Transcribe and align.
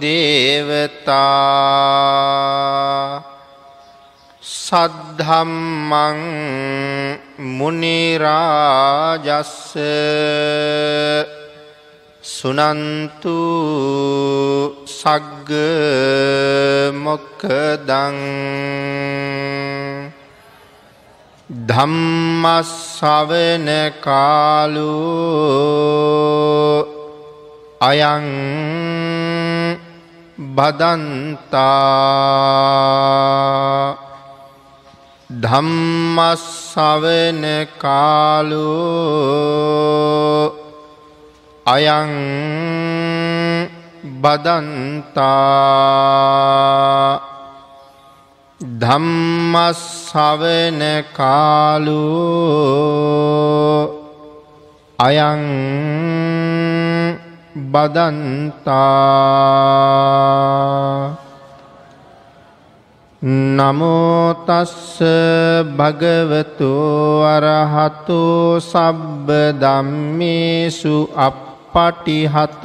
දේවතා 0.02 1.18
සද්ධම්මං 4.42 6.20
මුනිරාජස්ස 7.60 9.54
සුනන්තු 12.28 13.40
සග්ග 14.86 15.52
මොක්කදං 17.04 18.18
ධම්මස්සවන 21.70 23.70
කාලු 24.04 24.92
අයං 27.82 28.28
බදන්තා 30.58 31.78
ධම්මස්සවන 35.30 37.44
කාලු 37.80 38.68
අයං 41.68 42.12
බදන්තා 44.22 45.28
ධම්මස්සවන 48.82 50.82
කාලු 51.12 52.08
අයං 55.00 55.44
බදන්තා 57.68 59.28
නමෝතස්ස 63.58 65.02
භගවතු 65.76 66.72
අරහතු 67.26 68.22
සබ්බ 68.62 69.28
දම්මේසු 69.60 71.10
අප 71.18 71.47
පටිහතඥානචාරස්ස 71.78 72.58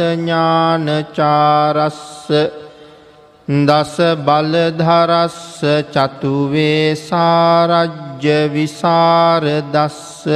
දස 3.48 3.96
බලධරස්ස 4.18 5.60
චතුවේ 5.90 6.96
සාරජ්‍ය 6.98 8.38
විසාරදස්ස 8.48 10.26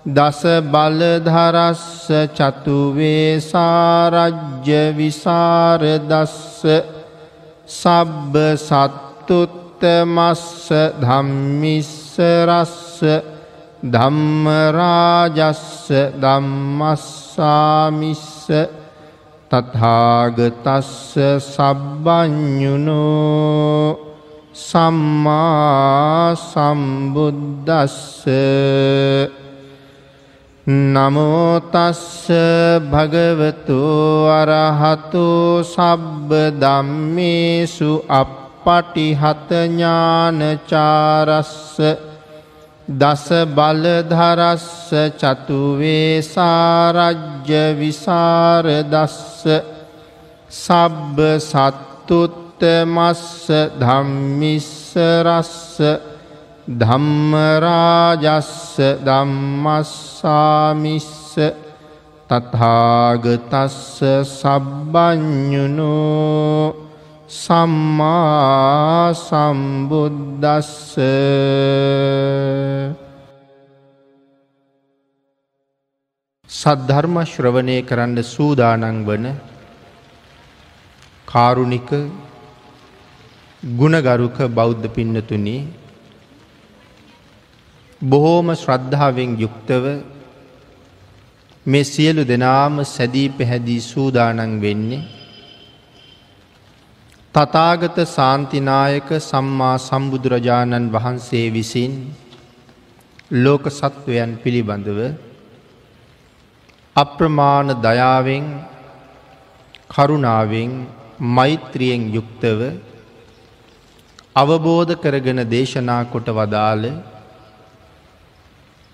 දස 0.07 0.43
බලධරස්ස 0.69 2.09
චතුවේ 2.37 3.41
සාරජ්‍ය 3.43 4.93
විසාරදස්ස 4.95 6.63
සබ්බ 7.67 8.37
සත්තුත් 8.59 9.64
උත්තමස්ස 9.75 10.71
ධම්මිස්සරස්ස 11.01 13.01
ධම්මරාජස්ස 13.85 15.93
ධම්මස්සාමිස්ස 16.17 16.97
තථාගතස්ස 19.51 21.15
සබ්බඥුනෝ 21.47 23.09
සම්මා 24.55 26.37
සම්බුද්දස්ස. 26.37 28.21
නමෝතස්ස 30.67 32.29
භගවතු 32.83 33.83
අරහතු 34.31 35.27
සබ්බ 35.63 36.31
ධම්මේසු 36.57 38.05
අප 38.11 38.44
පටිහතඥානචාරස්ස 38.65 39.55
දස 42.87 43.27
බලධරස්ස 43.49 44.91
චතුවේ 45.17 46.23
සාරජ්‍ය 46.25 47.63
විසාරදස්ස 47.75 49.47
සබ්බ 50.51 51.19
සත්තුත්තමස්ස 51.41 53.23
ධම්මිස්සරස්ස 53.81 55.57
ධම්මරාජස්ස 56.81 58.53
ධම්මස්සාමිස්ස 59.07 59.95
තථාගතස්ස 62.29 64.01
සබ්බඥුනෝ 64.33 65.45
සම්මා 67.29 69.15
සම්බුද්දස්ස. 69.15 70.97
සද්ධර්ම 76.51 77.17
ශ්‍රවණය 77.25 77.79
කරන්න 77.83 78.23
සූදානන් 78.25 79.01
වන 79.07 79.27
කාරුණික 81.29 81.91
ගුණගරුක 83.63 84.39
බෞද්ධ 84.51 84.87
පින්නතුනි 84.91 85.57
බොහෝම 88.03 88.55
ශ්‍රද්ධාවෙන් 88.55 89.37
යුක්තව 89.39 89.85
මේ 91.67 91.85
සියලු 91.85 92.23
දෙනාම 92.25 92.85
සැදී 92.87 93.29
පැහැදී 93.31 93.81
සූදානන් 93.83 94.61
වෙන්නේ 94.61 95.24
තතාගත 97.35 97.97
සාන්තිනායක 98.09 99.09
සම්මා 99.21 99.77
සම්බුදුරජාණන් 99.79 100.85
වහන්සේ 100.89 101.47
විසින් 101.51 101.95
ලෝක 103.37 103.65
සත්වයන් 103.71 104.33
පිළිබඳව 104.43 105.01
අප්‍රමාණ 106.97 107.71
දයාවෙන් 107.79 108.45
කරුණාවෙන් 109.91 110.71
මෛත්‍රියෙන් 111.37 112.05
යුක්තව 112.15 112.61
අවබෝධ 114.37 114.95
කරගෙන 115.03 115.43
දේශනා 115.49 116.03
කොට 116.07 116.31
වදාළ 116.31 116.87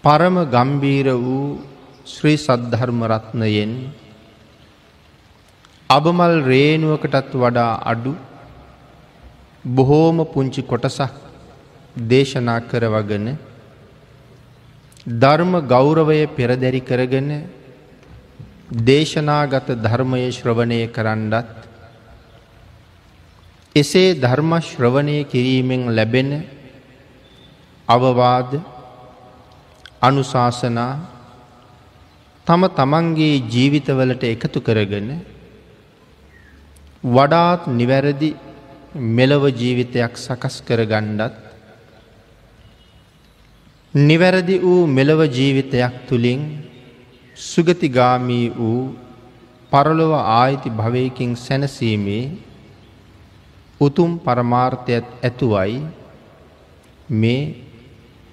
පරම 0.05 0.37
ගම්බීර 0.49 1.09
වූ 1.19 1.45
ශ්‍රී 2.07 2.39
සද්ධර්මරත්නයෙන් 2.39 3.77
අබමල් 5.91 6.34
රේනුවකටත් 6.47 7.33
වඩා 7.36 7.71
අඩු 7.84 8.16
බොහෝම 9.65 10.24
පුංචි 10.27 10.62
කොටසක් 10.62 11.12
දේශනා 12.09 12.60
කරවගෙන 12.62 13.36
ධර්ම 15.07 15.53
ගෞරවය 15.66 16.27
පෙරදැරි 16.28 16.80
කරගෙන 16.80 17.45
දේශනාගත 18.71 19.68
ධර්මය 19.78 20.30
ශ්‍රවණය 20.30 20.89
කරන්නත් 20.89 21.47
එසේ 23.77 24.15
ධර්ම 24.16 24.53
ශ්‍රවණය 24.60 25.24
කිරීමෙන් 25.24 25.95
ලැබෙන 25.95 26.45
අවවාද 27.89 28.60
අනුශාසනා 30.03 30.92
තම 32.47 32.62
තමන්ගේ 32.71 33.42
ජීවිතවලට 33.47 34.22
එකතු 34.24 34.60
කරගෙන 34.60 35.09
වඩාත් 37.04 37.66
නිවැරදි 37.68 38.30
මෙලොව 38.95 39.47
ජීවිතයක් 39.51 40.16
සකස් 40.16 40.63
කර 40.63 40.83
ගණ්ඩත් 40.84 41.34
නිවැරදි 43.95 44.59
වූ 44.59 44.87
මෙලොව 44.89 45.21
ජීවිතයක් 45.28 46.09
තුළින් 46.09 46.41
සුගතිගාමී 47.37 48.51
වූ 48.51 48.97
පරලොව 49.72 50.13
ආයිති 50.15 50.71
භවයකින් 50.71 51.37
සැනසීමේ 51.37 52.37
උතුම් 53.81 54.19
පරමාර්ථයත් 54.19 55.07
ඇතුවයි 55.22 55.86
මේ 57.09 57.54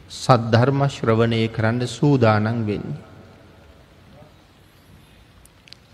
සද්ධර්ම 0.09 0.81
ශ්‍රවණය 0.87 1.47
කරන්න 1.49 1.87
සූදානන් 1.87 2.65
වෙන්නේ. 2.65 2.97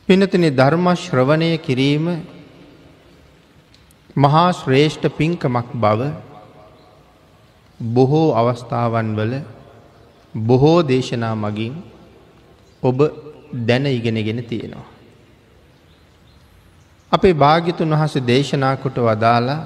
පිනතින 0.07 0.45
ධර්ම 0.51 0.87
ශ්‍රවණය 0.95 1.57
කිරීම 1.57 2.07
මහා 4.15 4.51
ශ්‍රේෂ්ඨ 4.51 5.07
පින්කමක් 5.09 5.69
බව 5.75 6.01
බොහෝ 7.79 8.29
අවස්ථාවන් 8.33 9.09
වල 9.15 9.33
බොහෝ 10.35 10.79
දේශනා 10.83 11.35
මගින් 11.35 11.73
ඔබ 12.83 12.99
දැන 13.51 13.85
ඉගෙනගෙන 13.87 14.43
තියෙනවා. 14.43 14.85
අපේ 17.11 17.33
භාගිතුන් 17.35 17.89
වහස 17.91 18.15
දේශනා 18.23 18.75
කොට 18.77 18.97
වදාලා 18.99 19.59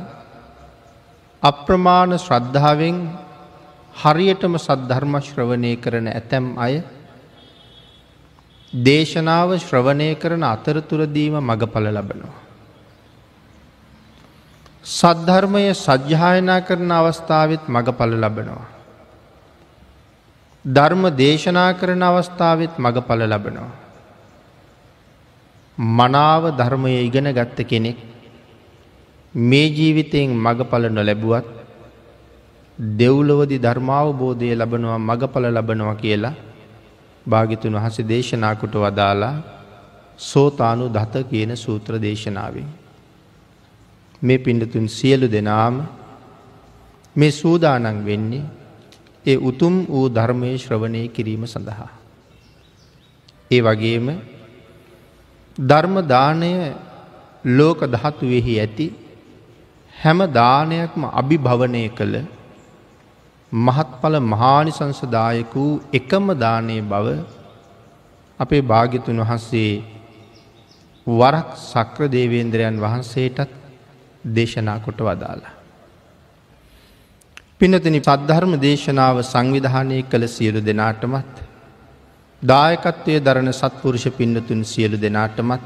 අප්‍රමාණ 1.44 2.18
ශ්‍රද්ධාවෙන් 2.18 2.98
හරියටම 3.96 4.54
සද්ධර්ම 4.58 5.14
ශ්‍රවණය 5.22 5.76
කරන 5.76 6.08
ඇතැම් 6.08 6.46
අය 6.58 6.76
දේශනාව 8.74 9.50
ශ්‍රවණය 9.60 10.10
කරන 10.16 10.44
අතරතුරදීම 10.46 11.36
මඟඵල 11.38 11.88
ලබනවා. 11.90 12.47
සද්ධර්මය 14.88 15.63
සජ්්‍යායනා 15.75 16.62
කරන 16.62 16.92
අවස්ථාවත් 16.92 17.63
මඟඵල 17.68 18.13
ලබනවා. 18.16 18.68
ධර්ම 20.66 21.04
දේශනා 21.13 21.72
කරන 21.74 22.04
අවස්ථාවත් 22.04 22.74
මඟඵල 22.78 23.22
ලබනවා. 23.25 23.72
මනාව 25.78 26.44
ධර්මය 26.54 26.94
ඉගෙන 27.01 27.28
ගත්ත 27.31 27.68
කෙනෙක් 27.68 28.00
මේ 29.36 29.68
ජීවිතයෙන් 29.69 30.31
මඟඵල 30.38 30.90
නොලැබුවත් 30.90 31.51
දෙව්ලොවදි 32.98 33.60
ධර්මාවබෝධය 33.60 34.56
ලබනවා 34.56 34.98
මඟඵල 35.00 35.51
ලබනවා 35.51 35.95
කියලා 35.98 36.36
භාගිතුන් 37.25 37.75
වහස 37.75 37.98
දේශනාකුට 38.07 38.75
වදාලා 38.78 39.36
සෝතානු 40.24 40.86
දත 40.90 41.28
කියන 41.30 41.57
සූත්‍ර 41.57 41.94
දේශනාවෙන්. 42.00 42.77
මේ 44.22 44.38
පිඩතුන් 44.38 44.88
සියලු 44.90 45.28
දෙනාම 45.28 45.75
මේ 47.16 47.31
සූදානන් 47.34 48.06
වෙන්නේ 48.06 48.44
ඒ 49.25 49.38
උතුම් 49.40 49.75
වූ 49.86 50.08
ධර්මය 50.10 50.50
ශ්‍රවණය 50.58 51.02
කිරීම 51.10 51.44
සඳහා. 51.46 51.90
ඒ 53.52 53.62
වගේම 53.62 54.08
ධර්මදානය 55.58 56.52
ලෝක 57.50 57.80
දහතුවෙහි 57.86 58.54
ඇති 58.60 58.88
හැම 59.94 60.19
දානයක්ම 60.31 61.04
අභිභවනය 61.12 61.84
කළ 61.90 62.16
මහත්ඵල 63.52 64.16
මහානිසංසදායක 64.24 65.54
වූ 65.54 65.81
එකම 65.94 66.25
දානය 66.36 66.78
බව 66.84 67.08
අපේ 68.40 68.62
භාගිතුන් 68.64 69.19
වහන්සේ 69.19 69.72
වරක් 71.08 71.50
සක්‍ර 71.64 72.02
දේවේන්ද්‍රයන් 72.08 72.75
වහන්සේටත් 72.78 73.67
දේශනා 74.32 74.80
කොට 74.80 75.00
වදාලා. 75.00 75.54
පිනතිනි 77.58 78.00
පද්ධර්ම 78.02 78.54
දේශනාව 78.60 79.18
සංවිධානය 79.24 80.00
කළ 80.04 80.26
සියලු 80.28 80.60
දෙනාටමත් 80.62 81.36
දායකත්වය 82.42 83.16
දරණ 83.20 83.52
සත්පුරුෂ 83.52 84.06
පින්නතුන් 84.12 84.62
සියලු 84.64 84.98
දෙනාටමත් 84.98 85.64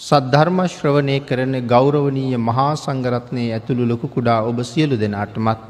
සද්ධර්ම 0.00 0.58
ශ්‍රවණය 0.66 1.16
කරන 1.22 1.54
ගෞරවනීය 1.66 2.36
මහා 2.40 2.72
සංගරත්නය 2.76 3.44
ඇතුළු 3.50 3.84
ලොකු 3.86 4.08
කුඩා 4.08 4.40
ඔබ 4.42 4.58
සියලු 4.64 4.96
දෙනාටමත් 4.96 5.60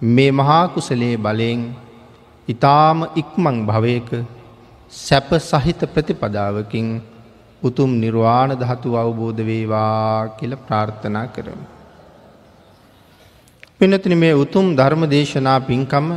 මේ 0.00 0.30
මහාකුසලේ 0.32 1.16
බලයෙන් 1.18 1.60
ඉතාම 2.48 2.98
ඉක්මං 3.14 3.58
භවයක 3.64 4.10
සැප 4.92 5.30
සහිත 5.40 5.80
ප්‍රතිපදාවකින් 5.88 6.88
උතුම් 7.62 7.90
නිර්වාණ 8.00 8.52
ධතු 8.54 8.96
අවබෝධ 8.96 9.40
වේවා 9.40 10.36
කියල 10.36 10.52
ප්‍රාර්ථනා 10.58 11.26
කරමු. 11.26 11.66
පිනතින 13.78 14.14
මේ 14.18 14.34
උතුම් 14.34 14.66
ධර්ම 14.76 15.02
දේශනා 15.06 15.58
පින්කම 15.60 16.08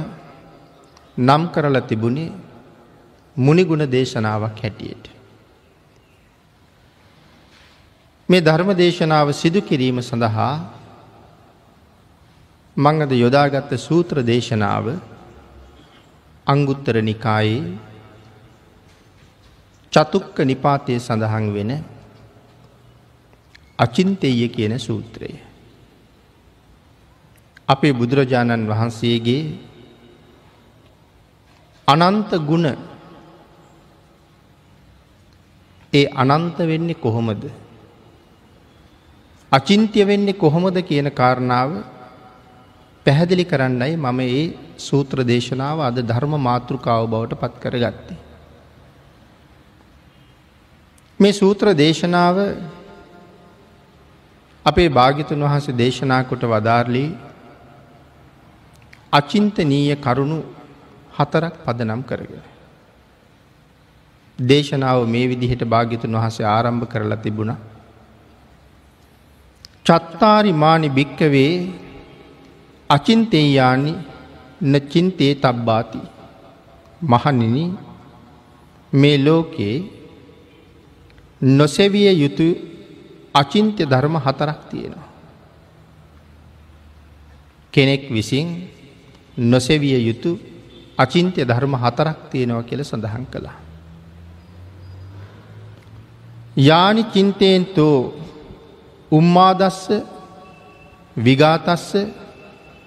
නම් 1.17 1.43
කරල 1.47 1.77
තිබුණේ 1.81 2.33
මුනිගුණ 3.35 3.85
දේශනාවක් 3.87 4.57
හැටියට. 4.61 5.05
මේ 8.29 8.41
ධර්ම 8.41 8.69
දේශනාව 8.73 9.27
සිදු 9.31 9.61
කිරීම 9.61 9.97
සඳහා 10.01 10.53
මං 12.77 13.01
අද 13.01 13.11
යොදාගත්ත 13.15 13.71
සූත්‍ර 13.77 14.17
දේශනාව 14.23 14.85
අංගුත්තර 16.47 16.95
නිකායේ 17.01 17.77
චතුක්ක 19.95 20.37
නිපාතය 20.43 20.99
සඳහන් 20.99 21.45
වෙන 21.49 21.71
අචින්තෙය 23.77 24.47
කියන 24.47 24.73
සූත්‍රය. 24.77 25.29
අපේ 27.67 27.93
බුදුරජාණන් 27.93 28.67
වහන්සේගේ 28.67 29.43
අනන්ත 31.87 32.31
ගුණ 32.41 32.67
ඒ 35.93 36.05
අනන්ත 36.13 36.57
වෙන්නේ 36.61 36.95
කොහොමද. 36.95 37.43
අචින්ත්‍ය 39.51 40.01
වෙන්නේ 40.03 40.33
කොහොමද 40.35 40.77
කියන 40.81 41.07
කාරණාව 41.11 41.71
පැහැදිලි 43.05 43.45
කරන්නයි 43.45 43.95
මම 43.95 44.19
ඒ 44.21 44.43
සූත්‍ර 44.79 45.17
දේශනාව 45.23 45.77
අද 45.81 45.97
ධර්ම 46.01 46.33
මාතෘකාව 46.41 47.03
බවට 47.07 47.41
පත් 47.41 47.55
කර 47.61 47.75
ගත්තේ. 47.77 48.24
මේ 51.19 51.31
සූත්‍ර 51.31 51.67
දේශනාව 51.73 52.37
අපේ 54.65 54.89
භාගිතුන් 54.89 55.43
වහස 55.43 55.67
දේශනාකොට 55.73 56.43
වදාර්ලී 56.45 57.09
අචින්තනීය 59.13 59.95
කරුණු 59.97 60.39
හතරක් 61.13 61.55
පදනම් 61.65 62.01
කරගෙන. 62.03 62.43
දේශනාව 64.39 65.07
මේ 65.07 65.29
විදිහට 65.29 65.63
භාගිතුන් 65.65 66.17
වහසේ 66.17 66.47
ආරම්භ 66.47 66.85
කරලා 66.87 67.17
තිබුණ. 67.17 67.55
චත්තාරි 69.85 70.51
මානි 70.55 70.89
භික්කවේ 70.89 71.53
අචින්තේයානි 72.89 73.93
නචින්තේ 74.63 75.33
තබ්බාති. 75.37 76.01
මහනිනි 77.01 77.65
මේ 78.93 79.17
ලෝකයේ 79.17 79.94
නොසැවිය 81.45 82.09
යුතු 82.15 82.47
අචින්ත්‍ය 83.33 83.85
ධර්ම 83.85 84.15
හතරක් 84.17 84.59
තියෙනවා. 84.69 85.09
කෙනෙක් 87.73 88.09
විසින් 88.09 88.47
නොසෙවිය 89.37 89.99
යුතු 90.01 90.39
අචින්ත්‍ය 90.97 91.43
ධර්ම 91.43 91.73
හතරක් 91.75 92.17
තියෙනවා 92.31 92.63
කියල 92.63 92.81
සඳහන් 92.81 93.25
කළා. 93.25 93.57
යානි 96.57 97.03
චින්තයෙන්තෝ 97.05 97.99
උම්මාදස්ස 99.11 99.91
විගාතස්ස 101.17 101.91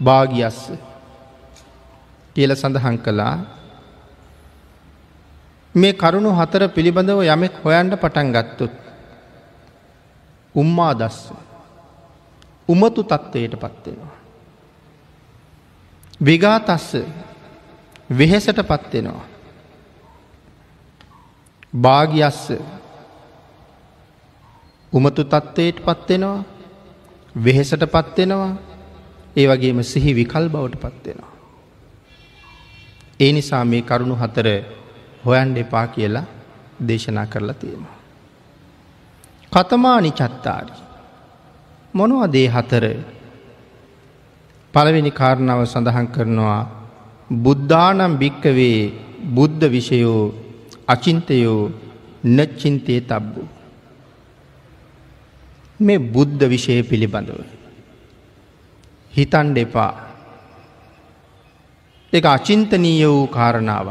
භාගියස්ස 0.01 0.73
කියල 2.37 2.53
සඳහන් 2.53 2.97
කළා 2.99 3.58
මේ 5.79 5.93
කරුණු 5.95 6.31
හතර 6.33 6.63
පිළිබඳව 6.69 7.21
යමෙක් 7.25 7.55
හොයන්ට 7.63 7.95
පටන් 7.97 8.33
ගත්තොත් 8.33 8.75
උම්මාදස්ස 10.55 11.19
උමතු 12.69 13.03
තත්ත්වයට 13.05 13.55
පත්වෙනවා. 13.57 14.15
විගාතස්ස 16.21 16.89
වෙහෙසට 18.11 18.61
පත්වෙනවා. 18.63 19.27
භාගියස්ස 21.75 22.53
උමතු 24.93 25.25
තත්ත්වයට 25.25 25.79
පත්වෙනවා 25.81 26.45
වෙහෙසට 27.37 27.83
පත්වෙනවා 27.87 28.57
ඒ 29.37 29.47
වගේම 29.47 29.83
සිහි 29.83 30.15
විකල් 30.15 30.49
බවට 30.49 30.81
පත්වෙනවා. 30.83 31.33
ඒ 33.21 33.33
නිසා 33.33 33.65
මේ 33.65 33.83
කරුණු 33.83 34.17
හතර 34.17 34.49
හොයන් 35.29 35.57
එපා 35.57 35.87
කියලා 35.89 36.27
දේශනා 36.89 37.27
කරලා 37.27 37.55
තියෙනවා. 37.55 37.97
කතමානි 39.53 40.11
චත්තාරි 40.13 40.75
මොනවා 41.95 42.33
දේ 42.33 42.49
හතර 42.49 42.85
පළවෙනි 44.75 45.13
කාරණාව 45.13 45.61
සඳහන් 45.65 46.09
කරනවා 46.15 46.63
බුද්ධානම් 47.45 48.19
භික්කවේ 48.21 48.81
බුද්ධ 49.35 49.65
විෂයෝ 49.67 50.23
අචින්තයෝ 50.87 51.63
නච්චින්තයේ 52.27 53.01
තබ්බු. 53.03 53.43
මේ 55.81 55.99
බුද්ධ 56.15 56.45
විෂය 56.45 56.83
පිළිබඳව. 56.83 57.41
හිතන් 59.13 59.49
දෙපා 59.55 59.93
එක 62.13 62.25
අචින්තනීය 62.27 63.07
වූ 63.07 63.27
කාරණාව. 63.29 63.89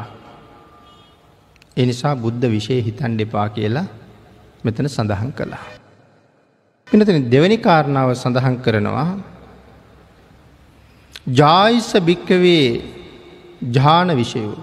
එනිසා 1.77 2.13
බුද්ධ 2.15 2.46
විෂය 2.46 2.77
හිතන් 2.81 3.17
දෙපා 3.17 3.48
කියලා 3.50 3.88
මෙතන 4.65 4.88
සඳහන් 4.88 5.31
කළා. 5.31 5.65
පිනතන 6.88 7.29
දෙවැනි 7.29 7.57
කාරණාව 7.57 8.10
සඳහන් 8.13 8.55
කරනවා 8.57 9.10
ජායිස්ස 11.31 11.91
භික්කවේ 12.00 12.65
ජාන 13.69 14.10
විෂයෝ. 14.12 14.57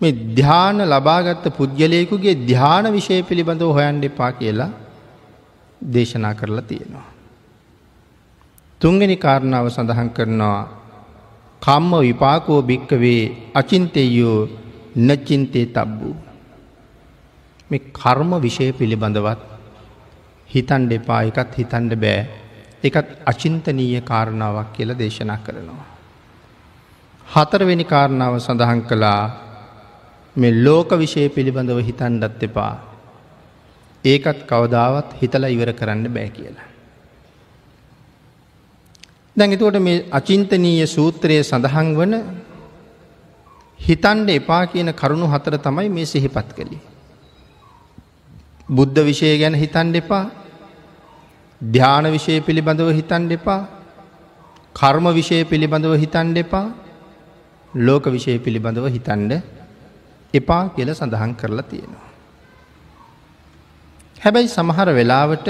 මේ 0.00 0.12
ධ්‍යාන 0.36 0.78
ලබාගත්ත 0.86 1.46
පුද්ගලයකුගේ 1.56 2.34
ධ්‍යාන 2.42 2.86
විෂය 2.92 3.22
පිළිබඳව 3.22 3.72
හොයන් 3.72 4.02
එපා 4.02 4.32
කියලා 4.32 4.70
දේශනා 5.80 6.34
කරලා 6.34 6.62
තියෙනවා. 6.62 7.08
තුන්ගනි 8.80 9.16
කාරණාව 9.16 9.66
සඳහන් 9.68 10.10
කරනවා 10.10 10.60
කම්ම 11.62 11.92
විපාකෝ 12.00 12.60
භික්කවේ 12.62 13.22
අචින්තයෝ 13.54 14.38
නචින්තේ 15.00 15.66
තබ්බූ. 15.66 16.16
මේ 17.70 17.86
කර්ම 17.92 18.30
විෂය 18.40 18.66
පිළිබඳවත් 18.72 19.40
හිතන්ඩ 20.48 20.92
එපා 20.92 21.20
එකත් 21.22 21.52
හිතන්ඩ 21.58 21.92
බෑ 21.96 22.20
එකත් 22.84 23.08
අචින්තනීය 23.24 24.00
කාරණාවක් 24.02 24.72
කියල 24.74 24.90
දේශනා 24.94 25.38
කරනවා. 25.38 25.86
හතරවෙනි 27.26 27.84
කාරණාව 27.84 28.34
සඳහන් 28.38 28.80
කළා 28.82 29.22
මේ 30.36 30.56
ලෝක 30.64 30.90
විෂය 30.92 31.28
පිළිබඳව 31.28 31.80
හිතන්ඩත් 31.80 32.42
එපා. 32.42 32.74
ඒකත් 34.04 34.40
කවදාවත් 34.46 35.08
හිතලා 35.20 35.48
ඉවර 35.48 35.72
කරන්න 35.72 36.08
බෑ 36.08 36.30
කියලා. 36.30 36.68
දැන් 39.36 39.52
එතුවට 39.52 39.78
මේ 39.78 40.04
අචින්තනීය 40.10 40.86
සූත්‍රයේ 40.88 41.42
සඳහන් 41.42 41.88
වන 41.96 42.14
හිතන්ඩ 43.80 44.30
එපා 44.30 44.62
කියන 44.64 44.92
කරුණු 44.92 45.26
හතර 45.26 45.56
තමයි 45.56 45.88
මේ 45.88 46.04
සිහිපත් 46.04 46.48
කළේ. 46.56 46.80
බුද්ධ 48.68 49.00
විෂය 49.04 49.38
ගැන 49.38 49.54
හිතන් 49.54 49.94
එපා 49.94 50.24
ධ්‍යාන 51.60 52.06
විෂය 52.12 52.40
පිළිබඳව 52.40 52.90
හිතන් 52.90 53.28
දෙපා 53.28 53.60
කර්ම 54.74 55.06
විෂය 55.12 55.44
පිළිබඳව 55.44 55.94
හිතන් 55.94 56.34
දෙපා 56.34 56.66
ලෝක 57.74 58.04
විෂය 58.06 58.38
පිළිබඳව 58.38 58.86
හිතන්ඩ 58.88 59.32
එපා 60.34 60.62
කියල 60.68 60.94
සඳහන් 60.94 61.34
කරලා 61.34 61.62
තියෙනවා. 61.62 62.08
හැබැයි 64.16 64.48
සමහර 64.48 64.88
වෙලාවට 64.94 65.48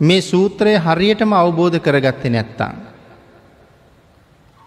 මේ 0.00 0.20
සූත්‍රය 0.22 0.72
හරියටම 0.76 1.32
අවබෝධ 1.32 1.78
කරගත්ත 1.78 2.24
නැත්තං. 2.26 2.76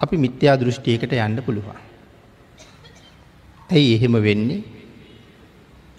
අපි 0.01 0.15
මිත්‍යා 0.17 0.59
දෘෂ්ටියකට 0.59 1.13
යන්න 1.17 1.43
පුළුවන්. 1.45 1.84
ඇයි 3.69 3.95
එහෙම 3.95 4.15
වෙන්නේ 4.21 4.63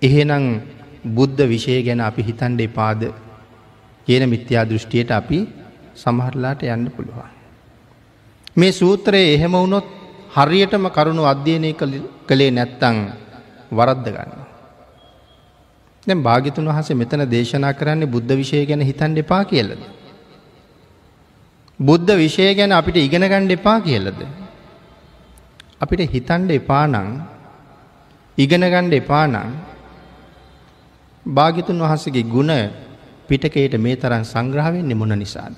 එහෙනම් 0.03 0.45
බුද්ධ 1.17 1.43
විෂය 1.45 1.83
ගැන 1.83 2.01
අපි 2.01 2.23
හිතන්ඩ 2.23 2.61
එපාද 2.61 3.01
කියන 4.07 4.25
මිත්‍යා 4.29 4.65
දෘෂ්ටියට 4.65 5.11
අපි 5.11 5.39
සමහරලාට 5.95 6.63
යන්න 6.65 6.91
පුළුවන්. 6.91 7.31
මේ 8.57 8.73
සූත්‍රයේ 8.73 9.35
එහෙම 9.35 9.55
වුණොත් 9.55 9.87
හරියටම 10.37 10.87
කරුණු 10.89 11.23
අධ්‍යයනය 11.25 11.71
කළේ 12.29 12.51
නැත්තං 12.51 12.97
වරද්ද 13.71 14.07
ගන්න. 14.07 14.43
දැන් 16.07 16.23
භාගිතුන් 16.23 16.69
වහස 16.71 16.91
මෙතන 16.95 17.27
දේශනා 17.27 17.73
කරන්නේ 17.73 18.07
බුද්ධ 18.07 18.33
විෂය 18.33 18.65
ගැන 18.65 18.81
හිතන් 18.81 19.17
එපා 19.17 19.45
කියලද. 19.45 19.83
බුද්ධ 21.81 22.13
විෂය 22.15 22.55
ගැන 22.55 22.73
අපිට 22.73 22.97
ඉගෙන 22.99 23.25
ගණ්ඩ 23.25 23.59
එපා 23.59 23.79
කියලද. 23.81 24.21
අපිට 25.81 26.03
හිතන්ඩ 26.09 26.51
එපානං 26.53 26.95
ඉගෙන 26.95 27.36
ගණ්ඩ 28.66 28.95
එපානං 28.95 29.37
භාගිතුන් 31.26 31.78
වහසගේ 31.83 32.23
ගුණ 32.25 32.52
පිටකයට 33.28 33.75
මේ 33.78 33.97
තරන් 33.97 34.25
සංග්‍රහවෙන්නේ 34.25 34.95
මොන 34.95 35.14
නිසාද. 35.16 35.57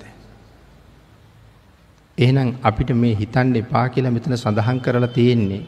එහෙනම් 2.17 2.55
අපිට 2.63 2.91
මේ 2.95 3.15
හිතන්ඩ 3.15 3.55
එපා 3.55 3.89
කියලා 3.89 4.11
මෙතන 4.11 4.35
සඳහන් 4.35 4.79
කරලා 4.79 5.07
තියෙන්නේ. 5.09 5.63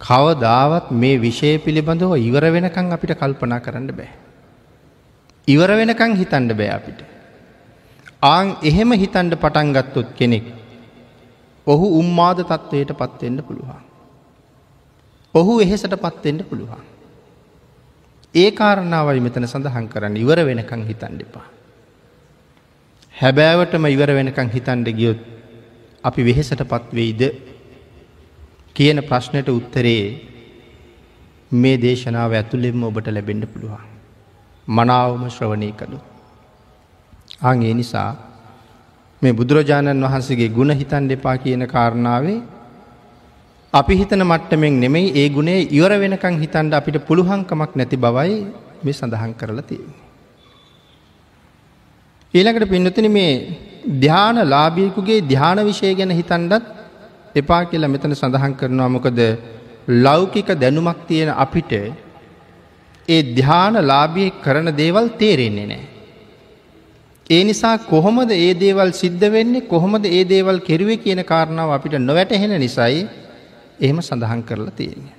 කවදාවත් 0.00 0.90
මේ 0.92 1.16
විෂය 1.16 1.58
පිළිබඳව 1.58 2.12
ඉවර 2.18 2.44
වෙනකං 2.48 2.92
අපිට 2.92 3.14
කල්පනා 3.14 3.60
කරන්න 3.60 3.88
බෑ. 3.92 4.10
ඉවර 5.48 5.70
වෙනකං 5.72 6.16
හිතන්ඩ 6.16 6.52
බෑ 6.52 6.70
අපිට. 6.70 7.00
ආං 8.22 8.56
එහෙම 8.62 8.92
හිතන්ඩ 8.94 9.34
පටන්ගත්තොත් 9.36 10.12
කෙනෙක්. 10.14 10.46
ඔහු 11.66 11.86
උම්මාද 12.00 12.38
තත්ත්වයට 12.42 12.92
පත්වෙන්න 12.94 13.40
පුළුවන්. 13.40 13.91
ඔහු 15.34 15.60
එහෙසට 15.60 15.94
පත්වෙන්න 15.96 16.44
පුළුවන්. 16.44 16.82
ඒ 18.34 18.50
කාරණාවයි 18.52 19.20
මෙතන 19.20 19.46
සඳහන් 19.46 19.86
කරන්න 19.88 20.16
ඉවර 20.16 20.40
වෙනකං 20.42 20.82
හිතන් 20.84 21.14
දෙපා. 21.18 21.46
හැබෑවටම 23.14 23.86
ඉවර 23.86 24.10
වෙනකං 24.10 24.50
හිතන්ඩ 24.50 24.88
ගියොත් 24.90 25.20
අපි 26.04 26.20
වෙහෙසට 26.22 26.62
පත්වෙයිද 26.64 27.22
කියන 28.76 29.00
ප්‍රශ්නයට 29.02 29.48
උත්තරේ 29.50 30.04
මේ 31.52 31.76
දේශනාව 31.78 32.32
ඇතුළෙම 32.32 32.84
ඔබට 32.84 33.08
ලැබෙන්ඩ 33.08 33.44
පුළුවන්. 33.46 33.84
මනාවම 34.68 35.24
ශ්‍රවණය 35.28 35.72
කළු. 35.72 35.98
අං 37.42 37.62
ඒ 37.62 37.74
නිසා 37.74 38.10
මේ 39.22 39.32
බුදුරජාණන් 39.32 40.04
වහන්සේගේ 40.04 40.48
ගුණ 40.50 40.72
හිතන් 40.72 41.08
දෙපා 41.08 41.36
කියන 41.38 41.64
කාරණාවේ 41.66 42.40
අපි 43.72 43.94
හිතන 43.94 44.22
මට්ටමෙන් 44.22 44.74
නෙමෙයි 44.80 45.12
ඒ 45.14 45.28
ගුණේ 45.28 45.60
ඉවර 45.70 45.92
වෙනකං 45.94 46.34
හිතන්ඩ 46.40 46.74
අපිට 46.74 46.96
පුළුහංකමක් 47.08 47.72
නැති 47.72 47.96
බවයි 47.96 48.34
මේ 48.84 48.92
සඳහන් 48.92 49.32
කරලා 49.32 49.64
තියෙන්නේ. 49.64 50.00
ඊළඟට 52.34 52.68
පින්නතින 52.68 53.08
මේ 53.10 53.32
ධ්‍යාන 53.96 54.38
ලාභියකුගේ 54.44 55.20
ධ්‍යාන 55.22 55.60
විෂය 55.60 55.94
ගැන 55.94 56.12
හිතන්ඩත් 56.12 56.66
එපා 57.34 57.62
කියලා 57.64 57.92
මෙතන 57.94 58.14
සඳහන් 58.14 58.54
කරනවා 58.54 58.90
මොකද 58.90 59.20
ලෞකික 60.00 60.50
දැනුමක් 60.54 61.00
තියෙන 61.06 61.32
අපිට 61.36 61.72
ඒ 63.08 63.22
ධ්‍යාන 63.32 63.80
ලාභිය 63.84 64.28
කරන 64.44 64.68
දේවල් 64.74 65.08
තේරෙන්නේ 65.16 65.66
නෑ. 65.66 65.82
ඒ 67.26 67.42
නිසා 67.44 67.74
කොහොමද 67.86 68.30
ඒ 68.32 68.52
දේවල් 68.56 68.92
සිද්ධ 68.92 69.26
වෙන්නේ 69.30 69.66
කොහොමද 69.66 70.04
ඒ 70.08 70.22
දේවල් 70.26 70.60
කෙරුවේ 70.60 70.98
කියන 70.98 71.24
කාරණාව 71.24 71.70
අපිට 71.70 71.98
නොවැටහෙන 72.00 72.56
නිසයි 72.58 73.02
එහෙම 73.82 74.00
සඳහන් 74.00 74.42
කරලා 74.42 74.70
තියෙන්නේ. 74.72 75.16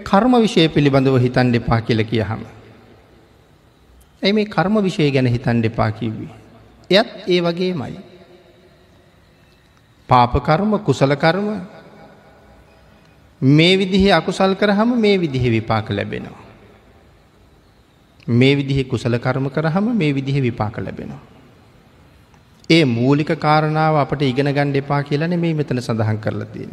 කර්ම 0.00 0.34
විෂය 0.42 0.68
පිළිබඳව 0.68 1.18
හිතන් 1.18 1.52
දෙපා 1.52 1.80
කියල 1.80 2.04
කියහම. 2.04 2.42
ඇයි 4.22 4.32
මේ 4.32 4.44
කර්ම 4.46 4.82
විෂය 4.82 5.10
ගැන 5.10 5.26
හිතන් 5.28 5.62
දෙපා 5.62 5.90
කිව්වී. 5.92 6.32
එයත් 6.90 7.08
ඒ 7.28 7.40
වගේ 7.40 7.74
මයි. 7.74 7.98
පාපකර්ම 10.08 10.78
කුසලකර්ම 10.80 11.48
මේ 13.40 13.78
විදිහේ 13.78 14.12
අකුසල් 14.12 14.54
කරහම 14.54 14.98
මේ 14.98 15.16
විදිහ 15.18 15.44
විපාක 15.50 15.90
ලැබෙනවා. 15.90 16.42
මේ 18.28 18.56
විදිහ 18.56 18.84
කුසල 18.84 19.18
කර්ම 19.18 19.50
කරහම 19.50 19.96
මේ 19.96 20.12
විදිහ 20.12 20.42
විපාක 20.42 20.78
ලැබෙනවා. 20.78 21.35
ඒ 22.70 22.84
මූලික 22.86 23.30
කාරණාව 23.38 23.96
අපට 23.96 24.22
ඉගෙන 24.22 24.48
ගණ්ඩ 24.48 24.76
එපා 24.76 25.02
කියලන 25.02 25.34
මේ 25.36 25.54
මෙතන 25.54 25.78
සඳහන් 25.78 26.18
කරලා 26.18 26.48
තියෙන. 26.48 26.72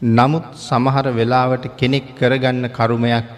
නමුත් 0.00 0.46
සමහර 0.58 1.06
වෙලාවට 1.10 1.64
කෙනෙක් 1.76 2.06
කරගන්න 2.14 2.68
කරුමයක් 2.70 3.28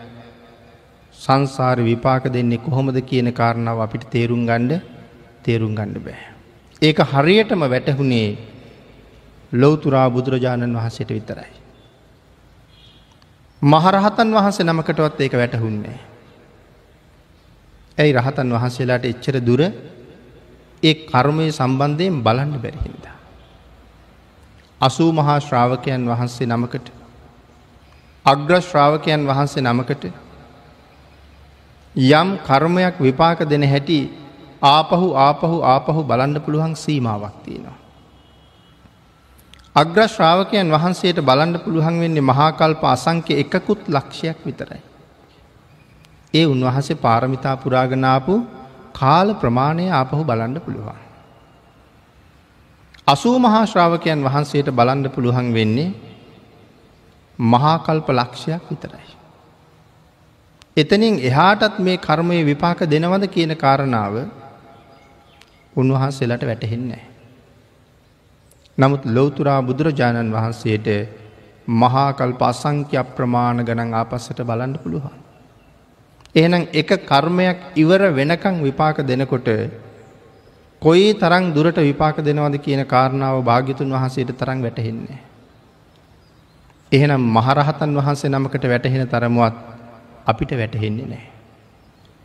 සංසාර 1.14 1.78
විපාක 1.80 2.24
දෙන්නේ 2.28 2.58
කොහොමද 2.58 2.98
කියන 3.02 3.30
කාරණාව 3.32 3.78
අපිට 3.80 4.10
තේරුම් 4.10 4.42
ගණ්ඩ 4.42 4.82
තේරුම් 5.42 5.72
ගණ්ඩ 5.72 6.00
බෑ. 6.00 6.22
ඒක 6.82 6.98
හරියටම 7.06 7.62
වැටහුණේ 7.64 8.28
ලොවතුරා 9.52 10.08
බුදුරජාණන් 10.10 10.74
වහන්සේට 10.74 11.10
විතරයි. 11.10 11.52
මහරහතන් 13.62 14.28
වහන්සේ 14.32 14.64
නමකටවත් 14.64 15.20
ඒක 15.20 15.34
වැටහුන්නේ. 15.34 15.98
ඇයි 17.98 18.12
රහතන් 18.12 18.48
වහන්සේලාට 18.50 19.04
එච්චර 19.06 19.38
දුර 19.40 19.62
ඒ 20.84 20.94
කර්මය 21.04 21.46
සම්බන්ධයෙන් 21.50 22.22
බලන්න 22.22 22.52
බැරිහින්ද. 22.56 23.04
අසූ 24.80 25.10
මහා 25.12 25.38
ශ්‍රාවකයන් 25.40 26.02
වහන්සේ 26.06 26.46
නමකට 26.46 26.88
අග්‍ර 28.24 28.52
ශ්‍රාවකයන් 28.62 29.22
වහන්සේ 29.26 29.62
නමකට 29.62 30.04
යම් 31.94 32.28
කර්මයක් 32.40 32.96
විපාක 32.98 33.38
දෙන 33.44 33.64
හැටි 33.64 34.00
ආපහු 34.64 35.08
ආපහු 35.18 35.56
ආපහු 35.64 36.00
බලන්න 36.02 36.40
පුළුවන් 36.40 36.74
සීමාවක් 36.74 37.36
තියෙනවා. 37.44 37.78
අග්‍ර 39.74 40.08
ශ්‍රාවකයන් 40.08 40.68
වහන්සේට 40.70 41.18
බලන්ඩ 41.20 41.62
පුළුවන් 41.64 41.96
වෙන්නේ 42.00 42.22
මහාකල්ප 42.22 42.82
අසංක්‍ය 42.86 43.32
එකකුත් 43.36 43.88
ලක්ෂයක් 43.88 44.38
විතරයි. 44.46 44.82
ඒ 46.34 46.46
උන්වහසේ 46.46 46.96
පාරමිතා 46.96 47.56
පුරාගනාපු 47.56 48.34
කාල 48.94 49.28
ප්‍රමාණය 49.34 49.86
ආපහු 49.90 50.22
බලන්න 50.22 50.60
පුළුවන්. 50.60 51.00
අසූ 53.06 53.36
මහා 53.38 53.64
ශ්‍රාවකයන් 53.66 54.20
වහන්සේට 54.22 54.68
බලන්ඩ 54.70 55.06
පුළුවන් 55.08 55.48
වෙන්නේ 55.52 55.90
මහාකල්ප 57.38 58.08
ලක්ෂයක් 58.10 58.62
විතරයි. 58.64 59.08
එතනින් 60.76 61.18
එහාටත් 61.20 61.78
මේ 61.80 61.98
කර්මය 61.98 62.38
විපාක 62.44 62.78
දෙනවද 62.86 63.24
කියන 63.28 63.52
කාරණාව 63.56 64.14
උන්වහන්සේලට 65.76 66.42
වැටහෙන්නේ. 66.42 67.02
නමුත් 68.78 69.02
ලෝතුරා 69.06 69.60
බුදුරජාණන් 69.62 70.32
වහන්සේට 70.32 70.88
මහාකල්ප 71.74 72.40
අසංක්‍ය 72.42 72.96
ප්‍රමාණ 73.10 73.58
ගණන් 73.60 73.94
ආපස්සට 73.94 74.40
බලන්න 74.42 74.78
පුළුවන්. 74.78 75.23
එහෙනම් 76.34 76.66
එක 76.72 76.90
කර්මයක් 77.06 77.58
ඉවර 77.76 78.02
වෙනකං 78.10 78.56
විපාක 78.60 78.98
දෙනකොට 79.02 79.48
කොයි 80.82 81.14
තරං 81.14 81.54
දුරට 81.54 81.78
විපාක 81.80 82.16
දෙනවද 82.18 82.58
කියන 82.58 82.82
කාරණාව 82.84 83.36
භාගිතුන් 83.42 83.88
වහන්සේට 83.88 84.34
තරං 84.34 84.58
වැටහෙන්නේ. 84.60 85.18
එහෙනම් 86.92 87.22
මහරහතන් 87.28 87.94
වහන්සේ 87.94 88.30
නමකට 88.30 88.64
වැටහෙන 88.64 89.06
තරමුවත් 89.06 89.54
අපිට 90.26 90.50
වැටහෙන්නේ 90.52 91.06
නෑ. 91.06 91.24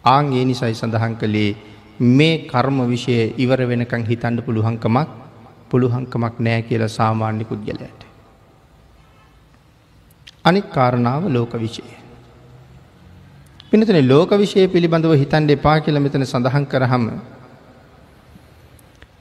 ආං 0.03 0.33
ඒ 0.33 0.43
නිසයි 0.43 0.73
සඳහන් 0.73 1.15
කළේ 1.15 1.57
මේ 1.99 2.47
කර්ම 2.47 2.77
විෂය 2.87 3.15
ඉවර 3.37 3.61
වෙනකං 3.63 4.03
හිතන්ඩ 4.03 4.41
පුළුවන්කමක් 4.41 5.09
පුළුවන්කමක් 5.69 6.35
නෑ 6.39 6.61
කියල 6.63 6.83
සාමාන්‍ය 6.89 7.45
පුද්ගලයට. 7.45 8.01
අනික් 10.43 10.67
කාරණාව 10.71 11.29
ලෝක 11.29 11.53
විෂය. 11.55 11.83
පිනතන 13.71 13.97
ලෝක 14.07 14.31
විෂය 14.33 14.65
පිළිබඳව 14.67 15.11
හිතන්ඩ 15.13 15.51
එපා 15.51 15.77
කියල 15.79 15.97
මෙතන 15.99 16.23
සඳහන් 16.23 16.63
කරහම. 16.65 17.03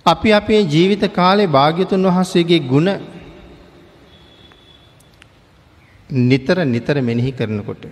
අපි 0.07 0.31
අපේ 0.33 0.61
ජීවිත 0.65 1.05
කාලේ 1.13 1.49
භාග්‍යතුන් 1.49 2.07
වහන්සේගේ 2.09 2.61
ගුණ 2.65 2.89
නිතර 6.11 6.57
නිතර 6.67 6.97
මෙනෙහි 7.01 7.33
කරනකොට. 7.33 7.85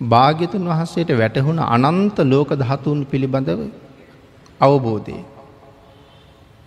භාග්‍යතුන් 0.00 0.68
වහන්සේට 0.68 1.10
වැටහුණ 1.12 1.58
අනන්ත 1.68 2.18
ලෝක 2.24 2.52
ධාතුන් 2.56 3.00
පිළිබඳව 3.04 3.60
අවබෝධය. 4.60 5.18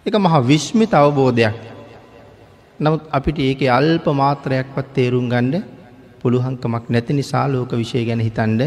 එක 0.05 0.15
මහා 0.17 0.43
විශ්මිත 0.43 0.93
අවබෝධයක්. 0.93 1.55
නමුත් 2.79 3.07
අපිට 3.11 3.39
ඒක 3.41 3.61
අල්ප 3.71 4.05
මාත්‍රයක්වත් 4.13 4.93
තේරුම් 4.93 5.27
ගණ්ඩ 5.29 5.74
පුළුහංකමක් 6.25 6.85
නැති 6.89 7.13
නිසා 7.13 7.45
ලෝක 7.47 7.71
විෂය 7.73 8.05
ගැන 8.07 8.21
හිතන්ඩ 8.27 8.61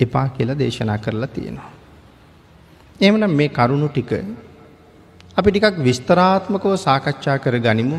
එපා 0.00 0.26
කියලා 0.28 0.58
දේශනා 0.58 0.98
කරලා 0.98 1.28
තියෙනවා. 1.28 1.70
එමනම් 3.00 3.32
මේ 3.32 3.48
කරුණු 3.50 3.88
ටික 3.88 4.10
අපි 5.36 5.48
ටිකක් 5.50 5.76
විස්තරාත්මකව 5.80 6.72
සාකච්ඡා 6.78 7.38
කර 7.38 7.56
ගනිමු 7.58 7.98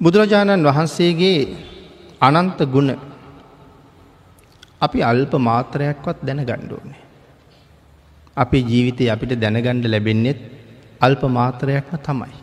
බුදුරජාණන් 0.00 0.66
වහන්සේගේ 0.66 1.40
අනන්ත 2.20 2.60
ගුණ 2.66 2.90
අපි 4.80 4.98
අල්ප 5.02 5.32
මාත්‍රයක්වත් 5.40 6.18
දැන 6.22 6.40
ගණ්ඩුවනේ. 6.42 7.00
අපේ 8.36 8.62
ජීවිතය 8.62 9.04
අපිට 9.08 9.36
දැනගණ්ඩ 9.36 9.86
ලැබෙන්නෙත් 9.86 10.40
අල්ප 11.00 11.22
මාත්‍රයක්ම 11.30 11.96
තමයි. 11.98 12.36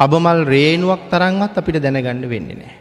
අබමල් 0.00 0.40
රේනුවක් 0.44 1.02
තරන්වත් 1.10 1.54
අපිට 1.54 1.78
දැනගන්න 1.78 2.28
වෙන්නේ 2.28 2.56
නෑ. 2.56 2.79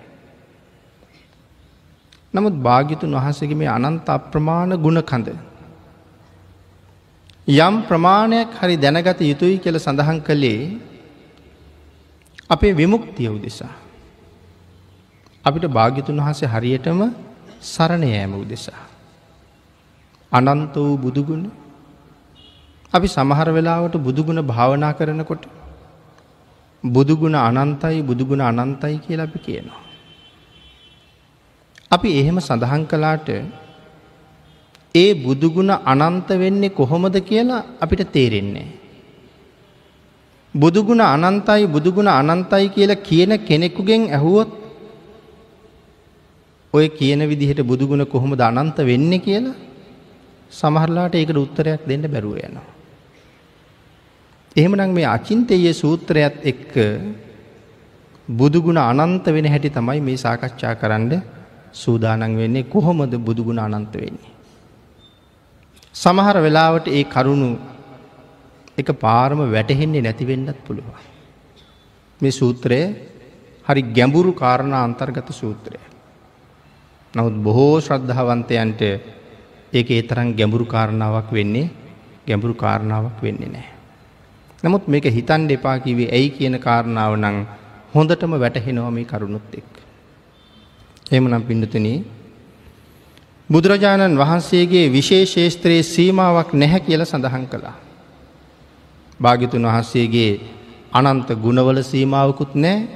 නමුත් 2.33 2.55
භාගිතුන් 2.59 3.15
වහන්සේගේ 3.15 3.57
මේ 3.57 3.69
අනන්ත 3.69 4.09
අප්‍රමාණ 4.09 4.73
ගුණ 4.77 5.01
කඳ. 5.01 5.29
යම් 7.47 7.75
ප්‍රමාණයක් 7.81 8.51
හරි 8.53 8.75
දැනගත 8.77 9.21
යුතුයි 9.21 9.57
කියල 9.57 9.77
සඳහන් 9.77 10.19
කළේ 10.21 10.61
අපේ 12.49 12.73
විමුක්තිය 12.73 13.29
උදෙසා. 13.29 13.73
අපිට 15.45 15.65
භාග්‍යතුන් 15.69 16.17
වහන්සේ 16.17 16.47
හරියටම 16.47 17.01
සරණ 17.63 18.03
යෑම 18.05 18.33
උදෙසා. 18.35 18.81
අනන්ත 20.31 20.75
වූ 20.75 20.95
බුදුගුණ 20.97 21.43
අපි 22.93 23.07
සමහර 23.07 23.49
වෙලාවට 23.49 23.97
බුදුගුණ 23.99 24.41
භාවනා 24.43 24.93
කරනකොට 24.93 25.43
බුදුගුණ 26.83 27.35
අනන්තයි 27.37 28.01
බුදුගුණ 28.01 28.41
අනන්තයි 28.43 28.97
කියලා 28.99 29.25
අපි 29.25 29.39
කියනවා. 29.39 29.88
අපි 31.91 32.09
එහෙම 32.13 32.37
සඳහන් 32.39 32.83
කලාට 32.85 33.29
ඒ 34.95 35.13
බුදුගුණ 35.15 35.71
අනන්ත 35.85 36.29
වෙන්නේ 36.35 36.69
කොහොමද 36.71 37.15
කියලා 37.21 37.65
අපිට 37.79 38.11
තේරෙන්නේ. 38.11 38.67
බුදුගුණ 40.53 41.01
අනන්තයි 41.01 41.67
බුදුගුණ 41.67 42.09
අනන්තයි 42.09 42.69
කියලා 42.69 42.95
කියන 42.99 43.31
කෙනෙකුගෙන් 43.39 44.03
ඇහුවොත් 44.09 44.51
ඔය 46.73 46.85
කියන 46.89 47.21
විදිහට 47.23 47.61
බුදුගුණ 47.63 48.05
කොහොමද 48.05 48.41
අනන්ත 48.41 48.77
වෙන්නේ 48.81 49.19
කියලා 49.19 49.57
සමහරලාට 50.51 51.15
ඒකට 51.15 51.37
උත්තරයක් 51.37 51.81
දෙන්න 51.85 52.05
බැරුව 52.05 52.37
යනවා. 52.39 52.67
එහෙමනම් 54.55 54.91
මේ 54.91 55.07
අචින්තයේ 55.07 55.73
සූත්‍රයත් 55.73 56.37
එක්ක 56.43 56.73
බුදුගුණ 58.27 58.77
අනන්ත 58.79 59.25
වෙන 59.27 59.45
හැටි 59.45 59.69
තමයි 59.69 59.99
මේ 60.01 60.17
සාකච්ඡා 60.17 60.75
කරන්න 60.75 61.38
සූදානන් 61.73 62.37
වෙන්නේ 62.37 62.63
කොහොමද 62.65 63.13
බුදුගුණ 63.17 63.59
අනන්ත 63.59 63.93
වෙන්නේ. 63.95 64.33
සමහර 65.95 66.37
වෙලාවට 66.37 66.87
ඒ 66.89 67.03
කරුණු 67.05 67.57
එක 68.77 68.89
පාරම 68.95 69.39
වැටහෙන්නේ 69.47 70.01
නැතිවෙන්නත් 70.01 70.59
පුළුවන්. 70.65 70.95
මේ 72.21 72.31
සූත්‍රය 72.31 72.79
හරි 73.65 73.81
ගැඹුරු 73.89 74.33
කාරණ 74.33 74.73
අන්තර්ගත 74.75 75.29
සූත්‍රය. 75.31 75.79
නමුත් 77.13 77.35
බොහෝ 77.35 77.79
ශ්‍රද්ධාවන්තයන්ට 77.79 78.81
ඒක 79.73 79.89
ඒ 79.89 80.01
තරම් 80.01 80.33
ගැඹුරු 80.33 80.65
කාරණාවක් 80.65 81.31
වෙන්නේ 81.31 81.69
ගැඹුරු 82.27 82.53
කාරණාවක් 82.55 83.21
වෙන්නේ 83.21 83.49
නෑ. 83.49 83.69
නමුත් 84.63 84.87
මේක 84.87 85.05
හිතන්ඩ 85.07 85.51
එපා 85.51 85.79
කිවේ 85.79 86.09
ඇයි 86.09 86.29
කියන 86.29 86.59
කාරණාව 86.59 87.13
නං 87.15 87.37
හොඳටම 87.93 88.33
වැටහෙනවා 88.35 88.91
මේ 88.91 89.05
කරුණුත් 89.05 89.53
එක්. 89.53 89.78
එමනම් 91.11 91.43
පිඩතුන 91.43 91.87
බුදුරජාණන් 93.49 94.15
වහන්සේගේ 94.15 94.85
විශේෂේස්ත්‍රයේ 94.89 95.83
සීමාවක් 95.85 96.53
නැහැ 96.53 96.79
කියල 96.79 97.01
සඳහන් 97.01 97.45
කළා. 97.47 97.77
භාගිතුන් 99.19 99.63
වහන්සේගේ 99.63 100.33
අනන්ත 100.91 101.29
ගුණවල 101.35 101.81
සීමාවකුත් 101.83 102.53
නෑ 102.55 102.87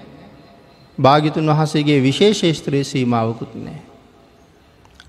භාගිතුන් 0.97 1.47
වහන්සේගේ 1.47 1.99
විශේෂේස්ත්‍රයේ 1.99 2.83
සීමාවකුත් 2.85 3.55
නෑ. 3.55 3.81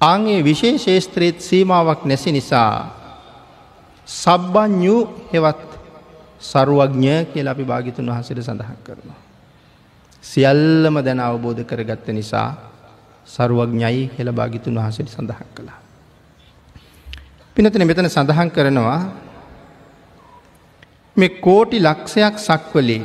ආගේ 0.00 0.40
විශේෂේස්ත්‍රයත් 0.42 1.40
සීමාවක් 1.40 2.04
නැසි 2.04 2.32
නිසා 2.32 2.72
සබ්බඥූ 4.08 5.00
හෙවත් 5.32 5.70
සරුවඥ 6.40 7.16
කියල 7.26 7.48
අපි 7.48 7.64
භාගිතුන් 7.64 8.06
වහසට 8.06 8.40
සඳහන් 8.40 8.78
කරනවා. 8.82 9.20
සියල්ලම 10.24 10.96
දැන 11.00 11.20
අවබෝධ 11.20 11.62
කරගත්ත 11.62 12.08
නිසා 12.10 12.73
සරුවඥයි 13.26 14.10
හෙළ 14.16 14.30
භාගිතුන් 14.32 14.76
වහසට 14.76 15.08
සඳහන් 15.08 15.50
කළා. 15.54 15.78
පිනතන 17.56 17.84
මෙතන 17.84 18.08
සඳහන් 18.08 18.50
කරනවා 18.50 19.00
මේ 21.16 21.36
කෝටි 21.40 21.78
ලක්ෂයක් 21.80 22.36
සක්වලේ 22.38 23.02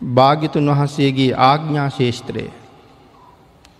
භාගිතුන් 0.00 0.70
වහන්සේගේ 0.70 1.32
ආග්ඥා 1.42 1.88
ශේෂත්‍රය 1.90 2.46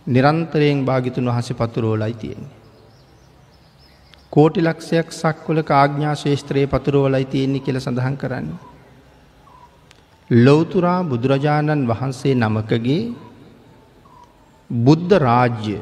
නිරන්තරයෙන් 0.07 0.85
භාගිතුන් 0.85 1.27
වහස 1.27 1.49
පතුරෝලයි 1.55 2.15
තියෙන්නේ. 2.15 2.55
කෝටි 4.33 4.61
ලක්ෂයක් 4.61 5.09
සක්වල 5.13 5.59
ආග්ඥා 5.73 6.15
ශේෂත්‍රයේ 6.15 6.67
පතුරෝලයි 6.69 7.27
තියෙන්නේ 7.27 7.61
කියල 7.61 7.79
සඳහන් 7.79 8.17
කරන්න. 8.17 8.49
ලොවතුරා 10.31 11.01
බුදුරජාණන් 11.05 11.89
වහන්සේ 11.89 12.35
නමකගේ 12.35 13.03
බුද්ධ 14.71 15.15
රාජ්‍ය 15.19 15.79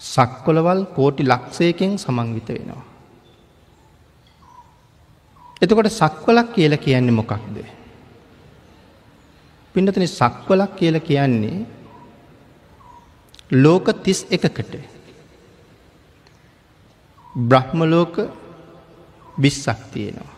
සක්කොලවල් 0.00 0.80
කෝටි 0.94 1.22
ලක්ෂයකෙන් 1.24 1.98
සමංවිත 1.98 2.48
වෙනවා. 2.48 2.84
එතකොට 5.62 5.90
සක්වලක් 5.90 6.52
කියල 6.54 6.76
කියන්නේ 6.78 7.12
මොකක්ද. 7.12 7.56
පිඩතන 9.74 10.06
සක්වලක් 10.10 10.76
කියල 10.76 11.00
කියන්නේ 11.00 11.66
ලෝක 13.54 13.86
තිස් 14.02 14.26
එකකට 14.28 14.74
බ්‍රහ්මලෝක 17.34 18.14
බිස්සක් 19.38 19.80
තියෙනවා. 19.92 20.34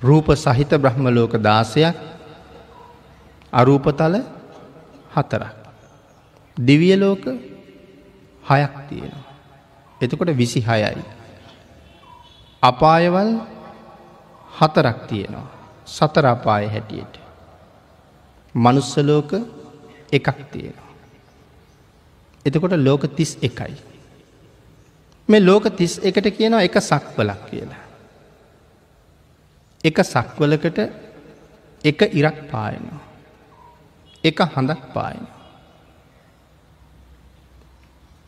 රූප 0.00 0.26
සහිත 0.34 0.70
බ්‍රහ්ම 0.74 1.06
ලෝක 1.08 1.32
දාසයක් 1.38 1.96
අරූපතල 3.52 4.14
හතරක්. 5.14 5.56
දිවිය 6.56 6.96
ලෝක 6.96 7.24
හයක් 8.42 8.74
තියෙනවා. 8.88 9.32
එතකොට 10.00 10.36
විසි 10.36 10.60
හයයි. 10.60 11.02
අපායවල් 12.62 13.30
හතරක් 14.58 14.98
තියෙනවා. 15.08 15.48
සතර 15.86 16.26
අපාය 16.26 16.66
හැටියට. 16.66 17.14
මනුස්සලෝක 18.54 19.32
එකක් 20.12 20.38
තියෙනවා. 20.52 20.90
එතකොට 22.46 22.74
ලෝක 22.78 23.06
තිස් 23.16 23.38
එකයි. 23.42 23.74
මේ 25.28 25.40
ලෝක 25.40 25.64
තිස් 25.76 25.98
එකට 25.98 26.26
කියනවා 26.36 26.62
එක 26.62 26.76
සක්වලක් 26.80 27.40
කියලා. 27.50 27.82
එක 29.84 29.96
සක්වලකට 30.04 30.78
එක 31.84 32.00
ඉරක් 32.12 32.36
පායනවා. 32.50 33.11
එක 34.24 34.40
හඳක් 34.46 34.82
පායනවා. 34.94 35.42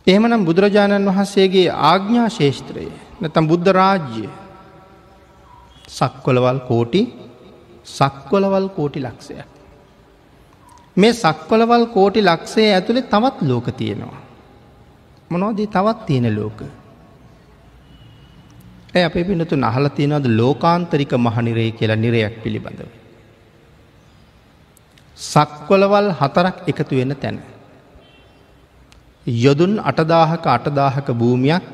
එහෙමනම් 0.06 0.44
බුදුරජාණන් 0.44 1.10
වහන්සේගේ 1.10 1.68
ආග්ඥා 1.84 2.28
ශේෂත්‍රය 2.28 2.86
නැතම් 3.20 3.46
බුද්ධ 3.46 3.70
රාජ්‍ය 3.72 4.24
සක්කොලවල් 5.88 6.58
කෝටි 6.68 7.02
සක්කොලවල් 7.86 8.66
කෝටි 8.68 9.00
ලක්ෂයක්. 9.00 9.50
මේ 10.96 11.12
සක්කොලවල් 11.14 11.86
කෝටි 11.86 12.20
ලක්ෂය 12.22 12.62
ඇතුළේ 12.68 13.02
තවත් 13.04 13.36
ලෝක 13.42 13.66
තියෙනවා. 13.72 14.20
මොනෝදී 15.30 15.66
තවත් 15.66 16.06
තියෙන 16.06 16.28
ලෝක. 16.36 16.58
ඇ 18.94 19.04
අපේ 19.04 19.24
පිනතු 19.24 19.56
නහල 19.56 19.86
තියෙනවද 19.88 20.26
ලෝකාන්තරික 20.32 21.12
මහනිරේ 21.18 21.70
කියලා 21.70 21.96
නිරයක් 21.96 22.36
පිළිබඳව. 22.42 23.03
සක්කොලවල් 25.24 26.08
හතරක් 26.20 26.56
එකතු 26.70 26.94
වෙන 26.98 27.12
තැන. 27.22 27.36
යොදුන් 29.26 29.72
අටදාහක 29.80 30.44
අටදාහක 30.48 31.08
භූමියක් 31.12 31.64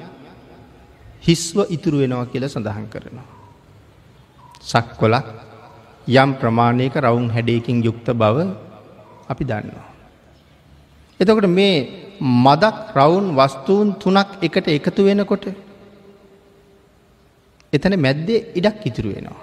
හිස්ව 1.23 1.57
ඉතුරු 1.69 1.97
වෙනවා 2.03 2.31
කියල 2.33 2.45
සඳහන් 2.47 2.87
කරනවා. 2.93 3.29
සක්කොලක් 4.63 5.27
යම් 6.07 6.31
ප්‍රමාණයක 6.41 6.95
රවුන් 6.97 7.27
හැඩයකින් 7.31 7.83
යුක්ත 7.83 8.09
බව 8.13 8.37
අපි 9.29 9.45
දන්නවා. 9.45 9.89
එතකොට 11.21 11.49
මේ 11.49 11.77
මදක් 12.21 12.77
රවුන් 12.97 13.27
වස්තුූන් 13.37 13.89
තුනක් 13.95 14.31
එකට 14.43 14.67
එකතු 14.69 15.03
වෙනකොට 15.05 15.45
එතන 17.73 17.95
මැද්දේ 17.97 18.47
ඉඩක් 18.59 18.81
ඉතුරු 18.87 19.09
වෙනවා. 19.15 19.41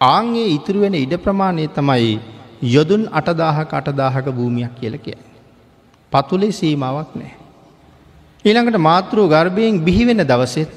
ආංගේ 0.00 0.52
ඉතුරු 0.56 0.78
වෙන 0.80 0.94
ඉඩ 0.96 1.14
ප්‍රමාණය 1.24 1.64
තමයි 1.68 2.12
යොදුන් 2.62 3.08
අටදාහක 3.10 3.72
අටදාහක 3.72 4.26
භූමියක් 4.28 4.74
කියල 4.80 4.98
කිය. 4.98 5.18
පතුලේ 6.12 6.52
සීමාවක් 6.52 7.12
නෑ. 7.14 7.34
ඊළඟට 8.44 8.78
මාතෘ 8.78 9.16
ගර්භයෙන් 9.26 9.84
බිහිවෙන 9.84 10.22
දවසෙත් 10.22 10.74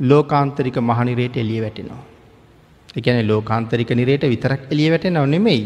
ලෝකාන්තරික 0.00 0.76
මහනිරයට 0.80 1.36
එලිය 1.36 1.60
වැටෙනවා. 1.60 2.02
එකන 2.96 3.28
ලෝකාන්තරික 3.28 3.90
නිරයට 3.90 4.22
විතරක් 4.24 4.60
එලිය 4.70 4.90
වැටෙනව 4.90 5.26
නෙමෙයි. 5.26 5.64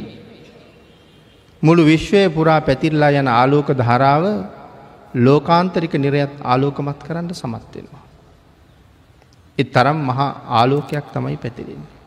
මුළු 1.62 1.84
විශ්වය 1.84 2.28
පුරා 2.28 2.60
පැතිරලා 2.60 3.10
යන 3.12 3.28
ආලෝක 3.28 3.68
ධාරාව 3.72 4.24
ලෝකාන්තරික 5.16 5.94
නිරයත් 5.94 6.32
ආලෝකමත් 6.42 7.00
කරන්න 7.02 7.32
සමත්වෙනවා. 7.32 8.04
එ 9.58 9.64
තරම් 9.64 9.98
මහා 10.00 10.28
ආලෝකයක් 10.50 11.06
තමයි 11.12 11.36
පැතිරෙන්. 11.36 11.99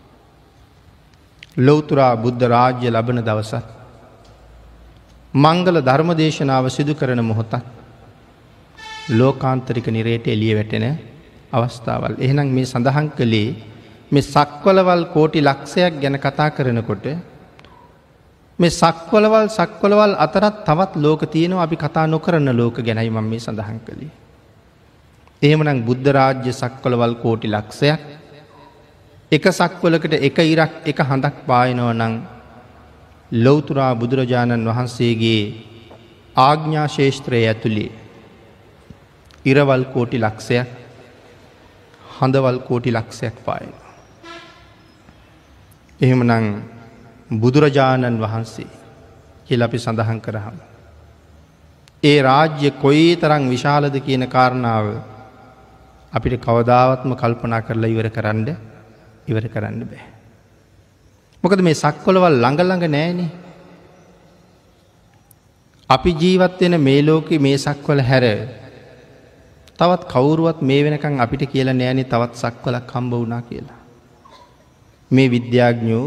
ලොවතුරා 1.57 2.15
බුද්ධ 2.15 2.43
රාජ්‍ය 2.45 2.89
ලබන 2.89 3.21
දවසත්. 3.21 3.65
මංගල 5.33 5.77
ධර්ම 5.81 6.09
දේශනාව 6.13 6.65
සිදු 6.69 6.93
කරන 6.93 7.21
මොහොතක් 7.21 7.63
ලෝකාන්තරික 9.11 9.87
නිරේට 9.87 10.27
එලිය 10.27 10.55
වැටෙන 10.55 10.85
අවස්ථාවල්. 11.51 12.15
එහෙනම් 12.19 12.49
මේ 12.49 12.65
සඳහන් 12.65 13.07
කළේ 13.11 13.55
මේ 14.11 14.21
සක්වලවල් 14.23 15.03
කෝටි 15.13 15.39
ලක්ෂයක් 15.41 15.93
ගැන 16.01 16.17
කතා 16.17 16.49
කරනකොට 16.49 17.05
මේ 18.59 18.69
සක්වලවල් 18.71 19.47
සක්වලවල් 19.49 20.13
අතරත් 20.17 20.57
තවත් 20.65 20.91
ලෝක 20.97 21.21
තියෙනවා 21.27 21.63
අපි 21.63 21.77
කතා 21.77 22.05
නොකරන 22.07 22.49
ලෝක 22.51 22.75
ගැනයි 22.79 23.09
මම 23.09 23.25
මේ 23.25 23.39
සඳහන් 23.39 23.79
කළේ. 23.79 24.11
එහෙමනම් 25.41 25.85
බුද්ධ 25.85 26.09
රාජ්‍ය 26.09 26.51
සක්වලවල් 26.53 27.15
කෝටි 27.15 27.47
ලක්ෂයක් 27.47 28.01
එක 29.33 29.45
සක්වලකට 29.49 30.13
එක 30.19 30.37
ඉරක් 30.45 30.73
එක 30.85 30.99
හඳක් 31.01 31.35
පායනව 31.45 31.89
නං 31.91 32.15
ලොවතුරා 33.31 33.93
බුදුරජාණන් 33.95 34.67
වහන්සේගේ 34.67 35.43
ආග්ඥා 36.35 36.87
ශේෂත්‍රය 36.87 37.39
ඇතුළේ 37.43 37.91
ඉරවල් 39.45 39.85
කෝටි 39.85 40.19
ලක්ෂයක් 40.19 40.69
හඳවල් 42.15 42.59
කෝටි 42.59 42.91
ලක්ෂයක් 42.91 43.39
පායන. 43.43 43.71
එහෙමනං 45.99 46.45
බුදුරජාණන් 47.37 48.19
වහන්සේ 48.19 48.69
කියල 49.45 49.61
අපි 49.61 49.77
සඳහන් 49.77 50.19
කරහම. 50.19 50.57
ඒ 52.03 52.19
රාජ්‍ය 52.21 52.69
කොයි 52.75 53.09
තරං 53.15 53.49
විශාලද 53.49 53.95
කියන 53.99 54.27
කාරණාව 54.27 54.85
අපිට 56.13 56.37
කවදාවත්ම 56.39 57.11
කල්පනා 57.15 57.61
කරලා 57.61 57.89
ඉවර 57.89 58.09
කරන්න 58.09 58.72
ඉවර 59.27 59.45
කරන්න 59.47 59.83
බෑ. 59.91 60.03
මොකද 61.43 61.61
මේ 61.61 61.75
සක්කොලවල් 61.75 62.35
ළඟළඟ 62.35 62.85
නෑනේ. 62.95 63.29
අපි 65.89 66.11
ජීවත් 66.21 66.59
වෙන 66.61 66.75
මේ 66.81 67.01
ලෝක 67.01 67.29
මේ 67.45 67.57
සක්වල 67.57 68.01
හැර 68.09 68.25
තවත් 69.79 70.03
කවුරුවත් 70.13 70.59
මේ 70.61 70.83
වෙනකං 70.85 71.23
අපිට 71.25 71.43
කියලා 71.53 71.79
නෑනේ 71.81 72.09
තවත් 72.13 72.33
සක්වලක් 72.43 72.93
හම්බ 72.95 73.13
වුණා 73.13 73.41
කියලා. 73.49 73.79
මේ 75.11 75.31
විද්‍යාඥෝ 75.35 76.05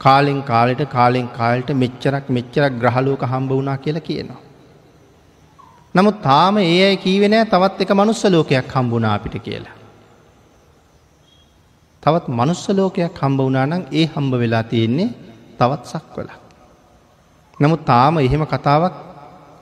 කාලෙන් 0.00 0.40
කාලෙට 0.42 0.82
කාලෙන් 0.96 1.28
කාලට 1.38 1.70
මෙච්චරක් 1.82 2.26
මෙච්චරක් 2.30 2.72
ග්‍රහලෝක 2.82 3.22
හම්බ 3.32 3.50
වුණා 3.50 3.78
කියලා 3.78 4.08
කියනවා. 4.08 4.42
නමුත් 5.94 6.22
තාම 6.22 6.56
ඒ 6.58 6.76
අයි 6.86 7.02
කීවෙනෑ 7.04 7.50
තවත් 7.52 7.84
එක 7.84 7.92
මනුස්ස 8.00 8.24
ලෝකයක් 8.34 8.74
හම්බුණ 8.74 9.08
අපිට 9.12 9.36
කියලා. 9.46 9.75
තවත් 12.06 12.26
මනුස්ස 12.30 12.64
ලෝකයක් 12.70 13.18
හම්බ 13.20 13.40
වනානම් 13.42 13.82
ඒ 13.92 14.04
හම්බ 14.06 14.32
වෙලා 14.34 14.62
තියෙන්නේ 14.62 15.08
තවත් 15.58 15.82
සක්වල. 15.84 16.28
නමුත් 17.58 17.82
තාම 17.84 18.18
එහෙම 18.18 18.42
කතාවක් 18.46 18.94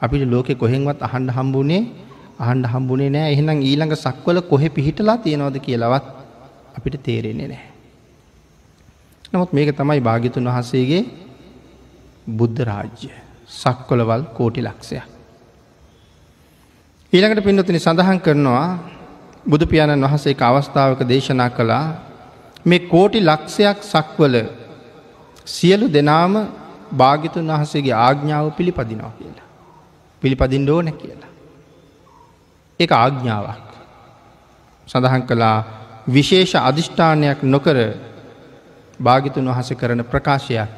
අපිට 0.02 0.24
ලෝකෙ 0.26 0.52
කොහෙන්වත් 0.54 1.00
අහන්ඩ 1.00 1.30
හම්බුනේ 1.30 1.82
අහන්ඩ 2.38 2.66
හම්බුනේ 2.66 3.10
නෑ 3.10 3.32
එහෙනම් 3.32 3.58
ඊළඟ 3.60 3.96
සක්වල 3.96 4.38
කොහෙ 4.42 4.68
පිහිටලා 4.68 5.16
තියෙනවද 5.18 5.56
කියලවත් 5.58 6.06
අපිට 6.76 6.96
තේරෙන්නේ 7.02 7.48
නෑ. 7.48 7.64
නමුත් 9.32 9.50
මේක 9.52 9.70
තමයි 9.72 10.00
භාගිතුන් 10.00 10.44
වහන්සේගේ 10.46 11.02
බුද්ධ 12.28 12.60
රාජ්‍ය 12.62 13.10
සක්කොලවල් 13.52 14.22
කෝටි 14.36 14.60
ලක්ෂයක්. 14.60 15.04
ඊළඟට 17.12 17.40
පින්නතිනි 17.42 17.80
සඳහන් 17.80 18.18
කරනවා 18.20 18.66
බුදු 19.46 19.64
පියාණන් 19.66 20.04
වහන්සේ 20.04 20.42
අවස්ථාවක 20.42 21.00
දේශනා 21.04 21.50
කළා 21.50 21.86
මේ 22.64 22.86
කෝටි 22.86 23.20
ලක්ෂයක් 23.20 23.78
සක්වල 23.84 24.36
සියලු 25.46 25.86
දෙනාම 25.88 26.34
භාගිතුන් 26.92 27.50
වහසේගේ 27.50 27.96
ආග්ඥාව 27.98 28.50
පිළිපදිනවා 28.52 29.12
කියලා. 29.12 29.46
පිළිපදින් 30.22 30.70
ඕන 30.70 30.92
කියලා. 30.92 31.30
එක 32.80 32.90
ආග්ඥාවක්. 32.92 33.68
සඳහන් 34.86 35.22
කළා 35.22 35.58
විශේෂ 36.08 36.54
අධිෂ්ඨානයක් 36.60 37.42
නොකර 37.44 37.76
භාගිතුන් 39.00 39.48
වහස 39.48 39.70
කරන 39.72 40.04
ප්‍රකාශයක් 40.04 40.70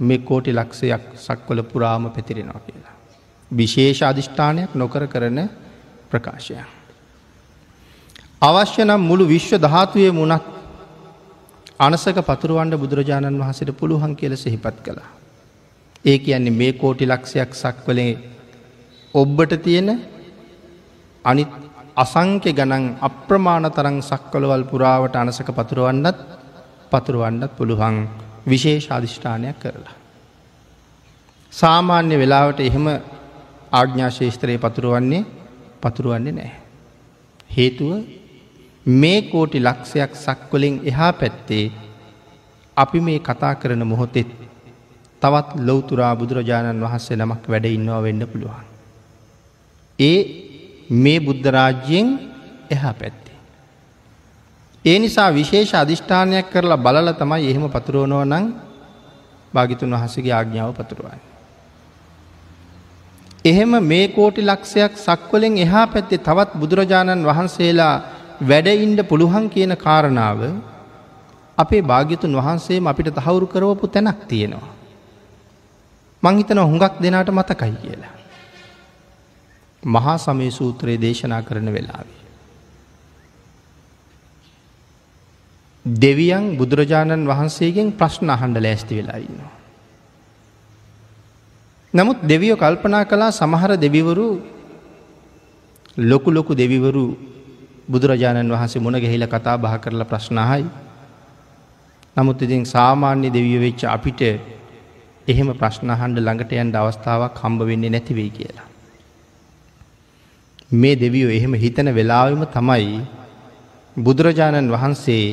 මේ 0.00 0.18
කෝටි 0.20 0.52
ලක්ෂයක් 0.52 1.02
සක්වල 1.16 1.62
පුරාම 1.62 2.10
පැතිරෙනවා 2.10 2.60
කියලා. 2.60 2.94
විශේෂ 3.50 4.02
අධිෂ්ඨානයක් 4.02 4.74
නොකර 4.74 5.06
කරන 5.06 5.38
ප්‍රකාශය. 6.10 6.56
අවශ්‍ය 8.42 8.84
නම් 8.84 9.00
මුළු 9.00 9.24
විශ්ව 9.26 9.56
ධාතුවය 9.58 10.10
මුණත් 10.12 10.55
අනසක 11.80 12.18
පතුරුවන්ඩ 12.22 12.74
බුදුරජාණන් 12.74 13.38
වහසට 13.38 13.70
පුළුවන් 13.72 14.16
කියල 14.16 14.32
සිහිපත් 14.34 14.78
කළා. 14.82 15.10
ඒ 16.04 16.18
කියන්නේ 16.18 16.50
මේ 16.52 16.72
කෝටි 16.74 17.04
ලක්ෂයක් 17.04 17.52
සක්වලේ 17.54 18.12
ඔබ්බට 19.14 19.52
තියෙන 19.58 19.88
අනිත් 21.24 21.52
අසංක්‍ය 21.96 22.50
ගණන් 22.52 22.86
අප්‍රමාණ 23.00 23.68
තරං 23.70 23.98
සක්වලවල් 24.02 24.64
පුරාවට 24.64 25.16
අනසක 25.16 25.48
පතුරුවන්නත් 25.50 26.18
පතුරුවන්නත් 26.90 27.52
පුළුවන් 27.52 27.96
විශේෂ 28.46 28.90
අධිෂ්ඨානයක් 28.90 29.58
කරලා. 29.58 29.96
සාමාන්‍ය 31.52 32.14
වෙලාවට 32.14 32.60
එහෙම 32.60 32.86
ආග්ඥා 33.72 34.10
ශේෂත්‍රයේ 34.10 34.58
පතුරුවන්නේ 34.58 35.24
පතුරුවන්නේ 35.82 36.32
නෑ. 36.32 36.52
හේතුව 37.50 37.92
මේ 38.86 39.22
කෝටි 39.22 39.58
ලක්ෂයක් 39.60 40.14
සක්වලින් 40.16 40.80
එහා 40.84 41.12
පැත්තේ 41.12 41.72
අපි 42.76 43.00
මේ 43.00 43.18
කතා 43.20 43.54
කරන 43.54 43.82
මොහොතෙත් 43.84 44.30
තවත් 45.22 45.48
ලොවතුරා 45.58 46.14
බුදුරජාණන් 46.14 46.80
වහන්සේ 46.80 47.16
නමක් 47.16 47.42
වැඩ 47.48 47.66
ඉන්නවා 47.66 48.02
වෙන්න 48.02 48.22
පුළුවන්. 48.26 48.66
ඒ 49.98 50.18
මේ 50.92 51.20
බුද්ධරාජ්‍යයෙන් 51.20 52.08
එහා 52.70 52.94
පැත්තේ. 52.94 53.36
ඒ 54.84 54.98
නිසා 54.98 55.30
විශේෂ 55.30 55.74
අධිෂ්ඨානයක් 55.74 56.50
කරලා 56.50 56.76
බලල 56.78 57.10
තමයි 57.12 57.50
එහෙම 57.50 57.66
පතුරුවනෝ 57.68 58.24
නං 58.24 58.44
භාගිතුන් 59.54 59.90
වහසගේ 59.92 60.32
ආග්ඥාව 60.32 60.70
පතුරුවයි. 60.72 61.20
එහෙම 63.44 63.72
මේ 63.82 64.06
කෝටි 64.08 64.42
ලක්ෂයක් 64.42 64.92
සක්වලෙන් 64.96 65.58
එහා 65.58 65.86
පැත්තේ 65.86 66.18
තවත් 66.18 66.50
බුදුරජාණන් 66.54 67.26
වහන්සේලා 67.26 67.96
වැඩඉන්ඩ 68.40 69.00
පුළුවන් 69.02 69.48
කියන 69.48 69.76
කාරණාව 69.76 70.40
අපේ 71.58 71.82
භාග්‍යතුන් 71.82 72.32
වහන්සේම 72.32 72.86
අපිට 72.86 73.08
තහවුරු 73.10 73.46
කරවපු 73.46 73.86
තැනක් 73.88 74.28
තියෙනවා. 74.28 74.74
මංහිතන 76.22 76.58
හුඟක් 76.60 77.00
දෙනාට 77.00 77.30
මතකයි 77.30 77.74
කියලා. 77.74 78.14
මහා 79.82 80.18
සමය 80.18 80.50
සූත්‍රයේ 80.50 80.98
දේශනා 80.98 81.42
කරන 81.42 81.68
වෙලාවේ. 81.68 82.22
දෙවියන් 85.84 86.56
බුදුරජාණන් 86.56 87.24
වහන්සේගෙන් 87.24 87.92
ප්‍රශ්න 87.92 88.30
අහන්ඩ 88.30 88.58
ලෑස්ති 88.58 88.96
වෙලා 88.96 89.16
ඉන්නවා. 89.18 89.54
නමුත් 91.94 92.18
දෙවියෝ 92.22 92.56
කල්පනා 92.56 93.04
කලා 93.04 93.30
සමහර 93.30 93.72
දෙවිවරු 93.76 94.28
ලොකු 95.96 96.30
ලොකු 96.30 96.52
දෙවිවරු 96.54 97.06
බුදුරජාණන් 97.88 98.52
වහන්සේ 98.52 98.80
මුණ 98.80 98.98
ගැහිල 98.98 99.26
කතා 99.26 99.56
බහ 99.56 99.74
කරලා 99.78 100.04
ප්‍රශ්නහයි. 100.04 100.64
නමුත් 102.16 102.42
ඉතින් 102.42 102.64
සාමාන්‍ය 102.66 103.28
දෙවිය 103.30 103.58
වෙච්ච 103.58 103.84
අපිට 103.86 104.20
එහෙම 105.28 105.48
ප්‍රශ්නහන්ඩ 105.52 106.18
ළඟට 106.18 106.52
යන්ට 106.54 106.76
අවස්ථාවක් 106.76 107.38
හම්බ 107.42 107.60
වෙන්නේ 107.62 107.90
නැතිවෙයි 107.90 108.30
කියලා. 108.30 108.66
මේ 110.72 110.96
දෙවියෝ 110.96 111.30
එහෙම 111.30 111.54
හිතන 111.54 111.88
වෙලාවම 111.94 112.42
තමයි 112.46 113.00
බුදුරජාණන් 113.96 114.72
වහන්සේ 114.72 115.24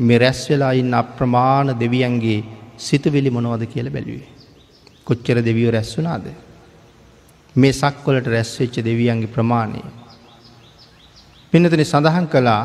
මෙරැස් 0.00 0.40
වෙලා 0.50 0.72
ඉන්න 0.72 0.94
අප්‍රමාණ 0.94 1.74
දෙවියන්ගේ 1.80 2.44
සිතුවිලි 2.78 3.30
මොනවද 3.30 3.62
කියල 3.66 3.90
බැලුවේ. 3.90 4.32
කොච්චර 5.04 5.38
දෙවියෝ 5.42 5.72
රැස් 5.72 5.90
වුනාද. 5.98 6.26
මේ 7.56 7.72
සක්වලට 7.72 8.26
රැස්වෙච්ච 8.26 8.84
දෙවියන්ගේ 8.84 9.34
ප්‍රමාණය. 9.34 9.80
පිනතන 11.56 11.80
සඳහන් 11.82 12.26
කළා 12.28 12.64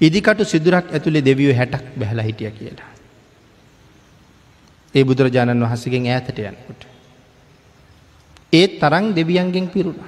ඉදිකට 0.00 0.40
සිදුරක් 0.44 0.86
ඇතුළේ 0.88 1.20
දෙවියෝ 1.20 1.52
හැටක් 1.52 1.84
බැහලා 1.94 2.24
හිටිය 2.24 2.50
කියලා. 2.50 2.90
ඒ 4.94 5.04
බුදුරජාණන් 5.04 5.64
වහසගෙන් 5.64 6.06
ඈතට 6.06 6.38
යනකොට. 6.40 6.82
ඒත් 8.52 8.80
තරං 8.80 9.12
දෙවියන්ගෙන් 9.12 9.68
පිරුණ. 9.68 10.00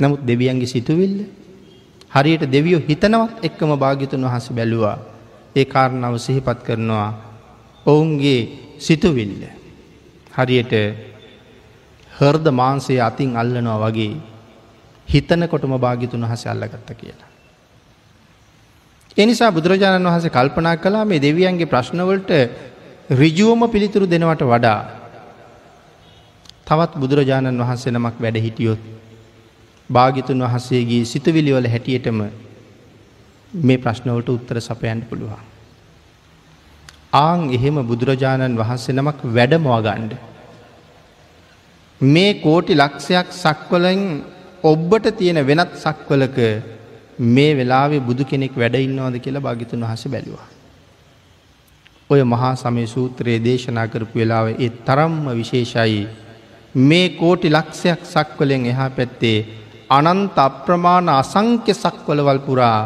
නමුත් 0.00 0.20
දෙවියන්ගේ 0.22 0.66
සිතුවිල්ල 0.66 1.16
හරියට 2.10 2.44
දෙවියෝ 2.52 2.84
හිතනවත් 2.84 3.34
එක්කම 3.42 3.72
භාගිතුන් 3.76 4.28
වහස 4.28 4.52
බැලුවා 4.52 4.98
ඒ 5.56 5.64
කාරණාව 5.66 6.16
සිහිපත් 6.18 6.60
කරනවා 6.62 7.10
ඔවුන්ගේ 7.86 8.40
සිතුවිල්ල. 8.78 9.42
හරියට 10.32 10.72
හර්ද 12.12 12.46
මාන්සේ 12.52 13.00
අතින් 13.00 13.36
අල්ලනවා 13.36 13.82
වගේ 13.84 14.35
හිතනකොටම 15.08 15.72
භාගිතුන් 15.78 16.22
වහස 16.22 16.46
අල්ලගත්ත 16.46 16.90
කියලා. 16.92 17.30
එනිසා 19.16 19.50
බුදුරජාණන් 19.50 20.08
වහස 20.08 20.26
කල්පනා 20.30 20.76
කලා 20.78 21.04
මේ 21.04 21.20
දෙවියන්ගේ 21.20 21.66
ප්‍රශ්නවලට 21.66 22.30
රිජුවම 23.12 23.62
පිළිතුරු 23.68 24.06
දෙනවට 24.06 24.42
වඩා 24.44 24.80
තවත් 26.64 26.92
බුදුරජාණන් 26.96 27.60
වහන්සේ 27.60 27.92
නමක් 27.92 28.16
වැඩ 28.20 28.38
හිටියොත් 28.38 28.82
භාගිතුන් 29.90 30.42
වහන්සේගේ 30.42 31.04
සිතුවිලිවල 31.04 31.68
හැටියටම 31.68 32.18
මේ 33.52 33.78
ප්‍රශ්නවලට 33.78 34.28
උත්තර 34.28 34.60
සපයන්ට 34.60 35.08
පුළුවන්. 35.08 35.42
ආං 37.14 37.40
එහෙම 37.50 37.76
බුදුරජාණන් 37.86 38.58
වහන්සේ 38.58 38.94
නමක් 38.94 39.20
වැඩමවාගණ්ඩ. 39.30 40.12
මේ 42.00 42.32
කෝටි 42.36 42.74
ලක්ෂයක් 42.74 43.28
සක්වලින් 43.34 44.02
ඔබ්බට 44.66 45.06
තියෙන 45.12 45.40
වෙනත් 45.42 45.72
සක්වලක 45.76 46.38
මේ 47.28 47.50
වෙලාවේ 47.54 48.00
බුදු 48.00 48.24
කෙනෙක් 48.24 48.54
වැඩඉන්නවාද 48.54 49.16
කියලා 49.18 49.42
භාගිතුන් 49.42 49.82
වහස 49.82 50.04
බැලවා. 50.06 50.46
ඔය 52.10 52.20
මහා 52.24 52.54
සමය 52.56 52.86
සූත්‍රයේ 52.86 53.38
දේශනා 53.40 53.86
කරපු 53.86 54.18
වෙලාව 54.18 54.46
ඒ 54.54 54.70
තරම්ම 54.86 55.24
විශේෂයි 55.32 56.02
මේ 56.82 57.06
කෝටි 57.10 57.48
ලක්ෂයක් 57.48 58.00
සක්වලෙන් 58.06 58.66
එහා 58.66 58.90
පැත්තේ 58.90 59.38
අනන්ත 59.90 60.38
අප්‍රමාණ 60.38 61.08
අසංක්‍ය 61.10 61.72
සක්වලවල් 61.74 62.40
පුරා 62.40 62.80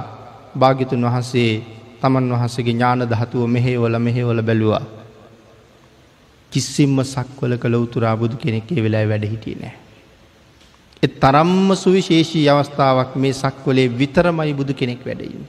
භාගිතුන් 0.55 1.07
වහන්සේ 1.07 1.53
තමන් 2.01 2.33
වහන්සගේ 2.33 2.67
ඥාන 2.69 3.03
දහතුව 3.05 3.45
මෙහෙවල 3.49 3.95
මෙහෙවල 3.99 4.41
බැලුවා. 4.43 4.85
කිසිම්ම 6.53 6.99
සක්වල 7.07 7.53
කළ 7.57 7.77
උතුරා 7.77 8.17
බුදු 8.17 8.37
කෙනෙක්ේ 8.37 8.81
වෙලා 8.81 9.07
වැඩ 9.07 9.25
හිටිය 9.27 9.57
නෑ. 9.57 9.77
එ 11.03 11.09
තරම්ම 11.17 11.69
සුවිශේෂී 11.77 12.49
අවස්ථාවක් 12.49 13.17
මේ 13.17 13.33
සක්වලේ 13.35 13.89
විතරමයි 13.91 14.53
බුදු 14.53 14.75
කෙනෙක් 14.75 15.01
වැඩයින්. 15.05 15.43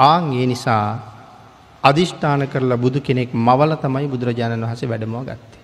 ආං 0.00 0.24
ඒ 0.32 0.46
නිසා 0.46 0.86
අධිෂ්ඨාන 1.84 2.42
කරලා 2.46 2.78
බුදු 2.78 3.00
කෙනෙක් 3.00 3.30
මවල 3.36 3.72
තමයි 3.76 4.06
බුදුරජාණන් 4.06 4.64
වහස 4.64 4.82
වැඩමෝ 4.84 5.22
ගත්තේ. 5.24 5.62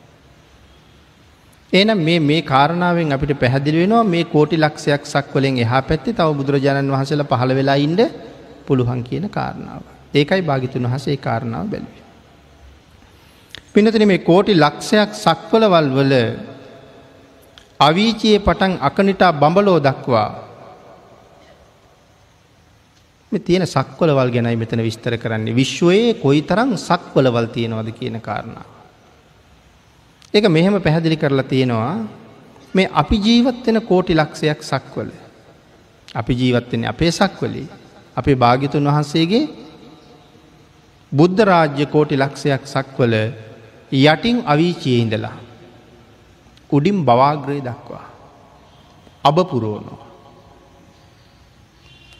ඒනම් 1.72 2.00
මේ 2.00 2.18
මේ 2.20 2.42
කාරණාවෙන් 2.44 3.12
අපිට 3.12 3.32
පැහැදිලි 3.36 3.82
වෙනවා 3.82 4.04
මේ 4.06 4.24
කෝටි 4.26 4.56
ලක්ෂයක් 4.56 5.02
සක්වලෙන් 5.06 5.56
එහා 5.58 5.82
පැත්තේ 5.82 6.14
තව 6.14 6.28
බුදුරජාණන් 6.34 6.92
වහසල 6.92 7.22
පහළ 7.24 7.52
වෙලා 7.54 7.78
ඉන්ඩ 7.78 8.00
පුළුවන් 8.66 9.02
කියන 9.02 9.26
කාරණාව. 9.30 9.82
ඒකයි 10.14 10.42
භාගිතුන් 10.42 10.86
වහසේ 10.86 11.16
කාරණාව 11.18 11.66
බැලුවේ. 11.66 12.02
පිනතින 13.74 14.04
මේ 14.06 14.20
කෝටි 14.20 14.52
ලක්ෂයක් 14.56 15.10
සක්වලවල් 15.16 15.88
වල 15.90 16.14
අවීචයේ 17.82 18.38
පටන් 18.38 18.74
අකනිටා 18.80 19.32
බඹලෝ 19.32 19.78
දක්වා. 19.80 20.28
තියෙන 23.38 23.66
සක්වලවල් 23.66 24.30
ගැනයි 24.30 24.56
මෙතන 24.56 24.82
විස්තර 24.82 25.16
කරන්නේ. 25.18 25.54
විශ්වයේ 25.54 26.14
කොයි 26.14 26.42
තරම් 26.42 26.76
සක්වලවල් 26.78 27.46
තියෙනවද 27.46 27.88
කියන 27.92 28.20
කාරණා. 28.20 28.66
ඒක 30.34 30.48
මෙහෙම 30.48 30.80
පැහැදිලි 30.80 31.16
කරලා 31.16 31.42
තියෙනවා. 31.44 31.96
මේ 32.74 32.90
අපි 32.92 33.16
ජීවත්වෙන 33.18 33.80
කෝටි 33.82 34.14
ලක්ෂයක් 34.14 34.60
සක්වල. 34.62 35.10
අපි 36.14 36.32
ජීවත්වෙන 36.34 36.84
අපේ 36.84 37.12
සක්වලේ. 37.12 37.66
අපේ 38.16 38.36
භාගිතුන් 38.36 38.88
වහන්සේගේ 38.88 39.44
බුද්ධ 41.12 41.40
රාජ්‍ය 41.42 41.86
කෝටි 41.86 42.16
ලක්ෂයක් 42.16 42.62
සක්වල 42.66 43.14
යටින් 43.92 44.36
අවීචයේ 44.46 45.00
ඉඳලා. 45.04 45.36
උඩින් 46.72 47.04
බවාග්‍රය 47.04 47.60
දක්වා. 47.60 48.06
අබපුරෝනෝ 49.24 50.00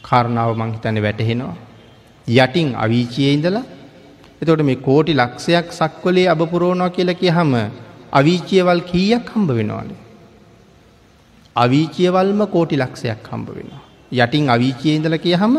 කාරණාව 0.01 0.51
මංහිතන 0.61 0.97
වැටහෙනවා. 1.05 1.55
යටින් 2.27 2.69
අවීචයේ 2.75 3.33
ඉඳලා 3.33 3.63
එතොට 4.41 4.63
මේ 4.63 4.83
කෝටි 4.87 5.13
ලක්ෂයක් 5.15 5.67
සක්වලේ 5.79 6.27
අබපුරෝනෝ 6.29 6.89
කියල 6.89 7.11
කිය 7.21 7.31
හම 7.31 7.53
අවීචියවල් 8.11 8.81
කීයක් 8.91 9.25
හම්බ 9.33 9.49
වෙනවානේ? 9.59 10.01
අවීචියවල්ම 11.55 12.41
කෝටි 12.47 12.81
ලක්ෂයක් 12.83 13.27
හම්බ 13.31 13.49
වෙනවා. 13.57 13.83
යටින් 14.15 14.49
අවීචයේ 14.49 14.95
ඉඳල 14.95 15.17
කිය 15.17 15.35
හම 15.35 15.55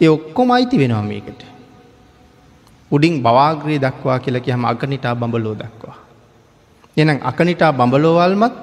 ඒ 0.00 0.08
ඔක්කොම 0.08 0.50
අයිති 0.50 0.78
වෙනවා 0.78 1.02
මේකට. 1.02 1.40
උඩින් 2.90 3.22
බවාග්‍රී 3.22 3.78
දක්වා 3.80 4.18
කියලකි 4.18 4.50
හම 4.52 4.64
අගනිටා 4.64 5.14
බඹලෝ 5.14 5.54
දක්වා. 5.54 5.96
එනම් 6.96 7.18
අකනිටා 7.22 7.72
බඹලෝවල්මත් 7.72 8.54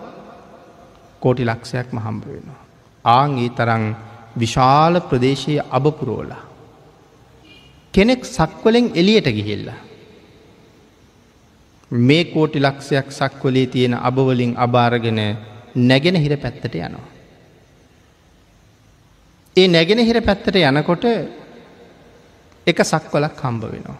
කෝටි 1.20 1.46
ලක්ෂයක් 1.46 1.88
මහම්බ 1.92 2.24
වෙනවා. 2.26 2.62
ආංගේ 3.06 3.50
තරං 3.50 3.86
විශාල 4.40 4.96
ප්‍රදේශයේ 5.02 5.68
අබපුරෝලා. 5.70 6.44
කෙනෙක් 7.94 8.26
සක්වලෙන් 8.28 8.92
එලියට 8.96 9.28
ගිහිල්ලා. 9.28 9.80
මේ 11.92 12.24
කෝටි 12.26 12.60
ලක්ෂයක් 12.60 13.08
සක්වලේ 13.12 13.66
තියෙන 13.66 13.94
අබවලින් 14.00 14.54
අභාරගෙන 14.58 15.20
නැගෙන 15.76 16.16
හිර 16.16 16.38
පැත්තට 16.38 16.76
යනවා. 16.78 17.08
ඒ 19.56 19.68
නැගෙනහිර 19.68 20.22
පැත්තට 20.22 20.56
යනකොට 20.58 21.06
එක 22.68 22.80
සක්වලක් 22.84 23.42
හම්බ 23.44 23.64
වෙනවා. 23.64 24.00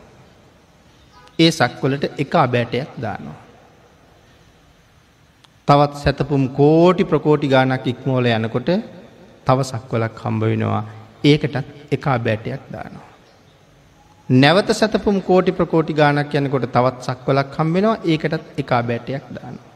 ඒ 1.40 1.52
සක්වලට 1.52 2.04
එක 2.18 2.36
අබෑටයක් 2.36 2.92
දානවා. 3.02 3.51
තවත් 5.68 5.94
සැතපුම් 6.04 6.44
කෝටි 6.58 7.04
ප්‍රකෝටි 7.04 7.48
ගානක් 7.48 7.86
ඉක්මෝල 7.88 8.26
යනකොට 8.28 8.70
තව 9.48 9.58
සක්වලක් 9.70 10.16
හම්බ 10.24 10.44
වෙනවා 10.44 10.84
ඒකටත් 11.24 11.56
එකා 11.96 12.18
බෑටයක් 12.20 12.64
දානවා. 12.74 13.08
නැවත 14.30 14.70
සැතපුම් 14.74 15.18
කෝටි 15.22 15.52
ප්‍රකෝටි 15.52 15.94
ගානක් 15.94 16.34
යනකොට 16.36 16.66
තවත් 16.76 17.04
සක්වලක් 17.08 17.52
හම්බෙනවා 17.58 17.98
ඒකටත් 18.06 18.60
එකා 18.62 18.82
බෑටයක් 18.84 19.26
දානවා. 19.36 19.70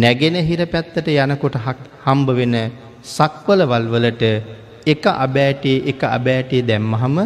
නැගෙන 0.00 0.36
හිර 0.48 0.60
පැත්තට 0.66 1.08
යනකොට 1.14 1.58
හම්බ 2.04 2.28
වෙන 2.38 2.56
සක්වලවල් 3.08 3.84
වලට 3.94 4.24
එක 4.86 5.04
අබෑටේ 5.16 5.76
එක 5.92 6.00
අබෑටේ 6.08 6.62
දැම්මහම 6.62 7.18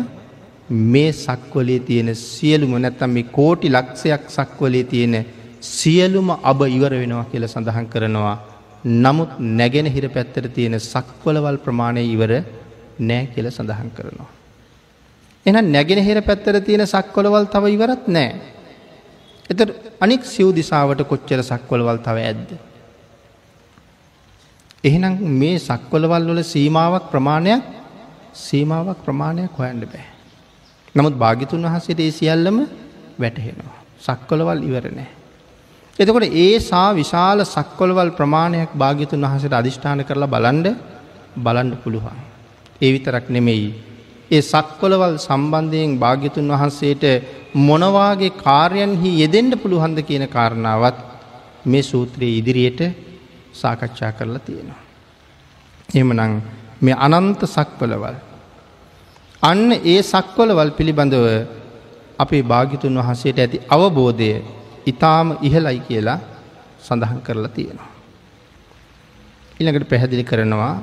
මේ 0.87 1.13
සක්වලේ 1.19 1.79
තියෙන 1.81 2.11
සියලුම 2.17 2.75
නැත්තම් 2.79 3.11
මේ 3.11 3.31
කෝටි 3.31 3.69
ලක්ෂයක් 3.71 4.25
සක්වලේ 4.37 4.85
තියෙන 4.85 5.17
සියලුම 5.63 6.29
අබ 6.43 6.61
ඉවර 6.69 6.93
වෙනවා 6.93 7.25
කියල 7.25 7.47
සඳහන් 7.47 7.87
කරනවා. 7.87 8.37
නමුත් 8.85 9.33
නැගෙන 9.39 9.87
හිර 9.87 10.09
පැත්තට 10.09 10.55
තියෙන 10.55 10.77
සක්වලවල් 10.83 11.59
ප්‍රමාණය 11.59 12.03
ඉවර 12.07 12.33
නෑ 13.01 13.27
කියල 13.27 13.47
සඳහන් 13.49 13.91
කරනවා. 13.91 14.31
එන 15.47 15.57
නැගෙන 15.67 16.01
හිර 16.01 16.19
පැත්තර 16.21 16.61
තියෙන 16.61 16.87
සක්කොලවල් 16.87 17.47
තව 17.47 17.65
ඉවරත් 17.69 18.09
නෑ. 18.09 18.31
එත 19.51 19.61
අනික් 20.01 20.25
සිව් 20.25 20.51
දිසාවට 20.53 21.03
කොච්චර 21.05 21.41
සක්වලවල් 21.43 21.99
තව 21.99 22.17
ඇද්ද. 22.21 22.51
එහෙනම් 24.85 25.15
මේ 25.39 25.59
සක්වලවල් 25.61 26.29
වල 26.29 26.43
සීමාවක් 26.45 27.07
ප්‍රමාණයක් 27.11 27.63
සීමාවක් 28.35 28.99
ප්‍රමාණයක් 29.05 29.53
හොයන්න 29.53 29.83
බෑ. 29.85 30.07
නමුත් 30.95 31.15
භාගිතුන් 31.15 31.65
වහසට 31.65 32.01
ඒ 32.01 32.13
සියල්ලම 32.13 32.57
වැටහෙනවා. 33.19 33.77
සක්කොලවල් 34.01 34.63
ඉවර 34.63 34.87
නෑ. 34.91 35.22
එතකොට 35.99 36.25
ඒ 36.35 36.59
සා 36.61 36.89
විශාල 36.93 37.39
සක්කොලවල් 37.45 38.11
ප්‍රමාණයක් 38.13 38.71
භාගිතුන් 38.75 39.25
වහසට 39.25 39.53
අධිෂ්ඨාන 39.53 40.01
කරලා 40.03 40.29
බලන්ඩ 40.29 40.67
බලන්ඩ 41.37 41.75
පුළුවන්. 41.77 42.19
ඒ 42.81 42.91
විතරක් 42.91 43.27
නෙමෙයි. 43.29 43.69
ඒ 44.31 44.43
සක්කොලවල් 44.43 45.15
සම්බන්ධයෙන් 45.19 45.99
භාග්‍යතුන් 45.99 46.49
වහන්සේට 46.49 47.05
මොනවාගේ 47.61 48.37
කාර්යන්හි 48.39 49.11
යෙදෙන්ට 49.21 49.55
පුළුහන්ද 49.57 49.99
කියන 50.01 50.25
කාරණාවත් 50.29 50.99
මේ 51.65 51.83
සූත්‍රයේ 51.83 52.39
ඉදිරියට 52.39 52.81
සාකච්ඡා 53.53 54.13
කරලා 54.13 54.41
තියෙනවා. 54.41 54.81
එමනං 55.95 56.33
මේ 56.81 56.97
අනන්ත 56.99 57.41
සක්වලවල්. 57.47 58.17
අන්න 59.43 59.69
ඒ 59.85 60.01
සක්වලවල් 60.05 60.71
පිළිබඳව 60.71 61.27
අපේ 62.19 62.43
භාගිතුන් 62.45 62.99
වහන්සේට 62.99 63.39
ඇති 63.39 63.65
අවබෝධය 63.69 64.33
ඉතාම 64.87 65.29
ඉහලයි 65.43 65.79
කියලා 65.81 66.21
සඳහන් 66.81 67.21
කරලා 67.21 67.49
තියෙනවා. 67.49 67.91
ඉළඟට 69.61 69.89
පැහැදිලි 69.89 70.25
කරනවා 70.25 70.75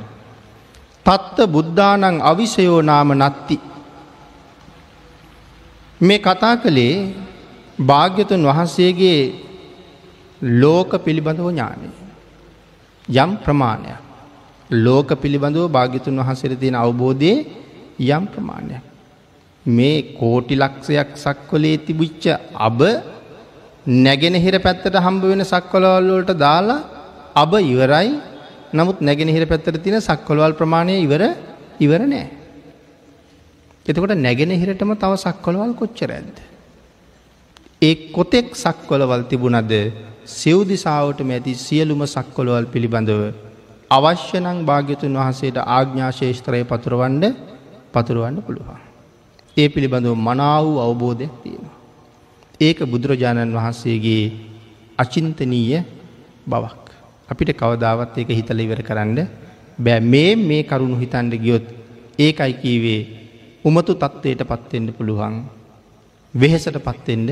තත්ත 1.06 1.48
බුද්ධානං 1.48 2.22
අවිසයෝ 2.22 2.82
නාම 2.82 3.12
නත්ති. 3.14 3.58
මේ 6.02 6.20
කතා 6.20 6.56
කළේ 6.56 6.96
භාග්‍යතුන් 7.82 8.44
වහන්සේගේ 8.44 9.22
ලෝක 10.42 10.92
පිළිබඳව 10.98 11.48
ඥානය. 11.50 11.90
යම් 13.08 13.32
ප්‍රමාණයක්. 13.38 14.00
ලෝක 14.70 15.10
පිළිබඳව 15.16 15.66
භාග්‍යතුන් 15.70 16.22
වහන්සේර 16.22 16.54
තියෙන 16.56 16.76
අවබෝධය 16.76 17.34
යම් 18.08 18.24
ප්‍රමාණයක්. 18.28 18.84
මේ 19.66 19.98
කෝටි 20.14 20.56
ලක්ෂයක් 20.56 21.10
සක්වලේ 21.16 21.78
තිබුච්ච 21.78 22.24
අබ 22.58 22.80
නැගෙන 23.86 24.36
හිර 24.36 24.60
පැත්තට 24.60 24.96
හම්බ 24.96 25.24
වෙන 25.24 25.44
සක්වලවල්ලෝට 25.44 26.32
දාලා 26.38 26.84
අබ 27.36 27.54
ඉවරයි 27.54 28.10
නමුත් 28.72 29.02
නැගෙනහිර 29.02 29.48
පැත්තට 29.48 29.82
තියෙන 29.82 30.02
සක්කොළවල් 30.02 30.54
ප්‍රමාණය 30.54 31.02
ඉවර 31.02 31.24
ඉවර 31.80 32.02
නෑ. 32.04 32.28
එතකොට 33.86 34.14
නැගෙනහිරටම 34.18 34.94
තව 34.94 35.14
සක්කොළවල් 35.18 35.74
කොච්චර 35.74 36.12
ඇද්ද. 36.12 36.36
ඒ 37.82 37.96
කොතෙක් 38.12 38.54
සක්කොළවල් 38.56 39.24
තිබුණද 39.24 39.74
සිව් 40.24 40.60
දිසාාවටම 40.64 41.32
ඇති 41.32 41.56
සියලුම 41.56 42.06
සක්කොළවල් 42.06 42.68
පිළිබඳව 42.68 43.34
අවශ්‍යනං 43.92 44.62
භාග්‍යතුන් 44.64 45.18
වහන්සේට 45.18 45.58
ආග්ඥාශේෂත්‍රය 45.58 46.62
පතුරවන්ඩ 46.66 47.26
පතුරුවන්න 47.94 48.38
පුළුවන්. 48.42 48.80
ඒ 49.58 49.68
පිළිබඳව 49.68 50.14
මනාව 50.20 50.66
අවබෝධයක් 50.78 51.34
තියෙනවා. 51.44 51.79
ඒක 52.60 52.80
බුදුරජාණන් 52.84 53.54
වහන්සේගේ 53.54 54.24
අචින්තනීය 54.98 55.80
බවක්. 56.46 56.86
අපිට 57.30 57.52
කවදාවත් 57.54 58.18
ඒක 58.18 58.30
හිතල 58.30 58.60
ඉවර 58.60 58.82
කරන්න 58.82 59.20
බෑ 59.80 60.00
මේ 60.04 60.32
මේ 60.38 60.64
කරුණු 60.64 60.98
හිතන්ඩ 60.98 61.34
ගියොත් 61.38 61.66
ඒකයි 62.20 62.54
කීවේ 62.56 63.02
උමතු 63.64 63.94
තත්ත්වයට 63.94 64.44
පත්වෙන්ට 64.44 64.92
පුළුවන් 64.92 65.36
වෙහෙසට 66.34 66.78
පත්වෙන්ඩ 66.80 67.30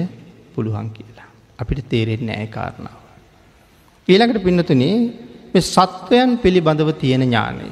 පුළුවන් 0.53 0.87
කියලා. 0.89 1.27
අපිට 1.59 1.83
තේරෙන්න 1.85 2.29
ඇය 2.29 2.47
කාරණාව. 2.47 2.97
ඊළඟට 4.07 4.43
පින්නතුනේ 4.43 4.95
මේ 5.51 5.67
සත්වයන් 5.67 6.29
පිළිබඳව 6.37 6.89
තියෙන 6.93 7.23
ඥානය. 7.23 7.67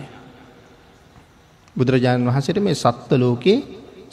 බුදුරජාණන් 1.76 2.28
වහසට 2.28 2.60
මේ 2.60 2.76
සත්ව 2.76 3.12
ලෝකයේ 3.16 3.64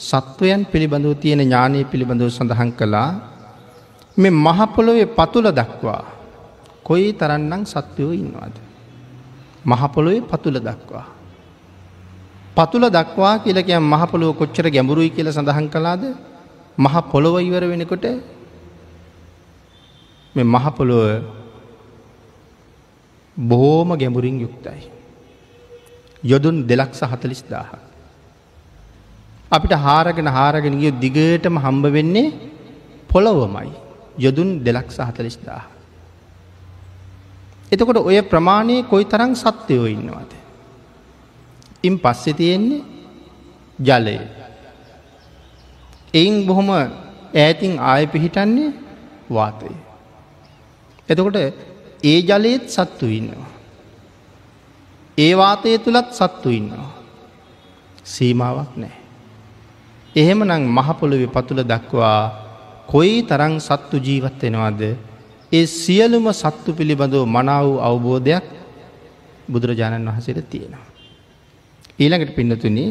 සත්වයන් 0.01 0.61
පිළිබඳව 0.65 1.13
තියෙන 1.17 1.41
ඥානය 1.41 1.83
පිළිබඳව 1.85 2.29
සඳහන් 2.29 2.71
කළා 2.73 3.32
මේ 4.17 4.29
මහපොළොවේ 4.29 5.05
පතුල 5.09 5.45
දක්වා 5.51 6.03
කොයි 6.83 7.13
තරන්නම් 7.13 7.63
සත්වයෝ 7.65 8.13
ඉන්නවාද. 8.13 8.55
මහපොළොවේ 9.65 10.21
පතුල 10.21 10.55
දක්වා. 10.59 11.05
පතුල 12.55 12.83
දක්වා 12.89 13.39
කියලකය 13.39 13.73
මහපොළොව 13.73 14.37
කොච්චර 14.37 14.69
ගැඹුරුයි 14.69 15.09
කියල 15.09 15.31
සඳහන් 15.31 15.67
කලාද 15.67 16.03
මහ 16.77 16.95
පොළොව 17.11 17.35
ඉවර 17.39 17.63
වෙනකොට 17.65 18.05
මේ 20.35 20.45
මහපොළොව 20.45 21.23
බොහෝම 23.37 23.89
ගැඹුරින් 23.97 24.37
යුක්තයි. 24.39 24.81
යොදුන් 26.23 26.67
දෙලක්ස 26.67 27.01
හතලිස් 27.01 27.41
දාහ. 27.49 27.69
අපිට 29.51 29.73
හාරගෙන 29.75 30.27
හාරගෙන 30.27 30.75
ගිය 30.79 30.91
දිගටම 30.93 31.55
හම්බ 31.57 31.85
වෙන්නේ 31.87 32.33
පොළොවමයි 33.09 33.82
යොදුන් 34.17 34.63
දෙලක්ස 34.63 34.97
හතලිස් 34.99 35.37
දාහ. 35.45 35.65
එතකොට 37.71 37.97
ඔය 37.97 38.21
ප්‍රමාණයේ 38.21 38.83
කොයි 38.83 39.05
තරං 39.05 39.33
සත්‍යයෝ 39.35 39.85
ඉන්නවාද. 39.85 40.31
ඉන් 41.83 41.99
පස්සෙ 41.99 42.33
තියෙන්නේ 42.33 42.81
ජලය. 43.79 44.17
එයින් 46.13 46.45
බොහොම 46.47 46.69
ඈතින් 46.69 47.79
ආය 47.81 48.07
පිහිටන්නේ 48.07 48.73
වාතය. 49.29 49.71
එතකොට 51.09 51.37
ඒ 52.03 52.19
ජලයත් 52.21 52.69
සත්තු 52.69 53.05
ඉන්නවා. 53.09 53.49
ඒ 55.17 55.33
වාතය 55.37 55.77
තුළත් 55.77 56.13
සත්තු 56.13 56.49
ඉන්නවා. 56.49 56.89
සීමාවක් 58.05 58.77
නෑ. 58.77 58.95
එහෙම 60.15 60.43
නං 60.43 60.63
මහපොළොවෙ 60.69 61.27
පතුළ 61.27 61.63
දක්වා 61.63 62.42
කොයි 62.93 63.15
තරං 63.23 63.53
සත්තු 63.59 63.97
ජීවත් 63.97 64.41
වෙනවාද? 64.41 64.81
ඒ 65.51 65.65
සියලුම 65.73 66.25
සත්තු 66.33 66.69
පිළිබඳව 66.77 67.25
මනාව 67.27 67.67
අවබෝධයක් 67.81 68.45
බුදුරජාණන් 69.49 70.09
වහසට 70.09 70.39
තියෙනවා. 70.51 70.85
ඊළඟට 71.99 72.35
පින්නතුනි 72.37 72.85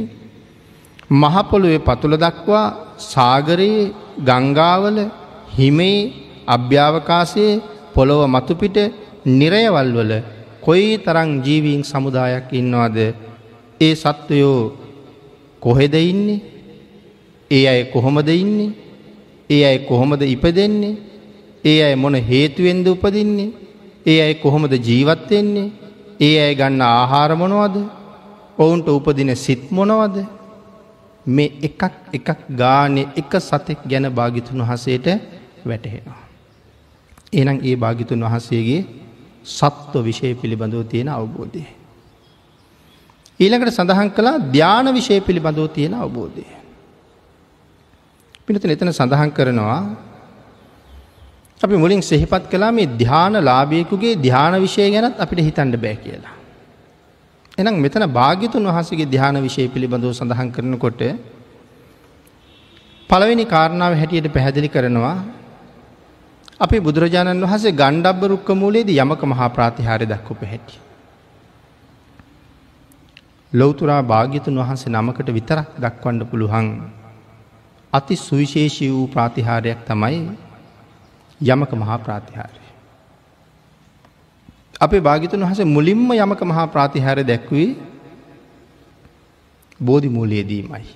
මහපොළුවේ 1.12 1.84
පතුළ 1.88 2.16
දක්වා 2.16 2.66
සාගරයේ 3.12 3.92
ගංගාවල 4.20 4.98
හිමේ 5.56 5.98
අභ්‍යාවකාශයේ 6.46 7.62
පොළොව 7.94 8.22
මතුපිට 8.26 8.76
නිරයවල් 9.30 9.90
වල 9.96 10.12
කොයි 10.60 10.90
තරං 10.98 11.30
ජීවීන් 11.46 11.82
සමුදායක් 11.84 12.46
ඉන්නවාද? 12.52 12.98
ඒ 13.80 13.94
සත්වයෝ 13.94 14.60
කොහෙද 15.62 15.94
ඉන්නේ? 16.02 16.40
ඒ 17.50 17.64
අය 17.68 17.80
කොහොමද 17.94 18.28
ඉන්නේ? 18.36 18.81
ඒ 19.52 19.62
අය 19.62 19.78
කොහොමද 19.80 20.22
ඉපදෙන්නේ 20.26 20.94
ඒ 21.64 21.78
අය 21.82 21.94
මොන 21.96 22.16
හේතුවෙන්ද 22.22 22.86
උපදින්නේ 22.88 23.50
ඒ 24.06 24.20
අය 24.20 24.34
කොහොමද 24.36 24.72
ජීවත්වෙන්නේ 24.80 25.68
ඒ 26.20 26.36
අය 26.40 26.54
ගන්න 26.54 26.82
ආහාර 26.82 27.32
මොනවද 27.34 27.76
ඔවුන්ට 28.58 28.88
උපදින 28.88 29.30
සිත් 29.36 29.62
මොනවද 29.70 30.16
මේ 31.26 31.52
එකක් 31.60 31.82
එකක් 32.12 32.40
ගානේ 32.52 33.08
එක 33.14 33.32
සතෙක් 33.40 33.80
ගැන 33.84 34.06
භාගිතුන් 34.10 34.60
වහසේට 34.60 35.06
වැටහෙනවා. 35.64 36.22
එනම් 37.32 37.58
ඒ 37.60 37.76
භාගිතුන් 37.76 38.20
වහසේගේ 38.22 38.82
සත්ව 39.50 40.02
විෂය 40.02 40.34
පිළිබඳව 40.34 40.82
තියෙන 40.84 41.08
අවබෝධය. 41.10 41.64
ඊළඟට 43.40 43.70
සඳහන් 43.70 44.10
කළා 44.10 44.42
ධ්‍යාන 44.48 44.86
විෂය 44.90 45.20
පිළිබඳව 45.20 45.68
තියෙන 45.68 45.94
අවබෝධය. 45.96 46.44
පිනතුන 48.48 48.70
එතන 48.70 48.90
සඳහන් 48.90 49.30
කරනවා 49.30 49.80
අපි 51.60 51.76
මුලින් 51.76 52.00
සෙහිපත් 52.02 52.44
කලා 52.50 52.70
මේ 52.70 52.86
ධ්‍යාන 52.94 53.34
ලාභයකුගේ 53.40 54.14
ධ්‍යාන 54.18 54.54
විෂය 54.58 54.86
ගැනත් 54.90 55.16
අපිට 55.16 55.40
හිතන්ඩ 55.40 55.76
බෑ 55.76 55.96
කියලා. 55.96 56.34
එනම් 57.58 57.76
මෙතන 57.78 58.04
භාග්‍යතුන් 58.10 58.66
වහන්සේගේ 58.68 59.06
ධ්‍යාන 59.06 59.36
විෂය 59.38 59.68
පිළිබඳව 59.68 60.10
සඳහන් 60.12 60.48
කරනකොට 60.50 61.02
පළවෙනි 63.10 63.44
කාරණාව 63.44 63.94
හැටියට 63.94 64.28
පැහැදිලි 64.28 64.68
කරනවා 64.68 65.16
අපි 66.60 66.78
බුදුරජාණන් 66.80 67.44
වහන්සේ 67.44 67.72
ගණ්ඩබ්බ 67.72 68.22
රුක්ක 68.26 68.48
මූලයේදී 68.54 68.98
යමක 68.98 69.22
මහා 69.24 69.48
ප්‍රාතිහාර්ය 69.48 70.06
දක්වපු 70.06 70.44
හැටි. 70.44 70.74
ලෞතුරා 73.52 74.02
භාග්‍යතුන් 74.04 74.58
වහන්සේ 74.58 74.92
නමකට 74.92 75.30
විතරක් 75.30 75.68
දක්වන්න 75.78 76.26
පුළුවන් 76.26 76.66
අති 77.92 78.16
සුවිශේෂී 78.16 78.90
වූ 78.90 79.06
ප්‍රාතිහාරයක් 79.06 79.80
තමයි 79.86 80.18
යමක 81.40 81.72
මහා 81.74 81.98
ප්‍රාතිහාරය. 81.98 82.60
අපේ 84.80 85.00
භාගිතුන් 85.00 85.44
වහස 85.44 85.60
මුලින්ම 85.66 86.08
යමක 86.14 86.42
මහා 86.44 86.66
ප්‍රාතිහාර 86.68 87.18
දැක්වී 87.22 87.68
බෝධි 89.80 90.08
මූලයේදීමයි. 90.08 90.88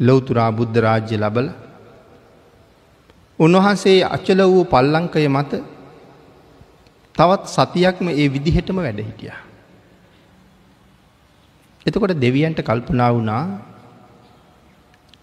ලොවතුරා 0.00 0.50
බුද්ධ 0.52 0.78
රාජ්‍ය 0.78 1.16
ලබල 1.16 1.48
උන්වහන්සේ 3.38 3.98
අච්චල 4.08 4.40
වූ 4.46 4.64
පල්ලංකය 4.66 5.28
මත 5.28 5.52
තවත් 7.14 7.42
සතියක්ම 7.48 8.06
ඒ 8.10 8.28
විදිහටම 8.28 8.78
වැඩ 8.78 9.00
හිටිය. 9.00 9.32
එතකොට 11.86 12.20
දෙවියන්ට 12.20 12.60
කල්පනා 12.62 13.10
වුණා 13.12 13.44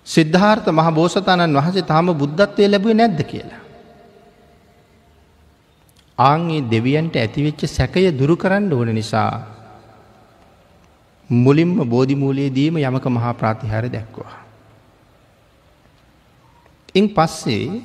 සිද්ධාර්ථ 0.08 0.70
මහ 0.70 0.90
බෝසතාණන් 0.92 1.58
වහසේ 1.58 1.82
තාම 1.84 2.12
බුද්ධත්වය 2.14 2.68
ලැබුවේ 2.68 2.94
නැද්ද 2.94 3.20
කියලා. 3.24 3.62
ආංගේ 6.18 6.62
දෙවියන්ට 6.70 7.16
ඇතිවෙච්ච 7.16 7.62
සැකය 7.68 8.12
දුරු 8.12 8.36
කරන්න 8.36 8.74
ඕන 8.74 8.94
නිසා 8.94 9.32
මුලින්ම 11.30 11.74
බෝධිමූලයේදීම 11.90 12.78
යමක 12.80 13.06
මහා 13.08 13.34
ප්‍රාතිහාර 13.34 13.86
දැක්වා. 13.90 14.34
ඉන් 16.96 17.06
පස්සේ 17.10 17.82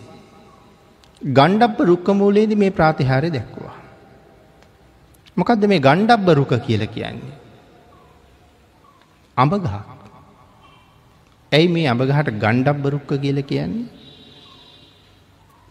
ගණ්ඩබ්බ 1.23 1.79
රුක්කමූලයේද 1.83 2.53
මේ 2.57 2.71
ප්‍රාතිහාරය 2.71 3.31
දැක්වා. 3.31 3.75
මොකක්ද 5.37 5.65
මේ 5.67 5.81
ගණ්ඩබ්බ 5.81 6.29
රුක 6.35 6.53
කියල 6.67 6.83
කියන්නේ. 6.87 7.37
අඹගහ. 9.37 9.98
ඇයි 11.53 11.69
මේ 11.69 11.87
අඹගහට 11.87 12.31
ගණ්ඩබ්බ 12.35 12.85
රුක්ක 12.87 13.11
කියල 13.17 13.41
කියන්නේ. 13.43 13.89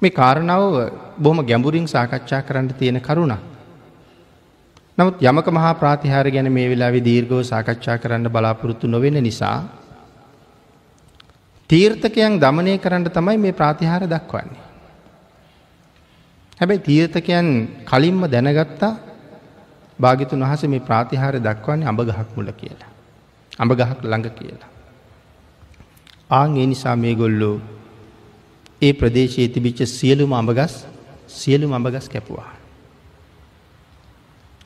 මේ 0.01 0.09
කාරණාව 0.11 0.63
බොහොම 1.17 1.39
ගැඹුරින් 1.45 1.87
සාකච්ඡා 1.87 2.41
කරන්න 2.41 2.69
තියෙන 2.73 2.99
කරුණ. 2.99 3.33
නමුත් 4.97 5.21
යමක 5.21 5.47
මහා 5.49 5.73
ප්‍රාතිහාර 5.73 6.27
ගැන 6.29 6.49
මේ 6.51 6.69
වෙලාවේ 6.69 7.03
දීර්ඝව 7.03 7.41
සාකච්ඡා 7.43 7.97
කරන්න 7.97 8.29
බලාපොරොත්තු 8.29 8.87
නොවෙන 8.87 9.19
නිසා 9.23 9.57
තීර්ථකයන් 11.69 12.39
දමනය 12.39 12.77
කරන්න 12.77 13.09
තමයි 13.09 13.37
මේ 13.37 13.53
ප්‍රාතිහාර 13.53 14.03
දක්වන්නේ. 14.05 14.63
හැබැයි 16.59 16.81
තීර්ථකයන් 16.81 17.47
කලින්ම 17.85 18.21
දැනගත්තා 18.27 18.93
භාගිතුන් 19.99 20.41
වහස 20.41 20.63
මේ 20.65 20.81
ප්‍රාතිහාර 20.81 21.35
දක්වන්නේ 21.39 21.87
අඹ 21.87 22.01
ගහක් 22.01 22.29
මුල 22.35 22.49
කියලා. 22.53 22.91
අඹ 23.53 23.71
ගහක් 23.73 23.99
ළඟ 24.03 24.33
කියලා. 24.33 24.76
ආං 26.29 26.57
ඒ 26.57 26.65
නිසා 26.65 26.95
මේ 26.95 27.15
ගොල්ලෝ 27.15 27.55
ඒ 28.81 28.93
ප්‍රදේශයේ 28.93 29.47
තිබිච්ච 29.47 29.79
සියලුම 29.87 30.33
අඹගස් 30.33 30.73
සියලුම 31.29 31.71
අඹගස් 31.73 32.09
කැපුවා. 32.09 32.51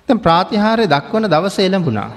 දැන් 0.09 0.19
ප්‍රාතිහාර්ය 0.19 0.85
දක්වන 0.85 1.29
දවස 1.29 1.57
එළඹුණා. 1.59 2.11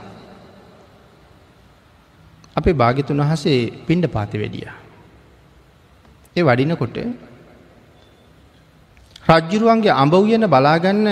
අපේ 2.56 2.74
භාග්‍යතුන් 2.74 3.20
වහන්සේ 3.20 3.60
පිණ්ඩ 3.86 4.06
පාති 4.06 4.38
වැඩියා. 4.38 4.76
ඒ 6.36 6.42
වඩිනකොට 6.42 6.96
රජ්ජුරුවන්ගේ 9.28 9.94
අඹ 9.94 10.14
උයන 10.14 10.44
බලාගන්න 10.46 11.06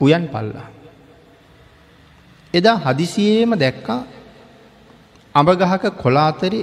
උයන් 0.00 0.24
පල්ලා. 0.28 0.68
එදා 2.54 2.76
හදිසියේම 2.76 3.52
දැක්කා 3.54 4.00
අඹගහක 5.34 5.84
කොලාතරි 5.96 6.60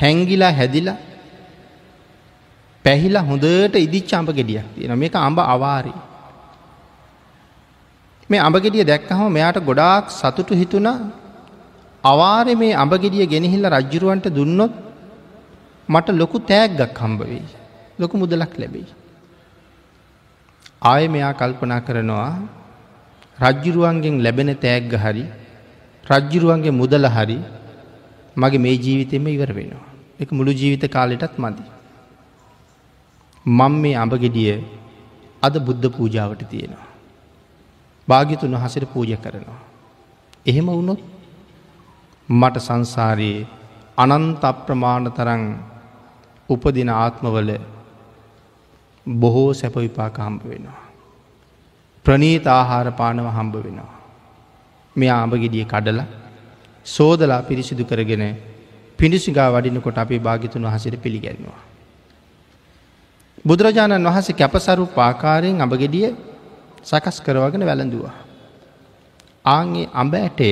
හැංගිලා 0.00 0.52
හැදිලා 0.58 0.98
පැහිලා 2.84 3.26
හොඳට 3.28 3.76
ඉදිච්ච 3.86 4.10
අඹ 4.18 4.30
ගෙඩියක් 4.38 4.66
තියෙන 4.74 4.98
මේක 5.02 5.14
අඹ 5.28 5.38
අවාරි. 5.54 5.94
මේ 8.30 8.42
අඹ 8.46 8.56
ගෙඩිය 8.64 8.84
දැක්කහම 8.90 9.28
මෙයාට 9.36 9.58
ගොඩාක් 9.68 10.04
සතුටු 10.10 10.60
හිතුණ 10.60 10.90
අවාරෙ 12.04 12.52
මේ 12.62 12.74
අඹ 12.82 12.92
ගෙඩිය 13.04 13.26
ගෙනහිල්ල 13.32 13.66
රජ්ජුරුවන්ට 13.76 14.28
දුන්නොත් 14.38 14.74
මට 15.88 16.08
ලොකු 16.20 16.38
තෑග්ගක් 16.50 16.98
හම්බ 17.02 17.20
වෙයි. 17.22 17.44
ලොකු 18.00 18.14
මුදලක් 18.22 18.52
ලැබෙයි. 18.62 18.88
ආය 20.82 21.04
මෙයා 21.14 21.34
කල්පනා 21.40 21.80
කරනවා 21.80 22.30
රජ්ජුරුවන්ගෙන් 23.38 24.16
ලැබෙන 24.24 24.50
තෑග්ග 24.64 24.92
හරි 25.04 25.24
රජ්ජුරුවන්ගේ 26.04 26.78
මුදල 26.80 27.06
හරි 27.16 27.38
මගේ 28.36 28.58
මේ 28.58 28.76
ජීවිතෙම 28.76 29.26
ඉවර 29.26 29.52
වෙනවා. 29.52 29.84
එක 30.20 30.32
මුළු 30.32 30.52
ජීවිත 30.52 30.84
කාලෙටත් 30.90 31.36
මදි. 31.38 31.64
මං 33.46 33.74
මේ 33.82 33.94
අඹගෙඩිය 33.94 34.52
අද 35.42 35.54
බුද්ධ 35.58 35.86
පූජාවට 35.96 36.42
තියෙනවා. 36.50 36.86
භාගිතුන් 38.08 38.54
වහසට 38.54 38.86
පූජ 38.92 39.12
කරනවා. 39.16 39.60
එහෙම 40.46 40.68
වුණොත් 40.68 41.00
මට 42.28 42.56
සංසාරයේ 42.58 43.46
අනන්ත 43.98 44.44
අප්‍රමාණ 44.44 45.06
තරං 45.10 45.44
උපදින 46.48 46.90
ආත්මවල 46.94 47.50
බොහෝ 49.06 49.50
සැපවිපාක 49.52 50.18
හම්බ 50.18 50.42
වෙනවා. 50.44 50.80
ප්‍රනීත 52.06 52.46
ආහාර 52.48 52.88
පානව 52.92 53.26
හම්බ 53.28 53.54
වෙනවා. 53.64 53.92
මෙ 54.96 55.06
ආඹගෙඩිය 55.08 55.64
කඩල 55.64 56.00
සෝදලා 56.86 57.42
පිරිසිදු 57.42 57.84
කරගෙන 57.84 58.24
පිණිසිගා 58.98 59.50
වඩිනකොට 59.50 59.98
අපේ 59.98 60.18
භාගිතුන් 60.18 60.62
වහසට 60.62 60.96
පිළිගැන්නවා. 60.98 61.60
බුදුරජාණන් 63.44 64.06
වහස 64.06 64.28
කැපසරු 64.32 64.86
පාකාරයෙන් 64.88 65.60
අඹගෙඩිය 65.60 66.14
සකස් 66.82 67.18
කරවගෙන 67.20 67.62
වැළඳවා. 67.62 68.14
ආන්ගේ 69.44 69.90
අඹ 69.92 70.14
ඇටය 70.14 70.48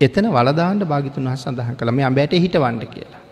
එතන 0.00 0.26
වලදාන්ට 0.28 0.82
භාගිතුන් 0.84 1.26
වහ 1.26 1.36
සඳහන් 1.36 1.74
කළ 1.74 1.90
මේ 1.90 2.06
අඹෑට 2.06 2.32
හිට 2.36 2.56
වන්න 2.56 2.80
කියලා. 2.86 3.22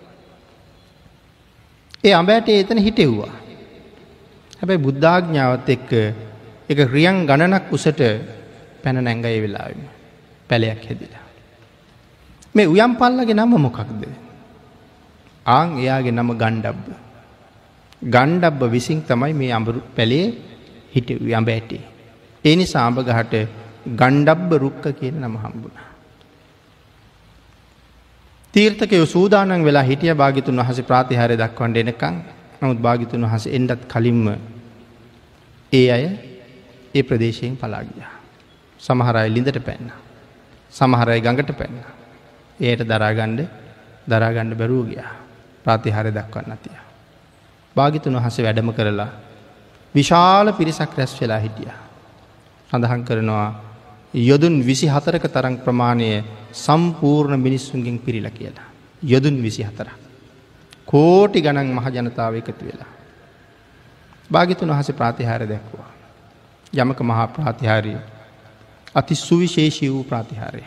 ඒ 2.04 2.12
අඹෑට 2.12 2.48
එතන 2.50 2.78
හිටෙව්වා. 2.78 3.32
හැබැයි 4.58 4.84
බුද්ධාඥාවත් 4.86 5.68
එක්ක 5.70 5.90
එක 6.68 6.78
රියන් 6.88 7.26
ගණනක් 7.26 7.68
උසට 7.70 8.00
පැන 8.82 8.96
නැංගය 9.00 9.36
වෙලාම 9.40 9.84
පැලයක් 10.50 10.82
හැදිලා. 10.84 11.23
මේ 12.54 12.66
උයම් 12.66 12.92
පල්ලගේ 12.94 13.34
නම 13.34 13.54
මොකක්ද. 13.58 14.02
ආං 15.46 15.78
එයාගේ 15.78 16.12
නම 16.12 16.30
ගණ්ඩබ්බ. 16.34 16.86
ගණ්ඩබ්බ 18.06 18.62
විසින් 18.70 19.02
තමයි 19.02 19.32
මේ 19.32 19.52
අඹරු 19.52 19.80
පැළේ 19.96 20.26
හිට 20.90 21.10
අඹ 21.32 21.48
ඇටේ. 21.48 21.82
ඒ 22.44 22.54
නිසා 22.56 22.86
අඹ 22.86 22.98
ගහට 23.00 23.34
ගණ්ඩබ්බ 23.92 24.50
රුක්ක 24.56 24.84
කියන 25.00 25.20
නම 25.20 25.36
හම්බුණා. 25.36 25.88
තීර්ථකය 28.54 29.02
සූදානන් 29.06 29.64
වෙලා 29.64 29.82
හිටිය 29.82 30.14
භාගිතුන් 30.14 30.56
වහස 30.56 30.80
ප්‍රාතිහාරය 30.82 31.36
දක්වන්ට 31.36 31.76
එනකං 31.82 32.16
නමුත් 32.60 32.78
භාගිතුන් 32.78 33.26
වහස 33.26 33.46
එන්ඩත් 33.48 33.82
කලින්ම 33.88 34.26
ඒ 35.72 35.86
අය 35.90 36.04
ඒ 36.94 37.02
ප්‍රදේශයෙන් 37.02 37.56
පලාගිය. 37.56 38.06
සමහරයි 38.80 39.28
ලිඳට 39.28 39.58
පැන්න. 39.60 39.90
සමහරයි 40.72 41.20
ගඟට 41.20 41.52
පැන්න. 41.58 41.93
ඒයට 42.60 42.82
දරාගණ්ඩ 42.84 43.40
දරාගණ්ඩ 44.06 44.54
බැරූ 44.54 44.84
ගියා 44.84 45.12
ප්‍රාතිහාරය 45.64 46.10
දක්වන්න 46.10 46.58
තිය. 46.58 46.78
භාගිතුන් 47.76 48.14
වහස 48.14 48.38
වැඩම 48.38 48.72
කරලා 48.72 49.08
විශාල 49.94 50.52
පිරිසක් 50.52 50.92
රැස් 50.92 51.12
වෙලා 51.14 51.38
හිටිය. 51.38 51.72
සඳහන් 52.70 53.04
කරනවා 53.04 53.48
යොදුන් 54.14 54.62
විසි 54.62 54.86
හතරක 54.88 55.26
තරං 55.28 55.58
ප්‍රමාණය 55.58 56.24
සම්පූර්ණ 56.54 57.40
මිනිස්සුන්ගෙන් 57.40 57.98
පිරිල 57.98 58.30
කියලා. 58.30 58.68
යොදුන් 59.02 59.36
විසි 59.38 59.62
හතර. 59.62 59.88
කෝටි 60.86 61.40
ගණන් 61.40 61.70
මහ 61.70 61.86
ජනතාව 61.88 62.34
එකතු 62.34 62.62
වෙලා. 62.62 62.92
භාගිතුන් 64.30 64.70
වහස 64.70 64.92
ප්‍රාතිහාර 64.92 65.42
දැක්වා. 65.44 65.90
යමක 66.72 67.00
මහා 67.02 67.26
ප්‍රාතිහාරය 67.28 67.96
අති 68.94 69.14
සුවිශේෂී 69.16 69.90
වූ 69.90 70.04
ප්‍රාතිහාරය. 70.04 70.62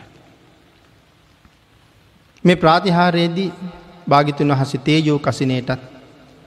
මේ 2.48 2.56
ප්‍රාතිහාරයේදී 2.56 3.52
භාගිතුන් 4.08 4.52
වහස 4.52 4.74
තේජෝ 4.84 5.20
කසිනයටත් 5.20 5.72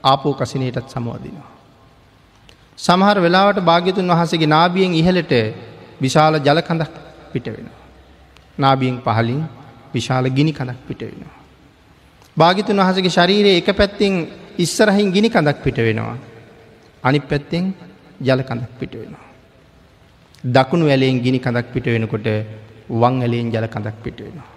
ආපෝ 0.03 0.33
කසිනයටත් 0.33 0.87
සමෝදිනවා. 0.87 1.49
සමහර 2.77 3.17
වෙලාවට 3.19 3.59
භාග්‍යතුන් 3.61 4.11
වහසගේ 4.11 4.47
නාබියෙන් 4.47 4.93
ඉහලට 4.93 5.33
විශාල 6.01 6.35
ජල 6.39 6.61
කඳක් 6.61 6.93
පිට 7.33 7.47
වෙනවා. 7.47 7.79
නාබියෙන් 8.57 8.97
පහලින් 8.99 9.41
විශාල 9.93 10.25
ගිනි 10.29 10.53
කඳක් 10.53 10.79
පිට 10.87 11.01
වෙනවා. 11.01 11.35
භාගිතුන් 12.37 12.81
වහසගේ 12.81 13.15
ශරීරයේ 13.17 13.59
එක 13.61 13.69
පැත්තිෙන් 13.73 14.15
ඉස්සරහින් 14.57 15.11
ගිනි 15.11 15.29
කඳක් 15.29 15.57
පිට 15.65 15.77
වෙනවා. 15.79 16.17
අනි 17.03 17.19
පැත්තෙන් 17.21 17.65
ජල 18.21 18.41
කඳක් 18.43 18.71
පිට 18.79 18.93
වෙනවා. 18.93 19.27
දකුණු 20.47 20.85
ඇලයෙන් 20.87 21.21
ගිනි 21.21 21.39
කඳක් 21.39 21.67
පිට 21.73 21.85
වෙනකොට 21.87 22.27
වං 22.91 23.15
ඇලයෙන් 23.21 23.53
ජල 23.53 23.67
කඳක් 23.67 23.97
පිට 24.03 24.19
වෙනවා. 24.19 24.49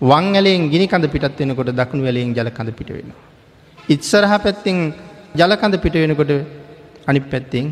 වං 0.00 0.34
ඇලයෙන් 0.34 0.70
ගිනි 0.70 0.86
කඳ 0.86 1.10
පිටත් 1.10 1.38
වෙනකොට 1.40 1.70
දකුණු 1.70 2.06
ඇලයෙන් 2.06 2.34
ජල 2.34 2.50
කඳ 2.50 2.70
පිට 2.72 2.90
වෙනවා. 2.90 3.18
ඉත්සරහ 3.88 4.34
පැත්තෙන් 4.44 4.76
ජලකඳ 5.34 5.74
පිට 5.82 5.94
වෙනකොට 5.94 6.30
අනි 7.06 7.20
පැත්තෙන් 7.22 7.66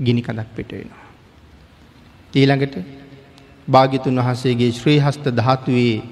ගිනි 0.00 0.22
කඳක් 0.22 0.48
පිට 0.56 0.72
වෙනවා. 0.72 1.04
ඊළඟට 2.34 2.76
භාගිතුන් 3.68 4.16
වහන්සේගේ 4.18 4.72
ශ්‍රී 4.72 4.98
හස්ත 5.00 5.24
ධාතුවේ 5.30 6.02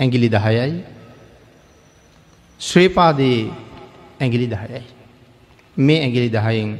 ඇගිලි 0.00 0.28
දහයයි 0.28 0.84
ශ්‍රේපාදයේ 2.60 3.50
ඇගිලි 4.20 4.46
දහයයි. 4.46 4.82
මේ 5.76 6.00
ඇගිලි 6.06 6.30
දහයෙන් 6.30 6.70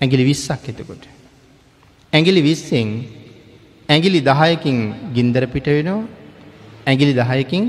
ඇගිලි 0.00 0.24
විස්සක් 0.24 0.68
එතකොට. 0.68 1.04
ඇගිලි 2.12 2.40
විස්සෙන් 2.42 2.90
ඇගිලි 3.88 4.20
දහයකින් 4.22 4.78
ගින්දර 5.14 5.44
පිට 5.46 5.68
වෙනවා 5.68 6.15
ඇගිලි 6.86 7.14
දහයකින් 7.14 7.64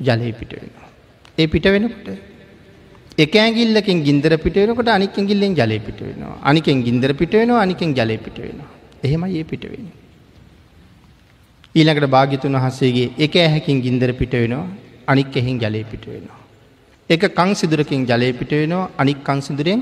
ජලය 0.00 0.32
පිට 0.40 0.52
වෙනවා. 0.56 0.88
ඒ 1.38 1.46
පිට 1.46 1.66
වෙනකොට 1.66 2.08
එක 3.18 3.34
ඇගිල්ලකින් 3.36 4.02
ගින්දර 4.02 4.32
පිට 4.44 4.56
වෙනකොට 4.56 4.88
අනික් 4.88 5.16
ඇගිල්ලෙන් 5.16 5.54
ජලය 5.54 5.78
පිට 5.86 6.00
වෙනවා. 6.00 6.34
අනිකෙන් 6.42 6.82
ගින්දර 6.86 7.12
පිට 7.14 7.32
වෙනවා 7.32 7.62
අනිකෙන් 7.66 7.94
ජලය 7.94 8.18
පිට 8.18 8.38
වෙනවා. 8.38 8.68
එහෙමයි 9.04 9.38
ඒ 9.38 9.44
පිට 9.44 9.64
වෙන්නේ. 9.64 9.96
ඊළඟට 11.74 12.10
භාග්‍යතුන් 12.16 12.58
වහන්සේගේ 12.58 13.08
එක 13.18 13.34
ඇහැකින් 13.36 13.80
ගින්දර 13.86 14.10
පිට 14.20 14.34
වෙනවා 14.34 14.66
අනික් 15.06 15.36
එහෙන් 15.36 15.56
ජලය 15.64 15.82
පිට 15.84 16.04
වෙනවා. 16.06 16.38
එක 17.10 17.22
කං 17.38 17.50
සිදුරකින් 17.54 18.02
ජලය 18.04 18.30
පිට 18.40 18.52
වෙනවා 18.60 18.90
අනික් 18.98 19.18
කං 19.24 19.40
සිදුරෙන් 19.40 19.80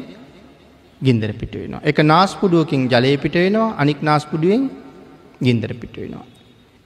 ගින්දර 1.01 1.31
පිට 1.41 1.55
වෙනවා. 1.55 1.85
එක 1.85 1.99
නාස්පුඩුවකින් 2.05 2.89
ජලය 2.89 3.13
පිට 3.17 3.37
වෙනවා 3.37 3.75
අනික් 3.83 4.01
නාස්පුඩුවෙන් 4.03 4.65
ගින්දර 5.41 5.73
පිට 5.75 5.97
වෙනවා. 5.97 6.25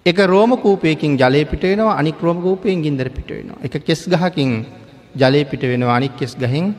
එක 0.06 0.16
රෝම 0.24 0.56
කූපයකින් 0.56 1.16
ජලය 1.16 1.44
පිට 1.44 1.62
වෙනවා 1.62 1.98
අනික් 1.98 2.16
රෝම 2.18 2.40
කූපයෙන් 2.40 2.82
ගින්දර 2.82 3.08
පිට 3.08 3.28
වෙනවා. 3.28 3.58
එක 3.62 3.84
කෙස් 3.84 4.08
ගහකින් 4.08 4.64
ජලය 5.14 5.44
පිට 5.44 5.62
වෙනවා 5.62 5.96
අනික් 5.96 6.16
කෙස් 6.16 6.34
ගහෙන් 6.34 6.74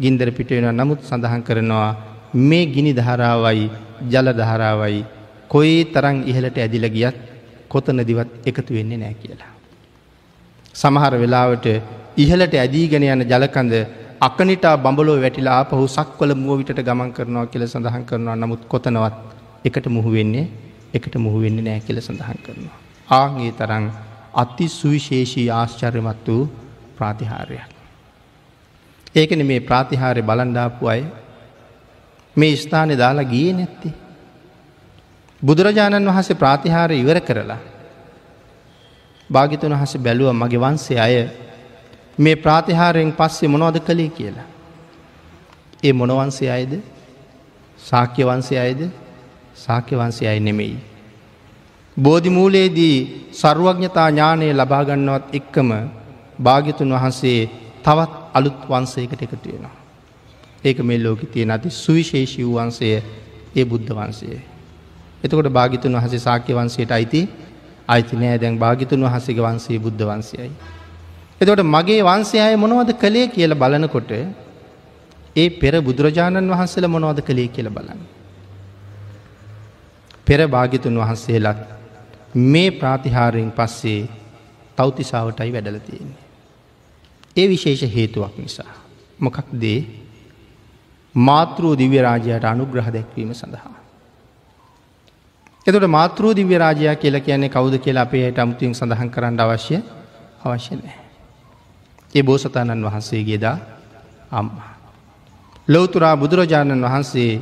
ගින්දර 0.00 0.32
පිට 0.32 0.50
වෙනවා 0.50 0.72
නමුත් 0.72 1.00
සඳහන් 1.02 1.42
කරනවා 1.42 1.96
මේ 2.34 2.66
ගිනි 2.66 2.92
ධාරාවයි 2.92 3.68
ජල 4.08 4.28
ධාරාවයි 4.32 5.04
කොයි 5.48 5.84
තරං 5.86 6.24
ඉහලට 6.24 6.56
ඇදිල 6.58 6.86
ගියත් 6.88 7.16
කොතනදිවත් 7.68 8.30
එකතු 8.46 8.72
වෙන්නේ 8.74 8.96
නෑ 8.96 9.14
කියලා. 9.14 9.52
සමහර 10.74 11.14
වෙලාවට 11.22 11.66
ඉහලට 12.16 12.54
ඇදීගෙන 12.54 13.04
යන 13.04 13.22
ජලකඳ 13.22 13.74
අකනිටා 14.20 14.76
බඹලෝ 14.78 15.20
වැටිලා 15.20 15.58
ආපහු 15.60 15.84
සක්වල 15.88 16.32
මුවවිට 16.36 16.80
ගමන් 16.80 17.12
කරනවා 17.12 17.46
කියල 17.52 17.64
සඳහන් 17.66 18.04
කරනවා 18.08 18.36
නමුත් 18.36 18.64
කොතනවත් 18.64 19.16
එකට 19.64 19.86
මුහු 19.88 20.10
වෙන්නේ 20.16 20.46
එකට 20.94 21.14
මුහු 21.16 21.40
වෙන්නේ 21.40 21.64
නෑ 21.64 21.80
කියල 21.80 22.00
සඳහන් 22.00 22.38
කරනවා. 22.44 22.78
ආගේ 23.10 23.52
තරං 23.52 23.86
අති 24.34 24.68
සුවිශේෂී 24.70 25.48
ආශ්චර්යමත් 25.50 26.28
වූ 26.28 26.44
ප්‍රාතිහාරයක්. 26.96 27.72
ඒකන 29.14 29.46
මේ 29.46 29.60
ප්‍රාතිහාරය 29.60 30.22
බලන්ඩාපු 30.22 30.88
අය 30.88 31.02
මේ 32.36 32.56
ස්ථානය 32.56 32.96
දාලා 32.96 33.24
ගිය 33.24 33.52
නැත්ති. 33.52 33.90
බුදුරජාණන් 35.42 36.08
වහසේ 36.08 36.34
ප්‍රාතිහාරය 36.34 37.00
ඉවර 37.00 37.20
කරලා. 37.20 37.60
භාගිතුන් 39.30 39.74
වහස 39.74 39.94
බැලුව 39.98 40.32
මගේ 40.34 40.58
වන්සේ 40.58 41.00
අය 41.00 41.16
මේ 42.18 42.36
ප්‍රාතිහාරයෙන් 42.36 43.12
පස්සේ 43.12 43.48
මොනවද 43.48 43.78
කළේ 43.80 44.10
කියලා. 44.10 44.48
ඒ 45.82 45.92
මොනවන්සේ 45.92 46.50
අයද 46.50 46.72
සාක්‍ය 47.80 48.22
වන්සේ 48.24 48.58
අයද 48.58 48.80
සාක්‍ය 49.64 49.94
වන්සේ 49.94 50.28
අය 50.28 50.40
නෙමෙයි. 50.40 50.76
බෝධිමූලයේදී 51.96 52.96
සරුවඥතා 53.32 54.08
ඥානය 54.10 54.46
ලබාගන්නවත් 54.52 55.24
එක්කම 55.32 55.70
භාගිතුන් 56.38 56.94
වහන්සේ 56.94 57.40
තවත් 57.84 58.12
අලුත් 58.34 58.58
වන්සයකට 58.68 59.22
එකතු 59.22 59.36
වෙනවා. 59.46 59.74
ඒක 60.64 60.78
මේ 60.80 60.98
ලෝක 60.98 61.20
තියෙන 61.32 61.50
අති 61.50 61.70
සුවිශේෂී 61.72 62.48
වන්සය 62.50 62.88
ඒ 63.56 63.64
බුද්ධ 63.64 63.92
වන්සේ. 63.92 64.38
එතකොට 65.24 65.48
භාගිතුන් 65.50 65.96
වහසේ 65.96 66.20
සාක්‍ය 66.20 66.52
වන්සයට 66.52 66.90
අයිති 66.90 67.22
අයිති 67.88 68.16
නෑ 68.16 68.38
දැන් 68.38 68.56
භාගිතුන් 68.58 69.04
වහසගේ 69.06 69.42
වන්සේ 69.42 69.78
බුද්ධ 69.78 70.04
වන්සයයි. 70.04 70.50
එතකොට 71.40 71.62
මගේ 71.66 72.00
වන්සයය 72.02 72.56
මොනවද 72.56 72.90
කළේ 72.94 73.26
කියල 73.28 73.54
බලනකොට 73.54 74.10
ඒ 75.36 75.48
පෙර 75.52 75.74
බුදුරජාණන් 75.80 76.50
වහන්සේල 76.50 76.86
මොනවද 76.86 77.20
කළේ 77.20 77.48
කියල 77.48 77.68
බලන්න. 77.68 78.00
පෙර 80.26 80.40
භාගිතුන් 80.48 80.98
වහන්සේලත් 80.98 81.58
මේ 82.34 82.70
ප්‍රාතිහාරයෙන් 82.72 83.52
පස්සේ 83.52 84.08
තෞතිසාාවටයි 84.78 85.52
වැඩල 85.52 85.78
තියෙන්නේ. 85.80 86.22
ඒ 87.36 87.48
විශේෂ 87.48 87.94
හේතුවක් 87.94 88.38
නිසා. 88.38 88.72
මොකක් 89.18 89.46
දේ 89.54 89.80
මාතෘූ 91.14 91.74
දිව්‍යරාජයට 91.74 92.44
අනුග්‍රහ 92.44 92.88
දැක්වීම 92.88 93.34
සඳහා. 93.34 93.74
එතට 95.66 95.86
මාතෘූ 95.88 96.32
දිව්‍යරාජයා 96.32 96.96
කියලා 96.96 97.20
කියන්නේ 97.20 97.48
කවුද 97.50 97.78
කියලා 97.78 98.02
අපේයට 98.02 98.38
අමුතුවෙන් 98.38 98.74
සඳහන් 98.74 99.10
කරන්න 99.10 99.40
අවශ්‍ය 99.40 99.76
අවශ්‍ය 100.44 100.74
නෑ. 100.74 100.96
ඒ 102.14 102.22
බෝසතාණන් 102.22 102.84
වහන්සේගේදා 102.84 103.56
අම්ම. 104.30 104.50
ලොවතුරා 105.68 106.16
බුදුරජාණන් 106.16 106.82
වහන්සේ 106.82 107.40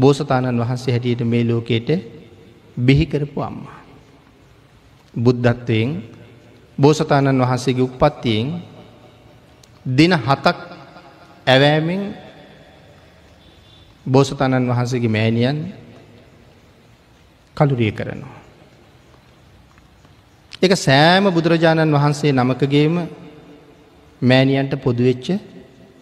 බෝසතාණන් 0.00 0.60
වහන්සේ 0.60 0.92
හැටියට 0.92 1.24
මේ 1.24 1.44
ලෝකයට 1.44 1.88
බිහිකරපු 2.76 3.40
අම්මා. 3.40 3.80
බුද්ධත්වයෙන් 5.14 5.90
බෝසතාණන් 6.78 7.40
වහන්සේගේ 7.40 7.84
උපත්තියෙන් 7.84 8.48
දින 9.88 10.12
හතක් 10.18 10.58
ඇවෑමෙන් 11.46 12.02
බෝසතාණන් 14.06 14.68
වහන්සේගේ 14.68 15.08
මෑණියන් 15.08 15.58
කළුරිය 17.56 17.92
කරනවා. 17.92 18.36
එක 20.62 20.72
සෑම 20.76 21.24
බුදුරජාණන් 21.30 21.92
වහන්සේ 21.92 22.32
නමකගේම 22.32 22.94
මෑණියන්ට 24.22 24.72
පොදුවෙච්ච 24.78 25.26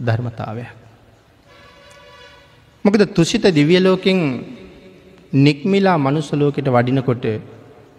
ධර්මතාවයක්. 0.01 0.84
මොකද 2.85 3.03
තුසිත 3.09 3.45
දිවියලෝකෙන් 3.51 4.18
නික්මිලා 5.37 5.99
මනුස්සලෝකට 5.99 6.68
වඩිනකොට 6.68 7.24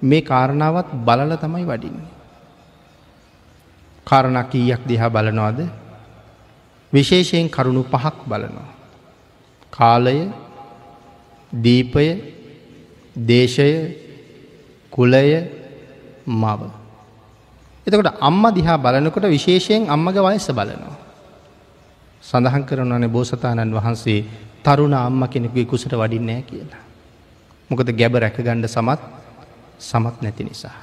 මේ 0.02 0.22
කාරණාවත් 0.22 0.90
බලල 1.02 1.32
තමයි 1.36 1.66
වඩින්නේ. 1.66 2.12
කාරණක් 4.08 4.50
කීයක් 4.52 4.82
දිහා 4.86 5.10
බලනවාද 5.10 5.60
විශේෂයෙන් 6.94 7.50
කරුණු 7.50 7.84
පහක් 7.84 8.18
බලනවා. 8.24 8.70
කාලය 9.74 10.30
දීපය 11.54 12.08
දේශය 13.16 13.72
කුලය 14.94 15.50
මව. 16.28 16.62
එතකොට 17.88 18.22
අම්ම 18.22 18.44
දිහා 18.52 18.78
බලනකොට 18.78 19.26
විශේෂයෙන් 19.28 19.90
අම්මග 19.90 20.14
වයස 20.16 20.48
බලනවා. 20.52 20.96
සඳහන් 22.24 22.64
කරනවනේ 22.64 23.10
බෝසතාණන් 23.10 23.74
වහන්සේ 23.74 24.45
තරුණ 24.66 24.96
අම්ම 24.96 25.22
කෙනෙකුගේ 25.28 25.66
කුසට 25.66 25.94
වඩින්නෑ 25.94 26.42
කියලා. 26.44 26.84
මොකද 27.70 27.90
ගැබ 27.92 28.16
රැකගණ්ඩ 28.16 28.68
සමත් 28.68 29.02
සමත් 29.80 30.16
නැති 30.22 30.44
නිසා. 30.44 30.76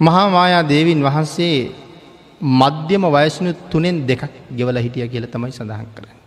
මහා 0.00 0.26
මායා 0.30 0.64
දේවින් 0.64 1.02
වහන්සේ 1.02 1.56
මධ්‍යම 2.40 3.04
වයසනු 3.08 3.52
තුනෙන් 3.70 4.06
දෙකක් 4.06 4.32
ගෙවල 4.50 4.76
හිටිය 4.78 5.08
කියල 5.08 5.26
තමයි 5.26 5.52
සඳහන් 5.52 5.88
කරන්න. 5.94 6.18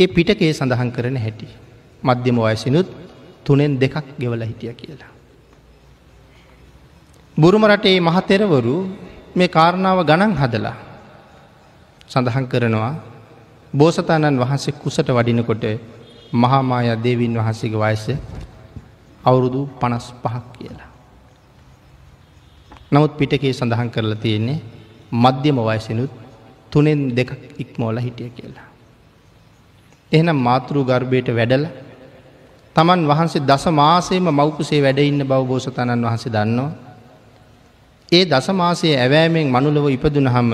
ඒ 0.00 0.08
පිටකේ 0.08 0.52
සඳහන් 0.52 0.90
කරන 0.92 1.16
හැටි. 1.16 1.48
මධ්‍යම 2.02 2.38
වයසිනුත් 2.38 2.88
තුනෙන් 3.44 3.78
දෙකක් 3.78 4.06
ගෙවල 4.18 4.42
හිටිය 4.42 4.74
කියලා. 4.74 5.12
බුරුම 7.36 7.64
රටේ 7.64 8.00
මහතෙරවරු 8.00 8.76
මේ 9.36 9.48
කාරණාව 9.48 9.98
ගණන් 10.04 10.34
හදලා 10.34 10.76
සඳහන් 12.10 12.46
කරනවා 12.46 12.92
බෝසතාණන් 13.74 14.38
වහන්සේ 14.38 14.74
කුසට 14.74 15.08
වඩිනකොට 15.08 15.64
මහාමාය 16.32 16.88
දේවින් 16.96 17.34
වහන්සේගේ 17.34 17.80
වයස 17.82 18.04
අවුරුදු 19.24 19.60
පනස් 19.80 20.06
පහක් 20.22 20.44
කියලා. 20.52 20.90
නමුත් 22.92 23.12
පිටකේ 23.18 23.52
සඳහන් 23.52 23.90
කරලා 23.90 24.16
තියෙන්නේ 24.16 24.60
මධ්‍යම 25.12 25.58
වයසනුත් 25.60 26.12
තුනෙන් 26.70 27.00
දෙකක් 27.10 27.32
ඉක්මෝල 27.58 27.96
හිටිය 27.96 28.30
කියලා. 28.30 28.68
එහෙනම් 30.12 30.38
මාතෘ 30.38 30.76
ගර්භයට 30.80 31.28
වැඩල 31.30 31.64
තමන් 32.76 33.00
වහන්සේ 33.06 33.42
දස 33.42 33.64
මාසේම 33.72 34.26
මවකුසේ 34.30 34.82
වැඩඉන්න 34.82 35.22
බව 35.22 35.42
බෝසතණන් 35.42 36.04
වහන්සේ 36.04 36.32
දන්නවා. 36.32 36.86
ඒ 38.12 38.24
දසමාසයේ 38.24 38.96
ඇවෑමෙන් 38.96 39.48
මනුලව 39.48 39.86
ඉපදුන 39.88 40.28
හම 40.28 40.52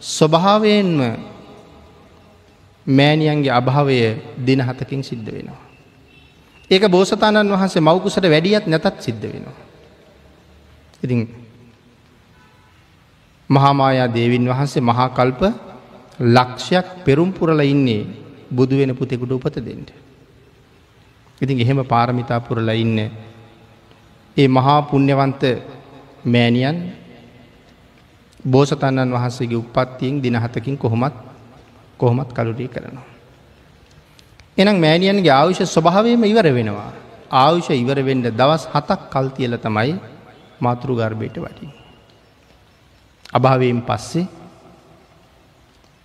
ස්වභාවයෙන්ම 0.00 1.00
මෑණියන්ගේ 2.86 3.50
අභාවය 3.50 3.96
දින 4.38 4.60
හතකින් 4.60 5.02
සිද්ධ 5.02 5.26
වෙනවා. 5.26 5.62
ඒක 6.70 6.84
බෝසතාණන් 6.86 7.50
වහන්සේ 7.50 7.80
මවකුසට 7.80 8.24
වැඩියත් 8.24 8.66
නැතත් 8.66 8.96
සිද්ධ 9.00 9.22
වෙනවා. 9.24 9.56
ඉතින් 11.02 11.20
මහාමායා 13.50 14.08
දේවින් 14.08 14.46
වහන්සේ 14.46 14.82
මහා 14.82 15.08
කල්ප 15.10 15.42
ලක්ෂයක් 16.18 17.04
පෙරුම් 17.04 17.32
පුරල 17.32 17.60
ඉන්නේ 17.62 18.06
බුදු 18.50 18.76
වෙන 18.76 18.96
පුතෙකුට 18.96 19.32
උපත 19.32 19.56
දෙෙන්ට. 19.58 19.90
ඉතින් 21.40 21.60
එහෙම 21.60 21.84
පාරමිතා 21.84 22.40
පුරල 22.40 22.68
ඉන්න 22.70 22.98
ඒ 24.36 24.48
මහා 24.48 24.82
පුුණ්්‍යවන්ත 24.82 25.42
මෑණියන් 26.24 26.76
බෝසතන්නන් 28.44 29.10
වහන්සේගේ 29.10 29.58
උපත්තියෙන් 29.58 30.22
දිනහතකින් 30.22 30.78
කොහොමත් 30.78 31.14
කොහොමත් 31.98 32.30
කළුටී 32.32 32.68
කරනවා. 32.68 33.06
එනම් 34.58 34.76
මෑණියන්ගේ 34.80 35.30
ආවිෂ 35.30 35.62
ස්වභාවයම 35.66 36.24
ඉවර 36.24 36.48
වෙනවා. 36.52 36.92
ආවිෂ 37.30 37.70
ඉවරවෙන්ඩ 37.72 38.26
දවස් 38.32 38.64
හතක් 38.72 39.00
කල්තියල 39.10 39.56
තමයි 39.56 39.94
මාතෘ 40.60 40.88
ගර්භයට 40.92 41.38
වටින්. 41.38 41.70
අභාවයෙන් 43.32 43.80
පස්සේ 43.82 44.26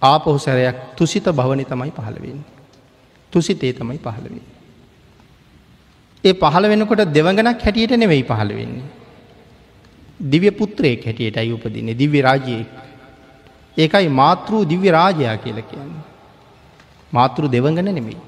ආපොහු 0.01 0.37
සැරයක් 0.37 0.77
තුසිත 0.97 1.25
භවනි 1.29 1.65
තමයි 1.65 1.91
පහළවෙන්. 1.91 2.39
තුසිතේ 3.33 3.73
තමයි 3.73 3.99
පහළවෙන්. 3.99 4.45
ඒ 6.23 6.33
පහළ 6.33 6.65
වෙනකොට 6.67 7.05
දෙවඟනක් 7.07 7.61
හැටියට 7.61 7.93
නෙවෙයි 7.93 8.23
පහළ 8.23 8.51
වෙන්නේ. 8.53 8.89
දිව්‍ය 10.23 10.51
පුත්‍රයෙක් 10.51 11.05
හැටියට 11.05 11.37
අයි 11.37 11.53
උපදින්නේ 11.53 11.93
දිව්‍ය 11.93 12.21
රාජයෙක්. 12.21 12.67
ඒකයි 13.77 14.09
මාතෘ 14.09 14.65
දිව්‍ය 14.65 14.89
රාජයා 14.91 15.37
කියල 15.37 15.61
කියන්නේ. 15.61 16.03
මාතෘ 17.13 17.47
දෙවඟන 17.47 17.85
නෙමෙයි. 17.87 18.19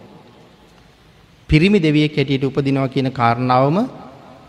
පිරිමි 1.49 1.79
දෙවියෙක් 1.79 2.15
හැටියට 2.17 2.43
උපදිනවා 2.43 2.87
කියන 2.87 3.11
කාරණාවම 3.11 3.77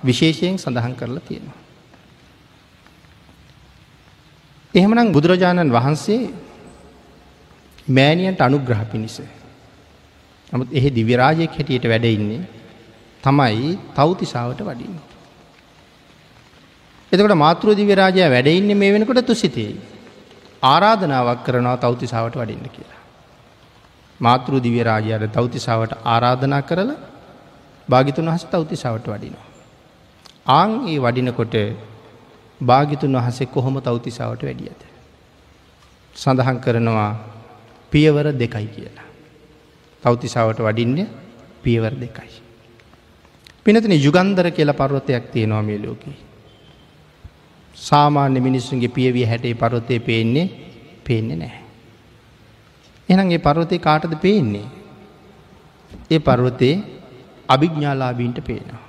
විශේෂයෙන් 0.04 0.58
සඳහන් 0.58 0.94
කරලා 0.94 1.20
තියෙනවා. 1.20 1.58
එහෙමනම් 4.74 5.12
බුදුරජාණන් 5.12 5.70
වහන්සේ 5.70 6.22
මෑණියන්ට 7.88 8.40
අනුග්‍රහ 8.40 8.84
පිණිස. 8.92 9.20
නමුත් 10.52 10.68
එහි 10.72 10.90
දිවිරාජයෙක් 10.90 11.50
හැටියට 11.50 11.84
වැඩඉන්නේ 11.84 12.42
තමයි 13.24 13.78
තෞතිසාාවට 13.94 14.60
වඩින්. 14.60 14.94
එතකට 17.12 17.34
මාතෘ 17.36 17.74
දිවිරාජය 17.74 18.22
වැඩඉන්න 18.26 18.78
මේ 18.78 18.92
වෙනකොට 18.92 19.26
තුසිතේ. 19.26 19.93
ආරාධනාවක් 20.64 21.40
කරනවා 21.44 21.76
තෞතිසාාවට 21.76 22.36
වඩින්න 22.36 22.68
කියලා. 22.68 23.02
මාතෘ 24.20 24.52
දිවිරාජයට 24.62 25.32
තෞතිසාාවට 25.32 25.92
ආරාධනා 26.04 26.62
කරලා 26.62 27.00
භාගිතුන් 27.88 28.26
වහස 28.26 28.44
තෞතිසාාවට 28.46 29.06
වඩිනවා. 29.06 29.46
ආං 30.48 30.72
ඒ 30.88 30.98
වඩිනකොට 30.98 31.54
භාගිතුන් 32.60 33.16
වහසේ 33.18 33.46
කොහොම 33.48 33.76
තෞතිසාාවට 33.80 34.42
වැඩියද. 34.42 34.80
සඳහන් 36.16 36.58
කරනවා 36.60 37.12
පියවර 37.92 38.26
දෙකයි 38.34 38.66
කියලා. 38.68 39.08
තෞතිසාාවට 40.02 40.60
වඩින්න 40.60 41.08
පියවර 41.62 41.94
දෙකයි. 41.96 42.34
පිනතින 43.64 43.96
යුගන්දර 43.96 44.50
කියල 44.50 44.72
පර්වතයක් 44.72 45.24
තියෙනවා 45.32 45.62
මේ 45.62 45.78
ලෝකී. 45.78 46.16
සාමාන්‍ය 47.74 48.40
මිනිස්සුන්ගේ 48.40 48.88
පියවිය 48.88 49.24
හැටේ 49.24 49.54
පරොතය 49.54 50.00
පේන්නේ 50.00 50.46
පේන්නේ 51.04 51.36
නැහැ. 51.36 51.64
එනම් 53.08 53.30
ඒ 53.30 53.38
පර්වතය 53.40 53.78
කාටද 53.78 54.14
පේන්නේ. 54.16 54.66
ඒ 56.10 56.18
පර්වතයේ 56.20 56.82
අභිග්ඥාලාබීන්ට 57.48 58.38
පේනවා. 58.40 58.82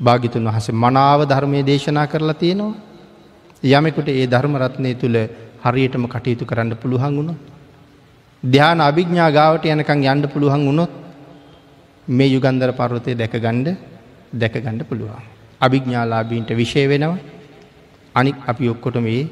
භාගිතුන් 0.00 0.44
වහස 0.44 0.68
මනාව 0.74 1.20
ධර්මය 1.24 1.62
දේශනා 1.62 2.06
කරලා 2.06 2.34
තියෙනවා. 2.34 2.74
යමෙකුට 3.62 4.08
ඒ 4.10 4.26
ධර්මරත්නය 4.26 4.94
තුළ 4.94 5.18
හරියටම 5.62 6.04
කටයුතු 6.06 6.44
කරන්න 6.44 6.76
පුළුවන් 6.76 7.16
වුණු. 7.16 7.34
ධ්‍යාන 8.42 8.80
අභිග්ඥා 8.80 9.30
ගාවට 9.30 9.64
යනකං 9.66 10.06
යන්න 10.06 10.28
පුළුවන් 10.28 10.66
වුණොත් 10.66 10.92
මේ 12.08 12.28
යුගන්දර 12.28 12.72
පර්වතය 12.72 13.14
දැකගණ්ඩ 13.14 13.76
දැකගණ්ඩ 14.32 14.82
පුළුවන්. 14.84 15.29
අභිග්ඥාලාබීන්ට 15.60 16.50
විෂය 16.52 16.86
වෙනවා 16.86 17.18
අනික් 18.14 18.36
අපි 18.46 18.68
ඔක්කොට 18.68 18.96
මේ 18.98 19.28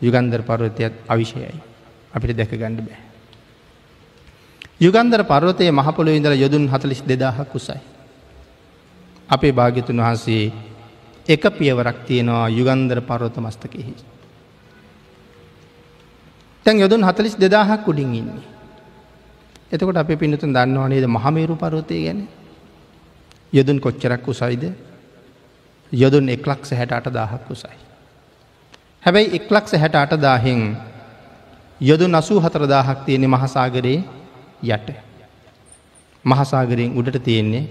යුගන්දර 0.00 0.42
පර්වතයත් 0.42 0.92
අවිෂයයි. 1.08 1.54
අපිට 2.12 2.36
දැකගණ්ඩ 2.36 2.80
බෑ. 2.80 2.98
යුගන්දර 4.80 5.24
පර්වතය 5.24 5.70
මහපොළො 5.70 6.10
ඉඳල 6.10 6.34
යොදුන් 6.34 6.68
හතලිස් 6.68 7.02
දෙදාහක් 7.02 7.48
කුසයි. 7.48 7.80
අපේ 9.28 9.52
භාග්‍යතුන් 9.52 9.98
වහන්සේ 9.98 10.52
එක 11.26 11.42
පියවරක් 11.50 12.04
තියෙනවා 12.06 12.48
යුගන්දර 12.50 13.00
පර්වත 13.00 13.36
මස්තකෙහි. 13.36 13.94
තැන් 16.66 16.78
යොදුන් 16.78 17.02
හතලිස් 17.02 17.34
දෙදාහක් 17.34 17.82
උඩින් 17.82 18.14
ඉන්නේ. 18.14 18.44
එතකොට 19.72 19.96
අප 19.96 20.10
පිනතුන් 20.12 20.52
දන්නවා 20.52 20.88
නේද 20.88 21.06
මහමේරු 21.06 21.56
පරෝතය 21.56 22.04
ගැන 22.04 22.28
යොදුන් 23.52 23.80
කොච්චරක් 23.80 24.22
උසයිද 24.24 24.70
යොදුන් 25.92 26.28
එක්ලක්ස 26.28 26.70
හැට 26.70 26.92
අට 26.92 27.06
දාහක් 27.08 27.50
උසයි. 27.50 27.76
හැබැයි 29.02 29.34
එක්ලක්ස 29.34 29.72
හැට 29.74 29.94
අට 29.94 30.12
දාහෙන් 30.16 30.76
යොදු 31.80 32.08
නසූ 32.08 32.40
හතරදාහක් 32.40 33.04
තියෙනෙ 33.04 33.26
මහසාගරයේ 33.26 34.04
යට. 34.64 34.88
මහසාගරයෙන් 36.24 36.92
උඩට 36.92 37.18
තියෙන්නේ 37.20 37.68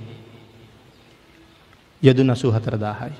යොදු 2.04 2.24
නසූ 2.24 2.52
හතරදාහයි. 2.52 3.16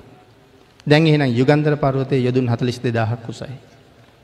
දැන් 0.86 1.06
එහෙනම් 1.06 1.30
යුගන්දර 1.30 1.76
පරුවතය 1.76 2.16
යොදුන් 2.18 2.48
හතලිස් 2.48 2.78
දෙදාහක් 2.78 3.20
කුසයි. 3.22 3.54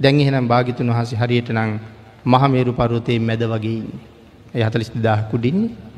දැන් 0.01 0.21
එහෙනම් 0.21 0.47
භාගිතුන් 0.47 0.89
වහසේ 0.89 1.18
හරියට 1.18 1.51
නං 1.51 1.81
මහමේරු 2.25 2.73
පරුවතයේ 2.73 3.18
මැද 3.21 3.43
වගේ 3.45 3.83
ඒ 4.53 4.64
හතලිස් 4.64 4.91
දෙදාහ 4.91 5.31
කුඩින්නේ. 5.31 5.91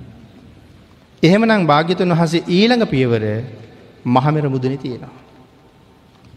එහෙමනම් 1.23 1.67
භාග්‍යතුන් 1.67 2.11
වහසේ 2.11 2.43
ඊළඟ 2.49 2.85
පියවර 2.85 3.25
මහමෙර 4.05 4.49
මුදන 4.49 4.79
තියෙනවා. 4.79 5.15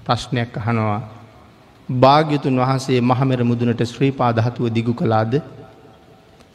ප්‍රශ්නයක් 0.05 0.57
අහනවා 0.57 1.01
භාග්‍යතුන් 1.89 2.57
වහන්සේ 2.57 3.01
මහමෙර 3.01 3.43
මුදුනට 3.43 3.82
ශ්‍රී 3.84 4.11
පාදහතුව 4.11 4.70
දිගු 4.70 4.93
කලාද 4.93 5.41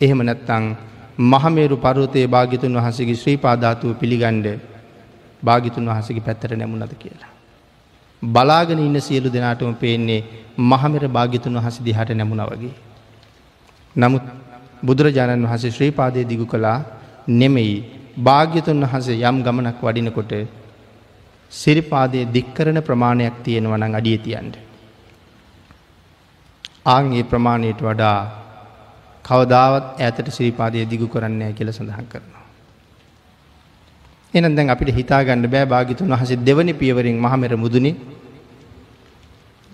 එහෙම 0.01 0.23
නැත්තං 0.23 0.65
මහමේරු 1.19 1.77
පරුවතයේ 1.77 2.27
භාගිතුන් 2.27 2.77
වහසගේ 2.77 3.15
ශ්‍රී 3.15 3.37
පාධාතුව 3.37 3.95
පිළිගණ්ඩ 3.95 4.47
භාගිතුන් 5.43 5.87
වහසගේ 5.87 6.21
පැත්තර 6.21 6.57
නැමුණද 6.57 6.95
කියලා. 6.95 7.31
බලාගෙන 8.23 8.79
ඉන්න 8.79 9.01
සියලු 9.01 9.29
දෙනාටම 9.29 9.75
පේන්නේ 9.75 10.25
මහමෙර 10.59 11.09
භාගිතුන් 11.09 11.55
වහස 11.55 11.77
දිහට 11.81 12.11
නැමුණ 12.11 12.47
වගේ. 12.47 12.75
නමුත් 13.97 14.25
බුදුරජාණන් 14.83 15.45
වහසේ 15.45 15.71
ශ්‍රීපාදය 15.71 16.25
දිගු 16.25 16.47
කළා 16.47 16.79
නෙමෙයි 17.29 17.77
භාග්‍යතුන් 18.19 18.81
වහසේ 18.85 19.21
යම් 19.23 19.43
ගමනක් 19.43 19.79
වඩිනකොට 19.81 20.33
සිරිපාදය 21.51 22.27
දික්කරන 22.27 22.79
ප්‍රමාණයක් 22.83 23.43
තියෙනවනං 23.45 23.95
අඩිය 23.95 24.19
තියන්ට. 24.19 24.55
ආංගේ 26.87 27.25
ප්‍රමාණයට 27.25 27.81
වඩා 27.81 28.19
කවදාවත් 29.25 30.01
ඇතට 30.01 30.29
සිරිපාදය 30.31 30.87
දිගු 30.87 31.07
කරන්නේ 31.09 31.53
කියල 31.53 31.73
සඳහන් 31.73 32.07
කරනවා. 32.07 32.45
එන 34.35 34.55
දැන් 34.57 34.71
අපිට 34.71 34.95
හිතාගන්න 34.95 35.47
බෑ 35.47 35.67
භාගිතුන් 35.67 36.09
වහස 36.09 36.33
දෙවනි 36.41 36.75
පියවරින් 36.75 37.19
මහමෙර 37.19 37.57
මුදුනේ 37.57 37.97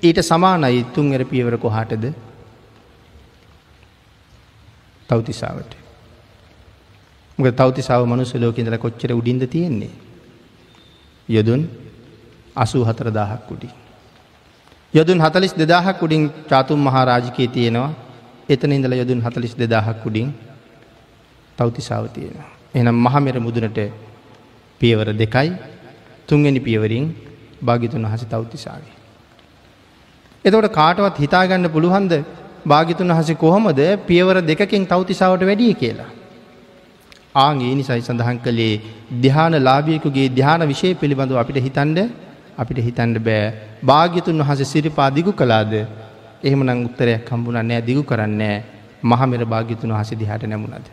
ඊට 0.03 0.21
සමානයි 0.23 0.85
තුන්වර 0.95 1.25
පියවර 1.25 1.59
කොහාටද 1.59 2.05
තවතිසාාවට. 5.09 5.73
මොක 7.39 7.49
තවතිසාාව 7.53 8.05
මනුස 8.07 8.35
ලෝකඉදල 8.37 8.77
කොච්චර 8.79 9.13
උඩින්ද 9.13 9.45
තියෙන්නේ. 9.47 10.06
යොදුන් 11.29 11.69
අසූ 12.57 12.85
හතර 12.85 13.11
දාහක් 13.11 13.43
කුඩි. 13.49 13.69
යොදුන් 14.95 15.21
හතලිස් 15.21 15.53
දෙදාහක් 15.53 16.03
උඩින් 16.03 16.23
චාතුම් 16.49 16.81
මහාරාජිකය 16.81 17.49
තියෙනවා 17.49 17.91
එතන 18.49 18.73
ඉඳල 18.73 18.95
යොදුන් 18.95 19.21
හතලිස් 19.21 19.55
දෙදාහක් 19.55 20.07
උඩින් 20.07 20.29
තවතිසාාව 21.59 22.07
තියෙනවා. 22.09 22.49
එනම් 22.75 22.97
මහමෙර 22.97 23.37
මුදුනට 23.39 23.79
පියවර 24.81 25.09
දෙකයි 25.15 25.51
තුන්ගනි 26.27 26.61
පියවරින් 26.61 27.07
භාගිතුන් 27.61 28.03
වහස 28.05 28.23
තවතිසාවේ. 28.27 28.95
එතවට 30.45 30.73
කාටවත් 30.73 31.17
හිතාගන්න 31.19 31.69
පුළුවන්ද 31.69 32.13
භාගිතුන් 32.67 33.09
වහස 33.11 33.31
කොහොමද 33.37 33.81
පියවර 34.07 34.37
දෙකකින් 34.43 34.87
තවතිසාවට 34.87 35.43
වැඩිය 35.43 35.75
කියලා. 35.75 36.11
ආං 37.37 37.61
ඒ 37.61 37.75
නිසයි 37.75 38.01
සඳහන් 38.01 38.39
කළේ 38.39 38.75
ධ්‍යාන 39.21 39.55
ලාභියකුගේ 39.61 40.29
ධ්‍යාන 40.31 40.63
විශය 40.65 40.91
පිළිබඳව 40.95 41.37
අපිට 41.37 41.59
හිතන්ඩ 41.61 41.99
අපිට 42.59 42.79
හිතන්ඩ 42.81 43.19
බෑ 43.21 43.45
භාග්‍යතුන් 43.83 44.41
වහස 44.41 44.61
සිරිපා 44.67 45.09
දිගු 45.11 45.33
කලාද 45.33 45.73
එහෙම 46.43 46.61
නං 46.63 46.81
උත්තරයක් 46.83 47.25
කම්බුණ 47.25 47.61
නෑ 47.63 47.81
දිගු 47.83 48.03
කරන්නේ 48.03 48.57
මහමෙර 49.05 49.43
භාග්‍යතුන් 49.47 49.91
වහස 49.91 50.11
දිහට 50.15 50.45
නැමුණද. 50.45 50.89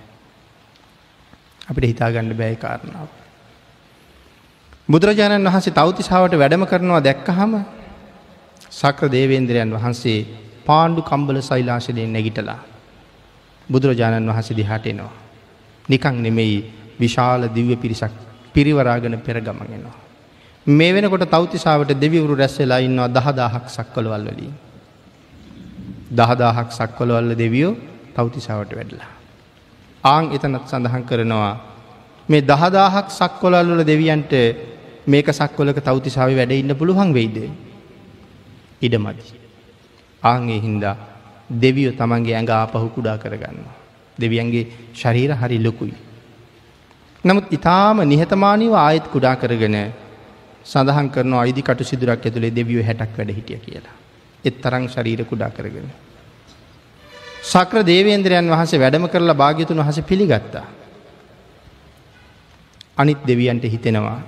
අපිට 1.64 1.86
හිතාගණ්ඩ 1.86 2.34
බෑයි 2.34 2.58
කාරණාව. 2.58 3.10
බුදුරජාණන් 4.90 5.48
වහන්සේ 5.48 5.74
තවතිසාාවට 5.74 6.36
වැඩම 6.36 6.66
කරනවා 6.66 7.02
දැක්කහම 7.02 7.54
සක්‍ර 8.72 9.08
දේවේන්ද්‍රයන් 9.10 9.72
වහන්සේ 9.72 10.20
පාණ්ඩු 10.66 11.02
කම්බල 11.04 11.38
සෛලාශලයෙන් 11.42 12.12
නැගිටලා 12.12 12.62
බුදුරජාණන් 13.70 14.30
වහන්සේ 14.30 14.58
දිහාට 14.58 14.88
එනවා. 14.88 15.23
නිකං 15.90 16.16
නෙමෙයි 16.18 16.58
විශාල 17.00 17.50
දිව්‍ය 17.50 17.76
පිරිසක් 17.76 18.14
පිරිවරාගෙන 18.54 19.20
පෙර 19.20 19.40
ගමගෙනවා. 19.40 19.98
මේ 20.68 20.94
වෙනකොට 20.94 21.30
තෞතිසාාවට 21.30 21.92
දෙවිවරු 21.96 22.36
රැස්සෙලා 22.36 22.80
ඉන්නවා 22.80 23.10
දහදාහක් 23.10 23.66
සක්කොළවල් 23.68 24.26
වලින්. 24.28 24.54
දහදාහක් 26.12 26.70
සක්කොළවල්ල 26.72 27.36
දෙවියෝ 27.36 27.76
තෞතිසාාවට 28.16 28.72
වැඩලා. 28.72 29.12
ආං 30.04 30.32
එතනත් 30.32 30.68
සඳහන් 30.68 31.04
කරනවා 31.04 31.54
මේ 32.30 32.42
දහදාහක් 32.42 33.12
සක්කොලල්වල 33.12 33.84
දෙවියන්ට 33.84 34.34
මේක 35.06 35.28
සක්කොලක 35.30 35.80
තෞතිසාාව 35.80 36.32
වැඩ 36.32 36.52
ඉන්න 36.54 36.76
පුළුවන් 36.76 37.14
වෙයිද. 37.14 37.38
ඉඩමදි. 38.82 39.26
ආංගේ 40.24 40.60
හින්දා 40.62 40.96
දෙවියෝ 41.52 41.94
තමන්ගේ 41.94 42.36
ඇඟ 42.36 42.52
ආපහු 42.52 42.90
කුඩා 42.90 43.18
කරගන්නවා. 43.18 43.83
දෙවියන්ගේ 44.20 44.66
ශරීර 44.94 45.32
හරි 45.34 45.58
ලොකුයි. 45.60 45.94
නමුත් 47.24 47.52
ඉතාම 47.52 48.04
නිහතමානීව 48.04 48.74
ආයත් 48.76 49.06
කුඩා 49.08 49.36
කරගෙන 49.36 49.78
සඳහන් 50.66 51.10
කරන 51.10 51.34
අයිදි 51.36 51.62
කටු 51.62 51.84
සිදුරක් 51.84 52.26
ඇතුළේ 52.26 52.56
දෙවියෝ 52.56 52.84
හැටක් 52.84 53.18
වැඩ 53.18 53.32
හිටිය 53.32 53.60
කියලා. 53.60 53.96
එත් 54.46 54.62
තරං 54.62 54.88
ශරීර 54.88 55.26
කුඩා 55.26 55.50
කරගෙන. 55.50 55.88
සක්‍ර 57.44 57.84
දේවේන්ද්‍රයන් 57.84 58.48
වහන්සේ 58.50 58.80
වැඩම 58.80 59.08
කරලා 59.08 59.36
භාග්‍යතුන් 59.36 59.78
වහස 59.78 60.00
පිළිගත්තා. 60.04 60.66
අනිත් 62.98 63.20
දෙවියන්ට 63.28 63.66
හිතෙනවා 63.66 64.20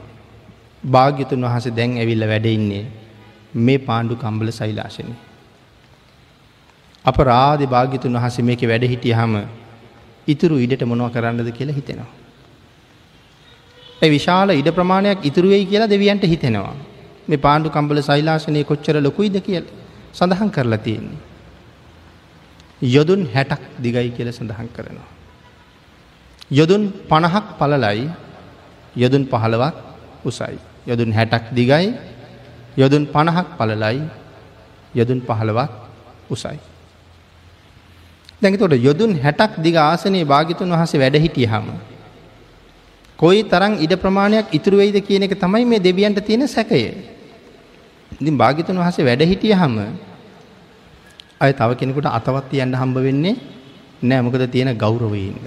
භාග්‍යතුන් 0.83 1.41
වහස 1.41 1.67
දැන් 1.71 1.97
ඇවිල්ල 1.97 2.27
වැඩඉන්නේ 2.27 2.86
මේ 3.57 3.79
පාණ්ඩු 3.79 4.15
කම්බල 4.15 4.51
සෛලාශනය. 4.51 5.13
අප 7.05 7.17
රාධ 7.21 7.63
භාග්‍යතුන් 7.67 8.13
වහස 8.13 8.39
මේක 8.41 8.61
වැඩ 8.63 8.86
හිටිය 8.86 9.13
හම 9.13 9.36
ඉතුරු 10.28 10.55
ඉඩට 10.57 10.84
මොනව 10.84 11.11
කරන්නද 11.11 11.49
කියලා 11.51 11.76
හිතෙනවා. 11.76 12.11
ඇ 14.01 14.09
විශාල 14.09 14.49
ඉඩ 14.51 14.69
ප්‍රමාණයක් 14.69 15.26
ඉතුරුවෙයි 15.26 15.65
කියලා 15.65 15.89
දෙවියන්ට 15.89 16.26
හිතෙනවා. 16.26 16.76
මේ 17.28 17.38
පාණ්ඩු 17.38 17.69
කම්බල 17.69 18.01
සෛලාශනය 18.01 18.63
කොච්චර 18.63 18.95
ලොකුයිද 18.99 19.38
කියල 19.41 19.65
සඳහන් 20.13 20.49
කරලා 20.49 20.78
තියෙන්නේ. 20.78 21.21
යොදුන් 22.82 23.21
හැටක් 23.26 23.61
දිගයි 23.80 24.09
කියල 24.11 24.30
සඳහන් 24.32 24.69
කරනවා. 24.69 25.09
යොදුන් 26.51 26.84
පණහක් 27.09 27.45
පලලයි 27.59 28.09
යොදුන් 28.95 29.23
පහළවක් 29.26 29.76
උසයි. 30.26 30.57
යොදුන් 30.86 31.11
හැටක් 31.11 31.45
දිගයි 31.51 31.93
යොදුන් 32.78 33.03
පණහක් 33.05 33.47
පලලයි 33.57 33.97
යොදුන් 34.93 35.19
පහළවක් 35.21 35.71
උසයි. 36.30 36.59
දැඟතොට 38.41 38.77
යොදුන් 38.77 39.11
හැටක් 39.17 39.59
දිග 39.59 39.75
ආසනයේ 39.77 40.25
භාගිතුන් 40.25 40.69
වහසේ 40.71 40.99
වැඩ 40.99 41.17
හිටිය 41.17 41.47
හම. 41.47 41.67
කොයි 43.19 43.43
තරං 43.43 43.79
ඉඩ 43.79 43.93
ප්‍රමාණයක් 43.95 44.51
ඉතුරුවෙයිද 44.51 44.97
කියන 45.01 45.23
එක 45.23 45.36
තමයි 45.36 45.65
මේ 45.65 45.79
දෙවියන්ට 45.79 46.19
තියෙන 46.21 46.47
සැකය. 46.47 46.81
ඉතින් 48.11 48.36
භාගිතුන් 48.36 48.77
වහසේ 48.77 49.05
වැඩ 49.05 49.23
හිටිය 49.23 49.53
හම 49.53 49.75
අය 51.39 51.51
තව 51.53 51.69
කෙනෙකුට 51.75 52.07
අතවත් 52.07 52.49
තියන්න 52.49 52.73
හම්බ 52.73 52.97
වෙන්නේ 52.97 53.36
නෑ 54.01 54.21
මොකද 54.21 54.43
තියෙන 54.47 54.75
ගෞරවයෙන්ද. 54.75 55.45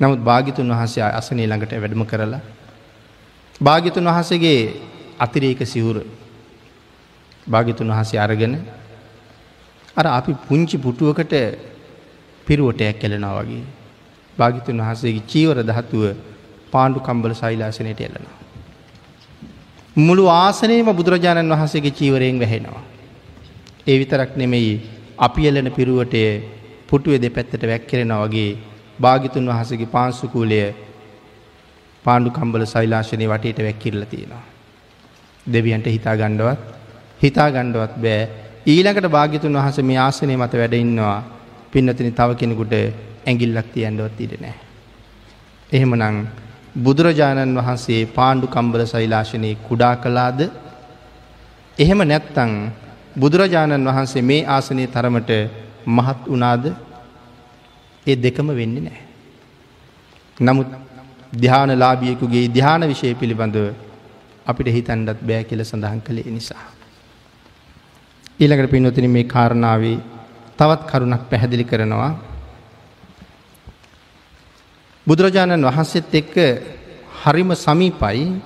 නමුත් 0.00 0.20
භාගිතුන් 0.20 0.68
වහන්සේ 0.68 1.02
අසනී 1.10 1.46
ළඟට 1.46 1.72
වැඩම 1.74 2.04
කරලා 2.04 2.40
භාගිතුන් 3.60 4.06
වහසගේ 4.06 4.60
අතිරේක 5.18 5.62
සිවුර 5.64 6.02
භාගිතුන් 7.46 7.90
වහසේ 7.90 8.18
අරගෙන 8.18 8.54
අර 9.98 10.06
අපි 10.08 10.32
පුංචි 10.46 10.76
පුටුවකට 10.78 11.34
පිරුවටයක් 12.46 12.98
කෙලෙනවා 12.98 13.40
වගේ. 13.40 13.64
භාගිතුන් 14.36 14.80
වහසේගේ 14.80 15.26
චීවර 15.26 15.58
දහතුව 15.62 16.04
පාණ්ඩු 16.72 17.00
කම්බල 17.00 17.32
සෛලාසනයට 17.34 18.00
එලනවා. 18.00 18.36
මුළු 19.98 20.24
ආසනයම 20.34 20.90
බුදුරජාණන් 20.92 21.52
වහන්සේගේ 21.52 21.90
චීවරයෙන් 21.92 22.38
වැහෙනවා. 22.38 22.82
ඒ 23.86 23.96
විතරක් 23.98 24.32
නෙමෙයි 24.36 24.72
අපි 25.18 25.48
එලන 25.48 25.70
පිරුවටය 25.70 26.22
පුටුවේ 26.88 27.18
දෙපැත්තට 27.18 27.64
වැක්කෙරෙන 27.64 28.14
වගේ 28.16 28.50
භාගිතුන් 28.98 29.50
වහසගේ 29.50 29.88
පාංසුකූලය 29.88 30.60
පාණ්ඩු 32.04 32.30
කම්බල 32.30 32.64
සෛලාශනය 32.66 33.26
වටේට 33.26 33.58
වැැක්කිරල 33.58 34.02
තියෙනවා. 34.06 34.44
දෙවියන්ට 35.46 35.86
හිතා 35.88 36.16
ගණ්ඩවත් 36.16 36.60
හිතා 37.20 37.48
ගණ්ඩවත් 37.50 37.94
බෑ 37.98 38.47
ඊළඟට 38.68 39.08
භාග්‍යතුන් 39.08 39.56
වහස 39.56 39.78
මේ 39.82 39.98
ආසනය 39.98 40.34
මත 40.36 40.54
වැඩඉන්නවා 40.54 41.18
පින්නතින 41.72 42.10
තව 42.12 42.30
කෙනෙකුට 42.34 42.74
ඇගිල්ලක් 43.26 43.68
තියන්ඩවත් 43.72 44.18
ඉඩ 44.20 44.34
නෑ. 44.38 44.56
එහෙමනං 45.72 46.18
බුදුරජාණන් 46.76 47.58
වහන්සේ 47.58 48.02
පාණ්ඩු 48.08 48.46
කම්බල 48.46 48.82
සෛලාශනයේ 48.86 49.54
කුඩා 49.60 49.94
කලාද 49.96 50.40
එහෙම 51.78 52.00
නැත්තං 52.04 52.52
බුදුරජාණන් 53.16 53.88
වහන්සේ 53.88 54.22
මේ 54.22 54.46
ආසනය 54.48 54.86
තරමට 54.88 55.32
මහත් 55.88 56.20
වනාද 56.28 56.64
ඒ 58.06 58.16
දෙකම 58.16 58.48
වෙන්නේ 58.52 58.82
නෑ. 58.82 59.00
නමුත් 60.36 60.70
ධ්‍යාන 61.34 61.72
ලාබියකුගේ 61.74 62.48
ධ්‍යාන 62.50 62.82
විෂය 62.84 63.14
පිළිබඳව 63.14 63.68
අපිට 64.46 64.68
හිතන්ඩත් 64.70 65.20
බෑ 65.22 65.44
කියල 65.44 65.64
සඳහන් 65.64 66.00
කළේ 66.00 66.30
නිසා. 66.30 66.77
ඊළඟට 68.40 68.70
පින්වතින 68.70 69.10
මේ 69.10 69.24
කාරණාවේ 69.24 69.98
තවත් 70.56 70.82
කරුණක් 70.86 71.22
පැහැදිලි 71.26 71.64
කරනවා. 71.64 72.12
බුදුරජාණන් 75.06 75.64
වහන්සේත් 75.64 76.14
එක්ක 76.14 76.34
හරිම 77.20 77.50
සමීපයි 77.56 78.38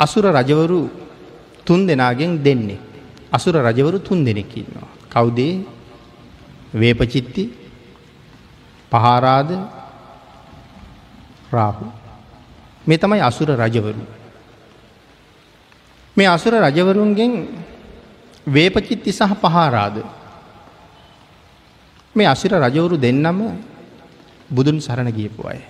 අසුර 0.00 0.24
රජවරු 0.28 0.90
තුන් 1.64 1.86
දෙනාගෙන් 1.86 2.42
දෙන්නේ. 2.42 2.80
අසුර 3.30 3.54
රජවරු 3.56 3.98
තුන් 3.98 4.24
දෙනෙක් 4.24 4.50
ඉන්නවා. 4.52 4.90
කවුදේ 5.08 5.62
වේපචිත්ති 6.74 7.44
පහාරාද 8.92 9.50
රාහු. 11.48 11.86
මේ 12.86 12.98
තමයි 12.98 13.22
අසුර 13.22 13.54
රජවරු. 13.54 14.02
මේ 16.16 16.26
අසුර 16.26 16.58
රජවරුන්ගෙන් 16.58 17.32
වේපචිත්ති 18.46 19.10
සහ 19.10 19.34
පහාරාද. 19.34 20.02
මේ 22.14 22.26
අසිර 22.26 22.52
රජවරු 22.52 22.96
දෙන්නම 22.96 23.58
බුදුන් 24.50 24.78
සරණ 24.78 25.10
ගියපු 25.10 25.42
අය. 25.44 25.60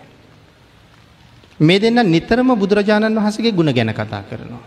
මේ 1.61 1.79
දෙන්න 1.79 2.01
නිතරම 2.05 2.49
බුදුරජාණන් 2.55 3.15
වහසගේ 3.15 3.53
ගුණ 3.53 3.71
ගැන 3.71 3.91
කතා 3.91 4.23
කරනවා. 4.23 4.65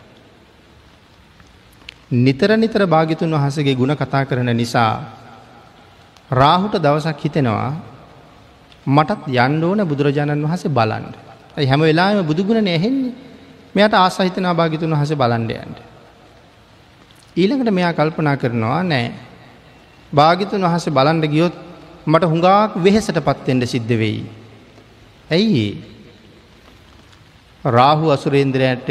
නිතර 2.14 2.50
නිතර 2.56 2.86
භාගිතුන් 2.86 3.32
වහසගේ 3.32 3.76
ගුණ 3.76 3.94
කතා 3.94 4.24
කරන 4.24 4.50
නිසා 4.54 5.04
රාහුට 6.32 6.78
දවසක් 6.78 7.20
හිතෙනවා 7.20 7.74
මටත් 8.88 9.28
යන්න 9.28 9.64
ඕන 9.64 9.82
බුදුරජාණන් 9.84 10.46
වහසේ 10.46 10.70
බලන්ඩ. 10.70 11.16
හැම 11.60 11.82
වෙලාම 11.82 12.22
බුදුගුණ 12.24 12.62
නැහෙන්නේ 12.62 13.14
මෙයට 13.76 13.94
ආසහිතනා 13.96 14.54
භාගිතුන් 14.54 14.92
වහස 14.92 15.12
බලන්ඩයන්ට. 15.14 15.78
ඊළඟට 17.38 17.72
මෙයා 17.72 17.94
කල්පනා 17.94 18.38
කරනවා 18.38 18.82
නෑ 18.86 19.08
භාගිතුන් 20.12 20.64
වහස 20.64 20.88
බලන්ඩ 20.90 21.26
ගියොත් 21.28 21.56
මට 22.06 22.24
හුඟාක් 22.26 22.76
වෙහෙසට 22.78 23.18
පත්තෙන්ට 23.20 23.66
සිද්ධ 23.66 23.94
වෙයි. 23.94 24.24
ඇයි 25.30 25.66
රාහු 27.64 28.12
අසුරේන්ද්‍රයට 28.12 28.90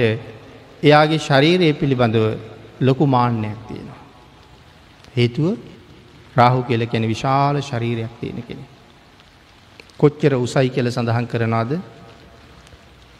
එයාගේ 0.82 1.20
ශරීරය 1.20 1.68
පිළිබඳව 1.72 2.26
ලොකු 2.80 3.06
මාන්‍යයක් 3.06 3.60
තියෙනවා. 3.68 4.02
හේතුව 5.14 5.56
රාහු 6.36 6.60
කියල 6.64 6.86
කැන 6.86 7.06
විශාල 7.06 7.56
ශරීරයක් 7.62 8.12
තියෙන 8.20 8.42
කෙනෙ. 8.42 8.64
කොච්චර 9.96 10.34
උසයි 10.36 10.68
කියල 10.70 10.90
සඳහන් 10.90 11.26
කරනවාද 11.26 11.72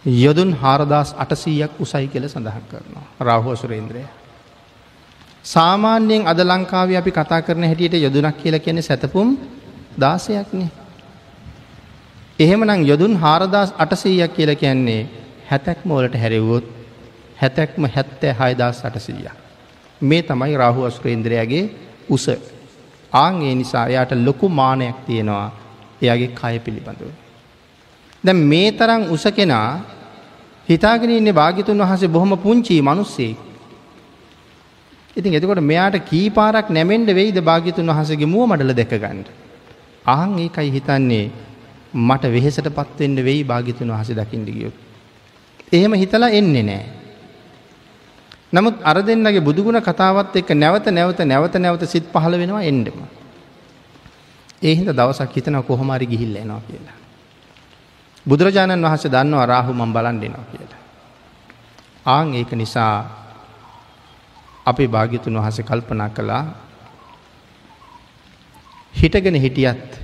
යොදුන් 0.05 0.53
හාරදස් 0.55 1.15
අටසීයක් 1.17 1.81
උසයි 1.81 2.09
කියල 2.09 2.29
සඳහන් 2.29 2.65
කරනවා 2.67 3.07
රාහු 3.23 3.53
අසුරේන්ද්‍රය. 3.53 4.05
සාමාන්‍යයෙන් 5.45 6.27
අද 6.27 6.39
ලංකාව 6.43 6.89
අපි 6.93 7.11
කතා 7.13 7.41
කරන 7.43 7.65
හැටියට 7.65 7.95
යොදුනක් 7.97 8.37
කියල 8.37 8.57
කියන 8.59 8.83
සැතපුම් 8.83 9.37
දාසයක්නේ. 9.97 10.71
එහෙමනම් 12.39 12.81
යොදුන් 12.83 13.17
හාරදස් 13.17 13.71
අටසීයක් 13.79 14.33
කියල 14.33 14.51
කියන්නේ 14.55 15.03
හැතැක්ම 15.51 15.89
වලට 15.91 16.17
හැරෙව්වොත් 16.17 16.65
හැතැක්ම 17.37 17.85
හැත්තෑ 17.87 18.35
හයදස් 18.41 18.79
අටසීය. 18.85 19.29
මේ 20.01 20.23
තමයි 20.23 20.57
රාහු 20.57 20.81
අස්ුරේන්ද්‍රයාගේ 20.85 21.65
උස 22.09 22.27
ආං 23.13 23.43
ඒ 23.43 23.55
නිසා 23.55 23.87
එයාට 23.87 24.13
ලොකු 24.19 24.49
මානයක් 24.51 24.97
තියෙනවා 25.07 25.47
එයාගේ 26.03 26.31
කය 26.33 26.55
පිළිබඳව. 26.59 27.11
දැ 28.25 28.35
මේ 28.45 28.69
තරම් 28.73 29.03
උස 29.11 29.25
කෙනා 29.37 29.69
හිතාගෙන 30.69 31.11
ඉන්න 31.11 31.35
භාගිතුන් 31.35 31.83
වහසේ 31.83 32.09
බොහොම 32.09 32.33
පුංචි 32.39 32.83
මනුස්සේ. 32.83 33.35
ඉතින් 35.17 35.35
එතකොට 35.35 35.63
මෙයාට 35.63 35.99
කීපාරක් 36.03 36.71
නැමෙන්ඩ 36.71 37.11
වෙයිද 37.11 37.39
භාගිතුන් 37.41 37.87
වහසගේ 37.89 38.27
මුව 38.27 38.49
මඩල 38.49 38.75
දෙකගන්නට. 38.75 39.29
අහන් 40.07 40.39
ඒකයි 40.39 40.71
හිතන්නේ 40.71 41.31
මට 41.95 42.25
වෙහෙසට 42.27 42.69
පත්වෙන්න 42.71 43.17
වෙයි 43.21 43.45
භාගිතුන් 43.45 43.91
වහස 43.91 44.11
දකිින්ට 44.13 44.49
ගියොත්. 44.49 44.77
එහෙම 45.73 45.93
හිතලා 45.95 46.31
එන්නේ 46.31 46.63
නෑ. 46.63 46.85
නමුත් 48.53 48.83
අර 48.83 48.99
දෙන්නගේ 49.01 49.41
බුදුගුණ 49.41 49.81
කතාවත් 49.81 50.37
එක්ක 50.37 50.51
නැවත 50.53 50.87
නැවත 50.89 51.21
නැවත 51.23 51.55
නැවත 51.57 51.83
සිත් 51.87 52.07
පහළ 52.07 52.35
වෙනවා 52.35 52.63
එන්ඩම. 52.63 52.99
ඒහිද 54.63 54.89
දවසක් 54.91 55.31
හිතන 55.33 55.63
කොහොමරි 55.63 56.07
ගිහිල්ල 56.07 56.37
එනවා 56.37 56.63
කියලා. 56.63 56.99
බුදුරජාණන් 58.27 58.83
වහස 58.83 59.07
දන්නවා 59.07 59.47
රාහු 59.47 59.73
මම් 59.73 59.93
බලන් 59.93 60.21
දෙනවා 60.21 60.47
කියලා. 60.51 60.83
ආං 62.07 62.35
ඒක 62.35 62.53
නිසා 62.53 63.24
අපි 64.67 64.85
භාගිතුන් 64.87 65.37
වහස 65.37 65.61
කල්පනා 65.63 66.09
කළා 66.11 66.45
හිටගෙන 68.95 69.37
හිටියත් 69.37 70.01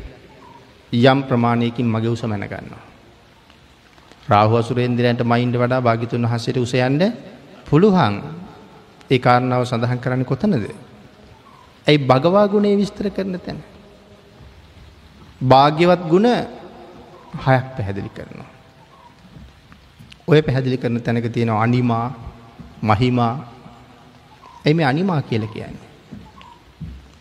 යම් 0.93 1.19
ප්‍රමාණයකින් 1.23 1.87
මගේ 1.87 2.11
උස 2.11 2.23
මැනගන්නවා. 2.25 2.83
රාහුවසුරේන්දිරයන්ට 4.29 5.23
මයින්ඩ 5.23 5.57
වඩා 5.57 5.81
භාගිතුන් 5.81 6.23
වහසට 6.23 6.57
උසයන්ඩ 6.59 7.03
පුළුවන් 7.67 8.15
ඒ 9.11 9.19
කාරණාව 9.19 9.65
සඳහන් 9.65 9.99
කරන්න 9.99 10.25
කොතනද. 10.25 10.55
ඇයි 11.87 11.99
භගවා 12.01 12.47
ගුණේ 12.47 12.77
විස්තර 12.77 13.11
කරන 13.11 13.39
තැන. 13.39 13.59
භාග්‍යවත් 15.43 16.03
ගුණ 16.05 16.29
හයක් 17.37 17.67
පැහැදිලි 17.73 18.11
කරනවා. 18.11 18.51
ඔය 20.27 20.43
පැහැදිලි 20.43 20.77
කරන 20.77 21.01
තැනක 21.01 21.27
තියෙනවා 21.29 21.63
අනිමා 21.63 22.07
මහිමා 22.83 23.35
ඇයි 24.65 24.75
මේ 24.75 24.87
අනිමා 24.87 25.23
කියල 25.23 25.45
කියන්නේ. 25.47 25.89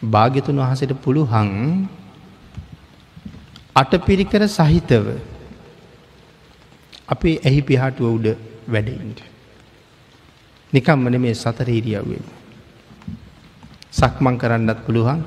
භාග්‍යතුන් 0.06 0.58
වහසට 0.58 0.94
පුළුහන් 1.04 1.50
අටපිරිකර 3.76 4.44
සහිතව 4.50 5.06
අපේ 7.08 7.36
ඇහි 7.40 7.62
පිහාටුව 7.62 8.08
උඩ 8.10 8.28
වැඩයින්ට. 8.68 9.20
නිකම්මන 10.74 11.16
මේ 11.18 11.36
සතරීරියව්වෙන්. 11.36 12.26
සක්මං 13.92 14.36
කරන්නත් 14.38 14.80
පුළුවන් 14.86 15.22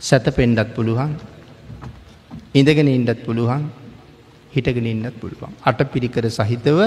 සැත 0.00 0.26
පෙන්ඩත් 0.36 0.74
පුළුවන් 0.74 1.12
ඉඳගෙන 2.54 2.88
ඉන්ඩත් 2.88 3.20
පුළුවන් 3.24 3.64
හිටගෙන 4.52 4.86
ඉන්නත් 4.86 5.14
පුළුවන්. 5.14 5.52
අට 5.62 5.80
පිරිකර 5.84 6.24
සහිතව 6.30 6.78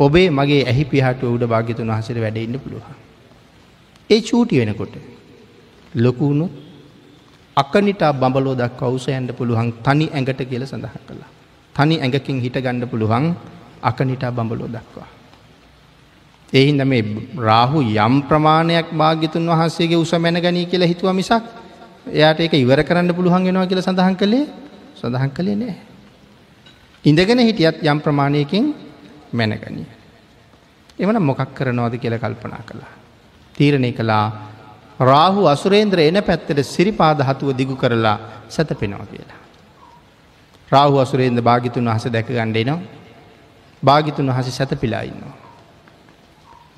ඔබේ 0.00 0.30
මගේ 0.30 0.62
ඇහි 0.64 0.84
පිහට 0.84 1.22
උඩ 1.24 1.44
භාගිතුන් 1.46 1.88
වහසර 1.88 2.18
වැඩඉන්න 2.18 2.58
පුළුවන්. 2.58 3.07
ඒ 4.10 4.20
චූටි 4.20 4.60
වෙනකොට 4.60 4.94
ලොකුුණු 5.96 6.46
අකනිටා 7.56 8.12
බඹලෝ 8.14 8.54
දක් 8.54 8.80
අවසයන්ට 8.82 9.30
පුළුවන් 9.32 9.70
තනි 9.84 10.06
ඇඟට 10.08 10.40
කියල 10.44 10.64
සඳහන් 10.64 11.04
කළා. 11.06 11.30
තනි 11.76 11.96
ඇඟකින් 11.96 12.40
හිට 12.40 12.56
ගණ්ඩ 12.56 12.90
පුළුවන් 12.90 13.26
අකනිටා 13.82 14.32
බඹලෝ 14.32 14.68
දක්වා. 14.68 15.08
එහින්ද 16.52 16.82
මේ 16.84 17.02
රාහු 17.38 17.78
යම් 17.82 18.14
ප්‍රමාණයක් 18.22 18.88
භාග්‍යතුන් 18.92 19.46
වහන්සේගේ 19.46 19.96
උස 19.96 20.12
මැන 20.14 20.38
ගනී 20.38 20.66
කියලා 20.66 20.88
හිතුව 20.88 21.12
මිසක් 21.12 21.44
එයාට 22.10 22.40
ඒක 22.40 22.54
ඉවර 22.54 22.80
කරන්න 22.82 23.12
පුළුවන් 23.14 23.44
වෙනවා 23.44 23.66
කියලා 23.66 23.84
සඳහන් 23.84 24.16
කළේ 24.16 24.44
සඳහන් 24.96 25.30
කළේ 25.30 25.56
නෑ. 25.56 25.76
ඉඳගෙන 27.04 27.40
හිටියත් 27.40 27.82
යම් 27.84 28.00
ප්‍රමාණයකින් 28.00 28.64
මැනගනිය. 29.32 29.86
එවන 30.98 31.20
මොකක් 31.22 31.52
කරනවාද 31.54 31.94
කියල 31.96 32.16
කල්පනා 32.16 32.62
කළා. 32.64 32.97
තීරණය 33.58 33.90
කළා 33.92 34.26
රාහු 35.02 35.46
අසුරේන්ද්‍ර 35.46 36.00
එන 36.00 36.18
පැත්තට 36.20 36.62
සිරිපාද 36.66 37.18
හතුව 37.22 37.50
දිගු 37.52 37.74
කරලා 37.76 38.18
සැතපෙනවා 38.48 39.06
කියලා. 39.06 39.40
රාහු 40.68 40.96
අසුරේන්ද 40.98 41.40
භාගිතුන් 41.40 41.84
වහස 41.86 42.06
දැක 42.08 42.28
ගණ්ඩේනවා 42.28 42.80
භාගිතුන් 43.82 44.26
වහස 44.28 44.48
සැතපිලා 44.52 45.02
ඉන්නවා. 45.02 45.36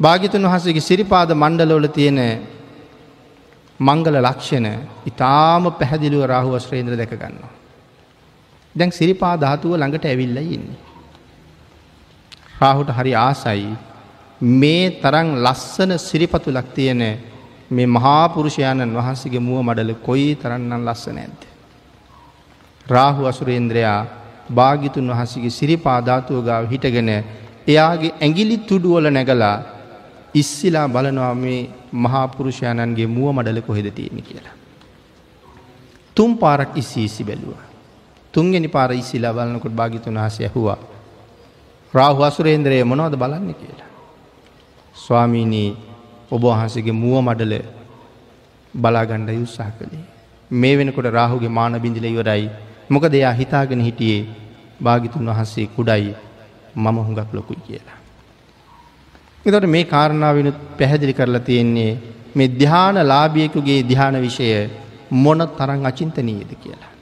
භාගිතුන් 0.00 0.44
වහසගේ 0.44 0.80
සිරිපාද 0.82 1.30
මණ්ඩලවල 1.34 1.86
තියෙන 1.88 2.20
මංගල 3.80 4.16
ලක්ෂණ 4.20 4.66
ඉතාම 5.06 5.72
පැහැදිලිව 5.72 6.22
රාහු 6.26 6.52
වස්ත්‍රේන්ද්‍ර 6.52 6.96
දැක 6.96 7.12
ගන්නවා. 7.12 7.52
දැන් 8.74 8.92
සිරිපා 8.92 9.34
ධාතුව 9.36 9.72
ළඟට 9.74 10.04
ඇවිල්ල 10.04 10.36
ඉන්නේ. 10.38 10.78
රාහුට 12.60 12.90
හරි 12.90 13.12
ආසයි 13.18 13.72
මේ 14.40 14.90
තරං 14.92 15.36
ලස්සන 15.38 15.98
සිරිපතුලක් 15.98 16.72
තියෙන 16.74 17.02
මේ 17.70 17.86
මහාපුරුෂයාණන් 17.88 18.96
වහන්සේගේ 18.96 19.40
මුව 19.40 19.62
මඩල 19.62 19.94
කොයි 19.96 20.36
තරන්නම් 20.36 20.82
ලස්සන 20.82 21.18
ඇද. 21.18 21.40
රාහු 22.86 23.26
අසුරේන්ද්‍රයා 23.26 24.06
භාගිතුන් 24.50 25.10
වහසගේ 25.10 25.50
සිරිපාධාතුව 25.50 26.40
ගාව 26.42 26.64
හිටගෙන 26.66 27.10
එයාගේ 27.66 28.14
ඇගිලි 28.18 28.56
තුඩුවල 28.60 29.06
නැගලා 29.08 29.56
ඉස්සිලා 30.34 30.88
බලනවා 30.88 31.34
මේ 31.34 31.60
මහාපුරුෂයණන්ගේ 31.94 33.06
මුව 33.08 33.32
මඩල 33.32 33.60
කොහෙද 33.60 33.90
තියෙන 33.90 34.22
කියලා. 34.22 34.56
තුම් 36.16 36.38
පාරක් 36.38 36.76
ඉස්සි 36.76 37.04
ඉසි 37.04 37.24
බැලුව. 37.24 37.54
තුන්ගනි 38.34 38.68
පාර 38.68 38.92
ඉස්සිලා 38.92 39.32
බලන්නකොට 39.32 39.74
භාගිතුන් 39.74 40.16
වහසය 40.16 40.48
හුවා. 40.48 40.78
රාහු 41.94 42.22
අසුරේන්ද්‍රය 42.22 42.82
මොනවද 42.84 43.14
බලන්න 43.16 43.54
කියලා. 43.54 43.89
ස්වාමීනී 44.94 45.68
ඔබ 46.30 46.42
වහන්සගේ 46.44 46.92
මුව 46.92 47.16
මඩල 47.20 47.54
බලාගණ්ඩ 48.74 49.30
යුත්සාහ 49.32 49.70
කළේ. 49.72 50.04
මේ 50.50 50.74
වෙනකොට 50.76 51.08
රාහුගේ 51.10 51.48
මාන 51.50 51.80
බිඳිල 51.80 52.06
ඉවරයි 52.06 52.50
මොක 52.90 53.04
දෙයා 53.06 53.32
හිතාගෙන 53.32 53.80
හිටියේ 53.80 54.28
භාගිතුන් 54.82 55.26
වහන්සේ 55.26 55.66
කුඩයි 55.68 56.14
මම 56.76 56.96
හුඟක් 56.98 57.30
ලොකුයි 57.32 57.60
කියලා. 57.60 57.98
එතට 59.46 59.66
මේ 59.66 59.84
කාරණාවනුත් 59.86 60.58
පැහැදිලි 60.78 61.14
කරලා 61.14 61.40
තියෙන්නේ 61.40 61.92
මේ 62.34 62.48
ධ්‍යාන 62.50 62.96
ලාභියකුගේ 63.04 63.80
ධ්‍යාන 63.82 64.16
විෂය 64.20 64.48
මොන 65.12 65.42
තරං 65.50 65.86
අචින්තනීයද 65.86 66.52
කියලා. 66.56 66.92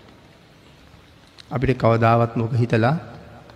අපිට 1.51 1.79
කවදාවත් 1.79 2.37
මොක 2.37 2.53
හිතලා 2.55 2.97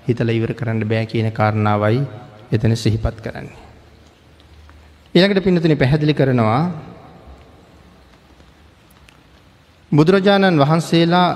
හිතල 0.07 0.29
ඉවර 0.31 0.53
කරන්න 0.55 0.83
බෑ 0.85 1.07
කියන 1.07 1.29
කාරණාවයි 1.33 2.01
එතන 2.53 2.77
සිහිපත් 2.77 3.21
කරන්නේ. 3.21 3.72
ඊළඟට 5.15 5.45
පින්නතුනි 5.45 5.77
පැහැදිලි 5.77 6.15
කරනවා 6.15 6.63
බුදුරජාණන් 9.93 10.57
වහන්සේලා 10.59 11.29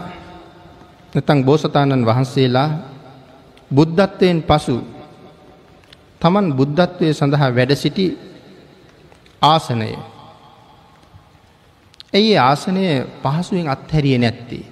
නැතං 1.12 1.44
බෝසතාණන් 1.44 2.02
වහන්සේලා 2.02 2.68
බුද්ධත්වයෙන් 3.70 4.40
පසු 4.42 4.76
තමන් 6.20 6.46
බුද්ධත්වය 6.52 7.12
සඳහා 7.12 7.50
වැඩ 7.50 7.72
සිටි 7.74 8.06
ආසනය. 9.42 9.92
ඇයි 12.12 12.34
ආසනය 12.40 12.84
පහසුවෙන් 13.22 13.68
අත්හැරිය 13.68 14.18
නැත්තේ. 14.18 14.64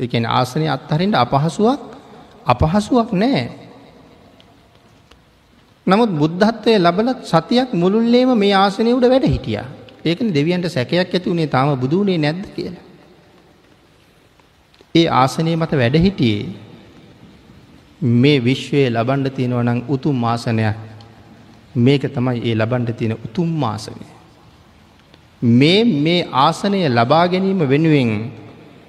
එකන 0.00 0.26
ආසනය 0.28 0.66
අත්හරින්ට 0.68 1.14
අපහසුවක් 1.16 1.82
අපහසුවක් 2.46 3.10
නෑ. 3.14 3.59
නමුත් 5.90 6.10
බුද්ධත්වය 6.14 6.72
ලබලත් 6.78 7.20
සතියක් 7.24 7.70
මුළුල්ලේම 7.74 8.30
මේ 8.36 8.54
ආසනය 8.54 8.90
උඩ 8.92 9.06
වැඩ 9.06 9.26
හිටිය. 9.26 9.60
ඒකන 10.04 10.28
දෙවියන්ට 10.30 10.66
සැකයක් 10.68 10.98
ඇති 10.98 11.26
වුණේ 11.26 11.48
තාම 11.48 11.68
බුදුනේ 11.76 12.18
නැද්ද 12.18 12.44
කියලා. 12.54 12.84
ඒ 14.94 15.06
ආසනය 15.14 15.56
මත 15.56 15.72
වැඩ 15.74 15.96
හිටියේ 15.98 16.46
මේ 18.02 18.38
විශ්වයේ 18.40 18.88
ලබන්ඩ 18.90 19.28
තියෙනවනං 19.30 19.82
උතුම් 19.88 20.16
මාසනයක් 20.16 20.78
මේක 21.76 22.02
තමයි 22.08 22.40
ඒ 22.42 22.54
ලබන්ඩ 22.54 22.90
තියෙන 22.94 23.14
උතුම් 23.18 23.48
මාසනය. 23.56 24.04
මේ 25.42 25.84
මේ 25.84 26.28
ආසනය 26.38 26.80
ලබා 26.90 27.24
ගැනීම 27.28 27.62
වෙනුවෙන් 27.68 28.10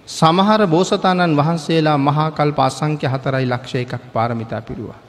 සමහර 0.07 0.61
බෝසතාණන් 0.67 1.37
වහන්සේලා 1.37 1.97
මහාකල් 1.99 2.51
පාසංක්‍ය 2.53 3.07
හතරයි 3.07 3.45
ලක්ෂ 3.45 3.75
එකක් 3.75 4.03
පාරමිතා 4.13 4.61
පිරුවා. 4.61 4.99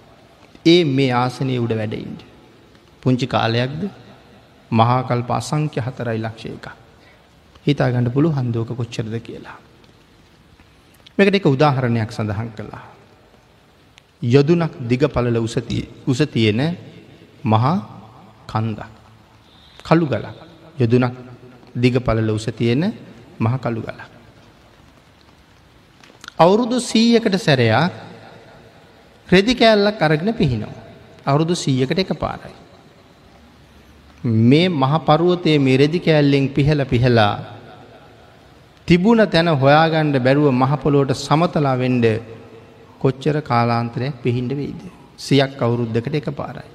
ඒ 0.64 0.84
මේ 0.86 1.10
ආසනය 1.12 1.58
උඩ 1.58 1.72
වැඩයින්ට. 1.72 2.20
පුංචි 3.02 3.26
කාලයක්ද 3.26 3.82
මහාකල්ප 4.70 5.30
අසංක්‍ය 5.30 5.80
හතරයි 5.80 6.18
ලක්ෂය 6.18 6.48
එක. 6.50 6.66
හිතා 7.66 7.90
ගණඩ 7.90 8.14
පුළු 8.14 8.30
හන්දුවක 8.30 8.70
කොච්චරද 8.72 9.14
කියලා. 9.20 9.58
මේකට 11.18 11.34
එක 11.34 11.46
උදාහරණයක් 11.46 12.10
සඳහන් 12.10 12.50
කළා. 12.56 12.84
යොදුනක් 14.22 14.72
දිග 14.82 15.02
පලල 15.08 15.36
උස 16.06 16.22
තියෙන 16.26 16.60
මහා 17.44 17.76
කන්දක්. 18.46 18.90
කළු 19.82 20.06
ගලක් 20.06 20.38
යොදුනක් 20.78 21.14
දිග 21.74 21.94
පලල 21.98 22.30
උස 22.30 22.46
තියෙන 22.56 22.92
මහ 23.38 23.54
කළු 23.58 23.82
ගලක්. 23.82 24.10
අවුරුදු 26.38 26.80
සීයකට 26.80 27.36
සැරයක් 27.38 28.11
රෙදි 29.32 29.54
කෑල්ලක් 29.54 30.02
අරගෙන 30.02 30.30
පිහිනවා. 30.34 30.82
අවුරුදු 31.26 31.54
සීයකට 31.54 31.98
එක 31.98 32.12
පාරයි. 32.22 32.54
මේ 34.50 34.68
මහපරුවතයේ 34.82 35.58
මේ 35.58 35.76
රෙදි 35.76 36.00
කෑල්ලෙන් 36.06 36.48
පිහල 36.56 36.80
පිහලා 36.84 37.34
තිබුණ 38.88 39.22
තැන 39.34 39.48
හොයාගණ්ඩ 39.62 40.18
බැරුව 40.26 40.48
මහපොලෝට 40.54 41.12
සමතලා 41.16 41.76
වෙන්ඩ 41.82 42.06
කොච්චර 43.00 43.36
කාලාන්තරයක් 43.50 44.14
පිහින්ඩ 44.24 44.52
වෙයිද. 44.52 44.82
සියක් 45.18 45.62
අවුරුද්ධකට 45.62 46.14
එක 46.14 46.28
පාරයි. 46.40 46.70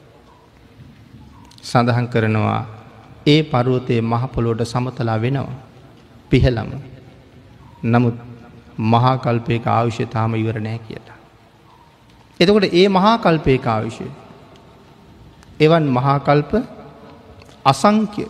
සඳහන් 1.64 2.08
කරනවා 2.08 2.62
ඒ 3.28 3.42
පරුවතයේ 3.44 4.02
මහපොලෝට 4.04 4.64
සමතලා 4.66 5.22
වෙනවා. 5.22 5.58
පිහලම. 6.32 6.72
නමුත් 7.84 8.18
මහාකල්පයක 8.92 9.68
ආවිශ්‍ය 9.68 10.06
තාම 10.08 10.36
ඉවර 10.36 10.60
නෑ 10.60 10.80
කියලා. 10.88 11.17
එතකොට 12.40 12.66
ඒ 12.72 12.88
මහාකල්පයක 12.90 13.66
ආවිශ්‍ය. 13.66 14.08
එවන් 15.60 15.86
මහාකල්ප 15.90 16.52
අසංක්‍ය 17.66 18.26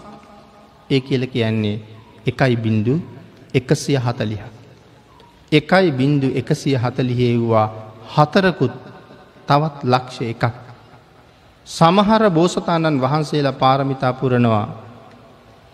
ඒ 0.90 1.00
කියල 1.00 1.24
කියන්නේ 1.28 1.82
එකයි 2.26 2.56
බින්දු 2.58 2.94
එකසිය 3.54 3.98
හතලිහ. 3.98 4.44
එකයි 5.52 5.92
බින්දු 5.92 6.28
එකසිය 6.34 6.76
හතලිහේව්වා 6.76 7.68
හතරකුත් 8.08 8.74
තවත් 9.48 9.78
ලක්ෂ 9.84 10.18
එකක්. 10.24 10.44
සමහර 11.68 12.24
බෝසතාණන් 12.30 13.02
වහන්සේලා 13.02 13.52
පාරමිතා 13.54 14.14
පුරනවා 14.14 14.68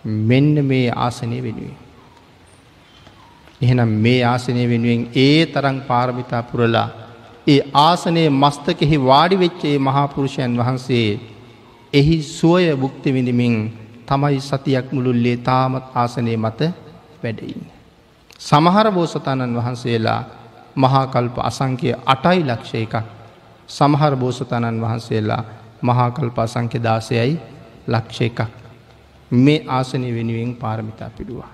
මෙන්න 0.04 0.54
මේ 0.62 0.90
ආසනය 0.96 1.38
වෙනුවේ. 1.38 1.76
එහෙනම් 3.62 3.90
මේ 3.98 4.20
ආසනය 4.24 4.62
වෙනුවෙන් 4.68 5.02
ඒ 5.16 5.46
තරං 5.46 5.78
පාරමිතා 5.80 6.42
පුරලා 6.42 7.03
ඒ 7.46 7.60
ආසනයේ 7.78 8.28
මස්තකෙහි 8.32 8.96
වාඩි 9.02 9.36
වෙච්චේ 9.36 9.76
මහාපුරුෂයන් 9.80 10.52
වහන්සේ 10.58 11.08
එහි 11.92 12.16
සුවය 12.28 12.68
බුක්ති 12.76 13.08
විඳමින් 13.10 13.56
තමයි 14.06 14.38
සතියක් 14.42 14.86
මුළුල්ලේ 14.92 15.36
තාමත් 15.38 15.84
ආසනය 15.94 16.36
මත 16.36 16.60
වැඩඉන්න. 17.22 17.66
සමහර 18.40 18.86
බෝසතාණන් 18.90 19.56
වහන්සේලා 19.56 20.20
මහාකල්ප 20.76 21.36
අසංකය 21.40 21.92
අටයි 22.06 22.40
ලක්ෂ 22.42 22.74
එකක් 22.76 22.94
සමහර 23.68 24.16
බෝසතාණන් 24.16 24.80
වහන්සේලා 24.80 25.42
මහාකල්ප 25.82 26.38
අසංක්‍ය 26.38 26.78
දාසයයි 26.78 27.36
ලක්ෂ 27.88 28.20
එකක් 28.20 28.40
මේ 29.30 29.60
ආසනය 29.68 30.08
වෙනුවෙන් 30.10 30.56
පාරමිතා 30.56 31.10
පිඩුවා. 31.10 31.52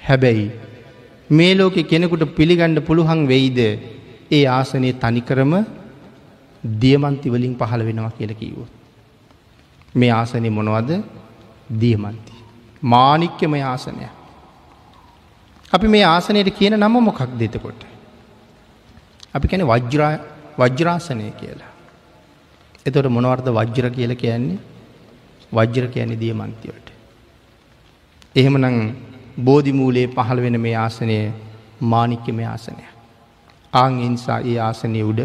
හැබැයි 0.00 0.46
මේ 1.30 1.52
ලෝකෙ 1.54 1.82
කෙනෙකුට 1.84 2.24
පිළිගණ්ඩ 2.36 2.78
පුළුවන් 2.80 3.20
වෙයිද 3.26 3.60
ඒ 4.32 4.44
ආසනයේ 4.48 4.92
තනිකරම 4.94 5.52
දියමන්තිවලින් 6.64 7.54
පහළ 7.56 7.82
වෙනවා 7.84 8.10
කියල 8.10 8.34
කිව්වොත්. 8.34 8.72
මේ 9.94 10.12
ආසනය 10.12 10.50
මොනවද 10.50 10.90
දියමන්ති. 11.80 12.34
මානික්‍යම 12.82 13.54
ආසනය. 13.54 14.06
අපි 15.72 15.88
මේ 15.88 16.04
ආසනයට 16.06 16.50
කියන 16.50 16.74
නම 16.76 16.94
මොකක් 17.00 17.20
දෙතකොට. 17.38 17.80
අපි 19.34 19.48
කැන 19.48 19.64
වජ්‍රා 19.64 20.12
වජ්‍රාසනය 20.58 21.30
කියලා. 21.32 21.70
එතොට 22.86 23.08
මොනවර්ද 23.08 23.46
වජ්්‍ර 23.50 23.90
කියල 23.90 24.14
කියන්නේ 24.14 24.58
වජ්්‍ර 25.52 25.86
කියන්නේ 25.88 26.20
දියමන්තිවට. 26.20 26.88
එහෙමනං 28.36 28.76
බෝධිමූලයේ 29.38 30.08
පහළ 30.08 30.40
වෙන 30.40 30.60
මේ 30.60 30.76
ආසනය 30.76 31.16
මානික්‍යම 31.82 32.38
ආසනය. 32.44 32.91
ආං 33.72 33.94
ඉන්සා 34.00 34.40
ඒ 34.42 34.58
ආසනය 34.60 35.02
උඩ 35.02 35.20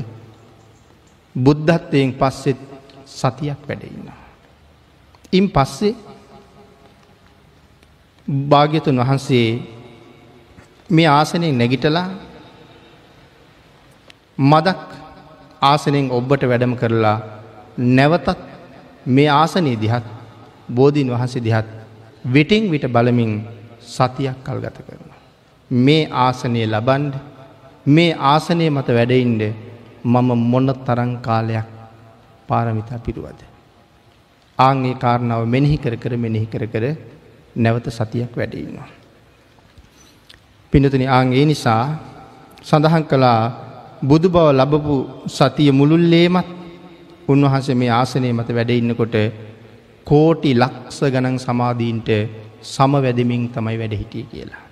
බුද්ධත්වයෙන් 1.36 2.12
පස්සෙත් 2.14 2.60
සතියක් 3.08 3.60
වැඩඉන්නවා. 3.68 4.20
ඉන් 5.34 5.48
පස්සේ 5.50 5.96
භාග්‍යතුන් 8.28 8.98
වහන්සේ 8.98 9.48
මේ 10.90 11.08
ආසනයෙන් 11.10 11.58
නැගිටලා 11.58 12.08
මදක් 14.38 14.82
ආසනයෙන් 15.62 16.12
ඔබ්බට 16.12 16.44
වැඩම 16.44 16.76
කරලා 16.76 17.18
නැවතත් 17.78 18.40
මේ 19.08 19.30
ආසනයේ 19.32 19.78
දිහත් 19.78 20.06
බෝධීන් 20.70 21.10
වහන්සේ 21.10 21.44
දිහත් 21.44 21.68
විටිං 22.26 22.72
විට 22.72 22.86
බලමින් 22.88 23.34
සතියක් 23.88 24.38
කල් 24.44 24.60
ගත 24.60 24.78
කරනවා. 24.80 25.20
මේ 25.72 26.04
ආසනය 26.18 26.62
ලබන්ඩ 26.66 27.16
මේ 27.88 28.12
ආසනය 28.32 28.66
මත 28.70 28.90
වැඩයින්ඩ 28.90 29.42
මම 30.06 30.30
මොන්න 30.52 30.70
තරං 30.88 31.12
කාලයක් 31.22 31.68
පාරමිතා 32.50 33.00
පිරුවද. 33.00 33.40
ආංගේ 34.60 34.96
කාරණාව 34.96 35.44
මෙනෙහි 35.46 35.78
කර 35.78 35.96
කර 35.96 36.14
මෙනෙහි 36.18 36.48
කර 36.48 36.64
කර 36.68 36.86
නැවත 37.56 37.88
සතියක් 37.90 38.34
වැඩඉන්නවා. 38.36 38.90
පිනතුන 40.74 41.04
ආංගේ 41.08 41.46
නිසා 41.46 41.84
සඳහන් 42.62 43.04
කළා 43.04 43.42
බුදු 44.02 44.28
බව 44.30 44.48
ලබපු 44.52 44.96
සතිය 45.30 45.72
මුළුල්ලේමත් 45.72 46.48
උන්වහන්සේ 47.28 47.76
මේ 47.76 47.92
ආසනය 47.92 48.30
මත 48.34 48.50
වැඩඉන්නකොට 48.50 49.16
කෝටි 50.08 50.52
ලක්ස 50.54 51.00
ගණන් 51.06 51.40
සමාධීන්ට 51.40 52.10
සමවැදමින් 52.66 53.44
තමයි 53.50 53.78
වැඩ 53.80 53.96
හිටිය 54.02 54.26
කියලා. 54.26 54.64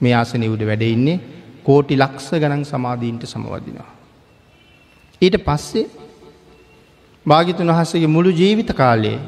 මේ 0.00 0.14
ආසනය 0.14 0.46
උඩ 0.48 0.62
වැඩඉන්නේ 0.70 1.18
කෝටි 1.68 1.96
ලක්ස 1.96 2.28
ගණන් 2.32 2.64
සමාධීන්ට 2.64 3.24
සමවදිනවා. 3.26 3.90
ඊට 5.22 5.36
පස්සේ 5.44 5.86
භාගිතුන් 7.26 7.70
වහසගේ 7.70 8.08
මුළු 8.08 8.30
ජීවිත 8.32 8.70
කාලයේ 8.72 9.18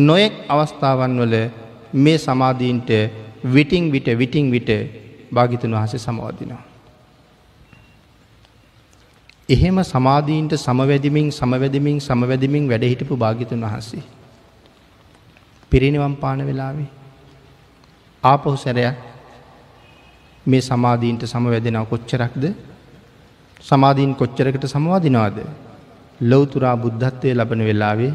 නොයෙක් 0.00 0.34
අවස්ථාවන් 0.48 1.14
වල 1.20 1.34
මේ 1.96 2.18
සමාධීන්ට 2.18 2.90
විටිං 3.46 3.92
විට 3.92 4.08
විටිං 4.18 4.50
විට 4.50 4.70
භාගිතුන් 5.32 5.72
වහස 5.72 5.94
සමවදිනවා. 5.98 6.62
එහෙම 9.48 9.78
සමාධීන්ට 9.84 10.52
සමවැදිමින් 10.56 11.32
සමවැදිමින් 11.32 12.00
සමවැදිමින් 12.00 12.68
වැඩහිටපු 12.68 13.16
භාගිතුන් 13.16 13.60
වහන්සේ. 13.62 14.04
පිරිනිවම් 15.72 16.14
පාන 16.16 16.46
වෙලාවේ 16.46 16.90
ආපහු 18.24 18.56
සැරයක් 18.56 18.96
මේ 20.46 20.60
සමාධීන්ට 20.62 21.24
සමවැදෙනව 21.24 21.88
කොච්චරක්ද 21.88 22.44
සමාධීන් 23.60 24.14
කොච්චරකට 24.14 24.64
සමවාදිනවාද 24.66 25.38
ලොවතුරා 26.20 26.76
බුද්ධත්වය 26.76 27.34
ලබන 27.34 27.62
වෙලාවේ 27.64 28.12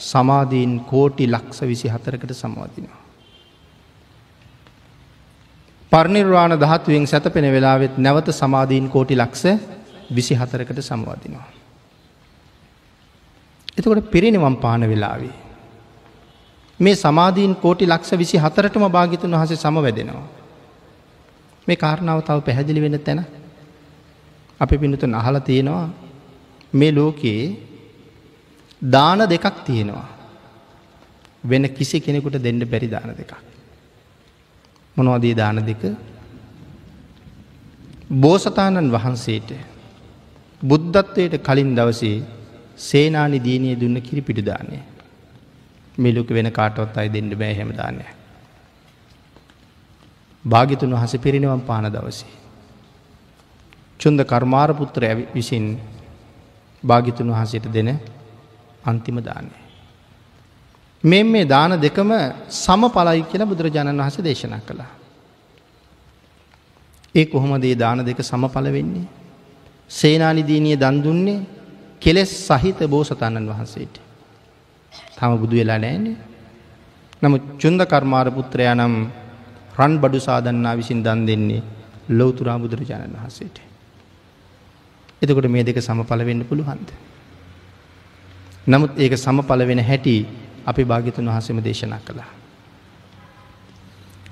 සමාධීන් 0.00 0.72
කෝටි 0.82 1.26
ලක්ෂ 1.26 1.60
විසි 1.62 1.88
හතරකට 1.88 2.32
සමවදිනවා. 2.32 3.00
පර්නිර්වාණ 5.92 6.54
දහත්තුවෙන් 6.54 7.06
සැතපෙන 7.06 7.46
වෙලාවෙත් 7.46 7.98
නැවත 7.98 8.28
සමාධීන් 8.32 8.88
කෝටි 8.88 9.16
ලක්ෂ 9.16 9.44
විසි 10.14 10.34
හතරකට 10.34 10.80
සමවදිනවා. 10.80 11.48
එතකොට 13.78 14.10
පිරිනිවම් 14.10 14.56
පාන 14.56 14.82
වෙලාවේ. 14.82 15.32
මේ 16.80 16.94
සමාධීන් 16.96 17.56
කෝටි 17.56 17.86
ලක්ෂ 17.86 18.18
විසි 18.18 18.36
හතරටම 18.38 18.84
භාගිතුන් 18.88 19.32
වහස 19.32 19.56
සමවැදෙනවා. 19.58 20.39
මේ 21.70 21.76
කාරණාව 21.76 22.20
තව 22.22 22.38
පැහැදිලි 22.46 22.84
වෙන 22.84 22.98
තැන 23.00 23.20
අපි 24.60 24.76
පිනතුන් 24.76 25.14
අහල 25.14 25.36
තියෙනවා 25.40 25.84
මේ 26.72 26.92
ලෝකයේ 26.92 27.44
දාන 28.82 29.20
දෙකක් 29.26 29.56
තියෙනවා. 29.64 30.08
වෙන 31.44 31.64
කිසි 31.70 32.00
කෙනෙකුට 32.00 32.36
දෙන්න 32.38 32.60
බැරි 32.64 32.88
දාන 32.88 33.10
දෙකක්. 33.12 33.32
මොනවදී 34.96 35.34
දාන 35.34 35.56
දෙක 35.62 35.82
බෝසතාණන් 38.12 38.90
වහන්සේට 38.90 39.50
බුද්ධත්වයට 40.62 41.34
කලින් 41.40 41.74
දවසේ 41.74 42.16
සේනානි 42.78 43.38
දීනය 43.38 43.76
දුන්න 43.76 43.96
කිරි 44.00 44.20
පිටිදානය 44.20 44.78
මිලුක 45.98 46.28
වෙන 46.28 46.48
කාටොත් 46.50 46.96
අයි 46.96 47.08
දෙන්න 47.08 47.30
බෑ 47.32 47.54
හෙමදානය. 47.54 48.04
භාගිතුන් 50.44 50.92
වහස 50.92 51.16
පිරිනිවම් 51.16 51.60
පාන 51.60 51.84
දවසේ. 51.86 52.28
චුන්ද 54.00 54.20
කර්මාරපුත්‍ර 54.22 55.02
විසින් 55.34 55.78
භාගිතුන් 56.82 57.28
වහසට 57.28 57.66
දෙන 57.68 57.98
අන්තිම 58.84 59.16
දානය. 59.20 59.50
මෙ 61.04 61.22
මේ 61.22 61.44
දාන 61.44 61.72
දෙකම 61.78 62.10
සම 62.48 62.82
පලයි 62.88 63.22
කියලා 63.22 63.46
බුදුරජාණන් 63.46 64.00
වහස 64.00 64.16
දේශනා 64.18 64.60
කළා. 64.60 64.90
ඒ 67.14 67.26
කොහොමදේ 67.26 67.74
දාන 67.74 67.98
දෙක 68.00 68.20
සමඵල 68.20 68.66
වෙන්නේ. 68.68 69.08
සේනානිදීනිය 69.90 70.76
දන්දුන්නේ 70.76 71.40
කෙලෙස් 72.00 72.30
සහිත 72.48 72.78
බෝසතාණන් 72.86 73.48
වහන්සේට. 73.48 73.94
තම 75.16 75.32
බුදු 75.36 75.56
වෙලා 75.56 75.78
නෑනේ. 75.78 76.16
නමුත් 77.22 77.42
චුන්ද 77.58 77.80
කර්මාර 77.82 78.28
පුත්‍රයා 78.30 78.74
නම් 78.74 78.94
රන් 79.78 79.92
බඩු 79.98 80.18
සාධන්නා 80.20 80.74
විසින් 80.76 81.02
දන් 81.02 81.26
දෙන්නේ 81.26 81.62
ලොවතුරා 82.10 82.58
බුදුරජාණන් 82.58 83.14
වහන්සේට. 83.14 83.56
එතකොට 85.22 85.46
මේ 85.46 85.64
දෙක 85.64 85.78
සමඵල 85.78 86.22
වෙන්න 86.22 86.44
පුළුවන්ද. 86.44 86.90
නමුත් 88.66 88.92
ඒක 88.96 89.14
සමඵල 89.16 89.62
වෙන 89.62 89.80
හැටි 89.80 90.16
අපි 90.66 90.82
භාගිතුන් 90.84 91.26
වහසම 91.26 91.58
දේශනා 91.60 92.00
කළා. 92.00 92.30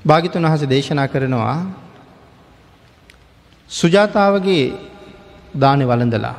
භාගිතුන් 0.05 0.45
වහස 0.45 0.63
දේශනා 0.67 1.09
කරනවා 1.09 1.59
සුජාතාවගේ 3.71 4.65
දානෙ 5.55 5.85
වළඳලා 5.85 6.37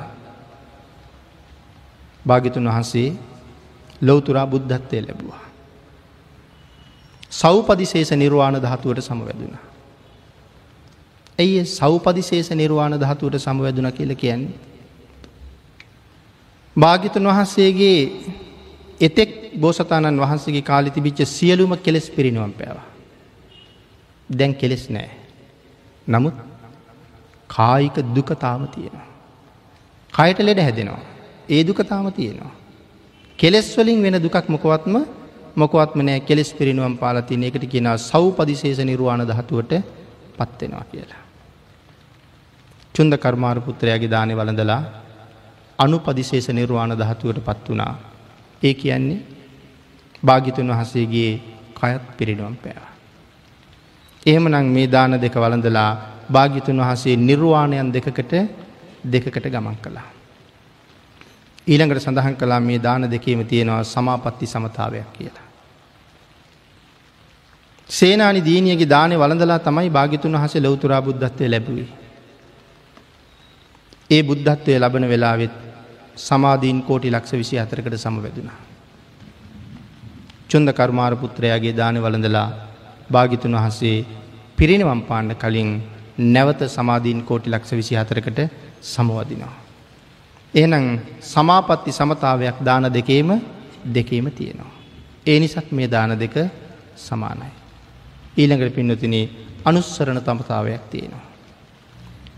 භාගිතුන් 2.25 2.65
වහන්සේ 2.65 3.09
ලොවතුරා 4.01 4.47
බුද්ධත්වය 4.47 5.01
ලැබවා. 5.01 5.48
සෞපදිශේෂ 7.31 8.11
නිර්වාණ 8.13 8.57
ධාතුවට 8.57 9.01
සමවැදුණ. 9.01 9.55
ඇයි 11.39 11.65
සෞපදිශේෂ 11.67 12.49
නිර්වාණ 12.53 12.95
ධාතුවට 12.95 13.37
සමවැදුණ 13.37 13.91
කියල 13.91 14.15
කියන්නේ. 14.15 14.53
භාගිතුන් 16.75 17.25
වහන්සේගේ 17.25 17.99
එතෙක් 19.01 19.29
බෝසතාණන් 19.55 20.19
වහන්සේගේ 20.19 20.61
කාලි 20.63 20.91
තිබිච්ච 20.91 21.19
සියලුම 21.27 21.77
කෙලෙස් 21.77 22.09
පිරිනුවම් 22.09 22.53
පෑවා. 22.53 22.87
දැන් 24.29 24.55
කෙලෙස් 24.55 24.89
නෑ. 24.89 25.09
නමුත් 26.07 26.35
කායික 27.49 27.95
දුකතාම 28.15 28.67
තියෙනවා. 28.67 29.07
කයට 30.13 30.39
ලෙඩ 30.39 30.59
හැදෙනවා. 30.59 31.01
ඒ 31.49 31.61
දුකතාම 31.63 32.11
තියෙනවා. 32.11 32.51
කෙලෙස් 33.39 33.77
වලින් 33.77 34.03
වෙන 34.03 34.17
දුකක් 34.17 34.45
මොකවත්ම 34.47 34.95
මොකවත්ම 35.59 36.01
නෑ 36.01 36.19
කෙලෙස් 36.21 36.51
පිරිනුවම් 36.53 36.95
පාලතින 36.97 37.43
එකට 37.43 37.65
කියෙන 37.65 37.89
සව් 37.99 38.23
පදිශේෂ 38.37 38.79
නිර්වාණ 38.81 39.23
දහතුවට 39.23 39.73
පත්වෙනවා 40.37 40.85
කියලා. 40.85 41.23
චුන්ද 42.95 43.13
කර්මාර 43.17 43.57
පුත්‍රයාගේ 43.61 44.11
දානය 44.11 44.33
වලඳලා 44.33 44.81
අනු 45.79 45.97
පදිශේෂ 45.99 46.47
නිර්වාණ 46.51 46.93
දහතුවට 46.93 47.39
පත් 47.41 47.65
වනා. 47.69 47.93
ඒ 48.61 48.73
කියන්නේ 48.75 49.19
භාගිතුන් 50.23 50.71
වහසේගේ 50.71 51.31
කයත් 51.73 52.03
පිරිනුවම් 52.17 52.55
පෑවා. 52.55 52.93
එහෙම 54.25 54.45
නං 54.45 54.67
මේ 54.67 54.87
දාන 54.87 55.13
දෙක 55.17 55.35
වලඳලා 55.35 55.91
භාගිතුන් 56.29 56.81
වහසේ 56.81 57.15
නිර්වාණයන් 57.19 57.93
දෙකකට 57.93 58.33
දෙකකට 59.05 59.45
ගමන් 59.47 59.77
කළා. 59.77 60.07
ඊළඟට 61.67 62.01
සඳහන් 62.01 62.35
කලා 62.35 62.59
මේ 62.61 62.79
දාන 62.79 63.03
දෙකේම 63.07 63.45
තියෙනවා 63.45 63.83
සමාපත්ති 63.85 64.45
සමතාවයක් 64.47 65.13
කියලා. 65.13 65.48
සේනානි 67.89 68.41
දීනියගේ 68.41 68.89
දානය 68.89 69.15
වළඳලා 69.15 69.59
තමයි 69.59 69.89
භාගිතුන් 69.89 70.35
වහසේ 70.35 70.61
ලොවතුරා 70.61 71.01
බුද්ධත්වය 71.01 71.49
ලැබුවේ. 71.49 71.89
ඒ 74.09 74.21
බුද්ධත්වය 74.23 74.77
ලබන 74.77 75.05
වෙලාවෙත් 75.09 75.55
සමාධීන් 76.17 76.81
කෝටි 76.83 77.11
ලක්ෂ 77.11 77.33
විසි 77.33 77.59
අතරකට 77.59 77.95
සමවැදුනා. 77.97 78.59
චොන්ද 80.49 80.69
කර්මාර 80.71 81.13
පුත්‍රයාගේ 81.15 81.73
දාන 81.73 81.97
වළඳලා 81.97 82.49
භාගිතුන් 83.11 83.55
වහසේ 83.57 84.05
පිරිනිවම් 84.57 85.01
පාන්න 85.01 85.35
කලින් 85.35 85.69
නැවත 86.17 86.61
සමාධීන් 86.67 87.23
කෝටි 87.23 87.49
ලක්ෂ 87.49 87.71
විසි 87.73 87.95
හතරකට 87.95 88.39
සමවදිනවා. 88.83 89.55
එහනම් 90.53 90.85
සමාපත්ති 91.23 91.91
සමතාවයක් 91.91 92.57
දාන 92.65 92.93
දෙකේම 92.93 93.29
දෙකේම 93.95 94.31
තියෙනවා. 94.31 94.73
ඒ 95.25 95.39
නිසත් 95.39 95.71
මේ 95.71 95.87
දාන 95.87 96.13
දෙක 96.15 96.35
සමානයි. 96.97 97.58
ඊළඟට 98.39 98.75
පින්නතින 98.77 99.15
අනුස්සරණ 99.65 100.21
තමතාවයක් 100.27 100.83
තියෙනවා. 100.91 101.25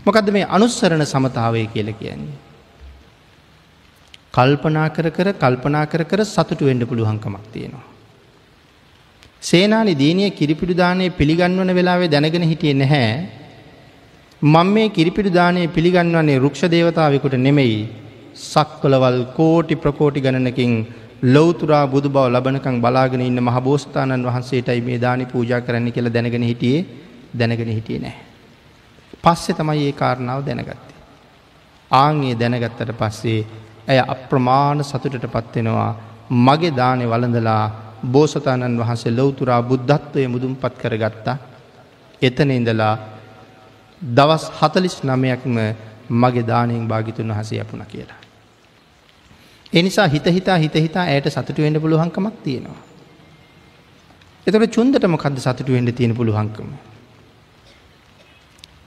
මොකද 0.06 0.28
මේ 0.36 0.50
අනුස්සරණ 0.56 1.04
සමතාවය 1.12 1.66
කියල 1.74 1.90
කියන්නේ. 2.00 2.38
කල්පනා 4.34 4.88
කර 4.96 5.08
කර 5.16 5.28
කල්පනා 5.42 5.84
කර 5.92 6.04
කර 6.10 6.20
සතුටු 6.26 6.68
වෙන්ඩ 6.68 6.84
පුළුවන්කමක් 6.90 7.46
තියෙනවා. 7.54 7.86
සේනානි 9.42 9.94
දීනිය 10.02 10.30
කිරිපිඩු 10.38 10.74
දානය 10.82 11.06
පිළිගන්වන 11.18 11.70
වෙලාවේ 11.78 12.12
දැනගෙන 12.14 12.48
හිටියේ 12.50 12.80
නැහැ. 12.82 13.08
මං 14.42 14.68
මේ 14.74 14.88
කිරිපිඩු 14.88 15.30
දානය 15.38 15.62
පිළිගන්වන්නේ 15.76 16.38
රුක්ෂ 16.44 16.62
දේවතාවකුට 16.74 17.36
නෙමෙයි 17.46 17.76
සක්වලවල් 18.42 19.18
කෝටි 19.36 19.74
ප්‍රකෝටි 19.82 20.24
ගණනකින් 20.24 20.72
ලොවතුරා 21.22 21.86
බුදු 21.86 22.08
බව 22.08 22.26
ලබනකං 22.28 22.80
බලාගෙන 22.80 23.20
ඉන්න 23.20 23.38
මහ 23.38 23.58
බෝස්ථානන් 23.60 24.22
වහන්සේටයි 24.22 24.80
මේ 24.80 24.98
දානි 24.98 25.26
පූජා 25.26 25.60
කරන්න 25.60 25.92
කියල 25.92 26.08
දැනගෙන 26.08 26.42
හිටියේ 26.42 26.86
දැනගෙන 27.32 27.68
හිටියේ 27.68 28.00
නෑ. 28.00 28.16
පස්සෙ 29.22 29.52
තමයි 29.52 29.86
ඒ 29.86 29.92
කාරණාව 29.94 30.40
දැනගත්තේ. 30.42 30.98
ආංගේ 31.90 32.34
දැනගත්තට 32.34 32.92
පස්සේ 32.94 33.46
ඇය 33.88 34.00
අප්‍රමාණ 34.06 34.82
සතුටට 34.82 35.26
පත්වෙනවා 35.28 35.90
මගේ 36.40 36.72
දානෙ 36.72 37.06
වළඳලා 37.06 37.64
බෝසතාණන් 38.06 38.80
වහන්සේ 38.80 39.12
ලොවතුරා 39.12 39.62
බුද්ධත්වය 39.62 40.26
මුදුම් 40.28 40.56
පත් 40.56 40.74
කරගත්තා. 40.76 41.36
එතන 42.22 42.50
ඉඳලා 42.50 42.94
දවස් 44.02 44.44
හතලිස් 44.58 44.96
නමයක්ම 45.04 45.56
මගේ 46.12 46.44
දානයෙන් 46.44 46.88
භාගිතුන් 46.88 47.30
වහසේ 47.30 47.60
යපුණ 47.60 47.86
කියලා. 47.86 48.21
එනිසා 49.72 50.06
හිත 50.06 50.26
හිතා 50.28 50.58
හිත 50.58 50.74
හිතා 50.76 51.04
ඇයට 51.04 51.28
සතුට 51.28 51.58
වෙන්න 51.58 51.80
පුළුවන්කමක් 51.80 52.34
තියෙනවා. 52.42 52.80
එතට 54.46 54.70
චුන්දට 54.70 55.06
මොකක්ද 55.06 55.38
සතුට 55.38 55.68
වෙන්න 55.68 55.92
තියෙන 55.92 56.14
පුළුවන්කම. 56.14 56.68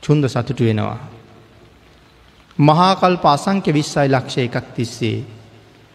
චුන්ද 0.03 0.27
සතුටු 0.27 0.63
වෙනවා. 0.63 0.97
මහාකල් 2.57 3.17
පාසංක්‍ය 3.17 3.71
විස්සයි 3.71 4.07
ලක්ෂ 4.07 4.37
එකක් 4.39 4.67
තිස්සේ 4.75 5.25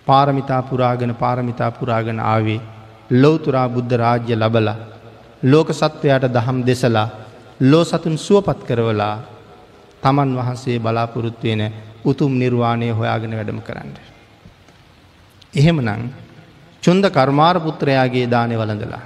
පාරමිතා 0.06 0.62
පුරාගෙන 0.64 1.14
පාරමිතා 1.14 1.70
පුරාගෙන 1.72 2.20
ආවේ 2.22 2.60
ලෝතුරා 3.12 3.68
බුද්ධ 3.68 3.94
රාජ්‍ය 3.94 4.34
ලබල 4.34 4.68
ලෝක 5.42 5.68
සත්වයට 5.72 6.24
දහම් 6.28 6.58
දෙසලා 6.62 7.08
ලෝ 7.62 7.84
සතුන් 7.84 8.18
සුවපත් 8.18 8.60
කරවලා 8.64 9.16
තමන් 10.02 10.36
වහන්සේ 10.36 10.78
බලාපොරොත්තුවෙන 10.78 11.62
උතුම් 12.04 12.32
නිර්වාණය 12.34 12.90
හොයාගෙන 12.90 13.36
වැඩම 13.36 13.60
කරන්න. 13.60 14.09
එහෙමනං 15.54 16.10
චුන්ද 16.82 17.04
කර්මාර 17.08 17.56
පුත්‍රයාගේ 17.58 18.26
දානය 18.26 18.54
වලඳලා. 18.54 19.02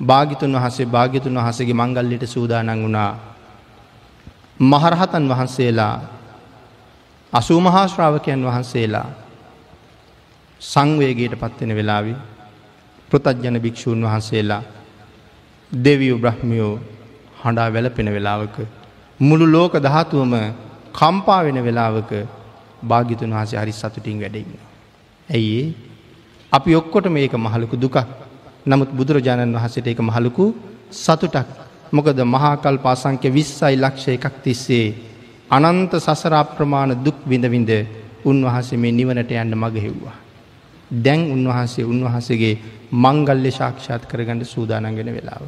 භාගිතුන් 0.00 0.52
වහසේ 0.54 0.86
භාගිතුන් 0.86 1.36
වහසගේ 1.36 1.74
මංගල්ලට 1.74 2.24
සූදානන් 2.26 2.70
වුණා 2.76 3.12
මහරහතන් 4.60 5.24
වහන්සේලා 5.26 5.96
අසූ 7.32 7.60
මහාශ්‍රාවකයන් 7.60 8.42
වහන්සේලා 8.42 9.08
සංවේගයට 10.60 11.34
පත්වෙන 11.34 11.72
වෙලාවි 11.72 12.14
පෘතජ්ජන 13.08 13.56
භික්‍ෂූන් 13.58 14.00
වහන්සේලා 14.02 14.62
දෙවියු 15.72 16.16
බ්‍රහ්මියෝ 16.18 16.74
හඬා 17.42 17.68
වැලපෙන 17.70 18.08
වෙලාවක 18.10 18.56
මුළු 19.20 19.46
ලෝක 19.46 19.74
දහතුවම 19.78 20.32
කම්පා 20.92 21.44
වෙන 21.44 21.58
වෙලාවක 21.62 22.10
භාගිතුන් 22.82 23.30
වහසේ 23.32 23.60
හරි 23.60 23.72
සතුටින් 23.72 24.20
වැඩඉන්න. 24.20 24.65
ඇයි 25.28 25.74
අපි 26.52 26.70
ඔක්කොට 26.74 27.06
මේක 27.08 27.34
මහලකු 27.36 27.76
දුකක් 27.76 27.96
නමුත් 28.66 28.90
බුදුරජාණන් 28.90 29.54
වහසට 29.54 29.86
එක 29.86 30.00
මහලකු 30.00 30.44
සතුටක් 30.92 31.48
මොකද 31.92 32.18
මහාකල් 32.26 32.78
පාසංක්‍ය 32.78 33.28
විස්සයි 33.30 33.76
ලක්ෂ 33.76 34.06
එකක් 34.08 34.36
තිස්සේ 34.42 34.94
අනන්ත 35.50 35.92
සසරාප්‍රමාණ 35.96 36.92
දුක් 36.96 37.18
විඳවිඳ 37.24 37.70
උන්වහන්සේ 38.24 38.76
මේ 38.76 38.92
නිවනට 38.92 39.30
යන්න 39.32 39.54
මග 39.54 39.74
හෙව්වා. 39.78 40.16
දැන් 40.96 41.20
උන්වහන්සේ 41.28 41.84
උන්වහසගේ 41.84 42.54
මංගල්‍ය 42.94 43.50
ශාක්ෂාත් 43.50 44.02
කරගඩ 44.04 44.42
සූදානගෙන 44.44 45.10
වෙලාව. 45.10 45.44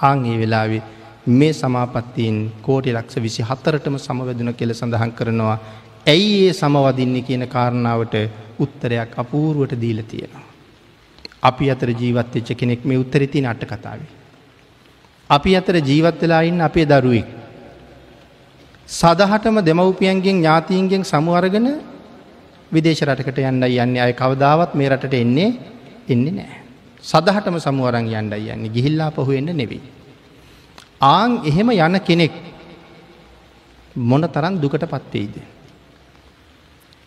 ආංගේ 0.00 0.36
වෙලාවේ 0.36 0.82
මේ 1.28 1.52
සමාපත්තීන් 1.52 2.36
කෝටි 2.60 2.92
ලක්ෂ 2.92 3.16
විසි 3.18 3.42
හතරටම 3.42 3.96
සමවැදන 3.98 4.50
කෙල 4.52 4.70
සඳහන් 4.72 5.12
කරනවා 5.12 5.58
ඇයි 6.06 6.32
ඒ 6.40 6.52
සමවදින්න 6.52 7.16
කියන 7.22 7.44
කාරණාවට 7.48 8.14
උත්තරයක් 8.58 9.18
අපූරුවට 9.18 9.80
දීල 9.80 10.02
තියෙනවා. 10.02 10.44
අපි 11.42 11.70
අතර 11.70 11.88
ජීවත්වෙච්ච 11.90 12.56
කෙනෙක් 12.56 12.84
මේ 12.84 12.98
උත්තරිති 12.98 13.40
නට්ට 13.40 13.70
කතාවේ. 13.70 14.12
අපි 15.30 15.56
අතර 15.56 15.76
ජීවත් 15.78 16.20
වෙලා 16.22 16.42
ඉන්න 16.42 16.60
අපේ 16.60 16.86
දරුවෙක්. 16.86 17.28
සදහටම 18.88 19.56
දෙමව්පියන්ගෙන් 19.60 20.22
ඥාතීන්ගෙන් 20.22 21.04
සමුවරගෙන 21.04 21.68
විදේශ 22.72 23.02
රටකට 23.04 23.38
යන්න 23.40 23.62
යන්න 23.62 23.96
අය 23.98 24.12
කවදාවත් 24.12 24.74
මේ 24.74 24.88
රටට 24.88 25.14
එන්නේ 25.14 25.50
එන්නේ 26.08 26.32
නෑ. 26.32 26.56
සදහටම 27.02 27.56
සමුවරන් 27.58 28.08
යන්ඩයි 28.08 28.52
යන්නේ 28.54 28.74
ගිහිල්ලා 28.74 29.10
පහු 29.10 29.32
එන්න 29.32 29.52
නෙවෙයි. 29.52 29.82
ආං 31.00 31.40
එහෙම 31.44 31.70
යන 31.70 32.00
කෙනෙක් 32.00 32.32
මොන 33.96 34.24
තරන් 34.28 34.60
දුකට 34.60 34.84
පත්වෙයිද. 34.86 35.36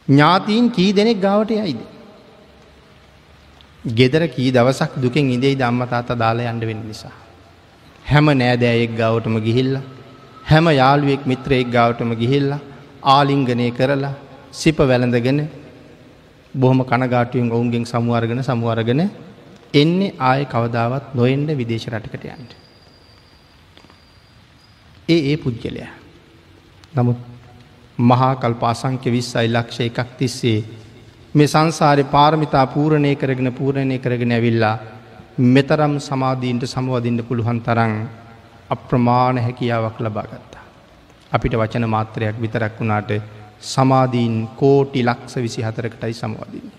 ඥාතීන් 0.08 0.72
කී 0.72 0.94
දෙනෙක් 0.94 1.22
ගාවට 1.22 1.52
යයිද. 1.52 1.82
ගෙදර 3.84 4.28
කී 4.30 4.52
දවසක් 4.52 4.92
දුකෙන් 4.98 5.30
ඉදෙයි 5.30 5.56
දම්මතාත 5.56 6.10
දාලා 6.16 6.52
යන්න 6.52 6.62
වෙන්න 6.62 6.88
නිසා. 6.88 7.16
හැම 8.06 8.26
නෑදෑයෙක් 8.34 8.96
ගාවටම 8.96 9.38
ගිහිල්ලා 9.40 9.86
හැම 10.46 10.66
යාළුවෙක් 10.72 11.26
මිත්‍රයෙක් 11.26 11.70
ගාවටම 11.70 12.12
ගිහිල්ලා 12.16 12.60
ආලිංගනය 13.06 13.70
කරලා 13.72 14.16
සිප 14.54 14.78
වැළඳගෙන 14.82 15.40
බොහොම 16.54 16.80
කනගාටුවෙන් 16.84 17.52
ඔවුන්ගෙන් 17.52 17.86
සමුවර්ගෙන 17.86 18.44
සමුවරගෙන 18.44 19.02
එන්නේ 19.74 20.16
ආය 20.22 20.46
කවදාවත් 20.46 21.16
නොෙන්ඩ 21.16 21.50
විදේශ 21.52 21.88
රටකට 21.92 22.24
යන්ට. 22.26 22.52
ඒ 25.10 25.20
ඒ 25.32 25.38
පුද්ගලයා. 25.38 25.92
නමුත් 26.96 27.20
මහාකල් 28.00 28.54
පාසංක්‍ය 28.56 29.10
විස්සයි 29.10 29.48
ලක්ෂ 29.48 29.80
එකක් 29.82 30.10
තිස්සේ 30.18 30.60
මේ 31.34 31.48
සංසාරය 31.48 32.04
පාරමිතා 32.06 32.66
පූරණය 32.68 33.16
කරගෙන 33.16 33.52
පූරණය 33.52 33.98
කරගෙන 34.00 34.32
ඇවිල්ලා 34.32 34.78
මෙතරම් 35.48 35.94
සමාධීන්ට 36.00 36.64
සමවදින්න 36.66 37.24
පුළුවන් 37.24 37.62
තරන් 37.62 37.94
අප්‍රමාණ 38.70 39.38
හැකියාවක් 39.38 40.00
ලබාගත්තා. 40.00 40.64
අපිට 41.32 41.54
වචන 41.54 41.86
මාත්‍රයක් 41.88 42.38
විතරක් 42.38 42.80
වුණාට 42.80 43.12
සමාධීන් 43.64 44.36
කෝටි 44.56 45.04
ලක්ෂ 45.04 45.36
විසි 45.38 45.62
හතරකටයි 45.62 46.14
සමවදින්නේ. 46.14 46.78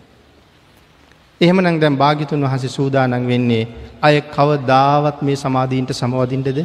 එහෙමනං 1.40 1.80
දැම් 1.80 1.96
භාගිතුන් 1.96 2.42
වහසේ 2.42 2.68
සූදානන් 2.68 3.26
වෙන්නේ 3.26 3.64
අය 4.02 4.20
කවදාවත් 4.28 5.22
මේ 5.22 5.36
සමාධීන්ට 5.36 5.92
සමවදින්ටද 5.92 6.58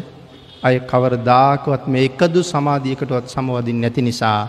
අය 0.64 0.76
කවර 0.82 1.14
දාකවත් 1.22 1.84
මේ 1.88 2.04
එකදු 2.10 2.42
සමාධියකටවත් 2.44 3.26
සමවදින් 3.28 3.80
නැති 3.82 4.02
නිසා 4.02 4.40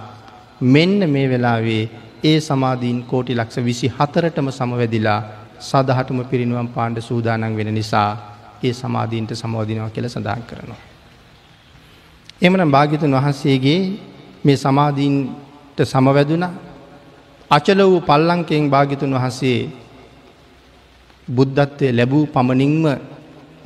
මෙන්න 0.66 1.00
මේ 1.10 1.26
වෙලාවේ 1.26 1.82
ඒ 2.24 2.38
සමාධීන් 2.40 2.98
කෝටි 3.04 3.34
ලක්ෂ 3.34 3.58
විසි 3.60 3.86
හතරටම 3.88 4.48
සමවැදිලා 4.50 5.20
සදහටම 5.60 6.18
පිරිනුවම් 6.24 6.68
පාණ්ඩ 6.68 6.98
සූදානන් 7.00 7.56
වෙන 7.56 7.70
නිසා 7.72 8.10
ඒ 8.62 8.72
සමාධීන්ට 8.72 9.32
සමෝධිනව 9.34 9.88
කියල 9.90 10.06
සඳහන් 10.08 10.42
කරනවා. 10.42 10.82
එමන 12.42 12.62
භාගිතුන් 12.68 13.14
වහන්සේගේ 13.14 13.80
මේ 14.44 14.56
සමාධීන්ට 14.56 15.78
සමවැදුන 15.84 16.44
අචල 17.50 17.80
වූ 17.82 18.00
පල්ලංකෙන් 18.02 18.70
භාගිතුන් 18.70 19.12
වහන්සේ 19.12 19.58
බුද්ධත්වය 21.28 21.86
ලැබූ 21.90 22.24
පමණින්ම 22.26 22.84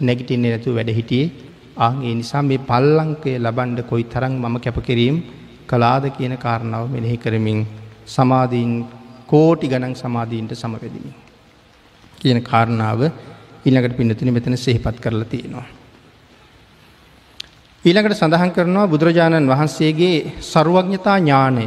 නැගිටින්නේ 0.01 0.51
නැතු 0.51 0.75
වැඩ 0.75 0.91
හිටියේ 0.91 1.48
ආගේ 1.79 2.15
නිසා 2.15 2.43
මේ 2.43 2.61
පල්ලංකය 2.61 3.33
ලබන්ඩ 3.39 3.81
කොයි 3.91 4.05
තරං 4.05 4.35
මම 4.35 4.57
කැපකිරීම් 4.59 5.17
කලාද 5.67 6.05
කියන 6.11 6.35
කාරණාව 6.37 6.85
මෙනෙහි 6.89 7.17
කරමින් 7.17 7.61
සමාධීන් 8.07 8.73
කෝටි 9.27 9.69
ගණන් 9.69 9.95
සමාධීන්ට 9.95 10.53
සමවැදිමි. 10.55 11.13
කියන 12.21 12.39
කාරණාව 12.43 13.01
ඊළඟට 13.65 13.97
පින්නතුන 13.97 14.33
මෙතන 14.33 14.57
සෙහිපත් 14.57 14.97
කරලා 14.99 15.25
තියෙනවා. 15.27 15.67
ඊළඟට 17.85 18.17
සඳහන් 18.17 18.51
කරනවා 18.51 18.87
බුදුරජාණන් 18.87 19.47
වහන්සේගේ 19.47 20.17
සරුවඥතා 20.43 21.19
ඥානය 21.19 21.67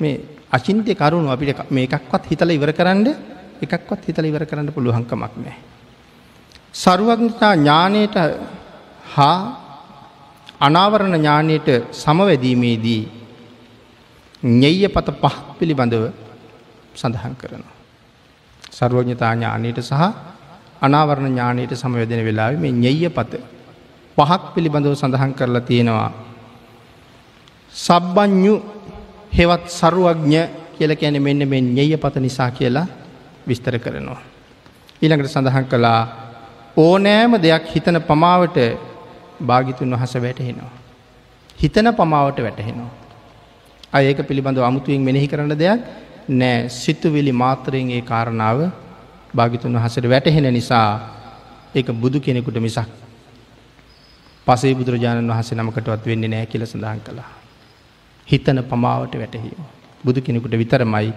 මේ 0.00 0.14
අචින්තය 0.50 0.94
කරුණු 0.94 1.30
අපිට 1.30 1.70
මේ 1.70 1.86
එකක්වත් 1.86 2.24
හිතල 2.30 2.50
ඉවර 2.50 2.72
කරන්න 2.72 3.06
එකක්වත් 3.62 4.02
හිතල 4.08 4.24
ඉවර 4.24 4.44
කරන්න 4.44 4.72
පුළුවන්කමක් 4.72 5.34
නෑ. 5.36 5.56
සරුවඥතා 6.74 7.54
ඥානයට 7.54 8.16
හා 9.14 9.38
අනාවරණ 10.60 11.16
ඥානයට 11.16 11.68
සමවැදීමේදී 11.92 13.02
ඤෙය්‍ය 14.42 14.88
පත 14.88 15.08
පහක් 15.14 15.58
පිළිබඳව 15.58 16.04
සඳහන් 16.94 17.34
කරනවා. 17.36 17.74
සර්වඥතා 18.70 19.32
ඥානයට 19.34 19.78
සහ 19.80 20.02
අනාවරණ 20.80 21.32
ඥානයට 21.32 21.72
සමවැදෙන 21.74 22.24
වෙලාව 22.24 22.58
මේ 22.58 22.72
ඤෙය්‍ය 22.74 23.08
පත 23.10 23.40
පහක් 24.18 24.42
පිළිබඳව 24.54 24.94
සඳහන් 24.94 25.32
කරලා 25.34 25.60
තියෙනවා. 25.60 26.10
සබ්බඥු 27.74 28.54
හෙවත් 29.32 29.64
සරුවඥ 29.70 30.42
කියල 30.76 30.92
කැන 30.96 31.22
මෙන්න 31.22 31.48
මෙ 31.48 31.60
ඤෙය්‍ය 31.60 31.96
පත 31.96 32.16
නිසා 32.18 32.50
කියලා 32.50 32.86
විස්තර 33.48 33.78
කරනවා. 33.78 34.20
ඊළඟට 35.02 35.30
සඳහන් 35.30 35.66
කළා 35.66 36.00
ඕනෑම 36.76 37.32
දෙයක් 37.42 37.64
හිතන 37.74 37.98
පමාවට 38.00 38.58
භාගිතුන් 39.40 39.90
වහස 39.90 40.14
වැටහෙනවා. 40.16 40.72
හිතන 41.58 41.88
පමාවට 41.92 42.38
වැටහෙනවා. 42.40 42.90
අයක 43.92 44.18
පිළිබඳව 44.22 44.62
අමුතුවෙන් 44.62 45.02
මෙනෙහි 45.02 45.28
කරන 45.28 45.54
දෙයක් 45.54 45.80
නෑ 46.30 46.68
සිතුවිලි 46.70 47.32
මාත්‍රයෙන් 47.32 47.90
ඒ 47.90 48.02
කාරණාව 48.02 48.58
භාගිතුන් 49.34 49.74
වහසට 49.74 50.08
වැටහෙන 50.08 50.48
නිසා 50.52 50.88
ඒක 51.74 51.88
බුදු 51.94 52.20
කෙනෙකුට 52.20 52.58
මිසක් 52.58 52.90
පසේ 54.46 54.74
බුදුරජාණන් 54.74 55.30
වහසේ 55.30 55.56
නමකටවත් 55.56 56.06
වෙන්නේ 56.06 56.28
නෑ 56.28 56.46
කියල 56.46 56.66
සඳහන් 56.66 57.00
කළා. 57.00 57.30
හිතන 58.28 58.58
පමාවට 58.64 59.14
වැටහීම. 59.14 59.62
බුදු 60.04 60.20
කෙනෙකුට 60.20 60.54
විතරමයි 60.54 61.12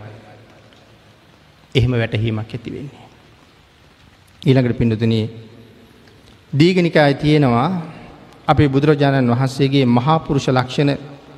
එහෙම 1.76 1.94
වැටහීමක් 1.94 2.40
ඇති 2.48 2.72
වෙන්නේ. 2.72 3.06
ඊළඟට 4.42 4.78
පිඩතුනී 4.80 5.26
දීගනිකාය 6.54 7.14
තියෙනවා 7.16 7.70
අපේ 8.48 8.70
බුදුරජාණන් 8.70 9.30
වහන්සේගේ 9.30 9.86
මහාපුරුෂ 9.88 10.48
ලක්ෂණ 10.48 10.92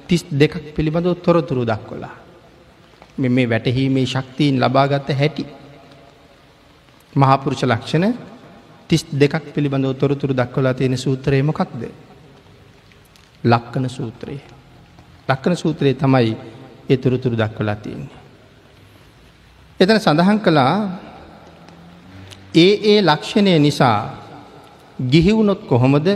තිස් 0.08 0.26
දෙකක් 0.32 0.74
පිළිබඳව 0.76 1.16
තොරතුරු 1.18 1.66
දක්කොලා. 1.66 2.16
මේ 3.18 3.50
වැටහීමේ 3.50 4.06
ශක්තිීන් 4.06 4.60
ලබාගත්ත 4.60 5.10
හැටි. 5.12 5.46
මහාපුරුෂ 7.14 7.64
ලක්ෂණ 7.64 8.14
තිස් 8.88 9.06
දෙකක් 9.14 9.54
පිළිබඳව 9.54 9.94
තොරතුරු 9.96 10.34
දක්වලා 10.34 10.74
තියෙන 10.74 10.98
සූත්‍රය 10.98 11.44
මොකක්ද. 11.44 11.82
ලක්කන 13.44 13.90
සූත්‍රයේ. 13.90 14.42
ලක්කන 15.30 15.56
සූත්‍රයේ 15.56 15.94
තමයි 15.96 16.38
ඒ 16.90 16.98
තුරතුරු 16.98 17.36
දක්වලා 17.36 17.76
තියෙන්නේ. 17.76 18.20
එතන 19.80 20.00
සඳහන් 20.00 20.40
කළා 20.40 20.74
ඒ 22.56 22.74
ඒ 22.86 23.02
ලක්ෂණය 23.02 23.60
නිසා 23.60 24.00
ගිහිවුණොත් 25.00 25.62
කොහොමද 25.64 26.08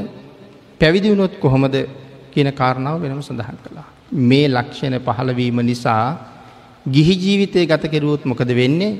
පැවිදිවුණොත් 0.83 1.39
කොහොමද 1.39 1.75
කියන 2.33 2.49
කාරණාව 2.51 2.99
වෙනම 3.01 3.21
සඳහන් 3.21 3.57
කළා. 3.63 3.87
මේ 4.11 4.47
ලක්ෂණ 4.49 4.95
පහළවීම 4.99 5.59
නිසා 5.61 6.07
ගිහි 6.85 7.15
ජීවිතය 7.15 7.65
ගත 7.65 7.83
කෙරුවොත් 7.87 8.25
මොකද 8.25 8.49
වෙන්නේ 8.51 8.99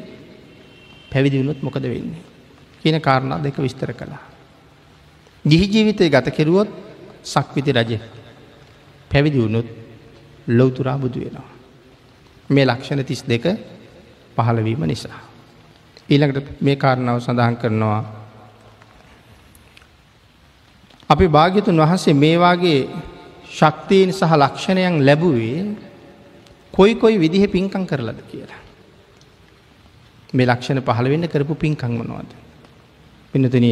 පැවිදිවුණොත් 1.12 1.60
මොකද 1.62 1.84
වෙන්නේ. 1.84 2.24
කියන 2.82 3.02
කාරණා 3.02 3.44
දෙක 3.44 3.58
විස්තර 3.58 3.92
කළා. 3.94 4.24
ගිහි 5.46 5.68
ජීවිතය 5.68 6.10
ගත 6.10 6.28
කෙරුවොත් 6.32 6.70
සක්විති 7.26 7.72
රජ 7.74 7.92
පැවිදිවුණුත් 9.12 9.68
ලොවතුරා 10.48 10.98
බුදු 10.98 11.20
වෙනවා. 11.20 11.50
මේ 12.50 12.66
ලක්ෂණ 12.66 13.04
තිස් 13.04 13.24
දෙක 13.24 13.46
පහළවීම 14.38 14.82
නිසා. 14.86 15.20
ඊළඟට 16.10 16.62
මේ 16.62 16.76
කාරණාව 16.76 17.20
සඳහන් 17.20 17.58
කරනවා 17.58 18.23
අපි 21.10 21.26
භාග්‍යතුන් 21.28 21.78
වහන්සේ 21.78 22.14
මේවාගේ 22.16 22.90
ශක්තිීන් 23.50 24.12
සහ 24.12 24.32
ලක්ෂණයන් 24.34 25.06
ලැබුවේ 25.06 25.60
කොයි 26.74 26.96
කොයි 26.96 27.20
විදිහ 27.20 27.44
පින්කං 27.48 27.86
කරලද 27.86 28.20
කියලා. 28.32 28.62
මේ 30.34 30.48
ලක්ෂණ 30.48 30.82
පහළ 30.82 31.10
වෙන්න 31.10 31.28
කරපු 31.28 31.56
පින්කං 31.56 31.94
වනවාද. 32.00 32.30
පිනතුන 33.34 33.66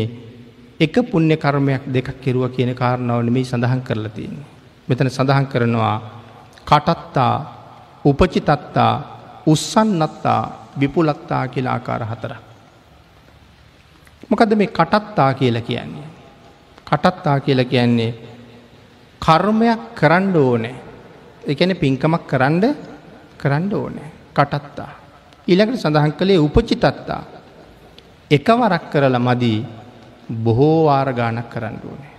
එක 0.80 0.95
පුුණ්‍ය 1.03 1.36
කර්මයක් 1.38 1.84
දෙකක් 1.88 2.22
කෙරුව 2.22 2.49
කියන 2.49 2.74
කාරණාවන 2.74 3.30
මේ 3.30 3.44
සඳහන් 3.44 3.82
කරලා 3.82 4.12
තියන්නේ. 4.12 4.45
මෙතන 4.88 5.10
සඳහන් 5.10 5.48
කරනවා 5.48 5.98
කටත්තා 6.66 7.36
උපචිතත්තා 8.06 8.94
උස්සන්නත්තා 9.45 10.41
විපුලත්තා 10.80 11.48
කියලා 11.48 11.74
ආකාර 11.74 12.03
හතර. 12.03 12.34
මොකද 14.30 14.52
මේ 14.56 14.68
කටත්තා 14.70 15.34
කියල 15.34 15.62
කියන්නේ. 15.62 16.10
කටත්තා 16.91 17.39
කියල 17.39 17.63
කියන්නේ 17.65 18.13
කර්මයක් 19.22 19.81
කරන්න 19.95 20.35
ඕනෑ 20.38 20.76
එකන 21.43 21.76
පින්කමක් 21.76 22.23
කරන්න 22.27 22.63
කරන්න 23.38 23.73
ඕනෑ 23.73 24.09
කටත්තා. 24.34 24.91
ඊළඟට 25.47 25.81
සඳහන් 25.81 26.13
කළේ 26.13 26.39
උපචිතත්තා 26.39 27.22
එකවරක් 28.31 28.84
කරල 28.91 29.15
මදී 29.19 29.59
බොහෝ 30.43 30.85
වාරගානක් 30.85 31.49
කරන්න 31.49 31.77
ඕනෑ. 31.81 32.11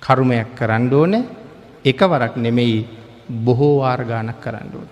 කරුමයක් 0.00 0.54
කරන්න 0.54 0.92
ඕන 0.92 1.14
එකවරක් 1.84 2.36
නෙමෙයි 2.36 2.76
බොහෝ 3.44 3.80
වාර්ගානක් 3.80 4.40
කරන්න 4.40 4.70
ඕන. 4.74 4.90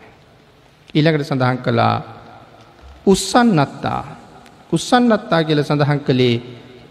ඊළඟට 0.95 1.29
සඳහන් 1.29 1.59
කළා 1.59 1.97
උස්සන්නත්තා 3.07 4.03
උස්සන්නත්තා 4.73 5.45
කියල 5.45 5.61
සඳහන් 5.61 6.01
කළේ 6.01 6.37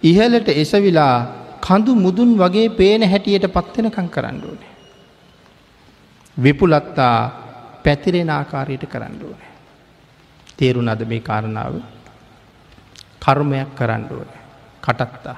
ඉහලට 0.03 0.47
එසවිලා 0.53 1.40
කඳු 1.61 1.95
මුදුන් 1.95 2.31
වගේ 2.37 2.69
පේන 2.71 3.01
හැටියට 3.03 3.45
පත්වෙනකං 3.47 4.09
කරන්න 4.09 4.41
ඕනේ. 4.43 4.71
විපුලත්තා 6.37 7.17
පැතිරෙන 7.83 8.29
ආකාරයට 8.29 8.85
කරන්න 8.85 9.21
ඕනේ. 9.21 9.51
තේරුණ 10.57 10.89
අද 10.89 11.01
මේ 11.05 11.21
කාරණාව 11.21 11.75
කර්මයක් 13.19 13.69
කරන්න 13.75 14.03
ඕන. 14.11 14.29
කටත්තා. 14.83 15.37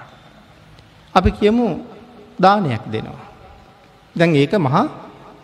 අපි 1.15 1.31
කියමු 1.31 1.67
දානයක් 2.37 2.83
දෙනවා. 2.91 3.27
දැන් 4.15 4.35
ඒක 4.35 4.53
මහා 4.57 4.85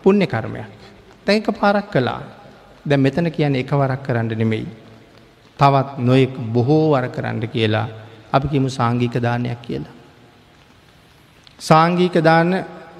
පුුණ්‍ය 0.04 0.28
කර්මයක්. 0.28 0.72
තැක 1.26 1.48
පාරක් 1.60 1.92
කලා 1.92 2.22
දැ 2.86 2.98
මෙතන 2.98 3.32
කියන 3.32 3.56
එකවරක් 3.56 4.02
කරන්න 4.04 4.32
නෙමෙයි. 4.32 4.68
තවත් 5.60 5.90
නොයෙක් 6.00 6.34
බොහෝ 6.54 6.92
වර 6.94 7.08
කරන්න 7.10 7.44
කියලා 7.48 7.88
අපි 8.32 8.48
කිමු 8.48 8.70
සාංගික 8.70 9.16
දානයක් 9.20 9.62
කියලා. 9.62 9.99
සාංගීක 11.60 12.14
දාන 12.22 12.52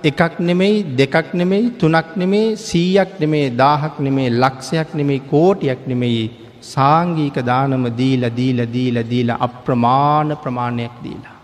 එකක් 0.02 0.40
නෙමෙයි 0.40 0.84
දෙකක් 0.96 1.34
නෙමෙයි 1.34 1.72
තුනක් 1.74 2.16
නෙමේ 2.16 2.56
සීයක් 2.58 3.20
නෙමේ 3.20 3.50
දාහක් 3.52 4.00
නෙමේ 4.00 4.30
ලක්ෂයක් 4.32 4.94
නෙමෙයි 4.94 5.22
කෝටියක් 5.22 5.88
නෙමෙයි 5.88 6.24
සාංගීක 6.62 7.38
දානම 7.42 7.86
දීල 7.92 8.24
දීල 8.30 8.60
දීල 8.68 8.98
දීල 9.04 9.30
අප්‍රමාණ 9.32 10.36
ප්‍රමාණයක් 10.36 10.96
දීලා. 11.04 11.36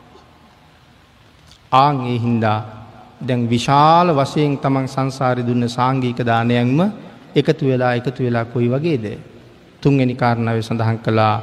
ආං 1.73 1.95
ඒ 2.03 2.17
හින්දා 2.17 2.59
දැන් 3.21 3.49
විශාල 3.49 4.07
වශයෙන් 4.11 4.57
තමන් 4.57 4.87
සංසාරි 4.87 5.43
දුන්න 5.43 5.69
සාංගීක 5.69 6.19
දානයක්ම 6.21 6.79
එකතු 7.33 7.63
වෙලා 7.65 7.93
එකතු 7.93 8.23
වෙලා 8.23 8.45
කොයි 8.45 8.67
වගේද. 8.67 9.05
තුන්ගනි 9.81 10.15
කාරණාව 10.15 10.59
සඳහන් 10.61 10.99
කළා 10.99 11.35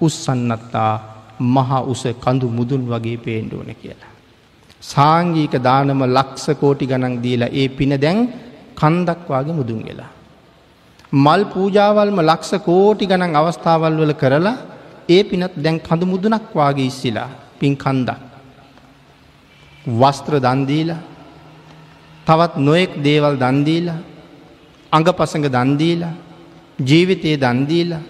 උස්සන්නත්තා 0.00 0.92
මහා 1.54 1.80
උස 1.84 2.02
කඳු 2.16 2.46
මුදුන් 2.48 2.82
වගේ 2.84 3.18
පේන්ඩුවන 3.18 3.70
කියලා. 3.74 4.15
සාංගීක 4.86 5.54
දානම 5.66 6.02
ලක්ෂ 6.08 6.46
කෝටි 6.60 6.90
ගණන් 6.90 7.16
දීලා 7.24 7.54
ඒ 7.54 7.68
පින 7.68 7.92
දැන් 8.04 8.18
කන්දක්වාගේ 8.74 9.58
මුදුන් 9.60 9.80
වෙලා. 9.82 10.10
මල් 11.14 11.42
පූජාවල්ම 11.46 12.18
ලක්ෂ 12.22 12.52
කෝටි 12.60 13.04
ගණන් 13.06 13.38
අවස්ථාවල් 13.40 13.96
වල 14.00 14.14
කරලා 14.14 14.56
ඒ 15.08 15.22
පිනත් 15.22 15.54
දැන් 15.56 15.76
කඳු 15.80 16.04
මුදුනක් 16.06 16.46
වාගේ 16.54 16.86
ඉස්සිලා 16.86 17.30
පින් 17.58 17.74
කන්දක්. 17.76 18.20
වස්ත්‍ර 19.92 20.34
දන්දීලා 20.40 21.02
තවත් 22.26 22.54
නොයෙක් 22.58 22.92
දේවල් 22.98 23.34
දන්දීලා 23.36 23.98
අඟ 24.92 25.10
පසඟ 25.10 25.48
දන්දීලා 25.48 26.14
ජීවිතයේ 26.78 27.36
දන්දීලා 27.36 28.02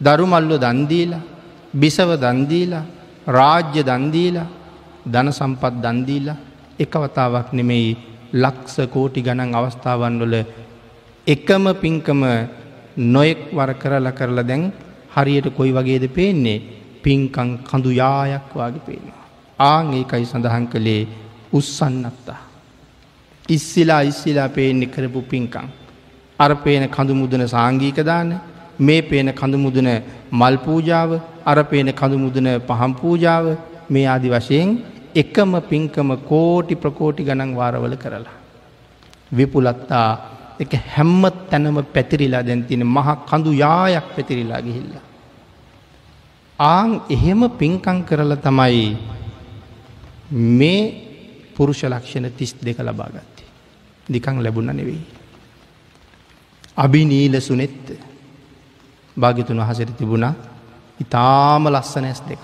දරුමල්ලු 0.00 0.56
දන්දීලා 0.58 1.26
බිසව 1.74 2.10
දන්දීලා 2.16 2.84
රාජ්‍ය 3.28 3.82
දන්දීලා 3.82 4.48
ධන 5.12 5.28
සම්පත් 5.30 5.74
දන්දීලා 5.84 6.38
එකවතාවක් 6.78 7.48
නෙමෙයි 7.52 7.90
ලක්ස 8.34 8.74
කෝටි 8.92 9.20
ගණන් 9.22 9.54
අවස්ථාවන් 9.54 10.16
වල 10.20 10.34
එකම 11.26 11.64
පින්කම 11.74 12.22
නොයෙක් 13.06 13.40
වර 13.52 13.72
කරලා 13.74 14.12
කරලා 14.12 14.44
දැන් 14.44 14.64
හරියට 15.14 15.48
කොයි 15.50 15.72
වගේද 15.72 16.04
පේන්නේ 16.10 16.62
පින්කං 17.02 17.50
කඳු 17.60 17.90
යායක් 17.92 18.52
වගේ 18.54 18.84
පේනවා. 18.86 19.24
ආං 19.58 19.86
ඒකයි 19.92 20.24
සඳහන් 20.24 20.66
කළේ 20.66 21.02
උස්සන්නත්තා. 21.52 22.40
ඉස්සිලා 23.48 24.02
ඉස්සිලා 24.02 24.48
පේන්නේ 24.50 24.88
කරපු 24.88 25.22
පින්කං. 25.22 25.66
අර 26.38 26.52
පේන 26.56 26.84
කඳු 26.88 27.14
මුදන 27.14 27.42
සාංගීක 27.46 27.98
දාන 28.02 28.30
මේ 28.78 29.02
පේන 29.02 29.28
කඳු 29.32 29.58
මුදන 29.58 29.88
මල් 30.32 30.56
පූජාව 30.58 31.10
අර 31.44 31.58
පේන 31.64 31.88
කඳු 31.92 32.18
මුදන 32.18 32.48
පහම් 32.60 32.92
පූජාව 32.94 33.46
මේ 33.90 34.06
ආදි 34.06 34.28
වශයෙන් 34.28 34.70
එකම 35.14 35.52
පින්කම 35.70 36.10
කෝටි 36.24 36.74
ප්‍රකෝටි 36.76 37.24
ගණන් 37.24 37.56
වාරවල 37.56 37.96
කරලා. 37.96 38.36
විපුලත්තා 39.32 40.08
එක 40.60 40.72
හැම්ම 40.86 41.22
තැනම 41.50 41.78
පැතිරිලා 41.84 42.42
දැන් 42.42 42.64
තියෙන 42.64 42.86
මහ 42.86 43.08
කඳු 43.26 43.52
යායක් 43.54 44.06
පැතිරිලා 44.14 44.60
ගිහිල්ලා. 44.60 45.04
ආං 46.58 46.90
එහෙම 47.08 47.40
පින්කං 47.50 48.04
කරලා 48.04 48.36
තමයි 48.38 48.96
මේ 50.58 50.82
පුරුෂ 51.54 51.82
ලක්ෂණ 51.84 52.30
තිස් 52.32 52.54
දෙක 52.56 52.78
ලබාගත්තේ. 52.78 53.46
දිකං 54.06 54.42
ලැබුණ 54.42 54.66
නෙවෙයි. 54.68 55.00
අභිනීල 56.76 57.40
සුනෙත්ත 57.40 57.84
භාගිතුන් 59.16 59.58
වහසර 59.58 59.90
තිබුණා 59.92 60.34
ඉතාම 61.00 61.64
ලස්සන 61.66 62.04
ඇස් 62.04 62.22
දෙක. 62.22 62.42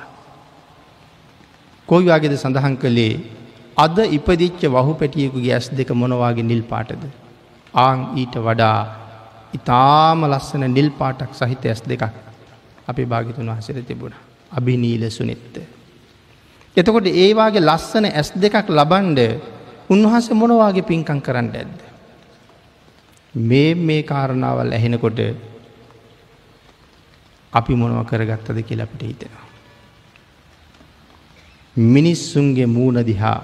කොයි 1.88 2.06
වගේද 2.06 2.34
සඳහන් 2.34 2.76
කළේ 2.76 3.14
අද 3.76 3.96
ඉපදිච්ච 4.08 4.62
වහු 4.66 4.92
පැටියෙකුගේ 4.94 5.54
ඇස් 5.54 5.68
දෙක 5.70 5.90
මොනවාගේ 5.92 6.44
නිල් 6.44 6.62
පාටද. 6.64 7.02
ආං 7.74 7.98
ඊට 8.16 8.34
වඩා 8.38 8.78
ඉතාම 9.52 10.20
ලස්සන 10.24 10.64
නිල් 10.68 10.90
පාටක් 10.92 11.32
සහිත 11.32 11.64
ඇස් 11.64 11.80
දෙකක් 11.82 12.04
අපි 12.88 13.02
භාගිතුන් 13.04 13.50
වහසර 13.50 13.82
තිබුණ. 13.82 14.14
අභිනීල 14.52 15.04
සුනෙත්ත. 15.10 15.54
එතකොට 16.76 17.06
ඒවාගේ 17.06 17.62
ලස්සන 17.62 18.04
ඇස් 18.10 18.30
දෙකක් 18.34 18.68
ලබන්ඩ 18.70 19.20
උන්වහස 19.90 20.30
මොනවාගේ 20.32 20.88
පින්කං 20.90 21.20
කරන්න 21.20 21.50
ඇද්ද. 21.52 21.80
මේ 23.34 23.74
මේ 23.76 24.02
කාරණාවල් 24.04 24.72
ඇහෙනකොට 24.72 25.18
අපි 27.52 27.72
මොනව 27.74 28.06
කරගත්තද 28.06 28.58
කියලා 28.62 28.86
අපිට 28.86 29.02
හිතෙනවා. 29.02 29.53
මිනිස්සුන්ගේ 31.76 32.66
මූුණ 32.66 33.02
දිහා 33.02 33.40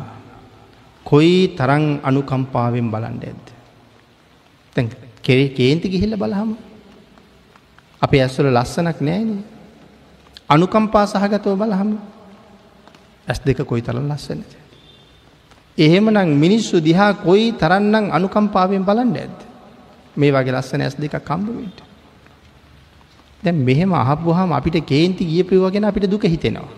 කොයි 1.06 1.56
තරං 1.58 2.00
අනුකම්පාවෙන් 2.02 2.90
බලන්ඩ 2.90 3.24
ඇද්ද. 3.24 3.46
තැ 4.76 4.88
කෙරේ 5.22 5.48
කේන්ති 5.50 5.88
ගිහිල්ල 5.88 6.16
බලහම 6.16 6.54
අප 8.02 8.12
ඇස්වල 8.14 8.48
ලස්සනක් 8.48 9.00
නෑන 9.00 9.44
අනුකම්පා 10.48 11.06
සහගතව 11.06 11.54
බලහම 11.56 11.90
ඇස් 13.28 13.40
දෙක 13.40 13.62
කොයි 13.64 13.82
තරන් 13.82 14.06
ලස්සනද. 14.06 14.50
එහෙමනම් 15.78 16.34
මිනිස්සු 16.36 16.80
දිහා 16.80 17.12
කොයි 17.16 17.52
තරන්නම් 17.52 18.10
අනුකම්පාවෙන් 18.10 18.84
බලන්ඩ 18.84 19.16
ඇද. 19.16 19.36
මේ 20.16 20.30
වගේ 20.30 20.54
ලස්සන 20.54 20.80
ඇස් 20.80 20.94
දෙක 20.94 21.18
කම්බුවට. 21.20 21.78
දැන් 23.42 23.56
මෙහෙම 23.58 23.92
අහපුහම 23.94 24.52
අපිට 24.52 24.78
කේන්ති 24.86 25.24
ගියපිවගෙන 25.24 25.84
අපිට 25.84 26.06
දුක 26.06 26.22
හිතෙනවා. 26.24 26.70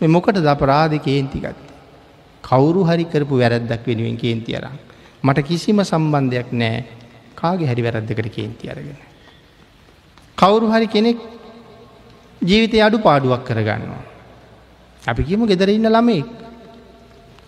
මේ 0.00 0.08
මොකට 0.08 0.38
ද 0.38 0.46
අපරාධ 0.46 0.96
කේන්ති 0.98 1.40
ගත්ත. 1.40 1.66
කවුරු 2.42 2.84
හරි 2.84 3.04
කරපු 3.04 3.38
වැරැද්දක් 3.38 3.86
වෙනුවෙන් 3.86 4.16
කේන්ති 4.16 4.56
අරන්. 4.56 4.78
මට 5.24 5.38
කිසිම 5.40 5.80
සම්බන්ධයක් 5.82 6.52
නෑ 6.52 6.84
කාගේ 7.34 7.66
හැරි 7.66 7.82
වැරද්දකට 7.82 8.28
කේන්ති 8.28 8.70
අරගෙන. 8.70 8.98
කවුරු 10.38 10.66
හරි 10.68 10.86
කෙනෙක් 10.86 11.18
ජීවිතය 12.42 12.80
අඩු 12.80 12.98
පාඩුවක් 12.98 13.42
කරගන්නවා. 13.44 14.04
අපි 15.02 15.22
කියමු 15.22 15.46
ගෙදර 15.46 15.70
ඉන්න 15.70 15.88
ළමෙක්. 15.88 16.26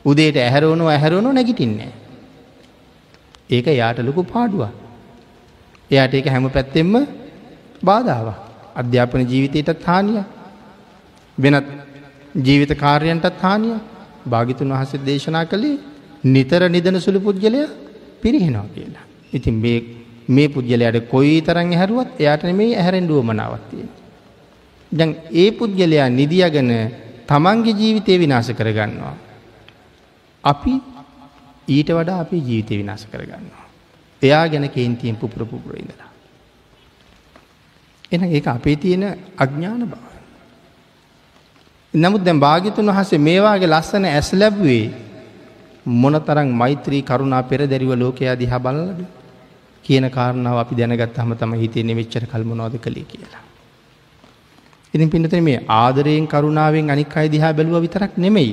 උදේට 0.05 0.37
ඇහැරවුණු 0.37 0.85
ඇහැරුණු 0.87 1.33
නැගිටින්නේ. 1.33 1.93
ඒක 3.51 3.67
යාට 3.67 3.99
ලොකු 3.99 4.23
පාඩුවක්. 4.25 4.73
එයාට 5.91 6.15
ඒක 6.15 6.27
හැම 6.27 6.51
පැත්තෙම 6.51 7.07
බාධාව. 7.83 8.29
අධ්‍යාපන 8.77 9.27
ජීවිතයටත් 9.27 9.85
හානිය. 9.85 10.25
වෙනත් 11.39 11.67
ජීවිත 12.37 12.73
කාර්යන්ටත් 12.79 13.43
හානිය 13.43 13.77
භාගිතුන් 14.27 14.73
වහස 14.73 14.93
දේශනා 15.05 15.45
කළේ 15.45 15.79
නිතර 16.25 16.63
නිදන 16.69 17.01
සුළු 17.01 17.21
පුද්ගලය 17.21 17.61
පිරිහෙනවා 18.23 18.69
කියලා. 18.75 19.05
ඉතින් 19.33 19.55
මේ 20.29 20.49
පුද්ගලයට 20.49 21.09
කොයි 21.09 21.41
තරන් 21.41 21.73
හැරුවත් 21.73 22.21
එයාට 22.21 22.45
මේ 22.53 22.77
ඇහැරෙන්ඩුව 22.77 23.23
මනාවත්තිය. 23.23 23.87
දැන් 24.93 25.17
ඒ 25.33 25.51
පුද්ගලයා 25.53 26.09
නිදියගන 26.11 26.71
තමන්ගේ 27.27 27.75
ජීවිතය 27.75 28.19
විනාශ 28.19 28.53
කරගන්නවා. 28.53 29.17
අපි 30.45 30.75
ඊට 31.69 31.91
වඩා 31.91 32.21
අපි 32.21 32.37
ජීවිතය 32.39 32.79
විනාශ 32.79 33.07
කරගන්නවා. 33.07 33.67
එයා 34.23 34.49
ගැන 34.49 34.69
කේන්තියෙන් 34.69 35.17
පුපුර 35.17 35.47
පුපුර 35.47 35.77
ඉඳලා. 35.77 36.11
එන 38.13 38.23
ඒ 38.27 38.43
අපේ 38.47 38.77
තියෙන 38.77 39.05
අඥ්ඥාන 39.37 39.83
බව. 39.83 40.18
නමුත් 41.95 42.23
දැම් 42.23 42.41
භාගිතුන් 42.41 42.87
වහසේ 42.87 43.19
මේවාගේ 43.19 43.67
ලස්සන 43.67 44.05
ඇස් 44.05 44.33
ලැබ්වේ 44.33 44.91
මොනතරං 45.87 46.51
මෛත්‍රී 46.53 47.03
කරුණා 47.03 47.43
පෙර 47.43 47.61
දැරිව 47.67 47.93
ලෝකයා 47.95 48.37
දිහා 48.37 48.61
බලලද 48.61 49.01
කියන 49.85 50.11
කාරණාව 50.11 50.59
අපි 50.59 50.75
දැනගත් 50.75 51.17
හම 51.17 51.33
තම 51.35 51.53
හිතේ 51.55 51.95
වෙච්චර 51.95 52.25
කල්මනෝද 52.27 52.75
කළේ 52.77 53.05
කියලා. 53.05 53.45
ඉතින් 54.95 55.11
පිනත 55.11 55.33
මේ 55.41 55.65
ආදරයෙන් 55.67 56.27
කරුණාවෙන් 56.27 56.91
අනික් 56.91 57.17
අයි 57.17 57.29
දිහා 57.29 57.53
බැලුව 57.53 57.81
විතරක් 57.81 58.13
නෙමෙයි. 58.17 58.53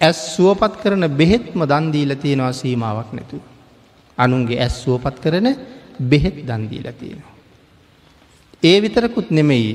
ඇස් 0.00 0.36
සුවපත් 0.36 0.74
කරන 0.82 1.04
බෙහෙත්ම 1.10 1.60
දන්දීල 1.64 2.14
තියෙනවා 2.14 2.52
සීමාවක් 2.52 3.10
නැතුව. 3.12 3.42
අනුන්ගේ 4.18 4.60
ඇස් 4.60 4.74
සුවපත් 4.84 5.16
කරන 5.20 5.48
බෙහෙත් 6.00 6.36
දන්දීල 6.46 6.86
තියෙනවා. 6.92 7.34
ඒ 8.62 8.76
විතරකුත් 8.80 9.30
නෙමෙයි 9.30 9.70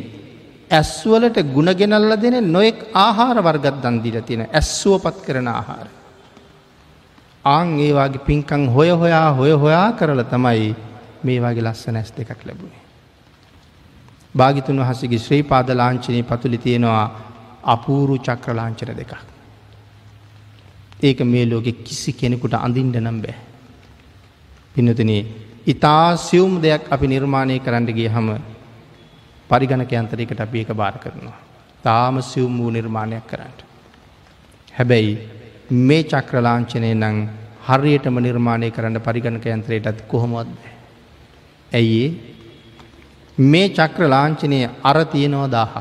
ඇස්වලට 0.69 1.37
ගුණගෙනල්ල 1.47 2.13
දෙන 2.17 2.35
නොෙක් 2.47 2.77
ආහාර 2.95 3.37
වර්ගත් 3.39 3.77
දන්දිල 3.81 4.17
තියෙන 4.21 4.43
ඇස්සුව 4.49 5.01
පත් 5.01 5.17
කරන 5.21 5.47
ආහාර. 5.49 5.87
ආං 7.45 7.79
ඒවාගේ 7.79 8.21
පින්කං 8.21 8.67
හොය 8.67 8.89
හොයා 8.91 9.29
හොය 9.33 9.51
හොයා 9.53 9.87
කරල 9.93 10.21
තමයි 10.25 10.75
මේවාගේ 11.23 11.63
ලස්සන 11.63 11.95
ඇස් 11.95 12.11
දෙකක් 12.11 12.41
ලැබුණේ. 12.41 12.83
භාගිතුන් 14.35 14.79
වහසගේ 14.79 15.19
ශ්‍රී 15.19 15.43
පාද 15.43 15.69
ලාංචනය 15.71 16.21
පතුලි 16.23 16.57
තියෙනවා 16.57 17.05
අපූරු 17.65 18.15
චක්‍ර 18.19 18.53
ලාංචන 18.53 18.93
දෙකක්. 18.93 19.13
ඒක 21.01 21.19
මේ 21.23 21.45
ලෝකෙ 21.45 21.71
කිසි 21.79 22.13
කෙනෙකුට 22.13 22.53
අඳින්ට 22.55 22.97
නම් 22.97 23.17
බෑ. 23.21 23.35
පිනතන 24.75 25.11
ඉතා 25.65 26.17
සියුම් 26.17 26.61
දෙයක් 26.61 26.83
අපි 26.91 27.05
නිර්මාණය 27.07 27.59
කරන්නගේ 27.59 28.09
හම 28.09 28.29
පරිගණක 29.49 29.91
යන්තරයකට 29.93 30.39
අපි 30.39 30.59
ඒක 30.59 30.71
භාර 30.73 30.95
කරනවා. 30.97 31.37
තාම 31.83 32.21
සියුම් 32.21 32.57
වූ 32.57 32.69
නිර්මාණයක් 32.69 33.25
කරන්නට. 33.25 33.59
හැබැයි 34.73 35.13
මේ 35.71 36.03
චක්‍රලාංචනය 36.05 36.93
නං 36.95 37.17
හරියටම 37.67 38.15
නිර්මාණය 38.19 38.71
කරන්න 38.71 38.99
පරිගණක 38.99 39.45
යන්ත්‍රයටත් 39.47 40.07
කොහොමොත් 40.07 40.47
බෑ. 40.47 40.73
ඇයි 41.71 42.03
මේ 43.37 43.69
චක්‍ර 43.69 44.03
ලාංචනය 44.05 44.59
අර 44.83 44.97
තියෙනවා 45.05 45.47
දාහ 45.47 45.73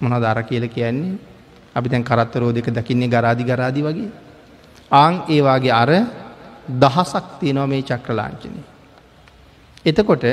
මොන 0.00 0.14
දර 0.14 0.42
කියල 0.42 0.68
කියන්නේ 0.68 1.18
අපි 1.74 1.88
තැන් 1.88 2.04
කරත්තරෝ 2.04 2.52
දෙක 2.52 2.68
දකින්නේ 2.68 3.08
ගරාදි 3.08 3.44
ගරාදි 3.44 3.80
වගේ 3.82 4.10
ආං 4.92 5.14
ඒවාගේ 5.28 5.72
අර 5.72 5.90
දහසක් 6.72 7.26
තියෙනවා 7.40 7.66
මේ 7.66 7.82
චක්‍රලාංචනය. 7.82 8.60
එතකොට 9.86 10.24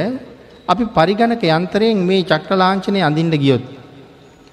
අපි 0.71 0.83
පරිගණක 0.89 1.43
යන්තරයෙන් 1.49 2.01
මේ 2.05 2.23
චක්‍රලාංචනය 2.23 2.99
අඳින්ට 3.01 3.35
ගියොත් 3.35 3.63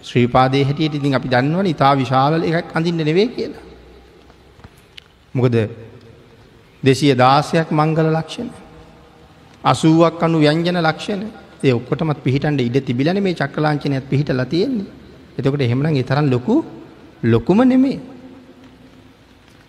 ශ්‍රීපාදය 0.03 0.63
හැටියට 0.65 0.95
ඉතින් 0.95 1.15
අපි 1.15 1.29
දන්නවන 1.29 1.67
ඉතා 1.67 1.93
විශාල 1.95 2.43
එකක් 2.43 2.71
අඳින්න 2.75 3.01
නෙවේ 3.01 3.29
කියලා. 3.29 3.65
මොකද 5.35 5.57
දෙසිය 6.83 7.15
දාසයක් 7.15 7.71
මංගල 7.71 8.09
ලක්ෂණ. 8.13 8.49
අසුවක් 9.65 10.23
අනු 10.23 10.39
ව්‍යංජන 10.39 10.79
ලක්ෂණ 10.81 11.23
ඒ 11.61 11.73
ඔක්කොටමත් 11.73 12.23
පිහිටන්ට 12.23 12.61
ඉඩ 12.61 12.79
තිබිලන 12.81 13.21
මේ 13.21 13.35
චක්‍රලාංචනයත් 13.35 14.07
පිහිටල 14.07 14.45
තියෙන්නේ. 14.45 14.87
එතකොට 15.39 15.61
එහෙමනම් 15.61 15.87
ඒ 15.93 16.05
තරම් 16.05 16.27
ලොකු 16.27 16.55
ලොකුම 17.25 17.61
නෙමේ. 17.65 17.99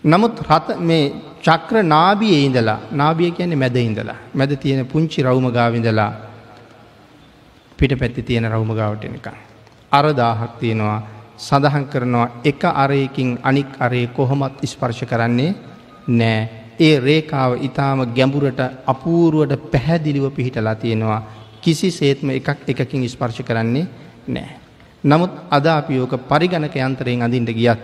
නමුත් 0.04 0.36
රත 0.42 0.68
මේ 0.82 1.04
චක්‍ර 1.42 1.84
නාබියේ 1.86 2.42
ඉඳලා 2.46 2.80
නාබිය 2.92 3.32
කියන්නේ 3.32 3.56
මැද 3.56 3.78
ඉඳලා 3.80 4.20
මැද 4.34 4.52
තියෙන 4.56 4.86
පුංචි 4.86 5.20
රවුම 5.22 5.48
ගාවිඳලා 5.52 6.29
පිට 7.80 7.96
පැත්ති 7.96 8.22
තියෙන 8.22 8.46
රවුම 8.46 8.72
ගාවට 8.74 9.04
එනකම්. 9.06 9.36
අර 9.92 10.06
දාහක් 10.14 10.60
තියෙනවා 10.60 11.00
සඳහන් 11.38 11.86
කරනවා 11.86 12.28
එක 12.44 12.64
අරයකින් 12.66 13.40
අනික් 13.42 13.80
අරේ 13.80 14.08
කොහොමත් 14.10 14.60
ස්පර්ශ 14.64 15.04
කරන්නේ 15.06 15.56
නෑ. 16.10 16.50
ඒ 16.78 17.00
රේකාව 17.00 17.52
ඉතාම 17.60 18.00
ගැඹුරට 18.08 18.60
අපූරුවට 18.86 19.72
පැහැදිලිව 19.72 20.26
පිහිටලා 20.30 20.76
තියෙනවා 20.76 21.22
කිසි 21.62 21.92
සේත්ම 21.92 22.30
එකක් 22.32 22.68
එකකින් 22.68 23.08
ස්පර්ශ 23.08 23.42
කරන්නේ 23.42 23.88
නෑ. 24.28 24.50
නමුත් 25.04 25.32
අද 25.50 25.66
අපි 25.70 26.00
ඕක 26.00 26.14
පරිගණක 26.22 26.76
යන්තරයෙන් 26.78 27.22
අඳින්ට 27.22 27.52
ගියත්. 27.52 27.80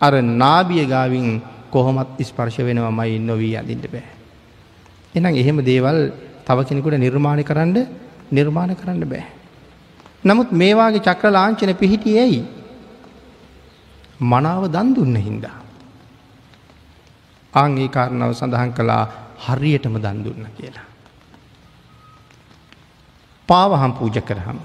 අර 0.00 0.14
නාබිය 0.22 0.84
ගාවින් 0.84 1.42
කොහොමත් 1.70 2.18
ස්පර්ශ 2.20 2.58
වෙනවා 2.60 2.90
මයි 2.92 3.18
නොවී 3.20 3.56
අඳින්ට 3.56 3.86
බෑ. 3.86 4.04
එනම් 5.14 5.34
එහෙම 5.34 5.58
දේවල් 5.62 5.98
තව 6.44 6.58
කෙනෙකුට 6.64 6.98
නිර්මාණය 6.98 7.44
කරන්න 7.44 7.76
නිර්මාණ 8.30 8.74
කරන්න 8.74 9.04
බෑ. 9.04 9.24
නමුත් 10.24 10.52
මේවාගේ 10.52 11.00
චක්‍ර 11.00 11.30
ලාංචන 11.30 11.74
පිහිටිය 11.74 12.18
ඇයි. 12.18 12.42
මනාව 14.20 14.66
දන් 14.68 14.94
දුන්න 14.94 15.16
හින්දා. 15.18 15.56
ආංගේ 17.54 17.88
කාරණාව 17.88 18.32
සඳහන් 18.32 18.72
කළා 18.72 19.04
හරියටම 19.38 19.96
දන් 19.96 20.24
දුන්න 20.24 20.46
කියලා. 20.56 20.86
පාවහම් 23.48 23.92
පූජ 23.92 24.18
කරහම. 24.20 24.58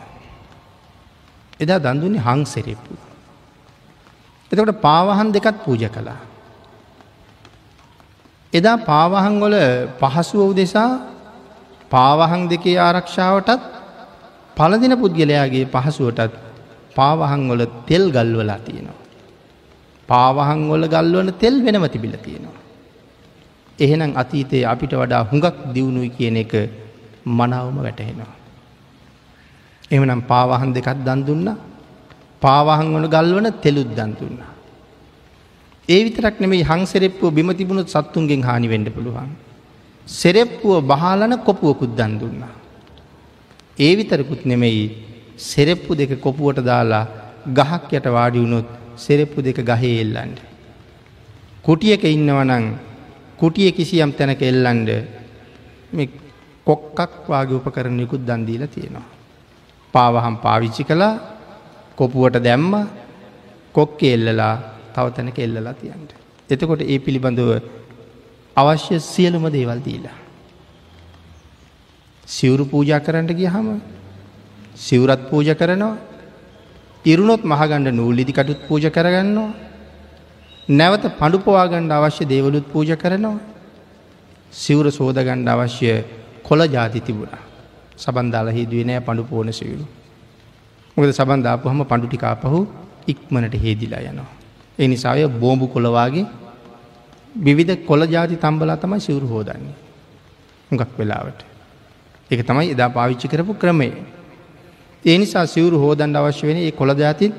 එදා 1.60 1.80
දන්දුන්නේ 1.80 2.20
හං 2.20 2.42
සෙරෙප්පු. 2.46 2.94
එතකට 4.52 4.82
පාවහන් 4.82 5.30
දෙකත් 5.30 5.58
පූජ 5.66 5.86
කළා. 5.88 6.20
එදා 8.54 8.78
පාවහන් 8.80 9.36
වල 9.40 9.56
පහසුව 10.00 10.50
උදෙසා 10.50 10.90
පාවහන් 11.92 12.44
දෙකේ 12.52 12.78
ආරක්ෂාවටත් 12.80 13.62
පලදින 14.58 14.94
පුද්ගලයාගේ 15.02 15.66
පහසුවටත් 15.66 16.34
පාවහන් 16.96 17.42
වල 17.50 17.64
තෙල් 17.88 18.04
ගල්වලා 18.12 18.60
තියෙනවා. 18.60 19.00
පාවහන් 20.10 20.62
වල 20.72 20.86
ගල්වන 20.88 21.30
තෙල් 21.42 21.56
වෙනම 21.66 21.86
තිබිල 21.90 22.16
තියෙනවා. 22.18 22.60
එහෙනම් 23.80 24.12
අතීතයේ 24.16 24.66
අපිට 24.66 24.94
වඩා 24.94 25.24
හුඟක් 25.24 25.58
දියුණුයි 25.74 26.10
කියන 26.10 26.38
එක 26.44 26.54
මනාවම 27.30 27.78
වැටහෙනවා. 27.78 28.34
එමනම් 29.92 30.22
පාවහන් 30.24 30.72
දෙකත් 30.78 31.00
දන් 31.08 31.22
දුන්න 31.28 31.50
පාවහන් 32.42 32.88
වන 32.94 33.06
ගල්වන 33.08 33.48
තෙලුත් 33.64 33.90
දන් 33.98 34.12
දුන්න. 34.20 34.40
ඒ 35.90 36.02
විතරක් 36.06 36.36
නෙමේ 36.40 36.64
හං 36.64 36.82
සෙරෙප්පුව 36.86 37.34
බිම 37.34 37.50
තිබුණුත් 37.60 37.90
සත්තුන්ගෙන් 37.90 38.44
හානි 38.44 38.68
වෙන්ඩ 38.68 38.90
පුළුවන්. 38.90 39.32
සෙරෙප්පුව 40.20 40.84
බහලන 40.92 41.34
කොපුවකුත් 41.48 41.92
දන් 42.00 42.14
දුන්න. 42.20 42.44
ඒ 43.78 43.92
විතරකුත් 43.98 44.42
නෙමෙයි 44.46 44.84
සෙරෙප්පු 45.50 45.92
දෙක 45.96 46.12
කොපුුවට 46.26 46.60
දාලා 46.70 47.06
ගහක් 47.58 47.92
යට 47.98 48.08
වාඩි 48.18 48.42
වුණොත් 48.44 48.68
සෙරෙප්පු 48.98 49.40
දෙක 49.42 49.60
ගහේ 49.70 49.94
එල්ලන්ඩ. 50.04 50.38
කුටියක 51.66 52.04
ඉන්නවනං 52.16 52.66
කුටිය 53.42 53.72
කිසියම් 53.78 54.12
තැනක 54.18 54.42
එල්ලන්ඩ 54.44 54.90
කොක්කක් 56.68 57.26
වාගේ 57.32 57.60
උපකරණයකුත් 57.60 58.22
දන්දීල 58.28 58.64
තියෙනවා. 58.68 59.08
පාවහම් 59.94 60.36
පාවිච්චි 60.46 60.84
කළා 60.90 61.14
කොපුුවට 61.98 62.44
දැම්ම 62.48 62.74
කොක්ක 63.76 64.00
එල්ලලා 64.16 64.56
තව 64.94 65.06
තැනක 65.16 65.38
එල්ලලා 65.40 65.74
තියන්ට. 65.74 66.12
එතකොට 66.50 66.82
ඒ 66.84 67.00
පිළිබඳව 67.00 67.52
අවශ්‍ය 68.56 69.00
සියලුම 69.02 69.46
දේවල් 69.50 69.80
දීලා. 69.80 70.18
සිවුරු 72.28 72.66
පූජා 72.66 73.00
කරන්නට 73.00 73.32
ගිය 73.32 73.48
හම 73.48 73.68
සිවුරත් 74.78 75.22
පූජ 75.30 75.50
කරනවා 75.54 75.98
ඉරුණොත් 77.06 77.44
මහගණ්ඩ 77.44 77.94
නූලිදි 77.94 78.34
කටුත් 78.34 78.60
පූජ 78.68 78.86
කරගන්නවා 78.90 79.52
නැවත 80.70 81.06
පඩුපවාගණ්ඩ 81.12 81.92
අවශ්‍ය 81.92 82.24
දේවලුත් 82.26 82.66
පූජ 82.66 82.92
කරනවා 82.96 83.38
සිවුර 84.54 84.88
සෝදගණ්ඩ 84.92 85.48
අවශ්‍ය 85.50 85.88
කොළ 86.44 86.64
ජාති 86.68 87.02
තිබුණා 87.02 87.44
සබන්දාල 87.98 88.48
හිදුවේ 88.50 88.86
නෑ 88.86 89.02
පඩු 89.02 89.24
පෝන 89.24 89.50
සිවුරු. 89.52 89.86
මොකද 90.98 91.12
සබන්ධාපු 91.12 91.70
හම 91.70 91.82
පඩු 91.84 92.08
ටිකාපහු 92.08 92.60
ඉක්මනට 93.08 93.56
හේදිලා 93.56 94.02
යනවා. 94.04 94.30
ඒ 94.80 94.88
නිසාය 94.88 95.28
බෝම්බු 95.34 95.68
කොළවාගේ 95.68 96.26
විවිධ 97.36 97.86
කොළ 97.86 98.04
ජාති 98.08 98.36
තම්බලා 98.36 98.78
තමයි 98.78 99.00
සිවුරු 99.00 99.28
හෝදන්නේ. 99.28 99.76
හුඟක් 100.72 100.98
වෙලාවට. 100.98 101.46
එක 102.32 102.46
තමයි 102.46 102.72
එදා 102.72 102.90
පාවිච්චි 102.90 103.28
කරපු 103.28 103.54
ක්‍රමය. 103.54 103.92
ඒ 105.06 105.18
නිසා 105.18 105.46
සිවුරු 105.46 105.78
හෝදන්ඩ 105.78 106.16
අවශ්‍ය 106.16 106.48
වෙන 106.48 106.58
ඒ 106.58 106.72
කොළ 106.72 106.94
ජාතිත් 106.96 107.34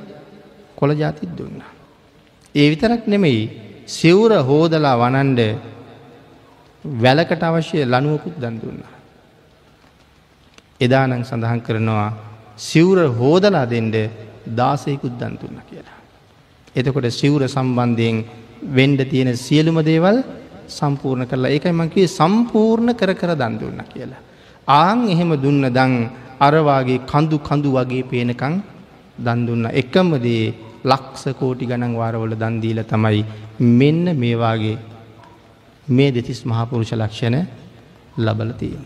කොළ 0.77 0.93
ජාතිත් 0.93 1.31
දුන්න. 1.31 1.63
ඒ 2.55 2.71
විතරක් 2.71 3.07
නෙමෙයි 3.07 3.43
සිවුර 3.87 4.33
හෝදලා 4.43 4.97
වනන්ඩ 4.97 5.41
වැලකට 6.85 7.43
අවශ්‍ය 7.43 7.85
ලනුවකුත් 7.85 8.37
දන් 8.39 8.57
දුන්නා. 8.61 8.93
එදානං 10.81 11.25
සඳහන් 11.25 11.61
කරනවා 11.61 12.11
සිවුර 12.59 12.99
හෝදලා 13.11 13.67
දෙන්ඩ 13.67 13.97
දාසයකුත් 14.49 15.15
දන්තුන්න 15.15 15.59
කියලා. 15.69 15.99
එතකොට 16.77 17.07
සිවුර 17.11 17.43
සම්බන්ධයෙන් 17.47 18.25
වෙන්ඩ 18.63 19.01
තියෙන 19.11 19.37
සියලුම 19.37 19.79
දේවල් 19.85 20.19
සම්පූර්ණ 20.69 21.27
කරලා 21.27 21.51
ඒකයි 21.51 21.73
මංකවේ 21.73 22.09
සම්පූර්ණ 22.09 22.95
කර 22.95 23.13
කර 23.15 23.33
දන් 23.35 23.55
දුන්න 23.61 23.81
කියලා. 23.93 24.23
ආං 24.69 25.09
එහෙම 25.09 25.33
දුන්න 25.45 25.65
දං 25.69 25.95
අරවාගේ 26.41 27.05
කඳු 27.11 27.39
කඳු 27.39 27.71
වගේ 27.77 28.05
පේනකං 28.11 28.55
දන්දුන්න 29.19 29.67
එකමදේ 29.73 30.55
ලක්ස 30.85 31.25
කෝටි 31.39 31.67
ගණන් 31.67 31.95
වාරවල 31.95 32.35
දන්දීල 32.35 32.81
තමයි 32.85 33.25
මෙන්න 33.79 34.05
මේවාගේ 34.17 34.77
මේ 35.89 36.11
දෙතිස් 36.11 36.41
මහපුරුෂ 36.45 36.93
ලක්ෂණ 36.93 37.37
ලබල 38.17 38.51
තියෙන. 38.61 38.85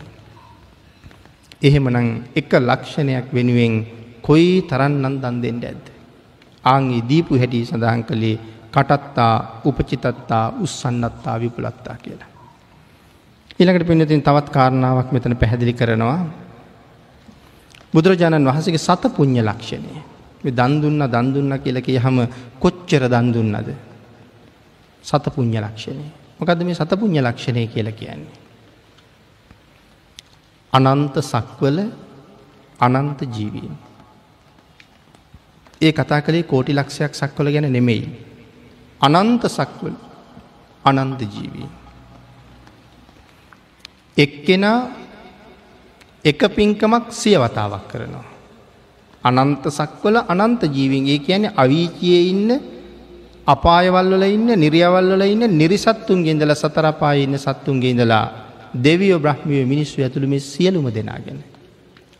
එහෙමනං 1.61 2.09
එක 2.35 2.51
ලක්ෂණයක් 2.61 3.27
වෙනුවෙන් 3.33 3.73
කොයි 4.21 4.51
තරන්නන් 4.69 5.15
දන් 5.23 5.37
දෙෙන්ට 5.43 5.63
ඇද. 5.63 5.85
ආංගේ 6.63 7.05
දීපු 7.09 7.33
හැටි 7.37 7.65
සඳහන් 7.65 8.03
කළේ 8.03 8.37
කටත්තා 8.77 9.61
උපචිතත්තා 9.65 10.53
උත්සන්නත්තා 10.55 11.39
විපුලත්තා 11.39 11.97
කියලා. 11.97 12.29
ඊළඟට 13.59 13.87
පින්නතින් 13.87 14.21
තවත් 14.21 14.49
කාරණාවක් 14.49 15.11
මෙතන 15.11 15.35
පැහැදිලි 15.35 15.73
කරනවා. 15.73 16.19
බුදුරජාණන් 17.93 18.45
වහසගේ 18.45 18.77
සත 18.77 19.03
පුං්ඥ 19.09 19.41
ලක්ෂණය. 19.41 19.93
දන්දුන්න 20.47 21.01
දන්දුන්න 21.05 21.59
කියලක 21.59 21.87
හම 21.97 22.17
කොච්චර 22.59 23.03
දන්දුන්නද. 23.07 23.69
සත 25.03 25.25
පුං්ඥ 25.35 25.59
ලක්ෂණය. 25.59 26.05
මොකද 26.39 26.63
මේ 26.63 26.75
සත 26.75 26.91
පුං්ඥ 26.93 27.21
ලක්ෂණය 27.21 27.67
කියල 27.67 27.91
කියන්නේ. 27.93 28.37
අනන්ත 30.73 31.15
සක්වල 31.23 31.79
අනන්ත 32.79 33.19
ජීවීන්. 33.27 33.75
ඒ 35.81 35.91
කතා 35.93 36.21
කළේ 36.21 36.43
කෝටි 36.43 36.73
ලක්ෂයක් 36.73 37.13
සක්වල 37.15 37.49
ගැන 37.49 37.71
නෙමෙයි. 37.71 38.26
අනන්ත 39.01 39.43
සක්වල 39.47 39.95
අනන්ත 40.85 41.21
ජීවී. 41.23 41.69
එක්කෙනා 44.17 44.79
එක 46.23 46.41
පින්කමක් 46.49 47.11
සිය 47.11 47.37
වතාවක් 47.37 47.85
කරනවා. 47.87 48.25
අනන්ත 49.23 49.63
සක්වල 49.69 50.17
අනන්ත 50.25 50.61
ජීවින් 50.65 51.07
ඒ 51.07 51.19
කියන්නේ 51.19 51.53
අවීචයේ 51.55 52.21
ඉන්න 52.29 52.49
අපායවල්වල 53.47 54.23
ඉන්න 54.25 54.49
නිරියවල්වල 54.55 55.23
ඉන්න 55.23 55.45
නිරිසත්තුන්ගේ 55.51 56.33
ඉඳලා 56.33 56.55
සතර 56.55 56.85
අපායේ 56.85 57.23
ඉන්න 57.23 57.37
සත්තුන්ගේ 57.37 57.91
ඉඳලා 57.91 58.25
දෙවියෝ 58.73 59.19
බ්‍රහ්මිය 59.19 59.65
මිනිස්සු 59.65 60.01
ඇතුළු 60.01 60.27
මේ 60.27 60.39
සියලුම 60.41 60.87
දෙනාගෙන 60.89 61.39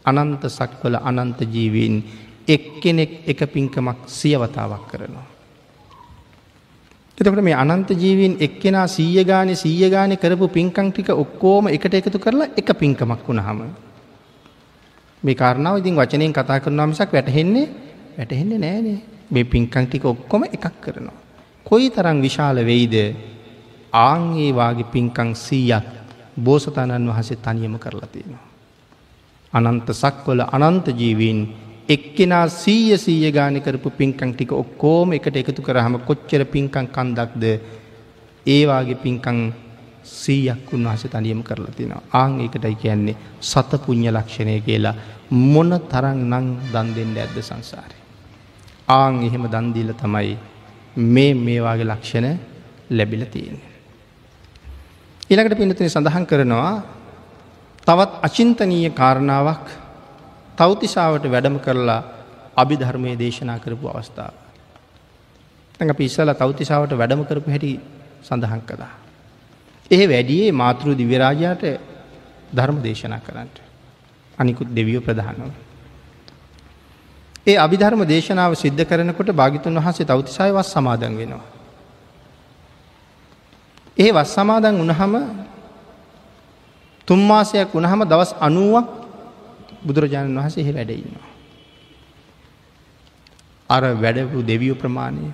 අනන්ත 0.06 0.44
සක්වල 0.50 0.96
අනන්ත 1.02 1.40
ජීවීන් 1.46 1.96
එක්කෙනෙක් 2.48 3.12
එක 3.28 3.40
පින්කමක් 3.48 4.08
සියවතාවක් 4.10 4.86
කරනවා. 4.92 5.37
එතකට 7.18 7.42
මේ 7.42 7.56
අනන්ත 7.56 7.90
ජීවීන් 7.92 8.38
එක්කෙනා 8.40 8.88
සීය 8.88 9.24
ගාන 9.26 9.50
සීය 9.56 9.90
ගාන 9.90 10.12
කරපු 10.16 10.48
පින්කං 10.48 10.92
ටික 10.92 11.10
ඔක්කෝම 11.12 11.68
එකට 11.68 11.94
එකතු 11.94 12.20
කරලා 12.20 12.54
එක 12.56 12.70
පින්කමක් 12.78 13.22
වුණහම. 13.28 13.60
මේ 15.24 15.36
කාරණාව 15.36 15.80
ඉතින් 15.80 15.96
වචනයෙන් 15.96 16.34
කතා 16.34 16.60
කරනවා 16.60 16.88
මිසක් 16.88 17.12
වැටහෙන්නේ 17.12 17.68
වැටහෙන්නේ 18.18 18.60
නෑනේ 18.60 19.00
මේ 19.32 19.44
පින්කං 19.46 19.88
ටික 19.88 20.06
ඔක්කොම 20.06 20.44
එකක් 20.46 20.66
කරනවා. 20.80 21.18
කොයි 21.66 21.90
තරම් 21.90 22.22
විශාල 22.22 22.58
වෙයිද 22.62 22.96
ආංගේ 23.92 24.52
වාගේ 24.54 24.92
පින්කං 24.94 25.34
සීයක් 25.36 25.88
බෝසතාණන් 26.38 27.10
වහසේ 27.10 27.38
තනියම 27.38 27.80
කරලා 27.80 28.08
තියෙනවා. 28.08 28.46
අනන්ත 29.54 29.90
සක්වල 29.92 30.42
අනන්ත 30.48 30.88
ජීවීන් 30.90 31.40
එක්කෙනා 31.90 32.46
සීය 32.52 32.98
සීය 32.98 33.32
ගානි 33.32 33.60
කරපු 33.62 33.90
පින්කං 34.00 34.32
ටික 34.34 34.52
ඔක්කෝම 34.54 35.14
එකට 35.18 35.38
එකතු 35.42 35.62
කරහම 35.62 35.96
කොච්චර 36.08 36.44
පින්කං 36.46 36.88
කන්දක්ද 36.96 37.44
ඒවාගේ 38.46 39.02
පින්කං 39.04 39.40
සීයක් 40.04 40.74
උන්වහස 40.74 41.04
තනියම 41.14 41.44
කරලා 41.44 41.76
තිනවා. 41.78 42.02
ආං 42.14 42.34
එකටයි 42.42 42.76
කියන්නේ 42.76 43.16
සත 43.42 43.72
පුං්ඥ 43.86 44.12
ලක්ෂණය 44.12 44.60
කියලා 44.68 44.96
මොන 45.54 45.72
තරන් 45.92 46.20
නං 46.32 46.46
දන් 46.74 46.94
දෙන්න 46.96 47.16
ඇද්ද 47.18 47.40
සංසාරය. 47.42 47.98
ආං 48.90 49.24
එහෙම 49.24 49.48
දන්දීල 49.48 49.92
තමයි 49.94 50.38
මේ 50.96 51.34
මේවාගේ 51.36 51.90
ලක්ෂණ 51.92 52.28
ලැබිල 52.90 53.26
තියෙන්නේ. 53.28 53.74
ඊළඟට 55.30 55.58
පිනතින 55.58 55.90
සඳහන් 55.90 56.26
කරනවා 56.26 56.76
තවත් 57.88 58.12
අචින්තනීය 58.28 58.90
කාරණාවක් 58.92 59.87
තෞතිසාාවට 60.58 61.26
වැඩම 61.26 61.60
කරලා 61.60 62.02
අභිධර්මය 62.56 63.16
දේශනා 63.16 63.60
කරපු 63.60 63.90
අවස්ථාව. 63.90 64.34
තඟ 65.76 65.94
පිස්සල 65.94 66.34
තෞතිසාාවට 66.34 66.94
වැඩම 66.94 67.22
කරපු 67.24 67.50
හැටි 67.50 67.80
සඳහන් 68.24 68.62
කළා. 68.62 68.94
එහ 69.92 70.04
වැඩියේ 70.06 70.52
මාතෘ 70.54 70.88
දිවරාජාට 70.94 71.64
ධර්ම 72.50 72.78
දේශනා 72.80 73.20
කරන්නට. 73.20 73.58
අනිකුත් 74.38 74.70
දෙවියෝ 74.70 75.02
ප්‍රධානව. 75.02 75.52
ඒ 77.46 77.58
අභිධර්ම 77.58 78.02
දේශනාව 78.06 78.56
සිද්ධ 78.56 78.84
කරනකොට 78.84 79.30
භාගිතුන් 79.32 79.78
වහසේ 79.78 80.06
තෞතිසාය 80.06 80.52
වස් 80.52 80.70
සමාදන් 80.70 81.14
වෙනවා. 81.14 81.46
ඒ 83.98 84.12
වස් 84.12 84.32
සමාදන් 84.32 84.76
වනහම 84.76 85.14
තුම්මාසයක් 87.08 87.70
වනහම 87.72 88.02
දවස් 88.04 88.32
අනුවක් 88.40 89.07
බුදුරජාණන් 89.82 90.40
වහසේ 90.40 90.64
එහි 90.64 90.74
වැඩඉන්නවා. 90.74 91.28
අර 93.70 93.84
වැඩපු 93.96 94.44
දෙවියෝ 94.44 94.76
ප්‍රමාණය 94.76 95.32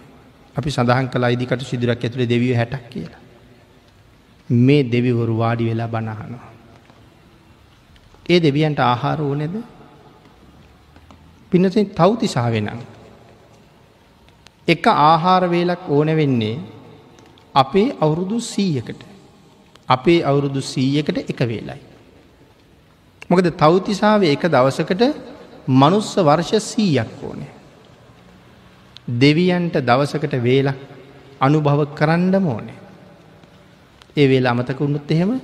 අපි 0.55 0.69
සඳහන් 0.69 1.07
කලා 1.09 1.29
ඉදිකට 1.29 1.61
සිදුරක් 1.63 2.03
ඇතුළේ 2.03 2.29
දෙවිය 2.29 2.53
හැටක් 2.53 2.89
කියලා. 2.89 3.21
මේ 4.49 4.83
දෙවිවරු 4.85 5.37
වාඩි 5.37 5.69
වෙලා 5.69 5.87
බණහනවා. 5.87 6.49
ඒ 8.25 8.39
දෙවියන්ට 8.39 8.79
ආහාර 8.81 9.21
ඕනෙද 9.21 9.55
පිනතින් 11.51 11.89
තවතිසාාවෙනම්. 11.91 12.79
එක 14.67 14.85
ආහාර 14.87 15.43
වේලක් 15.49 15.89
ඕන 15.89 16.09
වෙන්නේ 16.15 16.57
අපේ 17.55 17.87
අවුරුදු 18.01 18.37
සීයකට 18.43 19.01
අපේ 19.87 20.19
අවුරුදු 20.23 20.61
සීයකට 20.63 21.17
එක 21.23 21.39
වේලයි. 21.41 21.81
මොකද 23.29 23.47
තවතිසාාව 23.53 24.23
එක 24.25 24.43
දවසකට 24.47 25.03
මනුස්ස 25.67 26.15
වර්ෂ 26.17 26.63
සීයක් 26.69 27.11
ඕනේ. 27.21 27.51
දෙවියන්ට 29.07 29.75
දවසකට 29.81 30.35
වේලක් 30.39 30.77
අනුභව 31.39 31.95
කරන්න 31.95 32.35
ඕනේ. 32.35 32.79
ඒ 34.17 34.27
වේලා 34.27 34.51
අමතක 34.51 34.81
උන්නුත් 34.81 35.11
එහෙම 35.11 35.39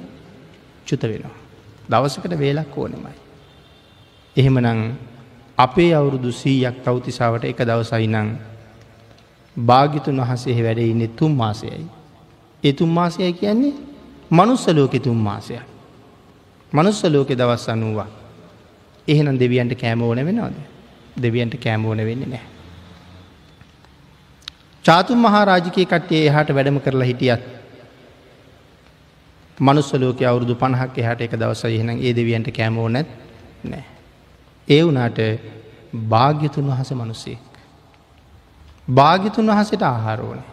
චුත 0.85 1.03
වෙනවා. 1.03 1.35
දවසකට 1.89 2.33
වේලක් 2.35 2.77
ඕනෙමයි. 2.77 3.15
එහෙමනං 4.35 4.81
අපේ 5.57 5.93
අවුරුදු 5.93 6.31
සීයක් 6.31 6.83
තවතිසාාවට 6.83 7.43
එක 7.45 7.59
දවසයි 7.61 8.07
නං 8.07 8.29
භාගිතුන් 9.57 10.21
වහසේ 10.21 10.63
වැඩ 10.63 10.79
ඉන්නේ 10.79 11.07
තුම් 11.09 11.31
මාසයයි. 11.33 11.87
ඒ 12.63 12.73
තුම් 12.73 12.89
මාසයයි 12.89 13.33
කියන්නේ 13.33 13.73
මනුස්සලෝක 14.31 14.93
තුම් 15.03 15.17
මාසයක්. 15.19 15.78
මනුස්ස 16.71 17.03
ලෝකෙ 17.05 17.35
දවස් 17.35 17.69
අනුවා. 17.69 18.07
එහෙනම් 19.07 19.39
දෙවියන්ට 19.39 19.73
කෑම 19.75 20.01
ඕන 20.01 20.17
වෙනවාද. 20.19 20.55
දෙවියන්ට 21.21 21.55
කෑම 21.57 21.85
ඕන 21.85 21.97
වෙන්නේ 21.99 22.27
නෑ. 22.27 22.45
චාතුන් 24.85 25.17
මහාරාජිකය 25.17 25.85
කට්ටිය 25.85 26.27
එහට 26.27 26.49
වැඩම 26.49 26.79
කරලා 26.79 27.07
හිටියත්. 27.07 27.41
මනුස්සලෝක 29.57 30.21
අවුරුදු 30.23 30.55
පණහක් 30.55 30.97
එහට 30.99 31.21
එක 31.21 31.33
දවස 31.33 31.63
එහෙනම් 31.65 31.97
ඒ 31.99 32.13
දෙවියන්ට 32.15 32.51
කෑමෝ 32.51 32.87
නැත් 32.89 33.09
නෑ. 33.63 33.83
ඒ 34.67 34.83
වනාට 34.83 35.19
භාග්‍යතුන් 36.09 36.67
වහස 36.67 36.91
මනුස්සෙක්. 36.93 37.43
භාගිතුන් 38.87 39.47
වහසට 39.47 39.81
ආහාරෝනේ. 39.83 40.47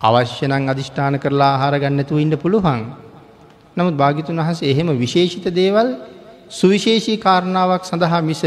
අවශ්‍යනං 0.00 0.68
අධිෂ්ඨාන 0.68 1.20
කරලා 1.20 1.50
ආහාර 1.50 1.78
ගන්නතු 1.78 2.18
ඉන්න 2.18 2.38
පුළුවන් 2.38 2.82
නමුත් 3.76 3.94
භාගිතුන් 3.94 4.36
වහසේ 4.38 4.70
එහෙම 4.70 4.88
විශේෂිත 4.96 5.46
දේවල් 5.52 5.88
සුවිශේෂී 6.50 7.18
කාරණාවක් 7.18 7.84
සඳහා 7.84 8.22
මිස 8.22 8.42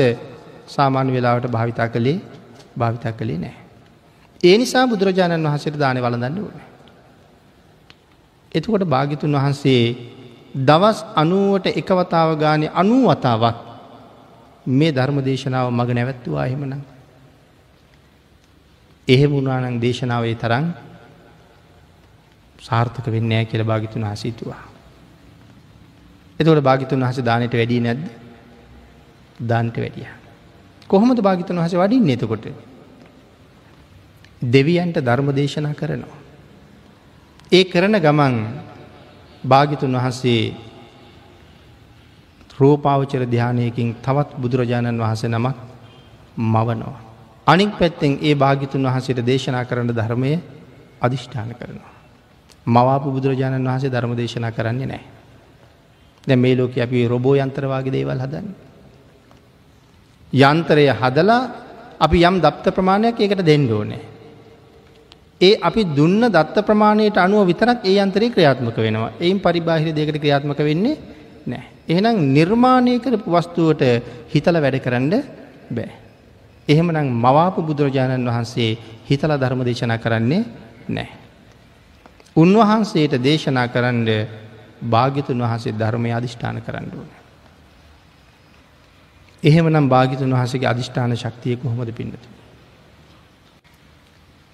සාමාන්‍ය 0.68 1.12
වෙලාවට 1.12 1.48
භාවිතා 1.48 1.90
කළේ 1.90 2.18
භාවිතා 2.78 3.12
කළේ 3.12 3.38
නෑ. 3.38 3.56
ඒ 4.44 4.56
නිසා 4.58 4.86
බුදුරජාණන් 4.86 5.48
වහන්සේට 5.48 5.78
දානය 5.78 6.00
වලඳන්න 6.02 6.40
ඕන. 6.40 6.58
එතුකොට 8.52 8.86
භාගිතුන් 8.86 9.34
වහන්සේ 9.34 9.84
දවස් 10.58 11.00
අනුවට 11.16 11.66
එකවතාව 11.72 12.30
ගානය 12.38 12.66
අනූ 12.74 13.04
වතාවක් 13.06 13.58
මේ 14.68 14.92
ධර්ම 14.92 15.18
දේශනාව 15.22 15.68
මග 15.70 15.90
නැවැත්තුවා 15.92 16.46
එහෙමනම්. 16.46 16.82
එහෙම 19.08 19.32
උනානං 19.34 19.82
දේශනාවේ 19.82 20.36
තරන් 20.36 20.66
සාර්ථක 22.60 23.06
වෙන්නෑ 23.08 23.46
කියල 23.46 23.64
භාගිතුන් 23.64 24.06
හසිතුවා. 24.06 24.75
එතකොට 26.40 26.62
භාගිතුන් 26.62 27.00
වහස 27.02 27.20
දානයට 27.22 27.54
වැඩි 27.54 27.80
නැද්ද 27.80 28.04
දන්ට 29.40 29.78
වැඩිය. 29.78 30.08
කොහොමද 30.88 31.20
භාගිතුන් 31.20 31.58
වහස 31.58 31.74
වඩින් 31.74 32.10
එතකොට. 32.10 32.46
දෙවියන්ට 34.44 34.98
ධර්ම 34.98 35.32
දේශනා 35.32 35.74
කරනවා. 35.74 36.18
ඒ 37.52 37.64
කරන 37.66 37.96
ගමන් 37.98 38.36
භාගිතුන් 39.44 39.94
වහන්සේ 39.94 40.54
රූපාවචර 42.60 43.24
ධ්‍යානයකින් 43.26 43.96
තවත් 43.98 44.30
බුදුරජාණන් 44.36 45.00
වහස 45.00 45.24
නමක් 45.26 45.56
මවනවා. 46.38 47.00
අනික් 47.48 47.72
පැත්තෙන් 47.72 48.20
ඒ 48.20 48.36
භාගිතුන් 48.36 48.84
වහසට 48.84 49.20
දේශනා 49.22 49.66
කරන 49.66 49.88
ධර්මය 49.90 50.32
අධිෂ්ඨාන 51.02 51.52
කරනවා. 51.52 51.94
මවාපු 52.68 53.12
බුදුරජාණන් 53.12 53.68
වහසේ 53.68 53.90
ධර්ම 53.90 54.14
දේශනා 54.14 54.52
කරන්නේ 54.52 54.88
නෑ. 54.88 55.15
දැ 56.28 56.36
මේ 56.36 56.56
ලෝක 56.56 56.78
අපි 56.78 57.08
රොබෝ 57.08 57.36
යන්ත්‍රවාගේ 57.36 57.92
දේවල් 57.92 58.20
හදන්න. 58.20 58.48
යන්තරය 60.34 60.86
හදලා 60.92 61.42
අපි 62.00 62.18
යම් 62.22 62.42
දත්ත 62.42 62.66
ප්‍රමාණයක් 62.72 63.20
ඒකට 63.20 63.44
දෙන්න 63.44 63.72
ඕනේ. 63.72 64.02
ඒ 65.38 65.60
අපි 65.60 65.82
දුන්න 65.88 66.22
දත්ත 66.28 66.58
ප්‍රමාණයට 66.62 67.18
අනුව 67.18 67.46
විතරක් 67.46 67.84
ඒ 67.84 68.00
අන්තරේ 68.00 68.30
ක්‍රියාත්මක 68.30 68.78
වෙනවා 68.78 69.12
එයින් 69.20 69.40
පරිබාහිර 69.40 69.92
දෙකට 69.92 70.18
ක්‍රියාත්මක 70.18 70.60
වෙන්නේ 70.60 70.98
නෑ. 71.46 71.64
එහෙනම් 71.88 72.34
නිර්මාණය 72.34 73.00
කරපු 73.00 73.30
වස්තුවට 73.30 73.84
හිතල 74.32 74.58
වැඩ 74.58 74.80
කරන්න 74.80 75.14
බෑ. 75.70 75.92
එහෙමනම් 76.68 77.12
මවාපු 77.16 77.62
බුදුරජාණන් 77.62 78.26
වහන්සේ 78.26 78.78
හිතල 79.06 79.32
ධර්ම 79.34 79.62
දේශනා 79.62 79.98
කරන්නේ 79.98 80.44
නෑ. 80.90 81.10
උන්වහන්සේට 82.36 83.16
දේශනා 83.20 83.68
කරන්න 83.68 84.08
භාගිතුන් 84.86 85.42
වහන්සේ 85.42 85.74
ධර්මය 85.74 86.12
අධිෂ්ඨාන 86.12 86.62
කරන්න 86.62 86.90
ඕන. 86.94 87.10
එහෙමනම් 89.44 89.90
භාගිතුන් 89.90 90.32
වහසගේ 90.32 90.68
අධිෂ්ඨාන 90.68 91.16
ශක්තිය 91.16 91.56
කොහොමද 91.56 91.92
පින්නතු. 91.92 92.28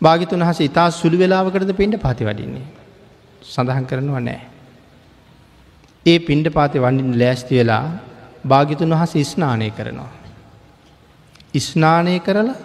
භාගිතුන් 0.01 0.39
වහස 0.39 0.61
ඉතා 0.61 0.87
සුළු 0.91 1.17
වෙලාවකරද 1.17 1.71
පින්ඩ 1.73 1.95
පාති 1.97 2.25
වඩින්නේ. 2.25 2.65
සඳහන් 3.43 3.85
කරනවා 3.85 4.21
නෑ. 4.21 4.41
ඒ 6.05 6.19
පින්ඩ 6.19 6.47
පාති 6.49 6.79
වඩින් 6.79 7.19
ලෑස්ති 7.19 7.53
වෙලා 7.55 7.85
භාගිතුන් 8.45 8.89
වහස 8.91 9.13
ස්නානය 9.25 9.69
කරනවා. 9.71 10.11
ස්නානය 11.61 12.19
කරලා 12.19 12.55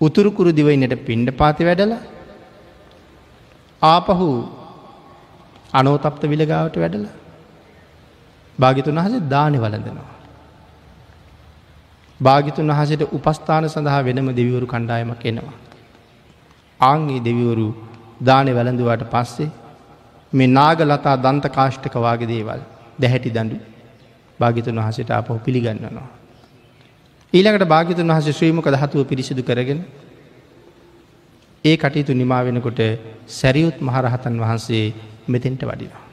උතුරුකුරු 0.00 0.50
දිවයිනට 0.52 0.94
පින්ඩ 1.06 1.30
පාති 1.32 1.64
වැඩල 1.64 1.94
ආපහු 3.82 4.28
අනෝතප්ත 5.74 6.22
විලගාවට 6.24 6.76
වැඩල 6.76 7.06
භාගිතුන් 8.58 8.96
වහස 8.96 9.14
දානය 9.28 9.58
වලඳනවා. 9.58 10.10
භාගිතුන් 12.20 12.70
වහසට 12.70 13.02
උපස්ථාන 13.12 13.68
සඳහා 13.68 14.02
වෙනම 14.02 14.28
දෙවිවරු 14.30 14.66
කණ්ඩායමක් 14.66 15.24
එනවා. 15.24 15.54
ආංගේ 16.80 17.20
දෙවිවරු 17.20 17.68
දානය 18.20 18.50
වැළඳුවට 18.52 19.04
පස්සේ 19.10 19.50
මේ 20.32 20.46
නාග 20.48 20.80
ලතා 20.82 21.16
දන්ත 21.16 21.46
කාෂ්ටක 21.50 21.96
වාගේ 21.98 22.28
දේවල් 22.28 22.60
දැහැටි 23.00 23.30
දඩු 23.30 23.56
භාගිතුන් 24.40 24.78
වහසට 24.78 25.10
අපහු 25.12 25.38
පිළිගන්නනවා. 25.38 26.08
ඊළඟට 27.32 27.66
භාගිතුන් 27.66 28.08
වහස 28.08 28.26
ශ්‍රීමක 28.30 28.68
දහතුව 28.68 29.02
පිරිසිදු 29.04 29.42
කරගෙන 29.42 29.80
ඒ 31.64 31.76
කටයුතු 31.76 32.12
නිමා 32.12 32.42
වෙනකොට 32.42 32.80
සැරියුත් 33.30 33.76
මහරහතන් 33.80 34.34
වහන්සේ 34.38 34.86
මෙතෙන්ට 35.28 35.62
වඩිනවා. 35.62 36.04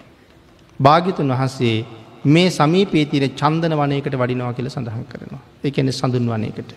භාගිතුන් 0.80 1.28
වහන්සේ 1.30 1.78
මේ 2.26 2.50
සමීපේ 2.52 3.06
තියෙන 3.06 3.32
චන්දන 3.32 3.74
වනයකට 3.74 4.16
වඩිනවා 4.16 4.54
කියල 4.54 4.70
සඳහන් 4.70 5.06
කරනවා. 5.06 5.42
එකන 5.64 5.92
සඳුන් 5.92 6.26
වනයකට. 6.28 6.72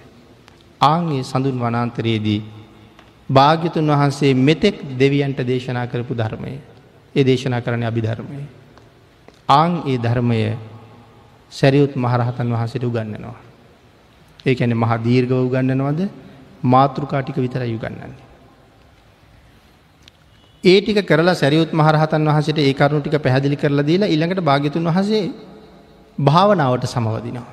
ආංගේ 0.80 1.22
සඳුන් 1.22 1.58
වනාන්තරයේදී 1.58 2.40
භාග්‍යතුන් 3.30 3.88
වහන්සේ 3.90 4.34
මෙතෙක් 4.36 4.76
දෙවියන්ට 4.98 5.38
දේශනා 5.42 5.86
කරපු 5.86 6.14
ධර්මය 6.14 6.52
ඒ 7.14 7.24
දේශනා 7.24 7.60
කරන 7.60 7.82
අභිධර්මය. 7.82 8.38
ආං 9.48 9.82
ඒ 9.86 9.98
ධර්මය 9.98 10.40
සැරියුත් 11.52 11.96
මහරහතන් 11.96 12.48
වහන්සට 12.48 12.84
උගන්නනවා. 12.84 13.38
ඒ 14.46 14.54
ඇන 14.54 14.74
මහ 14.74 14.92
දීර්ගව 14.98 15.32
උගන්නනවද 15.38 16.00
මාතෘකාටික 16.64 17.36
විතර 17.36 17.62
යුගන්නන්නේ. 17.64 18.23
ඒ 20.64 20.78
ටික 20.80 21.00
කරලා 21.04 21.34
සැරියුත් 21.34 21.72
මහරහතන් 21.72 22.28
වහසට 22.28 22.58
ඒ 22.60 22.74
කරුණු 22.74 23.00
ටික 23.00 23.16
පැහැදිලි 23.18 23.56
කරලා 23.56 23.84
දීලා 23.84 24.08
ඉළඟට 24.08 24.40
භාගිතුන් 24.42 24.88
වහසේ 24.88 25.24
භාවනාවට 26.18 26.86
සමවදිනවා. 26.86 27.48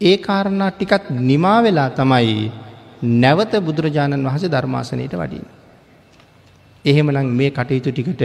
ඒ 0.00 0.16
කාරණා 0.18 0.70
ටිකත් 0.70 1.06
නිමා 1.22 1.58
වෙලා 1.62 1.88
තමයි 1.90 2.52
නැවත 3.18 3.52
බුදුරජාණන් 3.60 4.26
වහස 4.26 4.44
ධර්මාසනයට 4.46 5.14
වඩින්. 5.14 5.46
එහෙමනම් 6.84 7.28
මේ 7.32 7.50
කටයුතු 7.50 7.90
ටිකට 7.90 8.22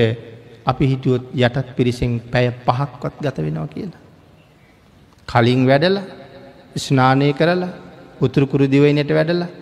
අපි 0.66 0.86
හිටියොත් 0.86 1.24
යටත් 1.38 1.68
පිරිසෙන් 1.76 2.14
පැය 2.32 2.48
පහක්වත් 2.68 3.16
ගත 3.22 3.38
වෙනවා 3.40 3.68
කියලා. 3.68 4.02
කලින් 5.28 5.62
වැඩල 5.66 5.98
ස්නානය 6.78 7.34
කරලා 7.34 7.74
උතුරකුරු 8.22 8.66
දිවයිනට 8.68 9.12
වැඩලා 9.12 9.54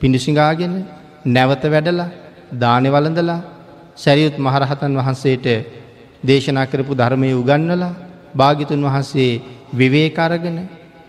පිඩිසිංගාගෙන 0.00 0.74
නැවත 1.26 1.64
වැඩලා 1.66 2.10
දානෙ 2.52 2.88
වලඳලා 2.90 3.40
සැරියුත් 3.96 4.36
මහරහතන් 4.38 4.92
වහන්සේට 4.94 5.46
දේශනා 6.22 6.66
කරපු 6.66 6.94
ධර්මය 6.94 7.32
උගන්නලා 7.34 7.92
භාගිතුන් 8.34 8.82
වහන්සේ 8.82 9.40
විවේකරගෙන 9.74 10.58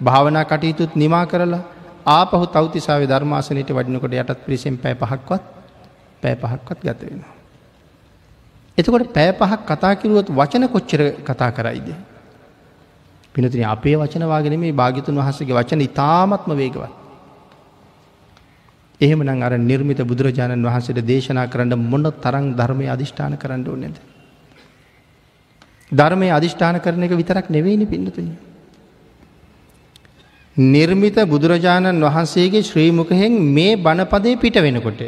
භාවනා 0.01 0.45
කටයුතුත් 0.45 0.95
නිමා 0.95 1.25
කරලා 1.25 1.63
ආපහු 2.07 2.45
තවතිසාාව 2.47 3.03
ධර්මාසනයට 3.05 3.69
වඩිනකොට 3.69 4.13
යටත් 4.13 4.39
පිරිසෙන් 4.45 4.77
පැය 4.77 4.95
පහක්වත් 4.95 5.43
පැය 6.23 6.35
පහක්වත් 6.35 6.79
ගත 6.81 7.01
වෙනවා. 7.01 7.33
එතකොට 8.77 9.07
පෑ 9.09 9.31
පහක් 9.33 9.61
කතා 9.67 9.93
කිරුවොත් 9.95 10.27
වචන 10.29 10.67
කොච්චර 10.67 11.01
කතා 11.21 11.51
කරයිද. 11.51 11.89
පිනතින 13.35 13.65
අපේ 13.65 13.95
වචනවාගෙන 13.97 14.59
මේ 14.59 14.73
භාගිතුන් 14.73 15.15
වහසගේ 15.17 15.53
වචන 15.53 15.81
ඉතාමත්ම 15.81 16.51
වේගවත්. 16.53 17.02
එහෙමනම් 19.01 19.41
අර 19.41 19.57
නිර්මිත 19.59 19.99
බුදුරජාණන් 19.99 20.63
වහන්සේට 20.63 21.01
දේශනා 21.03 21.47
කරන්න 21.47 21.79
මොන්න 21.81 22.11
තරං 22.15 22.45
ධර්මය 22.53 22.87
අධිෂ්ඨාන 22.87 23.37
කරන්න 23.37 23.67
ඕනෙද. 23.67 23.95
ධර්මය 25.91 26.29
අධිෂ්ඨාන 26.29 26.79
කරන 26.79 27.03
එක 27.03 27.11
විතරක් 27.13 27.49
නෙවෙයිනි 27.49 27.85
පින්නතුන. 27.85 28.29
නිර්මිත 30.57 31.15
බුදුරජාණන් 31.25 32.01
වහන්සේගේ 32.01 32.63
ශ්‍රීමුකහෙන් 32.63 33.33
මේ 33.49 33.75
බණපදය 33.77 34.37
පිට 34.37 34.55
වෙනකොට. 34.57 35.01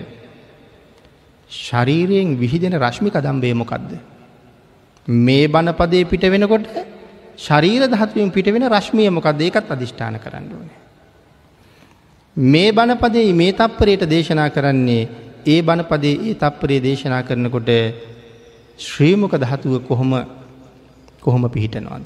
ශරීරයෙන් 1.51 2.35
විහිදෙන 2.35 2.73
රශ්මි 2.75 3.09
කදම්බේ 3.11 3.53
මොකක්ද. 3.53 3.91
මේ 5.07 5.47
බණපදේ 5.47 6.05
පිට 6.05 6.23
වෙනකොට 6.23 6.65
ශරීර 7.37 7.87
දහත්වීම 7.87 8.31
පිට 8.31 8.47
වෙන 8.47 8.67
රශ්මිය 8.67 9.09
මොකක්ද 9.09 9.41
ඒකත් 9.41 9.69
අධිෂ්ඨාන 9.69 10.17
කරන්න 10.17 10.49
ඕනේ. 10.51 10.84
මේ 12.37 12.71
බණපදේ 12.71 13.33
මේ 13.33 13.51
තප්පරයට 13.53 14.03
දේශනා 14.09 14.49
කරන්නේ 14.49 15.07
ඒ 15.45 15.61
බණපදේ 15.61 16.15
ඒ 16.21 16.33
තප්පරේ 16.35 16.79
දේශනා 16.79 17.23
කරනකොට 17.23 17.69
ශ්‍රීමක 18.79 19.33
දහතුව 19.35 19.79
කොහොම 19.81 20.11
කොහොම 21.21 21.49
පිහිටනවාද. 21.49 22.05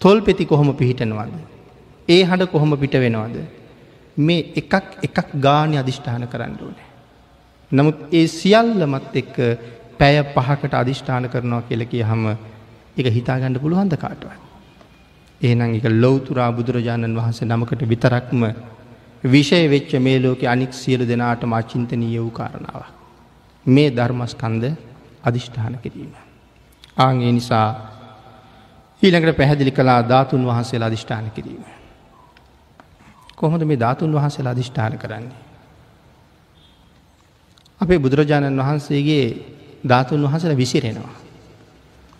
තොල් 0.00 0.20
පෙති 0.20 0.44
කොහොම 0.44 0.74
පිහිටනවාද. 0.74 1.30
ඒ 2.08 2.24
හඬ 2.24 2.46
කොහොම 2.46 2.76
පිට 2.76 2.94
වෙනවාද. 2.94 3.36
මේ 4.16 4.46
එකක් 4.56 4.74
එකක් 5.00 5.28
ගානය 5.38 5.76
අධිෂ්ඨාන 5.76 6.26
කරන්න 6.26 6.56
ඕනේ. 6.58 6.88
නමුත් 7.70 7.96
ඒ 8.12 8.26
සියල්ලමත් 8.28 9.14
එක්ක 9.14 9.36
පැය 9.96 10.16
පහකට 10.26 10.74
අධිෂ්ඨාන 10.74 11.28
කරනවා 11.28 11.62
කියල 11.62 11.86
කිය 11.86 12.02
හම 12.02 12.26
එක 12.96 13.06
හිතාගණඩ 13.08 13.62
පුළුවන්ද 13.62 13.94
කාටවත්. 13.96 14.38
ඒනං 15.40 15.62
එක 15.70 15.86
ලොවතුරා 15.94 16.50
බුදුරජාණන් 16.50 17.16
වහන්සේ 17.16 17.46
නමකට 17.46 17.88
විතරක්ම 17.88 18.42
විෂය 19.24 19.68
වෙච්ච 19.68 19.92
මේ 19.96 20.18
ලෝක 20.18 20.42
අනික් 20.44 20.72
සියලු 20.72 21.04
දෙනාටම 21.04 21.52
අචින්තනීය 21.52 22.18
වූ 22.18 22.30
කාරණාව. 22.30 22.82
මේ 23.66 23.90
ධර්මස්කන්ද 23.90 24.64
අධිෂ්ඨාන 25.22 25.78
කිරීම. 25.78 26.12
ආගේ 26.96 27.32
නිසා 27.32 27.68
ඊළඟට 29.02 29.36
පැහැදිලි 29.36 29.70
කලා 29.70 30.00
ධාතුන් 30.02 30.42
වහන්සේලා 30.42 30.86
අධිෂ්ඨාන 30.86 31.30
කිරීම. 31.30 31.64
කොහොමද 33.36 33.64
මේ 33.64 33.76
ධාතුන් 33.76 34.12
වහන්සේලා 34.12 34.52
අධිෂ්ඨාන 34.52 34.98
කරන්නේ. 34.98 35.36
අපේ 37.80 37.98
බුදුරජාණන් 37.98 38.58
වහන්සේගේ 38.58 39.26
ධාතුන් 39.84 40.22
වහසල 40.22 40.56
විසිරෙනවා. 40.56 41.16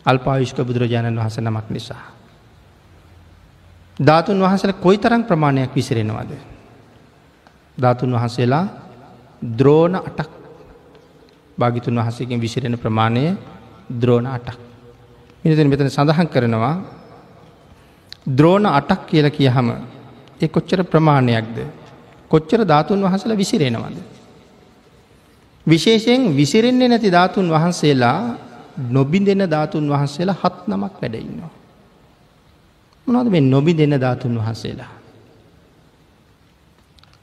අල්පාවිශ්ක 0.07 0.59
බුදුරජාණන් 0.61 1.17
වහස 1.17 1.39
නමක් 1.39 1.67
නිසා. 1.71 2.05
ධාතුන් 3.99 4.41
වහසල 4.41 4.73
කොයි 4.75 4.99
තරම් 4.99 5.25
ප්‍රමාණයක් 5.25 5.75
විසිරෙනවාද. 5.75 6.50
ධාතුන් 7.81 8.13
වහන්සේලා 8.13 8.65
ද්‍රෝණ 9.59 9.95
අටක් 9.99 10.31
භාගිතුන් 11.59 11.97
වහසකින් 11.97 12.39
විසිරෙන 12.39 12.77
ප්‍රමාණය 12.77 13.37
ද්‍රෝණ 13.93 14.27
අටක්. 14.29 14.59
මිනිතන 15.43 15.69
මෙතන 15.69 15.89
සඳහන් 15.89 16.29
කරනවා 16.29 16.77
ද්‍රෝණ 18.29 18.67
අටක් 18.69 19.01
කියල 19.07 19.27
කියහම 19.31 19.69
එ 20.41 20.47
කොච්චර 20.49 20.81
ප්‍රමාණයක්ද. 20.85 21.57
කොච්චර 22.31 22.61
ධාතුන් 22.63 23.01
වහසල 23.01 23.33
විසිරෙනවද. 23.35 23.97
විශේෂයෙන් 25.67 26.23
විසිරෙන්නේ 26.33 26.89
නැති 26.89 27.11
ධාතුන් 27.11 27.47
වහන්සේලා 27.49 28.21
නොබි 28.89 29.21
දෙන 29.21 29.43
ධාතුන් 29.47 29.85
වහන්සේලා 29.87 30.37
හත් 30.37 30.57
නමක් 30.69 30.95
වැඩඉන්නවා. 31.01 31.53
මොනද 33.07 33.29
මේ 33.29 33.41
නොබි 33.43 33.73
දෙන 33.75 33.95
ධාතුන් 33.97 34.35
වහන්සේලා. 34.37 35.00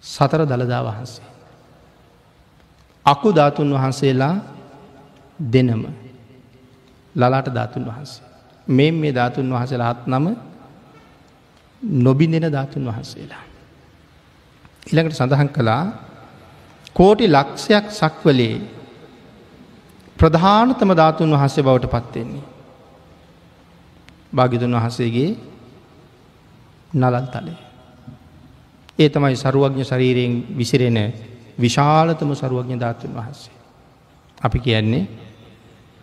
සතර 0.08 0.42
දළදා 0.44 0.82
වහන්සේ. 0.84 1.28
අකු 3.06 3.30
ධාතුන් 3.32 3.70
වහන්සේලා 3.74 4.36
දෙනම 5.40 5.84
ලලාට 7.16 7.48
ධාතුන් 7.50 7.84
වහන්සේ. 7.86 8.26
මේ 8.68 8.92
මේ 8.94 9.14
ධාතුන් 9.14 9.48
වහසලා 9.52 9.92
හත් 9.92 10.02
නම 10.08 10.26
නොබිඳෙන 12.02 12.46
ධාතුන් 12.48 12.84
වහන්සේලා. 12.88 13.44
ඉළඟට 14.88 15.16
සඳහන් 15.16 15.50
කළා 15.50 15.84
කෝටි 16.96 17.26
ලක්ෂයක් 17.28 17.86
සක්වලේ 17.92 18.56
ප්‍රධානතම 20.20 20.90
ධාතුන් 20.94 21.32
වහන්සේ 21.34 21.64
බවට 21.64 21.94
පත්වෙන්නේ. 21.96 22.46
භාගිතුන් 24.34 24.76
වහසේගේ 24.76 25.32
නලන් 26.94 27.28
තලේ. 27.28 27.67
ඒ 29.00 29.10
තමයි 29.10 29.36
සරුවඥ 29.36 29.84
ශරීරයෙන් 29.84 30.34
විසිරෙන 30.58 30.98
විශාලතම 31.58 32.30
සරුවඥ 32.34 32.76
ධාතුන් 32.76 33.14
වහන්සේ. 33.14 33.56
අපි 34.38 34.60
කියන්නේ 34.60 35.08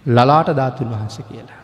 ලලාට 0.06 0.48
ධාතුන් 0.50 0.90
වහන්ස 0.90 1.18
කියලා. 1.20 1.60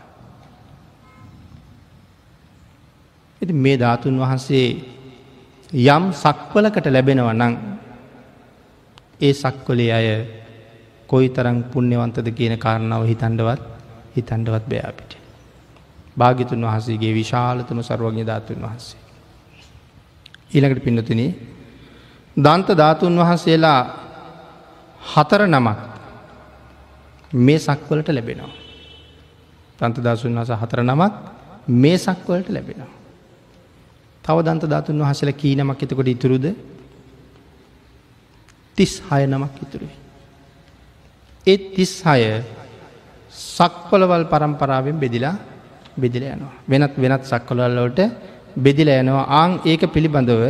ඇති 3.41 3.53
මේ 3.55 3.77
ධාතුන් 3.77 4.19
වහන්සේ 4.19 4.67
යම් 5.73 6.05
සක්වලකට 6.15 6.87
ලැබෙනව 6.89 7.29
නං 7.33 7.55
ඒ 9.21 9.33
සක්වලේ 9.35 9.93
අය 9.93 10.09
කොයි 11.09 11.29
තරං 11.29 11.59
පුුණ්‍යවන්තද 11.65 12.29
කියන 12.33 12.55
කාරණාව 12.59 13.03
හිතන්ඩවත් 13.05 13.63
හිතන්ඩවත් 14.17 14.65
බෑපිට. 14.67 15.13
භාගිතුන් 16.17 16.65
වහසේගේ 16.65 17.15
විශාලතම 17.15 17.79
සරුවඥ 17.83 18.25
ධාතුන් 18.25 18.61
වහන්සේ. 18.61 19.00
ඊළඟට 20.51 20.85
පින්නතුන 20.85 21.23
දන්ත 22.37 22.69
ධාතුන් 22.73 23.15
වහන්සේලා 23.17 23.81
හතර 25.03 25.43
නමක් 25.47 25.79
මේ 27.33 27.59
සක්වලට 27.59 28.09
ලැබෙනවා. 28.09 28.53
තන්ත 29.79 29.97
දසුන් 29.99 30.35
වහස 30.35 30.51
හතර 30.53 30.81
නමක් 30.83 31.13
මේ 31.69 31.99
සක්වලට 31.99 32.49
ලැබෙනවා. 32.49 32.91
තව 34.25 34.37
දන්ත 34.41 34.65
ධාතුන් 34.65 35.01
වහසල 35.01 35.31
කී 35.33 35.55
නමක් 35.57 35.83
එතකොට 35.83 36.09
ඉතුරුද 36.09 36.47
තිස් 38.77 38.93
හය 39.03 39.23
නමක් 39.27 39.55
ඉතුරුයි. 39.63 39.95
ඒ 41.47 41.59
තිස් 41.71 41.93
හය 42.03 42.43
සක්වලවල් 43.31 44.25
පරම්පරාවෙන් 44.27 44.97
බෙදිලා 44.97 45.37
බෙදිල 45.97 46.25
යනවා. 46.25 46.53
වෙනත් 46.67 46.95
වෙනත් 46.97 47.25
සක්කොලල්ලෝට 47.25 47.99
බෙදිල 48.57 48.89
යනවා 48.91 49.27
ආං 49.33 49.61
ඒක 49.65 49.83
පිළිබඳව 49.87 50.43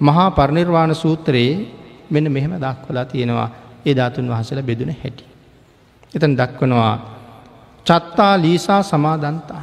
මහා 0.00 0.30
පරිනිර්වාණ 0.30 0.94
සූත්‍රයේ 0.94 1.54
මෙන්න 2.10 2.26
මෙහෙම 2.28 2.54
දක්වලා 2.56 3.04
තියෙනවා 3.04 3.48
ඒ 3.86 3.94
ධාතුන් 3.94 4.28
වහසල 4.28 4.60
බෙදුන 4.62 4.90
හැටි. 4.92 5.24
එතන් 6.14 6.32
දක්වනවා 6.36 6.94
චත්තා 7.86 8.34
ලීසා 8.36 8.82
සමාදන්තා 8.82 9.62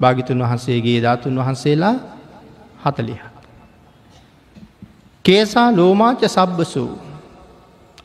භාගිතුන් 0.00 0.38
වහන්සේගේ 0.38 0.98
ධාතුන් 1.00 1.34
වහන්සේලා 1.36 1.96
හතලිහ. 2.84 3.22
කේසා 5.24 5.68
ලෝමාච 5.70 6.20
සබ්බසු 6.26 6.84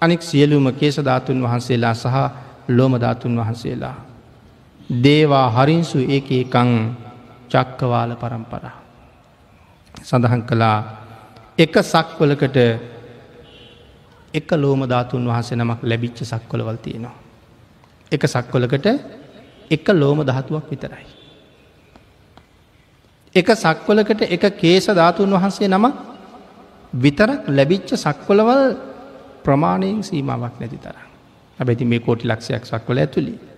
අනෙක් 0.02 0.22
සියලුම 0.22 0.66
කේස 0.74 0.98
ධාතුන් 1.00 1.40
වහන්සේලා 1.40 1.94
සහ 1.96 2.16
ලෝමධාතුන් 2.68 3.34
වහන්සේලා. 3.34 3.96
දේවා 5.04 5.48
හරින්සු 5.50 6.00
ඒක 6.06 6.28
එකං 6.34 6.72
චක්කවාල 7.50 8.12
පරම්පරා. 8.16 8.83
සඳහන් 10.02 10.42
කළා 10.42 10.78
එක 11.58 11.76
සක්වලකට 11.84 12.58
එක 14.34 14.50
ලෝම 14.54 14.82
ධාතුන් 14.86 15.24
වහන්සේ 15.24 15.56
නමක් 15.56 15.80
ලැබිච්ච 15.84 16.24
සක්වලවල් 16.24 16.78
තියෙනවා. 16.78 17.16
එක 18.12 18.24
සක්වලකට 18.26 18.88
එක 19.70 19.88
ලෝම 19.92 20.26
ධාතුවක් 20.26 20.66
විතරයි. 20.70 21.06
එක 23.36 23.48
සක්වලකට 23.56 24.22
එක 24.26 24.44
කේස 24.58 24.88
ධාතුන් 24.90 25.30
වහන්සේ 25.30 25.68
නම 25.68 25.86
විතරක් 26.94 27.48
ලැබිච්ච 27.48 27.94
සක්වලවල් 27.96 28.62
ප්‍රමාණයෙන් 29.44 30.04
සීමාවක් 30.04 30.60
නැති 30.60 30.78
තර. 30.78 30.98
ඇබැති 31.60 31.86
මේ 31.86 32.00
කෝටි 32.00 32.28
ලක්ෂයක් 32.28 32.66
සක්වල 32.66 32.98
ඇතුළි. 32.98 33.53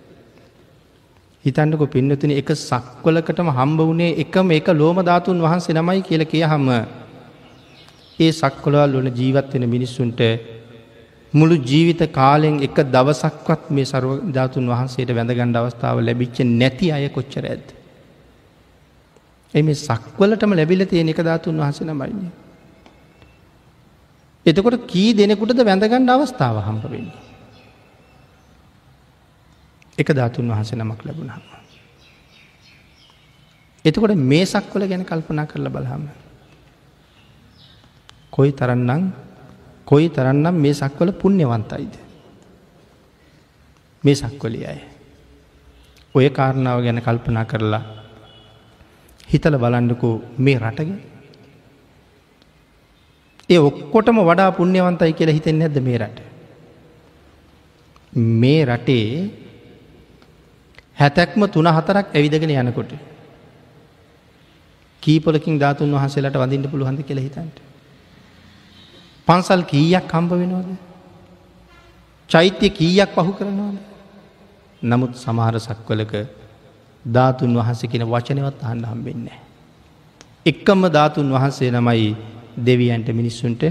හිතන්නක 1.46 1.82
පින්නතුන 1.88 2.30
එක 2.32 2.48
සක්වලකටම 2.60 3.48
හම්බ 3.50 3.80
වනේ 3.82 4.14
එකම 4.18 4.48
එක 4.52 4.68
ලෝම 4.74 4.98
ධාතුන් 5.02 5.38
වහන්සේ 5.40 5.74
නමයි 5.74 6.00
කියල 6.02 6.22
කිය 6.26 6.44
හම 6.44 6.68
ඒ 8.18 8.30
සක්කොලවල් 8.32 8.96
වන 8.96 9.08
ජීවත් 9.12 9.52
වෙන 9.54 9.64
මිනිස්සුන්ට 9.68 10.20
මුළු 11.32 11.56
ජීවිත 11.62 12.02
කාලෙන් 12.10 12.56
එක 12.60 12.78
දවසක්වත් 12.88 13.62
මේ 13.70 13.84
සරුව 13.84 14.12
ධාතුන් 14.30 14.66
වහන්සේට 14.66 15.10
වැඳගණ්ඩ 15.10 15.56
අවස්ථාව 15.56 16.00
ලැබිච්ච 16.00 16.38
නැති 16.52 16.86
අය 16.90 17.06
කොච්චර 17.08 17.44
ඇද. 17.44 17.66
එම 19.54 19.68
සක්වලටම 19.76 20.52
ලැබිල 20.52 20.82
තියෙන 20.84 21.08
එක 21.08 21.20
ධාතුන් 21.20 21.60
වහස 21.60 21.80
නමයින්නේ. 21.82 22.32
එතකොට 24.46 24.76
කී 24.86 25.10
දෙනෙකුටද 25.14 25.60
වැඳගණ්ඩ 25.62 26.10
අවස්ථාව 26.10 26.58
හම්බ 26.60 26.84
වෙන්නේ. 26.86 27.25
එක 29.98 30.08
ධාතුන් 30.08 30.50
වහස 30.50 30.72
නමක් 30.74 31.00
ලැබුණහම. 31.02 31.42
එතකොට 33.84 34.14
මේ 34.14 34.44
සක්වල 34.44 34.84
ගැන 34.86 35.04
කල්පනා 35.04 35.46
කරලා 35.46 35.72
බලහම. 35.72 36.04
කොයි 38.30 38.52
තරන්නම් 38.52 39.02
කොයි 39.86 40.08
තරන්නම් 40.08 40.54
මේ 40.54 40.74
සක්වල 40.74 41.10
පුුණ්්‍යවන්තයිද. 41.12 41.94
මේ 44.04 44.14
සක්වලි 44.14 44.60
අය. 44.64 44.80
ඔය 46.14 46.28
කාරණාව 46.30 46.82
ගැන 46.82 47.00
කල්පනා 47.00 47.44
කරලා 47.44 47.84
හිතල 49.28 49.56
බලන්ඩකෝ 49.56 50.14
මේ 50.38 50.58
රටග 50.58 50.90
ඒ 53.50 53.58
ඔක්කොටම 53.60 54.18
වඩා 54.20 54.50
පුුණ්‍යවන්තයි 54.52 55.12
කියලා 55.12 55.36
හිතෙන් 55.38 55.58
නැද 55.58 55.76
මේ 55.80 55.98
රට. 55.98 56.18
මේ 58.12 58.60
රටේ 58.64 59.10
හැතැක්ම 60.96 61.46
තුන 61.48 61.66
හතරක් 61.68 62.06
ඇවිදගෙන 62.14 62.50
යනකොට. 62.62 62.92
කීපොලකින් 65.02 65.58
ධාතුන් 65.58 65.92
වහන්සේලට 65.92 66.36
වඳින්ට 66.36 66.70
පුළුවන්ද 66.70 67.00
කියල 67.02 67.18
හිතන්ට. 67.18 67.56
පන්සල් 69.28 69.62
කීයක් 69.64 70.04
කම්ප 70.06 70.30
වෙනවාද. 70.32 70.68
චෛත්‍ය 72.30 72.70
කීයක් 72.70 73.10
පහු 73.16 73.32
කරනවාද. 73.32 73.76
නමුත් 74.82 75.12
සමහර 75.16 75.56
සක්වලක 75.60 76.14
ධාතුන් 77.04 77.52
වහන්සේ 77.54 77.90
කියෙන 77.90 78.06
වචනවත් 78.06 78.58
අහන්න 78.62 78.84
හම්බෙන්නේ. 78.84 79.38
එක්කම්ම 80.46 80.82
ධාතුන් 80.90 81.28
වහන්සේ 81.30 81.70
නමයි 81.72 82.16
දෙවියන්ට 82.58 83.08
මිනිස්සුන්ට 83.10 83.62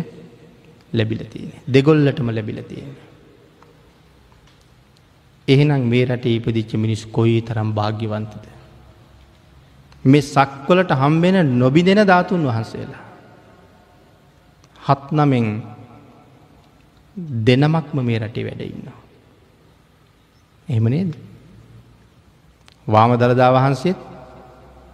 ලැබිල 0.93 1.21
තියෙන. 1.25 1.51
දෙගොල්ලටම 1.67 2.29
ලැබිල 2.29 2.61
තියෙන. 2.63 3.04
එහෙනම් 5.47 5.81
මේ 5.83 6.05
රට 6.05 6.25
ඉපදිච්ච 6.27 6.73
මිනිස් 6.75 7.05
කොයි 7.07 7.41
තරම් 7.41 7.69
භාග්‍යවන්තද. 7.71 8.45
මේ 10.05 10.21
සක්වලට 10.23 10.91
හම්බෙන 10.93 11.35
නොබිදෙන 11.53 12.01
ධාතුන් 12.03 12.41
වහන්සේලා. 12.43 13.03
හත්නමෙන් 14.79 15.45
දෙනමක්ම 17.43 17.97
මේ 18.01 18.19
රටේ 18.19 18.43
වැඩ 18.43 18.61
ඉන්නවා. 18.63 18.99
එහෙම 20.67 20.85
නේද? 20.85 21.13
වාම 22.87 23.11
දළදා 23.13 23.51
වහන්සේත් 23.51 23.99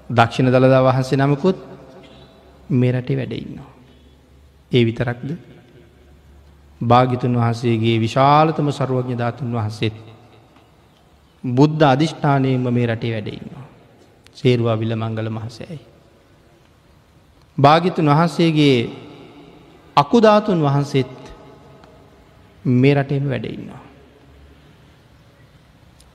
දක්ෂිණ 0.10 0.48
දළදා 0.48 0.84
වහන්සේ 0.84 1.18
නමකුත් 1.18 1.58
මේ 2.72 2.92
රටේ 2.92 3.18
වැඩ 3.18 3.34
ඉන්නවා. 3.34 3.70
ඒ 4.72 4.84
විතරක්ද 4.86 5.30
භාගිතුන් 6.82 7.36
වහන්සේගේ 7.36 8.00
විශාලතම 8.00 8.68
සරුවඥ 8.72 9.16
ධාතුන් 9.16 9.54
වහන්සේත් 9.54 10.11
බුද්ධ 11.44 11.84
අධිෂ්ඨානයෙන්ම 11.84 12.66
මේ 12.70 12.88
රටේ 12.88 13.14
වැඩ 13.14 13.28
ඉන්නවා. 13.30 13.66
සේරුවා 14.38 14.76
විල 14.76 14.96
මංගල 14.96 15.30
මහසයයි. 15.30 15.80
භාගිතුන් 17.58 18.06
වහන්සේගේ 18.08 18.78
අකුධාතුන් 19.98 20.62
වහන්සේත් 20.62 21.14
මේ 22.66 22.94
රටේම 22.94 23.26
වැඩඉන්නවා. 23.26 23.82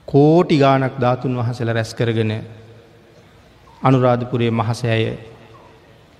කෝටි 0.08 0.58
ගානක් 0.58 0.94
ධාතුන් 0.96 1.36
වහසල 1.36 1.68
රැස් 1.68 1.94
කරගෙන 1.94 2.32
අනුරාධපුරේ 3.82 4.50
මහසෑය 4.52 5.18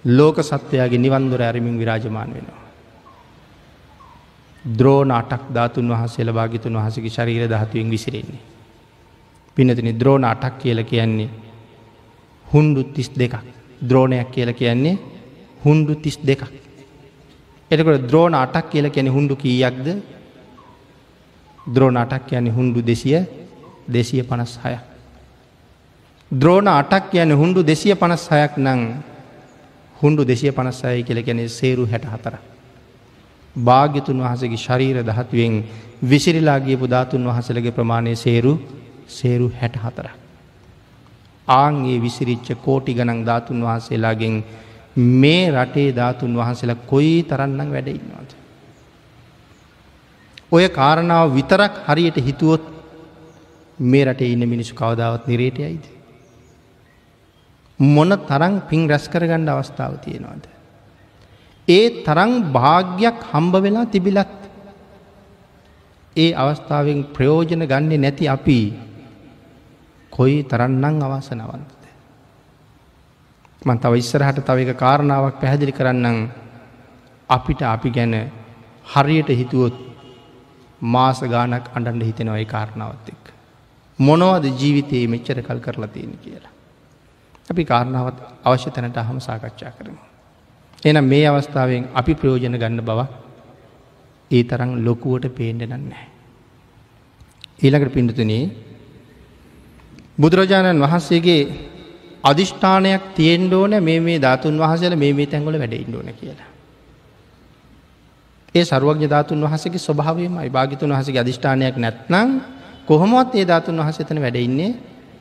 ලෝක 0.05 0.37
සත්වයාගේ 0.41 0.99
නිවන්දුර 0.99 1.43
ඇරමින් 1.43 1.79
විරාජමාන 1.79 2.35
වෙනවා. 2.35 2.65
ද්‍රෝණ 4.65 5.11
අටක් 5.13 5.43
ධාතුන් 5.51 5.89
වහසේල 5.89 6.33
භාගිතුන් 6.33 6.75
වහසකි 6.75 7.11
ශරීර 7.11 7.49
දහතුවෙන් 7.49 7.91
විසිරෙන්නේ. 7.91 8.56
පිනතිනි 9.57 9.93
ද්‍රෝණ 9.93 10.25
අටක් 10.25 10.59
කියල 10.59 10.85
කියන්නේ 10.85 11.29
හුන්ඩු 12.47 12.83
තිස් 12.93 13.09
දෙකක් 13.11 13.35
ද්‍රෝණයක් 13.81 14.31
කියල 14.31 14.53
කියන්නේ 14.53 14.99
හුන්ඩු 15.61 15.95
තිස් 15.97 16.19
දෙකක්. 16.19 16.43
එතකොට 17.71 18.07
ද්‍රෝණ 18.07 18.35
අටක් 18.35 18.71
කියල 18.71 18.91
කැනෙ 18.91 19.11
හුන්ඩු 19.11 19.35
කීයක්ද 19.37 19.87
ද්‍රෝණ 21.67 21.97
අටක් 21.97 22.33
යන්නේ 22.33 22.53
හුන්ඩු 22.53 22.81
දෙසිය 22.83 23.19
දෙසිය 23.89 24.23
පනස් 24.23 24.59
හය. 24.59 24.77
ද්‍රෝණ 26.31 26.69
අටක් 26.69 27.15
යන 27.15 27.33
හුන්ඩු 27.33 27.63
දෙසිය 27.63 27.95
පනස් 27.95 28.29
හයක් 28.29 28.59
නං 28.59 28.81
හුන්ඩු 29.97 30.25
දෙසිය 30.25 30.53
පනස්සය 30.53 31.03
කියල 31.03 31.23
ගැන 31.23 31.49
සේරු 31.49 31.87
හැට 31.87 32.05
හතර. 32.05 32.35
භාග්‍යතුන් 33.57 34.21
වහසගේ 34.21 34.57
ශරීර 34.57 35.03
දහත්ුවෙන් 35.03 35.65
විසිරිලාගේ 36.03 36.77
පුධාතුන් 36.77 37.25
වහසලගේ 37.25 37.73
ප්‍රමාණය 37.73 38.17
සේරු 38.17 38.59
සේරු 39.09 39.51
හැට 39.61 39.77
හතර. 39.77 40.09
ආන්ගේ 41.49 41.99
විසිරිච්ච 41.99 42.49
කෝටි 42.59 42.95
ගණන් 42.95 43.25
ධාතුන් 43.25 43.63
වහන්සේලාගෙන් 43.63 44.45
මේ 44.97 45.51
රටේ 45.51 45.91
ධාතුන් 45.93 46.37
වහන්සේලා 46.37 46.85
කොයි 46.87 47.23
තරන්නම් 47.23 47.71
වැඩ 47.71 47.89
ඉන්නවාද. 47.89 48.31
ඔය 50.53 50.69
කාරණාව 50.71 51.35
විතරක් 51.35 51.75
හරියට 51.87 52.19
හිතුවොත් 52.19 52.65
මේ 53.79 54.05
රටේ 54.05 54.33
ඉන්න 54.33 54.49
මිනිස්සු 54.49 54.75
කවදාවත් 54.75 55.27
නිරේට 55.27 55.59
යයිද. 55.59 55.85
මොන 57.81 58.11
තරං 58.23 58.63
පින් 58.63 58.89
රැස් 58.89 59.09
කරගණ්ඩ 59.09 59.49
අවස්ථාව 59.49 59.99
තියෙනවාද. 59.99 60.45
ඒ 61.69 62.03
තරං 62.03 62.33
භාග්‍යයක් 62.53 63.19
හම්බ 63.31 63.55
වෙලා 63.59 63.87
තිබිලත් 63.87 64.35
ඒ 66.17 66.33
අවස්ථාවෙන් 66.35 67.05
ප්‍රයෝජන 67.07 67.63
ගන්නේ 67.63 67.99
නැති 67.99 68.29
අපි 68.29 68.61
කොයි 70.17 70.37
තරන්නම් 70.45 71.03
අවාසනවන්තද. 71.03 71.83
මන් 73.63 73.79
තව 73.79 73.93
ඉස්සරහට 73.97 74.41
තව 74.41 74.59
එක 74.65 74.79
කාරණාවක් 74.79 75.41
පැහැදිලි 75.41 75.73
කරන්නම් 75.73 76.19
අපිට 77.31 77.61
අපි 77.65 77.91
ගැන 77.91 78.15
හරියට 78.87 79.31
හිතුවොත් 79.31 79.77
මාස 80.81 81.21
ගානක් 81.25 81.67
අඩන්ඩ 81.77 82.03
හිතෙනවයි 82.03 82.47
කාරණාවත් 82.47 83.09
එක්. 83.09 83.25
මොනවද 83.99 84.45
ජීවිතයේ 84.53 85.09
මෙච්චර 85.09 85.39
කල් 85.43 85.61
කරලා 85.61 85.89
තියෙන 85.89 86.19
කියලා. 86.19 86.53
අපි 87.51 87.63
කාරණාවත් 87.65 88.19
අවශ්‍ය 88.45 88.71
තැනට 88.71 88.97
අහම 88.97 89.19
සාකච්ඡා 89.21 89.73
කරමු. 89.73 90.01
එනම් 90.83 91.05
මේ 91.05 91.27
අවස්ථාවෙන් 91.27 91.89
අපි 91.95 92.15
ප්‍රයෝජන 92.15 92.59
ගන්න 92.59 92.83
බව 92.83 93.01
ඒ 94.31 94.45
තරම් 94.45 94.71
ලොකුවට 94.87 95.27
පේන්ඩ 95.31 95.63
නන්නේ. 95.65 96.07
ඊළඟට 97.63 97.95
පිඩතුනේ 97.95 98.45
බුදුරජාණන් 100.19 100.81
වහන්සේගේ 100.81 101.43
අධිෂ්ඨානයක් 102.25 103.03
තියෙන් 103.15 103.53
ඕන 103.53 103.73
මේ 103.81 104.01
මේ 104.01 104.19
ධාතුන් 104.19 104.55
වහසල 104.57 104.95
මේ 104.95 105.13
මේ 105.13 105.27
තැන්ගොල 105.27 105.55
වැඩඉන්න 105.55 105.95
ඕන 105.95 106.09
කියලා. 106.15 106.51
ඒ 108.55 108.65
සරුවක්්‍ය 108.65 109.07
ධාතුන් 109.07 109.41
වහසගේ 109.43 109.79
ස්වභාවයමයි 109.79 110.49
භාගිතුන් 110.49 110.91
වහසගේ 110.91 111.21
අධිෂ්ඨානයක් 111.21 111.77
නැත්නම් 111.77 112.29
කොහොමත් 112.87 113.35
ඒ 113.35 113.45
ධාතුන් 113.45 113.77
වහසතන 113.79 114.19
වැඩඉන්නේ 114.19 114.71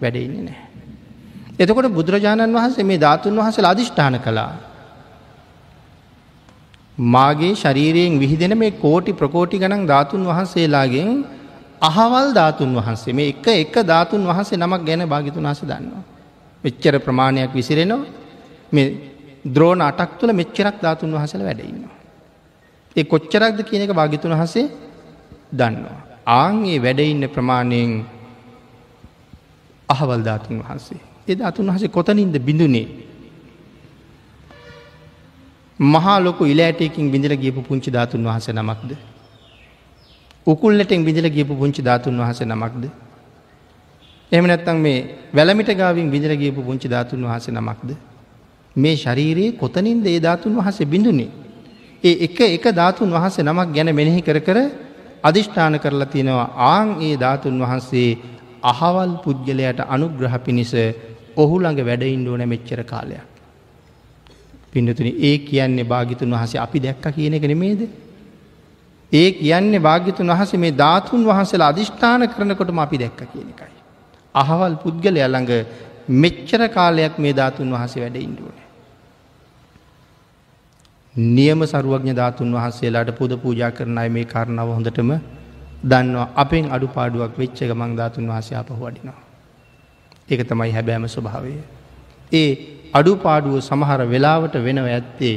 වැඩඉන්නේ 0.02 0.44
නෑ. 0.44 0.60
එතකොට 1.60 1.88
බුදුරජාණන් 1.90 2.54
වහන්සේ 2.54 2.84
මේ 2.84 2.98
ධාතුන් 2.98 3.36
වහසල 3.36 3.66
අධිෂ්ඨාන 3.66 4.16
කළා 4.20 4.54
මාගේ 6.98 7.54
ශරීරයෙන් 7.56 8.14
විහිදෙන 8.16 8.54
මේ 8.56 8.72
කෝටි 8.74 9.12
ප්‍රකෝටි 9.14 9.58
ගණන් 9.58 9.86
ධාතුන් 9.86 10.24
වහන්සේලාගෙන් 10.24 11.10
අහවල් 11.82 12.34
ධාතුන් 12.34 12.76
වහන්සේ 12.76 13.14
මේ 13.14 13.30
එක 13.30 13.48
එක 13.48 13.76
ධාතුන් 13.84 14.22
වහන්සේ 14.24 14.58
නමක් 14.58 14.82
ගැන 14.86 15.02
භාගිතුන් 15.06 15.44
වහස 15.44 15.62
දන්නවා. 15.62 16.04
මෙච්චර 16.64 17.00
ප්‍රමාණයක් 17.00 17.52
විසිරෙනවා 17.54 18.06
මේ 18.72 18.88
ද්‍රෝණ 19.46 19.82
අටක් 19.82 20.12
තුළ 20.20 20.34
මෙච්චරක් 20.34 20.76
ධාතුන් 20.82 21.12
වහසල 21.12 21.42
වැඩඉන්නවා. 21.42 21.96
ඒ 22.96 23.04
කොච්චරක්ද 23.04 23.60
කියන 23.64 23.82
එක 23.82 23.94
භාගිතුන් 23.94 24.34
වහසේ 24.34 24.68
දන්නවා. 25.52 26.00
ආන්ගේ 26.28 26.80
වැඩඉන්න 26.80 27.24
ප්‍රමාණයෙන් 27.30 27.92
අහවල් 29.90 30.22
ධාතුන් 30.24 30.56
වහන්සේ. 30.60 31.02
එද 31.28 31.40
අතුන් 31.42 31.68
වහසේ 31.68 31.90
කොතනින්ද 31.90 32.36
බිඳුනේ 32.40 32.88
මහා 35.80 36.20
ලොකු 36.20 36.46
ඉලෑටයකින් 36.46 37.12
බිඳල 37.12 37.36
ගියපු 37.36 37.62
පුංචි 37.62 37.92
ධාතුන් 37.92 38.24
වහස 38.24 38.48
නමක්ද. 38.50 38.92
උකුල්ලටෙන් 40.48 41.04
බිඳල 41.04 41.28
ගියපු 41.28 41.56
පුංචි 41.56 41.82
ධාතුන් 41.82 42.18
වහස 42.18 42.42
නමක්ද. 42.44 42.84
එම 44.32 44.46
නැත්තං 44.46 44.78
මේ 44.78 45.00
වැලමිට 45.34 45.70
ගාවින් 45.74 46.10
බිඳල 46.10 46.34
ගියපු 46.36 46.62
පුංචි 46.62 46.88
ධාතුන් 46.88 47.22
වහස 47.22 47.48
නමක්ද. 47.50 47.90
මේ 48.76 48.96
ශරීරයේ 48.96 49.52
කොතනින්ද 49.54 50.06
ඒ 50.06 50.20
ධාතුන් 50.20 50.56
වහස 50.56 50.80
බිඳුනේ. 50.86 51.30
ඒ 52.04 52.16
එක 52.26 52.40
එක 52.48 52.66
ධාතුන් 52.72 53.10
වහස 53.12 53.38
නමක් 53.40 53.68
ගැන 53.74 53.90
මෙනෙහි 53.92 54.22
කර 54.22 54.40
කර 54.40 54.58
අධිෂ්ඨාන 55.24 55.80
කරලා 55.80 56.06
තියෙනවා 56.08 56.50
ආං 56.68 56.90
ඒ 57.02 57.16
ධාතුන් 57.18 57.56
වහන්සේ 57.60 58.10
අහවල් 58.64 59.12
පුද්ගලයට 59.24 59.80
අනුග්‍රහ 59.88 60.36
පිණිස 60.40 60.74
ඔහු 61.36 61.56
ළඟ 61.60 61.82
වැඩඉන්ඩුවන 61.82 62.44
මෙච්චර 62.46 62.82
කාලයක්. 62.84 63.26
පිඩතුන 64.72 65.08
ඒ 65.20 65.38
කියන්නේ 65.40 65.86
භාගිතුන් 65.86 66.32
වහසේ 66.32 66.60
අපි 66.60 66.80
දැක්ක 66.80 67.06
කියන 67.12 67.34
එක 67.34 67.44
නෙමේද. 67.44 67.82
ඒ 69.16 69.30
කියන්නේ 69.34 69.82
භාග්‍යතුන් 69.82 70.30
වහස 70.30 70.54
මේ 70.58 70.74
ධාතුන් 70.74 71.26
වහන්සේලා 71.26 71.70
අධිෂ්ඨාන 71.70 72.28
කරනකොටම 72.28 72.80
අපි 72.80 72.98
දැක්ක 72.98 73.22
කියන 73.26 73.50
එකයි. 73.50 73.74
අහවල් 74.36 74.76
පුද්ගලය 74.78 75.20
ළඟ 75.24 75.52
මෙච්චර 76.18 76.62
කාලයක් 76.70 77.18
මේ 77.18 77.34
ධාතුන් 77.34 77.70
වහසේ 77.72 78.02
වැඩ 78.02 78.18
ඉන්ඩුවන. 78.18 78.58
නියම 81.16 81.60
සරුවඥ 81.66 82.14
ධාතුන් 82.14 82.50
වහන්සේලාට 82.52 83.12
පුද 83.14 83.32
පූජා 83.38 83.72
කරන 83.72 83.98
අය 83.98 84.10
මේ 84.10 84.26
කාරණාව 84.26 84.70
හොඳටම 84.70 85.12
දන්නවා 85.84 86.28
අපෙන් 86.36 86.66
අඩු 86.70 86.88
පාඩුවක් 86.90 87.38
වෙච්ච 87.38 87.60
ගමන් 87.64 87.96
ධාතුන් 87.96 88.28
වහසේ 88.28 88.58
අපහ 88.58 88.72
වඩිනවා. 88.78 89.20
ඒක 90.30 90.42
තමයි 90.44 90.72
හැබෑම 90.72 91.08
ස්වභාවය. 91.08 91.54
ඒ 92.32 92.50
අඩුපාඩුව 92.94 93.56
සමහර 93.62 94.02
වෙලාවට 94.06 94.56
වෙනව 94.60 94.88
ඇත්තේ 94.88 95.36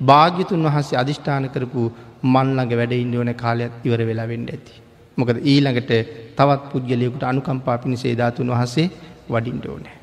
භාග්‍යතුන් 0.00 0.62
වහන්සේ 0.62 0.98
අධිෂ්ඨාන 0.98 1.48
කරපු 1.48 1.82
මල්ලඟ 2.24 2.72
වැඩඉන්න 2.72 3.14
ඕන 3.16 3.34
කාලයක් 3.34 3.72
ඉවර 3.84 4.00
වෙලා 4.04 4.28
වෙන්න 4.28 4.46
ඇති. 4.46 4.74
මොකද 5.18 5.38
ඊළඟට 5.42 5.92
තවත් 6.36 6.62
පුද්ගලයකුට 6.70 7.24
අනුකම්පා 7.24 7.78
පිණිසේ 7.78 8.14
ධාතුන් 8.14 8.50
වහසේ 8.52 8.88
වඩින්ට 9.28 9.66
ඕනෑ. 9.66 9.96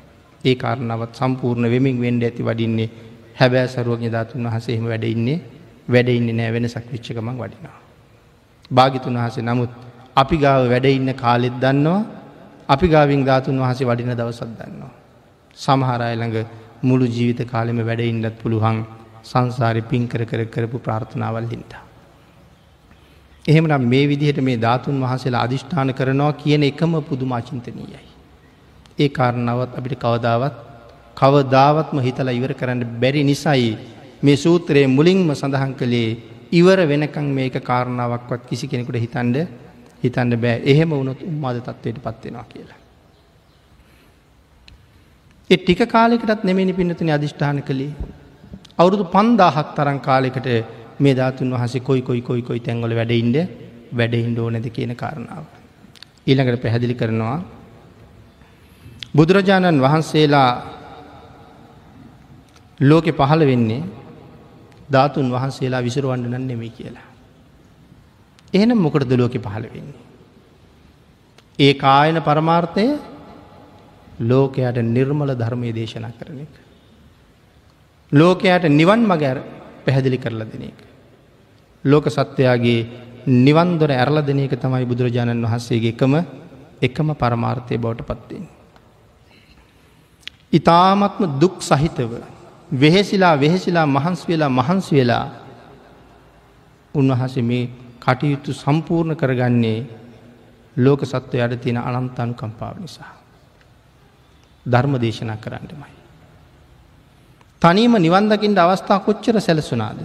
ඒ 0.44 0.54
කාරණාවත් 0.56 1.14
සම්පූර්ණ 1.14 1.70
වෙමින් 1.70 2.00
වෙන්ඩ 2.00 2.22
ඇති 2.22 2.42
වඩින්නේ 2.42 2.88
හැබෑ 3.36 3.68
සරුවඥ 3.68 4.10
ධාතුන් 4.10 4.46
වහසේම 4.46 4.84
වැඩඉන්නේ 4.84 5.38
වැඩඉන්න 5.88 6.28
නෑ 6.36 6.50
වෙන 6.52 6.68
සක්විච්චකමක් 6.68 7.38
වඩිනවා. 7.38 7.78
භාගිතුන් 8.70 9.16
වහසේ 9.16 9.42
නමුත් 9.42 9.72
අපි 10.16 10.36
ගාව 10.36 10.68
වැඩඉන්න 10.68 11.14
කාලෙත් 11.14 11.56
දන්නවා 11.60 12.02
අපි 12.68 12.86
ගාවින් 12.88 13.24
ධාතුන් 13.24 13.58
වහසේ 13.60 13.86
වඩින 13.86 14.12
දවසත් 14.12 14.50
දන්නවා. 14.58 14.92
සමහරය 15.58 16.12
ළඟ 16.12 16.36
මුළු 16.82 17.06
ජීවිත 17.06 17.40
කාලෙම 17.46 17.78
වැඩඉන්නත් 17.80 18.36
පුළුවන් 18.42 18.78
සංසාරය 19.22 19.82
පින් 19.82 20.08
කර 20.08 20.22
කර 20.24 20.44
කරපු 20.46 20.78
ප්‍රාර්ථනාවල් 20.78 21.46
හින්ට. 21.46 21.83
එහෙමනම් 23.44 23.84
මේ 23.84 24.04
විදිහට 24.06 24.38
මේ 24.40 24.56
ධාතුන් 24.56 25.00
වහසලා 25.02 25.42
අධිෂ්ඨාන 25.42 25.90
කරනවා 25.92 26.32
කියන 26.34 26.62
එකම 26.62 26.92
පුදුමාචින්තනීයයි. 27.02 28.04
ඒ 28.98 29.08
කාරණාවත් 29.10 29.72
අපිට 29.78 29.96
කවදාවත් 29.96 30.54
කවදාවත්ම 31.16 31.98
හිතලා 32.00 32.32
ඉවර 32.32 32.52
කරන්න 32.52 32.82
බැරි 32.96 33.22
නිසයි 33.22 33.68
මේ 34.22 34.36
සූත්‍රයේ 34.36 34.86
මුලින්ම 34.88 35.28
සඳහන් 35.32 35.74
කළේ 35.74 36.08
ඉවර 36.52 36.80
වෙනකං 36.84 37.28
මේක 37.30 37.56
කාරණාවක්වත් 37.62 38.42
කිසි 38.48 38.66
කෙනෙකුට 38.66 38.98
හිතන්ඩ 38.98 39.36
හිතන්න 40.02 40.32
බෑ 40.36 40.56
එහෙම 40.64 40.90
වුණොත් 40.90 41.20
උම්මාද 41.22 41.58
තත්වයට 41.60 41.98
පත්වෙනවා 41.98 42.46
කියලා. 42.46 42.80
ඒ 45.50 45.58
ටික 45.58 45.80
කාලෙකටත් 45.86 46.44
නෙමනි 46.44 46.72
පින්නතුන 46.72 47.10
අධිෂ්ඨාන 47.10 47.60
කළේ. 47.62 47.92
අවුරුදු 48.78 49.04
පන්දාහක් 49.06 49.68
තරන් 49.76 50.00
කාලෙකට 50.00 50.48
මේ 50.98 51.14
ධාතුන් 51.14 51.50
වහසේ 51.50 51.80
කොයි 51.80 52.02
කොයි 52.02 52.22
කොයි 52.22 52.42
කොයි 52.42 52.60
තැන්ගොල 52.60 52.92
වැඩඉන්ඩ 52.92 53.36
වැඩහින්ඩ 53.92 54.38
ඕනැද 54.38 54.66
කියන 54.68 54.94
කාරණාව. 54.94 55.44
ඊළඟට 56.26 56.62
පැහැදිලි 56.62 56.94
කරනවා. 56.94 57.38
බුදුරජාණන් 59.14 59.80
වහන්සේලා 59.80 60.50
ලෝකෙ 62.80 63.12
පහළ 63.12 63.42
වෙන්නේ 63.42 63.82
ධාතුන් 64.90 65.30
වහන්සේලා 65.30 65.82
විසුරුවන්න 65.82 66.30
නන් 66.30 66.46
නෙමේ 66.46 66.70
කියලා. 66.70 67.08
එහෙනම් 68.54 68.78
මොකටද 68.78 69.12
ලෝකෙ 69.14 69.38
පහළ 69.38 69.66
වෙන්නේ. 69.66 70.02
ඒ 71.58 71.74
කායන 71.76 72.22
පරමාර්ථය 72.22 72.86
ලෝකයට 74.20 74.78
නිර්මල 74.86 75.30
ධර්මය 75.32 75.72
දේශනා 75.72 76.12
කරන 76.12 76.38
එක. 76.40 76.54
ලෝකයට 78.12 78.64
නිවන් 78.70 79.02
මගැර 79.04 79.38
පැහැදිලි 79.84 80.18
කරලා 80.18 80.46
දෙන 80.46 80.62
එක. 80.62 80.78
ලෝක 81.84 82.06
සත්වයාගේ 82.08 82.80
නිවන්දොර 83.26 83.90
ඇරල 83.90 84.22
දෙන 84.22 84.38
එක 84.40 84.56
තමයි 84.56 84.84
බුදුරජාණන් 84.84 85.42
වහන්සේගේ 85.42 85.92
එකම 85.92 86.14
එකම 86.80 87.08
පරමාර්ථය 87.14 87.78
බවට 87.78 88.02
පත්වෙන්. 88.02 88.44
ඉතාමත්ම 90.52 91.38
දුක් 91.38 91.56
සහිතව 91.60 92.12
වෙහෙසිලා 92.72 93.34
වෙහෙසිලා 93.36 93.86
මහන්ස් 93.86 94.28
වෙලා 94.28 94.48
මහන්ස් 94.50 94.92
වෙලා 94.92 95.26
උන්වහස 96.94 97.36
මේ 97.42 97.70
කටයුතු 98.00 98.52
සම්පූර්ණ 98.52 99.16
කරගන්නේ 99.16 99.80
ලෝක 100.76 101.00
සත්වයට 101.02 101.60
තියෙන 101.60 101.78
අනන්තනු 101.78 102.34
කම්පාව 102.34 102.76
නිසා. 102.80 103.12
ධර්ම 104.66 104.94
දේශනා 104.96 105.36
කරන්නමයි. 105.36 106.03
තනීම 107.64 107.96
නිවන්දකින්ට 107.96 108.58
අවස්ථා 108.58 109.00
කොච්චර 109.00 109.36
සැලසුනාද. 109.38 109.98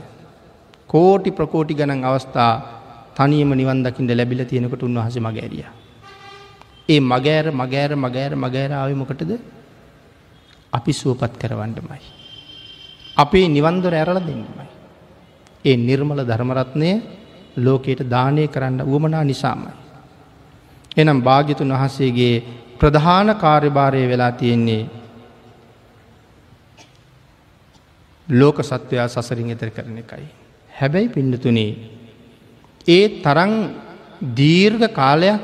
කෝටි 0.90 1.31
ප්‍රකෝටි 1.31 1.73
ගණන් 1.73 2.03
අවස්ථා 2.06 2.53
තනීම 3.14 3.52
නිවන්දකින්ට 3.52 4.11
ලැබිල 4.11 4.44
තියෙනකට 4.45 4.84
උන්වහස 4.84 5.18
මගෑරිය. 5.19 5.65
ඒ 6.90 6.99
මගෑර 7.02 7.52
මගෑර 7.52 7.91
මගෑර 7.95 8.34
මගෑරාව 8.36 8.91
මොකටද 8.94 9.31
අපි 10.73 10.91
සුවපත් 10.94 11.34
කරවන්නමයි. 11.36 12.02
අපේ 13.18 13.48
නිවන්දර 13.48 13.94
ඇරල 13.94 14.19
දෙන්නමයි. 14.19 14.68
ඒ 15.65 15.77
නිර්මල 15.80 16.22
ධර්මරත්නය 16.22 16.91
ලෝකයට 17.57 18.02
දානය 18.06 18.48
කරන්න 18.48 18.80
වුවමනා 18.81 19.23
නිසාමයි. 19.23 19.73
එනම් 20.98 21.19
භාගිතුන් 21.22 21.73
වහසේගේ 21.73 22.36
ප්‍රධාන 22.80 23.36
කාර්යභාරය 23.36 24.07
වෙලා 24.07 24.31
තියෙන්නේ 24.34 24.90
ලෝක 28.30 28.57
සත්වයා 28.61 29.07
සසරින් 29.07 29.49
එතර 29.49 29.69
කරන 29.69 29.97
එකයි. 29.97 30.27
හැබැයි 30.72 31.10
පින්නතුනේ 31.10 31.72
ඒ 32.88 33.06
තරං 33.19 33.53
දීර්ඝ 34.35 34.88
කාලයක් 34.91 35.41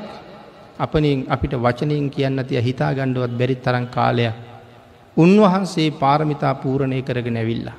අපනින් 0.77 1.25
අපිට 1.27 1.53
වචනයෙන් 1.55 2.09
කියන්න 2.09 2.43
තිය 2.43 2.61
හිතා 2.61 2.93
ගණ්ඩුවත් 2.93 3.33
බැරි 3.33 3.55
තරං 3.57 3.87
කාලයක් 3.87 4.33
උන්වහන්සේ 5.17 5.89
පාරමිතා 5.93 6.53
පූරණය 6.55 7.01
කරගෙන 7.01 7.37
ඇවිල්ලා. 7.37 7.75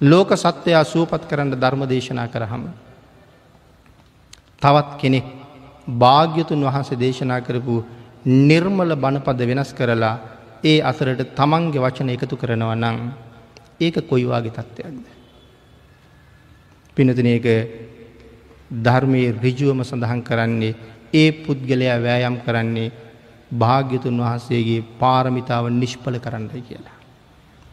ලෝක 0.00 0.30
සත්වයා 0.34 0.84
සුවපත් 0.84 1.22
කරන්න 1.24 1.52
ධර්ම 1.52 1.82
දේශනා 1.84 2.28
කරහම. 2.28 2.64
තවත් 4.58 4.90
කෙනෙක් 4.98 5.26
භාග්‍යතුන් 5.88 6.62
වහන්සේ 6.62 6.98
දේශනා 6.98 7.40
කරපු 7.40 7.84
නිර්මල 8.24 8.90
බණපද 8.94 9.40
වෙනස් 9.42 9.70
කරලා 9.72 10.16
ඒ 10.64 10.78
අසරට 10.82 11.22
තමන්ගේ 11.34 11.80
වචන 11.80 12.08
එකතු 12.08 12.36
කරනව 12.36 12.72
නං 12.74 12.98
ඒක 13.80 13.96
කොයිවාගේ 14.02 14.52
තත්ත්වයක්ද. 14.52 15.06
පිනතින 16.96 17.26
ඒක 17.26 17.46
ධර්මය 18.70 19.22
රිජුවම 19.36 19.80
සඳහන් 19.82 20.22
කරන්නේ 20.22 20.74
ඒ 21.14 21.30
පුද්ගලයා 21.34 21.98
වෑයම් 21.98 22.36
කරන්නේ 22.38 22.92
භාග්‍යතුන් 23.52 24.18
වහන්සේගේ 24.18 24.86
පාරමිතාව 24.98 25.64
නිෂ්පල 25.72 26.18
කරන්නයි 26.18 26.62
කියලා. 26.62 26.96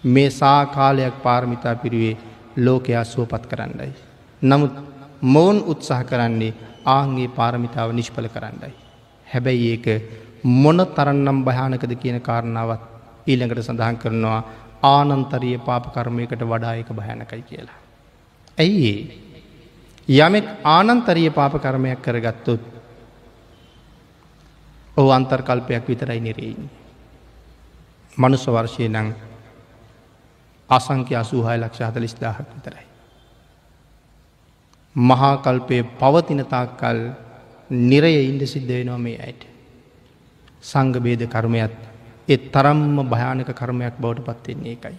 මේ 0.04 0.30
සාකාලයක් 0.32 1.16
පාරමිතා 1.24 1.76
පිරුවේ 1.76 2.18
ලෝකයා 2.58 3.04
සුවපත් 3.06 3.44
කරන්නයි. 3.46 3.94
නමුත් 4.42 4.74
මොවුන් 5.24 5.64
උත්සාහ 5.66 6.04
කරන්නේ 6.04 6.54
ආන්ගේ 6.88 7.28
පාරමිතාව 7.30 7.90
නිෂ්පල 7.92 8.28
කරන්නයි. 8.28 8.74
හැබැයි 9.28 9.72
ඒක 9.72 9.86
මොන 10.44 10.80
තරන්නම් 10.88 11.44
භයානකද 11.44 11.94
කියන 11.96 12.22
කාරණාවත් 12.22 12.82
ඊළඟට 13.28 13.64
සඳහන් 13.64 13.98
කරනවා 13.98 14.42
ආනන්තරිය 14.84 15.58
පාපකර්මයකට 15.60 16.42
වඩා 16.44 16.74
එක 16.76 16.90
භයනකයි 16.92 17.42
කියලා. 17.42 17.80
ඇයි 18.58 18.94
යමෙක් 20.08 20.46
ආනන්තරිය 20.66 21.30
පාපකර්මයක් 21.32 22.02
කරගත්තොත් 22.02 22.62
ඔහු 24.98 25.10
අන්තර්කල්පයක් 25.10 25.88
විතරයි 25.88 26.20
නිරෙයින්. 26.20 26.70
මනුස්ස 28.18 28.48
වර්ශය 28.48 28.90
නං 28.90 29.16
අසංක්‍ය 30.70 31.16
අසූහය 31.16 31.58
ලක්ෂ 31.58 31.82
හතලිස් 31.82 32.16
දාහක් 32.16 32.48
විතරයි. 32.50 32.86
මහාකල්පය 34.96 35.84
පවතිනතාකල් 35.96 37.00
නිරය 37.70 38.14
ඉන්ඩ 38.26 38.46
සිද්ධ 38.46 38.68
වෙනවා 38.70 38.98
මේ 39.00 39.18
ඇයට. 39.18 39.48
සංගබේද 40.62 41.28
කර්මයත් 41.28 41.93
එ 42.28 42.38
තරම්ම 42.50 42.98
භයානක 43.06 43.50
කර්මයක් 43.52 43.96
බවට 44.00 44.26
පත්වෙන්නේ 44.28 44.74
එකයි. 44.74 44.98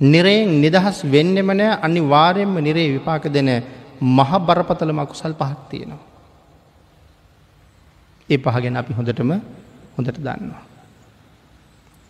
නිරයෙන් 0.00 0.60
නිදහස් 0.60 0.98
වෙන්නෙමනෑ 1.04 1.78
අනි 1.82 2.00
වාරයෙන්ම 2.04 2.54
නිරේ 2.58 2.88
විපාක 2.90 3.24
දෙන 3.28 3.50
මහ 4.00 4.30
බරපතල 4.40 4.92
මකුසල් 4.92 5.34
පහක් 5.34 5.60
තියෙනවා. 5.70 6.04
ඒ 8.28 8.38
පහගෙන 8.38 8.76
අපි 8.76 8.92
හොඳටම 8.92 9.30
හොඳට 9.96 10.18
දන්නවා. 10.18 10.62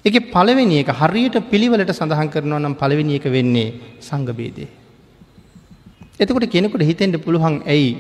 එක 0.05 0.17
පළවෙනි 0.31 0.83
එක 0.83 0.91
හරියට 0.93 1.37
පිළිවලට 1.51 1.93
සඳහන් 1.93 2.29
කරනවා 2.29 2.61
නම් 2.61 2.75
පළවෙනි 2.75 3.17
එක 3.17 3.27
වෙන්නේ 3.27 3.99
සංගබේදේ. 4.01 4.69
එතකොට 6.21 6.47
කෙනෙකුට 6.47 6.83
හිතෙන්ට 6.83 7.19
පුළුවන් 7.19 7.63
ඇයි 7.67 7.91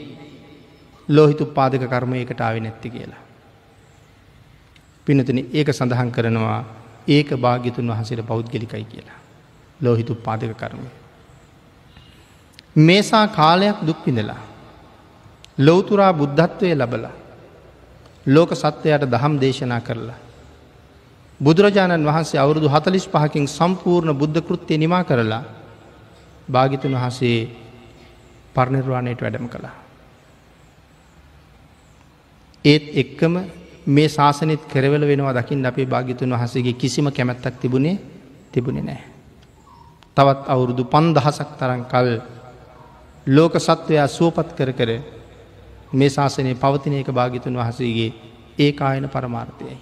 ලෝහිතු 1.08 1.44
පාදක 1.48 1.82
කර්මයකට 1.84 2.40
ආවෙ 2.40 2.60
නැත්ති 2.60 2.90
කියලා. 2.90 3.27
පිනතන 5.08 5.38
ඒක 5.50 5.68
සඳහන් 5.70 6.10
කරනවා 6.10 6.60
ඒක 7.08 7.30
භාගිතුන් 7.36 7.88
වහසට 7.88 8.20
පෞද්ගලිකයි 8.22 8.84
කියලා. 8.84 9.18
ලෝහිතු 9.80 10.14
පාදක 10.16 10.52
කර්මය. 10.54 10.88
මේසා 12.78 13.26
කාලයක් 13.30 13.78
දුක්පිඳලා. 13.82 14.40
ලෝතුරා 15.58 16.12
බුද්ධත්වය 16.12 16.74
ලබලා 16.74 17.14
ලෝක 18.26 18.50
සත්වයට 18.52 19.04
දහම් 19.06 19.34
දේශනා 19.40 19.80
කරලා. 19.80 20.18
බුදුරජාණන් 21.40 22.04
වහන්සේ 22.04 22.40
අවුරුදු 22.40 22.68
හතලිස් 22.68 23.06
පහකින් 23.06 23.46
සම්පූර්ණ 23.48 24.12
බුද්ධ 24.14 24.40
කෘත්තිය 24.40 24.78
නිමා 24.78 25.04
කරලා 25.04 25.42
භාගිතුන් 26.48 26.94
වහසේ 26.94 27.38
පරණිර්වාණයට 28.54 29.20
වැඩම 29.20 29.48
කළා. 29.48 29.74
ඒත් 32.64 32.84
එක්කම 32.94 33.34
මේ 33.88 34.08
ශාසනත් 34.08 34.62
කරවල 34.66 35.02
වෙනවා 35.02 35.34
දකිින් 35.34 35.66
අපේ 35.66 35.86
භාගිතුන් 35.86 36.32
වහසගේ 36.32 36.72
කිසිම 36.74 37.06
කැමැත්තක් 37.08 37.54
තිබුණේ 37.56 37.96
තිබුණේ 38.52 38.84
නෑ. 38.84 39.00
තවත් 40.16 40.40
අවුරුදු 40.46 40.84
පන්දහසක් 40.84 41.50
තරන් 41.58 41.82
කල් 41.84 42.08
ලෝක 43.26 43.54
සත්වයා 43.58 44.08
සුවපත් 44.08 44.48
කර 44.52 44.70
කර 44.72 44.90
මේ 45.92 46.10
ශාසනය 46.10 46.54
පවතින 46.54 46.94
එක 46.94 47.10
භාගිතුන් 47.10 47.54
වහසේගේ 47.54 48.10
ඒ 48.58 48.72
ආයන 48.80 49.06
පරමාර්ථයයි. 49.06 49.76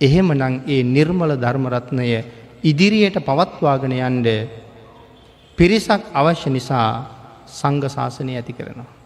එහෙම 0.00 0.28
නං 0.32 0.54
ඒ 0.66 0.82
නිර්මල 0.86 1.32
ධර්මරත්නය 1.36 2.06
ඉදිරියට 2.62 3.18
පවත්වාගෙන 3.20 3.92
යන්ඩ 3.98 4.28
පිරිසක් 5.58 6.02
අවශ්‍ය 6.12 6.48
නිසා 6.48 6.88
සංඝ 7.48 7.86
ශාසනය 7.88 8.32
ඇති 8.32 8.52
කරනවා. 8.52 8.99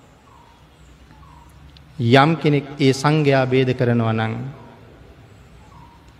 යම් 1.98 2.36
කෙනෙක් 2.36 2.66
ඒ 2.78 2.92
සංඝයා 2.92 3.46
බේද 3.46 3.70
කරනවා 3.72 4.12
නං 4.12 4.34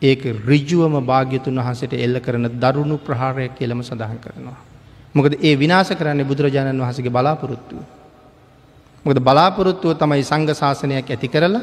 ඒක 0.02 0.22
රිජුවම 0.44 0.94
භාග්‍යතුන් 1.02 1.56
වහසට 1.56 1.94
එල්ල 1.96 2.20
කරන 2.20 2.46
දරුණු 2.54 2.98
ප්‍රහාරය 2.98 3.48
කියලම 3.50 3.82
සඳහන් 3.82 4.18
කරනවා. 4.18 4.56
මොකද 5.14 5.34
ඒ 5.40 5.56
විනාශ 5.56 5.92
කරන්නේ 5.92 6.24
බුදුරජාණන් 6.24 6.80
වහසගේ 6.80 7.10
බලාපොරොත්තුව. 7.10 7.82
මොකද 9.04 9.18
බලාපොරොත්තුව 9.20 9.94
තමයි 9.94 10.22
සංඝ 10.22 10.52
ශාසනයක් 10.52 11.08
ඇති 11.08 11.28
කරලා 11.28 11.62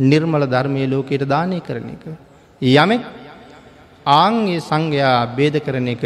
නිර්මල 0.00 0.42
ධර්මය 0.44 0.86
ලෝකයට 0.86 1.22
දානය 1.24 1.60
කරන 1.60 1.88
එක. 1.88 2.04
යමෙක් 2.62 3.02
ආංගේ 4.06 4.60
සංඝයා 4.60 5.26
බේද 5.28 5.54
කරන 5.60 5.88
එක 5.88 6.04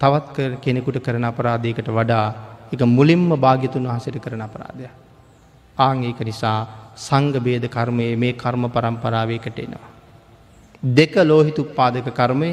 තවත් 0.00 0.36
කෙනෙකුට 0.58 0.98
කරන 0.98 1.24
අපරාධයකට 1.24 1.88
වඩා 1.90 2.26
එක 2.72 2.80
මුලින්ම 2.88 3.30
භාගිතුන් 3.36 3.84
වහසට 3.84 4.18
කරන 4.18 4.42
අපරාධය. 4.42 4.99
ආං 5.80 6.04
ඒක 6.04 6.20
නිසා 6.22 6.58
සංග 6.98 7.34
බේද 7.38 7.64
කර්මය 7.66 8.06
මේ 8.16 8.32
කර්ම 8.34 8.64
පරම්පරාවයකට 8.68 9.58
එනවා. 9.58 9.86
දෙක 10.82 11.14
ලෝහිතු 11.22 11.62
උපාදක 11.64 12.08
කර්මය 12.10 12.50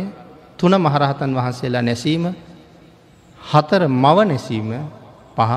තුන 0.57 0.73
මහරහතන් 0.77 1.31
වහන්සේලා 1.31 1.81
නැසීම 1.81 2.25
හතර 3.39 3.81
මව 3.87 4.17
නැසීම 4.25 4.69
පහ 5.35 5.51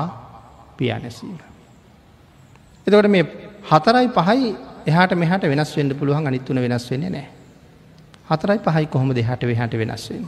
පියා 0.77 0.99
නැසීම. 0.99 1.37
එතකොට 2.87 3.09
මේ 3.09 3.25
හතරයි 3.63 4.07
පහයි 4.09 4.49
එහට 4.87 5.11
මෙහට 5.15 5.43
වෙනස් 5.45 5.71
වෙන්ඩ 5.77 5.93
පුළුවන් 5.93 6.27
අනිත්තුන 6.27 6.57
වෙනස් 6.57 6.85
වෙන්නේ 6.91 7.09
නෑ. 7.09 7.27
හතරයි 8.29 8.59
පහයි 8.59 8.85
කොහොම 8.87 9.09
දෙහට 9.11 9.43
වෙහට 9.43 9.73
වෙනස් 9.73 10.05
වෙන. 10.09 10.23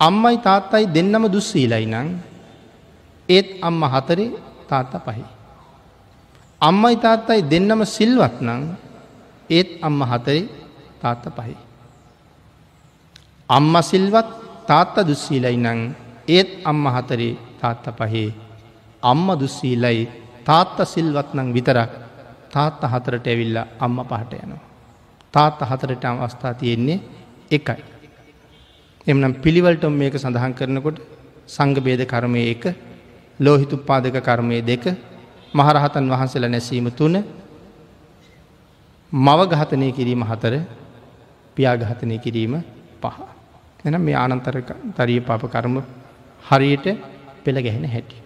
අම්මයි 0.00 0.36
තාත්තයි 0.38 0.84
දෙන්නම 0.88 1.24
දුස්සීලයි 1.28 1.86
නං 1.86 2.08
ඒත් 3.28 3.48
අම්ම 3.62 3.82
හතරේ 3.84 4.30
තාත්තා 4.68 5.00
පහි. 5.00 5.24
අම්මයි 6.60 6.96
තාත්තයි 6.96 7.42
දෙන්නම 7.42 7.84
සිල්වත් 7.86 8.40
නං 8.40 8.62
ඒත් 9.50 9.68
අම්ම 9.82 10.00
හතරේ 10.02 10.48
තාත්ත 11.02 11.24
පහි. 11.28 11.54
අම්ම 13.48 13.74
සිල්වත් 13.82 14.28
තාත්ත 14.66 14.96
දුස්සීලයි 15.06 15.56
නං 15.56 15.80
ඒත් 16.28 16.50
අම්ම 16.64 16.86
හතරේ 16.86 17.36
තාත්ත 17.60 17.84
පහේ 17.98 18.34
අම්ම 19.02 19.26
දුස්සීලයි 19.38 20.08
තාත්ත 20.44 20.78
සිල්වත් 20.84 21.34
නං 21.34 21.52
විතරක් 21.52 21.92
තාත්ත 22.50 22.80
හතරට 22.82 23.26
ඇවිල්ල 23.26 23.56
අම්ම 23.78 23.98
පහට 24.02 24.32
යනවා. 24.36 24.64
තාත්ත 25.34 25.60
හතරට 25.60 26.04
අවස්ථා 26.04 26.54
තියෙන්නේ 26.54 27.00
එකයි. 27.50 27.82
එමනම් 29.06 29.34
පිළිවල්ටම 29.42 29.92
මේක 29.92 30.16
සඳහන් 30.16 30.54
කරනකොට 30.54 30.98
සංග 31.46 31.76
බේද 31.84 32.00
කර්මය 32.06 32.42
එක 32.50 32.64
ලෝහිතු 33.40 33.76
පාදක 33.78 34.16
කර්මය 34.18 34.62
දෙක 34.62 34.84
මහරහතන් 35.58 36.06
වහන්සේලා 36.12 36.50
නැසීම 36.50 36.88
තුන 36.92 37.14
මව 39.12 39.40
ඝාතනය 39.48 39.88
කිරීම 39.92 40.22
හතර 40.22 40.54
පියාඝාතනය 41.56 42.16
කිරීම 42.18 42.54
පහ. 43.00 43.16
එනම් 43.84 44.02
මේ 44.02 44.16
ආනන්තර 44.16 44.56
තරිය 44.96 45.20
පාප 45.20 45.42
කර්ම 45.46 45.76
හරියට 46.44 46.86
පෙළ 47.44 47.58
ගැහෙන 47.58 47.84
හැටි. 47.86 48.16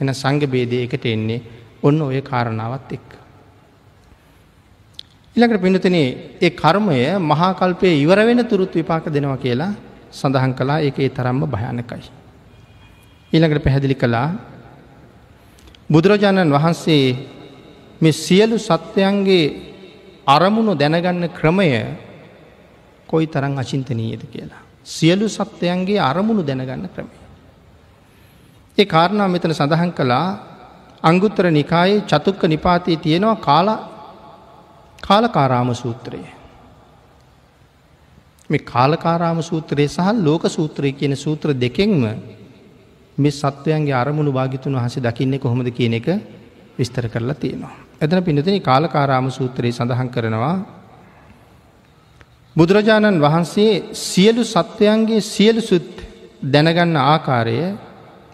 එන 0.00 0.08
සංග 0.12 0.42
බේදය 0.46 0.76
එකට 0.84 1.06
එන්නේ 1.06 1.40
ඔන්න 1.82 2.02
ඔය 2.02 2.20
කාරණාවත් 2.22 2.92
එක්ක. 2.92 3.08
ඉළඟට 5.36 5.62
පිනතන 5.62 5.96
ඒ 5.96 6.50
කර්මය 6.52 6.98
මහාකල්පය 7.22 7.88
ඉවර 7.96 8.20
වෙන 8.20 8.42
තුරුත් 8.44 8.72
විපාක 8.72 9.04
දෙනවා 9.06 9.38
කියලා 9.38 9.72
සඳහන් 10.10 10.52
කලා 10.54 10.78
ඒක 10.80 10.98
ඒ 10.98 11.10
තරම්ම 11.10 11.42
භයානකයි. 11.46 12.02
ඊළඟට 13.32 13.64
පැහැදිලි 13.64 13.94
කළා 13.94 14.28
බුදුරජාණන් 15.90 16.52
වහන්සේ 16.52 17.04
මේ 18.00 18.12
සියලු 18.14 18.56
සත්වයන්ගේ 18.58 19.46
අරමුණු 20.26 20.72
දැනගන්න 20.74 21.28
ක්‍රමය 21.30 21.68
කොයි 23.06 23.26
තරං 23.26 23.58
අචින්තනීයද 23.58 24.22
කියලා. 24.26 24.62
සියලු 24.86 25.28
සත්වයන්ගේ 25.28 26.00
අරමුණු 26.00 26.42
දැනගන්න 26.42 26.88
ක්‍රමය. 26.88 27.16
ඒ 28.78 28.86
කාරණා 28.86 29.28
මෙතන 29.28 29.52
සඳහන් 29.52 29.92
කළා 29.92 30.28
අංගුත්තර 31.02 31.50
නිකායේ 31.50 32.02
චතුක්ක 32.02 32.42
නිපාතයේ 32.44 32.96
තියෙනවා 32.96 33.36
කාල 33.38 33.68
කාලකාරාම 34.98 35.74
සූත්‍රය. 35.74 36.20
මේ 38.50 38.66
කාලකාරාම 38.66 39.40
සූත්‍රයේ 39.42 39.88
සහ 39.88 40.08
ලෝක 40.20 40.44
සූත්‍රය 40.48 40.92
කියන 40.92 41.16
සූත්‍ර 41.16 41.48
දෙකෙන්ම 41.54 42.04
මේ 43.18 43.32
සත්වයන්ගේ 43.32 43.94
අරමුණු 43.94 44.32
භාගිතුන් 44.32 44.74
වහස 44.74 44.96
දකින්නේ 45.00 45.38
කොහොමද 45.38 45.68
කියන 45.70 45.94
එක 45.94 46.08
විස්තර 46.78 47.04
කරලා 47.06 47.34
තියෙනවා. 47.34 47.74
එතන 47.98 48.22
පිනතින 48.22 48.62
කාලකාරාම 48.62 49.26
සූත්‍රයේ 49.28 49.72
සඳහන් 49.72 50.08
කරනවා 50.08 50.56
බුදුරජාණන් 52.56 53.18
වහන්සේ 53.18 53.72
සියලු 54.04 54.42
සත්වයන්ගේ 54.44 55.20
සියලු 55.24 55.60
සුත් 55.62 55.88
දැනගන්න 56.44 56.96
ආකාරය 57.04 57.58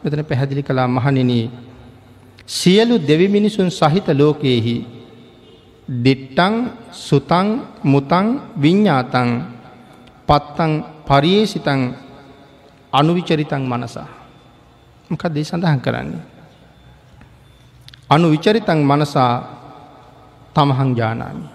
මෙතන 0.03 0.23
පැහැදිලි 0.23 0.63
කලා 0.63 0.89
මහනිනී 0.89 1.47
සියලු 2.49 2.95
දෙවි 3.01 3.27
මිනිසුන් 3.29 3.71
සහිත 3.71 4.09
ලෝකයෙහි 4.11 4.77
දිට්ටං 5.89 6.55
සුතං 6.99 7.49
මුතං 7.85 8.27
විඤ්ඥාතං 8.57 9.31
පත්තං 10.29 10.73
පරියේසිතං 11.05 11.81
අනුවිචරිතං 12.93 13.63
මනසා. 13.63 14.24
මොකක් 15.15 15.31
දේ 15.35 15.47
සඳහන් 15.47 15.81
කරන්නේ. 15.81 16.23
අනු 18.11 18.27
විචරිතං 18.35 18.81
මනසා 18.83 19.33
තමහං 20.55 20.91
ජානාමි. 20.99 21.47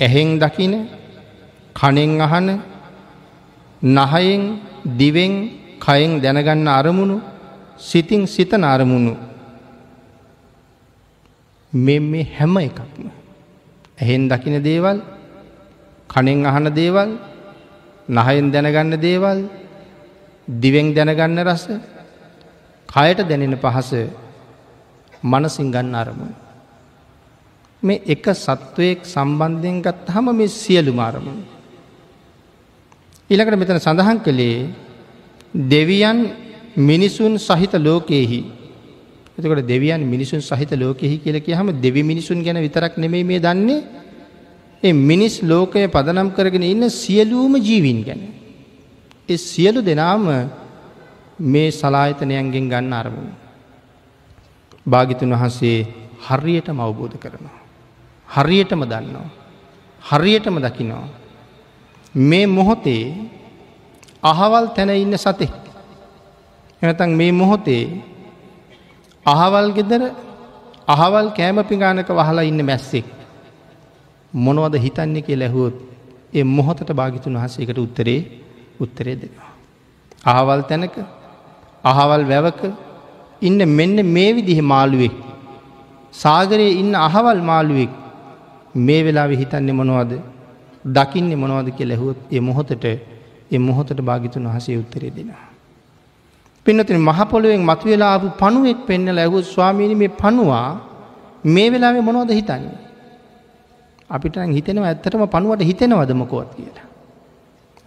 ඇහෙන් 0.00 0.28
දකින 0.42 0.74
කනෙන් 1.76 2.20
අහන 2.20 2.48
නහයෙන් 3.82 4.42
දිවෙන් 4.98 5.32
කයෙන් 5.78 6.20
දැනගන්න 6.22 6.68
අරමුණු 6.68 7.16
සිතින් 7.78 8.26
සිතන 8.26 8.64
අරමුණු 8.64 9.14
මෙ 11.72 11.96
මේ 12.00 12.26
හැම 12.36 12.54
එකක්ම. 12.58 13.06
ඇහෙන් 14.00 14.28
දකින 14.28 14.56
දේවල් 14.62 14.98
කනෙන් 16.10 16.46
අහන 16.46 16.66
දේවල් 16.74 17.10
නහයෙන් 18.08 18.46
දැනගන්න 18.52 19.00
දේවල් 19.00 19.38
දිවෙන් 20.48 20.94
දැනගන්න 20.94 21.44
රස 21.44 21.64
කයට 22.88 23.20
දැනෙන 23.20 23.56
පහස 23.56 23.90
මනසින් 25.22 25.70
ගන්න 25.70 25.94
අරමුණ. 25.94 26.34
මේ 27.82 28.02
එක 28.06 28.26
සත්වයෙක් 28.34 29.00
සම්බන්ධයෙන් 29.04 29.82
ගත් 29.82 30.08
හම 30.08 30.26
මේ 30.32 30.48
සියලු 30.50 30.92
මාරමුණ. 30.92 31.40
ඊළකට 33.30 33.56
මෙතන 33.56 33.78
සඳහන් 33.78 34.18
කළේ 34.20 34.70
දෙවියන් 35.68 36.18
මිනිසුන් 36.78 37.34
සහිත 37.38 37.72
ලෝකයෙහි 37.78 38.40
එතකොට 39.38 39.62
දෙවියන් 39.64 40.02
මිනිසුන් 40.04 40.40
සහිත 40.40 40.72
ලෝකෙහි 40.72 41.18
කියල 41.18 41.38
කියහම 41.40 41.68
දෙවි 41.76 42.02
මිනිසුන් 42.02 42.42
ගැන 42.42 42.58
විතරක් 42.58 42.96
නෙමෙයි 42.96 43.24
මේ 43.24 43.38
දන්නේ 43.38 43.84
ඒ 44.82 44.92
මිනිස් 44.92 45.42
ලෝකය 45.42 45.86
පදනම් 45.86 46.28
කරගෙන 46.30 46.62
ඉන්න 46.64 46.90
සියලූම 46.92 47.54
ජීවින් 47.58 48.00
ගැන. 48.04 48.37
ඒ 49.28 49.36
සියලු 49.38 49.80
දෙනාම 49.80 50.26
මේ 51.40 51.70
සලායතනයන්ගෙන් 51.70 52.68
ගන්න 52.68 52.92
අරමුණ. 52.92 53.30
භාගිතුන් 54.86 55.30
වහන්සේ 55.30 55.86
හරියටම 56.18 56.78
අවබෝධ 56.78 57.16
කරනවා. 57.16 57.58
හරියටම 58.28 58.82
දන්නවා. 58.82 59.28
හරියටම 60.02 60.56
දකිනවා. 60.58 61.08
මේ 62.14 62.46
මොහොතේ 62.48 63.04
අහවල් 64.22 64.66
තැන 64.68 64.90
ඉන්න 64.96 65.14
සතෙක්. 65.16 65.52
එනතන් 66.82 67.10
මේ 67.12 67.32
මොහොතේ 67.32 67.84
අහවල් 69.26 69.68
ගෙදර 69.72 70.02
අහවල් 70.88 71.28
කෑම 71.30 71.58
පිගානක 71.64 72.08
වහලා 72.10 72.42
ඉන්න 72.42 72.60
මැස්සෙක්. 72.62 73.06
මොනවද 74.32 74.74
හිතන්නේ 74.76 75.22
කිය 75.22 75.36
ලැහුවොත් 75.36 75.76
ඒ 76.32 76.44
මොහොතට 76.46 76.90
භාගිතුන් 76.90 77.36
වහසේකට 77.36 77.78
උත්තරේ 77.78 78.20
උත්තරේ 78.80 79.16
දෙනවා. 79.16 79.50
අහවල් 80.24 80.60
තැනක 80.60 80.96
අහවල් 81.84 82.22
වැවක 82.24 82.60
ඉන්න 83.42 83.60
මෙන්න 83.68 83.98
මේ 84.06 84.30
විදිහ 84.32 84.60
මාළුවෙක්. 84.62 85.16
සාගරයේ 86.12 86.78
ඉන්න 86.82 86.94
අහවල් 86.94 87.40
මාළුවෙක් 87.42 87.92
මේ 88.76 89.04
වෙලා 89.04 89.28
හිතන්නේ 89.32 89.72
මොනවද 89.72 90.12
දකින්නේ 90.84 91.36
මොනවද 91.36 91.68
කිය 91.76 91.86
ලැහුවත් 91.86 92.18
ඒ 92.32 92.40
මොහොතට 92.40 92.84
ඒ 92.84 93.58
මොහොතට 93.58 94.00
භාගිතුන් 94.00 94.44
වහසේ 94.46 94.78
උත්තරේ 94.78 95.10
දෙෙනවා. 95.10 95.46
පින්නතින 96.66 97.00
මහපොළුවෙන් 97.00 97.62
මතුවෙලාපු 97.62 98.26
පණුවෙක් 98.38 98.78
පෙන්න 98.86 99.06
ලැහු 99.14 99.42
ස්වාමීනි 99.44 99.94
මේ 99.94 100.12
පණවා 100.20 100.68
මේ 101.44 101.68
වෙලාවේ 101.72 102.00
මොනවද 102.00 102.30
හිතන්නේ. 102.30 102.78
අපිට 104.10 104.36
හිතෙනවා 104.48 104.88
ඇත්තටම 104.88 105.24
පණුවට 105.26 105.62
හිතෙනවදමකොත් 105.62 106.50
කියලා. 106.56 106.87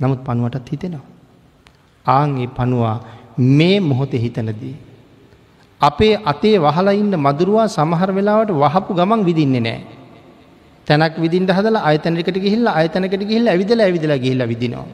නමුත් 0.01 0.21
පණුවටත් 0.25 0.71
හිතෙනවා. 0.71 1.05
ආංගේ 2.05 2.47
පණවා 2.49 2.97
මේ 3.37 3.79
මොහොතේ 3.81 4.19
හිතනදී. 4.19 4.75
අපේ 5.81 6.13
අතේ 6.25 6.57
වහලා 6.57 6.93
ඉන්න 6.93 7.15
මදුරුවා 7.17 7.67
සමහර 7.69 8.09
වෙලාවට 8.11 8.51
වහපු 8.53 8.91
ගමන් 8.93 9.25
විදින්නේ 9.25 9.61
නෑ. 9.61 9.81
තැනක් 10.87 11.15
විදින්ට 11.17 11.51
හදලා 11.51 11.83
අයතනකට 11.83 12.37
ගිහිල්ල 12.37 12.67
අයතනකට 12.69 13.23
ගිහිල්ල 13.23 13.47
ඇවිදල 13.47 13.79
ඇවිදල 13.79 14.13
ගිහිල්ල 14.17 14.43
විදිනවා. 14.47 14.87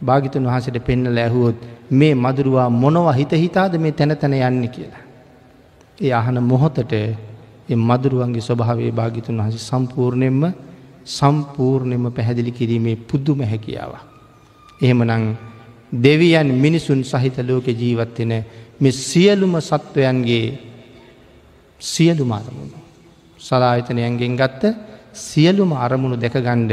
භාගිතුන් 0.00 0.44
වහසට 0.44 0.78
පෙන්න 0.80 1.04
ලැහුවොත් 1.10 1.56
මේ 1.92 2.14
මදුරුවා 2.16 2.68
මොනව 2.72 3.08
හිත 3.12 3.32
හිතාද 3.34 3.72
මේ 3.76 3.92
තැන 3.92 4.16
තැන 4.16 4.34
යන්න 4.34 4.68
කියලා. 4.68 5.02
ඒ 5.98 6.12
අහන 6.12 6.38
මොහොතට 6.42 6.94
මදුරුවන්ගේ 7.68 8.40
ස්වභාවේ 8.40 8.92
භාගිතුන් 8.92 9.40
වහස 9.40 9.68
සම්පූර්ණයෙන්ම 9.68 10.42
සම්පූර්ණයම 11.08 12.04
පැහැදිලි 12.10 12.52
කිරීමේ 12.52 12.96
පුද්දුම 13.02 13.40
හැකියාව. 13.42 13.92
එහෙමනං 14.80 15.36
දෙවියන් 15.94 16.48
මිනිසුන් 16.54 17.00
සහිත 17.02 17.36
ලෝක 17.40 17.66
ජීවත්වෙන 17.66 18.32
මෙ 18.78 18.90
සියලුම 18.92 19.54
සත්වයන්ගේ 19.60 20.58
සියලුම 21.80 22.30
අරමුණු. 22.32 22.78
සලායතනයන්ගෙන් 23.40 24.36
ගත්ත 24.36 24.62
සියලුම 25.14 25.72
අරමුණු 25.74 26.16
දැකගණ්ඩ 26.16 26.72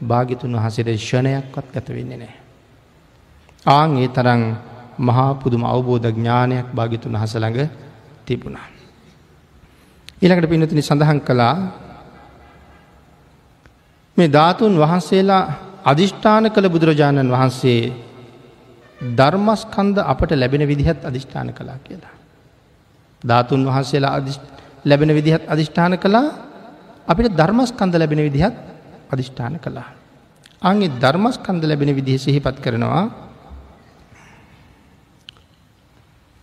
භාගිතුන් 0.00 0.52
වහසට 0.52 0.88
ෂණයක්වත් 0.98 1.68
ඇත 1.70 1.88
වෙන්නේ 1.88 2.18
නෑ. 2.18 2.34
ආං 3.66 3.90
ඒ 3.96 4.08
තරං 4.08 4.42
මහා 4.98 5.34
පුදුම 5.34 5.64
අවබෝධ 5.64 6.08
ඥානයක් 6.08 6.72
භාගිතුන් 6.72 7.14
හසළඟ 7.14 7.68
තිබුණා. 8.24 8.66
ඊළඟට 10.16 10.48
පිනතිනි 10.48 10.82
සඳහන් 10.82 11.20
කළා 11.20 11.54
මේ 14.18 14.28
ධාතුන් 14.28 14.74
වහන්සේලා 14.76 15.42
අධිෂ්ඨාන 15.84 16.44
කළ 16.50 16.68
බුදුරජාණන් 16.68 17.30
වහන්සේ 17.30 17.80
ධර්මස්කන්ද 19.14 19.96
අපට 20.02 20.30
ලැබෙන 20.32 20.62
විදිහත් 20.62 21.00
අධිෂ්ඨාන 21.00 21.48
කලා 21.50 21.78
කියලා. 21.78 22.14
ධාතුන් 23.22 23.60
වහන්සේලා 23.64 24.20
ලැබෙන 24.84 25.10
විදිහත් 25.10 25.44
අධිෂ්ඨාන 25.46 25.92
කළා 25.96 26.26
අපිට 27.08 27.36
ධර්මස්කන්ද 27.36 27.94
ලැබෙන 27.94 28.20
විදිහත් 28.20 28.56
අධිෂ්ඨාන 29.10 29.54
කළා. 29.58 29.88
අගේ 30.62 30.88
ධර්මස්කන්ද 30.94 31.62
ලැබෙන 31.64 31.90
විදිහ 31.90 32.18
සිහිපත් 32.18 32.56
කරනවා 32.60 33.04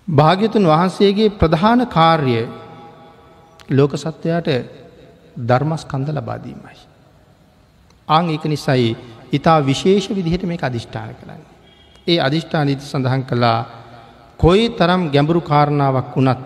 භාග්‍යතුන් 0.07 0.65
වහන්සේගේ 0.65 1.29
ප්‍රධාන 1.31 1.87
කාර්ය 1.87 2.47
ලෝක 3.69 3.91
සත්වයාට 3.95 4.49
ධර්මස්කන්ද 5.39 6.07
ලබාදීමයි. 6.09 6.92
අං 8.07 8.29
එක 8.29 8.43
නිසයි 8.45 8.95
ඉතා 9.31 9.59
විශේෂ 9.61 10.09
විදිහට 10.09 10.43
මේ 10.43 10.59
අධිෂ්ඨාන 10.59 11.15
කරන්න. 11.15 11.41
ඒ 12.07 12.19
අධිෂ්ඨානීති 12.19 12.83
සඳහන් 12.83 13.23
කළා 13.23 13.59
කොයි 14.39 14.69
තරම් 14.71 15.01
ගැඹුරු 15.09 15.41
කාරණාවක් 15.41 16.15
වුණත් 16.15 16.41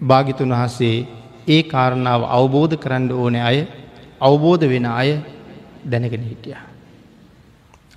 භාගිතුන් 0.00 0.52
වහසේ 0.52 1.06
ඒ 1.46 1.62
කාරණාව 1.64 2.22
අවබෝධ 2.28 2.76
කරන්න 2.76 3.12
ඕන 3.12 3.36
අය 3.36 3.58
අවබෝධ 4.20 4.64
වෙන 4.64 4.86
අය 4.86 5.10
දැනගෙන 5.84 6.22
හිටිය. 6.22 6.56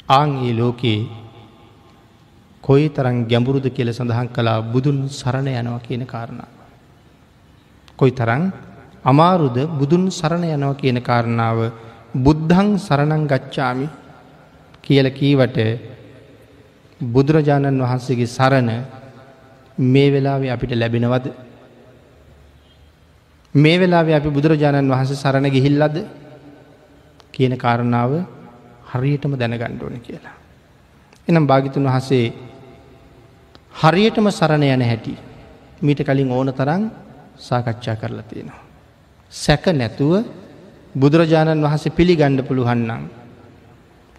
ආං 0.10 0.30
ඒ 0.39 0.53
ලෝකයේ 0.53 1.07
කොයි 2.64 2.89
තරන් 2.89 3.18
ගැඹුරුද 3.26 3.68
කියල 3.69 3.89
සඳහන් 3.89 4.27
කලා 4.27 4.60
බුදුන් 4.64 4.97
සරණ 5.10 5.47
යනව 5.51 5.80
කියන 5.81 6.03
කාරණාව. 6.05 6.51
කොයි 7.97 8.11
තරං 8.11 8.43
අමාරුද 9.05 9.57
බුදුන් 9.71 10.07
සරණ 10.09 10.43
යනව 10.47 10.77
කියන 10.77 10.99
කාරණාව 11.01 11.59
බුද්ධං 12.15 12.69
සරණං 12.77 13.27
ගච්ඡාමි 13.27 13.88
කියල 14.81 15.07
කීවට 15.11 15.57
බුදුරජාණන් 16.99 17.81
වහන්සේගේ 17.81 18.27
සරණ 18.27 18.69
මේ 19.77 20.09
වෙලාවේ 20.09 20.51
අපිට 20.51 20.71
ලැබෙනවද 20.73 21.25
මේ 23.55 23.77
වෙලාවේ 23.77 24.15
අපි 24.15 24.30
බුදුරජාණන් 24.30 24.89
වහන්සේ 24.89 25.15
සරණ 25.15 25.47
ගිහිල්ලද 25.47 25.97
කියන 27.31 27.53
කාරණාව 27.57 28.11
හරියටම 28.85 29.34
දැනගණ්ඩ 29.34 29.84
ඕන 29.84 29.99
කියලා. 29.99 30.35
එනම් 31.27 31.45
භාගිතුන් 31.45 31.85
වහසේ 31.85 32.25
හරියටම 33.75 34.27
සරණ 34.31 34.63
යන 34.65 34.84
හැටි 34.84 35.15
මීට 35.81 36.01
කලින් 36.01 36.31
ඕන 36.31 36.53
තරන් 36.53 36.84
සාකච්ඡා 37.38 37.95
කරලා 37.95 38.23
තියෙනවා. 38.23 38.62
සැක 39.34 39.65
නැතුව 39.73 40.14
බුදුරජාණන් 40.95 41.65
වහසේ 41.65 41.95
පිළිගණ්ඩ 41.97 42.45
පුළුවන්නම්. 42.47 43.03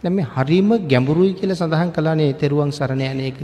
දැම 0.03 0.19
හරිම 0.35 0.71
ගැඹුරුයි 0.91 1.35
කියල 1.39 1.53
සඳහන් 1.53 1.91
කලානේ 1.97 2.33
තෙරුවන් 2.35 2.71
සරණ 2.73 3.03
යන 3.03 3.21
එක. 3.31 3.39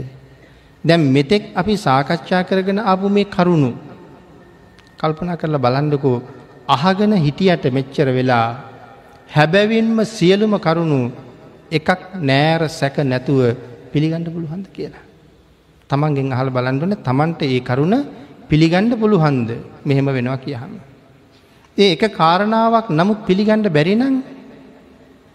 දැම් 0.83 1.01
මෙතෙක් 1.15 1.43
අපි 1.55 1.73
සාකච්ඡා 1.77 2.43
කරගෙන 2.43 2.79
අපපු 2.83 3.07
මේ 3.09 3.31
කරුණු 3.35 3.71
කල්පනා 4.99 5.39
කරලා 5.41 5.63
බලන්ඩකෝ 5.65 6.17
අහගෙන 6.67 7.13
හිටියට 7.25 7.65
මෙච්චර 7.71 8.07
වෙලා 8.17 8.47
හැබැවින්ම 9.29 9.97
සියලුම 10.17 10.53
කරුණු 10.59 10.99
එකක් 11.71 11.89
නෑර 12.21 12.61
සැක 12.69 12.97
නැතුව 13.03 13.41
පිළිගණ්ඩ 13.93 14.27
පුළුහන්ද 14.27 14.67
කියලා. 14.75 15.07
තමන්ගෙන් 15.89 16.35
අහල් 16.35 16.49
බලන්ඩන 16.49 16.93
තමන්ට 17.07 17.41
ඒ 17.47 17.59
කරුණ 17.69 17.95
පිළිගණ්ඩ 18.49 18.93
පුළුහන්ද 19.01 19.49
මෙහෙම 19.85 20.07
වෙනවා 20.17 20.41
කියහම. 20.45 20.90
ඒ 21.77 21.91
එක 21.93 22.03
කාරණාවක් 22.11 22.87
නමුත් 22.89 23.19
පිළිගණ්ඩ 23.25 23.67
බැරිනං 23.69 24.23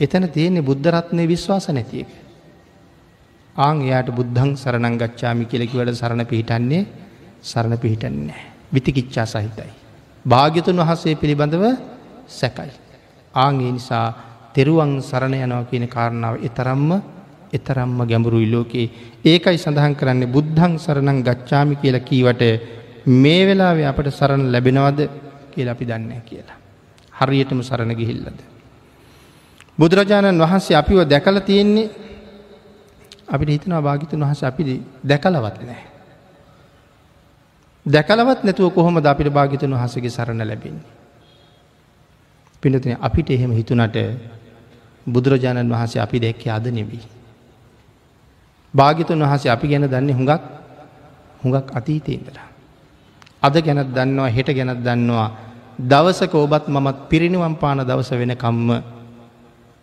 එතන 0.00 0.24
තියෙන්නේ 0.28 0.62
බුද්ධරත්නය 0.62 1.24
විශ්වාස 1.24 1.68
නැතියක. 1.68 2.10
ආං 3.56 3.80
එයාට 3.80 4.10
බුද්ධං 4.10 4.50
සරණං 4.54 4.98
ගච්ඡාමි 4.98 5.44
කියලකිවට 5.46 5.94
සරණ 5.94 6.26
පිහිටන්නේ 6.26 6.82
සරණ 7.42 7.78
පිහිටන්නේ. 7.78 8.40
විතිකිච්ඡා 8.68 9.26
සහිතයි. 9.26 9.72
භාග්‍යතුන් 10.24 10.76
වහසේ 10.78 11.14
පිළිබඳව 11.14 11.64
සැකයි. 12.28 12.72
ආංගේ 13.34 13.72
නිසා 13.72 14.06
තෙරුවන් 14.54 15.00
සරණ 15.00 15.34
යනව 15.36 15.64
කියන 15.70 15.88
කාරණාව 15.88 16.34
එතරම්ම 16.44 16.90
එතරම්ම 17.52 17.98
ගැඹුරුයි 18.04 18.52
ලෝකයේ 18.52 18.92
ඒකයි 19.24 19.56
සඳහන් 19.56 19.94
කරන්නේ 19.94 20.28
බුද්ධං 20.28 20.72
සරණං 20.76 21.24
ගච්ඡාමි 21.24 21.76
කියලා 21.76 22.06
කීවට 22.08 22.42
මේ 23.14 23.42
වෙලාවේ 23.48 23.86
අපට 23.86 24.08
සරණ 24.12 24.52
ලැබෙනවද 24.52 25.00
කියලා 25.56 25.72
අපි 25.72 25.84
දන්නේ 25.84 26.20
කියලා. 26.22 26.58
හරියටම 27.12 27.60
සරණ 27.62 27.92
ගිහිල්ලද. 27.94 28.38
බුදුරජාණන් 29.78 30.38
වහන්සේ 30.38 30.76
අපිව 30.76 30.98
දැකල 31.04 31.40
තියෙන්නේ 31.40 31.88
අපිට 33.28 33.50
හිතනවා 33.50 33.82
භාගිතුන් 33.82 34.20
වහස 34.20 34.42
අපි 34.44 34.62
දැකලවත් 35.02 35.56
නෑ. 35.62 35.84
දැකලවත් 37.86 38.44
නැතුව 38.44 38.72
කොහොම 38.72 39.00
ද 39.00 39.06
අපිට 39.06 39.28
භාගිතුන් 39.30 39.72
වහසගේ 39.72 40.10
සරණ 40.10 40.42
ලැබෙන්නේ. 40.42 40.92
පිනතින 42.62 42.96
අපිට 42.98 43.30
එහෙම 43.30 43.52
හිතුනට 43.52 43.96
බුදුරජාණන් 45.06 45.70
වහන්සේ 45.70 46.00
අපි 46.00 46.20
දැක්කේ 46.20 46.50
අද 46.50 46.66
නෙවී. 46.68 47.04
භාගිතුන් 48.74 49.22
වහසේ 49.22 49.50
අපි 49.50 49.66
ගැන 49.68 49.86
දන්නේ 49.86 50.14
හුඟක් 50.14 50.42
හුඟක් 51.42 51.66
අතීතයෙන්දලා. 51.72 52.48
අද 53.42 53.54
ගැනත් 53.56 53.88
දන්නවා 53.88 54.28
හෙට 54.28 54.48
ගැනත් 54.48 54.80
දන්නවා 54.80 55.45
දවසක 55.78 56.34
ඔබත් 56.34 56.68
මමත් 56.68 56.96
පිරිනිවම් 57.08 57.54
පාන 57.54 57.78
දවස 57.80 58.10
වෙන 58.12 58.32
කම්ම 58.34 58.70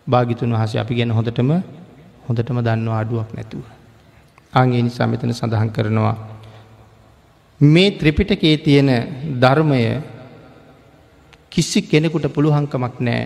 භාගිතුන් 0.06 0.50
වහසේ 0.50 0.80
අපි 0.80 0.94
ගැන 0.94 1.10
හොඳටම 1.10 1.50
හොඳටම 2.26 2.58
දන්නවා 2.58 3.00
අඩුවක් 3.00 3.30
නැතුව. 3.30 3.64
අගේ 4.52 4.82
නිසා 4.82 5.06
මෙතන 5.06 5.32
සඳහන් 5.32 5.70
කරනවා. 5.70 6.16
මේ 7.60 7.90
ත්‍රිපිටකේ 7.92 8.56
තියෙන 8.58 8.90
ධර්මය 9.40 10.02
කිසි 11.48 11.82
කෙනෙකුට 11.82 12.26
පුළුහංකමක් 12.28 12.96
නෑ 13.00 13.22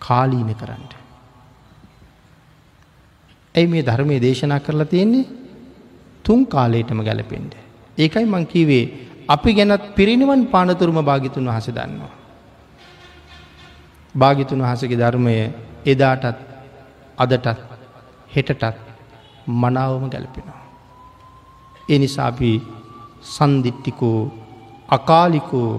කාලීන 0.00 0.52
කරන්නට. 0.54 0.92
ඇයි 3.54 3.66
මේ 3.66 3.82
ධර්මය 3.82 4.20
දේශනා 4.20 4.60
කරලා 4.60 4.84
තියෙන්නේ 4.84 5.24
තුන් 6.24 6.46
කාලයටම 6.46 7.00
ගැලපෙන්ට. 7.00 7.54
ඒකයි 7.98 8.26
මංකිවේ 8.26 9.07
අපි 9.28 9.50
ගැනත් 9.54 9.84
පිරිනිවන් 9.94 10.42
පානතුරුම 10.46 10.98
භාගිතුන් 11.00 11.44
වහස 11.44 11.68
දන්නවා. 11.68 12.14
භාගිතුන් 14.14 14.60
වහසගේ 14.60 14.96
ධර්මය 14.96 15.34
එදාටත් 15.86 16.38
අදටත් 17.18 17.58
හෙටටත් 18.34 18.64
මනාවම 19.46 20.04
ගැලපෙනවා. 20.08 20.62
එනිසාපි 21.88 22.52
සන්දිිට්ටිකෝ 23.26 24.20
අකාලිකෝ 24.88 25.70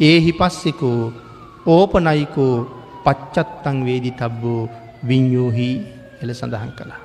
ඒහි 0.00 0.32
පස්සෙකෝ 0.32 1.12
ඕපනයිකෝ 1.66 2.56
පච්චත්තං 3.04 3.78
වේදි 3.86 4.10
තබ්බෝ 4.12 4.62
විඤ්ඥෝහි 5.08 5.68
එල 6.22 6.30
සඳහන් 6.30 6.72
කළා. 6.72 7.02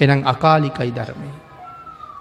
එනම් 0.00 0.20
අකාලිකයි 0.24 0.90
ධර්මය. 0.90 1.30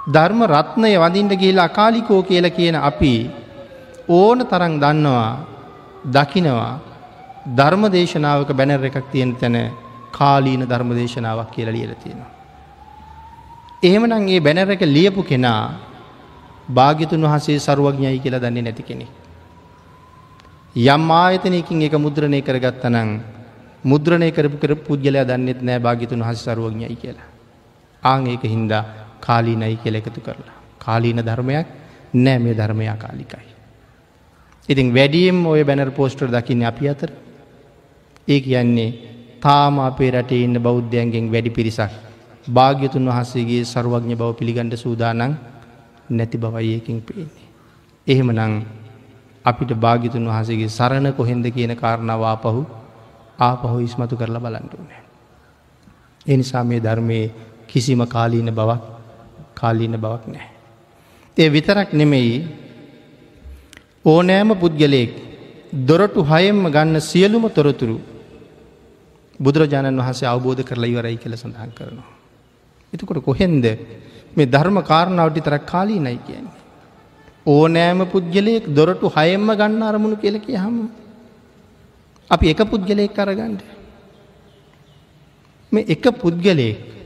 ධර්ම 0.09 0.41
රත්නය 0.45 0.91
වදින්ට 0.95 1.33
ගේලා 1.35 1.65
අකාලිකෝ 1.65 2.21
කියල 2.23 2.45
කියන 2.49 2.75
අපි 2.81 3.13
ඕන 4.09 4.39
තරං 4.45 4.75
දන්නවා 4.79 5.31
දකිනවා 6.07 6.73
ධර්ම 7.49 7.83
දේශනාවක 7.89 8.49
බැනර 8.53 8.85
එකක් 8.85 8.97
තියෙන 9.11 9.31
තැන 9.35 9.57
කාලීන 10.11 10.63
ධර්ම 10.63 10.91
දේශනාවක් 10.91 11.51
කියලා 11.51 11.73
ලියල 11.73 11.93
තියෙනවා. 11.95 12.31
එහෙමනම් 13.83 14.27
ඒ 14.27 14.39
බැනර 14.39 14.71
එක 14.71 14.83
ලියපු 14.87 15.23
කෙනා 15.23 15.63
භාග්‍යතුන් 16.69 17.23
වහසේ 17.23 17.59
සරුවඥයි 17.59 18.19
කියලා 18.19 18.39
දන්නේ 18.39 18.61
නැති 18.61 18.83
කෙනෙ. 18.83 19.07
යම් 20.75 21.11
ආයතනයකින් 21.13 21.81
එක 21.81 21.93
මුද්‍රණය 21.95 22.41
කරගත්තනං 22.41 23.11
මුද්‍රණය 23.83 24.31
කරපු 24.31 24.57
කර 24.57 24.75
පුද්ගලයා 24.77 25.25
දන්නෙත් 25.25 25.61
නෑ 25.61 25.79
භාගිතුන් 25.79 26.21
හස 26.21 26.43
සරුවඥයි 26.43 26.95
කියලා. 26.95 27.29
ආං 28.03 28.27
ඒක 28.27 28.43
හින්දා 28.45 28.83
කාලීනයි 29.19 29.77
කියල 29.77 29.95
එකතු 29.95 30.21
කරලා. 30.21 30.57
කාලීන 30.79 31.21
ධර්මයක් 31.21 31.67
නෑ 32.15 32.39
මේ 32.39 32.55
ධර්මයා 32.55 32.97
කාලිකයි. 32.97 33.49
ඉතින් 34.69 34.93
වැඩියම් 34.93 35.45
ඔය 35.45 35.63
බැනර් 35.63 35.91
පෝස්ටර් 35.91 36.27
දකින්න 36.27 36.63
අපි 36.63 36.89
අතර 36.89 37.11
ඒ 38.27 38.39
කියන්නේ 38.39 38.91
තාම 39.41 39.79
අපේ 39.79 40.11
රටේ 40.11 40.43
ඉන්න 40.43 40.57
බෞද්ධයන්ගෙන් 40.59 41.31
වැඩි 41.31 41.49
පිරිසක් 41.51 41.93
භාග්‍යතුන් 42.47 43.05
වහන්සේගේ 43.05 43.63
සරුවඥ 43.65 44.15
බව 44.15 44.31
පිළිගණඩ 44.33 44.75
සූදානං 44.75 45.37
නැති 46.09 46.37
බවයකින් 46.37 47.01
පේන්නේ. 47.01 47.47
එහෙම 48.07 48.29
නං 48.31 48.53
අපිට 49.45 49.71
භාගිතුන් 49.75 50.25
වහසගේ 50.25 50.69
සරණ 50.69 51.13
කොහෙන්ද 51.13 51.45
කියන 51.47 51.73
කාරණවා 51.75 52.35
පහු 52.37 52.65
ආපහු 53.39 53.77
ඉස්මතු 53.79 54.15
කරලා 54.15 54.41
බලන්ටුනෑ. 54.41 55.03
එනිසා 56.25 56.63
මේ 56.63 56.79
ධර්මයේ 56.79 57.31
කිසිම 57.67 58.01
කාලීන 58.07 58.51
බවක් 58.51 58.98
කාලීන 59.59 59.95
බවක් 59.97 60.23
නෑ. 60.27 60.49
ඒ 61.37 61.49
විතරක් 61.49 61.89
නෙමෙයි 61.93 62.35
ඕනෑම 64.05 64.51
පුද්ගලයෙක් 64.55 65.11
දොරටු 65.73 66.21
හයෙන්ම 66.23 66.63
ගන්න 66.67 67.01
සියලුම 67.01 67.45
තොරතුරු 67.49 67.97
බුදුරජාණන් 69.39 69.99
වහන්සේ 69.99 70.27
අවබෝධ 70.27 70.63
කරලා 70.63 70.89
ඉවරයි 70.89 71.17
කියල 71.17 71.35
සඳහන් 71.35 71.71
කරනවා. 71.71 72.09
එතකොට 72.93 73.23
කොහෙන්ද 73.23 73.65
මේ 74.35 74.45
ධර්ම 74.45 74.77
කාරණාවටි 74.83 75.41
තරක් 75.41 75.65
කාලී 75.65 75.99
නයි 75.99 76.17
කියන්නේ. 76.19 76.57
ඕනෑම 77.45 78.01
පුද්ගලයෙක් 78.05 78.65
දොරටු 78.69 79.07
හයෙන්ම 79.09 79.49
ගන්න 79.51 79.83
අරමුණු 79.83 80.17
කියල 80.17 80.39
කිය 80.39 80.57
හම. 80.57 80.77
අපි 82.31 82.45
එක 82.49 82.61
පුද්ගලයෙක් 82.65 83.13
කරගන්නඩ. 83.13 83.61
මේ 85.71 85.85
එක 85.87 86.05
පුද්ගලයෙක් 86.15 86.98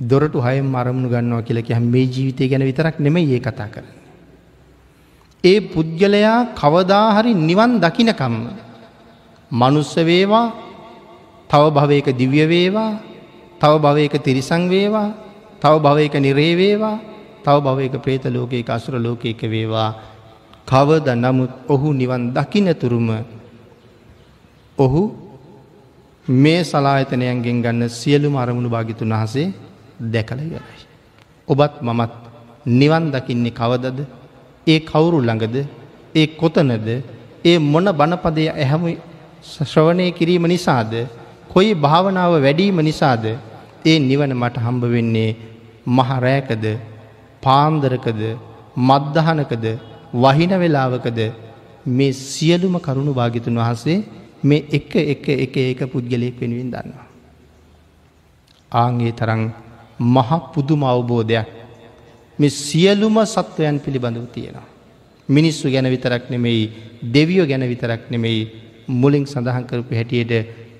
දොරටු 0.00 0.40
හයම් 0.40 0.74
අරමුණු 0.74 1.08
ගන්නවා 1.08 1.42
කියලක 1.42 1.68
හැම 1.68 1.86
මේ 1.86 2.06
ජීවිතය 2.06 2.48
ගැන 2.48 2.62
විතරක් 2.62 2.98
නෙමයි 2.98 3.30
ඒ 3.30 3.40
කතා 3.40 3.68
කරන්න. 3.68 3.88
ඒ 5.44 5.58
පුද්ගලයා 5.62 6.54
කවදාහරි 6.54 7.34
නිවන් 7.40 7.78
දකිනකම්ම. 7.78 8.34
මනුස්ස 9.50 9.94
වේවා 9.96 10.52
තව 11.50 11.62
භවයක 11.70 12.06
දිව්‍ය 12.12 12.42
වේවා 12.44 12.92
තව 13.56 13.72
භවයක 13.78 14.14
තිරිසං 14.18 14.62
වේවා 14.68 15.14
තව 15.60 15.74
භවයක 15.78 16.14
නිරේවේවා 16.16 16.98
තව 17.40 17.56
භවයක 17.60 17.94
ප්‍රේත 17.98 18.24
ලෝකයක 18.26 18.68
අසුර 18.68 18.94
ලෝකයක 18.96 19.40
වේවා 19.44 19.90
කවද 20.64 21.08
නමුත් 21.14 21.52
ඔහු 21.68 21.92
නිවන් 21.92 22.32
දකිනතුරුම 22.32 23.08
ඔහු 24.78 25.02
මේ 26.28 26.60
සලායතනයන්ගෙන් 26.62 27.62
ගන්න 27.62 27.88
සියලුම 27.90 28.34
අරමුණු 28.34 28.68
භාගිතුන් 28.68 29.12
වහසේ 29.14 29.52
දැකළ 30.12 30.40
ඉවරයි. 30.40 30.84
ඔබත් 31.48 31.74
මමත් 31.82 32.12
නිවන් 32.78 33.04
දකින්නේ 33.10 33.50
කවදද? 33.50 33.98
ඒ 34.66 34.78
කවුරු 34.80 35.18
ළඟද? 35.20 35.56
ඒ 36.14 36.26
කොතනද? 36.32 36.88
ඒ 37.44 37.58
මොන 37.64 37.86
බණපදය 37.92 38.48
ඇහැම 38.52 38.84
ශ්‍රවණය 39.44 40.12
කිරීම 40.12 40.46
නිසාද? 40.46 40.92
කොයි 41.48 41.74
භාවනාව 41.76 42.32
වැඩීම 42.38 42.78
නිසාද? 42.80 43.24
ඒ 43.84 43.98
නිවන 44.00 44.32
මට 44.32 44.56
හම්බ 44.58 44.82
වෙන්නේ 44.94 45.30
මහරෑකද 45.88 46.64
පාන්දරකද? 47.42 48.22
මද්දහනකද 48.78 49.64
වහින 50.14 50.52
වෙලාවකද? 50.62 51.20
මේ 51.88 52.12
සියලුම 52.12 52.76
කරුණු 52.80 53.12
භාගිතුන් 53.12 53.56
වහන්සේ 53.56 53.98
මේ 54.42 54.64
එක 54.70 54.94
එක 54.94 55.28
එක 55.36 55.56
ඒක 55.58 55.80
පුද්ගලයෙක් 55.92 56.40
වෙනුවෙන් 56.40 56.70
දන්නවා. 56.70 57.06
ආන්ගේ 58.72 59.12
තරන් 59.12 59.42
මහ 59.98 60.30
පුදුම 60.52 60.82
අවබෝධයක් 60.84 61.48
මේ 62.38 62.50
සියලුම 62.50 63.16
සත්වයන් 63.26 63.80
පිළිබඳව 63.80 64.26
තියෙනවා. 64.26 64.66
මිනිස්සු 65.28 65.70
ගැන 65.70 65.86
විතරක් 65.86 66.30
නෙමෙයි 66.30 66.72
දෙවියෝ 67.14 67.46
ගැන 67.46 67.62
විතරක් 67.62 68.10
නෙමෙයි 68.10 68.40
මුලින් 68.88 69.24
සඳහන් 69.24 69.64
කරපු 69.64 69.94
හැටියට 69.94 70.32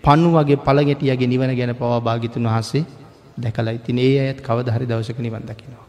පන්නු 0.05 0.29
වගේ 0.31 0.57
පළගැටියගේ 0.59 1.27
නිවන 1.27 1.53
ගැන 1.57 1.75
පවා 1.75 2.01
භාගිතුන් 2.01 2.45
වහන්සේ 2.45 2.85
දැකලා 3.39 3.73
ඉතින් 3.73 3.99
ඒ 3.99 4.19
අයත් 4.21 4.41
කවදහරි 4.41 4.87
දවසක 4.87 5.19
නිවන් 5.19 5.43
දකිනවා. 5.43 5.87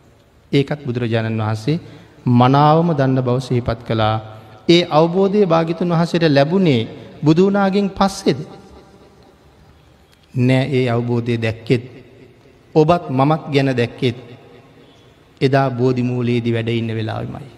ඒකත් 0.52 0.80
බුදුරජාණන් 0.86 1.42
වහන්සේ 1.42 1.80
මනාවම 2.26 2.90
දන්න 2.94 3.22
බව 3.22 3.38
සහිපත් 3.40 3.80
කළා. 3.84 4.16
ඒ 4.70 4.84
අවබෝධය 4.92 5.46
භාගිතුන් 5.46 5.90
වහසට 5.90 6.24
ලැබුණේ 6.28 6.88
බුදුනාගෙන් 7.24 7.90
පස්සෙද. 7.90 8.40
නෑ 10.34 10.66
ඒ 10.72 10.86
අවබෝධය 10.90 11.38
දැක්කෙත්. 11.38 11.95
ඔබත් 12.76 13.04
මමත් 13.10 13.44
ගැන 13.54 13.70
දැක්කෙත්. 13.74 14.18
එදා 15.42 15.70
බෝධිමූලයේදි 15.72 16.56
වැඩඉන්න 16.56 16.92
වෙලාවෙමයි. 16.98 17.50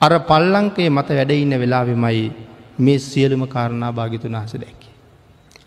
අර 0.00 0.12
පල්ලංකේ 0.20 0.88
මත 0.90 1.08
වැඩඉන්න 1.10 1.60
වෙලාවෙමයි 1.62 2.24
මේ 2.78 2.98
සියලුම 3.00 3.42
කාරණා 3.48 3.92
භාගිතුන් 3.92 4.34
වහස 4.34 4.54
දැක්කි. 4.54 4.88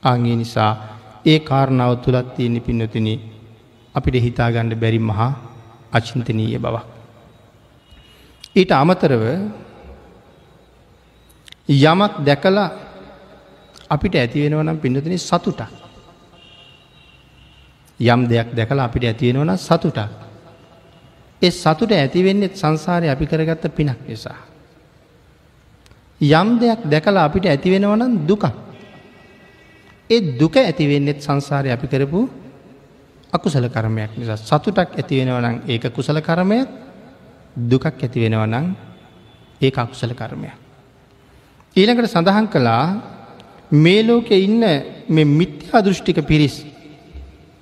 අගේ 0.03 0.35
නිසා 0.35 0.71
ඒ 1.25 1.39
කාරණාව 1.41 1.93
තුළත් 1.97 2.27
තියෙන 2.35 2.57
පින්නතින 2.61 3.07
අපිට 3.95 4.15
හිතාගණ්ඩ 4.17 4.75
බැරි 4.75 4.99
මහා 5.01 5.31
අචින්තනීය 5.91 6.59
බවක්. 6.59 6.85
ඊට 8.55 8.71
අමතරව 8.73 9.23
යමක් 11.69 12.13
දැකලා 12.27 12.69
අපිට 13.89 14.15
ඇතිවෙනවනම් 14.15 14.77
පිඳතින 14.77 15.17
සතුටක්. 15.19 15.85
යම් 17.99 18.27
දෙයක් 18.27 18.53
දැකලා 18.53 18.85
අපිට 18.85 19.03
ඇතිවෙනවන 19.03 19.57
සතුටක්. 19.57 20.09
ඒ 21.41 21.51
සතුට 21.51 21.91
ඇතිවෙන්නෙත් 21.91 22.55
සංසාරය 22.55 23.09
අපි 23.09 23.26
කරගත්ත 23.26 23.65
පිනක් 23.69 23.99
නිසා. 24.07 24.38
යම් 26.22 26.59
දෙයක් 26.59 26.80
දැකලා 26.85 27.26
අපිට 27.26 27.45
ඇතිවෙනවනම් 27.45 28.26
දුකක්. 28.26 28.45
ඒ 30.09 30.22
දුක 30.34 30.55
ඇතිවෙන්නෙත් 30.57 31.22
සංසාරය 31.22 31.72
අපි 31.72 31.88
කරපු 31.88 32.30
අකුසල 33.34 33.67
කරමයක් 33.67 34.11
නිසා 34.17 34.38
සතුටක් 34.38 34.89
ඇතිවෙනවනම් 34.93 35.55
ඒක 35.67 35.93
කුසල 35.93 36.19
කරමයක් 36.19 36.85
දුකක් 37.55 37.85
ඇති 37.85 38.19
වෙනවා 38.19 38.45
නම් 38.45 38.76
ඒ 39.61 39.72
අකුසල 39.73 40.11
කර්මය. 40.11 40.49
ඊළඟට 41.76 42.07
සඳහන් 42.07 42.47
කළා 42.47 42.85
මේ 43.73 44.03
ලෝකෙ 44.03 44.35
ඉන්න 44.38 44.63
මේ 45.07 45.26
මිත්‍යා 45.26 45.81
දෘෂ්ටික 45.81 46.19
පිරිස් 46.22 46.65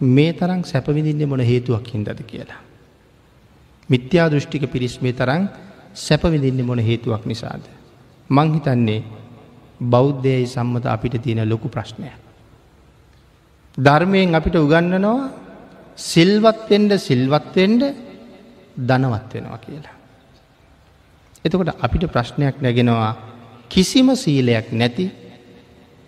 මේ 0.05 0.34
තරම් 0.34 0.61
සැපවිඳින්නේ 0.63 1.25
මොන 1.25 1.39
හේතුවක් 1.41 1.88
හින්දද 1.88 2.19
කියලා. 2.23 2.61
මිත්‍යා 3.89 4.30
දෘෂ්ටික 4.30 4.65
පිරිස් 4.67 5.01
මේ 5.01 5.13
තරම් 5.13 5.47
සැපවිඳින්නේ 5.95 6.65
මොන 6.65 6.80
හේතුවක් 6.80 7.25
නිසාද. 7.25 7.63
මං 8.30 8.53
හිතන්නේ 8.53 9.03
බෞද්ධයයි 9.81 10.47
සම්මත 10.47 10.85
අපිට 10.88 11.15
තියෙන 11.21 11.49
ලොකු 11.49 11.67
ප්‍රශ්නයක්. 11.69 12.13
ධර්මයෙන් 13.77 14.35
අපිට 14.35 14.55
උගන්නනවා 14.55 15.30
සිල්වත්වෙන්ඩ 15.97 16.91
සිල්වත්වෙන්ඩ 16.99 17.84
ධනවත් 18.80 19.34
වෙනවා 19.34 19.57
කියලා. 19.57 19.95
එතකොට 21.45 21.69
අපිට 21.77 22.03
ප්‍රශ්නයක් 22.07 22.55
නැගෙනවා 22.61 23.11
කිසිම 23.69 24.07
සීලයක් 24.15 24.71
නැති 24.71 25.05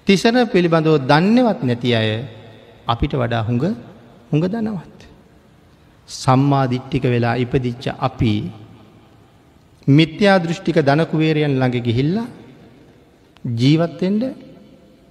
තිසන 0.07 0.38
පිළිබඳව 0.47 0.97
දන්නවත් 1.01 1.59
නැති 1.63 1.89
අය 1.93 2.09
අපිට 2.88 3.14
වඩා 3.14 3.44
හුඟ 3.44 3.66
හුඟ 4.32 4.45
දනවත්. 4.45 4.99
සම්මාධිට්ටික 6.10 7.03
වෙලා 7.06 7.36
ඉපදිච්ච 7.38 7.86
අපි 7.99 8.34
මිත්‍යා 9.88 10.38
දෘෂ්ටික 10.40 10.78
ධනකුවේරයන් 10.80 11.53
ළඟ 11.53 11.78
ගිහිල්ල 11.82 12.18
ජීවත්තෙන්ට 13.53 14.24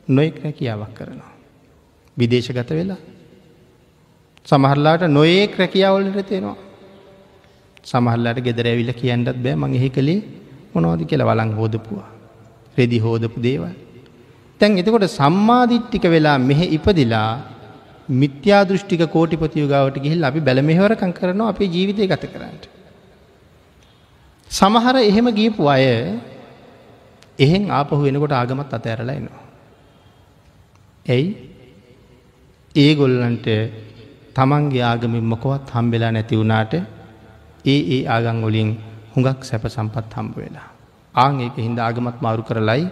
නොයෙක් 0.08 0.36
රැකියාවක් 0.42 0.94
කරනවා. 0.94 1.32
විදේශගත 2.16 2.70
වෙලා 2.70 3.00
සමහරලාට 4.46 5.02
නොඒක් 5.08 5.52
රැකියාවලට 5.56 6.26
තියෙනවා. 6.28 6.56
සමහල්ලට 7.84 8.38
ගෙදර 8.40 8.66
ඇවිල 8.66 8.92
කියන්නත් 8.92 9.28
බෑ 9.36 9.56
මං 9.56 9.74
එහි 9.74 9.88
කළේ 9.90 10.20
මොනවද 10.74 11.06
කියලා 11.06 11.28
වලං 11.30 11.52
හෝදපුවා. 11.54 12.08
රෙදි 12.76 12.98
හෝදපු 12.98 13.38
දේවල්. 13.40 13.74
තැන් 14.60 14.78
එතකොට 14.78 15.06
සම්මාධිට්ටික 15.10 16.04
වෙලා 16.06 16.38
මෙහෙ 16.40 16.66
ඉපදිලා 16.76 17.53
මිත්‍යා 18.08 18.64
දෘෂ්ටික 18.64 19.02
කෝටිපතිය 19.08 19.66
ගාවට 19.66 19.96
ගිහිල් 19.98 20.24
අපි 20.24 20.40
බැලමෙහවරකං 20.40 21.12
කරනවා 21.12 21.48
අපේ 21.48 21.66
ජීවිතය 21.66 22.06
ගත 22.06 22.24
කරන්නට. 22.26 22.68
සමහර 24.50 24.96
එහෙම 25.00 25.26
ගියපු 25.30 25.68
අය 25.68 25.84
එහෙන් 27.38 27.70
ආපහු 27.70 28.02
වෙනකොට 28.02 28.32
ආගමත් 28.32 28.72
අතඇරලා 28.72 29.16
එනවා. 29.16 29.42
ඇයි 31.06 31.28
ඒ 32.74 32.94
ගොල්ලන්ට 32.94 33.46
තමන්ගේ 34.36 34.82
ආගමින් 34.82 35.24
මොකොවත් 35.24 35.70
හම්බෙලා 35.70 36.12
නැති 36.12 36.36
වුණාට 36.36 36.74
ඒ 36.74 37.80
ඒ 37.94 38.02
ආගං 38.06 38.44
වලින් 38.44 38.70
හුඟක් 39.14 39.40
සැප 39.42 39.64
සම්පත් 39.66 40.12
හම්බ 40.12 40.36
වෙලා. 40.36 40.68
ආං 41.14 41.40
ඒක 41.40 41.56
හින්ද 41.56 41.78
ආගමත් 41.78 42.18
මාරු 42.20 42.42
කරලයි 42.42 42.84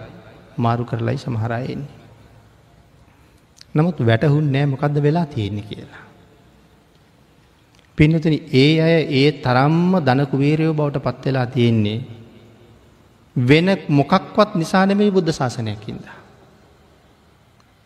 මාරු 0.57 0.85
කරලයි 0.85 1.19
සමහරයෙන්නේ. 1.19 2.02
නමුත් 3.75 4.01
වැටහුන් 4.03 4.49
නෑ 4.53 4.67
මොකක්ද 4.67 4.97
වෙලා 4.99 5.27
තියෙන්නේ 5.27 5.65
කියලා. 5.65 6.03
පින්නතන 7.99 8.35
ඒ 8.55 8.73
අය 8.81 8.97
ඒ 9.13 9.29
තරම්ම 9.39 9.93
ධනකුවේරයෝ 10.01 10.75
බවට 10.75 11.05
පත්වෙලා 11.07 11.47
තියෙන්නේ 11.49 11.99
වෙන 13.37 13.69
මොකක්වත් 13.91 14.55
නිසානෙමයි 14.55 15.11
බුද්ධ 15.11 15.33
ශාසනයකින්ද. 15.33 16.05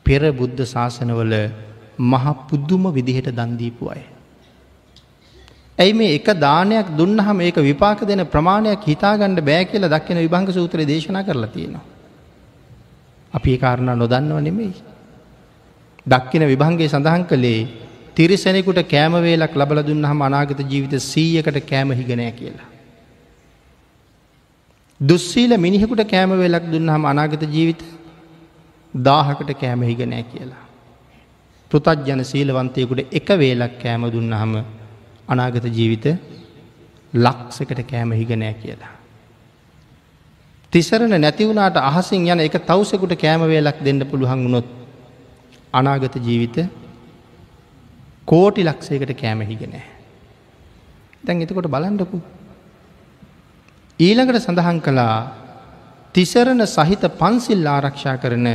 පෙර 0.06 0.32
බුද්ධ 0.32 0.62
ශාසනවල 0.64 1.34
මහ 2.02 2.24
පුද්දුම 2.48 2.84
විදිහට 2.92 3.30
දන්දීපු 3.30 3.90
අය. 3.90 4.02
ඇයි 5.78 5.94
මේ 5.94 6.14
එක 6.14 6.28
දානයක් 6.36 6.88
දුන්නහම 6.92 7.40
ඒක 7.40 7.56
විපාක 7.62 8.00
දෙන 8.02 8.26
ප්‍රමාණයක් 8.26 8.82
හිතාගණ්ඩ 8.84 9.40
බෑ 9.42 9.64
කියලා 9.64 9.90
දක්කෙන 9.90 10.18
විභංග 10.18 10.50
සූත්‍රය 10.50 10.84
දේශනා 10.84 11.22
කරලා 11.22 11.48
තියෙනවා. 11.48 11.84
අපි 13.32 13.48
ඒ 13.50 13.58
කාරණා 13.58 13.94
නොදන්නව 13.94 14.38
නෙමෙයි. 14.40 14.74
දක්කින 16.06 16.44
විභංගේ 16.44 16.88
සඳහන් 16.88 17.24
කළේ 17.24 17.60
තිරිසෙනෙකුට 18.14 18.80
කෑමවේලක් 18.84 19.54
ලබල 19.54 19.80
දුන්නහම 19.82 20.20
අනාගත 20.22 20.60
ජීවිත 20.62 20.94
සීයකට 21.02 21.58
කෑම 21.62 21.90
හිගනෑ 21.92 22.32
කියලා. 22.32 22.68
දුස්සීල 25.00 25.52
මිනිහෙකුට 25.58 26.02
කෑමවේලක් 26.04 26.66
දුන්නහම 26.66 27.04
අනාගත 27.04 27.42
ජීවිත 27.48 27.82
දාහකට 28.94 29.50
කෑම 29.54 29.82
හිගනෑ 29.82 30.22
කියලා. 30.24 30.62
පෘතජ්ජන 31.70 32.24
සීලවන්තයකුට 32.24 33.00
එක 33.12 33.28
වේලක් 33.36 33.74
කෑම 33.78 34.02
දුන්නහම 34.08 34.54
අනාගත 35.28 35.66
ජීවිත 35.70 36.06
ලක්සකට 37.12 37.80
කෑම 37.84 38.12
හිගනෑ 38.12 38.54
කියලා. 38.54 38.92
තිසරණ 40.72 41.20
නැතිවුණට 41.20 41.76
අහසින් 41.82 42.26
යන 42.26 42.40
එක 42.40 42.58
තවසකුට 42.62 43.14
කෑමවේලක් 43.16 43.84
දෙන්න 43.84 44.06
පුළුවන් 44.06 44.44
වුණොත් 44.44 44.85
අනාගත 45.78 46.16
ජීවිත 46.18 46.56
කෝටි 48.26 48.64
ලක්ෂයකට 48.64 49.12
කෑම 49.14 49.40
හිගෙනෑ. 49.42 49.84
දැන් 51.24 51.42
එතකොට 51.42 51.68
බලන්ඩපු. 51.68 52.20
ඊළඟට 54.00 54.40
සඳහන් 54.40 54.80
කළා 54.80 55.16
තිසරණ 56.14 56.66
සහිත 56.66 57.04
පන්සිල් 57.20 57.66
ආරක්ෂා 57.68 58.16
කරන 58.18 58.46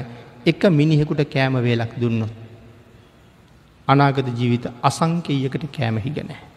එක 0.46 0.62
මිනිහෙකුට 0.72 1.26
කෑම 1.28 1.58
වේලක් 1.60 1.94
දුන්නොත්. 2.02 2.34
අනාගත 3.88 4.28
ජීවිත 4.40 4.66
අසංකයකට 4.82 5.68
කෑමහිගනෑ. 5.72 6.52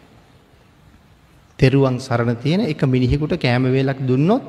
තෙරුවන් 1.59 1.99
සරණ 1.99 2.35
තියෙන 2.37 2.61
එක 2.63 2.81
මිනිහෙකුට 2.85 3.35
කෑමවේලක් 3.37 3.99
දුන්නොත් 4.01 4.43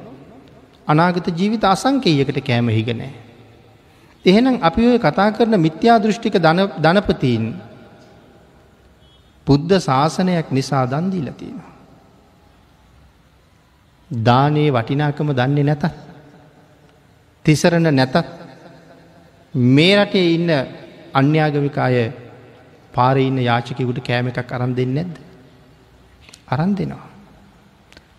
අනාගත 0.86 1.28
ජීවිත 1.30 1.64
අසංකයකට 1.64 2.38
කෑම 2.40 2.68
හිගනෑ. 2.68 3.25
එහෙනම් 4.26 4.58
අපි 4.60 4.82
ඔය 4.86 4.98
කතා 4.98 5.30
කරන 5.30 5.54
මිත්‍යා 5.58 5.98
දෘෂ්ටික 5.98 6.36
ධනපතීන් 6.78 7.44
බුද්ධ 9.46 9.78
ශාසනයක් 9.78 10.50
නිසා 10.50 10.84
දන්දීල 10.86 11.30
තියෙනවා. 11.32 11.72
දානයේ 14.10 14.70
වටිනාකම 14.70 15.30
දන්නේ 15.32 15.64
නැතත්. 15.64 15.84
තිසරණ 17.44 17.88
නැතත් 17.92 18.16
මේ 19.54 19.94
රටේ 19.96 20.34
ඉන්න 20.34 20.50
අන්‍යාගමික 21.14 21.78
අය 21.78 22.12
පාර 22.92 23.16
ඉන්න 23.18 23.38
යාචකකුට 23.40 24.00
කෑම 24.00 24.28
එකක් 24.28 24.52
අරන් 24.52 24.74
දෙන්න 24.74 24.94
නැද්ද. 24.94 25.16
අරන් 26.48 26.74
දෙනවා. 26.74 27.06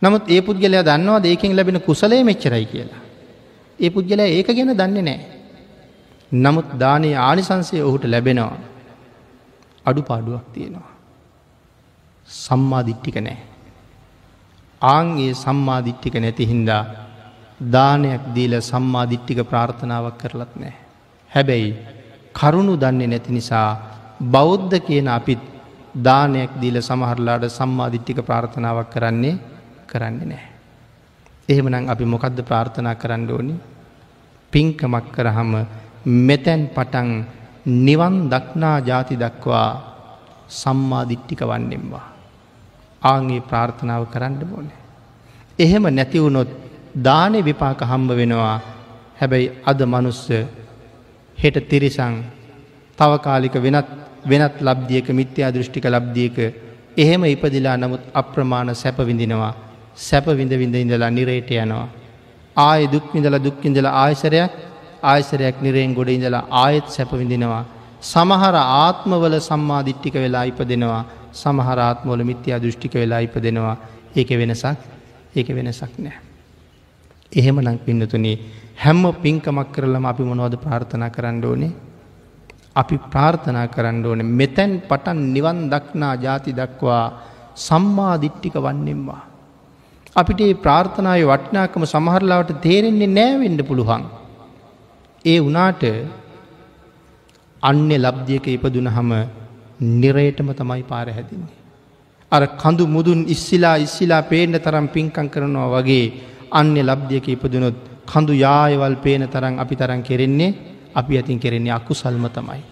නමුත් 0.02 0.24
ඒ 0.28 0.42
පුද්ගලයා 0.42 0.84
දන්නවා 0.84 1.20
දේකින් 1.20 1.56
ලැබෙන 1.56 1.82
කුසලේ 1.82 2.24
මෙච්චරයි 2.24 2.66
කියලා. 2.66 3.02
ඒ 3.80 3.90
පුද්ගලයා 3.90 4.30
ඒක 4.30 4.48
ගැන 4.50 4.74
දන්නේ 4.74 5.04
නෑ. 5.04 5.37
නමුත් 6.32 6.78
දානයේ 6.80 7.16
ආනිසංසය 7.18 7.82
ඔහුට 7.82 8.04
ලැබෙනවා. 8.06 8.58
අඩු 9.86 10.02
පාඩුවක් 10.02 10.46
තියෙනවා. 10.54 10.92
සම්මාධිට්ටික 12.28 13.18
නෑ. 13.18 13.38
ආන්ගේ 14.82 15.34
සම්මාධිට්ටික 15.36 16.16
නැති 16.16 16.46
හින්දා 16.46 16.84
දානයක් 17.72 18.22
දීල 18.36 18.54
සම්මාධිට්ටික 18.62 19.40
ප්‍රාර්ථනාවක් 19.44 20.18
කරලත් 20.18 20.56
නෑ. 20.56 20.74
හැබැයි 21.32 21.78
කරුණු 22.34 22.76
දන්නේ 22.76 23.08
නැති 23.08 23.32
නිසා 23.32 23.70
බෞද්ධ 24.24 24.76
කියන 24.80 25.08
අපිත් 25.10 25.40
දානයක් 25.98 26.52
දීල 26.62 26.78
සමහරලාට 26.80 27.48
සම්මාධිට්ටික 27.50 28.20
ප්‍රාර්ථනාවක් 28.22 28.90
කරන්නේ 28.90 29.40
කරන්නේ 29.88 30.26
නෑ. 30.26 30.46
එහෙමනම් 31.50 31.90
අපි 31.90 32.06
මොකක්ද 32.06 32.40
ප්‍රාර්ථනා 32.44 32.96
කරන්න 32.96 33.30
ඕනි 33.32 33.56
පින්කමක් 34.54 35.06
කරහම 35.12 35.54
මෙතැන් 36.08 36.62
පටන් 36.68 37.10
නිවන් 37.66 38.16
දක්නා 38.30 38.78
ජාති 38.82 39.16
දක්වා 39.16 39.70
සම්මාධිට්ටික 40.50 41.42
වන්නෙම්වා. 41.42 42.06
ආගේ 43.02 43.42
ප්‍රාර්ථනාව 43.42 44.04
කරන්න 44.06 44.36
බෝන. 44.42 44.68
එහෙම 45.60 45.84
නැතිවුණොත් 45.90 46.50
දානෙ 46.98 47.40
විපාක 47.42 47.82
හම්බ 47.82 48.10
වෙනවා 48.12 48.58
හැබැයි 49.20 49.54
අද 49.66 49.80
මනුස්ස 49.84 50.24
හෙට 51.38 51.58
තිරිසං 51.70 52.16
තවකාලික 52.98 53.56
වෙනත් 53.58 53.88
වෙනත් 54.26 54.56
ලබ්දියක 54.62 55.08
මිත්‍යා 55.12 55.52
දෘෂ්ටික 55.52 55.86
ලබ්දියක 55.88 56.38
එහෙම 56.98 57.22
ඉපදිලා 57.26 57.78
නමුත් 57.78 58.04
අප්‍රමාණ 58.14 58.76
සැප 58.76 58.98
විඳිනවා 59.02 59.54
සැප 59.98 60.26
විඳ 60.28 60.52
විඳ 60.52 60.76
ඉඳලා 60.76 61.10
නිරේට 61.10 61.50
යනවා. 61.50 61.88
ආය 62.58 62.88
දුක්විඳල 62.88 63.38
දුක්කින්දල 63.38 63.88
ආයසරයක් 63.94 64.52
ආයසරයක් 65.12 65.58
නිරයෙන් 65.62 65.96
ගොඩ 65.98 66.10
ඉඳලා 66.10 66.44
ආයෙත් 66.62 66.88
සැප 66.90 67.12
විඳිනවා. 67.14 67.64
සමහර 68.04 68.56
ආත්මවල 68.56 69.36
සම්මාධිට්ටික 69.40 70.16
වෙලා 70.16 70.46
ඉප 70.52 70.60
දෙනවා 70.72 71.04
සමහරාත්මෝල 71.34 72.22
මිත්‍යයා 72.24 72.62
දෘෂ්ටික 72.64 72.94
වෙලා 72.94 73.22
ඉප 73.22 73.36
දෙනවා 73.46 73.76
ඒක 74.16 74.30
වෙනසක් 74.42 74.78
ඒක 75.36 75.50
වෙනසක් 75.50 75.94
නෑ. 75.98 76.18
එහෙම 77.32 77.58
නං 77.62 77.78
පින්නතුනේ 77.86 78.38
හැම්ම 78.78 79.04
පින්කමක් 79.24 79.70
කරලම 79.74 80.06
අපි 80.06 80.24
මොනවද 80.24 80.56
ප්‍රාර්ථනා 80.64 81.10
කරන්න 81.10 81.46
ඕනේ 81.46 81.72
අපි 82.76 82.96
ප්‍රාර්ථනා 83.14 83.68
කරන්න 83.68 84.06
ඕන 84.06 84.22
මෙතැන් 84.34 84.74
පටන් 84.90 85.20
නිවන් 85.34 85.60
දක්නා 85.72 86.14
ජාති 86.18 86.52
දක්වා 86.52 87.06
සම්මාධිට්ටික 87.58 88.56
වන්නෙම්වා. 88.58 89.22
අපිට 90.16 90.40
ඒ 90.42 90.54
ප්‍රාර්ථනාව 90.56 91.24
වටනාකම 91.32 91.84
සමහරලාවට 91.86 92.62
තේරෙන්නේ 92.62 93.10
නෑවෙන්න 93.10 93.60
පුළුවන්. 93.70 94.04
ඒ 95.28 95.40
වනාට 95.40 95.84
අන්‍ය 97.64 97.96
ලබ්දියක 97.98 98.46
ඉපදුන 98.48 98.88
හම 98.96 99.12
නිරයටම 100.02 100.50
තමයි 100.54 100.84
පාර 100.84 101.08
හැදින්නේ. 101.10 101.58
අර 102.32 102.44
කඳු 102.62 102.84
මුදුන් 102.88 103.20
ඉස්සිලා 103.28 103.78
ඉස්සිලා 103.78 104.22
පේන්න 104.24 104.56
තරම් 104.60 104.88
පින්කං 104.96 105.28
කරනවා 105.34 105.70
වගේ 105.76 106.06
අන්‍ය 106.52 106.82
ලබ්දියක 106.82 107.28
ඉපදුනොත් 107.36 107.78
කඳු 108.06 108.34
යායවල් 108.36 108.96
පේන 109.06 109.24
තරම් 109.28 109.56
අපි 109.64 109.76
තරන් 109.76 110.02
කෙරෙන්නේ 110.04 110.56
අපි 110.96 111.14
ඇතින් 111.18 111.40
කෙරෙන්නේ 111.40 111.78
අකු 111.80 111.94
සල්ම 111.94 112.26
තමයි. 112.30 112.64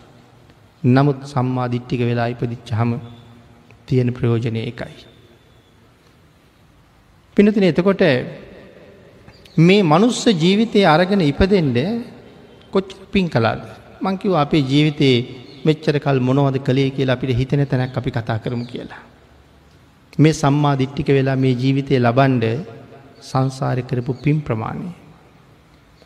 නමුත් 0.84 1.20
සම්මා 1.26 1.68
දිට්ටික 1.74 2.02
වෙලා 2.10 2.30
ඉපදිච්ච 2.34 2.70
හම 2.72 2.92
තියෙන 3.88 4.10
ප්‍රයෝජනය 4.14 4.62
එකයි. 4.72 4.98
පිනතින 7.38 7.64
එතකොට 7.64 8.04
මේ 9.58 9.84
මනුස්ස 9.84 10.22
ජීවිතය 10.42 10.82
අරගෙන 10.86 11.22
ඉපදෙන්ඩ 11.24 11.78
කොච් 12.76 12.90
පින් 13.12 13.28
කලාද. 13.30 13.62
මංකිව 14.02 14.32
අපේ 14.36 14.64
ජීවිතයේ 14.72 15.18
මෙච්චර 15.66 15.96
කල් 16.00 16.20
මොනවද 16.20 16.58
කළේ 16.60 16.90
කියලා 16.92 17.16
අපිට 17.18 17.38
හිතන 17.40 17.62
තැනක් 17.66 17.98
අපි 17.98 18.12
කතා 18.12 18.38
කරමු 18.44 18.66
කියලා. 18.66 19.02
මේ 20.18 20.34
සම්මා 20.34 20.76
දිට්ටික 20.78 21.10
වෙලා 21.18 21.36
මේ 21.36 21.54
ජීවිතය 21.54 22.00
ලබන්ඩ 22.00 22.46
සංසාරය 23.22 23.84
කරපු 23.84 24.14
පින් 24.24 24.38
ප්‍රමාණය. 24.42 24.90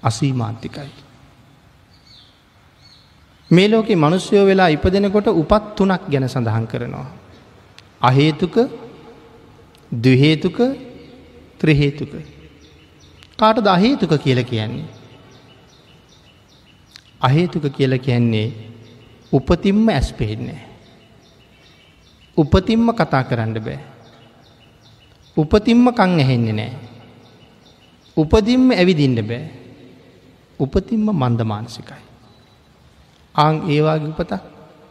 අසීමාන්තිකයි. 0.03 0.91
මේ 3.51 3.67
ලෝකෙ 3.67 3.95
මනුස්්‍යයෝ 3.95 4.45
වෙලා 4.45 4.69
ඉපදෙනකොට 4.69 5.27
උපත් 5.33 5.65
තුනක් 5.75 6.03
ගැන 6.11 6.29
සඳහන් 6.29 6.67
කරනවා. 6.67 7.07
අහේතුක 8.01 8.55
දහේතුක 9.91 10.59
ත්‍රහේතුක. 11.59 12.13
කාට 13.39 13.57
දහේතුක 13.67 14.13
කියල 14.23 14.41
කියන්නේ. 14.43 14.98
අහේතුක 17.21 17.67
කියල 17.75 17.93
කියන්නේ 17.99 18.53
උපතින්ම 19.31 19.87
ඇස් 19.89 20.13
පෙහෙන්නේ. 20.13 20.59
උපතින්ම 22.37 22.89
කතා 22.93 23.23
කරන්න 23.23 23.53
බෑ. 23.59 23.79
උපතින්ම 25.37 25.85
කං 25.91 26.19
ඇහෙන්නේ 26.19 26.53
නෑ. 26.53 26.71
උපදින්ම 28.17 28.71
ඇවිදින්න 28.71 29.19
බෑ. 29.21 29.43
උපතින්ම 30.59 31.11
මන්ද 31.11 31.41
මානසිකයි. 31.43 32.01
ආං 33.35 33.55
ඒවාගේ 33.67 34.11
උපතක් 34.13 34.43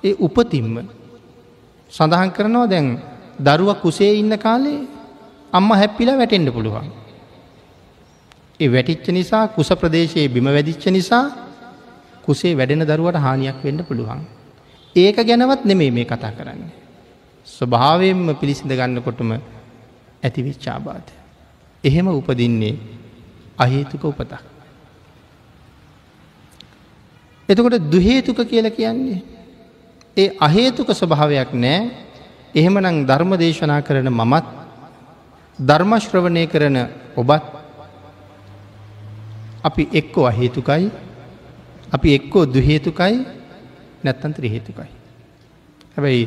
ඒ 0.05 0.15
උපතින්ම 0.21 0.77
සඳහන් 1.93 2.31
කරනවා 2.31 2.69
දැන් 2.69 2.87
දරුව 3.41 3.75
කුසේ 3.83 4.13
ඉන්න 4.21 4.39
කාලේ 4.39 4.87
අම්ම 5.53 5.71
හැප්පිලා 5.73 6.17
වැටෙන්ඩ 6.21 6.53
පුළුවන්. 6.53 6.89
ඒ 8.61 8.69
වැටිච්ච 8.69 9.07
නිසා 9.17 9.45
කුස 9.49 9.71
ප්‍රදේශයේ 9.81 10.29
බිම 10.29 10.45
වැදිච්ච 10.47 10.85
නිසා 10.93 11.48
කුසේ 12.29 12.53
වැඩෙන 12.55 12.85
දරුවට 12.85 13.17
හානියක් 13.19 13.59
වෙන්න 13.61 13.81
පුළුවන්. 13.83 14.21
ඒක 14.97 15.17
ගැනවත් 15.19 15.65
නෙමේ 15.65 15.91
මේ 15.91 16.05
කතා 16.07 16.33
කරන්නේ. 16.33 16.75
ස්වභාවයෙන්ම 17.47 18.29
පිළිසිඳ 18.35 18.73
ගන්නකොටම 18.73 19.31
ඇතිවිච්චාබාධ. 20.23 21.11
එහෙම 21.85 22.07
උපදින්නේ 22.11 22.77
අහේතුක 23.59 24.05
උපතක්. 24.05 24.43
එතකොට 27.49 27.81
දුහේතුක 27.85 28.39
කියල 28.45 28.71
කියන්නේ. 28.71 29.23
ඒ 30.17 30.29
අහේතුක 30.39 30.89
ස්වභාවයක් 30.93 31.51
නෑ 31.55 31.81
එහෙමනං 32.55 33.07
ධර්ම 33.07 33.33
දේශනා 33.37 33.81
කරන 33.81 34.09
මමත් 34.11 34.47
ධර්මශ්‍රවණය 35.59 36.45
කරන 36.47 36.77
ඔබත් 37.17 37.45
අපි 39.65 39.83
එක්කෝ 39.93 40.27
අහේතුකයි 40.27 40.91
අපි 41.93 42.15
එක්කෝ 42.15 42.45
දුහේතුකයි 42.47 43.17
නැත්තන්ත්‍ර 44.05 44.45
හේතුකයි. 44.55 44.91
හැබැයි 45.95 46.25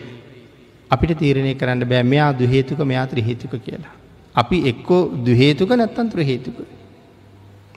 අපිට 0.92 1.12
තීරණය 1.20 1.54
කරන්න 1.56 1.84
බෑ 1.92 2.04
මෙයා 2.04 2.32
දුහේතුක 2.34 2.80
මෙයාත්‍ර 2.92 3.20
හේතුක 3.28 3.54
කියලා. 3.66 3.94
අපි 4.36 4.58
එක්කෝ 4.72 5.02
දුහේතුක 5.26 5.72
නැත්තන්ත්‍ර 5.82 6.20
හේතුක. 6.30 6.58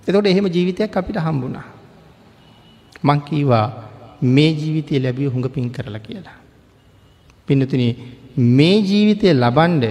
එතොට 0.08 0.26
එහෙම 0.26 0.46
ජීවිතයක් 0.46 0.96
අපිට 0.96 1.18
හම්බුණා. 1.18 1.66
මංකීවා 3.02 3.66
මේ 4.34 4.50
ජීවිතය 4.60 5.00
ලැබිය 5.04 5.28
හුඟ 5.28 5.48
පින් 5.54 5.70
කරලා 5.70 6.04
කියලා. 6.06 6.38
පින්නතුන 7.48 7.82
මේ 8.58 8.76
ජීවිතය 8.90 9.26
ලබන්ඩ 9.32 9.84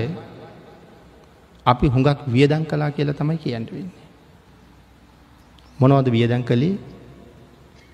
අපි 1.66 1.88
හුඟක් 1.88 2.26
වියදං 2.28 2.66
කලා 2.66 2.90
කියලා 2.92 3.14
තමයි 3.14 3.38
කියන්න 3.38 3.68
වෙන්නේ. 3.72 4.04
මොනවද 5.80 6.08
වියදං 6.12 6.44
කළේ 6.44 6.76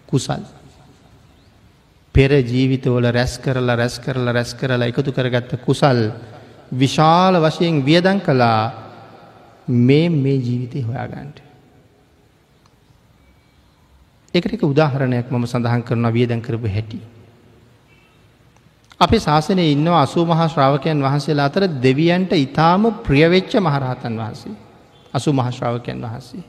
කුසල්. 0.09 0.43
පෙර 2.15 2.31
ජීවිතවල 2.43 3.05
රැස් 3.11 3.37
කරලා 3.37 3.75
රැස් 3.75 3.99
කරලා 3.99 4.33
රැස් 4.33 4.53
කරලා 4.53 4.87
එකතු 4.87 5.11
කරගත්ත 5.11 5.51
කුසල් 5.61 5.99
විශාල 6.73 7.35
වශයෙන් 7.39 7.81
වියදං 7.81 8.19
කලා 8.21 8.71
මේ 9.67 10.09
මේ 10.11 10.37
ජීවිතය 10.37 10.81
හොයාගන්ට. 10.81 11.37
එකට 14.33 14.53
එක 14.53 14.63
උදාහරණයක් 14.63 15.27
මම 15.27 15.45
සඳහන් 15.45 15.83
කරන 15.83 16.05
වියදැන් 16.09 16.41
කරපු 16.41 16.67
හැටි. 16.67 16.99
අපේ 18.99 19.19
ශාසනය 19.19 19.71
ඉන්නවා 19.71 20.01
අසූ 20.01 20.25
මහා 20.25 20.47
ශ්‍රාවකයන් 20.47 21.01
වහන්සේලා 21.01 21.45
අතර 21.45 21.63
දෙවියන්ට 21.79 22.33
ඉතාම 22.35 22.83
ප්‍රියවෙච්ච 23.01 23.55
මහරහතන් 23.57 24.13
වහන්සේ. 24.15 24.55
අසු 25.13 25.33
මහශ්‍රාවකයන් 25.33 26.01
වහන්සේ. 26.01 26.43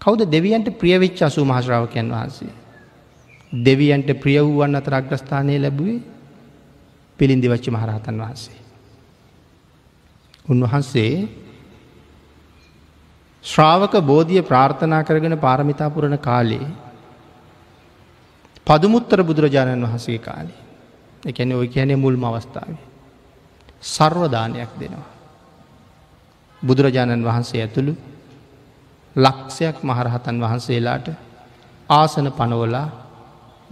කෞද 0.00 0.20
දෙවියන්ට 0.26 0.68
ප්‍රියවෙච්ච 0.72 1.22
අසු 1.22 1.44
මහශ්‍රාවකයන් 1.44 2.08
වහන්සේ. 2.08 2.52
දෙවියන්ට 3.52 4.10
ප්‍රිය 4.14 4.40
වූවන් 4.40 4.74
අතර 4.74 4.94
අග්‍රස්ථානය 4.94 5.58
ලැබුවේ 5.58 6.00
පිළින්දි 7.18 7.48
වච්චි 7.48 7.70
මහරහතන් 7.70 8.16
වහන්සේ. 8.18 8.60
උන්වහන්සේ 10.46 11.28
ශ්‍රාවක 13.44 13.94
බෝධිය 14.02 14.42
ප්‍රාර්ථනා 14.42 15.02
කරගෙන 15.02 15.36
පාරමිතාපුරණ 15.38 16.18
කාලේ 16.18 16.66
පදුමුත්තර 18.66 19.20
බුදුරජාණන් 19.22 19.84
වහන්සේ 19.84 20.18
කාලේ 20.18 20.60
එකැන 21.22 21.52
ඔය 21.52 21.68
කියැනෙ 21.68 21.96
මුල්ම 21.96 22.24
අවස්ථාව. 22.24 22.72
සර්වධානයක් 23.82 24.72
දෙනවා. 24.80 25.10
බුදුරජාණන් 26.62 27.22
වහන්සේ 27.22 27.60
ඇතුළු 27.60 27.94
ලක්ෂයක් 29.16 29.76
මහරහතන් 29.82 30.36
වහන්සේලාට 30.40 31.06
ආසන 31.90 32.26
පනවලා 32.30 33.01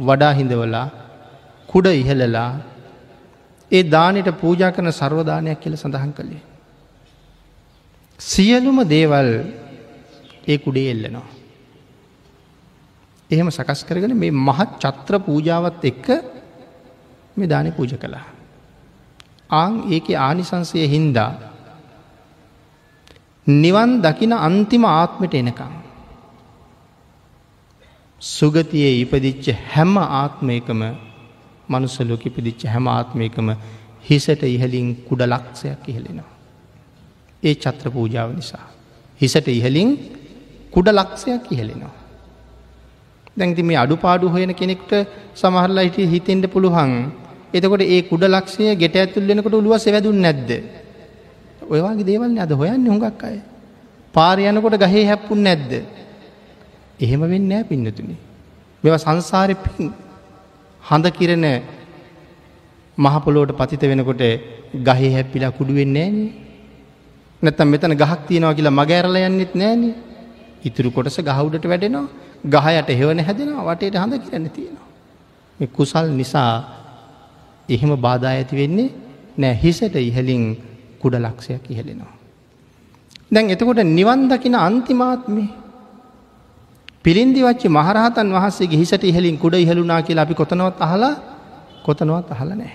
වඩා 0.01 0.33
හිඳවලා 0.33 0.87
කුඩ 1.69 1.87
ඉහලලා 1.93 2.51
ඒ 3.71 3.83
දානයට 3.87 4.31
පූජා 4.35 4.71
කරන 4.71 4.93
සර්වධානයක් 4.93 5.61
කියල 5.61 5.77
සඳහන් 5.77 6.13
කළේ. 6.13 6.43
සියලුම 8.21 8.79
දේවල් 8.87 9.31
ඒ 10.47 10.59
කුඩේ 10.59 10.91
එල්ලනවා. 10.91 11.29
එහෙම 13.31 13.49
සකස් 13.51 13.81
කරගෙන 13.85 14.17
මේ 14.17 14.39
මහත් 14.41 14.71
චත්‍ර 14.79 15.15
පූජාවත් 15.21 15.85
එක්ක 15.85 16.07
මේ 17.37 17.47
දානය 17.47 17.71
පූජ 17.73 17.93
කළා. 17.97 18.27
ආං 19.51 19.75
ඒක 19.89 20.07
ආනිසංසය 20.19 20.87
හින්දා 20.87 21.31
නිවන් 23.47 23.91
දකින 24.01 24.33
අන්තිම 24.39 24.85
ආත්මට 24.87 25.35
එනකම්. 25.35 25.73
සුගතියේ 28.21 29.01
ඉපදිච්ච 29.01 29.47
හැම 29.67 29.97
ආත්මයකම 29.97 30.81
මනුස්සලෝක 31.69 32.25
ඉපදිච්ච 32.27 32.63
හැම 32.67 32.87
ආත්මයකම 32.89 33.49
හිසට 34.03 34.43
ඉහලින් 34.47 34.89
කුඩ 35.09 35.23
ලක්ෂයක් 35.25 35.89
ඉහලෙනවා. 35.89 36.29
ඒ 37.43 37.55
චත්‍ර 37.55 37.89
පූජාව 37.91 38.29
නිසා. 38.37 38.67
හිසට 39.21 39.49
ඉහලින් 39.51 39.89
කුඩ 40.71 40.89
ලක්ෂයක් 40.91 41.47
ඉහලෙනවා. 41.51 41.95
දැන්ති 43.37 43.63
මේ 43.63 43.77
අඩුපාඩු 43.77 44.29
හොයන 44.29 44.53
කෙනෙක්ට 44.55 44.93
සමහරලා 45.35 45.85
හිට 45.87 45.99
හිතෙන්ට 46.07 46.47
පුළුවන් 46.47 46.93
එතකොට 47.55 47.83
ඒ 47.85 48.03
කුඩ 48.03 48.25
ලක්ෂය 48.27 48.77
ගෙට 48.77 48.97
ඇතුල්ලෙනකට 48.97 49.55
උළුව 49.55 49.79
සැවැදුන් 49.79 50.21
නැද්ද. 50.21 50.51
ඔයවාගේ 51.65 52.05
දේවල්න 52.05 52.39
අද 52.39 52.53
හොයන්න 52.53 52.85
හොඟක් 52.87 53.25
අය. 53.25 53.39
පාරයනකොට 54.15 54.77
ගහේ 54.79 55.07
හැප්පුන් 55.07 55.43
නැද්ද. 55.43 55.73
එහෙම 57.01 57.23
වෙන්න 57.33 57.49
නෑ 57.49 57.65
පින්නතුනි. 57.65 58.17
මෙව 58.85 58.95
සංසාරය 58.97 59.55
පින් 59.57 59.93
හඳ 60.83 61.07
කිරණ 61.11 61.47
මහපොලෝට 62.99 63.53
පතිත 63.53 63.83
වෙනකොට 63.83 64.23
ගහේ 64.87 65.11
හැප්පිලා 65.13 65.53
කුඩු 65.53 65.75
වෙන්නේ 65.75 66.07
නෑනේ. 66.09 66.31
නැත්තම් 67.43 67.69
මෙතන 67.69 67.95
ගහක් 67.95 68.21
තියෙනවා 68.29 68.55
කියලා 68.55 68.79
මගෑරල 68.81 69.17
යන්නෙත් 69.21 69.55
නෑනේ. 69.55 69.95
ඉතුරු 70.65 70.91
කොටස 70.91 71.19
ගහුඩට 71.21 71.65
වැඩෙනවා 71.65 72.07
ගහයට 72.47 72.91
හෙවන 72.93 73.21
හැදෙනවා 73.21 73.67
වටේට 73.69 73.97
හඳ 73.97 74.15
කියන්න 74.25 74.51
තියෙනවා. 74.51 74.89
මේ 75.59 75.69
කුසල් 75.69 76.07
නිසා 76.13 76.53
එහෙම 77.69 77.93
බාධා 77.99 78.33
ඇති 78.33 78.57
වෙන්නේ 78.57 78.89
නෑ 79.39 79.55
හිසට 79.55 79.97
ඉහලින් 79.99 80.45
කුඩ 80.99 81.15
ලක්ෂයක් 81.17 81.65
ඉහලෙනවා. 81.69 82.13
දැන් 83.31 83.51
එතකොට 83.51 83.83
නිවන් 83.89 84.23
දකින 84.29 84.55
අන්තිමාත්මේ 84.59 85.49
පිළින්දි 87.05 87.41
වච්චි 87.43 87.69
මහරහතන් 87.69 88.33
වහන්සේගේ 88.37 88.81
හිසට 88.83 89.05
ඉහලින් 89.05 89.37
කුඩ 89.39 89.55
ඉහලුනා 89.57 90.01
කියලා 90.03 90.25
අපි 90.29 90.35
කොතනවත් 90.35 90.81
අහලා 90.87 91.15
කොතනවත් 91.87 92.29
අහල 92.31 92.51
නෑ. 92.53 92.73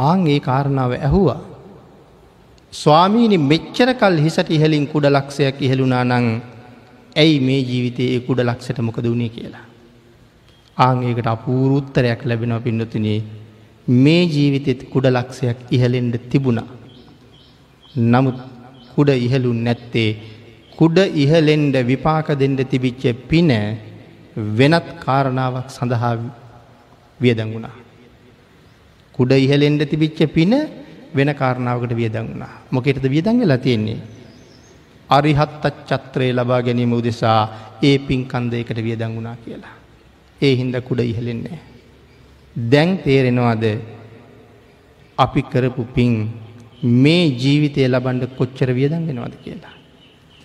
ආං 0.00 0.26
ඒ 0.26 0.40
කාරණාව 0.40 0.92
ඇහුවා. 0.98 1.40
ස්වාමීනි 2.72 3.38
මෙච්චර 3.50 3.90
කල් 3.94 4.18
හිසට 4.18 4.50
ඉහලින් 4.50 4.86
කුඩ 4.86 5.06
ලක්ෂයක් 5.06 5.56
ඉහළුනා 5.60 6.04
නං 6.04 6.26
ඇයි 7.16 7.38
මේ 7.40 7.60
ජීවිතයේ 7.62 8.10
ඒ 8.14 8.26
කුඩ 8.26 8.40
ලක්ෂට 8.40 8.78
මොකද 8.80 9.06
වුණේ 9.06 9.28
කියලා. 9.28 9.64
ආංඒකට 10.78 11.26
අපූරුත්තරයක් 11.26 12.20
ලැබෙනව 12.24 12.62
පින්නතුනේ 12.62 13.18
මේ 13.86 14.22
ජීවිතෙත් 14.26 14.80
කුඩ 14.90 15.06
ලක්ෂයක් 15.08 15.58
ඉහලෙන්ඩ 15.70 16.14
තිබුණා. 16.30 16.68
නමුත් 18.12 18.38
කුඩ 18.94 19.10
ඉහලුන් 19.18 19.60
නැත්තේ 19.64 20.10
කුඩ 20.78 20.98
ඉහලෙන්ඩ 21.22 21.76
විපාක 21.90 22.28
දෙන්ඩ 22.38 22.60
තිබිච්ච 22.72 23.02
පින 23.28 23.50
වෙනත් 24.58 24.86
කාරණාවක් 25.04 25.68
සඳහා 25.70 26.14
වියදංගුණා. 27.20 27.76
කුඩ 29.14 29.32
ඉහලෙන්ඩ 29.36 29.82
තිබිච්ච 29.90 30.20
පින 30.36 30.52
වෙන 31.14 31.30
කාරණාවකට 31.34 31.92
වියදං 32.00 32.26
වුණා 32.30 32.54
මොකෙටද 32.70 33.06
වියදං 33.14 33.40
වෙලා 33.42 33.58
තියෙන්නේ. 33.58 34.00
අරිහත්තත් 35.10 35.64
චත්‍රය 35.88 36.28
ලබා 36.32 36.60
ගැනීම 36.62 36.92
උදෙසා 36.92 37.40
ඒ 37.82 37.96
පින්කන්දයකට 37.98 38.78
වියදං 38.86 39.14
වුණා 39.16 39.36
කියලා. 39.44 39.76
ඒ 40.40 40.54
හින්ද 40.56 40.74
කුඩ 40.88 41.00
ඉහලෙන්නේ. 41.02 41.58
දැන් 42.56 42.98
තේරෙනවාද 43.04 43.64
අපි 45.18 45.42
කරපු 45.52 45.84
පින් 45.94 46.12
මේ 47.04 47.24
ජීවිතය 47.42 47.86
ලබන්ඩ 47.86 48.34
කොච්චර 48.38 48.70
වියදං 48.74 49.06
වෙනවාද 49.08 49.36
කියලා. 49.44 49.73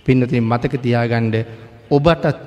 පින්නතින් 0.10 0.45
මතක 0.52 0.84
තියාගණ්ඩ 0.86 1.36
ඔබටත් 1.98 2.38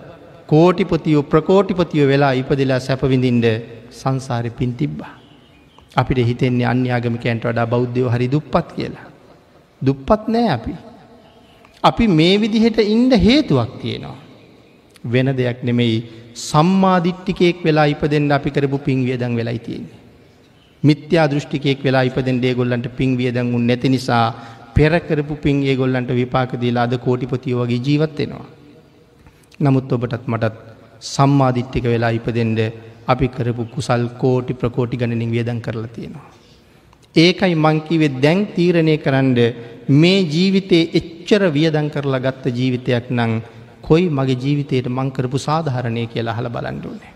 කෝටිපතියෝ 0.53 1.25
ප්‍රකෝටිපතියෝ 1.33 2.11
වෙලා 2.13 2.33
ඉපදිලා 2.43 2.81
සැපවිඳින්ට 2.87 3.47
සංසාරය 4.01 4.51
පින් 4.61 4.73
තිබ්බා. 4.81 5.13
අපිට 5.97 6.19
හිතෙන්නේ 6.31 6.67
අන්‍යාගමිකයන්ට 6.73 7.45
වඩා 7.49 7.67
බෞද්ධයෝ 7.75 8.13
හරි 8.15 8.29
දුප්පත් 8.35 8.69
කියලා. 8.77 9.07
දුප්පත් 9.83 10.29
නෑ 10.35 10.49
අපි. 10.57 10.75
අපි 11.83 12.05
මේ 12.19 12.35
විදිහට 12.43 12.79
ඉන්ඩ 12.95 13.15
හේතුවක් 13.27 13.73
තියෙනවා. 13.83 14.19
වෙන 15.13 15.29
දෙයක් 15.39 15.59
නෙමෙයි 15.69 15.99
සම්මාධිට්ටිකෙක් 16.49 17.59
වෙලා 17.67 17.87
ඉපදෙන්ට 17.95 18.37
අපි 18.39 18.51
කරපු 18.57 18.79
පින් 18.87 19.05
වියදං 19.09 19.37
වෙලා 19.41 19.59
තියෙන්නේ. 19.67 20.01
මිත්‍යා 20.83 21.27
දෘෂ්ටිකෙක් 21.31 21.85
වෙලා 21.87 22.05
ඉපදෙන් 22.11 22.39
ඒගොල්ලන්ට 22.45 22.89
පින් 22.99 23.11
වියදං 23.19 23.55
උන් 23.57 23.67
නැති 23.67 23.89
නිසා 23.97 24.27
පෙරකරපු 24.77 25.35
පින් 25.36 25.62
ඒගොල්ලන්ට 25.65 26.11
විපාකදීලා 26.20 26.85
අද 26.89 26.94
කෝටිපතිය 26.99 27.55
වගේ 27.55 27.85
ජීවත්වෙනවා. 27.86 28.47
නමුත් 29.61 29.93
ඔබටත් 29.93 30.24
මටත් 30.27 30.57
සම්මාධිට්ටික 31.05 31.85
වෙලා 31.85 32.12
ඉපදෙන්ට 32.19 32.61
අපි 33.07 33.28
කරපු 33.28 33.65
කුසල් 33.74 34.05
කෝටි 34.20 34.55
ප්‍රකෝටි 34.55 34.97
ගණනින් 34.97 35.31
වියදන් 35.31 35.61
කරලා 35.61 35.94
තියෙනවා. 35.97 36.28
ඒකයි 37.15 37.55
මංකිවේ 37.57 38.12
දැන් 38.24 38.40
තීරණය 38.57 38.94
කරන්න 38.99 39.39
මේ 39.94 40.20
ජීවිතයේ 40.35 40.90
එච්චර 40.99 41.43
වියදන් 41.57 41.89
කරලා 41.94 42.24
ගත්ත 42.27 42.55
ජීවිතයක් 42.59 43.11
නං 43.11 43.32
කොයි 43.82 44.07
මගේ 44.11 44.40
ජීවිතයට 44.44 44.86
මංකරපු 44.89 45.39
සාධහරණය 45.39 46.07
කියලා 46.07 46.36
හල 46.39 46.49
බලන්ඩුවනේ. 46.57 47.12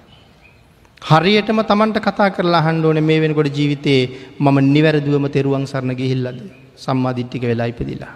හරියටම 1.03 1.61
තමන්ට 1.63 1.99
කතා 2.01 2.31
කරලා 2.31 2.63
හන්ඩෝන 2.67 3.01
මේ 3.09 3.21
වෙනකොට 3.23 3.51
ජීවිතයේ 3.59 4.03
මම 4.41 4.57
නිවැරදුවම 4.75 5.27
තෙරුවන් 5.35 5.67
සරණ 5.67 5.99
ගිහිල්ලද 6.01 6.41
සම්මාධිට්ටික 6.77 7.43
වෙලා 7.43 7.67
ඉපදිලා. 7.67 8.15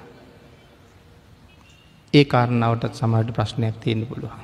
ඒ 2.15 2.25
කාරණාවටත් 2.25 2.95
සමහට 2.95 3.31
ප්‍රශ්නයක් 3.37 3.77
තියෙන 3.81 4.07
පුළුවන්. 4.07 4.41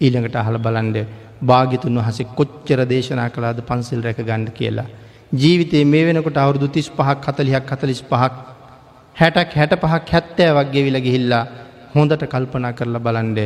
ඊළඟට 0.00 0.36
අහල 0.36 0.56
බලන්ඩ 0.58 0.98
භාගිතුන් 1.42 1.98
වහසේ 2.00 2.30
කොච්චර 2.38 2.80
දේශනා 2.84 3.28
කලාද 3.30 3.60
පන්සිල් 3.62 4.02
රැක 4.06 4.20
ගණ්ඩ 4.20 4.50
කියලා. 4.52 4.88
ජීවිතේ 5.32 5.84
මේ 5.84 6.04
වෙනකොට 6.06 6.36
අවුරුදු 6.36 6.68
තිස් 6.68 6.88
පහක් 6.90 7.24
හතලියක් 7.26 7.72
හතලිස් 7.72 8.02
පහක් 8.02 8.34
හැටක් 9.16 9.52
හැට 9.54 9.74
පහක් 9.76 10.06
හැත්තෑ 10.12 10.52
වගේ 10.58 10.84
විල 10.86 10.98
ගිහිල්ලා 11.06 11.44
හොඳට 11.94 12.24
කල්පනා 12.26 12.72
කරලා 12.72 13.04
බලන්ඩ 13.06 13.38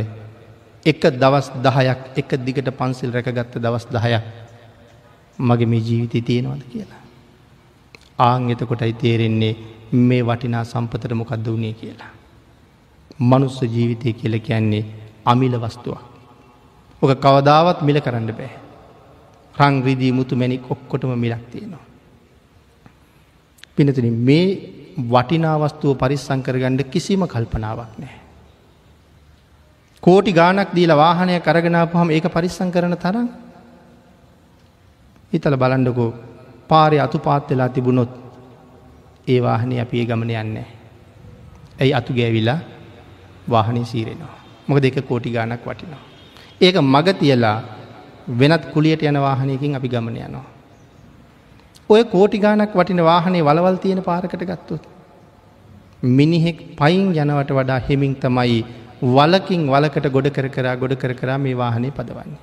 එක 0.86 1.02
දවස් 1.14 1.46
දහයක් 1.58 2.00
එක 2.20 2.30
දිගට 2.46 2.68
පන්සිල් 2.80 3.14
රැකගත්ත 3.16 3.54
දවස් 3.58 3.86
දහයක් 3.88 4.24
මගේ 5.38 5.66
මේ 5.66 5.80
ජීවිතය 5.80 6.20
තියෙනවද 6.22 6.62
කියලා. 6.72 7.03
ආං 8.18 8.50
එතකොටයි 8.50 8.92
තේරෙන්නේ 8.94 9.54
මේ 9.92 10.22
වටිනා 10.22 10.64
සම්පතට 10.64 11.12
මොකක්ද 11.12 11.46
වුණේ 11.46 11.72
කියලා. 11.72 12.12
මනුස්ස 13.20 13.62
ජීවිතය 13.64 14.12
කියල 14.12 14.40
කියන්නේ 14.40 14.84
අමිල 15.24 15.54
වස්තුවක්. 15.58 16.02
ඕක 17.02 17.12
කවදාවත් 17.16 17.82
මිල 17.82 18.00
කරන්න 18.00 18.30
බෑ. 18.32 18.52
රං 19.56 19.82
රිදී 19.84 20.12
මුතු 20.12 20.36
මැනික් 20.36 20.70
ඔක්කොටම 20.70 21.14
මිලක් 21.16 21.44
තියෙනවා. 21.50 21.84
පිනතුන 23.76 24.10
මේ 24.20 24.46
වටිනාවස්තුව 24.96 25.98
පරිස්සංකරගණ්ඩ 25.98 26.90
කිසිම 26.90 27.26
කල්පනාවක් 27.26 27.98
නෑ. 27.98 28.18
කෝටි 30.02 30.32
ගානක් 30.32 30.70
දීල 30.74 30.92
වාහනය 30.94 31.40
කරගෙනාපුහම 31.40 32.10
ඒක 32.10 32.26
පරිස්සං 32.28 32.70
කරන 32.70 32.96
තරම් 32.96 33.28
හිතල 35.32 35.56
බලන්ඩකෝ 35.56 36.33
පාරය 36.68 36.98
අතු 37.00 37.18
පාත් 37.18 37.50
වෙලා 37.50 37.68
තිබුණොත් 37.68 38.12
ඒ 39.28 39.40
වාහනය 39.42 39.80
අපි 39.80 40.00
ඒ 40.00 40.06
ගමන 40.06 40.30
යන්නේ. 40.30 40.66
ඇයි 41.80 41.94
අතු 41.94 42.12
ගෑවිලා 42.12 42.58
වාහනය 43.50 43.84
සීරෙනවා. 43.84 44.34
මොක 44.68 44.78
දෙක 44.82 44.96
කෝටි 45.08 45.30
ගානක් 45.30 45.64
වටිනවා. 45.66 46.02
ඒක 46.60 46.76
මග 46.82 47.08
තියලා 47.20 47.56
වෙනත් 48.40 48.64
කුලියට 48.72 49.02
යන 49.02 49.20
වාහනයකින් 49.20 49.76
අපි 49.76 49.88
ගමන 49.88 50.16
යනවා. 50.18 50.46
ඔය 51.88 52.04
කෝටි 52.04 52.38
ගානක් 52.38 52.72
වටින 52.74 53.04
වාහනේ 53.04 53.44
වලවල් 53.44 53.76
තියෙන 53.76 54.02
පාරකට 54.02 54.44
ගත්තුත්. 54.50 54.84
මිනිහෙක් 56.02 56.58
පයින් 56.78 57.12
යනවට 57.14 57.50
වඩා 57.58 57.80
හෙමින් 57.88 58.14
තමයි 58.16 58.64
වලකින් 59.16 59.62
වලකට 59.72 60.06
ගොඩ 60.12 60.28
කර 60.36 60.48
කරා 60.48 60.76
ගොඩ 60.76 60.94
කර 60.96 61.14
කරා 61.14 61.38
මේ 61.38 61.56
වාහනේ 61.56 61.90
පදවන්නේ. 61.90 62.42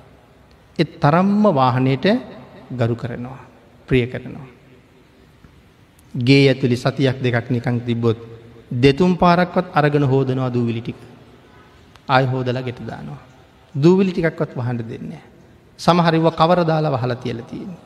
එත් 0.78 1.00
තරම්ම 1.00 1.44
වාහනයට 1.54 2.06
ගරු 2.78 2.96
කරනවා. 2.96 3.51
ප්‍රිය 3.92 4.06
කරනවා. 4.08 4.48
ගේ 6.14 6.48
ඇතුළි 6.48 6.76
සතියක් 6.76 7.20
දෙකක් 7.20 7.50
නිකං 7.50 7.80
තිබ්බොත් 7.80 8.18
දෙතුම් 8.72 9.16
පාරක්වත් 9.16 9.66
අරගෙන 9.74 10.04
හෝදනවා 10.04 10.52
දූවිලි 10.52 10.80
ටික. 10.80 10.96
ආය 12.08 12.24
හෝදලා 12.26 12.62
ගෙට 12.62 12.80
දානවා. 12.80 13.20
දූවිලි 13.74 14.12
ටිකක්වත් 14.12 14.56
වහන්ඩ 14.56 14.88
දෙන්නේ. 14.88 15.22
සමහරිව 15.78 16.26
කවර 16.30 16.64
දාලා 16.64 16.92
වහලා 16.92 17.16
තියල 17.16 17.42
තියෙන. 17.42 17.76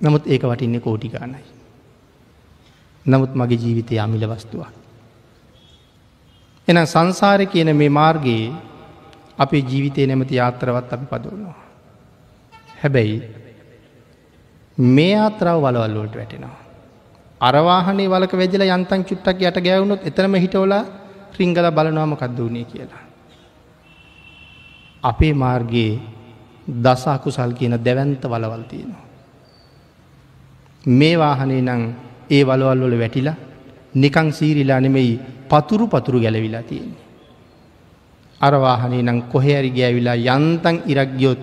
නමුත් 0.00 0.26
ඒක 0.26 0.42
වටින්නේ 0.42 0.80
කෝටිකානයි. 0.80 1.44
නමුත් 3.06 3.34
මගේ 3.34 3.58
ජීවිතය 3.58 3.98
අමිල 3.98 4.28
වස්තුවක්. 4.28 4.72
එන 6.68 6.86
සංසාරය 6.86 7.46
කියන 7.46 7.76
මේ 7.76 7.88
මාර්ගයේ 7.90 8.52
අපේ 9.38 9.62
ජීවිතය 9.62 10.06
නැමති 10.06 10.34
යාත්‍රවත් 10.34 10.92
අපි 10.92 11.06
පදවනවා. 11.06 11.58
හැබැයි 12.82 13.41
මේ 14.78 15.14
ආත්‍රාව 15.16 15.60
වලවල්ලෝට 15.60 16.14
වැටෙනවා. 16.14 16.62
අරවාහනේ 17.40 18.08
වලක 18.08 18.32
වැජල 18.32 18.62
යන්තන් 18.64 19.04
චුට්ටක් 19.04 19.42
යට 19.42 19.60
ගැවුණොත් 19.60 20.06
එතරම 20.06 20.34
හිටවල 20.34 20.74
රිංගල 21.38 21.70
බලනවාමකක්ද 21.70 22.38
වුණේ 22.38 22.64
කියලා. 22.64 23.02
අපේ 25.02 25.34
මාර්ගයේ 25.34 26.00
දස 26.66 27.06
අකුසල් 27.08 27.52
කියන 27.52 27.76
දැවන්ත 27.78 28.22
වලවල් 28.24 28.64
තියෙනවා. 28.64 29.04
මේ 30.84 31.18
වාහනේ 31.18 31.62
නං 31.62 31.82
ඒ 32.30 32.44
වලවල් 32.44 32.80
වල 32.80 32.98
වැටිලා 32.98 33.36
නිකං 33.94 34.32
සීරිලා 34.32 34.80
නෙමෙයි 34.80 35.20
පතුරු 35.48 35.86
පතුරු 35.88 36.20
ගැලවිලා 36.20 36.62
තියෙන්නේ. 36.62 37.02
අරවාහනේ 38.40 39.02
නං 39.02 39.22
කොහැරි 39.22 39.70
ගෑවිලා 39.70 40.16
යන්තන් 40.16 40.76
ඉරක්ගියොත් 40.86 41.40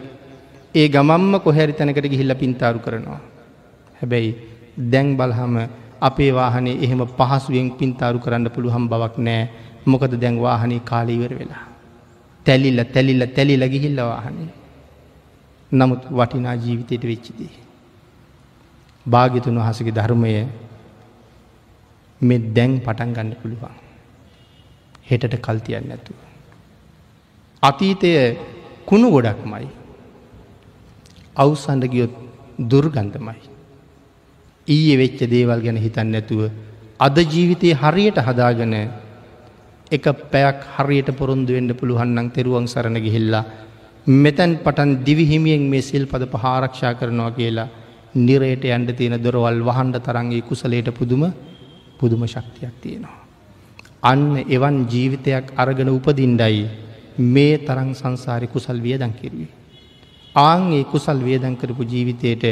ඒ 0.75 0.87
ගමම්ම 0.87 1.39
කොහැරි 1.39 1.73
තැනකට 1.73 2.05
ගිහිල්ල 2.05 2.33
පින්තාරු 2.35 2.79
කරනවා. 2.79 3.21
හැබැයි 3.99 4.35
දැන් 4.91 5.17
බලහම 5.17 5.55
අපේ 6.01 6.31
වාහනේ 6.31 6.75
එහෙම 6.81 7.01
පහසුවෙන් 7.09 7.71
පින්තාරු 7.71 8.19
කරන්න 8.19 8.49
පුළුහම් 8.49 8.85
බවක් 8.87 9.17
නෑ 9.19 9.49
මොකද 9.85 10.13
දැන් 10.15 10.37
වාහනේ 10.41 10.79
කාලීවර 10.81 11.33
වෙලා. 11.39 11.63
තැලිල්ල 12.45 12.83
තැලිල්ල 12.85 13.25
තැලිල 13.27 13.63
ගිහිල්ල 13.67 13.99
වාහනේ. 14.03 14.49
නමුත් 15.71 16.03
වටිනා 16.11 16.55
ජීවිතයට 16.55 17.03
වෙච්චිදී. 17.03 17.51
භාගිතුන් 19.05 19.57
වහසගේ 19.57 19.91
ධර්මය 19.91 20.31
මෙ 22.21 22.35
දැන් 22.55 22.79
පටන් 22.79 23.13
ගන්න 23.15 23.35
පුළුවන්. 23.41 23.75
හෙටට 25.09 25.35
කල්තියන්න 25.39 25.89
නැතුව. 25.89 26.17
අතීතය 27.63 28.09
කුණු 28.85 29.09
ගොඩක් 29.11 29.43
මයි. 29.45 29.67
අවසන්ඩ 31.39 31.83
ගියොත් 31.87 32.13
දුර්ගන්ධමයි. 32.61 33.39
ඊයේ 34.67 34.97
වෙච්ච 34.97 35.19
දේවල් 35.25 35.61
ගැන 35.61 35.77
හිතන්න 35.77 36.11
නැතුව 36.11 36.41
අද 36.99 37.17
ජීවිතයේ 37.25 37.75
හරියට 37.75 38.17
හදාගන 38.19 38.73
එක 39.91 40.05
පැයක් 40.31 40.59
හරියට 40.75 41.09
පොරොන්දු 41.13 41.51
වෙන්න 41.53 41.71
පුළුවන්නම් 41.73 42.27
තෙරුවන් 42.29 42.67
සරණ 42.67 42.97
ගිහිල්ලා 42.97 43.45
මෙතැන් 44.07 44.51
පටන් 44.57 44.91
දිවිහිමියෙන් 45.03 45.63
මේ 45.63 45.81
සිල් 45.81 46.05
පද 46.05 46.23
පහාරක්ෂා 46.33 46.93
කරනවා 46.93 47.31
කියලා 47.31 47.69
නිරයට 48.17 48.63
ඇන්ඩ 48.65 48.91
තියෙන 48.93 49.15
දොරවල් 49.19 49.61
වහන්ඩ 49.61 49.97
තරන්ගේ 49.99 50.41
කුසලයට 50.41 50.89
පුදුම 50.91 51.23
පුදුම 51.99 52.21
ශක්තියක් 52.25 52.75
තියෙනවා. 52.81 53.17
අන්න 54.03 54.43
එවන් 54.47 54.77
ජීවිතයක් 54.87 55.45
අරගෙන 55.55 55.89
උපදින්ඩයි 55.89 56.67
මේ 57.27 57.57
තරං 57.59 57.91
සංසාරි 57.93 58.47
කුසල් 58.47 58.77
වියදන් 58.79 59.13
කිරුවේ. 59.13 59.58
ආං 60.35 60.73
ඒ 60.73 60.83
කුසල් 60.85 61.19
වියදන් 61.19 61.55
කරපු 61.55 61.83
ජීවිතයට 61.83 62.43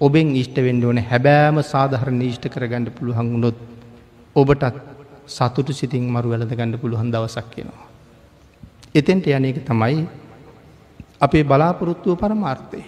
ඔබෙන් 0.00 0.36
ඉෂ්ට 0.36 0.56
වෙන්ඩ 0.58 0.84
ඕන 0.84 0.98
හැබෑම 1.00 1.62
සාධහරණ 1.64 2.20
ඊෂ්ට 2.22 2.48
කරගන්න 2.48 2.92
පුළුවන් 2.92 3.32
වුණොත් 3.32 3.56
ඔබටත් 4.36 4.64
සතුටු 5.26 5.72
සිතින් 5.72 6.04
මරු 6.06 6.28
වැලද 6.30 6.50
ගණඩ 6.50 6.80
පුළුවන් 6.80 7.10
දවසක් 7.10 7.46
කියනවා. 7.50 7.86
එතෙන්ට 8.94 9.26
යන 9.28 9.44
එක 9.44 9.64
තමයි 9.64 10.06
අපේ 11.20 11.44
බලාපොරොත්තුව 11.44 12.18
පරමාර්ථය. 12.18 12.82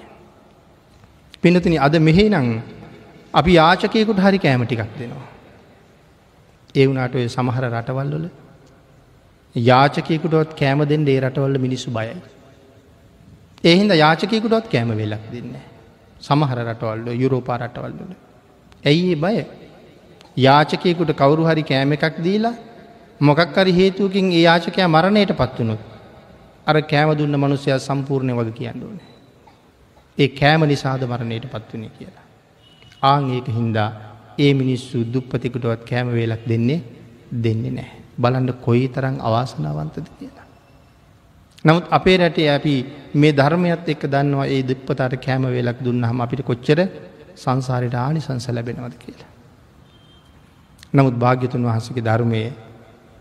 පිනතින 1.42 1.78
අද 1.78 1.94
මෙහේ 1.98 2.28
නං 2.30 2.60
අපි 3.34 3.52
යාචකයකුට 3.52 4.18
හරි 4.18 4.38
කෑම 4.38 4.64
ටිකක් 4.64 4.92
දෙනවා. 4.98 5.26
ඒ 6.74 6.86
වුණට 6.86 7.14
ඔය 7.14 7.28
සමහර 7.28 7.64
රටවල්වල 7.66 8.28
යාචකයකුටත් 9.54 10.52
කෑම 10.54 10.84
දෙන්න 10.84 11.08
ඒ 11.08 11.20
රටවල්ල 11.20 11.58
මිනිස්සු 11.58 11.90
බයයි. 11.90 12.37
එහින්ද 13.64 13.90
යාචකයකුටත් 13.94 14.68
කෑම 14.68 14.90
වෙලක් 14.92 15.24
දෙන්න. 15.32 15.54
සමහර 16.20 16.58
රටවල්ල 16.64 17.08
යුරෝපා 17.14 17.58
රටවල්ලල. 17.58 18.14
ඇයි 18.84 19.12
ඒ 19.12 19.16
බය 19.16 19.36
යාචකයකුට 20.38 21.12
කවුරු 21.12 21.44
හරි 21.44 21.62
කෑම 21.64 21.92
එකක් 21.92 22.16
දීලා 22.20 22.54
මොකක්කරි 23.20 23.72
හේතුවකින් 23.72 24.32
ඒ 24.32 24.42
යාචකයා 24.42 24.88
මරණයට 24.88 25.32
පත්වනුත් 25.32 25.82
අර 26.66 26.76
කෑම 26.82 27.10
දුන්න 27.16 27.34
මනුසය 27.36 27.70
සම්පූර්ණය 27.78 28.32
වග 28.32 28.50
කියන්න 28.52 28.82
ඕන. 28.82 28.98
ඒ 30.18 30.28
කෑම 30.30 30.62
නිසාද 30.64 31.02
මරණයට 31.04 31.46
පත්වනේ 31.46 31.90
කියලා. 31.90 32.26
ආං 33.02 33.30
ඒක 33.30 33.48
හින්දා 33.50 33.90
ඒ 34.38 34.52
මිනිස්සු 34.54 35.04
දුප්පතිකුටවත් 35.04 35.82
කෑම 35.84 36.08
වේලක් 36.10 36.42
දෙන්නේ 36.48 36.80
දෙන්නේ 37.36 37.72
නෑ. 37.72 37.90
බලන්ඩ 38.18 38.60
කොයි 38.60 38.86
තරං 38.88 39.16
අවාසනාවන්තද 39.20 40.06
කියලා. 40.18 40.47
නමුත් 41.68 41.86
අපේ 41.90 42.16
රැටේ 42.16 42.48
අපි 42.50 42.74
මේ 43.14 43.32
ධර්මයත් 43.32 43.88
එක්ක 43.88 44.04
දන්නවා 44.06 44.46
ඒ 44.46 44.62
දෙප්පතට 44.62 45.16
කෑම 45.18 45.44
වේලක් 45.48 45.78
දුන්න 45.80 46.02
හම 46.02 46.20
අපිට 46.20 46.42
කොච්චර 46.42 46.80
සංසාරයට 47.36 47.96
ආනි 47.96 48.20
සංස 48.20 48.46
ලැබෙනවද 48.48 48.94
කියලා. 48.96 49.30
නමුත් 50.94 51.16
භාග්‍යතුන් 51.16 51.62
වහන්සගේ 51.62 52.02
ධර්මය 52.02 52.40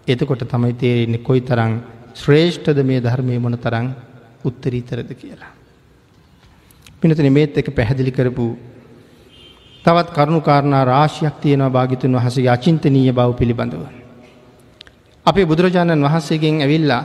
එතකොට 0.08 0.44
තමයි 0.46 0.74
තේරෙන්නේ 0.76 1.20
කොයි 1.20 1.42
තරං 1.42 1.74
ශ්‍රේෂ්ඨද 2.16 2.80
මේ 2.84 3.00
ධර්මය 3.00 3.36
මොන 3.38 3.58
තරං 3.58 3.88
උත්තරීතරද 4.44 5.12
කියලා. 5.14 5.52
පිනතන 7.00 7.30
මේත් 7.30 7.58
එක 7.58 7.70
පැහැදිලි 7.72 8.12
කරපු 8.12 8.46
තවත් 9.86 10.10
කරුණු 10.10 10.42
කාරණා 10.42 10.84
රාශියක් 10.86 11.36
තියෙනවා 11.42 11.70
භාගිතුන් 11.70 12.16
වහසගේ 12.16 12.50
අචින්තනීය 12.50 13.12
බව 13.12 13.30
පිළිබඳව. 13.34 13.84
අපේ 15.26 15.46
බුදුරජාණන් 15.46 16.04
වහන්සේගෙන් 16.04 16.62
ඇවිල්ලා 16.62 17.04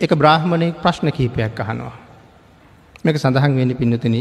එක 0.00 0.10
බ්‍රාහ්මණයෙක් 0.12 0.78
ප්‍රශ්න 0.78 1.10
කීපයක් 1.10 1.58
අහනවා. 1.58 1.94
මේක 3.04 3.16
සඳහන් 3.16 3.52
වෙන්න 3.54 3.74
පින්නතන 3.74 4.16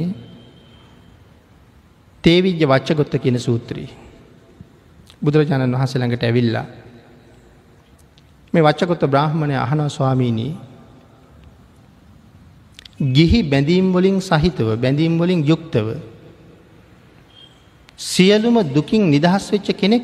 තේවිජ්‍ය 2.24 2.66
වච්චගොත්ත 2.66 3.14
කියන 3.16 3.40
සූත්‍රී. 3.40 3.90
බුදුරජාණන් 5.22 5.74
වහන්සේ 5.74 6.00
ළඟට 6.00 6.24
ඇවිල්ලා 6.24 6.66
මේ 8.54 8.64
වච්චකොත්ත 8.64 9.04
බ්‍රාහ්මණය 9.06 9.56
අහනව 9.56 9.90
ස්වාමීණී 9.90 10.54
ගිහි 13.14 13.40
බැඳීම් 13.44 13.94
වලින් 13.94 14.18
සහිතව 14.20 14.70
බැඳීම් 14.76 15.18
වලින් 15.20 15.42
යුක්තව 15.44 15.88
සියලුම 18.00 18.58
දුකින් 18.74 19.10
නිදහස් 19.10 19.52
වෙච්ච 19.52 19.70
කෙනෙක් 19.74 20.04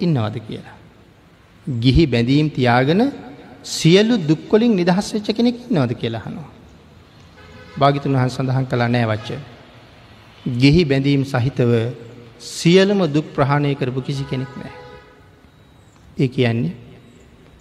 ඉන්නවද 0.00 0.36
කියලා. 0.38 0.76
ගිහි 1.66 2.04
බැඳීම් 2.06 2.48
තියාගෙන 2.50 3.00
සියලු 3.62 4.16
දුක්කොලින් 4.18 4.76
නිදහස් 4.76 5.12
වෙච්ච 5.14 5.28
කෙනෙක් 5.32 5.56
ඉන්නවද 5.70 5.92
කියලා 5.94 6.22
හනවා. 6.26 6.48
භාගිතුන් 7.78 8.12
වහන් 8.12 8.30
සඳහන් 8.30 8.66
කලා 8.66 8.88
නෑ 8.88 9.06
වච්ච. 9.06 9.38
ගිහි 10.58 10.84
බැඳීම් 10.84 11.24
සහිතව 11.24 11.72
සියලම 12.40 13.00
දුක් 13.06 13.26
ප්‍රහණය 13.34 13.74
කරපු 13.74 14.00
කිසි 14.00 14.24
කෙනෙක් 14.24 14.52
නෑ. 14.56 14.72
ඒ 16.18 16.28
කියන්නේ 16.28 16.72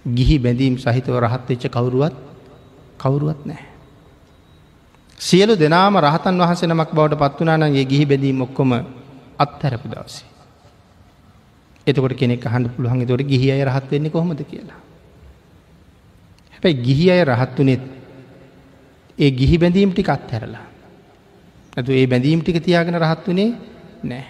ගිහි 0.06 0.40
බැඳීම් 0.40 0.78
සහිතව 0.78 1.16
රහත් 1.18 1.50
වෙච්ච 1.50 1.66
කවුරුවත් 1.68 2.16
කවුරුවත් 2.98 3.42
නෑ. 3.46 3.64
සියලු 5.20 5.54
දෙනාම 5.56 5.98
රහතන් 5.98 6.36
වහස 6.38 6.64
නමක් 6.64 6.90
බවට 6.92 7.20
පත්වනානගේ 7.20 7.86
ගිහි 7.86 8.06
බැඳීම් 8.06 8.42
ඔක්කොම 8.42 8.72
අත්හැරපු 9.38 9.88
දවසේ. 9.88 10.26
එතකොට 11.88 12.14
කෙනෙක් 12.14 12.46
අහන්ඩ 12.46 12.74
පුළුවන් 12.76 13.08
තොට 13.08 13.24
ගිහි 13.24 13.52
අය 13.52 13.64
රහත් 13.64 13.92
වෙන්නේ 13.92 14.12
කොහොමද 14.12 14.42
කියලා. 14.44 14.87
හැබැයි 16.58 16.82
ගිහි 16.84 17.12
අය 17.12 17.22
රහත් 17.24 17.60
වනෙත් 17.60 17.84
ඒ 19.18 19.32
ගිහි 19.32 19.58
බැඳීම් 19.58 19.92
ටික 19.92 20.10
අත්හැරලා. 20.10 20.66
ඇතු 21.78 21.92
ඒ 21.92 22.08
බැඳීම් 22.08 22.42
ටික 22.42 22.64
තියාගෙන 22.64 22.98
රහත් 22.98 23.26
වනේ 23.28 23.50
නෑ. 24.04 24.26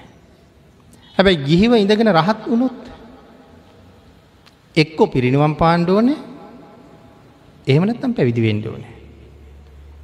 හැබැයි 1.17 1.43
ගිහිව 1.43 1.71
ඉඳගෙන 1.73 2.11
රහත් 2.11 2.41
වුණොත් 2.45 2.83
එක්කො 4.75 5.07
පිරිනිවම් 5.07 5.55
පාණ්ඩෝන 5.55 6.09
එහෙමනත්තම් 7.67 8.11
පැවිදි 8.13 8.41
වෙන්ඩ 8.41 8.65
ඕනේ. 8.65 8.93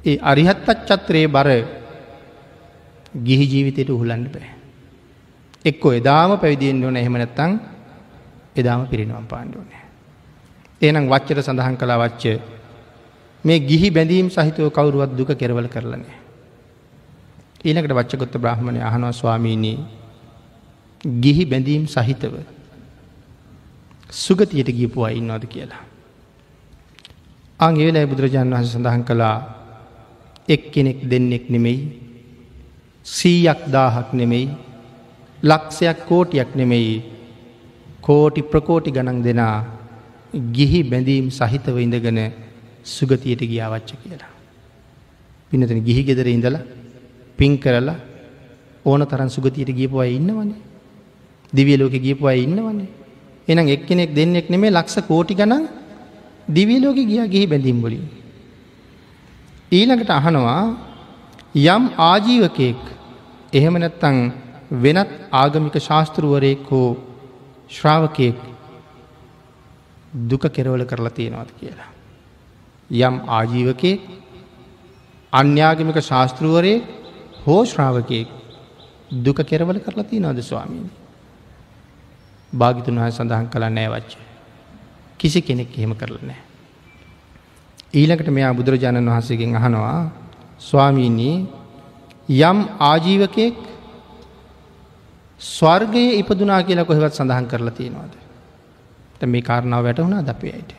ඒ 0.04 0.18
අරිහත්තත් 0.22 0.68
චත්‍රයේ 0.88 1.28
බර 1.28 1.48
ගිහි 3.16 3.44
ජීවිතයට 3.46 3.90
උහුලන්න 3.90 4.26
බෑ. 4.34 4.50
එක්කො 5.64 5.92
එදාම 5.92 6.38
පැවිදිෙන් 6.38 6.84
ඕන 6.84 6.96
එහෙමනැත්තං 6.96 7.52
එදාම 8.56 8.86
පිරිනිවම් 8.86 9.26
පාණ්ඩුවනය. 9.26 9.83
ඒනම් 10.84 11.06
වච්චර 11.08 11.38
සඳහන් 11.40 11.76
කලා 11.76 11.98
වච්ච 11.98 12.24
මේ 13.44 13.58
ගිහි 13.60 13.88
බැඳීම් 13.90 14.28
සහිතව 14.28 14.68
කවුරුවත් 14.70 15.12
දුක 15.12 15.30
කෙරවල 15.34 15.68
කරලනෑ. 15.68 16.14
ඊනකට 17.64 17.92
වච්චකොත්ත 17.92 18.34
බ්‍රහ්මණය 18.36 18.80
අහනවා 18.80 19.12
ස්වාමීණී 19.12 19.78
ගිහි 21.20 21.44
බැඳීම් 21.46 21.84
සහිතව 21.86 22.34
සුගතියට 24.14 24.70
ගියපුවා 24.70 25.10
ඉන්නවාද 25.10 25.44
කියලා. 25.46 25.82
අංගේලයි 27.60 28.06
බුදුරජාණන් 28.06 28.54
වහස 28.54 28.72
සඳහන් 28.72 29.04
කළා 29.04 29.36
එක් 30.48 30.62
කෙනෙක් 30.72 30.98
දෙන්නෙක් 31.02 31.44
නෙමෙයි 31.48 31.80
සීයක් 33.06 33.60
දාහක් 33.68 34.08
නෙමෙයි 34.12 34.48
ලක්ෂයක් 35.42 35.98
කෝටියක් 36.08 36.50
නෙමෙයි 36.54 36.94
කෝටි 38.00 38.42
ප්‍රකෝටි 38.42 38.90
ගණන් 38.90 39.24
දෙනා 39.24 39.58
ගිහි 40.34 40.82
බැඳීම් 40.82 41.30
සහිතව 41.30 41.76
ඉඳගෙන 41.78 42.18
සුගතියට 42.84 43.42
ගියාවච්ච 43.42 43.90
කියලා. 44.02 44.32
පිනතන 45.50 45.80
ගිහි 45.84 46.02
ගෙදර 46.02 46.26
ඉඳලා 46.26 46.62
පින් 47.38 47.58
කරලා 47.58 47.96
ඕන 48.84 49.00
තරන් 49.02 49.30
සුගතියට 49.30 49.70
ගියපු 49.70 49.98
අය 49.98 50.16
ඉන්නවනේ. 50.16 50.60
දිවිය 51.52 51.76
ලෝකෙ 51.76 51.98
ගියපු 51.98 52.26
අය 52.26 52.42
ඉන්නවනේ. 52.42 52.88
එහෙනම් 53.48 53.68
එක්කෙනෙක් 53.68 54.14
දෙන්නෙක් 54.14 54.50
නෙමෙයි 54.50 54.72
ලක්ෂ 54.72 55.06
කෝටි 55.08 55.34
ගණන් 55.34 55.64
දිවිය 56.48 56.80
ලෝකෙ 56.80 57.04
ගියා 57.04 57.26
ගිහි 57.26 57.46
බැඳීම් 57.46 57.78
වලින්. 57.82 58.04
ඊළඟට 59.72 60.10
අහනවා 60.10 60.62
යම් 61.54 61.84
ආජීවකයෙක් 62.00 62.80
එහෙම 63.52 63.74
නැත්නම් 63.74 64.16
වෙනත් 64.82 65.10
ආගමික 65.32 65.76
ශාස්තෘවරයෙක් 65.78 66.66
හෝ 66.70 66.88
ශ්‍රාවකයෙක් 67.70 68.38
දුක 70.14 70.42
කෙරවල 70.48 70.84
කරලා 70.84 71.10
තියෙනවාද 71.10 71.50
කියලා. 71.52 71.90
යම් 72.90 73.14
ආජීවකයෙක් 73.28 74.00
අන්‍යාගමික 75.32 75.98
ශාස්තෘවරයෙක් 76.00 76.82
හෝ 77.44 77.64
ශ්‍රාවකයෙක් 77.64 78.28
දුක 79.20 79.36
කෙරවල 79.42 79.78
කරලා 79.80 80.04
තියෙනවද 80.04 80.40
ස්වාමීනි. 80.40 80.90
භාගිතුන් 82.52 82.96
වහ 82.96 83.10
සඳහන් 83.10 83.48
කළ 83.48 83.66
නෑවච්ච. 83.70 84.16
කිසි 85.18 85.42
කෙනෙක් 85.42 85.70
එහෙම 85.70 85.94
කරලා 85.94 86.22
නෑ. 86.22 86.40
ඊළඟට 87.94 88.30
මෙයා 88.30 88.54
බුදුරජාණන් 88.54 89.08
වහන්සේගෙන් 89.08 89.56
අහනවා 89.56 90.10
ස්වාමීනී 90.60 91.36
යම් 92.40 92.58
ආජීවකයෙක් 92.80 93.56
ස්වර්ගයේ 95.40 96.18
ඉපදුනා 96.20 96.62
කියලා 96.62 96.84
කොහෙවත් 96.84 97.14
සඳහන් 97.14 97.46
කරලා 97.46 97.70
තියෙනවාද. 97.72 98.23
මේ 99.26 99.42
කාරණාව 99.42 99.84
වැටහුණා 99.84 100.22
දපේ 100.22 100.52
අයට. 100.52 100.72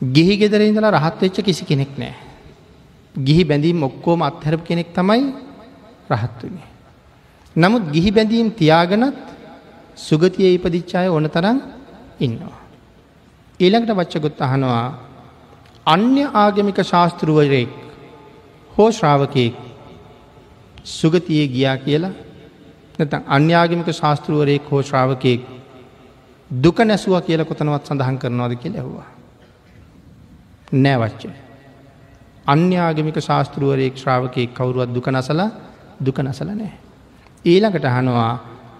ගිහි 0.00 0.34
ගෙදර 0.36 0.60
ඉඳලා 0.62 0.92
රහත් 0.92 1.20
වෙච්ච 1.22 1.38
කිසි 1.42 1.64
කෙනෙක් 1.64 1.92
නෑ. 1.96 2.14
ගිහි 3.14 3.44
බැඳීම් 3.44 3.82
ඔක්කෝම 3.82 4.22
අත්හැරප 4.22 4.64
කෙනෙක් 4.64 4.88
තමයි 4.92 5.22
රහත් 6.10 6.40
වනේ. 6.42 6.68
නමුත් 7.56 7.84
ගිහි 7.90 8.10
බැඳීම් 8.10 8.50
තියාගනත් 8.52 9.16
සුගතිය 9.98 10.54
ඉපදිච්චාය 10.54 11.08
ඕන 11.08 11.28
තරම් 11.28 11.58
ඉන්නවා. 12.20 12.58
ඊළඟට 13.60 13.92
වච්චගොත් 13.92 14.40
අහනවා 14.40 14.86
අන්‍ය 15.86 16.22
ආගමික 16.34 16.78
ශාස්තෘුවරයෙක් 16.82 17.72
හෝ 18.72 18.90
ශ්‍රාවකයෙක් 18.90 19.54
සුගතියේ 20.90 21.48
ගියා 21.48 21.76
කියලා 21.76 22.14
නැත 22.98 23.12
අන්‍යාගමික 23.28 23.88
ශාස්තෘුවරයෙක් 23.92 24.64
හෝ 24.70 24.82
ශ්‍රාවකයෙක් 24.82 25.42
දුක 26.54 26.78
නැසුව 26.80 27.20
කියල 27.20 27.44
කොතනවත් 27.44 27.86
සඳහන් 27.86 28.18
කරනවාද 28.18 28.54
කිය 28.56 28.72
ඇහවා. 28.72 29.06
නෑවච්ච. 30.74 31.22
අන්‍යාගමික 32.46 33.18
ශාස්තෘුවරයෙක් 33.18 33.96
ශ්‍රාවකයෙක් 33.96 34.50
කවරුවත් 34.52 34.90
දුක 34.90 35.06
නසලා 35.08 35.50
දුක 35.98 36.18
නසල 36.18 36.48
නෑ. 36.52 36.72
ඊළඟට 37.44 37.86
හනවා 37.86 38.32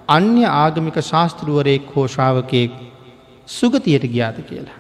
අන්‍ය 0.08 0.44
ආගමික 0.44 0.96
ශාස්තෘුවරයෙක් 1.02 1.88
හෝ 1.88 2.06
ශ්‍රාවකයෙක් 2.06 2.72
සුගතියට 3.48 4.04
ගියාත 4.04 4.38
කියලා. 4.40 4.78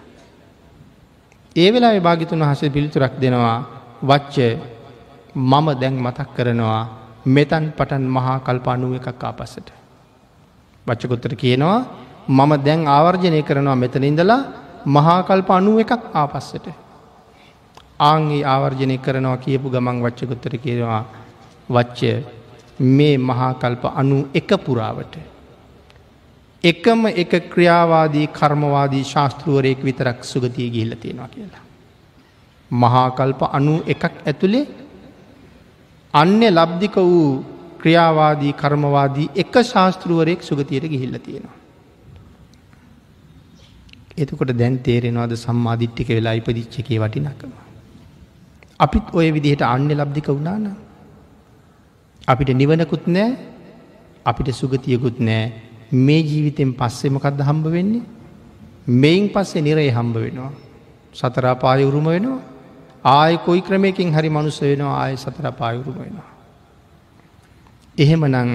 ඒ 1.56 1.68
වෙලා 1.70 2.00
භාගිතුන් 2.00 2.40
වහසේ 2.40 2.70
පිළිතුරක් 2.70 3.14
දෙනවා 3.20 3.58
වච්ච 4.02 4.36
මම 5.34 5.66
දැන් 5.74 5.94
මතක් 5.96 6.28
කරනවා 6.36 6.82
මෙතන් 7.26 7.64
පටන් 7.72 8.04
මහා 8.06 8.38
කල්ප 8.40 8.66
අනුව 8.68 8.92
එකක් 8.94 9.24
ආපස්සට. 9.24 9.68
වච්චකොත්තර 10.86 11.34
කියනවා 11.34 12.03
මම 12.28 12.52
දැන් 12.64 12.86
ආවර්ජනය 12.88 13.42
කරනවා 13.42 13.76
මෙතන 13.76 14.04
ඉඳලා 14.04 14.42
මහාකල්ප 14.86 15.50
අනුව 15.50 15.78
එකක් 15.80 15.92
ආපස්සට. 16.14 16.66
ආංගේ 18.00 18.44
ආවර්ජනය 18.44 18.98
කරනවා 18.98 19.36
කියපු 19.36 19.70
ගමන් 19.70 20.02
වච්චකොත්තර 20.02 20.56
කියනවා 20.58 21.04
වච්චය 21.68 22.24
මේ 22.80 23.18
මහාකල්ප 23.20 23.84
අනු 23.94 24.28
එක 24.34 24.50
පුරාවට. 24.58 25.14
එකම 26.64 27.06
එක 27.06 27.32
ක්‍රියාවාදී 27.52 28.26
කර්මවාදී 28.28 29.04
ශාස්තෘුවරයෙක් 29.04 29.84
විතරක් 29.84 30.24
සුගතිය 30.24 30.70
ගිහිල්ල 30.70 30.96
තියෙනවා 30.96 31.28
කියලා. 31.28 31.64
මහාකල්ප 32.70 33.40
අනු 33.52 33.74
එකක් 33.86 34.04
ඇතුළේ 34.26 34.66
අන්‍ය 36.14 36.48
ලබ්ධික 36.50 36.96
වූ 36.96 37.44
ක්‍රියාවාදී 37.80 38.52
කර්මවාදී 38.54 39.30
එක 39.34 39.54
ශාස්තෘුවරයෙක් 39.62 40.40
සුගතියට 40.42 40.88
ගිහිල්ල 40.88 41.18
තියෙනවා. 41.18 41.63
එතකොට 44.16 44.52
දැන් 44.52 44.78
තේරෙනවාද 44.78 45.32
සම්මාධිට්ටික 45.36 46.08
වෙලා 46.08 46.34
ඉපදිච්චකේ 46.34 46.98
වටිනකම. 46.98 47.52
අපිත් 48.80 49.06
ඔය 49.12 49.28
විදිහට 49.32 49.62
අන්‍ය 49.64 49.94
ලබ්ධික 49.94 50.28
වුණාන. 50.28 50.66
අපිට 52.28 52.50
නිවනකුත් 52.52 53.06
නෑ 53.06 53.30
අපිට 54.26 54.48
සුගතියකුත් 54.52 55.18
නෑ 55.20 55.52
මේ 56.06 56.22
ජීවිතෙන් 56.22 56.70
පස්සේ 56.72 57.10
මොකක්ද 57.10 57.40
හම්බ 57.40 57.66
වෙන්නේ 57.76 58.02
මෙයින් 59.02 59.26
පස්සේ 59.28 59.62
නිරේ 59.62 59.90
හම්බ 59.90 60.16
වෙනවා. 60.16 60.52
සතරාපාය 61.14 61.84
උරුම 61.84 62.06
වෙනවා 62.06 62.42
ආය 63.04 63.34
කොයි 63.46 63.60
ක්‍රමයකින් 63.60 64.14
හරි 64.16 64.28
මනුස්ස 64.28 64.60
වෙනවා 64.62 64.94
ආය 65.00 65.16
සතර 65.16 65.46
පායුරුම 65.52 65.96
වෙනවා. 65.96 66.30
එහෙම 67.96 68.22
නං 68.26 68.50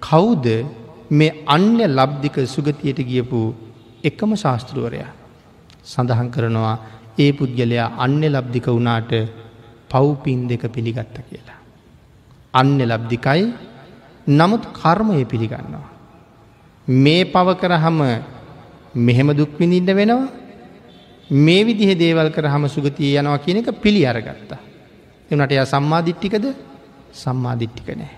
කවුද 0.00 0.46
මේ 1.10 1.36
අන්‍ය 1.46 1.84
ලබ්ධික 1.88 2.36
සුගතියට 2.46 3.00
ගියපු 3.02 3.40
එකම 4.08 4.30
ශාස්තෘුවරයා 4.34 5.12
සඳහන් 5.84 6.28
කරනවා 6.30 6.76
ඒ 7.18 7.30
පුද්ගලයා 7.32 7.88
අන්‍ය 7.98 8.28
ලබ්ධික 8.28 8.66
වුණාට 8.68 9.12
පව්පින් 9.90 10.40
දෙක 10.48 10.64
පිළිගත්ත 10.68 11.16
කියලා. 11.20 11.58
අන්‍ය 12.54 12.84
ලබ්ධිකයි 12.84 13.44
නමුත් 14.26 14.64
කර්මය 14.72 15.24
පිළිගන්නවා. 15.24 15.86
මේ 16.88 17.24
පව 17.26 17.48
කරහම 17.54 17.98
මෙහෙම 18.96 19.28
දුක්විඳින්න 19.30 19.90
වෙනවා 19.92 20.28
මේ 21.30 21.64
විදිහ 21.64 21.90
දේවල් 21.94 22.30
කර 22.30 22.46
හම 22.46 22.64
සුගතිය 22.68 23.18
යනවා 23.18 23.38
කියන 23.38 23.58
එක 23.58 23.70
පිළි 23.74 24.02
අරගත්තා. 24.04 24.60
එනට 25.30 25.52
ය 25.52 25.64
සම්මාධිට්ටිකද 25.64 26.46
සම්මාධිට්ටික 27.14 27.88
නෑ. 27.94 28.14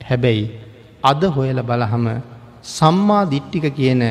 හැබැයි 0.00 0.46
අද 1.02 1.22
හොයල 1.26 1.58
බලහම 1.62 2.06
සම්මාධිට්ටික 2.64 3.74
කියන 3.74 4.02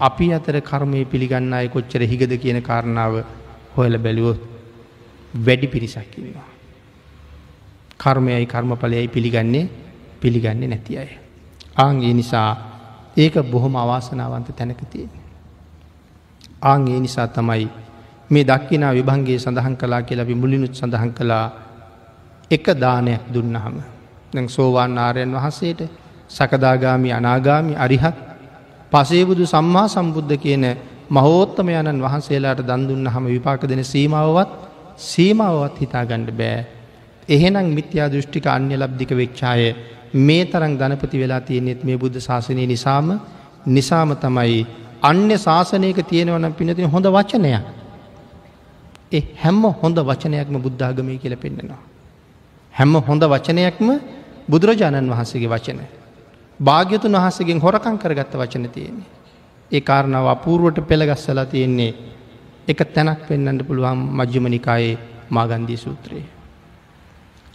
අපි 0.00 0.32
අතර 0.32 0.60
කර්මය 0.60 1.04
පිළිගන්න 1.04 1.52
අය 1.52 1.68
කොච්චර 1.68 2.02
හිගද 2.02 2.32
කියන 2.34 2.58
කාරණාව 2.60 3.24
හොයල 3.76 3.98
බැලුවොත් 3.98 4.40
වැඩි 5.36 5.66
පිරිසක්කිවා. 5.68 6.48
කර්මයයි 7.96 8.46
කර්මඵලයයි 8.46 9.08
පිළිගන්නේ 9.08 9.68
පිළිගන්නේ 10.20 10.68
නැති 10.68 10.92
අය. 10.96 11.10
ආන්ගේ 11.76 12.12
නිසා 12.12 12.50
ඒක 13.16 13.34
බොහොම 13.44 13.76
අවාසනාවන්ත 13.76 14.48
තැනකතිය. 14.50 15.08
ආං 16.62 16.88
ඒ 16.88 17.00
නිසා 17.00 17.28
තමයි 17.28 17.68
මේ 18.30 18.44
දක්කිනා 18.44 18.92
විභන්ගේ 18.92 19.38
සඳහන් 19.38 19.76
කලා 19.76 20.02
කියලා 20.02 20.26
විමුලිනුත් 20.26 20.74
සඳහන් 20.74 21.12
කළා 21.12 21.46
එක 22.50 22.66
දානයක් 22.74 23.22
දුන්නහම 23.28 23.76
දැන් 24.32 24.48
සෝවාන් 24.48 24.98
ආරයන් 24.98 25.32
වහන්සේට 25.32 25.80
සකදාගාමි 26.28 27.12
අනාගාමි 27.12 27.76
අරිහත් 27.76 28.29
පසේබුදු 28.92 29.44
සම්මා 29.46 29.86
සම්බුද්ධ 29.88 30.34
කියන 30.36 30.64
මහෝත්තමයණන් 31.10 32.00
වහන්සේලාට 32.00 32.60
දන්දුන්න 32.62 33.06
හම 33.06 33.24
විපාක 33.26 33.62
දෙන 33.64 33.82
සීමාවවත් 33.84 34.50
සීමාවත් 35.04 35.76
හිතා 35.78 36.04
ගණ්ඩ 36.04 36.30
බෑ. 36.32 36.66
එහෙනම් 37.28 37.68
මිත්‍යා 37.70 38.08
දෘෂ්ටික 38.08 38.46
අන්‍ය 38.48 38.74
ලබ්ධික 38.76 39.12
වෙච්චාය 39.12 39.62
මේ 40.16 40.44
තරම් 40.44 40.72
ධනපති 40.76 41.16
වෙලා 41.18 41.40
තියෙනෙත් 41.40 41.84
මේ 41.84 41.96
බුද්ධ 41.96 42.18
ශාසනය 42.20 42.66
නිසාම 42.66 43.08
නිසාම 43.68 44.10
තමයි 44.16 44.66
අන්‍ය 45.02 45.36
ශාසනයක 45.38 46.00
තියෙනවනම් 46.04 46.52
පිනතින 46.52 46.86
හොඳ 46.86 47.06
වචනයක්. 47.08 47.64
ඒ 49.12 49.22
හැම්ම 49.36 49.62
හොඳ 49.74 49.98
වචනයක්ම 50.00 50.56
බුද්ධාගමය 50.58 51.18
කියල 51.18 51.36
පෙන්නෙනවා. 51.36 51.82
හැම්ම 52.74 52.94
හොඳ 53.02 53.22
වචනයක්ම 53.24 53.88
බුදුරජාණන් 54.48 55.10
වහන්සේගේ 55.10 55.48
වචන. 55.48 55.80
භාග්‍යතුන් 56.60 57.14
වහසගෙන් 57.14 57.58
හොරකං 57.58 57.96
කරගත්ත 57.96 58.34
වචන 58.34 58.68
තියෙන්නේ. 58.68 59.08
ඒ 59.70 59.80
කාරණාව 59.82 60.26
අපූරුවට 60.28 60.80
පෙළගස්සලා 60.82 61.46
තියෙන්නේ 61.46 61.94
එක 62.68 62.80
තැනක් 62.86 63.20
පෙන්න්නට 63.22 63.62
පුළුවන් 63.62 63.98
මජ්්‍යමනිකායේ 64.12 64.98
මාගන්දී 65.30 65.76
සූත්‍රයේ. 65.76 66.26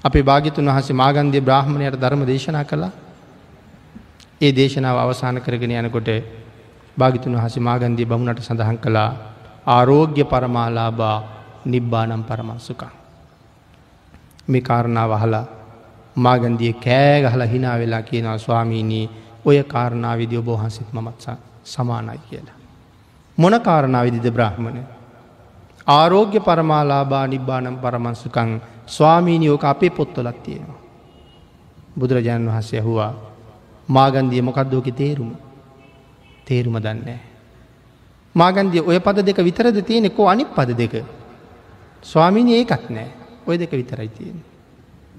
අපේ 0.03 0.23
භාගිතුන් 0.23 0.67
වහසේ 0.67 0.95
මාගන්දී 0.95 1.41
බ්‍රහ්මණයට 1.41 1.95
ධර්ම 1.95 2.21
දේශනා 2.23 2.63
කළා 2.63 2.91
ඒ 4.41 4.51
දේශනාව 4.51 4.97
අවසාන 4.97 5.37
කරගෙන 5.39 5.71
යනකොට 5.73 6.09
භාගිතුන් 6.97 7.35
වහසේ 7.35 7.61
මාගන්දී 7.61 8.05
බමුණට 8.05 8.41
සඳහන් 8.41 8.77
කළා 8.77 9.09
ආරෝග්‍ය 9.67 10.23
පරමාලාබා 10.23 11.17
නිබ්බානම් 11.65 12.23
පරමංසුකං. 12.23 12.91
මේ 14.47 14.61
කාරණාව 14.61 15.11
වහලා 15.11 15.45
මාගන්දිය 16.15 16.73
කෑ 16.73 17.21
ගහලා 17.21 17.47
හිනා 17.47 17.79
වෙලා 17.79 18.01
කියනවා 18.01 18.37
ස්වාමීනී 18.37 19.09
ඔය 19.45 19.63
කාරණාවිදි 19.63 20.37
ඔබෝහන්සිත් 20.37 20.93
මමත්සා 20.93 21.37
සමානයි 21.63 22.19
කියලා. 22.29 22.57
මොන 23.37 23.61
කාරණාවිදිද 23.61 24.31
බ්‍රහ්මණ. 24.31 24.79
ආරෝග්‍ය 25.87 26.39
පරමාලාබා 26.39 27.27
නිබ්බානම් 27.27 27.77
පරමංසුකං 27.77 28.61
ස්වාමීනියෝක 28.87 29.63
අපේ 29.63 29.89
පොත්තොලත් 29.89 30.43
තියෙනවා. 30.43 30.79
බුදුරජාණන් 31.99 32.49
වහන්සේ 32.49 32.79
ඇහුවා 32.79 33.13
මාගන්දිය 33.89 34.41
මොකක්දෝක 34.41 34.87
තේරුම 34.95 35.35
තේරුම 36.45 36.79
දන්නේ. 36.79 37.19
මාගන්දිය 38.35 38.81
ඔය 38.81 38.99
පද 38.99 39.25
දෙක 39.25 39.37
විතරද 39.43 39.81
තියෙනෙ 39.81 40.09
කෝ 40.09 40.27
අනිත් 40.27 40.49
පද 40.55 40.77
දෙක. 40.77 41.05
ස්වාමීනි 42.03 42.57
ඒකත් 42.57 42.89
නෑ 42.89 43.09
ඔය 43.47 43.59
දෙක 43.59 43.71
විතරයි 43.71 44.09
තියෙන. 44.09 44.54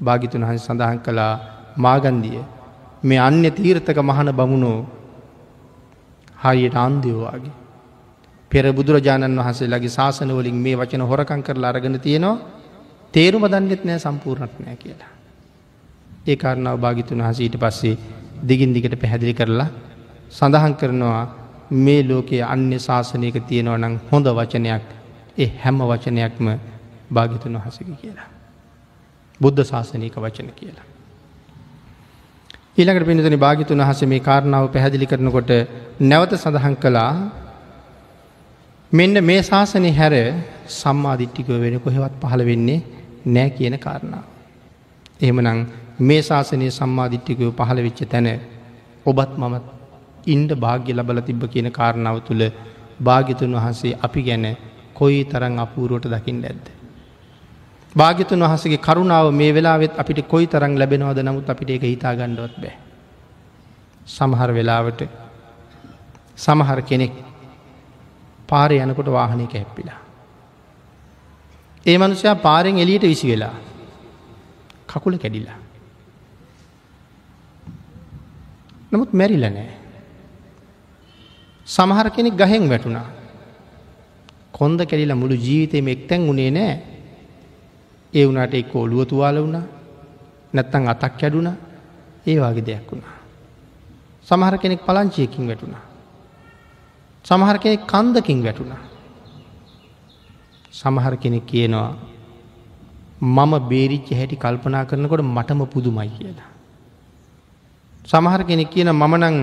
භාගිතුන් 0.00 0.44
හන්ස 0.44 0.66
සඳහන් 0.66 0.98
කළා 0.98 1.34
මාගන්දිය 1.78 2.40
මේ 3.02 3.18
අන්‍ය 3.18 3.50
තීර්ථක 3.50 3.98
මහන 4.00 4.28
බමුණෝ 4.32 4.78
හරියට 6.36 6.76
අන්දයෝවාගේ. 6.76 7.54
පෙර 8.50 8.64
බුදුරජාණන් 8.72 9.38
වහන්සේලාගේ 9.38 9.90
ශාසනවලින් 9.90 10.56
මේ 10.56 10.76
වචන 10.76 11.02
හොරකං 11.02 11.42
කරලා 11.42 11.70
අරගෙන 11.70 12.00
තියෙනවා 12.00 12.36
තේරුම 13.14 13.44
දන්නෙත් 13.44 13.82
නෑ 13.84 13.98
සම්පූර්ණත් 13.98 14.54
නෑ 14.58 14.76
කියලා. 14.76 15.12
ඒ 16.26 16.36
කාරණාව 16.36 16.76
භාගිතුන් 16.78 17.20
වහසීට 17.20 17.56
පස්සේ 17.56 17.96
දිගින් 18.42 18.74
දිගට 18.74 18.94
පැහැදිලි 18.96 19.34
කරලා 19.34 19.68
සඳහන් 20.30 20.74
කරනවා 20.74 21.24
මේ 21.78 22.00
ලෝකයේ 22.02 22.44
අන්‍ය 22.44 22.78
ශාසනයක 22.78 23.36
තියෙනව 23.42 23.74
නම් 23.74 23.94
හොඳ 24.10 24.26
වචනයක් 24.30 24.84
ඒ 25.38 25.50
හැම 25.62 25.78
වචනයක්ම 25.82 26.46
භාගිතුන් 27.10 27.56
වහසක 27.56 27.88
කියලා. 27.96 28.35
බුද්ධ 29.40 29.62
ශාසනයක 29.62 30.16
වචන 30.16 30.48
කියලා. 30.52 30.86
ඊළඟට 32.76 33.06
පිණිතනි 33.06 33.38
භාගිතුන් 33.38 33.80
වහස 33.80 34.02
මේ 34.04 34.20
කාරණාව 34.20 34.64
පැහැදිලි 34.68 35.06
කරනකොට 35.06 35.50
නැවත 36.02 36.32
සඳහන් 36.34 36.76
කළා 36.76 37.12
මෙන්න 38.92 39.16
මේ 39.22 39.40
ශාසනය 39.42 39.90
හැර 39.92 40.14
සම්මාධිට්ටිකව 40.72 41.50
වෙන 41.58 41.76
කොහෙවත් 41.80 42.14
පහළ 42.22 42.42
වෙන්නේ 42.44 42.84
නෑ 43.26 43.50
කියන 43.50 43.76
කාරණාව. 43.78 44.24
එහෙමනං 45.20 45.60
මේ 46.00 46.20
ශාසනය 46.22 46.68
සම්මාධිට්ටිකව 46.70 47.50
පහළ 47.52 47.80
වෙච්ච 47.80 48.00
තැන 48.06 48.28
ඔබත් 49.06 49.32
මමත් 49.36 49.64
ඉන්ඩ 50.26 50.50
භාග්‍ය 50.56 50.90
ලබල 50.92 51.20
තිබ්බ 51.22 51.42
කියන 51.46 51.68
කාරණාව 51.70 52.16
තුළ 52.20 52.44
භාගිතුන් 53.00 53.52
වහන්සේ 53.54 53.98
අපි 54.00 54.22
ගැන 54.22 54.46
කොයි 54.94 55.20
තරං 55.24 55.58
අපූරුවට 55.58 56.08
දකිින් 56.08 56.38
ඇද්ද. 56.44 56.66
භාගිතුන් 57.96 58.42
වහසගේ 58.42 58.78
කරුණාව 58.78 59.32
මේ 59.32 59.52
වෙලාවෙත් 59.52 59.92
අපිට 59.96 60.20
කොයි 60.28 60.46
තරං 60.46 60.74
ලැබෙනවද 60.76 61.20
නමුත් 61.20 61.48
අපිට 61.48 61.70
එක 61.70 61.84
හිතා 61.84 62.14
ගණ්ඩුවත් 62.14 62.56
බෑ. 62.56 62.74
සමහර 64.06 64.50
වෙලාවට 64.52 65.00
සමහර 66.36 66.80
කෙනෙක් 66.82 67.14
පාරය 68.48 68.76
යනකොට 68.78 69.08
වාහනයක 69.08 69.52
හැප්පිලා. 69.52 70.00
ඒ 71.86 71.96
මනුෂයා 71.98 72.36
පාරෙන් 72.36 72.78
එලියට 72.78 73.04
විසි 73.04 73.26
වෙලා 73.28 73.54
කකුල 74.86 75.16
කැඩිලා. 75.16 75.58
නමුත් 78.92 79.10
මැරිල 79.12 79.46
නෑ. 79.48 79.70
සමහර 81.66 82.08
කෙනෙක් 82.10 82.36
ගහෙන් 82.36 82.68
වැටුණා. 82.68 83.08
කොන්ද 84.52 84.78
කැඩිලා 84.80 85.16
මුළු 85.16 85.36
ජීවිතයම 85.38 85.88
එක්තැන් 85.88 86.28
වුණේ 86.28 86.50
නෑ 86.50 86.95
ඒ 88.12 88.26
වුණට 88.26 88.54
එක් 88.54 88.74
ඔලුව 88.74 89.04
තුවාල 89.04 89.36
වුණා 89.36 89.64
නැත්තං 90.54 90.88
අතක් 90.88 91.14
කැඩුණ 91.18 91.50
ඒ 92.26 92.36
වගේ 92.36 92.62
දෙයක් 92.62 92.90
වුණා. 92.90 93.14
සමහර 94.26 94.54
කෙනෙක් 94.58 94.80
පලංචියකින් 94.80 95.46
වැටුණා. 95.46 95.84
සමහර 97.24 97.58
කෙනෙක් 97.58 97.82
කන්දකින් 97.84 98.42
වැටුණා. 98.42 98.82
සමහර 100.72 101.14
කෙනෙක් 101.16 101.46
කියනවා 101.46 101.90
මම 103.20 103.52
බේරිච්ච 103.68 104.08
හැටි 104.10 104.36
කල්පනා 104.36 104.84
කරනකොට 104.84 105.22
මටම 105.26 105.60
පුදුමයි 105.66 106.10
කියලා. 106.10 106.48
සමහර 108.04 108.42
කෙනෙක් 108.44 108.70
කියන 108.70 108.90
මම 108.92 109.14
නං 109.16 109.36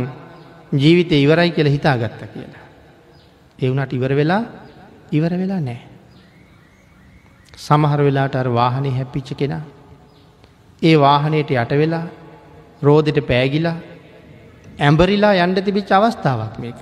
ජීවිතය 0.74 1.16
ඉවරයි 1.18 1.52
කියලා 1.52 1.72
හිතා 1.72 1.98
ගත්ත 1.98 2.22
කියලා. 2.34 2.64
ඒ 3.60 3.70
වුණට 3.70 3.94
ඉවර 3.94 4.12
වෙලා 4.12 4.44
ඉවර 5.12 5.34
වෙලා 5.34 5.60
නෑ. 5.60 5.93
සමහර 7.58 8.00
වෙලාට 8.00 8.36
අර 8.36 8.48
වාහනය 8.50 8.90
හැපිච්ච 8.90 9.34
කෙනා. 9.34 9.62
ඒ 10.82 10.96
වාහනයට 10.98 11.52
යට 11.52 11.72
වෙලා 11.74 12.06
රෝදෙට 12.82 13.20
පෑගිලා 13.22 13.78
ඇම්බරිලා 14.80 15.34
යන්ඩ 15.36 15.58
තිබිච් 15.60 15.92
අවස්ථාවක් 15.92 16.60
මේක. 16.60 16.82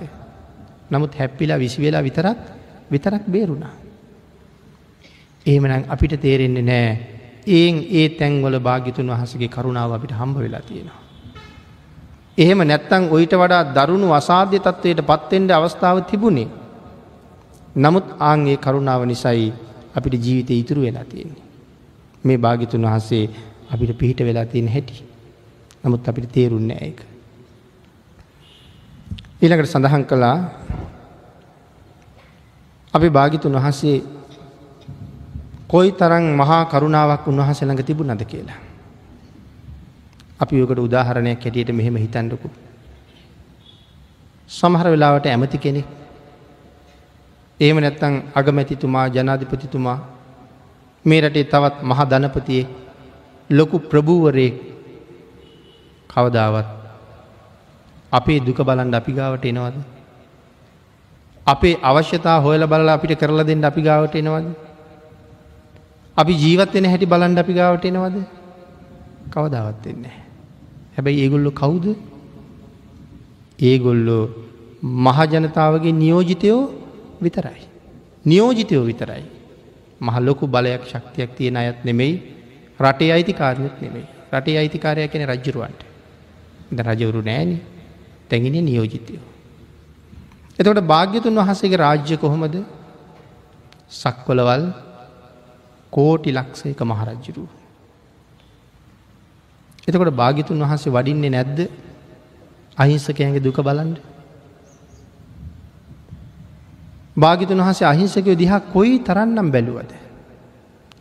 නමුත් 0.90 1.14
හැප්පිලා 1.14 1.58
විසි 1.58 1.78
වෙලා 1.78 2.02
විතරක් 2.02 2.38
විතරක් 2.90 3.24
බේරුණා. 3.26 3.74
එහෙමනම් 5.46 5.84
අපිට 5.88 6.20
තේරෙන්නේ 6.20 6.62
නෑ 6.62 6.90
ඒන් 7.48 7.76
ඒ 7.90 8.08
තැන්වල 8.10 8.58
භාගිතුන් 8.60 9.08
වහසගේ 9.08 9.48
කරුණාව 9.48 9.92
අපිට 9.92 10.12
හම්බ 10.12 10.36
වෙලා 10.36 10.62
තියෙනවා. 10.62 11.00
එහෙම 12.38 12.58
නැත්තං 12.60 13.10
ඔයිට 13.10 13.34
වඩා 13.34 13.62
දරුණු 13.76 14.12
අසාධ්‍ය 14.12 14.58
තත්වයට 14.58 15.00
පත්තෙන්ට 15.02 15.50
අවස්ථාව 15.50 15.96
තිබුණේ. 16.02 16.48
නමුත් 17.76 18.06
ආන්ගේ 18.20 18.56
කරුණාව 18.56 19.04
නිසයි 19.04 19.52
අපිට 19.94 20.14
ජීවිතය 20.24 20.54
ඉතුරු 20.54 20.82
වෙලා 20.82 21.04
තියෙන්නේ. 21.04 21.44
මේ 22.24 22.38
භාගිතුන් 22.38 22.82
වහන්සේ 22.82 23.24
අපිට 23.72 23.98
පිහිට 23.98 24.20
වෙලා 24.20 24.46
තියෙන 24.46 24.68
හැටි. 24.68 25.04
නමුත් 25.84 26.08
අපිට 26.08 26.32
තේරුන්න 26.32 26.70
ඒක. 26.70 26.98
ඊළඟට 29.42 29.70
සඳහන් 29.70 30.04
කළා 30.04 30.36
අපි 32.94 33.08
භාගිතුන් 33.10 33.54
වහන්සේ 33.54 33.96
කොයි 35.68 35.92
තරං 35.92 36.26
මහා 36.36 36.64
කරුණාවක් 36.64 37.26
උන්වහස 37.26 37.62
ළඟ 37.62 37.84
තිබුණද 37.84 38.24
කියලා. 38.24 38.60
අපි 40.40 40.54
යකට 40.56 40.78
උදාහරණයක් 40.78 41.42
හැටියට 41.44 41.72
මෙහෙම 41.72 41.96
හිතන්ඩකු. 41.96 42.48
සමහර 44.50 44.86
වෙලාවට 44.90 45.26
ඇමති 45.26 45.58
කෙනෙක් 45.58 46.01
ඒම 47.64 47.78
නැත්තං 47.78 48.14
අගමැතිතුමා 48.34 49.06
ජනාධිපතිතුමා 49.08 49.98
මේ 51.04 51.20
රටේ 51.20 51.44
තවත් 51.44 51.76
මහ 51.82 52.00
ධනපතියේ 52.10 52.66
ලොකු 53.50 53.76
ප්‍රභූවරේ 53.90 54.50
කවදාවත් 56.10 56.68
අපේ 58.12 58.40
දුක 58.40 58.60
බලන්ඩ 58.60 58.94
අපි 58.94 59.12
ගාවට 59.12 59.44
එනවද. 59.44 59.76
අපේ 61.46 61.80
අවශ්‍යතා 61.82 62.38
හොයල 62.40 62.66
බලලා 62.66 62.96
අපිට 62.98 63.14
කරලා 63.20 63.46
දෙන්න 63.46 63.64
අපි 63.64 63.82
ගාවට 63.82 64.14
එනවද. 64.14 64.46
අපි 66.16 66.32
ජීවත්වෙන 66.34 66.86
හැටි 66.86 67.06
බලන්ඩ 67.06 67.38
අපි 67.38 67.52
ගාවට 67.54 67.84
එනවද 67.84 68.16
කවදාවත් 69.30 69.86
එන්නේ. 69.86 70.16
හැබැයි 70.94 71.22
ඒගොල්ලො 71.24 71.50
කවුද 71.60 71.86
ඒගොල්ලෝ 73.58 74.24
මහජනතාවගේ 75.06 75.92
නියෝජිතයෝ 75.92 76.62
විතරයි. 77.22 77.62
නියෝජිතයෝ 78.24 78.84
විතරයි. 78.84 79.24
මහල්ලොකු 80.00 80.46
බලයක් 80.46 80.82
ශක්තියක් 80.84 81.30
තියෙන 81.36 81.56
අයත් 81.56 81.84
නෙමෙයි 81.84 82.14
රටේ 82.80 83.10
අයිතිකාරයත් 83.12 83.76
නෙමෙයි 83.80 84.06
රටේ 84.32 84.56
අයිතිකාරය 84.58 85.08
කෙන 85.08 85.26
රජ්ජරුවන්ට 85.26 85.82
ද 86.72 86.78
රජවරු 86.82 87.20
නෑන 87.22 87.50
තැඟිනි 88.28 88.60
නියෝජිතයෝ. 88.62 89.24
එතකොට 90.58 90.80
භාග්‍යතුන් 90.84 91.40
වහසේගේ 91.40 91.78
රාජ්‍ය 91.78 92.16
කොහොමද 92.16 92.56
සක්වලවල් 93.92 94.64
කෝටි 95.92 96.30
ලක්ෂයක 96.30 96.80
මහරජ්ජුරු. 96.82 97.44
එතකොට 99.86 100.14
භාගිතුන් 100.14 100.62
වහන්සේ 100.62 100.92
වඩින්නේ 100.92 101.30
නැද්ද 101.30 101.58
අහිංසකයන්ගේ 102.76 103.40
දුක 103.40 103.58
බලන්ඩ. 103.60 103.98
භාගිතුන් 107.16 107.60
වහසේ 107.60 107.86
අහිංසකයෝ 107.86 108.38
දිහා 108.38 108.60
කොයි 108.72 108.98
තරන්නම් 108.98 109.48
බැලුවද. 109.50 109.90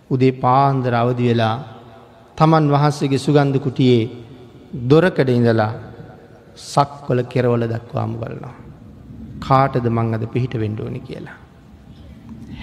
උදේ 0.10 0.34
පාන්දර 0.34 0.94
අවදි 0.94 1.30
වෙලා 1.30 1.56
තමන් 2.38 2.66
වහන්සේගේ 2.70 3.18
සුගන්ධ 3.18 3.60
කුටියේ 3.60 4.10
දොරකඩ 4.90 5.30
ඉඳලා 5.30 5.72
සක්වල 6.66 7.22
කෙරවල 7.24 7.64
දක්වාම 7.66 8.12
බලනවා. 8.16 8.56
කාටද 9.40 9.86
මං 9.88 10.14
අද 10.14 10.26
පිහිට 10.28 10.54
වෙන්ඩෝනි 10.56 11.02
කියලා. 11.02 11.38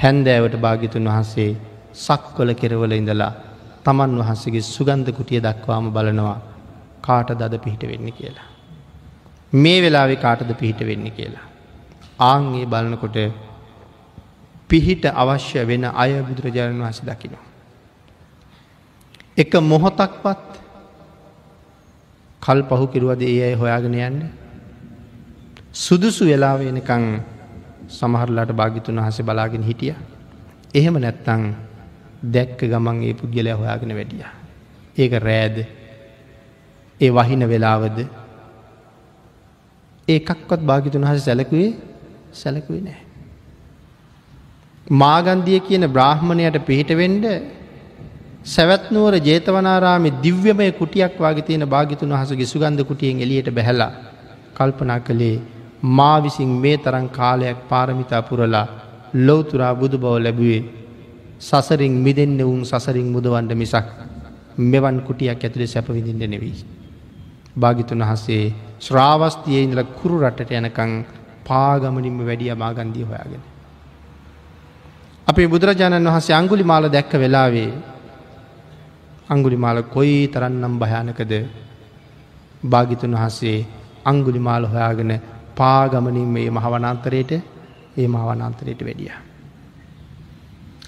හැන්දෑවට 0.02 0.60
භාගිතුන් 0.60 1.08
වහන්සේ 1.08 1.50
සක්වල 1.96 2.52
කෙරවල 2.54 2.92
ඉඳලා 2.92 3.32
තමන් 3.84 4.20
වහන්සේගේ 4.20 4.64
සුගන්ධ 4.66 5.10
කුටිය 5.12 5.40
දක්වාම 5.40 5.92
බලනවා 5.92 6.38
කාට 7.00 7.30
දද 7.32 7.54
පිහිට 7.58 7.84
වෙන්න 7.90 8.08
කියලා. 8.12 8.48
මේ 9.54 9.78
වෙලාවෙ 9.82 10.16
කාටද 10.16 10.50
පිහිට 10.54 10.80
වෙන්න 10.82 11.06
කියලා. 11.10 11.47
ආංගේ 12.18 12.66
බලනකොට 12.66 13.16
පිහිට 14.68 15.04
අවශ්‍ය 15.06 15.64
වෙන 15.64 15.84
අය 15.86 16.12
බුදුරජාණන් 16.20 16.80
වහස 16.80 17.00
දකිනවා. 17.00 17.44
එක 19.36 19.52
මොහොතක්වත් 19.62 20.44
කල් 22.42 22.60
පහු 22.64 22.86
කිරුවද 22.88 23.22
ඒ 23.22 23.42
අය 23.44 23.54
හොයාගෙන 23.54 23.94
යන්න. 23.96 24.18
සුදුසු 25.74 26.26
වෙලාව 26.26 26.60
එනකං 26.62 27.04
සමහරලාට 27.88 28.52
භාගිතුන් 28.52 28.98
වහස 28.98 29.22
බලාගෙන 29.22 29.62
හිටිය. 29.62 29.94
එහෙම 30.74 30.94
නැත්තං 30.96 31.54
දැක්ක 32.24 32.60
ගමන් 32.62 33.02
ඒ 33.02 33.14
පුද්ගලය 33.14 33.50
හොයාගෙන 33.52 33.94
වැඩිය. 33.94 34.26
ඒක 34.96 35.12
රෑද 35.18 35.56
ඒ 37.00 37.10
වහින 37.10 37.42
වෙලාවද 37.46 37.98
ඒකක්වත් 40.08 40.60
භාගිතුන් 40.62 41.04
හස 41.04 41.24
සැලකුවේ 41.24 41.70
සැලකුවේ 42.32 42.80
නෑ. 42.80 43.00
මාගන්දිය 44.86 45.60
කියන 45.60 45.84
බ්‍රාහ්මණයට 45.88 46.58
පිහිටවෙන්ඩ 46.62 47.24
සැවැත්නුවර 48.46 49.14
ජේතවනාරාමි 49.20 50.10
දිව්‍යමය 50.22 50.72
කුටියක් 50.72 51.18
වගේ 51.18 51.42
තියෙන 51.42 51.64
භාගිතුන් 51.66 52.12
වහසගේ 52.12 52.46
සුගන්ධ 52.46 52.84
කුටියෙන් 52.84 53.20
එලියට 53.20 53.50
බැහැලා 53.50 53.92
කල්පනා 54.54 55.00
කළේ 55.00 55.36
මා 55.82 56.16
විසින් 56.18 56.48
මේ 56.56 56.76
තරන් 56.78 57.08
කාලයක් 57.10 57.58
පාරමිතා 57.68 58.22
පුරලා 58.22 58.66
ලොවතුරා 59.16 59.74
බුදු 59.74 59.98
බව 59.98 60.14
ලැබුවේ 60.18 60.62
සසරින් 61.40 61.94
මිදෙන්න 61.98 62.38
වුන් 62.40 62.64
සසරින් 62.64 63.08
මුදවන්ඩ 63.08 63.52
මිසක් 63.54 63.86
මෙවන් 64.58 64.96
කුටියක් 65.02 65.38
ඇතුළේ 65.38 65.66
සැපවිඳින්න 65.66 66.24
නෙවී. 66.26 66.56
භාගිතුන් 67.56 68.02
වහසේ 68.02 68.44
ශ්‍රාවස්තිය 68.80 69.62
ඉඳල 69.62 69.82
කුරු 69.98 70.16
රටට 70.20 70.50
යනකං 70.52 70.92
පාගමනින්ම 71.48 72.18
වැඩිය 72.20 72.54
මාගන්දී 72.54 73.04
හොයාගෙන. 73.04 73.42
අපේ 75.26 75.46
බුදුරජාණන් 75.46 76.08
වහන්සේ 76.08 76.34
අංගුලි 76.34 76.64
මාල 76.64 76.84
දැක්ක 76.88 77.12
වෙලාවේ 77.14 77.70
අංගුලි 79.28 79.56
මාල 79.56 79.78
කොයි 79.86 80.18
තරන්නම් 80.28 80.74
භයානකද 80.78 81.32
භාගිතුන් 82.62 83.14
වහන්සේ 83.14 83.66
අංගුලි 84.04 84.40
මාල 84.40 84.64
හොයාගෙන 84.64 85.12
පාගමනින් 85.56 86.28
මේ 86.28 86.48
මහවනන්තරයට 86.50 87.32
ඒ 87.96 88.08
මහවනන්තරයට 88.08 88.80
වැඩිය. 88.80 89.12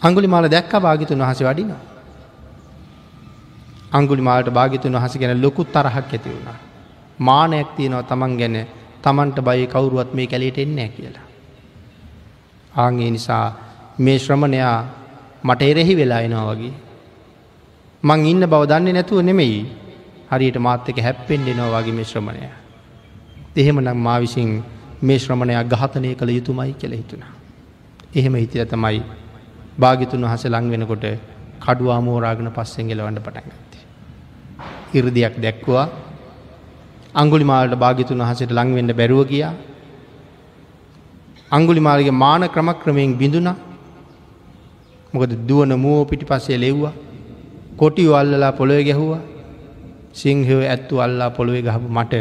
අංගුලි 0.03 0.29
මාල 0.29 0.45
දැක්ක 0.47 0.73
භාගිතුන් 0.79 1.21
වහස 1.21 1.41
වඩිනවා. 1.43 1.91
අංගුලි 3.93 4.23
මාලට 4.23 4.51
භාගිතුන් 4.51 4.93
වහස 4.95 5.15
ගැන 5.19 5.43
ලොකුත් 5.43 5.69
තරහක් 5.69 5.97
ඇති 6.09 6.29
වුණා. 6.29 6.59
මානයක් 7.19 7.69
තියෙනවා 7.77 8.03
තමන් 8.03 8.33
ගැන 8.39 8.57
තමන්ට 9.05 9.39
බයි 9.41 9.67
කවුරුවත් 9.67 10.15
මේ 10.15 10.27
කැලේට 10.27 10.59
එන්නේ 10.59 10.89
කියලා. 10.89 11.27
ආගේ 12.75 13.11
නිසා 13.11 13.47
මේ 13.99 14.19
ශ්‍රමණයා 14.19 14.77
මට 15.45 15.63
එරෙහි 15.63 15.95
වෙලා 15.97 16.21
එනවා 16.21 16.47
වගේ. 16.51 16.75
මං 18.03 18.27
ඉන්න 18.27 18.45
බව 18.47 18.63
දන්නේ 18.69 18.93
නැතුව 18.93 19.23
නෙමෙයි 19.23 19.61
හරියට 20.31 20.59
මාත්‍යක 20.59 20.99
හැප්පෙන් 20.99 21.47
දෙනවා 21.47 21.71
වගේ 21.75 21.93
මේ 21.93 22.05
ශ්‍රමණය. 22.05 22.49
එහෙම 23.57 23.81
නම් 23.81 23.99
මා 23.99 24.19
විසින් 24.21 24.51
මේ 25.03 25.19
ශ්‍රමණයක් 25.19 25.69
ගහතනය 25.73 26.15
කළ 26.15 26.31
යුතුමයි 26.31 26.73
කෙළ 26.75 26.93
හිතුනා. 26.93 27.33
එහෙම 28.15 28.35
හිතිල 28.35 28.65
තමයි 28.67 29.03
භාගිතුන් 29.79 30.25
වහස 30.25 30.45
ලං 30.47 30.71
වෙනකොට 30.73 31.05
කඩුවා 31.61 32.01
මෝරාගෙන 32.01 32.51
පස්සෙන් 32.51 32.89
ගෙලවන්න 32.89 33.19
පටන්ගත්තේ. 33.19 33.83
ඉරදියක් 34.95 35.35
දැක්වා 35.43 35.87
අංගුලිමාලට 37.15 37.75
භාගිතුන් 37.75 38.19
වහසට 38.19 38.53
ලංවෙන්න 38.53 38.93
බැරුව 38.93 39.27
ගියා. 39.27 39.53
අංගුලිමාලගේ 41.51 42.11
මාන 42.11 42.43
ක්‍රමක්‍රමයෙන් 42.49 43.17
බිඳුනා 43.17 43.57
මොකද 45.15 45.33
දුවන 45.49 45.75
මූෝ 45.77 46.05
පිටි 46.05 46.25
පස්සේ 46.25 46.59
ලෙව්වා. 46.59 46.93
කොටියෝ 47.77 48.15
අල්ලලා 48.15 48.53
පොළොව 48.53 48.85
ගැහුවා. 48.85 49.23
සිංහෝ 50.13 50.61
ඇත්තු 50.65 51.01
අල්ලා 51.01 51.31
පොළොවේ 51.31 51.63
ගහපු 51.63 51.89
මට 51.89 52.15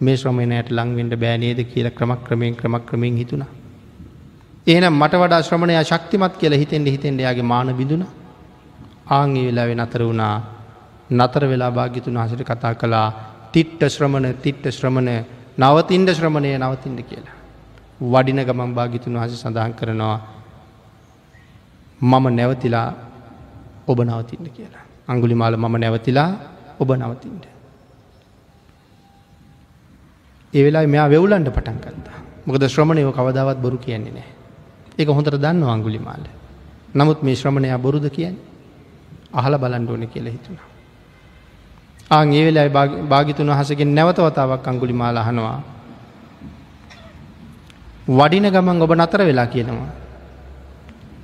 මේ 0.00 0.16
ශ්‍රමණයට 0.16 0.70
ලංවෙන්ට 0.70 1.14
බෑනේද 1.16 1.60
කියල 1.64 1.88
ක්‍රමක්‍රමයෙන් 1.90 2.56
ක්‍රමක්‍රමයෙන් 2.56 3.16
හිතුණා. 3.16 3.48
එහෙනම් 4.66 4.94
මට 4.94 5.14
වඩා 5.14 5.42
ශ්‍රමණය 5.42 5.74
ශක්තිමත් 5.82 6.36
කියල 6.36 6.54
හිතෙන්ට 6.54 6.88
හිතෙන්ට 6.88 7.20
යාගේ 7.20 7.42
මාන 7.42 7.74
බිඳුන 7.74 8.04
ආංගේ 9.08 9.46
වෙලාවෙ 9.46 9.74
නතර 9.74 10.02
වුණා. 10.02 10.36
නතර 11.10 11.42
වෙලා 11.46 11.70
භාගිතුන් 11.70 12.16
හසට 12.16 12.42
කතා 12.42 12.74
කළා. 12.74 13.08
තිට්ට 13.54 13.82
ශ්‍රමණ 13.86 14.36
තිට්ට 14.44 14.66
ශ්‍රමණ 14.70 15.10
නවතින්ට 15.56 16.10
ශ්‍රමණය 16.10 16.50
නවතින්ට 16.58 17.00
කියලා. 17.08 17.36
වඩින 18.02 18.40
ගමන් 18.42 18.74
භාගිතුන් 18.74 19.14
වහස 19.14 19.38
සඳහන් 19.38 19.72
කරනවා 19.72 20.16
මම 22.02 22.24
නැවතිලා 22.34 22.88
ඔබ 23.86 23.98
නවතින්න 24.00 24.50
කියලා. 24.50 24.84
අංගුලි 25.08 25.34
මාල 25.34 25.56
මම 25.56 25.76
නැවතිලා 25.76 26.30
ඔබ 26.80 26.90
නවතින්ට. 26.92 27.44
ඒවෙලා 30.54 30.86
මෙයා 30.86 31.08
වෙවුලන්ට 31.08 31.48
පටන් 31.48 31.78
කත්තා 31.78 32.18
මොකද 32.46 32.62
ශ්‍රමණයෝ 32.68 33.12
කවදාවත් 33.12 33.58
බොරු 33.58 33.78
කියන්නේ 33.78 34.12
නෑ. 34.12 34.28
ඒක 34.98 35.08
හොඳට 35.08 35.36
දන්න 35.36 35.62
අංගුලි 35.64 35.98
මාල. 35.98 36.26
නමුත් 36.94 37.22
මේ 37.22 37.34
ශ්‍රමණයා 37.34 37.78
බොරුද 37.78 38.06
කියන්න 38.10 38.36
අහල 39.32 39.54
බලන්ඩ 39.58 39.90
ඕන 39.90 40.06
කියල 40.08 40.26
හිතුණා. 40.26 40.73
ආං 42.10 42.32
ඒ 42.32 42.44
වෙලා 42.46 42.68
භාගිතුන් 43.04 43.48
වහසගෙන් 43.48 43.90
නැවතවතාවක් 43.90 44.66
අංගුලි 44.66 44.92
මාල 44.92 45.16
හනවා. 45.18 45.58
වඩින 48.08 48.46
ගමන් 48.46 48.82
ඔබ 48.82 48.92
නතර 48.92 49.20
වෙලා 49.22 49.46
කියනවා. 49.46 49.90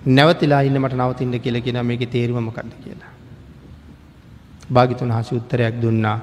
නැවතිලා 0.08 0.60
ඉන්න 0.62 0.80
මට 0.80 0.94
නවතින්න 0.94 1.34
කියල 1.36 1.60
කියෙන 1.60 1.86
මේක 1.86 2.02
තේරුවමකක්ද 2.06 2.72
කියලා. 2.78 3.12
භාගිතුන් 4.72 5.12
හසි 5.12 5.36
උත්තරයක් 5.36 5.74
දුන්නා. 5.76 6.18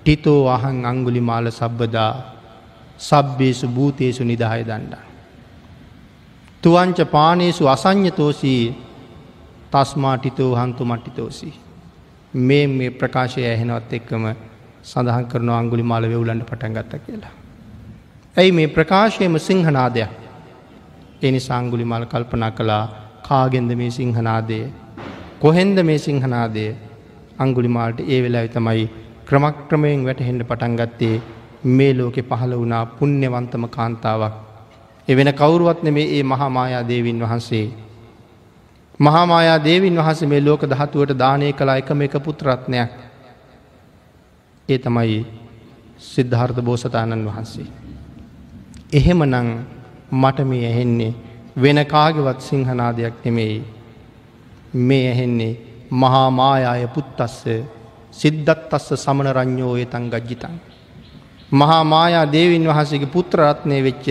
ටිතෝ 0.00 0.48
අහන් 0.48 0.84
අංගුලි 0.84 1.20
මාල 1.20 1.46
සබ්බදා 1.50 2.12
සබ්බේසු 2.98 3.68
භූතේසු 3.68 4.24
නිදාය 4.24 4.62
දණ්ඩ. 4.62 4.94
තුවංච 6.62 6.98
පානේසු 7.06 7.68
අසං්ඥතෝසී 7.68 8.62
තස්මා 9.70 10.16
ටිතෝ 10.18 10.52
හන්තු 10.54 10.84
මට්ටිතෝසී. 10.84 11.63
මේ 12.34 12.66
මේ 12.68 12.90
ප්‍රකාශය 12.90 13.44
ඇහෙනවත් 13.44 13.92
එක්කම 13.92 14.26
සඳහන් 14.82 15.24
කරන 15.24 15.50
අංගුලි 15.50 15.82
මාල 15.82 16.04
වෙවුලන්ට 16.04 16.46
පටන්ගත්ත 16.46 16.94
කියලා. 17.06 17.34
ඇයි 18.36 18.52
මේ 18.52 18.68
ප්‍රකාශයම 18.68 19.38
සිංහනාදයක් 19.38 20.10
එනි 21.22 21.40
සංගුලි 21.40 21.84
මල් 21.84 22.04
කල්පනා 22.04 22.50
කළා 22.50 22.84
කාගෙන්ද 23.22 23.70
මේ 23.72 23.90
සිංහනාදය 23.90 24.58
කොහෙන්ද 25.40 25.78
මේ 25.82 25.98
සිංහනාදය 25.98 26.66
අංගුලිමාල්ට 27.38 28.00
ඒ 28.04 28.18
වෙලා 28.22 28.46
තමයි 28.48 28.84
ක්‍රමක්‍රමයෙන් 29.26 30.04
වැටහෙන්ට 30.04 30.42
පටන්ගත්තේ 30.42 31.22
මේ 31.66 31.92
ලෝකෙ 31.94 32.22
පහළ 32.22 32.52
වුණා 32.52 32.84
පුුණ්‍යවන්තම 32.88 33.64
කාන්තාවක්. 33.68 34.34
එවෙන 35.08 35.30
කවුරුවත් 35.32 35.82
නෙමේ 35.82 36.06
ඒ 36.16 36.22
මහාමායා 36.22 36.88
දේවින් 36.88 37.20
වහන්සේ 37.20 37.66
මහාමායා 39.00 39.58
දේවින් 39.60 39.96
වහස 39.96 40.22
මේ 40.22 40.40
ලෝක 40.40 40.62
දහතුවට 40.62 41.18
දානය 41.18 41.52
කලා 41.52 41.76
එකම 41.76 42.00
එක 42.00 42.14
පුත්‍රත්නයක් 42.20 42.92
ඒ 44.68 44.78
තමයි 44.78 45.26
සිද්ධාර්ථ 46.00 46.60
බෝසතාණන් 46.60 47.26
වහන්සේ. 47.26 47.66
එහෙම 48.92 49.24
නං 49.24 49.48
මට 50.12 50.38
මේ 50.44 50.66
ඇහෙන්නේ 50.66 51.14
වෙන 51.56 51.86
කාගෙවත් 51.86 52.40
සිංහනාදයක් 52.40 53.14
නෙමෙයි. 53.24 53.64
මේ 54.74 55.10
ඇහෙන්නේ 55.10 55.58
මහා 55.92 56.30
මායාය 56.32 56.86
පුත්තස්ස 56.88 57.42
සිද්ධත් 58.12 58.72
අස්ස 58.72 58.88
සමන 58.94 59.28
රං්ඥෝය 59.28 59.86
තන් 59.86 60.08
ගජ්ජිතන්. 60.08 60.54
මහා 61.52 61.84
මායා 61.84 62.26
දේවින් 62.28 62.64
වහසගේ 62.64 63.06
පුත්‍රරත්නය 63.08 63.82
වෙච්ච 63.82 64.06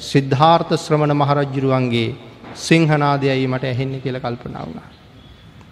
සිද්ධාර්ථ 0.00 0.72
ශ්‍රමණ 0.76 1.16
මහරජ්ජුරුවන්ගේ 1.16 2.27
සිංහනාදයයි 2.58 3.46
මට 3.46 3.64
ඇහෙන්නේ 3.64 4.00
කියල 4.00 4.20
කල්පනා 4.20 4.62
වුණා. 4.62 4.88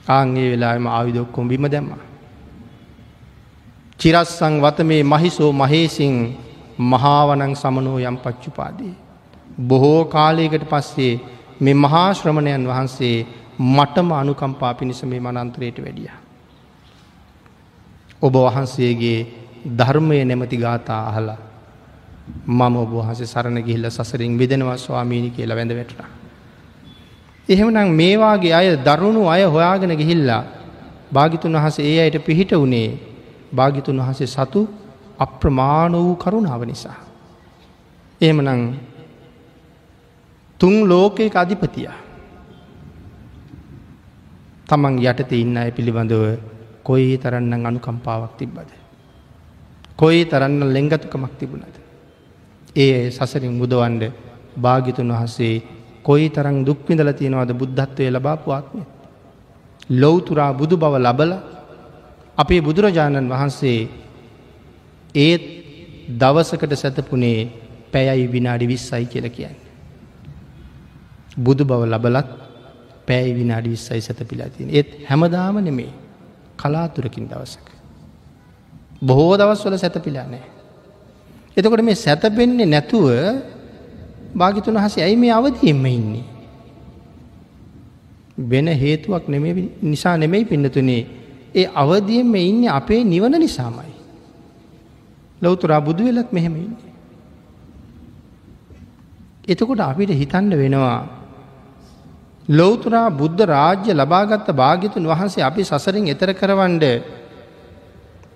ආංගේ 0.09 0.51
වෙලාම 0.51 0.87
ආවිදොක්කොම් 0.89 1.49
බිම 1.49 1.67
දැම්ම. 1.67 1.91
චිරස්සං 4.01 4.61
වත 4.61 4.79
මේ 4.83 5.03
මහිසෝ 5.05 5.53
මහේසිං 5.55 6.17
මහාවනං 6.85 7.57
සමනෝ 7.57 7.99
යම් 8.01 8.17
පච්චුපාදී. 8.19 8.95
බොහෝ 9.61 10.05
කාලයකට 10.07 10.65
පස්සේ 10.65 11.15
මේ 11.61 11.75
මහා 11.77 12.15
ශ්‍රමණයන් 12.15 12.69
වහන්සේ 12.69 13.17
මටම 13.59 14.13
අනුකම්පා 14.13 14.75
පිණිස 14.75 15.03
මේ 15.05 15.21
මනන්තරයට 15.21 15.79
වැඩිය. 15.79 16.11
ඔබ 18.23 18.35
වහන්සේගේ 18.37 19.19
ධර්මය 19.79 20.25
නැමති 20.25 20.57
ගාථා 20.57 21.03
අහලා 21.09 21.39
මම 22.49 22.77
ඔබහස 22.77 23.21
සරණ 23.25 23.59
ගිහිල්ල 23.61 23.91
සසරින් 23.91 24.39
විදෙනවා 24.39 24.77
ස්වාමීණි 24.79 25.31
කියලා 25.31 25.57
වැඳ 25.57 25.73
වැටට. 25.73 26.26
එහෙමනම් 27.49 27.91
මේවාගේ 27.93 28.53
අය 28.53 28.69
දරුණු 28.79 29.23
අය 29.27 29.43
හොයාගෙන 29.47 29.93
ගිහිල්ලා 29.93 30.43
භාගිතුන් 31.13 31.55
වහස 31.55 31.79
ඒ 31.81 31.99
අයට 32.01 32.19
පිහිට 32.21 32.53
වනේ 32.55 32.89
භාගිතුන් 33.53 34.01
වහසේ 34.01 34.27
සතු 34.27 34.61
අප්‍රමාණ 35.19 35.95
වූ 35.95 36.17
කරුණාව 36.17 36.63
නිසා. 36.65 36.99
එහෙමනං 38.21 38.63
තුන් 40.61 40.75
ලෝකයක 40.85 41.35
අධිපතිය. 41.35 41.89
තමන් 44.69 44.95
යටත 45.01 45.33
ඉන්න 45.35 45.57
අය 45.57 45.71
පිළිබඳව 45.71 46.25
කොයි 46.83 47.15
තරන්න 47.17 47.67
අනුකම්පාවක් 47.67 48.33
තිබ්බද. 48.39 48.71
කොයි 49.97 50.25
තරන්න 50.25 50.61
ලෙංගතුකමක් 50.67 51.33
තිබුණද. 51.39 51.77
ඒ 52.77 53.11
සසරින් 53.11 53.55
මුදවන්ඩ 53.55 54.03
භාගිතුන් 54.57 55.13
වහසේ 55.13 55.76
කොයි 56.07 56.29
තරං 56.31 56.59
දුක්විඳල 56.65 57.11
තියෙනවද 57.13 57.53
බුද්ධත්වය 57.55 58.11
ලබාපු 58.11 58.49
ආත්මය. 58.51 58.83
ලොවතුරා 59.93 60.53
බුදු 60.53 60.77
බව 60.77 60.95
ලබල 60.99 61.33
අපේ 62.39 62.61
බුදුරජාණන් 62.61 63.31
වහන්සේ 63.33 63.79
ඒත් 65.17 65.45
දවසකට 66.13 66.73
සැතපුනේ 66.75 67.39
පැයයි 67.93 68.27
විනාඩි 68.29 68.67
විස්සයි 68.67 69.07
කියල 69.07 69.29
කියන්න. 69.29 69.57
බුදු 71.39 71.65
බව 71.65 71.83
ලබලත් 71.87 72.29
පැයි 73.09 73.33
විනාඩි 73.35 73.71
විස්සයි 73.71 74.01
සැතපිලා 74.01 74.51
තින 74.51 74.69
ඒත් 74.71 74.89
හැමදාම 75.09 75.57
නෙමේ 75.61 75.93
කලාතුරකින් 76.57 77.29
දවසක. 77.29 77.67
බොහෝ 79.03 79.35
දවස්වල 79.37 79.77
සැතපිලා 79.77 80.27
නෑ. 80.27 80.47
එතකොට 81.57 81.83
මේ 81.83 81.95
සැතපෙන්නේ 81.97 82.67
නැතුව 82.67 83.07
භාගිතුන් 84.35 84.79
හස 84.79 84.99
ඇයි 84.99 85.17
මේ 85.17 85.33
අවධයෙන්ම 85.33 85.87
ඉන්නේ. 85.89 86.25
වෙන 88.41 88.67
හේතුවක් 88.69 89.29
නිසා 89.83 90.17
නෙමෙයි 90.17 90.45
පින්නතුනේ 90.45 91.03
ඒ 91.55 91.67
අවදියෙන්ම 91.75 92.35
ඉන්න 92.37 92.65
අපේ 92.71 93.05
නිවන 93.05 93.39
නිසාමයි. 93.39 93.93
ලොවතුරා 95.43 95.81
බුදු 95.81 96.05
වෙලත් 96.05 96.33
මෙහෙම 96.33 96.57
ඉන්නේ. 96.57 96.93
එතකොට 99.45 99.81
අපිට 99.81 100.11
හිතන්න 100.13 100.51
වෙනවා 100.53 100.99
ලොවතුරා 102.49 103.11
බුද්ධ 103.13 103.43
රාජ්‍ය 103.47 103.91
ලබාගත්ත 103.93 104.49
භාගිතුන් 104.53 105.05
වහන්සේ 105.05 105.43
අපි 105.43 105.63
සසරින් 105.65 106.07
එතර 106.07 106.31
කරවන්ඩ 106.33 106.85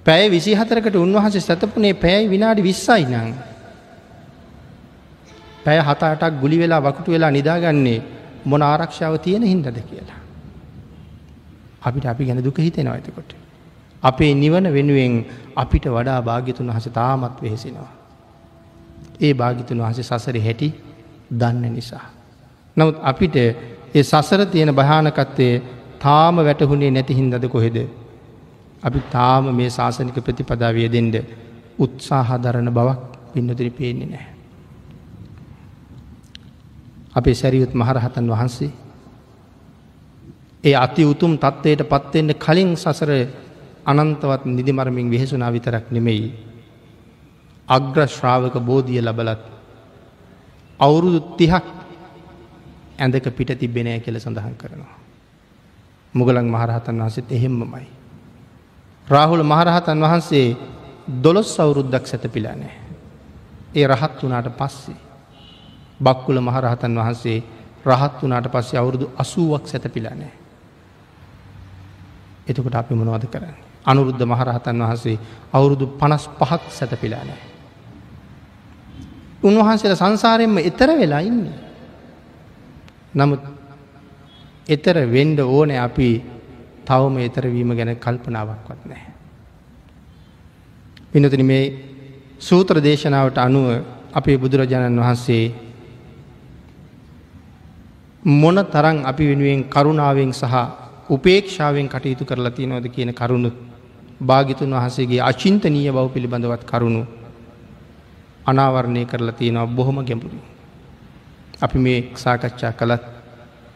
පැය 0.06 0.24
විසිහතරකට 0.28 0.96
උන්වහන්සේ 0.96 1.40
සැතපුනේ 1.40 1.94
පැයි 1.94 2.28
විනාඩි 2.28 2.62
විස්සයි 2.62 3.04
නං. 3.06 3.30
පැය 5.64 5.78
හතාටක් 5.80 6.40
ගුලි 6.40 6.56
වෙලා 6.58 6.80
වකුටු 6.80 7.10
වෙලා 7.10 7.30
නිදාගන්නේ 7.30 7.98
මොන 8.44 8.62
ආරක්ෂාව 8.62 9.14
තියෙන 9.18 9.44
හින්දද 9.44 9.78
කියලා. 9.82 10.20
අපිට 11.82 12.06
අපි 12.06 12.24
ගැන 12.24 12.44
දුක 12.44 12.58
හිතෙනවා 12.58 12.94
ඇතකොට. 12.94 13.30
අපේ 14.02 14.32
නිවන 14.34 14.66
වෙනුවෙන් 14.68 15.14
අපිට 15.56 15.84
වඩා 15.86 16.20
භාගිතුන් 16.22 16.68
වහස 16.68 16.88
තාමත් 16.90 17.42
වෙහෙසිනවා. 17.42 17.90
ඒ 19.20 19.32
භාගිතුන් 19.34 19.78
වහස 19.80 20.00
සසර 20.02 20.36
හැටි 20.38 20.68
දන්න 21.32 21.64
නිසා. 21.70 22.06
නමුත් 22.76 22.96
අපිට 23.02 23.36
ඒ 23.36 24.02
සසර 24.02 24.40
තියෙන 24.46 24.72
භයානකත්තේ 24.72 25.54
තාම 25.98 26.36
වැටහුණේ 26.38 26.90
නැති 26.90 27.14
හින්දද 27.14 27.46
කොහෙද. 27.48 27.78
අපි 28.82 29.00
තාම 29.10 29.44
මේ 29.54 29.70
ශාසනික 29.70 30.18
ප්‍රතිපදාවය 30.18 30.88
දෙෙන්ඩ 30.88 31.16
උත්සාහදරණ 31.78 32.70
බවක් 32.70 33.00
පින්නතුරි 33.32 33.70
පේන්නේ 33.72 34.06
නෑ. 34.06 34.29
අපේ 37.12 37.34
සැරියුත් 37.34 37.74
මහරහතන් 37.74 38.26
වහන්සේ 38.26 38.70
ඒ 40.64 40.76
අති 40.76 41.04
උතුම් 41.04 41.32
තත්ත්වයට 41.36 41.82
පත්වෙන්න 41.84 42.34
කලින් 42.36 42.76
සසර 42.76 43.10
අනන්තවත් 43.86 44.44
නිදිමරමින් 44.46 45.10
වෙහෙසුනා 45.10 45.50
විතරක් 45.50 45.90
නෙමෙයි. 45.90 46.34
අග්‍රශ්‍රාවක 47.68 48.54
බෝධිය 48.60 49.00
ලබලත් 49.00 49.42
අවුරුදු 50.80 51.20
තිහක් 51.36 51.66
ඇඳක 52.98 53.26
පිට 53.30 53.50
තිබෙනෑ 53.54 54.00
කියල 54.00 54.16
සඳහන් 54.16 54.54
කරනවා. 54.54 54.96
මුගලන් 56.14 56.46
මහරහතන් 56.46 56.96
වහන්සේත් 56.96 57.28
එහෙම්මමයි. 57.28 57.86
රාහුල 59.06 59.42
මහරහතන් 59.42 59.98
වහන්සේ 59.98 60.56
දොළොස් 61.22 61.56
අවුරුද්දක් 61.56 62.06
සැතපිලා 62.06 62.54
නෑ. 62.54 62.74
ඒ 63.74 63.86
රහත් 63.86 64.22
වනාට 64.22 64.52
පස්සේ. 64.52 65.09
බක්කුල 66.00 66.40
මහරහතන් 66.40 66.94
වහන්සේ 66.96 67.38
රහත් 67.86 68.14
වනාට 68.20 68.48
පස්සේ 68.48 68.78
අවුරුදු 68.78 69.06
අසුවක් 69.16 69.64
සැතපිලා 69.64 70.14
නෑ. 70.14 70.32
එතකොට 72.46 72.74
අපි 72.74 72.94
මොනවද 72.94 73.26
කරන්න. 73.26 73.56
අනුරුද්ධ 73.84 74.24
මහරහතන් 74.24 74.76
වහන්සේ 74.80 75.18
අවුරුදු 75.52 75.86
පනස් 75.94 76.24
පහක් 76.30 76.62
සැතපිලා 76.70 77.24
නෑ. 77.24 77.40
උන්වහන්සේල 79.42 79.96
සංසාරයෙන්ම 79.96 80.58
එතර 80.60 80.90
වෙලා 80.94 81.22
ඉන්නේ. 81.22 81.58
නමුත් 83.12 83.42
එතර 84.68 84.96
වෙන්ඩ 85.06 85.38
ඕන 85.40 85.70
අපි 85.78 86.10
තවම 86.84 87.16
එතරවීම 87.18 87.70
ගැන 87.72 87.96
කල්පනාවක්වත් 87.96 88.82
නෑ. 88.84 89.04
පිනතින 91.12 91.44
මේ 91.44 91.64
සූත්‍ර 92.38 92.76
දේශනාවට 92.78 93.38
අනුව 93.38 93.66
අපේ 94.12 94.36
බුදුරජාණන් 94.36 94.98
වහන්සේ 94.98 95.44
මොන 98.22 98.56
තරන් 98.66 99.04
අපි 99.04 99.24
වෙනුවෙන් 99.26 99.64
කරුණාවෙන් 99.66 100.32
සහ 100.32 100.44
උපේක්ෂාවෙන් 101.08 101.88
කටයුතු 101.88 102.24
කරලා 102.24 102.50
තියෙනවද 102.50 102.86
කියන 102.88 103.12
කරුණු 103.12 103.50
භාගිතුන් 104.20 104.70
වහසේගේ 104.70 105.20
අචින්තනීය 105.22 105.90
බව 105.90 106.06
පිළිබඳවත් 106.08 106.64
කරුණු 106.64 107.06
අනාවරණය 108.46 109.06
කරලා 109.06 109.32
තියෙනවා 109.32 109.66
බොහොම 109.68 110.04
ගැඹුරින්. 110.04 110.42
අපි 111.62 111.78
මේ 111.78 112.12
සාකච්ඡා 112.14 112.72
කළත් 112.72 113.02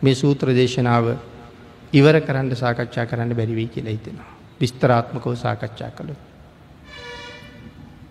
මේ 0.03 0.15
සූත්‍ර 0.15 0.49
දේශනාව 0.51 1.17
ඉවර 1.93 2.21
කරන්න 2.21 2.55
සාකච්ඡා 2.55 3.07
කරන්න 3.07 3.33
බැරිවී 3.33 3.69
කියලා 3.69 3.93
හිතෙනවා. 3.93 4.29
විස්තරාත්මකව 4.61 5.35
සාකච්ඡා 5.37 5.91
කළු. 5.91 6.15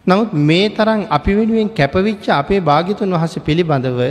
නමුත් 0.07 0.33
මේ 0.33 0.69
තරම් 0.69 1.01
අපි 1.09 1.31
වෙනුවෙන් 1.35 1.69
කැපවිච්ච 1.69 2.25
අපේ 2.31 2.59
භාගිතුන් 2.61 3.13
වහස 3.13 3.35
පිළිබඳව 3.39 4.01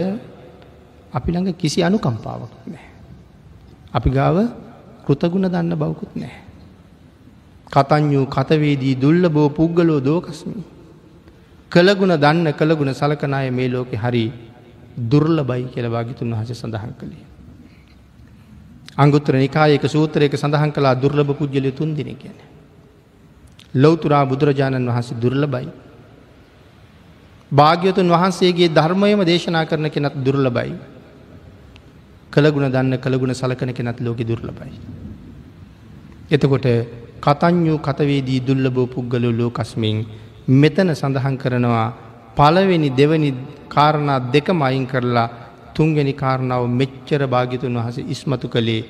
අපි 1.12 1.28
ළඟ 1.28 1.54
කිසි 1.54 1.82
අනුකම්පාවක් 1.82 2.52
නෑ. 2.66 2.86
අපි 3.92 4.10
ගාව 4.10 4.36
කෘතගුණ 5.04 5.46
දන්න 5.46 5.74
බවකුත් 5.74 6.12
නෑ. 6.14 6.36
කතඥූ 7.66 8.26
කතවේදී 8.26 8.94
දුල්ල 8.96 9.28
බෝ 9.28 9.48
පුද්ගලෝ 9.50 10.00
දෝකස්මී. 10.00 10.64
කළගුණ 11.72 12.16
දන්න 12.16 12.52
කළගුණ 12.52 12.92
සලකනාය 12.92 13.50
මේ 13.50 13.68
ලෝකෙ 13.68 13.96
හරි 13.96 14.32
දුර්ල 14.96 15.42
බයි 15.42 15.64
කියල 15.66 15.88
භාගිතුන් 15.88 16.32
වහස 16.32 16.52
සඳහන් 16.54 16.94
කළේ. 16.94 17.24
අංගුත්‍ර 18.94 19.34
නිකායක 19.34 19.84
සූත්‍රයක 19.86 20.34
සඳහන් 20.34 20.70
කලා 20.70 20.94
දුර්ලභ 20.94 21.32
පුද්ගලය 21.32 21.72
තුන් 21.72 21.94
දෙන 21.94 22.12
කියන. 22.14 22.36
ලොවතුරා 23.74 24.24
බුදුරජාණන් 24.24 24.86
වහන්සේ 24.86 25.16
දුර්ල 25.16 25.46
බයි. 25.46 25.68
භාග්‍යතුන් 27.52 28.08
වහන්සේගේ 28.08 28.68
ධර්මයම 28.68 29.24
දේශනා 29.24 29.64
කරන 29.64 29.88
කෙනත් 29.88 30.16
දුර්ල 30.18 30.48
බයි. 30.50 30.72
කළගුණ 32.32 32.68
දන්න 32.68 32.98
කළගුණ 32.98 33.34
සලකන 33.34 33.72
කෙනත් 33.72 34.00
ලෝක 34.00 34.20
දුර්ලබයි. 34.20 34.72
එතකොට 36.30 36.66
කතඥූ 37.20 37.78
කතවේදී 37.78 38.40
දුල්ලබෝ 38.40 38.86
පුද්ගලු 38.86 39.30
ලෝකස්මින් 39.32 39.98
මෙතන 40.54 40.90
සඳහන් 40.92 41.36
කරනවා 41.36 41.88
පළවෙනි 42.36 42.90
දෙවනි 42.92 43.30
කාරණා 43.68 44.20
දෙකම 44.32 44.62
අයින් 44.62 44.86
කරලා 44.86 45.28
තුන්ගනි 45.74 46.14
කාරණාව 46.14 46.64
මෙච්චර 46.70 47.22
භාගිතුන් 47.26 47.76
වහස 47.76 47.98
ඉස්මතු 48.06 48.48
කළේ 48.48 48.82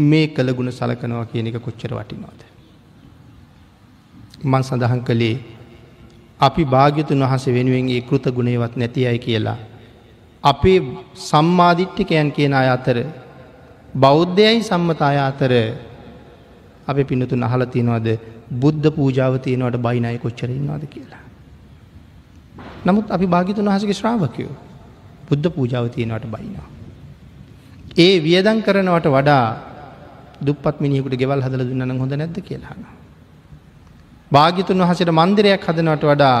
මේ 0.00 0.26
කළගුණ 0.28 0.70
සලකනවා 0.70 1.26
කියන 1.26 1.46
එක 1.46 1.58
කොච්චර 1.58 1.92
වටිනවාද. 1.92 2.40
මන් 4.44 4.62
සඳහන් 4.62 5.02
කළේ 5.02 5.36
අපි 6.40 6.64
භාග්‍යතුන් 6.66 7.22
වහස 7.22 7.46
වෙනුවෙන් 7.48 7.88
ඒ 7.88 8.02
කෘත 8.02 8.26
ගුණේවත් 8.30 8.76
නැති 8.76 9.06
අයි 9.06 9.18
කියලා 9.18 9.56
අපේ 10.44 10.78
සම්මාධිට්ටිකයන් 11.14 12.30
කියන 12.30 12.52
අය 12.52 12.68
අතර 12.68 12.98
බෞද්ධයයි 13.94 14.62
සම්මතාය 14.62 15.18
අතර 15.20 15.52
අප 16.88 16.96
පිනතුන් 17.02 17.42
අහල 17.42 17.62
තියෙනවද 17.66 18.08
බුද්ධ 18.52 18.88
පූජාව 18.90 19.38
තියෙනවට 19.38 19.78
බයිනය 19.78 20.18
කොච්චරන්නවාද 20.18 20.84
කියලා. 20.86 21.24
නමුත් 22.84 23.10
අපි 23.10 23.26
භාගිතුන් 23.26 23.66
වහසගේ 23.66 23.94
ශ්‍රාවකයෝ 23.94 24.54
බුද්ධ 25.28 25.48
පූජාව 25.48 25.86
තියෙනවට 25.88 26.26
බයිනවා. 26.26 26.68
ඒ 27.96 28.14
වියදන් 28.18 28.60
කරනවට 28.62 29.08
වඩා 29.08 29.46
දුපත් 30.40 30.76
මිනිකුට 30.80 31.14
ගෙවල් 31.14 31.40
හදල 31.40 31.62
දුන්නන 31.64 31.98
හොඳ 31.98 32.12
නැද්ද 32.12 32.38
කියලාන. 32.40 32.80
භාගිතුන් 34.30 34.78
වහසට 34.78 35.10
මන්දිරයක් 35.12 35.62
හදනවට 35.62 36.04
වඩා 36.04 36.38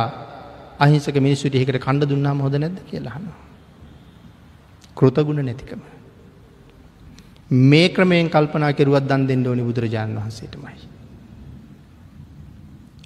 අහිංසක 0.78 1.16
මිනිස්සුට 1.18 1.54
ඒකට 1.54 1.78
කණ්ඩ 1.78 2.06
දුන්නාම 2.06 2.38
හොඳ 2.38 2.56
නැද්ද 2.56 2.78
කියලාහන්න. 2.84 3.45
කෘතගුණ 4.96 5.44
නැතිකම. 5.44 5.80
මේ 7.66 7.88
ක්‍රමයෙන් 7.88 8.28
කල්පනා 8.28 8.72
කෙරුවත් 8.72 9.08
දන් 9.08 9.26
දෙන්න 9.26 9.46
ඕනි 9.46 9.62
බුදුරජාණන් 9.62 10.18
වහන්සේටමයි. 10.18 10.76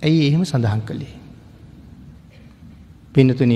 ඇයි 0.03 0.23
එහෙම 0.29 0.45
සඳහන් 0.45 0.83
කළේ. 0.83 1.15
පිනතුන 3.15 3.53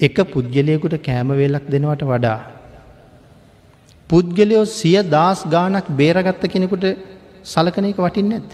එක 0.00 0.16
පුද්ගලයකුට 0.32 0.96
කෑමවේලක් 1.00 1.66
දෙනවට 1.68 2.04
වඩා. 2.04 2.40
පුද්ගලයෝ 4.10 4.64
සිය 4.72 4.98
දස් 5.06 5.40
ගානක් 5.46 5.86
බේරගත්ත 5.92 6.44
කෙනෙකුට 6.48 6.84
සලකන 7.44 7.86
එක 7.86 7.98
වටින් 7.98 8.28
නැත්. 8.28 8.50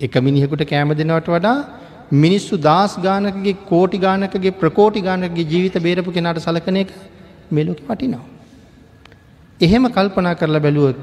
එක 0.00 0.14
මිනිහෙකුට 0.18 0.64
කෑම 0.66 0.94
දෙනවට 0.94 1.28
වඩා 1.28 1.56
මිනිස්සු 2.14 2.56
දස් 2.58 2.94
ගානකගේ 2.98 3.56
කෝටි 3.66 3.98
ගානකගේ 3.98 4.52
ප්‍රකෝටි 4.52 5.00
ගානකගේ 5.00 5.48
ජීවිත 5.52 5.76
බේරපු 5.80 6.12
කෙනට 6.12 6.40
සලකන 6.40 6.76
එක 6.76 6.90
මෙලොක 7.52 7.80
වටිනවා. 7.88 8.26
එහෙම 9.60 9.84
කල්පනා 9.88 10.34
කරලා 10.34 10.60
බැලුවොත් 10.60 10.98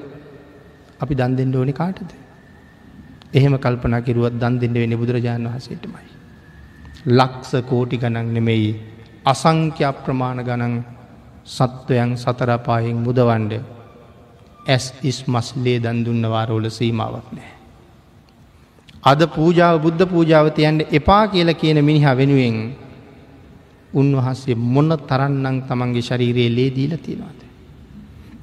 අපි 1.00 1.14
දන් 1.16 1.34
දෙන්න 1.38 1.56
ඕනි 1.56 1.74
කාටද. 1.74 2.12
එහෙම 3.34 3.56
කල්පනා 3.58 4.02
කිරුවත් 4.02 4.36
දන් 4.36 4.56
දෙන්න 4.60 4.74
වෙන 4.76 4.96
බුදුරජාණන් 4.98 5.50
වහසේටමයි. 5.50 6.08
ලක්ස 7.10 7.52
කෝටි 7.64 7.98
ගණන් 7.98 8.34
නෙමෙයි 8.34 8.72
අසංක්‍ය 9.26 9.84
අප්‍රමාණ 9.84 10.42
ගණන් 10.42 10.76
සත්වයන් 11.48 12.12
සතරපායෙන් 12.18 12.98
මුදවන්ඩ 12.98 13.54
ඇස් 14.68 14.86
ඉස් 15.04 15.20
මස්ලේ 15.28 15.80
දන්දුන්න 15.80 16.24
වාරෝල 16.26 16.68
සීමාවක් 16.70 17.30
නෑ. 17.32 17.54
අද 19.04 19.22
පූජාව 19.28 19.76
බුද්ධ 19.80 20.04
පූජාව 20.06 20.48
තියන්ට 20.52 20.82
එපා 20.92 21.24
කියල 21.28 21.50
කියන 21.54 21.80
මිනිහා 21.82 22.16
වෙනුවෙන් 22.16 22.58
උන්වහන්සේ 23.94 24.56
මොන්න 24.56 24.92
තරන්නම් 25.02 25.58
තමන්ගේ 25.64 26.02
ශරීරයේ 26.02 26.50
ලේ 26.50 26.70
දීල 26.70 26.94
තියෙනවාද. 26.98 27.40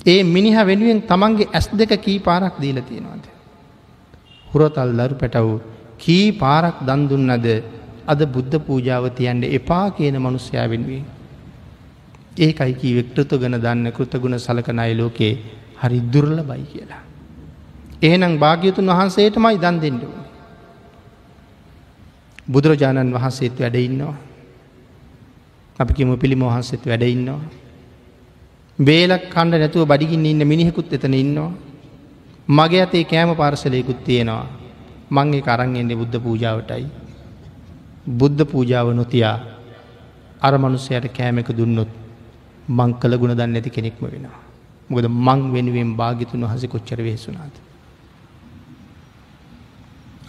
ඒ 0.07 0.23
මිනිහ 0.25 0.57
වෙනුවෙන් 0.62 1.02
තමන්ගේ 1.02 1.49
ඇස් 1.52 1.68
දෙක 1.73 1.92
කී 1.99 2.18
පාරක් 2.20 2.60
දීල 2.60 2.78
තියෙනවාද. 2.83 3.25
හුරතල් 4.47 4.92
දරු 4.92 5.15
පැටව් 5.15 5.49
කී 5.99 6.33
පාරක් 6.34 6.76
දන්දුන්නද 6.81 7.47
අද 8.07 8.20
බුද්ධ 8.26 8.57
පූජාව 8.60 9.05
තියන්ට 9.10 9.44
එපා 9.50 9.91
කියන 9.91 10.16
මනුස්්‍යයා 10.16 10.68
වෙනුවේ. 10.68 11.05
ඒකයි 12.39 12.73
කීවෙ 12.75 13.02
කෘතගන 13.05 13.57
දන්න 13.57 13.92
කෘතගුණ 13.92 14.39
සලකන 14.39 14.78
අයි 14.78 14.94
ලෝකේ 14.94 15.33
හරි 15.76 16.00
දුර්ල 16.02 16.39
බයි 16.42 16.65
කියලා. 16.65 17.02
එහෙනම් 18.02 18.39
භාග්‍යතුන් 18.39 18.86
වහන්සේටමයි 18.89 19.58
දන් 19.58 19.76
දෙෙන්ඩුව. 19.81 20.12
බුදුරජාණන් 22.49 23.12
වහන්සේත් 23.12 23.58
වැඩ 23.58 23.76
ඉන්නවා. 23.78 24.15
අපි 25.79 25.93
කිම 25.93 26.17
පිළිම 26.17 26.43
වහන්සෙත් 26.43 26.83
වැඩ 26.83 27.03
ඉන්නවා. 27.05 27.41
බේලක් 28.79 29.25
කණ්ඩ 29.29 29.61
නැතුව 29.63 29.85
බඩිගින්න 29.85 30.27
ඉන්න 30.27 30.43
මිනිහෙකුත් 30.45 30.93
එතන 30.93 31.15
ඉන්නවා. 31.15 31.51
මගේ 32.49 32.83
අතේ 32.83 33.05
කෑම 33.05 33.33
පාර්සලයකුත් 33.35 34.01
තියෙනවා. 34.05 34.47
මංගේ 35.11 35.43
කරන්ගෙන්න්නේ 35.43 35.97
බුද්ධ 35.97 36.19
පූජාවටයි. 36.19 36.87
බුද්ධ 38.11 38.43
පූජාව 38.45 38.89
නොතියා 38.93 39.39
අර 40.41 40.55
මනුස්සයට 40.57 41.07
කෑමක 41.11 41.51
දුන්නොත් 41.51 41.91
මං 42.69 42.91
කළ 42.95 43.19
ගුණ 43.19 43.35
දන්න 43.35 43.57
ඇති 43.57 43.71
කෙනෙක්ම 43.71 44.05
වෙනවා. 44.05 44.41
මොකද 44.91 45.07
මං 45.09 45.41
වෙනුවෙන් 45.53 45.91
භාගිතුන් 45.97 46.43
වහස 46.43 46.65
කොච්චර 46.67 47.01
වෙහෙසුනාද. 47.01 47.55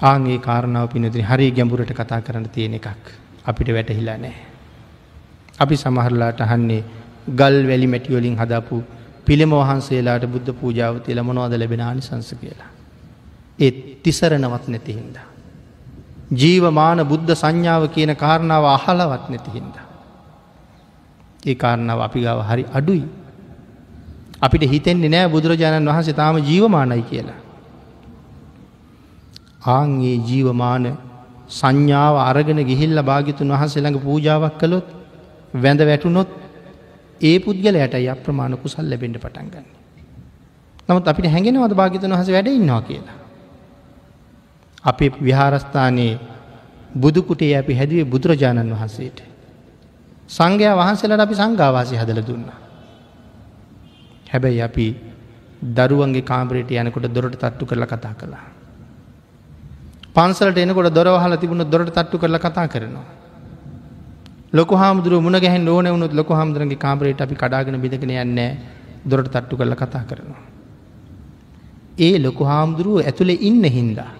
ආගේ 0.01 0.37
කාරණාව 0.39 0.87
පිනතින 0.89 1.25
හරි 1.25 1.51
ගැඹුරට 1.51 1.93
කතා 1.93 2.21
කරන්න 2.21 2.49
තියෙන 2.49 2.73
එකක් 2.73 3.05
අපිට 3.45 3.69
වැටහිලා 3.69 4.17
නෑ. 4.17 4.46
අපි 5.57 5.75
සමහරලාට 5.75 6.41
අහන්නේ 6.41 6.83
ගල් 7.31 7.57
වැලි 7.67 7.87
මැටිවලින් 7.87 8.35
හදපු 8.35 8.83
පිළිම 9.25 9.51
වහන්සේලාට 9.51 10.25
බුද්ධ 10.25 10.51
පූජාව 10.53 10.99
තියල 11.01 11.19
මොනවද 11.21 11.53
ලැබෙන 11.53 11.81
ආනිසංස 11.81 12.29
කියලා. 12.33 12.69
ඒත් 13.59 13.77
තිසරණවත් 14.03 14.67
නැතිහින්ද. 14.67 15.17
ජීවමාන 16.33 16.99
බුද්ධ 17.03 17.31
සංඥාව 17.33 17.83
කියන 17.89 18.15
කාරණාව 18.15 18.65
අහලවත් 18.67 19.25
නැතිහින්ද. 19.29 19.75
ඒ 21.43 21.55
කාරණාව 21.55 21.99
අපි 22.01 22.19
ගාව 22.21 22.39
හරි 22.43 22.63
අඩුයි. 22.71 23.05
අපිට 24.41 24.63
හිතෙන්නේ 24.65 25.09
නෑ 25.09 25.27
බුදුරජාණන් 25.27 25.89
වහන්සේ 25.89 26.13
තාම 26.13 26.37
ජීවමානයි 26.41 27.03
කියලා. 27.03 27.39
ආන්ගේ 29.67 30.15
ජීවමාන 30.21 30.85
සංඥාව 31.49 32.15
අරගෙන 32.21 32.59
ගිහිල්ල 32.63 32.99
භාගිතුන් 33.01 33.49
වහන්සේ 33.49 33.81
ළඟ 33.81 33.99
පූජාවක් 33.99 34.55
කළොත් 34.59 34.87
වැඳ 35.53 35.81
වැටුනොත් 35.81 36.29
ඒ 37.21 37.39
පුද්ගලයට 37.39 37.95
අප්‍රමාණ 38.07 38.57
කුසල් 38.57 38.83
ලැබෙන්ට 38.83 39.17
පටන් 39.17 39.47
ගන්න. 39.47 39.65
නමුත් 40.89 41.07
අපිට 41.07 41.27
හැඟෙනවද 41.27 41.73
භාගිතන 41.73 42.13
හස 42.13 42.29
වැඩ 42.29 42.47
ඉන්නවා 42.49 42.81
කියලා. 42.81 43.17
අපේ 44.83 45.11
විහාරස්ථානයේ 45.19 46.19
බුදුකුටේ 46.95 47.55
අපි 47.55 47.73
හැදුවේ 47.73 48.05
බුදුරජාණන් 48.05 48.71
වහන්සේට. 48.71 49.19
සංඝයා 50.29 50.75
වහන්සේලට 50.75 51.19
අපි 51.19 51.35
සංඝාවාසි 51.35 51.95
හදල 51.95 52.21
දුන්න. 52.21 52.45
හැබැයි 54.27 54.61
අපි 54.61 54.87
දරුවන්ගේ 55.61 56.21
කාමරයට 56.23 56.71
යනකොට 56.73 57.07
දොරට 57.09 57.35
තට්ටු 57.35 57.65
කරලා 57.65 57.87
කතා 57.87 58.13
කළා. 58.13 58.45
පන්සලට 60.15 60.57
එනකොට 60.57 60.89
දොරවහල 60.89 61.35
තිබුණ 61.35 61.63
දොරට 61.65 61.89
තට්ටු 61.89 62.17
කරලා 62.17 62.39
කතා 62.39 62.67
කරනවා. 62.67 63.05
ලොක 64.57 64.71
හාමුදුරුව 64.73 65.21
මුණ 65.21 65.37
ගැහෙන් 65.37 65.67
ඕන 65.67 65.87
වුණුත් 65.87 66.13
ලොක 66.13 66.29
හාමුදුරන්ගේ 66.29 66.77
කාමරයට 66.77 67.21
අපි 67.21 67.35
කඩාගෙන 67.35 67.77
බිඳගෙන 67.77 68.13
යන්නේ 68.17 68.49
දොරට 69.05 69.27
තට්ටු 69.27 69.55
කරල 69.55 69.75
කතා 69.75 70.03
කරනවා. 70.03 70.41
ඒ 71.99 72.15
ලොකු 72.19 72.43
හාමුදුරුව 72.43 72.97
ඇතුළේ 73.01 73.39
ඉන්න 73.41 73.63
හින්දා. 73.69 74.11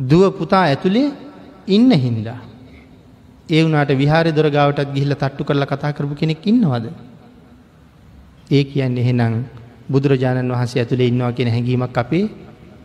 දුව 0.00 0.22
පුතා 0.32 0.64
ඇතුළේ 0.64 1.08
ඉන්න 1.68 1.90
හින්දා. 1.98 2.38
ඒ 3.48 3.62
වුණට 3.62 3.92
විහාරි 3.94 4.32
දොරගාවටත් 4.32 4.94
ගිහිල්ල 4.94 5.14
තට්ටු 5.14 5.44
කරල 5.44 5.64
කතා 5.64 5.92
කරපු 5.92 6.14
කෙනෙක් 6.14 6.46
ඉන්නවද. 6.46 6.86
ඒ 8.50 8.64
කියන්න 8.64 8.98
එහෙනම් 8.98 9.34
බුදුරජාණන් 9.88 10.52
වහන්සේ 10.52 10.80
ඇතුළේ 10.80 11.08
ඉන්නවා 11.08 11.32
කියෙන 11.32 11.50
හැඟීමක් 11.50 11.96
අපේ 11.96 12.24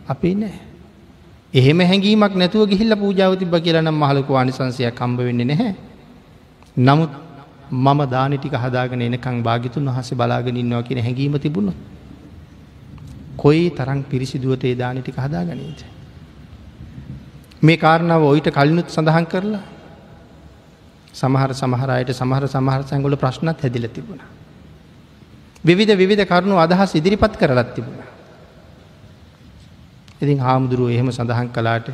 අපේ 0.08 0.34
නෑ. 0.34 0.54
එහෙම 1.54 1.80
හැඟීමක් 1.82 2.34
නැතුව 2.34 2.68
ගිහිල්ල 2.68 2.96
පූජාව 2.96 3.32
තිබ 3.36 3.54
කියලනම් 3.58 3.96
මහලකු 3.96 4.32
අනිසංසයක් 4.34 4.94
කම්බ 4.94 5.18
වෙන්නේ 5.20 5.46
නැහැ. 5.46 5.74
නමුත් 6.76 7.10
මම 7.70 8.00
දානටික 8.06 8.52
හදාගෙන 8.54 9.00
එනකං 9.00 9.42
භාගිතුන් 9.42 9.86
වහසේ 9.86 10.16
බලාගෙන 10.16 10.56
ඉන්නවා 10.56 10.82
කියෙන 10.82 11.00
හැඟීම 11.00 11.38
තිබුණ. 11.38 11.72
කොයි 13.36 13.70
තරං 13.70 14.04
පිරිසිදුවත 14.04 14.64
ඒ 14.64 14.74
දානටික 14.74 15.16
හදාගනීද. 15.16 15.80
මේ 17.62 17.76
කාරණාව 17.76 18.22
ඔයිට 18.24 18.50
කලිනුත් 18.50 18.88
සඳහන් 18.88 19.26
කරලා 19.26 19.62
සමහර 21.12 21.50
සමහරයට 21.52 22.10
සමහර 22.12 22.44
සමහර 22.46 22.82
සැංගොල 22.82 23.16
ප්‍රශ්නත් 23.16 23.60
හැදිල 23.60 23.88
තිබුණ. 23.88 24.20
විවිධ 25.64 25.94
විධ 25.96 26.24
කරුණු 26.24 26.56
අදහස් 26.56 26.90
ඉදිරිපත් 26.92 27.34
කරලත් 27.34 27.70
තිබුණ. 27.74 28.02
ඉතින් 30.20 30.38
හාමුදුරුව 30.38 30.90
එහෙම 30.90 31.08
සඳහන් 31.10 31.48
කලාට 31.48 31.88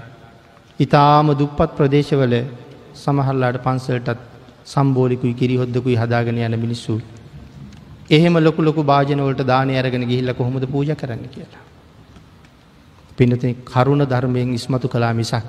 ඉතාම 0.81 1.26
දුප්පත් 1.34 1.70
ප්‍රදේශවල 1.76 2.34
සමහල්ලාට 2.94 3.62
පන්සලටත් 3.62 4.30
සම්බෝලිකුයි 4.67 5.35
කිරි 5.35 5.57
හොද්දකුයි 5.57 5.97
හදාගෙන 5.97 6.39
යන 6.39 6.57
මිනිස්සු. 6.59 7.01
එහෙම 8.11 8.35
ලොකු 8.37 8.63
ලොකු 8.63 8.83
භාජනවලට 8.83 9.43
දානය 9.45 9.75
අරගෙන 9.77 10.05
ගිහිල්ල 10.05 10.33
කොහොමද 10.35 10.65
පූජ 10.67 10.93
කරන්න 10.95 11.25
කියලා. 11.29 11.65
පිනති 13.19 13.57
කරුණ 13.65 14.05
ධර්මයෙන් 14.05 14.55
ඉස්මතු 14.55 14.89
කලා 14.89 15.13
මිසක්. 15.13 15.47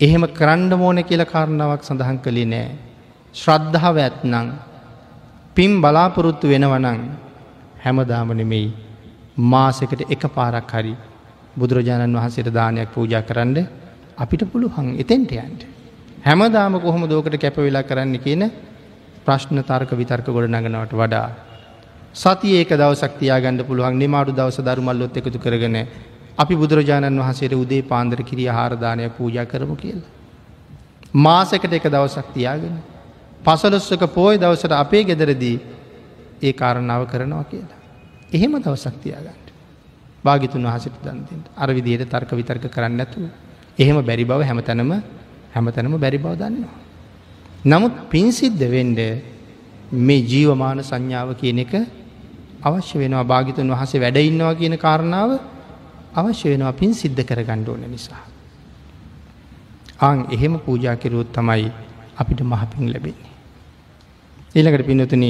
එහෙම 0.00 0.22
කරන්න 0.28 0.72
මෝන 0.74 0.98
කියල 1.02 1.24
කාරණාවක් 1.24 1.82
සඳහන් 1.82 2.18
කළේ 2.18 2.46
නෑ. 2.46 2.68
ශ්‍රද්ධාව 3.34 3.96
ඇත්නං 3.98 4.48
පිම් 5.56 5.72
බලාපොරොත්තු 5.80 6.46
වෙනවනං 6.48 7.00
හැමදාමනෙමෙයි 7.78 8.68
මාසකට 9.44 10.00
එක 10.06 10.24
පාරක් 10.28 10.72
හරි 10.72 10.94
බුදුරජාණන් 11.54 12.16
වහන්සේට 12.16 12.50
දානයක් 12.50 12.90
පූජා 12.90 13.22
කරන්න 13.22 13.56
අපිට 14.18 14.42
පුළුවන් 14.44 14.88
එතෙන්ට 14.96 15.32
යන්ට. 15.34 15.62
හැමදාම 16.20 16.74
කොහොම 16.78 17.08
දෝකට 17.08 17.36
කැප 17.36 17.56
වෙලා 17.58 17.82
කරන්න 17.82 18.18
කියන 18.18 18.42
ප්‍රශ්න 19.24 19.62
තර්ක 19.62 19.90
විතර්ක 19.92 20.26
ගොඩ 20.28 20.50
නගනවට 20.50 20.92
වඩා. 20.94 21.28
සති 22.14 22.48
ඒක 22.54 22.70
දවසක්තියා 22.72 23.40
ගන්න 23.40 23.64
පුළුවන් 23.64 23.96
නිමාඩු 23.96 24.32
දවස 24.32 24.58
දරුමල්ලොත් 24.60 25.16
එකතු 25.16 25.38
කරගෙන 25.38 25.76
අපි 26.36 26.54
බුදුරජාණන් 26.54 27.18
වහන්සේට 27.18 27.54
උදේ 27.54 27.82
පාන්දර 27.82 28.20
කිරිය 28.22 28.48
හාරදානය 28.48 29.08
පූජා 29.10 29.46
කරමු 29.46 29.76
කියල. 29.76 30.00
මාසකට 31.16 31.72
එක 31.72 31.86
දවසක් 31.86 32.26
තියාගෙන. 32.34 32.76
පසලොස්සක 33.40 34.02
පෝය 34.08 34.36
දවසට 34.36 34.72
අපේ 34.74 35.04
ගෙදරදී 35.04 35.56
ඒ 36.42 36.52
කාරණාව 36.52 37.06
කරනවා 37.06 37.44
කියලා. 37.44 37.78
එහෙම 38.32 38.52
දවසක් 38.58 38.96
තියාගන්නට. 38.98 39.48
භාගිතුන් 40.24 40.64
වහසට 40.64 41.00
දන්තිට 41.02 41.48
අර 41.56 41.68
විදියට 41.70 42.04
තර්ක 42.06 42.30
විතර්ක 42.32 42.68
කරන්න 42.68 43.00
ඇතුව. 43.00 43.24
එහෙම 43.78 43.96
බැරි 44.02 44.24
බව 44.24 44.40
හැමතැනම 44.42 44.92
හැමතැනම 45.54 45.94
බැරි 45.96 46.18
බව 46.18 46.34
දන්නවා. 46.34 46.76
නමුත් 47.62 47.94
පින්සිද්ධ 48.10 48.64
වෙන්ඩ 48.66 49.00
මේ 49.92 50.22
ජීවමාන 50.22 50.80
සංඥාව 50.80 51.34
කියන 51.34 51.58
එක 51.58 51.72
අවශ්‍ය 52.62 52.98
වෙනවා 52.98 53.24
භාගිතුන් 53.24 53.68
වහසේ 53.68 54.00
වැඩඉන්නවා 54.00 54.54
කියන 54.54 54.74
කාරණාව 54.76 55.30
අවශ්‍ය 56.14 56.46
වෙනවා 56.50 56.72
පින් 56.72 56.92
සිද්ධ 56.92 57.22
කර 57.22 57.40
ගණ්ඩෝන 57.40 57.82
නිසා. 57.86 58.22
ආං 59.98 60.26
එහෙම 60.30 60.54
පූජා 60.58 60.96
කිරුවොත් 60.96 61.32
තමයි 61.32 61.70
අපිට 62.16 62.40
මහපින් 62.42 62.92
ලැබෙන්නේ. 62.92 63.30
ඊළකට 64.54 64.86
පිනතුන 64.86 65.24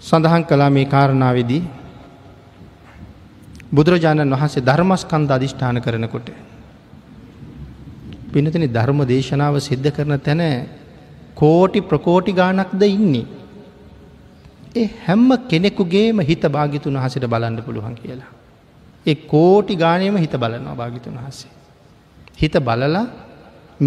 සඳහන් 0.00 0.44
කලා 0.44 0.70
මේ 0.70 0.86
කාරණාවදී 0.86 1.62
බුදුරජාණන් 3.72 4.30
වහන්සේ 4.30 4.62
ධර්මස්කන්ද 4.62 5.30
අධිෂ්ඨාන 5.30 5.80
කරනකොට. 5.80 6.28
පිනතන 8.34 8.66
ධර්ම 8.68 9.00
දේශනාව 9.06 9.56
සිද්ධ 9.60 9.88
කරන 9.90 10.14
තැන 10.20 10.42
කෝටි 11.34 11.80
ප්‍රකෝටි 11.82 12.32
ගානක්ද 12.32 12.82
ඉන්නේ. 12.88 13.26
ඒ 14.76 14.86
හැම්ම 15.02 15.28
කෙනෙකුගේම 15.48 16.20
හිත 16.20 16.46
භාගිතුන් 16.48 16.96
හසට 16.96 17.26
බලන්න 17.26 17.60
පුළුවන් 17.62 17.94
කියලා. 17.96 18.30
ඒ 19.06 19.16
කෝටි 19.26 19.76
ගානයම 19.76 20.16
හිත 20.16 20.34
බලනවා 20.36 20.74
භාගිතුන් 20.74 21.18
වහසේ. 21.18 21.52
හිත 22.38 22.56
බලලා 22.60 23.04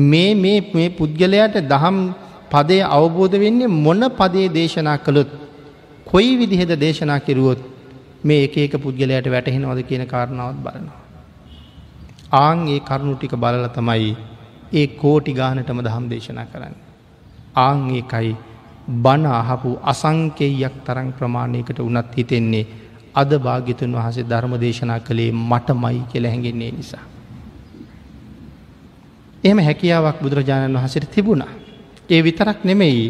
මේ 0.08 0.30
මේ 0.36 0.60
මේ 0.74 0.90
පුද්ගලයට 0.92 1.58
දහම් 1.66 1.98
පදය 2.52 2.80
අවබෝධ 2.90 3.36
වෙන්නේ 3.38 3.74
මොන 3.78 4.04
පදේ 4.12 4.48
දේශනා 4.50 4.98
කළොත් 5.00 5.34
කොයි 6.06 6.32
විදිහෙද 6.38 6.72
දේශනා 6.78 7.20
කිරුවොත් 7.20 7.60
මේ 8.24 8.40
එක 8.44 8.58
එක 8.60 8.74
පුද්ගලයට 8.78 9.28
වැටහෙනවද 9.28 9.82
කියන 9.84 10.06
කාරණාවත් 10.06 10.60
බලනවා. 10.60 11.00
ආං 12.34 12.68
ඒ 12.68 12.80
කරුණු 12.82 13.16
ටික 13.16 13.36
බලල 13.36 13.68
තමයි 13.70 14.16
ඒ 14.72 14.88
කෝටි 14.96 15.34
ගානටම 15.34 15.80
දහම් 15.82 16.06
දේශනා 16.10 16.46
කරන්න. 16.46 16.76
ආං 17.56 17.90
ඒකයි 17.90 18.36
බණ 18.88 19.26
අහපු 19.26 19.80
අසංකෙයක් 19.84 20.76
තරං 20.86 21.14
ප්‍රමාණයකට 21.14 21.80
උනත් 21.80 22.16
හිතෙන්නේ 22.16 22.66
අද 23.14 23.32
භාග්‍යතුන් 23.38 23.92
වහසේ 23.92 24.24
ධර්ම 24.24 24.54
දේශනා 24.56 25.00
කළේ 25.00 25.32
මට 25.32 25.70
මයි 25.74 26.02
කියල 26.12 26.26
හැඟෙන්නේ 26.26 26.72
නිසා. 26.72 27.06
එහම 29.44 29.60
හැකියාවක් 29.60 30.18
බුදුරජාණන් 30.22 30.76
වහසට 30.76 31.12
තිබුණා. 31.12 31.52
ඒ 32.10 32.22
විතරක් 32.22 32.64
නෙමෙයි 32.64 33.08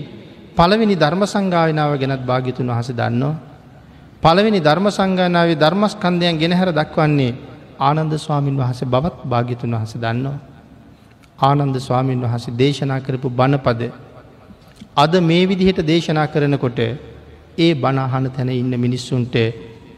පළවෙනි 0.56 0.96
ධර්ම 0.96 1.22
සංගායනාව 1.26 1.92
ගැනත් 1.98 2.24
භාගිතුන් 2.24 2.68
වහස 2.68 2.90
දන්නවා. 2.92 3.36
පළවෙනි 4.24 4.60
ධර්ම 4.60 4.88
සංගානාවේ 4.90 5.56
ධර්මස්කන්දයන් 5.56 6.38
ගෙනහැර 6.38 6.70
දක්වන්නේ 6.72 7.34
ආනන්ද 7.80 8.14
ස්වාමීන් 8.16 8.58
වහස 8.58 8.82
බවත් 8.86 9.18
භාගිතුන් 9.24 9.72
වහස 9.72 9.94
දන්නවා. 9.96 10.38
ආනන්ද 11.40 11.78
ස්වාමීන් 11.80 12.22
වහසේ 12.24 12.54
දේශනා 12.56 13.00
කරපු 13.00 13.30
බණපද 13.32 13.82
අද 14.98 15.14
මේ 15.22 15.44
විදිහට 15.46 15.80
දේශනා 15.84 16.28
කරනකොට 16.28 16.80
ඒ 17.58 17.72
බණහන 17.76 18.26
තැන 18.32 18.50
ඉන්න 18.52 18.74
මිනිස්සුන්ට 18.78 19.36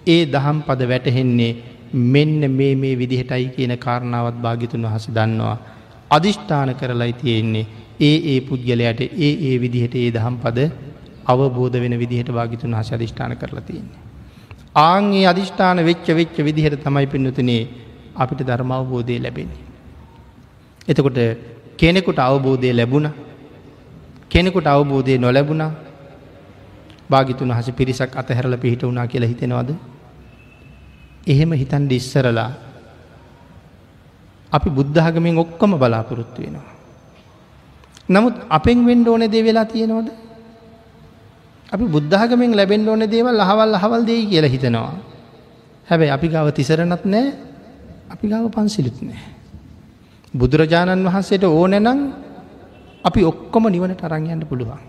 ඒ 0.06 0.22
දහම් 0.26 0.58
පද 0.61 0.82
වැටහෙන්නේ 0.85 1.51
මෙන්න 2.08 2.42
මේ 2.51 2.74
මේ 2.76 2.95
විදිහටයි 2.95 3.45
කියන 3.50 3.74
කාරණාවත් 3.77 4.38
භාගිතුන් 4.38 4.84
වහස 4.84 5.06
දන්නවා. 5.09 5.58
අධිෂ්ඨාන 6.11 6.72
කරලයි 6.76 7.14
තියෙන්නේ 7.14 7.66
ඒ 8.01 8.18
ඒ 8.26 8.40
පුද්ගලයට 8.42 9.01
ඒ 9.19 9.32
ඒ 9.42 9.56
විදිහට 9.58 9.95
ඒ 9.95 10.11
දහම් 10.11 10.35
පද 10.38 10.59
අවබෝධ 11.26 11.77
වෙන 11.77 11.95
විදිහට 11.95 12.32
භාගිතුන් 12.32 12.74
හස 12.74 12.92
අධිෂ්ඨාන 12.92 13.38
කරලා 13.38 13.61
තියෙන්නේ. 13.61 14.00
ආංගේ 14.77 15.26
අධිෂ්ඨාන 15.26 15.85
වෙච්ච 15.85 16.08
වෙච්ච 16.14 16.35
විදිහට 16.42 16.84
තමයි 16.84 17.08
පින්නතුනේ 17.08 17.64
අපිට 18.16 18.42
ධර්මාවබෝධය 18.43 19.19
ලැබෙන්නේ. 19.19 19.68
එතකොට 20.90 21.19
කෙනෙකුට 21.77 22.19
අවබෝධය 22.19 22.74
ලැබුණ 22.74 23.08
කෙනෙකුට 24.30 24.68
අවබෝධය 24.68 25.18
නොලැබුණා 25.18 25.72
භාගිතුන් 27.09 27.51
හස 27.51 27.69
පිරිසක් 27.72 28.14
අතහැරල 28.14 28.58
පිහිට 28.58 28.82
වුණා 28.82 29.08
කියලා 29.08 29.27
හිතෙනවද. 29.27 29.69
එහෙම 31.27 31.51
හිතන්ඩ 31.53 31.92
ඉස්සරලා 31.92 32.51
අපි 34.51 34.69
බුද්ධාගමින් 34.69 35.38
ඔක්කොම 35.38 35.72
බලාපොරොත්තු 35.76 36.42
වෙනවා. 36.42 36.74
නමුත් 38.09 38.35
අපෙන් 38.50 38.80
වෙන්ඩ 38.84 39.08
ඕන 39.08 39.24
දේ 39.24 39.43
වෙලා 39.43 39.66
තියෙනවද. 39.66 40.09
අපි 41.69 41.85
බුද්ධාගමෙන් 41.85 42.51
ලැබෙන් 42.51 42.88
ඕන 42.88 43.06
දේවල් 43.06 43.40
අහවල් 43.40 43.74
අහවල් 43.76 44.01
දෙයි 44.03 44.26
කියලා 44.26 44.50
හිතනවා. 44.50 44.93
හැබැයි 45.88 46.11
අපි 46.11 46.27
ගාව 46.27 46.48
තිසරනත් 46.51 47.03
නෑ 47.06 47.27
අපි 48.09 48.26
ගාව 48.27 48.45
පන්සිලිත් 48.50 48.98
නෑ. 49.01 49.39
බුදුරජාණන් 50.33 51.06
වහන්සේට 51.06 51.43
ඕනැනං 51.45 52.14
අපි 53.03 53.22
ඔක්කොම 53.24 53.66
නිවනට 53.66 54.03
අරංයන්න 54.03 54.45
පුළුවන්. 54.45 54.80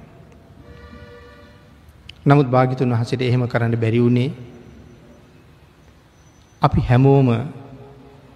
නමුත් 2.22 2.48
භාගිතුන් 2.48 2.90
වහසට 2.90 3.22
එහෙම 3.22 3.46
කරන්න 3.46 3.76
බැරිවුණේ 3.76 4.30
අපි 6.62 6.80
හැමෝම 6.82 7.28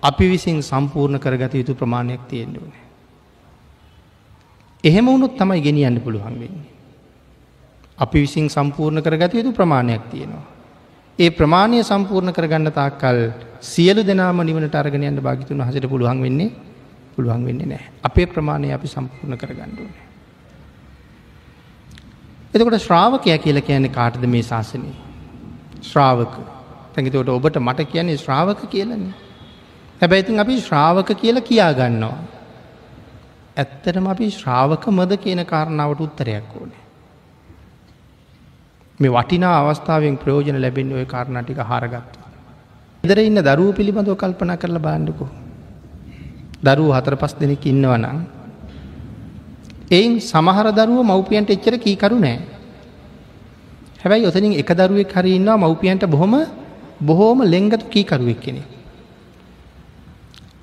අපි 0.02 0.24
විසින් 0.26 0.62
සම්පූර්ණ 0.62 1.20
කරගත 1.20 1.54
යුතු 1.54 1.74
ප්‍රමාණයක් 1.74 2.22
තියෙන්ට 2.24 2.56
ඕන. 2.56 2.72
එහෙම 4.84 5.06
වුණුත් 5.06 5.36
තමයි 5.36 5.60
ගෙනියන්න 5.60 6.00
පුළුවන් 6.00 6.34
වෙන්නේ. 6.34 6.68
අපි 7.98 8.18
විසින් 8.18 8.48
සම්පූර්ණ 8.48 9.02
කරගත 9.02 9.34
යුතු 9.34 9.52
ප්‍රමාණයක් 9.52 10.08
තියෙනවා. 10.08 10.44
ඒ 11.18 11.30
ප්‍රමාණය 11.30 11.82
සම්පූර්ණ 11.82 12.32
කරගන්න 12.32 12.72
තාක්කල් 12.72 13.18
සියලු 13.62 14.02
දෙනාම 14.02 14.40
නිවනට 14.40 14.74
අරගෙනයන්න 14.74 15.20
භාගිතුන් 15.20 15.60
හසට 15.60 15.86
පුළුවන් 15.86 16.22
වෙන්නේ 16.22 16.50
පුළුවන් 17.16 17.46
වෙන්නේ 17.46 17.66
නෑ. 17.66 17.84
අපේ 18.02 18.26
ප්‍රමාණය 18.26 18.72
අපි 18.72 18.88
සම්පූර්ණ 18.88 19.38
කරගණ්ඩුවන. 19.38 19.94
එතකොට 22.54 22.78
ශ්‍රාවකය 22.80 23.38
කියල 23.38 23.60
කියන්නේ 23.60 23.96
කාටද 23.98 24.26
මේ 24.26 24.42
ශාසනය. 24.42 24.92
ශ්‍රාවක 25.82 26.34
තැඟතවට 26.94 27.28
ඔබට 27.28 27.58
මට 27.58 27.90
කියන්නේ 27.90 28.16
ශ්‍රාවක 28.16 28.60
කියලන්නේ. 28.70 29.14
හැබැයිතින් 30.00 30.40
අපි 30.40 30.60
ශ්‍රාවක 30.60 31.10
කියල 31.22 31.40
කියා 31.40 31.72
ගන්නවා. 31.72 32.16
ඇත්තටම 33.56 34.06
අපි 34.06 34.30
ශ්‍රාවක 34.30 34.86
මද 34.88 35.16
කියන 35.16 35.46
කාරණාවට 35.46 36.00
උත්තරයක් 36.00 36.50
ඕනේ. 36.60 36.82
මේ 39.00 39.10
වටිනා 39.10 39.54
අවස්ථාවෙන් 39.60 40.18
ප්‍රයෝජන 40.18 40.60
ලැබෙන් 40.60 40.92
ඔය 40.92 41.06
කාරණටික 41.06 41.58
හාරගත්තු. 41.70 42.18
ඉදර 43.04 43.18
ඉන්න 43.20 43.40
දරුව 43.42 43.70
පිළිබඳව 43.74 44.16
කල්පන 44.16 44.54
කරලා 44.56 44.86
බාණ්ඩකෝ. 44.88 45.28
දරුව 46.66 46.90
හතර 46.96 47.14
පස් 47.22 47.34
දෙනෙක් 47.40 47.64
ඉන්නවනම්. 47.66 48.18
එයින් 49.90 50.12
සමහර 50.22 50.66
දරුව 50.78 51.00
මව්පියන්ට 51.04 51.54
එච්චර 51.56 51.74
කීකරු 51.84 52.18
නෑ. 52.18 52.38
හැබැයි 54.02 54.28
ඔතනින් 54.30 54.54
එක 54.62 54.70
දරුවෙක් 54.80 55.12
හරි 55.16 55.32
ඉන්නවා 55.38 55.62
මව්පියන්ට 55.64 56.04
බොහොම 56.14 56.34
බොහෝම 57.00 57.38
ලෙංගතු 57.54 57.86
කීකරුවෙක් 57.94 58.40
කෙනෙ. 58.40 58.62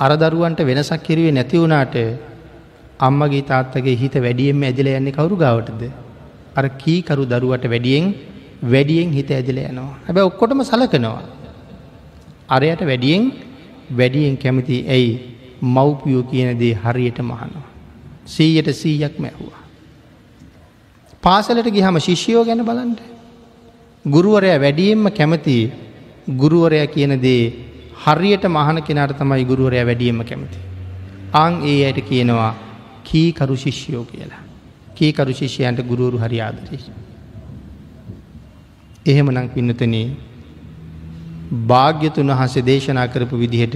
අර 0.04 0.12
දරුවන්ට 0.24 0.62
වෙනසක් 0.70 1.02
කිරුවේ 1.08 1.36
නැති 1.38 1.58
වුණාට 1.58 1.96
අම්මගේ 3.00 3.44
තාත්තගේ 3.52 4.00
හිත 4.02 4.16
වැඩියෙන්ම 4.26 4.64
ඇදිල 4.64 4.88
යන්නේ 4.98 5.18
කවරු 5.18 5.36
ගාවටද. 5.44 5.84
අර 6.58 6.66
කීකරු 6.82 7.24
දරුවට 7.34 7.66
වැඩියෙන් 7.74 8.06
වැඩියෙන් 8.64 9.10
හිත 9.18 9.30
ඇදිල 9.32 9.60
යනවා. 9.62 9.92
හැබැ 10.08 10.26
ඔක්කොටම 10.30 10.62
සලකනවා. 10.64 11.22
අරයට 12.50 12.82
වැඩියෙන් 12.90 13.24
වැඩියෙන් 14.00 14.36
කැමති 14.44 14.78
ඇයි 14.96 15.12
මව්පියෝ 15.62 16.24
කියන 16.24 16.60
දේ 16.60 16.74
හරියට 16.76 17.20
මහනවා. 17.22 17.68
සීයට 18.26 18.70
සීයක් 18.74 19.20
මැහවා. 19.20 19.62
පාසලට 21.24 21.70
ගිහම 21.70 22.00
ශිෂ්‍යයෝ 22.00 22.46
ගැන 22.46 22.66
බලන්ට. 22.66 23.02
ගුරුවරය 24.06 24.50
වැඩියෙන්ම 24.58 25.12
කැමති 25.12 25.72
ගුරුවරය 26.36 26.88
කියන 26.88 27.22
දේ 27.22 27.54
හරියට 27.98 28.46
මහන 28.46 28.82
කෙනට 28.82 29.18
තමයි 29.18 29.46
ගුරුවරය 29.46 29.86
වැඩියෙන්ම 29.86 30.24
කැමති. 30.24 30.58
අං 31.34 31.62
ඒ 31.64 31.86
අයට 31.86 32.02
කියනවා 32.04 32.56
කීකරු 33.04 33.56
ශිෂ්‍යයෝ 33.56 34.04
කියලා. 34.06 34.42
කීකරු 34.96 35.34
ශිෂ්‍යයන්ට 35.34 35.82
ගුරුවරු 35.84 36.18
හරි 36.18 36.42
ආදරී. 36.42 36.84
එහෙම 39.06 39.30
නං 39.32 39.48
පින්නතනේ 39.50 40.08
භාග්‍යතුන් 41.68 42.32
වහසේ 42.32 42.62
දේශනා 42.62 43.08
කරපු 43.08 43.38
විදිහට 43.38 43.76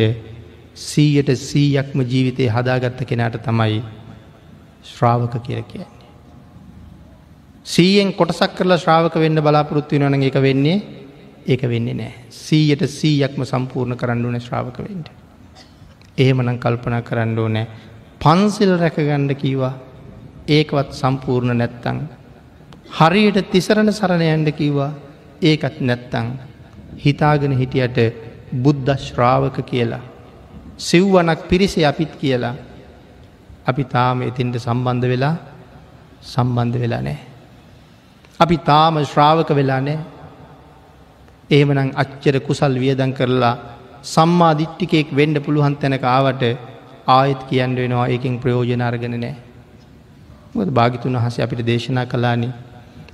සීයට 0.75 1.29
සීයක්ම 1.39 2.01
ජීවිතය 2.03 2.47
හදාගත්ත 2.47 2.99
කෙනාට 3.05 3.37
තමයි 3.41 3.83
ශ්‍රාවක 4.83 5.35
කියර 5.43 5.63
කියන්නේ. 5.63 5.87
සීයෙන් 7.65 8.13
කොටසක් 8.13 8.55
කරලා 8.55 8.77
ශ්‍රාවක 8.77 9.15
වෙන්න 9.15 9.41
බලාපොරොත්තු 9.41 9.95
වන 9.97 10.23
එක 10.23 10.37
වෙන්නේ 10.37 10.77
ඒක 11.47 11.61
වෙන්නේ 11.63 11.93
නෑ. 11.93 12.13
සීයට 12.29 12.83
සීයක්ම 12.89 13.43
සම්පූර්ණ 13.43 13.97
කරන්න 13.97 14.25
ඕන 14.25 14.39
ශ්‍රාවක 14.39 14.77
වෙන්ට. 14.79 15.07
එහෙමනම් 16.17 16.59
කල්පනා 16.59 17.01
කරන්න 17.01 17.39
ඕනෑ 17.39 17.67
පන්සිල් 18.21 18.71
රැකගණ්ඩ 18.77 19.33
කීවා 19.35 19.73
ඒකවත් 20.47 20.91
සම්පූර්ණ 20.93 21.57
නැත්තං. 21.57 21.99
හරියට 22.91 23.39
තිසරණ 23.51 23.93
සරණයන්ඩ 23.93 24.51
කිව්වා 24.51 24.91
ඒකත් 25.41 25.79
නැත්තං. 25.81 26.27
හිතාගෙන 26.97 27.57
හිටියට 27.57 27.97
බුද්ධ 28.63 28.97
ශ්‍රාවක 28.97 29.57
කියලා. 29.65 30.14
සිව්වනක් 30.77 31.47
පිරිසේ 31.49 31.85
අපිත් 31.85 32.11
කියලා 32.19 32.55
අපි 33.65 33.83
තාම 33.85 34.21
එතින්ට 34.21 34.55
සම්බන්ධ 34.57 35.07
වෙලා 35.07 35.35
සම්බන්ධ 36.23 36.77
වෙලා 36.77 37.01
නෑ. 37.01 37.19
අපි 38.39 38.57
තාම 38.59 38.99
ශ්‍රාවක 39.03 39.49
වෙලා 39.51 39.79
නෑ 39.79 39.97
එහෙමනම් 41.49 41.95
අච්චර 41.95 42.39
කුසල් 42.41 42.75
වියදන් 42.75 43.13
කරලා 43.13 43.55
සම්මා 44.03 44.53
දිට්ටිකෙක් 44.53 45.09
වෙන්ඩ 45.11 45.39
පුළුවන් 45.39 45.75
තැනක 45.75 46.03
ආවට 46.05 46.43
ආයත් 47.07 47.41
කියන්න 47.49 47.75
වෙනවා 47.75 48.07
ඒකින් 48.07 48.39
ප්‍රයෝජන 48.39 48.81
අර්ගන 48.81 49.15
නෑ. 49.15 49.35
මොද 50.55 50.69
භාගිතුන් 50.69 51.15
වහස 51.15 51.39
අපිට 51.39 51.65
දේශනා 51.65 52.05
කලානේ 52.05 52.53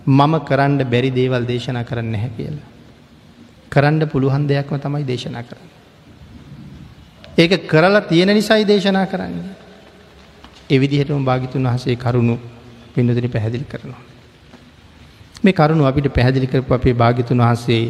මම 0.08 0.34
කරන්න 0.42 0.82
බැරි 0.86 1.12
දේවල් 1.12 1.46
දේශනා 1.46 1.84
කරන්න 1.84 2.12
නැහැ 2.12 2.32
කියලා. 2.38 2.68
කරන්න 3.70 4.04
පුළුවන් 4.08 4.48
දෙයක්ම 4.48 4.76
තමයි 4.78 5.06
දේශනා 5.06 5.44
කරන්න. 5.44 5.71
ඒක 7.42 7.68
කරලා 7.68 8.02
තියෙන 8.04 8.30
නිසයි 8.30 8.64
දේශනා 8.66 9.06
කරන්නේ. 9.06 9.52
එවිදිහටම 10.70 11.24
භාගිතුන් 11.24 11.68
වහසේ 11.68 11.96
කරුණු 11.96 12.36
පින්නදිරි 12.94 13.28
පැහැදිලි 13.28 13.66
කරනවා. 13.66 14.02
මේ 15.44 15.54
කරුණු 15.54 15.84
අපිට 15.86 16.08
පැහැදිලි 16.10 16.48
කරපු 16.48 16.74
අපේ 16.74 16.94
භාගිතුන් 16.94 17.40
වහන්සේ 17.40 17.84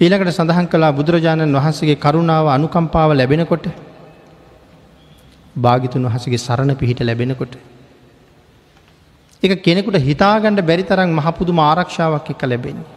ඊළඟට 0.00 0.32
සඳහන් 0.32 0.66
කලා 0.66 0.92
බුදුරජාණන් 0.92 1.56
වහන්සගේ 1.56 1.96
කරුණාව 1.96 2.46
අනුකම්පාව 2.48 3.10
ලැබෙනකොට 3.12 3.66
භාගිතුන් 5.56 6.06
වහසගේ 6.06 6.38
සරණ 6.38 6.74
පිහිට 6.74 7.00
ලැබෙනකොට. 7.00 7.54
එක 9.42 9.52
කෙනෙකුට 9.62 9.98
හිතාගණඩ 10.00 10.60
බැරි 10.62 10.84
තරම් 10.84 11.10
මහපුදු 11.12 11.52
ආරක්ෂාවක් 11.60 12.30
එක 12.30 12.42
ලැබෙන්නේ. 12.44 12.88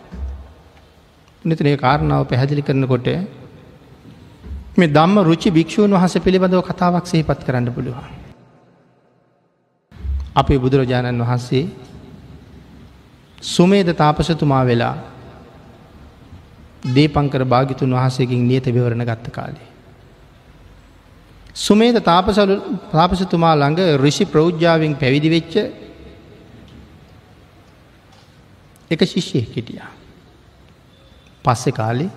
නිතනේ 1.45 1.77
කාරණාව 1.77 2.23
පැහැදිලි 2.25 2.61
කරනකොට 2.61 3.09
මේ 4.75 4.87
දම්ම 4.89 5.17
රුචි 5.21 5.49
භික්‍ෂූන් 5.49 5.91
වහස 5.91 6.15
පිළිබඳව 6.19 6.61
කතාවක් 6.63 7.05
සහිපත් 7.05 7.43
කරන්න 7.43 7.67
පුළුවන්. 7.69 8.07
අපේ 10.35 10.59
බුදුරජාණන් 10.59 11.21
වහන්සේ 11.21 11.63
සුමේද 13.43 13.89
තාපසතුමා 13.93 14.63
වෙලා 14.65 14.95
දීපංකර 16.87 17.45
භාගිතුන් 17.45 17.91
වහසකින් 17.91 18.43
නියත 18.43 18.65
විවරණ 18.67 19.03
ගත්ත 19.03 19.31
කාලේ. 19.31 19.69
සුමේද 21.55 21.97
තාපසලු 22.01 22.55
තාපසතුමා 22.91 23.55
ළඟ 23.55 23.79
රිෂි 23.97 24.25
ප්‍රෞද්ජාවෙන් 24.25 24.93
පැවිදි 24.95 25.29
වෙච්ච 25.29 25.55
එක 28.91 29.01
ශිෂ්‍යය 29.05 29.47
හිටියා. 29.47 29.91
පස්සෙ 31.45 31.71
කාලේ 31.71 32.11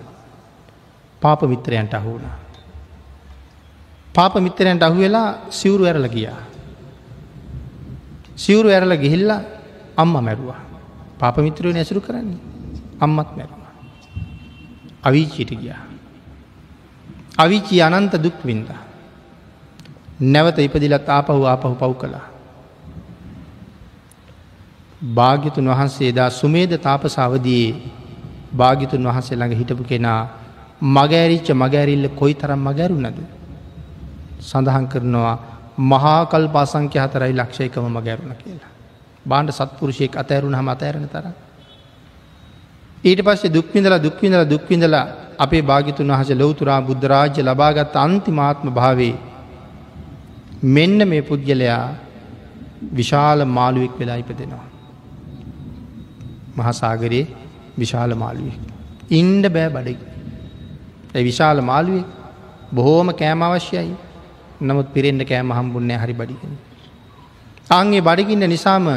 පාප 1.21 1.41
මිත්‍රයන්ට 1.43 1.93
අහුුණා. 1.93 2.48
පාප 4.13 4.35
මිත්‍රයන්ට 4.37 4.83
අහු 4.83 4.97
වෙලා 4.97 5.49
සිවුරු 5.49 5.85
ඇරල 5.85 6.07
ගියා. 6.07 6.39
සිවුරු 8.35 8.69
ඇරල 8.69 8.93
ගිහිල්ල 8.95 9.31
අම්ම 9.97 10.13
මැරුවා. 10.17 10.59
පාප 11.19 11.37
මිත්‍රයෝ 11.37 11.73
නැසුරු 11.73 12.01
කරන්නේ 12.01 12.39
අම්මත් 12.99 13.29
මැරුවා. 13.37 13.71
අවිචීට 15.03 15.51
ගියා. 15.51 15.81
අවිචී 17.37 17.81
අනන්ත 17.81 18.13
දුක් 18.15 18.37
වින්ද. 18.43 18.69
නැවත 20.21 20.57
ඉපදිලත් 20.59 21.07
ආපහු 21.09 21.45
ආපහු 21.45 21.75
පව් 21.75 21.93
කළා. 21.95 22.27
භාග්‍යතුන් 25.09 25.67
වහන්සේ 25.67 26.11
දා 26.11 26.29
සුමේද 26.31 26.71
තාපසාවදයේ 26.77 27.69
භාගිතුන් 28.51 29.03
වහන්සේ 29.03 29.37
ළඟ 29.37 29.55
හිටපු 29.55 29.83
කෙනා 29.83 30.21
මගෑරිච්ච 30.81 31.47
මගෑරිල්ල 31.53 32.07
කොයි 32.09 32.33
තරම් 32.33 32.59
මගැරුණද. 32.59 33.38
සඳහන් 34.39 34.85
කරනවා 34.85 35.37
මහාකල් 35.77 36.47
පාසංක්‍ය 36.47 36.99
හතරයි 36.99 37.33
ලක්ෂයකම 37.33 37.85
මගැරුණ 37.89 38.35
කියලා. 38.35 38.71
බාණ්ඩ 39.25 39.51
සත්පුරුෂයෙක් 39.51 40.17
අතෑරුණ 40.17 40.55
හම 40.55 40.67
අතෑරණ 40.67 41.07
තර. 41.07 41.25
ඊට 43.03 43.21
පස්සේ 43.21 43.53
දුක්විඳලා 43.53 43.99
දුක්විඳලා 43.99 44.49
දුක්විඳලා 44.49 45.05
අපේ 45.37 45.61
භාගිතුන් 45.61 46.11
වහස 46.11 46.31
ලොවතුරා 46.33 46.81
බුද්ධරාජ්‍ය 46.81 47.41
ලබාගත් 47.41 47.95
අන්තිමාත්ම 47.97 48.69
භාවේ 48.69 49.15
මෙන්න 50.65 51.07
මේ 51.07 51.21
පුද්ගලයා 51.21 51.83
විශාල 52.93 53.45
මාළුවෙක් 53.47 53.93
වෙලා 53.99 54.15
ඉපදෙනවා. 54.15 54.67
මහසාගරයේ 56.57 57.27
විශාල 57.77 58.15
මාළුවෙක්. 58.15 58.59
ඉන්ඩ 59.11 59.45
බෑ 59.47 59.69
බඩග. 59.69 59.99
ඇ 61.15 61.23
විශාල 61.23 61.61
මාළුවෙක් 61.61 62.07
බොහෝම 62.73 63.09
කෑම 63.13 63.43
අවශ්‍යයි 63.43 63.95
නමුත් 64.61 64.93
පිරෙන්ට 64.93 65.23
කෑම 65.23 65.51
හම්බුන්නේ 65.51 65.97
හරි 65.97 66.13
බඩිගෙන. 66.13 66.53
අන්ගේ 67.69 68.01
බඩිගින්න 68.01 68.45
නිසාම 68.45 68.87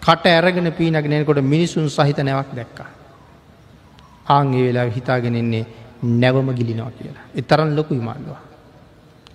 කට 0.00 0.26
ඇරගෙන 0.26 0.72
පීනගෙනකොට 0.72 1.42
මිනිසුන් 1.44 1.88
සහිත 1.88 2.18
නැවක් 2.18 2.50
දැක්කා. 2.52 2.88
ආංගේ 4.26 4.66
වෙලා 4.68 4.88
හිතාගෙනෙන්නේ 4.88 5.66
නැවම 6.02 6.48
ගිලිනවා 6.52 6.90
කියලා. 6.90 7.24
එතරන් 7.34 7.76
ලොකු 7.76 7.94
ඉමාල්ලවා. 7.94 8.40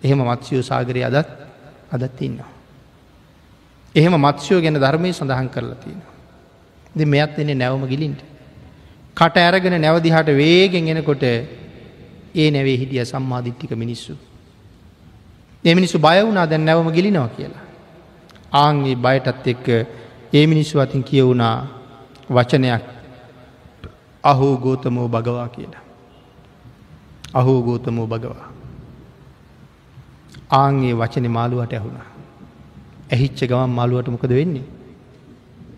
එහෙම 0.04 0.20
මත්ස්යෝ 0.22 0.62
සාගරය 0.62 1.04
අදත් 1.04 1.30
අදත් 1.92 2.22
ඉන්නවා. 2.22 2.52
එහෙම 3.96 4.16
මත්ස්යෝ 4.18 4.62
ගැන 4.62 4.76
ධර්මය 4.76 5.14
සඳහන් 5.14 5.50
කරලා 5.50 5.76
තියෙනවා. 5.76 6.14
දෙ 6.96 7.06
මෙයත් 7.06 7.40
එන්නේ 7.40 7.56
නැවම 7.56 7.86
ගිලින්ට. 7.86 8.22
කට 9.18 9.38
ඇරගෙන 9.38 9.82
නැවදිහට 9.82 10.30
වේගෙන් 10.34 10.88
එනකොට 10.90 11.24
ඒ 11.24 12.52
නැවේ 12.52 12.78
හිටිය 12.78 13.06
සම්මාධිට්ටික 13.06 13.72
මිනිස්සු. 13.76 14.18
එමිනිස්සු 15.66 16.00
බය 16.00 16.20
වුණා 16.24 16.46
දැන් 16.46 16.66
නැවම 16.66 16.90
ගිලිනවා 16.92 17.28
කියලා. 17.28 17.64
ආංගේ 18.54 18.96
බයටත් 18.96 19.48
එක්ක 19.48 19.68
ඒ 20.34 20.46
මිනිස්සු 20.48 20.80
අතින් 20.80 21.04
කියවුණා 21.04 21.58
වචනයක් 22.30 22.84
අහෝ 24.24 24.58
ගෝතමෝ 24.58 25.08
භගවා 25.08 25.48
කියලා. 25.48 25.84
අහෝ 27.34 27.62
ගෝතමෝ 27.62 28.08
භගවා. 28.08 28.50
ආංගේ 30.52 30.94
වචන 30.94 31.32
මාළුවට 31.32 31.74
ඇහුණා. 31.74 32.08
ඇහිච්ච 33.12 33.40
ගමන් 33.44 33.70
මාළුවට 33.70 34.08
මොකද 34.08 34.30
වෙන්නේ. 34.30 34.66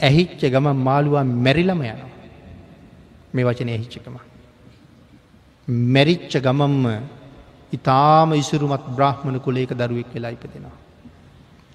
ඇහිච්ච 0.01 0.41
ගමන් 0.45 0.77
මාළුවා 0.87 1.23
මැරිලම 1.23 1.81
යනවා. 1.81 2.09
මේ 3.33 3.45
වචන 3.45 3.69
ඇහිච්චකම. 3.69 4.15
මැරිච්ච 5.67 6.33
ගමම්ම 6.37 6.85
ඉතාම 7.75 8.29
ඉසුරුමත් 8.33 8.83
බ්‍රහ්මණ 8.89 9.37
කුලේක 9.39 9.71
දරුවෙක් 9.73 10.09
වෙලා 10.13 10.31
ඉපදෙනවා. 10.31 10.75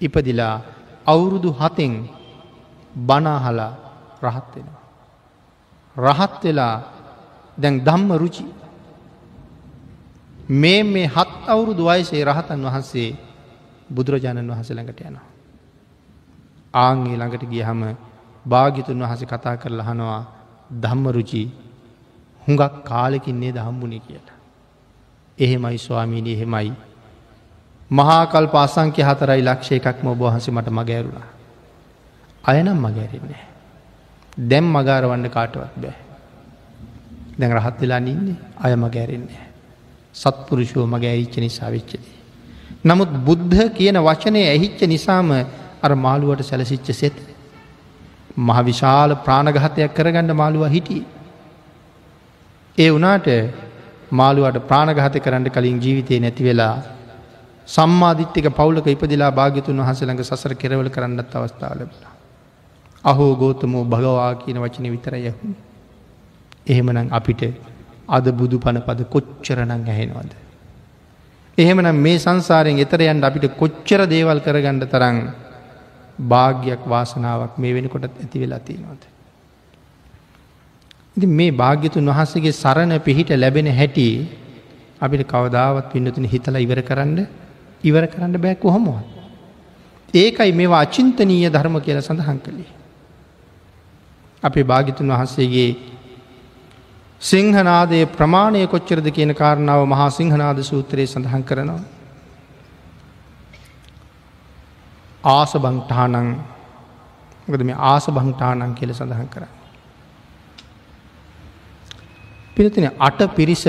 ඉපදිලා 0.01 0.55
අවුරුදු 1.05 1.49
හතෙන් 1.51 1.93
බනාහලා 2.95 3.73
රහත් 4.21 4.47
වෙනවා. 4.55 4.81
රහත් 5.95 6.43
වෙලා 6.43 6.75
දැන් 7.57 7.75
දම්ම 7.79 8.11
රුචි 8.13 8.45
මේ 10.51 10.83
මේ 10.83 11.07
හත් 11.07 11.31
අවුරුදු 11.47 11.83
වයසේ 11.85 12.23
රහතන් 12.23 12.61
වහන්සේ 12.61 13.09
බුදුරජාණන් 13.89 14.51
වහස 14.51 14.69
ළඟට 14.69 15.01
යනවා. 15.01 15.27
ආංගේ 16.73 17.17
ළඟට 17.17 17.43
ගිය 17.45 17.63
හම 17.63 17.81
භාගිතුන් 18.45 19.01
වහස 19.01 19.21
කතා 19.25 19.55
කරලා 19.57 19.87
හනවා 19.87 20.21
ධම්මරුචි 20.81 21.43
හුඟක් 22.41 22.75
කාලෙකින්නේ 22.83 23.51
දහම්බුණි 23.51 23.99
කියලා. 23.99 24.30
එහෙමයි 25.41 25.77
ස්වාමීණී 25.79 26.33
එහෙමයි. 26.33 26.73
මහාකල් 27.91 28.47
පාසංක්‍ය 28.47 29.01
හතරයි 29.01 29.41
ලක්ෂය 29.41 29.75
එකක්ම 29.75 30.07
ඔබහන්ස 30.07 30.47
මට 30.49 30.69
මගෑරුණා. 30.71 31.27
අයනම් 32.43 32.77
මගෑරෙන්නේ. 32.77 33.43
දැම් 34.49 34.65
මගාරවන්න 34.67 35.29
කාටවත් 35.29 35.75
බෑ. 35.77 35.95
දැන් 37.39 37.53
රහත් 37.53 37.81
වෙලා 37.81 37.99
නින්නේ 37.99 38.37
අය 38.57 38.75
මගෑරෙන්නේ. 38.75 39.43
සත්පුරුෂෝ 40.15 40.85
මගෑරිච්ච 40.85 41.35
නිසා 41.37 41.71
වෙච්චදී. 41.71 42.15
නමුත් 42.85 43.11
බුද්ධ 43.25 43.59
කියන 43.71 43.97
වචනය 43.99 44.39
ඇහිච්ච 44.45 44.81
නිසාම 44.85 45.31
අර 45.83 45.91
මාළුවට 45.97 46.43
සැලසිච්ච 46.43 46.87
සෙත් 46.93 47.17
මහ 48.37 48.57
විශාල 48.63 49.15
ප්‍රාණගහතයක් 49.17 49.93
කරගන්න 49.93 50.31
මාළුව 50.33 50.63
හිටිය. 50.67 51.03
ඒ 52.77 52.89
වනාට 52.89 53.27
මාළුවට 54.11 54.67
ප්‍රාණගහත 54.67 55.15
කරන්න 55.19 55.45
කලින් 55.49 55.77
ජීවිතය 55.79 56.19
නැති 56.19 56.43
වෙලා 56.43 56.75
සම්මාධිත්්‍යක 57.67 58.47
පවුලක 58.51 58.87
ඉපදිලා 58.87 59.31
භාගතුන් 59.31 59.79
වහසළඟ 59.79 60.21
සසර 60.21 60.53
කෙරවල 60.55 60.89
කරන්නත් 60.89 61.35
අවස්ථාව 61.35 61.73
ලැබලා. 61.73 62.13
අහෝ 63.03 63.33
ගෝතමෝ 63.35 63.83
භගවා 63.85 64.31
කියන 64.35 64.57
වචන 64.57 64.87
විතර 64.89 65.15
යහුණ. 65.17 65.55
එහෙමනම් 66.67 67.07
අපිට 67.11 67.41
අද 68.09 68.25
බුදු 68.33 68.59
පන 68.59 68.81
පද 68.81 69.07
කොච්චරනං 69.07 69.71
ඇහෙනවද. 69.71 70.33
එහෙමනම් 71.57 71.97
මේ 71.97 72.17
සංසාරයෙන් 72.17 72.79
එතරයන්ට 72.79 73.23
අපිට 73.23 73.47
කොච්චර 73.55 74.01
දේවල් 74.07 74.39
කරගන්න 74.39 74.83
තරං 74.85 75.17
භාග්‍යයක් 76.25 76.83
වාසනාවක් 76.85 77.57
මේ 77.57 77.73
වෙනකොට 77.73 78.05
ඇති 78.05 78.37
වෙලා 78.39 78.61
තියෙනවද. 78.61 79.10
ඉති 81.15 81.27
මේ 81.29 81.51
භාග්‍යතුන් 81.53 82.05
වහන්සේගේ 82.07 82.53
සරණ 82.53 82.93
පිහිට 82.99 83.29
ලැබෙන 83.35 83.67
හැටි 83.69 84.07
අපිට 85.01 85.23
කවදාවත් 85.25 85.91
පින්නතුන 85.91 86.25
හිතල 86.25 86.55
ඉවර 86.57 86.81
කරන්න 86.81 87.27
ඉවර 87.83 88.05
කරන්න 88.07 88.37
බෑ 88.37 88.55
කොහොමවත්. 88.55 89.05
ඒකයි 90.13 90.51
මේවා 90.53 90.81
අචින්තනීය 90.81 91.49
ධර්ම 91.49 91.75
කියල 91.79 91.99
සඳහන් 91.99 92.39
කළේ. 92.39 92.71
අපේ 94.43 94.63
භාගිතුන් 94.63 95.07
වහන්සේගේ 95.09 95.69
සිංහනාදයේ 97.21 98.05
ප්‍රමාණය 98.07 98.67
කොච්චරද 98.67 99.07
කියන 99.11 99.33
කාරණාව 99.33 99.81
මහා 99.85 100.09
සිංහනාද 100.11 100.59
සූත්‍රයේ 100.63 101.07
සඳහන් 101.07 101.43
කරනවා. 101.43 101.81
ආස 105.23 105.51
බංටානං 105.55 106.29
ගද 107.47 107.61
මේ 107.63 107.81
ආස 107.85 108.05
බංටානං 108.09 108.75
කියල 108.75 108.93
සඳහන් 108.93 109.27
කර. 109.27 109.43
පිනතින 112.55 112.91
අට 112.99 113.19
පිරිස 113.35 113.63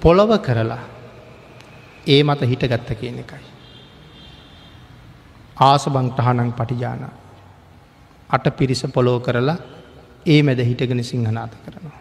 පොළොව 0.00 0.32
කරලා 0.40 0.82
ඒ 2.06 2.22
මත 2.22 2.40
හිටගත්ත 2.42 2.90
කියන 3.00 3.18
එකයි. 3.18 3.44
ආස 5.60 5.84
බංටහනං 5.88 6.52
පටිජාන 6.52 7.02
අට 8.30 8.46
පිරිස 8.58 8.82
පොලෝ 8.94 9.18
කරලා 9.20 9.56
ඒ 10.26 10.42
මැද 10.42 10.60
හිටගෙන 10.60 11.04
සිංහනාත 11.04 11.52
කරනවා. 11.64 11.98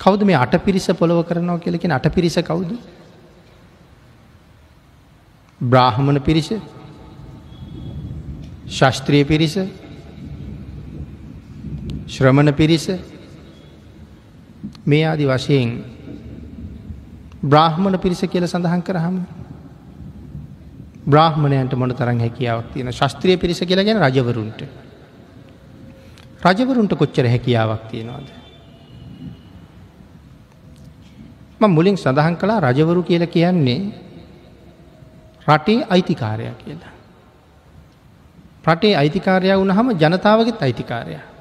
කවද 0.00 0.24
මේ 0.24 0.36
අට 0.36 0.54
පිරිස 0.64 0.86
පොළොව 1.00 1.26
කරනවා 1.28 1.58
කියලකින් 1.58 1.92
අට 1.92 2.06
පිරිස 2.14 2.36
කවුද. 2.42 2.72
බ්‍රාහ්මණ 5.60 6.20
පිරිස 6.20 6.50
ශස්ත්‍රිය 8.68 9.24
පිරිස 9.24 9.54
ශ්‍රමණ 12.08 12.54
පිරිස 12.54 12.86
මේ 14.86 15.04
ආදි 15.04 15.26
වශයෙන් 15.26 15.70
බ්‍රාහ්මණ 17.44 17.98
පිරිස 17.98 18.22
කියල 18.24 18.46
සඳහන් 18.46 18.82
කරහම 18.82 19.16
බ්‍රාහ්මණයන්ට 21.06 21.74
මොන 21.74 21.94
තරන් 21.94 22.20
හැකියාවක් 22.20 22.72
තියෙන 22.72 22.92
ශස්ත්‍රිය 22.92 23.36
පිරිස 23.36 23.60
කියලා 23.60 23.84
ගැන 23.84 23.98
රජවරුන්ට 23.98 24.62
රජවරුන්ට 26.42 26.94
කොච්චර 26.94 27.26
හැකියාවක් 27.26 27.82
තියෙනවාද. 27.90 28.28
මුලින් 31.60 31.96
සඳහන් 31.96 32.36
කලා 32.36 32.60
රජවරු 32.60 33.02
කියල 33.02 33.26
කියන්නේ 33.26 33.80
රටේ 35.46 35.86
අයිතිකාරයක් 35.90 36.58
කියලා. 36.58 36.94
රටේ 38.66 38.96
අයිතිකාරය 38.96 39.54
වුණහම 39.54 39.88
ජනතාවගෙත් 39.92 40.62
අයිතිකාරය. 40.62 41.31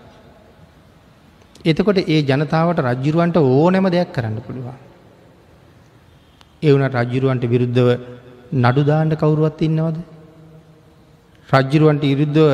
එතකොට 1.65 1.99
ඒ 2.03 2.21
ජනතාවට 2.21 2.79
රජ්ජුරුවන්ට 2.81 3.37
ඕනෑම 3.37 3.87
දෙයක් 3.89 4.13
කරන්න 4.13 4.37
පුළුවන්. 4.39 4.77
එවුන 6.63 6.83
රජ්ජුරුවන්ට 6.89 7.43
විරුද්ධව 7.45 7.89
නඩුදාන්න 8.53 9.13
කවුරුවත් 9.15 9.61
ඉන්නවද. 9.61 9.97
රජ්ජුරුවන්ට 11.49 12.03
ඉරුද්ධව 12.05 12.47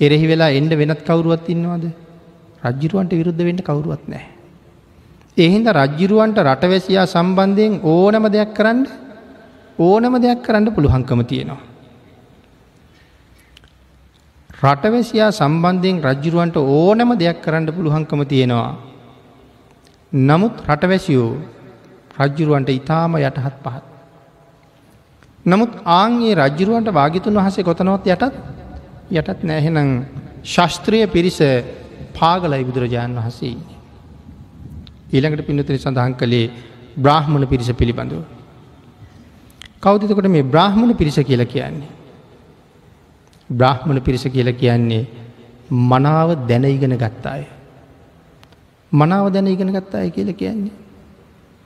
එරෙහි 0.00 0.26
වෙලා 0.26 0.50
එන්ඩ 0.50 0.72
වෙනත් 0.74 1.02
කවුරුවත් 1.02 1.48
ඉන්නවද. 1.48 1.84
රජ්ජිරුවන්ට 2.62 3.12
විරුද්ධ 3.12 3.42
වෙන්න 3.42 3.60
කවුරුවත් 3.60 4.04
නෑ. 4.06 4.24
එහින්ද 5.36 5.66
රජ්ජිරුවන්ට 5.72 6.38
රටවැසියා 6.40 7.06
සම්බන්ධයෙන් 7.06 7.80
ඕනම 7.84 8.24
දෙයක් 8.28 8.54
කරන්න 8.54 8.80
ඕනම 9.78 10.14
දෙයක් 10.20 10.40
කරන්න 10.42 10.74
පුළුහංකම 10.74 11.20
තියෙනවා. 11.24 11.71
රටවැසියා 14.62 15.30
සම්බන්ධයෙන් 15.32 15.96
රජ්ජුරුවන්ට 16.02 16.56
ඕනම 16.56 17.10
දෙයක් 17.18 17.38
කරන්න 17.44 17.66
පුළුහංකම 17.68 18.20
තියෙනවා. 18.24 18.72
නමුත් 20.12 20.54
රටවැසියෝ 20.68 21.30
රජ්ජුරුවන්ට 22.18 22.70
ඉතාම 22.70 23.16
යටහත් 23.20 23.56
පහත්. 23.64 23.84
නමුත් 25.44 25.72
ආන්ගේ 25.92 26.34
රජ්ජුරුවන්ට 26.34 26.90
භාගිතුන් 26.90 27.38
වහසේ 27.38 27.64
කොතනොත් 27.64 28.06
යටත් 28.06 28.34
යටත් 29.12 29.40
නෑහෙනම් 29.42 29.88
ශස්ත්‍රය 30.44 31.00
පිරිස 31.06 31.40
පාගලයි 32.14 32.62
බුදුරජාණන් 32.64 33.18
වහසේ. 33.18 33.56
ඊළඟට 35.12 35.46
පින්නතිරි 35.48 35.78
සඳහන් 35.78 36.14
කළේ 36.14 36.46
බ්‍රාහ්මණ 36.96 37.46
පිරිස 37.46 37.72
පිළිබඳව. 37.72 38.22
කෞතිතකොට 39.80 40.28
මේ 40.28 40.44
බ්‍රාහ්මණ 40.44 40.94
පිරිස 40.94 41.18
කියල 41.20 41.44
කියන්නේ. 41.46 42.01
බ්‍රාහ්මණ 43.52 44.00
පිරිස 44.00 44.24
කියල 44.24 44.52
කියන්නේ 44.54 45.06
මනාව 45.70 46.46
දැන 46.46 46.64
ඉගෙන 46.66 46.94
ගත්තාය. 46.94 47.44
මනාව 48.92 49.32
දැන 49.32 49.46
ඉගෙන 49.46 49.70
ගත්තාය 49.70 50.10
කියල 50.10 50.32
කියන්නේ. 50.34 50.72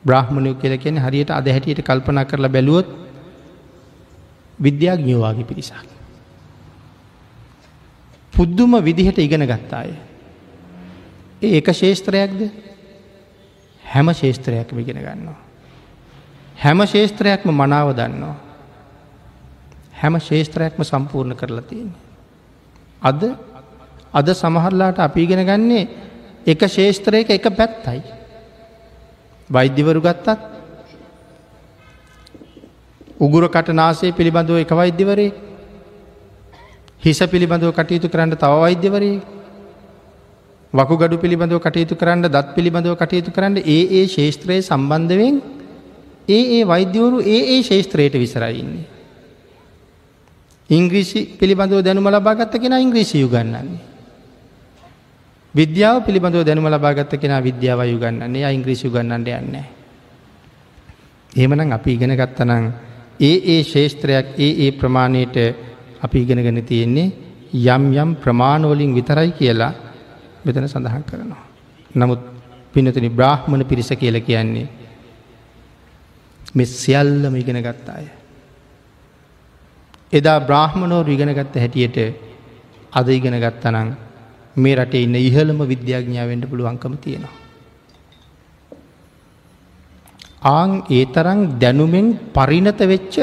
බ්‍රාහ්මණය 0.04 0.54
කියල 0.54 0.78
කියන්නේ 0.78 1.02
හරියට 1.02 1.30
අද 1.30 1.46
හැටියට 1.46 1.82
කල්පනා 1.82 2.24
කරලා 2.24 2.48
බැලුවොත් 2.48 2.86
විද්‍යාඥෝවාගේ 4.58 5.44
පිරිසක්. 5.44 5.86
පුද්දුම 8.32 8.72
විදිහට 8.80 9.18
ඉගෙන 9.18 9.42
ගත්තාය. 9.42 9.90
ඒ 11.42 11.56
එක 11.58 11.68
ශේස්ත්‍රයක්ද 11.72 12.40
හැම 13.82 14.08
ශේස්ත්‍රයක්ම 14.12 14.78
ඉගෙන 14.78 14.98
ගන්නවා. 14.98 15.38
හැම 16.56 16.86
ශේස්ත්‍රයක්ම 16.86 17.50
මනාව 17.52 17.92
දන්නවා. 17.92 18.45
හැම 19.96 20.18
ශේස්ත්‍රයක්ම 20.20 20.82
සම්පූර්ණ 20.82 21.34
කරලා 21.34 21.62
තියෙන්නේ. 21.62 22.00
අද 23.02 23.22
අද 24.12 24.28
සමහරලාට 24.32 24.98
අපි 24.98 25.22
ඉගෙන 25.22 25.42
ගන්නේ 25.42 25.88
එක 26.46 26.60
ශේෂත්‍රයක 26.68 27.30
එක 27.30 27.46
පැත්තයි. 27.50 28.02
වෛද්‍යවරු 29.50 30.00
ගත්තත් 30.00 30.38
උගුර 33.18 33.48
කටනාසේ 33.48 34.12
පිළිබඳව 34.12 34.58
එක 34.58 34.70
වෛද්‍යවරේ 34.72 35.32
හිස 37.00 37.18
පිළිබඳව 37.26 37.72
කටයුතු 37.72 38.08
කරන්න 38.08 38.36
තව 38.36 38.52
වෛද්‍යවරේ 38.58 39.20
වකුගඩු 40.72 41.16
පිළිබඳව 41.16 41.60
කටයුතු 41.60 41.94
කරන්න 41.94 42.26
දත් 42.26 42.54
පිළිබඳව 42.54 42.96
කටයුතු 42.96 43.30
කරන්න 43.30 43.62
ඒ 43.66 43.82
ඒ 43.92 44.04
ශේෂත්‍රයේ 44.08 44.62
සම්බන්ධවෙන් 44.62 45.40
ඒ 46.28 46.42
ඒ 46.52 46.62
වෛද්‍යවරු 46.64 47.20
ඒ 47.26 47.40
ඒ 47.50 47.62
ශේෂත්‍රයට 47.62 48.14
විසරයින්නේ. 48.16 48.95
ඉංග්‍රීසි 50.70 51.36
පිළිබඳව 51.36 51.80
දැනුම 51.80 52.06
ලබාගත්ත 52.06 52.54
කෙන 52.54 52.72
ඉංග්‍රීසි 52.74 53.18
යුගන්නන්නේ. 53.18 53.78
විද්‍යාව 55.54 56.04
පිළිබඳව 56.04 56.42
දැනුම 56.42 56.66
ලබාගත්ත 56.66 57.14
කෙන 57.16 57.32
විද්‍යාව 57.40 57.80
යුගන්නන්නේ 57.84 58.50
ඉංග්‍රීසි 58.50 58.88
ගන්නට 58.88 59.28
යන්න. 59.30 59.56
එහෙමනම් 61.32 61.72
අපි 61.72 61.90
ඉගෙන 61.92 62.12
ගත්තනං 62.12 62.66
ඒ 63.20 63.36
ඒ 63.46 63.62
ශේෂත්‍රයක් 63.64 64.34
ඒ 64.36 64.50
ඒ 64.60 64.70
ප්‍රමාණයට 64.72 65.36
අපි 66.00 66.18
ඉගෙනගෙන 66.18 66.64
තියෙන්නේ 66.64 67.12
යම් 67.54 67.84
යම් 67.94 68.10
ප්‍රමාණවලින් 68.16 68.92
විතරයි 68.92 69.30
කියලා 69.32 69.72
මෙතන 70.44 70.66
සඳහන් 70.66 71.04
කරනවා. 71.04 71.44
නමුත් 71.92 72.20
පිනතනි 72.74 73.08
බ්‍රාහ්මණ 73.10 73.64
පිරිස 73.64 73.90
කියල 73.92 74.20
කියන්නේ 74.20 74.68
මෙ 76.52 76.64
සියල්ලම 76.64 77.34
ඉගෙන 77.34 77.62
ගත්තාය. 77.62 78.25
එදා 80.12 80.38
බ්‍රාහ්මණෝරු 80.40 81.10
ඉගෙනගත්ත 81.10 81.56
හැටියට 81.56 81.96
අද 82.92 83.08
ඉගෙන 83.08 83.36
ගත්තනං 83.36 83.88
මේ 84.56 84.76
රටේ 84.76 85.02
ඉන්න 85.02 85.16
ඉහළම 85.16 85.60
විද්‍යාඥාවෙන්ට 85.64 86.44
පුළුවන්කම 86.44 86.94
තියෙනවා. 86.96 87.34
ආං 90.42 90.70
ඒ 90.90 91.04
තරං 91.06 91.40
දැනුමෙන් 91.58 92.06
පරිණත 92.32 92.80
වෙච්ච 92.84 93.14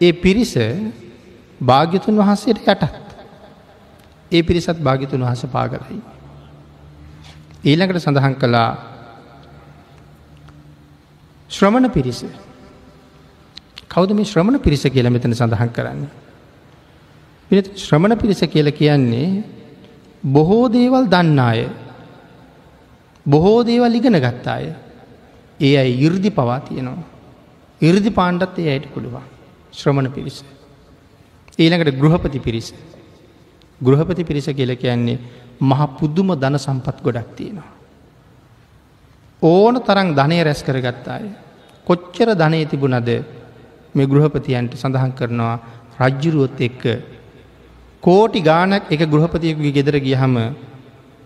ඒ 0.00 0.12
පිරිස 0.14 0.54
භාග්‍යතුන් 1.60 2.16
වහන්සේට 2.16 2.64
යටත්. 2.64 2.82
ඒ 4.32 4.42
පිරිසත් 4.42 4.78
භාගිතුන් 4.78 5.20
වහස 5.20 5.44
පාගලයි. 5.48 6.00
ඊළඟට 7.64 8.00
සඳහන් 8.00 8.34
කළා 8.34 8.70
ශ්‍රමණ 11.50 11.90
පිරිස 11.90 12.20
කෞද 13.98 14.10
මේ 14.14 14.24
ශ්‍රමණ 14.24 14.58
පිරිස 14.58 14.82
කියල 14.86 15.06
මෙතන 15.10 15.34
සඳහන් 15.34 15.70
කරන්න. 15.76 16.02
ශ්‍රමණ 17.76 18.14
පිරිස 18.16 18.42
කියල 18.46 18.70
කියන්නේ 18.72 19.28
බොහෝ 20.22 20.66
දේවල් 20.68 21.06
දන්නාය 21.06 21.62
බොහෝ 23.26 23.60
දේවල් 23.62 23.98
ඉගෙන 24.00 24.18
ගත්තාය 24.18 24.66
ඒ 25.60 25.72
අයි 25.82 25.96
ඉර්දි 26.06 26.30
පවා 26.30 26.60
තියෙනවා. 26.60 27.06
ඉර්දි 27.80 28.10
පාණ්ඩත් 28.10 28.58
ඒ 28.58 28.68
අයට 28.74 28.86
පුළුවන් 28.94 29.24
ශ්‍රමණ 29.72 30.12
පිරිස. 30.12 30.38
ඊළඟට 31.58 31.98
ගෘහපති 32.02 32.40
පිරිස. 32.40 32.68
ගෘහපති 33.80 34.28
පිරිස 34.30 34.48
කියල 34.50 34.74
කියන්නේ 34.76 35.18
මහ 35.62 35.82
පුද්දුම 35.98 36.30
ධන 36.34 36.58
සම්පත් 36.58 36.98
ගොඩක් 37.02 37.34
තියෙනවා. 37.34 37.68
ඕන 39.42 39.74
තරං 39.80 40.14
ධනය 40.14 40.38
රැස් 40.44 40.62
කරගත්තාය. 40.62 41.26
කොච්චර 41.86 42.28
ධනය 42.34 42.62
තිබුණද 42.66 43.37
මේ 43.94 44.06
ගෘහපතියන්ට 44.06 44.72
සඳහන් 44.74 45.12
කරනවා 45.12 45.56
රජ්ජුරුවොත් 46.00 46.60
එක්ක 46.60 46.82
කෝටි 48.02 48.40
ගානක් 48.42 48.82
එක 48.88 49.02
ගෘහපතියකුගේ 49.06 49.72
ගෙදර 49.72 49.96
ගියහම 50.00 50.36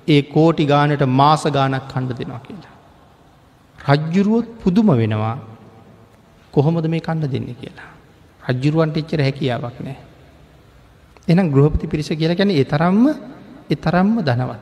ඒ 0.09 0.23
කෝටි 0.25 0.67
ගානට 0.67 1.03
මාස 1.13 1.45
ගානක් 1.49 1.89
කණ්ඩ 1.89 2.19
දෙනවා 2.19 2.41
කියලා. 2.41 2.75
රජ්ජුරුවොත් 3.79 4.47
පුදුම 4.59 4.89
වෙනවා 4.95 5.37
කොහොමද 6.55 6.87
මේ 6.87 7.01
කණ්ඩ 7.01 7.31
දෙන්න 7.31 7.49
කියලා. 7.55 7.91
රජ්ජුරුවන්ට 8.43 8.97
එච්චර 8.97 9.21
හැකියාවක් 9.21 9.79
නෑ. 9.81 9.97
එනම් 11.29 11.49
ගෘහපති 11.49 11.87
පිරිස 11.87 12.09
කියලා 12.11 12.37
ගැන 12.37 12.51
එතරම්ම 12.53 13.05
එතරම්ම 13.71 14.15
දනවත්. 14.21 14.61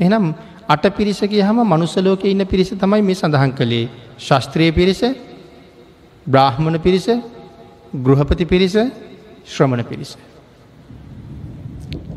එනම් 0.00 0.34
අට 0.68 0.84
පිරිසගේ 0.90 1.42
හම 1.42 1.58
මනුස්සලෝක 1.64 2.24
ඉන්න 2.24 2.46
පිරිස 2.46 2.70
තමයි 2.74 3.02
මේ 3.02 3.14
සඳහන් 3.14 3.52
කළේ 3.52 3.86
ශස්ත්‍රය 4.18 4.72
පිරිස 4.72 5.02
බ්‍රාහ්මණ 6.26 6.78
පිරිස 6.78 7.06
ගෘහපති 7.94 8.44
පිරිස 8.46 8.74
ශ්‍රමණ 9.46 9.84
පිරිස. 9.84 10.16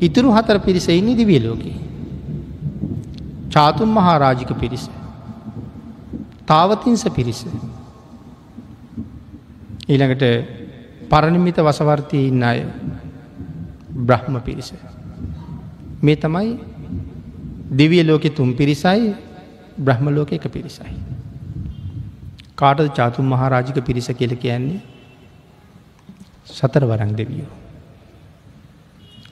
ඉතුරු 0.02 0.32
හතර 0.32 0.60
පිරිස 0.60 0.88
ඉන්නේ 0.90 1.16
දිවිය 1.16 1.40
ලෝකේ. 1.40 1.76
චාතුම් 3.50 3.90
මහාරාජික 3.90 4.52
පිරිස. 4.56 4.90
තාවතින්ස 6.46 7.04
පිරිස. 7.10 7.46
ඊළඟට 9.88 10.24
පරණිමිත 11.10 11.58
වසවර්තය 11.60 12.28
ඉන්න 12.28 12.44
අය 12.44 12.66
බ්‍රහ්ම 13.90 14.40
පිරිස. 14.42 14.74
මේ 16.02 16.16
තමයි 16.16 16.58
දෙවිය 17.72 18.04
ලෝකෙ 18.04 18.30
තුන් 18.30 18.56
පිරිසයි 18.56 19.14
බ්‍රහ්ම 19.78 20.08
ලෝක 20.10 20.32
එක 20.32 20.48
පිරිසයි. 20.48 20.96
කාටද 22.56 22.90
චාතුම් 22.94 23.26
මහාරාජික 23.26 23.78
පිරිස 23.84 24.08
කියල 24.14 24.36
කියන්නේ 24.38 24.95
සතර 26.46 26.84
වරං 26.86 27.16
දෙවියෝ. 27.16 27.52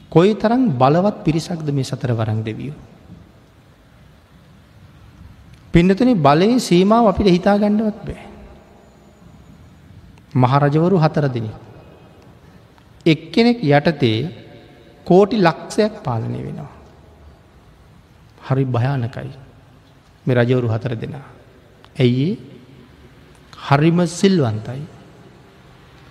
කොයි 0.09 0.35
තරම් 0.35 0.63
බලවත් 0.77 1.23
පිරිසක්ද 1.25 1.69
මේ 1.71 1.83
සතර 1.83 2.11
වරං 2.11 2.43
දෙවියෝ. 2.43 2.75
පින්නතුන 5.73 6.13
බලයේ 6.17 6.59
සීමාව 6.59 7.07
අපිට 7.07 7.27
හිතා 7.27 7.57
ගණ්ඩවත් 7.57 7.99
බෑ. 8.07 8.23
මහරජවරු 10.35 10.97
හතර 10.97 11.25
දෙන. 11.29 11.47
එක්කෙනෙක් 13.05 13.59
යටතේ 13.63 14.19
කෝටි 15.07 15.37
ලක්ෂයක් 15.37 15.93
පාලනය 16.03 16.39
වෙනවා. 16.45 16.71
හරි 18.47 18.65
භයානකයි 18.65 19.31
මේ 20.25 20.35
රජවරු 20.35 20.67
හතර 20.67 20.93
දෙනා. 20.95 21.25
ඇයි 21.99 22.27
හරිම 23.67 23.99
සිල්වන්තයි. 24.19 24.81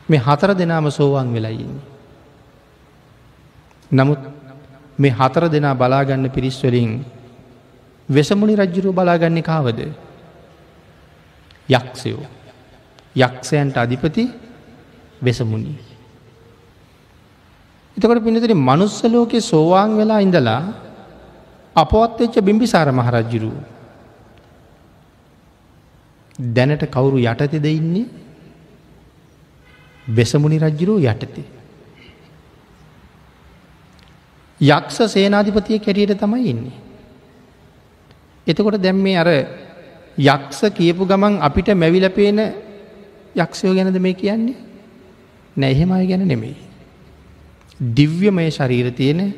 මේ 0.08 0.18
හතර 0.18 0.50
දෙනාම 0.54 0.90
සෝවාන් 0.90 1.32
වෙලයින්නේ. 1.32 1.80
නමුත් 3.90 4.20
මේ 4.98 5.10
හතර 5.10 5.44
දෙනා 5.48 5.74
බලාගන්න 5.74 6.30
පිරිස්වලින් 6.30 7.04
වෙසමුණි 8.08 8.56
රජ්ජුරුව 8.56 8.94
බලාගන්නේ 8.94 9.42
කාවද 9.42 9.80
යක්ෂයෝ 11.68 12.24
යක්ෂයන්ට 13.16 13.76
අධිපති 13.76 14.24
වෙසමුණී. 15.22 15.78
එතකොට 17.96 18.24
පිනතර 18.24 18.54
මනුස්සලෝකෙ 18.54 19.40
සෝවාන් 19.42 19.96
වෙලා 19.96 20.20
ඉඳලා 20.20 20.62
අපවත් 21.76 22.18
වෙච්ච 22.20 22.36
බිම්බිසාර 22.40 22.88
මහරජ්ජුරුව. 22.90 23.54
දැනට 26.38 26.84
කවුරු 26.86 27.18
යටතෙද 27.20 27.64
ඉන්නේ 27.66 28.21
වෙසමුණි 30.06 30.58
රජ්ජුරුව 30.58 31.04
යටතේ. 31.04 31.44
යක්ෂ 34.60 34.98
සේනාධිපතිය 35.08 35.78
කැරියට 35.78 36.18
තමයි 36.18 36.48
ඉන්නේ. 36.48 36.72
එතකොට 38.46 38.78
දැම් 38.78 38.96
මේ 38.98 39.16
අර 39.16 39.28
යක්ෂ 40.18 40.60
කියපු 40.70 41.06
ගමන් 41.06 41.40
අපිට 41.40 41.68
මැවිලපේන 41.74 42.38
යක්ෂයෝ 43.34 43.74
ගැනද 43.74 43.98
මේ 43.98 44.14
කියන්නේ 44.14 44.56
නැහෙමයි 45.56 46.06
ගැන 46.06 46.26
නෙමෙයි. 46.26 46.56
දිව්‍යමය 47.80 48.50
ශරීර 48.50 48.92
තියෙන 48.92 49.34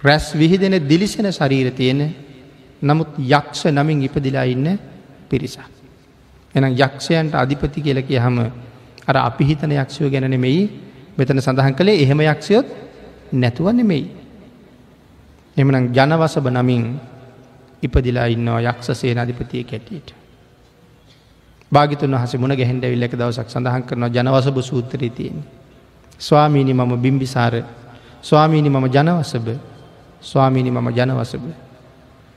රැස් 0.00 0.32
විහිදෙන 0.32 0.76
දිලිසෙන 0.82 1.32
ශරීර 1.32 1.70
තියෙන 1.72 2.14
නමුත් 2.82 3.18
යක්ෂ 3.18 3.64
නමින් 3.66 4.02
ඉපදිලා 4.02 4.44
ඉන්න 4.44 4.78
පිරිසක්. 5.28 5.60
එනම් 6.54 6.74
යක්ෂයන්ට 6.74 7.34
අධිපති 7.34 7.80
කියල 7.80 8.02
කිය 8.02 8.18
හම 8.18 8.38
අර 9.08 9.16
අපි 9.18 9.44
හිතන 9.44 9.72
යක්ෂයෝ 9.72 10.10
ගැන 10.10 10.30
නෙමෙයි 10.30 10.62
මෙතන 11.18 11.40
සඳහන් 11.40 11.74
කළේ 11.74 12.02
එහෙම 12.02 12.20
යක්ෂයොත් 12.22 12.66
නැතුව 13.32 13.72
නෙමෙයි. 13.72 14.10
එමනම් 15.56 15.92
ජනවසභ 15.92 16.48
නමින් 16.50 16.98
ඉපදිලා 17.82 18.26
ඉන්නවා 18.26 18.60
යක්ෂ 18.62 18.90
සේනාධිපතිය 18.94 19.64
කැටියට. 19.64 20.14
භාගිතුන් 21.72 22.12
වහස 22.12 22.34
මුණ 22.36 22.56
ගැහෙන්ඩ 22.56 22.84
විල්ලක 22.84 23.14
දවසක් 23.14 23.48
සඳහන් 23.48 23.82
කරනවා 23.82 24.10
ජනවසභ 24.10 24.60
සූත්‍රී 24.60 25.10
තියෙන්. 25.10 25.44
ස්වාමීනි 26.18 26.74
මම 26.74 26.92
බිම්බිසාර 26.98 27.54
ස්වාමීනි 28.22 28.70
මම 28.70 28.86
ජනවසභ 28.88 29.48
ස්වාමීනි 30.22 30.70
මම 30.70 30.88
ජනවසභ. 30.90 31.46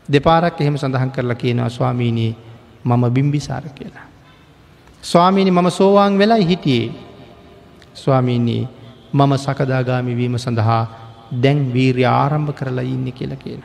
දෙපාරක් 0.09 0.61
එහෙම 0.61 0.77
සඳහන් 0.77 1.11
කරලා 1.11 1.35
කියනවා 1.35 1.69
ස්වාමීනී 1.69 2.35
මම 2.85 3.03
බිම්බිසාර 3.09 3.63
කියලා. 3.69 4.12
ස්වාමීනි 5.03 5.51
මම 5.51 5.69
සෝවාන් 5.69 6.17
වෙලා 6.17 6.41
හිටියේ 6.41 6.91
ස්වාමීනී 7.95 8.67
මම 9.13 9.33
සකදාගාමි 9.37 10.17
වීම 10.17 10.37
සඳහා 10.37 10.83
දැන් 11.33 11.59
වීර්ය 11.73 12.05
ආරම්භ 12.11 12.53
කරලා 12.53 12.85
ඉන්න 12.85 13.11
කියලා 13.11 13.37
කියන. 13.37 13.63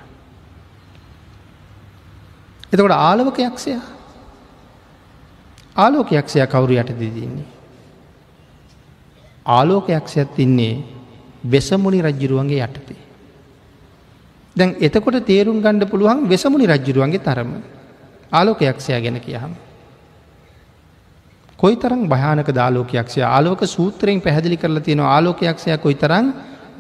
එතකොට 2.73 2.97
ආලවක 2.99 3.39
යක්ෂයා 3.41 3.85
ආලෝකයක්ෂය 5.77 6.47
කවුරු 6.47 6.75
යට 6.75 6.91
දෙදන්නේ. 6.93 7.47
ආලෝකයක්ෂයත් 9.47 10.39
ඉන්නේ 10.39 10.75
වෙසමුණි 11.45 12.03
රජ්ජුරුවන්ගේ 12.03 12.65
යටතේ. 12.67 12.99
දැන් 14.57 14.77
එතකොට 14.81 15.23
තේරුම් 15.25 15.63
ගණ්ඩ 15.63 15.91
පුළුවන් 15.91 16.29
වෙසමුණි 16.29 16.67
රජ්ජුරුවන්ගේ 16.67 17.19
තරම 17.21 17.51
ආලෝකයක්ෂය 18.33 18.93
ගැන 18.99 19.21
කියහම. 19.21 19.53
කොයි 21.59 21.77
තරම් 21.77 22.03
භයානක 22.09 22.51
දාලෝකයක්ෂය 22.51 23.21
ආලෝක 23.27 23.63
සූත්‍රයෙන් 23.67 24.21
පැහැදිලි 24.21 24.57
කරලා 24.57 24.81
තියෙන 24.81 25.01
ආලෝකයක්ෂය 25.07 25.79
කොයි 25.79 25.95
තරම් 25.95 26.27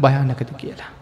භයානකත 0.00 0.50
කියලා. 0.56 0.92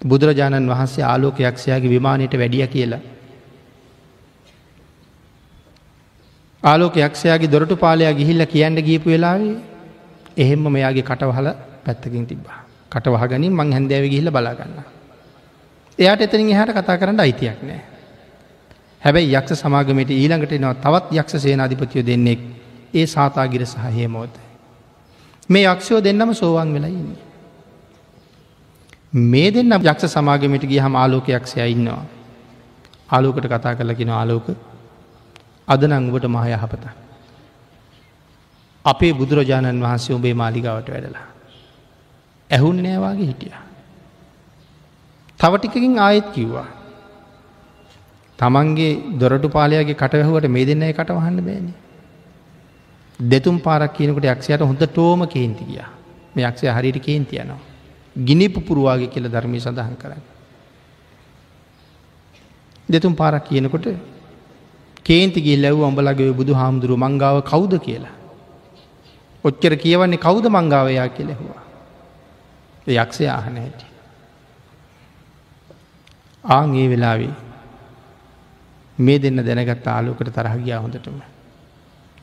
බුදුරජාණන් 0.00 0.68
වහන්සේ 0.68 1.04
ආලෝකයක්ෂයාගේ 1.04 1.90
විමානයට 1.90 2.34
වැඩිය 2.34 2.66
කියලා 2.68 3.00
ආලෝක 6.62 6.96
යක්ෂයාගේ 6.98 7.50
දොරටු 7.50 7.76
පාලයා 7.76 8.12
ගිහිල්ල 8.12 8.46
කියන්න 8.46 8.78
ගීපු 8.78 9.10
වෙලාවේ 9.10 9.56
එහෙම 10.36 10.64
මෙයාගේ 10.68 11.02
කටවහල 11.02 11.48
පැත්තකින් 11.84 12.26
තිබා 12.26 12.58
කටවහගනින් 12.90 13.52
මං 13.52 13.72
හැන්දෑව 13.72 14.06
ගිහිල 14.06 14.30
බලාගන්න. 14.30 14.82
එයාට 15.98 16.20
එතනින් 16.20 16.50
එහට 16.50 16.72
කතා 16.72 16.98
කරන්න 16.98 17.20
අයිතියක් 17.20 17.62
නෑ. 17.62 17.80
හැබැයි 19.02 19.34
යක්ෂ 19.34 19.62
සමාගමට 19.62 20.10
ඊළඟට 20.10 20.52
නව 20.58 20.74
තවත් 20.82 21.06
යක්ෂ 21.12 21.42
සේනාධිපතියෝ 21.44 22.06
දෙන්නෙක් 22.06 22.40
ඒ 22.94 23.06
සාතාගිර 23.06 23.66
සහ 23.66 23.88
හේමෝත. 23.96 24.34
මේ 25.48 25.64
යක්ෂයෝ 25.64 26.04
දෙන්නම 26.04 26.34
සෝවන් 26.34 26.72
වෙලා 26.74 26.90
ඉන්නේ. 26.90 27.22
මේ 29.12 29.50
දෙන්න 29.50 29.72
යක්ෂ 29.72 30.14
සමාගමට 30.14 30.64
ගිය 30.66 30.80
හම 30.80 30.96
ආලෝකයක්ෂය 30.96 31.66
ඉන්නවා. 31.66 32.04
ආලෝකට 33.08 33.46
කතා 33.46 33.74
කරලකින 33.74 34.10
ආලෝක 34.10 34.48
අදනං 35.68 36.10
ඔබට 36.10 36.26
මහ 36.26 36.46
යහපත. 36.48 36.84
අපේ 38.84 39.12
බුදුරජාණන් 39.12 39.82
වහන්සේ 39.82 40.16
ඔබේ 40.16 40.34
මාලිගාවට 40.34 40.90
වැඩලා. 40.90 41.26
ඇහුන් 42.50 42.82
නෑවාගේ 42.82 43.26
හිටිය. 43.26 43.54
තවටිකකින් 45.40 45.98
ආයෙත් 45.98 46.28
කිව්වා. 46.30 46.66
තමන්ගේ 48.38 49.18
දොරටු 49.18 49.48
පාලයාගේ 49.48 49.94
කටවැහුවට 49.94 50.48
මේ 50.48 50.64
දෙන්න 50.64 50.84
කටවහන්න 50.92 51.40
බෑනි. 51.40 51.72
දෙතුම් 53.20 53.58
පාරක් 53.58 53.92
කියනකට 53.92 54.26
යක්ෂයට 54.26 54.62
හොඳ 54.62 54.82
ටෝම 54.84 55.26
කේන්ති 55.26 55.64
කිය 55.64 55.82
මේ 56.34 56.46
යක්ෂය 56.46 56.66
හරිට 56.68 56.98
කේන්තියනවා. 57.00 57.58
ගිනි 58.16 58.48
පුපුරුවාගේ 58.48 59.08
කියල 59.08 59.26
ධර්මී 59.26 59.60
සඳහන් 59.60 59.96
කරන්න. 59.96 60.22
දෙතුම් 62.88 63.14
පාරක් 63.14 63.44
කියනකොට 63.44 63.88
කේන්තිගේ 65.04 65.56
ලැව් 65.56 65.82
අඹලගේ 65.82 66.32
බුදු 66.32 66.54
හාමුදුරුව 66.54 66.98
මංගාව 66.98 67.42
කවුද 67.42 67.74
කියලා. 67.80 68.14
ඔච්චර 69.44 69.74
කියවන්නේ 69.76 70.18
කවුද 70.18 70.46
මංගාවයා 70.48 71.08
කෙලෙහවා. 71.10 71.62
යක්ෂය 72.86 73.26
ආහන 73.28 73.56
හැටි. 73.56 73.86
ආං 76.44 76.74
ඒ 76.74 76.88
වෙලාවේ 76.88 77.47
මේ 78.98 79.18
දෙන්න 79.18 79.38
දැනගත් 79.38 79.86
ආලෝකට 79.86 80.30
තරහගියා 80.30 80.80
හොඳටම. 80.80 81.18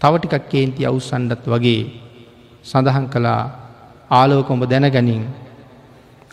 තවටිකක් 0.02 0.50
කේන්ති 0.50 0.86
අවුස්සන්ඩත් 0.86 1.45
වගේ 1.45 1.82
සඳහන් 2.64 3.08
කළා 3.08 3.42
ආලෝකොඹ 4.12 4.64
දැනගනින් 4.66 5.24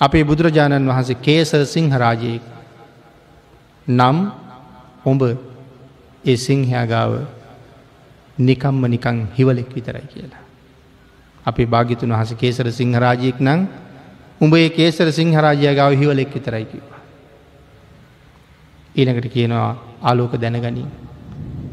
අපේ 0.01 0.25
බුදුරජාණන් 0.25 0.89
වහන්සේ 0.89 1.21
කේසර 1.21 1.63
සිංහරාජයෙක් 1.67 2.43
නම් 3.87 4.17
ඔඹ 5.05 5.23
ඒ 6.25 6.37
සිංහයා 6.39 6.87
ගාව 6.87 7.13
නිකම්ම 8.39 8.83
නිකං 8.87 9.19
හිවලෙක් 9.29 9.71
විතරයි 9.71 10.07
කියලා. 10.07 10.43
අපි 11.47 11.67
භාගිතුන් 11.67 12.11
වහස 12.11 12.35
කේසර 12.35 12.67
සිංහරාජයෙක් 12.71 13.39
නං 13.41 13.61
උඹේ 14.41 14.69
කේසර 14.71 15.07
සිංහරාජය 15.11 15.71
ගව 15.71 15.91
හිවලෙක් 15.95 16.31
විතරයිකිව. 16.31 16.83
ඊනකට 18.95 19.27
කියනවා 19.29 19.92
ආලෝක 20.03 20.35
දැනගනින්. 20.35 20.89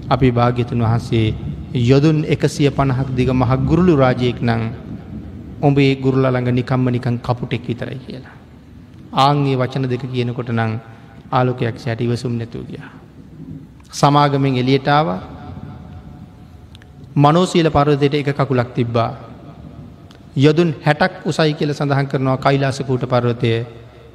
අපි 0.09 0.27
භාග්‍යතුන් 0.31 0.81
වහන්සේ 0.81 1.33
යොදුන් 1.71 2.25
එකසිය 2.25 2.69
පණහක් 2.69 3.09
දිග 3.13 3.29
මහක් 3.31 3.59
ගුරුලු 3.61 3.93
රාජයෙක් 3.95 4.41
නං 4.41 4.61
ඔඹේ 5.61 5.95
ගුරුල 5.95 6.25
ළඟ 6.25 6.49
නිකම්ම 6.51 6.87
නිකං 6.89 7.15
කපුටෙක් 7.19 7.63
විතරයි 7.63 7.99
කියලා. 7.99 8.35
ආංගේ 9.15 9.55
වචන 9.55 9.85
දෙක 9.85 10.03
කියනකොට 10.03 10.49
නං 10.49 10.71
ආලෝකයක් 11.31 11.77
සැට 11.77 12.01
ඉවසුම් 12.01 12.33
නැතුව 12.33 12.65
ගිය. 12.65 12.81
සමාගමෙන් 13.91 14.57
එලියටාව 14.57 15.07
මනෝසීල 17.15 17.69
පරවතයට 17.69 18.13
එක 18.15 18.29
කකුලක් 18.31 18.69
තිබ්බා. 18.73 19.11
යොදුන් 20.35 20.73
හැටක් 20.79 21.25
උසයි 21.25 21.53
කියල 21.53 21.71
සඳහන් 21.71 22.07
කරනවා 22.07 22.37
කයිලාසකූට 22.37 23.03
පර්වතය 23.05 23.51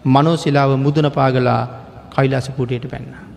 මනෝසිලාව 0.06 0.70
මුදන 0.76 1.06
පාගලා 1.10 1.62
කයිලාසකූටයට 2.10 2.86
පැන්න. 2.90 3.33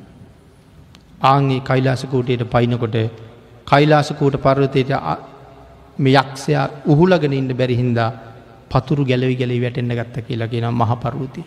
ආංගේ 1.22 1.62
කයිලාසකූටයට 1.62 2.44
පයිනකොට 2.46 2.96
කයිලාසකූට 3.68 4.36
පර්වතයට 4.38 4.92
මේ 6.00 6.14
යක්ෂයා 6.16 6.70
උහුලගෙන 6.86 7.34
ඉන්න 7.34 7.52
බැරිහින්දා 7.52 8.12
පතුරු 8.70 9.06
ගැලවි 9.06 9.36
ගැලි 9.36 9.62
වැටෙන්න්න 9.62 9.96
ගත්ත 9.96 10.22
කියලා 10.22 10.48
කියෙන 10.48 10.70
මහ 10.72 10.92
පරුති. 10.98 11.44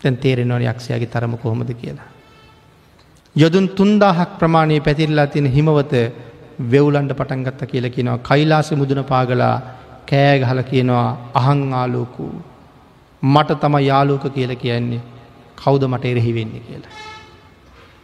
තැන් 0.00 0.16
තේරෙනවන 0.16 0.62
යක්ෂයාගේ 0.64 1.06
තරම 1.08 1.36
කොහොමද 1.38 1.70
කියලා. 1.74 2.08
යොදුන් 3.36 3.68
තුන්දාහක් 3.70 4.38
ප්‍රමාණය 4.38 4.80
පැතිරලා 4.80 5.26
තියෙන 5.26 5.46
හිමවත 5.48 5.92
වෙවුලන්ට 6.62 7.12
පටන්ගත්ත 7.12 7.62
කියල 7.66 7.88
කියනවා 7.88 8.18
කයිලාස 8.20 8.72
මුදන 8.72 9.04
පාගලා 9.04 9.54
කෑ 10.06 10.38
ගහල 10.40 10.60
කියනවා 10.62 11.06
අහං 11.34 11.62
ආලෝකු 11.72 12.26
මට 13.22 13.60
තම 13.60 13.78
යාලෝක 13.80 14.24
කියල 14.30 14.52
කියන්නේ 14.56 15.00
කෞද 15.56 15.82
මට 15.84 16.04
එරෙහි 16.04 16.34
වෙන්න 16.34 16.52
කියලා. 16.60 17.11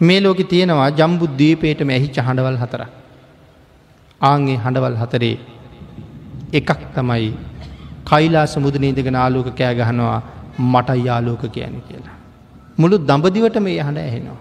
මේ 0.01 0.21
ලෝක 0.21 0.41
තියෙනවා 0.49 0.89
ජම්බුද්ධීපයට 0.91 1.81
මැහි 1.83 2.09
චහඬවල් 2.09 2.59
හතරක්. 2.63 2.91
ආන්ගේ 4.21 4.59
හඬවල් 4.65 4.97
හතරේ 4.97 5.37
එකක් 6.53 6.81
තමයි 6.95 7.31
කයිලාස 8.07 8.55
මුදනීදගෙන 8.59 9.17
ආලෝක 9.17 9.49
කෑ 9.57 9.75
ගහනවා 9.75 10.21
මට 10.73 10.99
යාලෝක 11.05 11.43
කියන 11.55 11.83
කියලා. 11.89 12.17
මුළු 12.79 12.97
දඹදිවට 13.01 13.59
මේ 13.59 13.81
හඬ 13.81 13.99
ඇහෙනවා. 13.99 14.41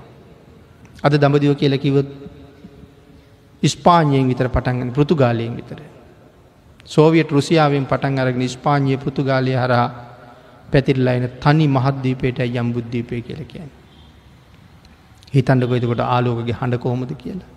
අද 1.04 1.14
දඹදිව 1.14 1.54
කියල 1.56 1.78
කිවත් 1.78 2.10
ස්පාඥයෙන් 3.64 4.28
විතර 4.28 4.50
පටන්ගන්න 4.50 4.94
පෘතුගාලයෙන් 4.94 5.56
විතර. 5.56 5.80
සෝවියට 6.86 7.32
රුසියාවෙන් 7.32 7.86
පටන් 7.86 8.20
අරගෙන 8.20 8.50
ස්පාඥය 8.50 8.98
පෘතුගාලය 8.98 9.54
හරහා 9.54 9.88
පැතිරලයින 10.72 11.28
තනි 11.40 11.68
මහද්දීපයට 11.68 12.40
යම් 12.40 12.70
බුද්ධීපය 12.74 13.22
කියල 13.22 13.44
කියන. 13.46 13.70
හිතන්ඩ 15.34 15.64
කොයිතකොට 15.64 16.02
ආලෝකගේ 16.06 16.54
හඬ 16.54 16.78
කොහොමද 16.78 17.12
කියලා. 17.16 17.52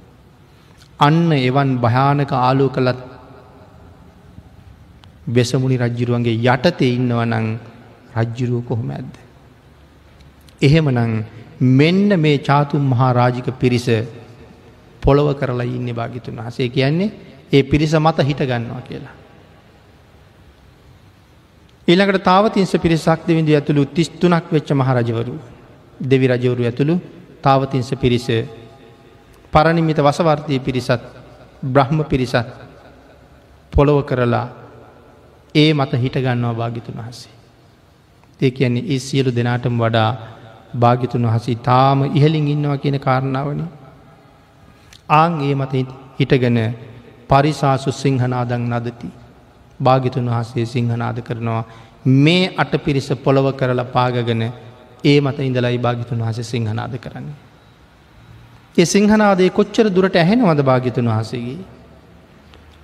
අන්න 1.01 1.33
එවන් 1.41 1.71
භයානක 1.79 2.33
ආලෝ 2.39 2.69
කළත් 2.69 3.01
වෙසමුණි 5.29 5.77
රජ්ජිරුවන්ගේ 5.77 6.37
යටතේ 6.47 6.95
ඉන්නවනං 6.95 7.47
රජ්ජිරුව 8.17 8.65
කොහොම 8.65 8.91
ඇද්ද. 8.91 9.15
එහෙමනං 10.61 11.13
මෙන්න 11.61 12.09
මේ 12.17 12.39
චාතුම් 12.41 12.83
මහා 12.85 13.13
රාජික 13.13 13.49
පිරිස 13.55 13.87
පොළොව 15.03 15.29
කරලා 15.35 15.69
ඉන්න 15.69 15.89
භාගිතුන් 15.93 16.37
වහසේ 16.39 16.69
කියන්නේ 16.69 17.11
ඒ 17.53 17.63
පිරිස 17.63 17.95
මත 17.97 18.19
හිට 18.23 18.43
ගන්නවා 18.43 18.83
කියලා. 18.83 19.15
ඊළඟට 21.89 22.25
තාවතින්ස 22.25 22.73
පිරිසක් 22.77 23.21
දෙවිඳ 23.27 23.49
ඇතුළු 23.51 23.85
තිස්තුනක් 23.89 24.47
වෙච්ච 24.51 24.69
මහරජවරු 24.73 25.35
දෙවි 26.01 26.27
රජවරු 26.29 26.63
ඇතුළු 26.65 26.95
තාවතින්ස 27.43 27.91
පිරිස 27.95 28.27
පරණිමිත 29.53 29.99
වසවර්තය 29.99 30.59
පිරිසත් 30.59 31.03
බ්‍රහ්ම 31.65 31.99
පිරිසත් 32.05 32.49
පොළොව 33.73 33.99
කරලා 34.05 34.47
ඒ 35.55 35.71
මත 35.73 35.93
හිටගන්නවා 35.95 36.55
භාගිතුන් 36.55 36.99
වහසේ. 36.99 37.33
ඒ 38.41 38.51
කියන්නේ 38.51 38.87
ඒ 38.87 38.99
සියලු 38.99 39.31
දෙනාටම 39.31 39.75
වඩා 39.79 40.11
භාගිතුන් 40.75 41.27
වහසි 41.27 41.55
තාම 41.63 41.99
ඉහලින් 42.09 42.49
ඉන්නවා 42.49 42.77
කියන 42.77 42.99
කාරණාවන. 42.99 43.61
ආං 45.11 45.33
ඒ 45.41 45.55
මත 45.55 45.73
හිටගෙන 46.19 46.59
පරිසාසු 47.31 47.91
සිංහනාදං 47.93 48.65
නදති. 48.71 49.09
භාගිතුන් 49.81 50.29
වහසේ 50.29 50.67
සිංහනාද 50.67 51.19
කරනවා 51.21 51.63
මේ 52.21 52.53
අට 52.57 52.73
පිරිස 52.79 53.09
පොළොව 53.17 53.47
කරලා 53.53 53.85
පාගගෙන 53.87 54.43
ඒ 55.05 55.21
මත 55.21 55.39
ඉඳලයි 55.41 55.79
භාගිතුන් 55.79 56.19
වහස 56.19 56.41
සිංහනාද 56.45 56.95
කරන්නේ. 56.97 57.37
ඒ 58.77 58.85
සිංහනාදේ 58.85 59.51
කොච්චර 59.51 59.87
දුරට 59.89 60.17
ඇහෙනවද 60.17 60.61
භාගිතුන් 60.63 61.09
වහසගේ. 61.09 61.59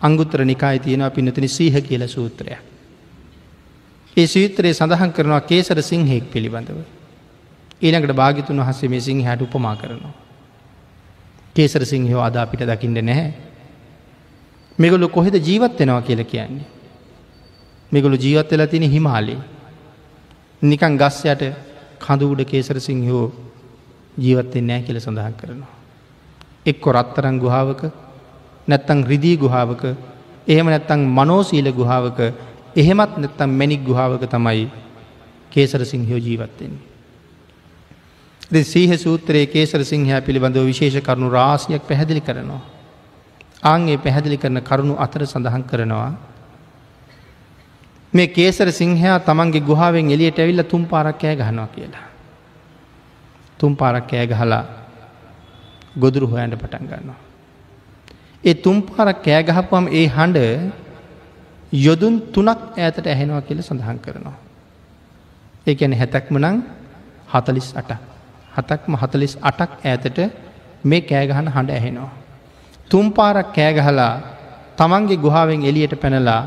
අංගුත්තර 0.03 0.45
නිකායි 0.45 0.79
තියෙනවා 0.79 1.11
පිනතින 1.11 1.49
සීහ 1.49 1.75
කියල 1.81 2.09
සූත්‍රයක්. 2.09 2.61
ඒ 4.17 4.27
සීත්‍රයේ 4.27 4.75
සඳහන් 4.75 5.13
කරනවා 5.13 5.41
කේසර 5.43 5.79
සිංහෙක් 5.83 6.31
පිළිබඳව. 6.31 6.79
ඊළඟට 7.83 8.15
භාගිතුන් 8.15 8.61
වහසේ 8.61 8.89
මේ 8.89 9.01
සිංහ 9.01 9.21
හැට 9.23 9.43
උපමා 9.43 9.77
කරනවා. 9.77 10.15
කේසර 11.57 11.85
සිංහෝ 11.85 12.23
අදා 12.23 12.43
අපිට 12.43 12.63
දකිින්ට 12.63 13.03
නැහැ. 13.03 13.35
මෙගොලු 14.79 15.09
කොහෙද 15.09 15.37
ජීවත් 15.39 15.79
වෙනවා 15.79 16.03
කියල 16.03 16.25
කියන්නේ. 16.25 16.67
මෙගොලු 17.93 18.17
ජීවත් 18.17 18.51
වෙලා 18.51 18.67
තින 18.67 18.83
හිමාලේ. 18.85 19.39
නිකන් 20.63 20.97
ගස් 20.97 21.25
යට 21.27 21.43
කඳුඩ 22.07 22.41
කේසර 22.45 22.79
සිංහෝ 22.81 23.27
ජීවත්තෙන් 24.17 24.67
නෑ 24.67 24.83
කියල 24.83 24.99
සඳහන් 24.99 25.35
කරනවා. 25.35 25.73
එක්කො 26.67 26.89
රත්තරං 26.93 27.39
ගුහාාවක 27.39 27.83
නැත්තං 28.69 29.01
රිදී 29.05 29.37
ගුහාාවක 29.37 29.83
එහෙම 30.49 30.67
නැත්තං 30.67 31.01
මනෝසීල 31.11 31.69
ගුහාාවක 31.73 32.21
එහෙමත් 32.77 33.13
නැත්තම් 33.17 33.51
මැනික් 33.53 33.83
ගුහාාවක 33.83 34.25
තමයි 34.27 34.69
කේසර 35.53 35.85
සිංහයෝ 35.85 36.21
ජීවත්තෙන්නේ. 36.21 36.85
සීහ 38.65 38.93
සූත්‍රයේ 38.97 39.47
කේසර 39.49 39.85
සිංහයා 39.85 40.21
පිළිබඳව 40.21 40.65
විශේෂ 40.65 41.01
කරුණු 41.01 41.31
රාසියක් 41.31 41.83
පැහැදිලි 41.83 42.21
කරනවා. 42.21 42.63
ආන්ගේ 43.63 43.99
පැහැදිලි 43.99 44.37
කරන 44.37 44.61
කරුණු 44.63 44.95
අතර 44.97 45.27
සඳහන් 45.27 45.65
කරනවා. 45.65 46.13
මේ 48.17 48.29
කේසර 48.29 48.69
සිංහයා 48.73 49.19
තමන්ගේ 49.21 49.67
ගුහාාවෙන් 49.69 50.11
එලියට 50.11 50.39
ඇවිල්ල 50.39 50.63
තුම් 50.65 50.83
පාරක් 50.87 51.19
කෑ 51.21 51.37
ගහනවා 51.37 51.69
කියලා. 51.69 52.07
තුම් 53.61 53.73
පාරක් 53.77 54.05
කෑ 54.11 54.27
ගහලා 54.27 54.65
ගොදුරු 55.99 56.27
හොයන්ට 56.27 56.57
පටන් 56.57 56.85
ගන්නවා. 56.87 57.21
ඒ 58.45 58.55
තුම් 58.57 58.77
පාරක් 58.83 59.23
කෑගහපුම් 59.23 59.85
ඒ 59.91 60.07
හඬ 60.07 60.39
යොදුන් 61.77 62.15
තුනක් 62.29 62.61
ඇතට 62.79 63.07
ඇහෙනවා 63.07 63.43
කියල 63.43 63.61
සඳහන් 63.61 63.99
කරනවා. 63.99 64.37
ඒ 65.67 65.75
ඇන 65.77 65.93
හැතැක්ම 65.93 66.37
නං 66.39 66.57
හතලිස් 67.29 67.69
අට. 67.75 67.91
හතක්ම 68.53 68.93
හතලිස් 68.95 69.35
අටක් 69.43 69.73
ඇතට 69.85 70.19
මේ 70.85 71.01
කෑගහන 71.03 71.49
හඬ 71.49 71.71
ඇහෙනවා. 71.71 72.13
තුම් 72.91 73.07
පාරක් 73.13 73.49
කෑගහලා 73.53 74.15
තමන්ගේ 74.79 75.19
ගුහාාවෙන් 75.19 75.65
එලියට 75.65 75.95
පැනලා 75.97 76.43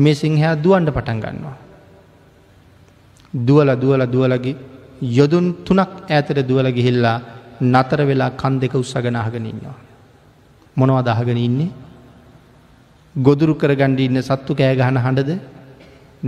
මේ 0.00 0.14
සිංහයා 0.14 0.54
දුවන්ඩ 0.56 0.90
පටන් 0.90 1.20
ගන්නවා. 1.20 1.56
දුවල 3.38 3.70
දුවල 3.76 4.02
දුවලගේ 4.06 4.56
යොදුන් 5.10 5.46
තුනක් 5.64 5.92
ඇතට 6.08 6.38
දුවල 6.42 6.68
ගිහිල්ලා 6.70 7.18
නතර 7.62 8.00
වෙලා 8.02 8.30
කන් 8.32 8.54
දෙක 8.60 8.74
උත්සගෙන 8.74 9.16
අහගෙන 9.16 9.46
ඉන්නවා. 9.46 9.78
මොනව 10.76 10.98
දහගෙන 11.02 11.38
ඉන්නේ 11.38 11.70
ගොදුරු 13.14 13.54
කරගණ්ඩ 13.54 14.00
ඉන්න 14.00 14.22
සත්තු 14.22 14.52
කෑගහන 14.54 14.98
හඬද 14.98 15.30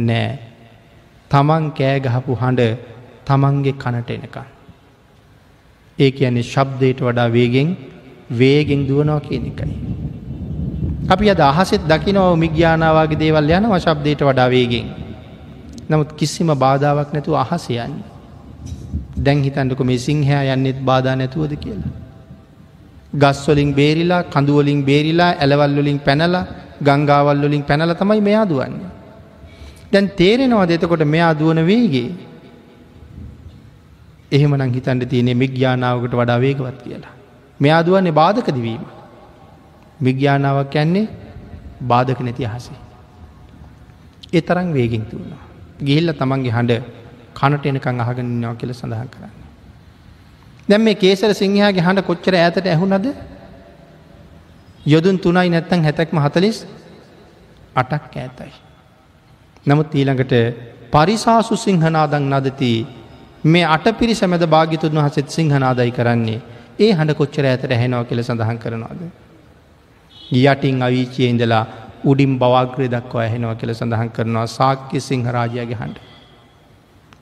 නෑ 0.01 0.39
තමන් 1.31 1.65
කෑගහපු 1.73 2.33
හඬ 2.35 2.77
තමන්ගේ 3.25 3.75
කනට 3.75 4.11
එනකන්. 4.11 4.47
ඒ 5.99 6.11
කියන්නේ 6.11 6.43
ශබ්දයට 6.45 7.01
වඩා 7.01 7.29
වේගෙන් 7.29 7.69
වේගෙන් 8.33 8.87
දුවනවා 8.89 9.21
කියන 9.21 9.45
එකයි. 9.47 9.75
අපි 11.13 11.27
අද 11.31 11.41
අහසෙත් 11.43 11.83
දකිනව 11.85 12.25
මිග්‍යානාවගේ 12.37 13.21
දේවල් 13.23 13.51
යන 13.51 13.67
වශබ්දයට 13.73 14.23
වඩා 14.23 14.49
වේගෙන්. 14.49 14.87
නමුත් 15.91 16.11
කිසිම 16.13 16.51
බාධාවක් 16.57 17.11
නැතු 17.13 17.37
අහසයන්නේ. 17.37 18.05
දැන් 19.19 19.43
හිතන්ටක 19.43 19.81
මේ 19.83 19.99
සිංහයා 19.99 20.43
යන්නෙත් 20.55 20.79
බාධා 20.83 21.17
නැතුවද 21.17 21.53
කියලා. 21.57 21.93
ගස්වලින් 23.15 23.71
බේරිලා 23.75 24.23
කඳුවලින් 24.25 24.81
බේරිලා 24.85 25.33
ඇලවල්වලින් 25.37 25.99
පැනල 25.99 26.35
ගංගාවල්වලින් 26.81 27.63
පැනල 27.63 27.95
තමයි 27.95 28.21
මෙයා 28.21 28.45
දුවන්නේ. 28.45 28.91
දැන් 29.93 30.07
තේරෙනවා 30.11 30.67
දෙතකොට 30.67 31.05
මෙයා 31.07 31.33
දුවන 31.35 31.61
වේගේ 31.67 32.11
එහෙම 34.33 34.53
නං 34.57 34.73
හිතන්ට 34.73 35.05
තියනෙ 35.07 35.33
මිග්‍යානාවකට 35.35 36.15
වඩා 36.15 36.41
වේගවත් 36.41 36.79
කියලා. 36.85 37.15
මෙයා 37.61 37.83
දුවන්නේ 37.83 38.13
බාධක 38.13 38.49
දිවීම. 40.03 40.11
මිග්‍යානාවක් 40.11 40.75
යන්නේ 40.75 41.09
බාධක 41.81 42.21
නැති 42.21 42.47
අහසේ. 42.47 42.77
එතරම් 44.33 44.73
වේගින් 44.73 45.05
තුුණා. 45.05 45.43
ගිහිල්ල 45.81 46.13
තමන්ගේ 46.13 46.53
හඬ 46.53 46.83
කනට 47.35 47.67
එනකං 47.67 48.01
අහගෙන 48.01 48.41
නව 48.41 48.57
කියල 48.57 48.73
සඳහන් 48.73 49.09
කරන්න. 49.09 49.33
දැම් 50.69 50.83
මේ 50.83 50.95
කේසර 50.95 51.35
සිංහයාගේ 51.35 51.83
හඬ 51.83 52.07
කොච්චර 52.07 52.35
ඇතට 52.35 52.67
ඇහුනද 52.67 53.07
යොදුන් 54.87 55.19
තුනයි 55.19 55.49
නැත්තං 55.49 55.85
හැතැක්ම 55.85 56.19
හතලිස් 56.19 56.67
අටක් 57.77 58.17
ඇතයි. 58.17 58.53
නමුත් 59.67 59.95
ඊළඟට 59.95 60.35
පරිසාසු 60.91 61.57
සිංහනාදං 61.57 62.31
නදති 62.31 62.87
මේ 63.45 63.65
අට 63.65 63.99
පිරි 63.99 64.15
සැමද 64.15 64.47
භාගිතුන් 64.47 64.93
වහසෙත් 64.93 65.29
සිංහනාදයි 65.31 65.91
කරන්නේ 65.91 66.41
ඒ 66.79 66.93
හඬ 66.93 67.15
කොච්චර 67.15 67.45
ඇතට 67.45 67.73
හැනව 67.73 68.07
කියල 68.09 68.23
සඳහන් 68.23 68.59
කරනවාද. 68.59 69.01
යටින් 70.31 70.83
අවිචිය 70.83 71.29
ඉඳලා 71.29 71.65
උඩින් 72.05 72.39
බවාග්‍රය 72.39 72.89
දක්වා 72.89 73.23
ඇහෙනවා 73.23 73.55
කියල 73.55 73.75
සඳහන් 73.75 74.11
කරනවා 74.11 74.47
සාක්‍ය 74.49 75.01
සිංහරාජයාගේ 75.01 75.79
හඬ. 75.81 75.99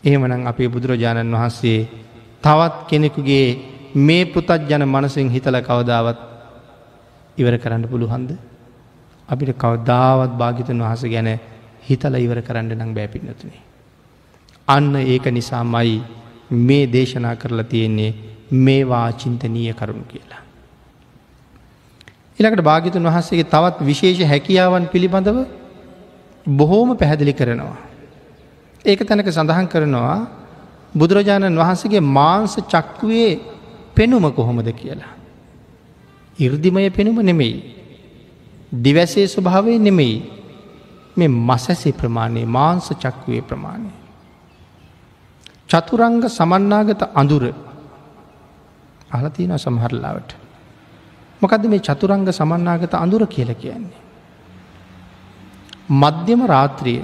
එහෙමනං 0.05 0.47
අපේ 0.47 0.69
බුදුරජාණන් 0.69 1.35
වහන්සේ 1.35 1.81
තවත් 2.43 2.77
කෙනෙකුගේ 2.89 3.47
මේ 3.97 4.25
පෘතත් 4.25 4.69
ජන 4.71 4.85
මනසින් 4.87 5.29
හිතල 5.29 5.57
කවදාවත් 5.61 6.21
ඉවර 7.37 7.59
කරන්න 7.59 7.89
පුළුහන්ද. 7.89 8.31
අපිට 9.29 9.53
කවදාවත් 9.55 10.33
භාගිතන් 10.35 10.83
වහස 10.83 11.05
ගැන 11.07 11.29
හිතල 11.89 12.15
ඉවර 12.17 12.41
කරන්න 12.43 12.73
නං 12.79 12.95
බෑපින්නතුනේ. 12.95 13.61
අන්න 14.69 14.95
ඒක 14.97 15.27
නිසා 15.29 15.65
මයි 15.65 16.03
මේ 16.51 16.85
දේශනා 16.87 17.37
කරලා 17.37 17.65
තියෙන්නේ 17.65 18.15
මේවා 18.51 19.09
චින්තනීය 19.13 19.75
කරුණු 19.75 20.05
කියලා. 20.05 20.43
ඉළකට 22.41 22.63
භාගිතුන් 22.63 23.05
වහන්සේගේ 23.05 23.47
තවත් 23.47 23.77
විශේෂ 23.83 24.21
හැකියාවන් 24.25 24.85
පිළිබඳව 24.87 25.39
බොහෝම 26.47 26.97
පැහැදිලි 26.97 27.35
කරනවා. 27.35 27.77
ඒක 28.85 29.01
තැනක 29.01 29.29
සඳහන් 29.29 29.69
කරනවා 29.69 30.17
බුදුරජාණන් 30.93 31.57
වහන්සේගේ 31.57 32.01
මාංස 32.01 32.57
චක්කුවේ 32.65 33.31
පෙනුම 33.95 34.25
කොහොමද 34.31 34.69
කියලා. 34.73 35.13
ඉර්දිමය 36.39 36.91
පෙනුම 36.91 37.19
නෙමෙයි. 37.21 37.57
දිවැසේ 38.75 39.27
ස්වභාවය 39.27 39.79
නෙමෙයි 39.79 40.17
මේ 41.17 41.29
මසැසි 41.29 41.93
ප්‍රමාණය 41.93 42.45
මාංස 42.49 42.89
චක්කුවේ 42.95 43.43
ප්‍රමාණය. 43.43 43.91
චතුරංග 45.69 46.23
සමන්නාගත 46.29 47.03
අඳුර 47.15 47.45
අහලතියන 49.11 49.53
සමහරලාවට. 49.57 50.50
මොකද 51.43 51.65
මේ 51.67 51.81
චතුරංග 51.81 52.27
සමන්නාගත 52.31 52.95
අඳුර 52.95 53.27
කියල 53.27 53.51
කියන්නේ. 53.55 54.01
මධ්‍යම 55.93 56.41
රාත්‍රිය 56.47 57.03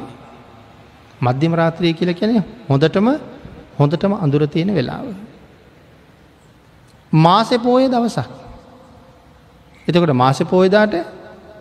මධ්‍යම 1.21 1.53
රාත්‍රය 1.55 1.93
කියල 1.93 2.13
කියන 2.15 2.43
හොඳටම 2.69 3.09
හොඳටම 3.79 4.13
අඳුර 4.17 4.47
තියෙන 4.47 4.71
වෙලාව. 4.71 5.07
මාසෙ 7.13 7.57
පෝය 7.59 7.89
දවසක්. 7.89 8.31
එතකොට 9.89 10.15
මාසෙ 10.15 10.45
පෝයදාට 10.45 10.95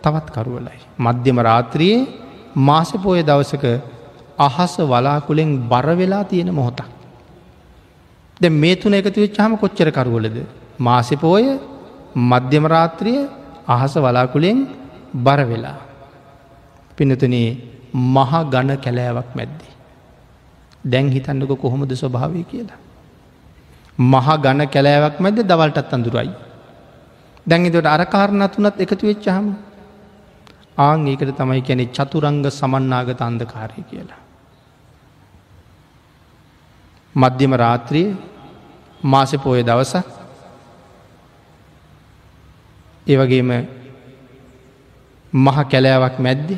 තවත් 0.02 0.26
කරුවලයි. 0.30 0.78
මධ්‍යම 0.98 1.38
රාත්‍රයේ 1.40 2.06
මාසෙ 2.54 2.96
පෝය 2.98 3.22
දවසක 3.22 3.64
අහස 4.38 4.76
වලාකුළෙන් 4.80 5.50
බරවෙලා 5.68 6.24
තියෙන 6.24 6.50
මොහොතක්. 6.50 6.88
ද 8.40 8.44
මේ 8.52 8.76
තුන 8.76 8.94
එකතු 8.94 9.20
වෙච්චාම 9.20 9.56
කොච්චර 9.56 9.88
කරුවලද. 9.90 10.36
මාසෙපෝය 10.78 11.44
මධ්‍යම 11.44 11.75
රාත්‍රිය 12.66 13.28
අහස 13.68 13.94
වලාකුළෙන් 13.96 14.58
බර 15.14 15.40
වෙලා. 15.44 15.78
පිනතුනේ 16.96 17.48
මහා 17.94 18.42
ගණ 18.44 18.76
කැලෑවක් 18.76 19.30
මැද්දි. 19.34 19.68
දැන් 20.84 21.08
හිතන්නක 21.08 21.52
කොහොමද 21.60 21.92
ස්වභාවය 21.92 22.42
කියලා. 22.42 22.80
මහා 23.98 24.36
ගණ 24.36 24.68
කැලෑවක් 24.68 25.20
මැද 25.20 25.38
දවල්ටත් 25.42 25.92
අඳුරයි. 25.92 26.30
දැන්ගතට 27.46 27.86
අරකාරණතුනත් 27.86 28.80
එකතු 28.80 29.06
වෙච්චහම 29.06 29.46
ආං 30.78 31.06
ඒකට 31.06 31.36
තමයි 31.36 31.62
කැනෙ 31.62 31.84
චතුරංග 31.86 32.44
සමන්නාගත 32.50 33.20
අන්දකාරය 33.20 33.82
කියලා. 33.90 34.20
මධ්‍යම 37.14 37.52
රාත්‍රිය 37.54 38.16
මාස 39.04 39.32
පෝය 39.34 39.62
දවසක් 39.62 40.25
ඒවගේම 43.06 43.50
මහ 45.32 45.58
කැලෑවක් 45.64 46.16
මැද්දි 46.18 46.56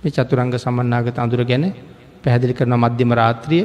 මේ 0.00 0.12
චතුරංග 0.12 0.52
සමන්නාගත 0.54 1.16
අඳුර 1.16 1.44
ගැන 1.44 1.64
පැහැදිලි 2.22 2.54
කරන 2.54 2.74
මධ්‍යම 2.76 3.10
රාත්‍රිය 3.12 3.64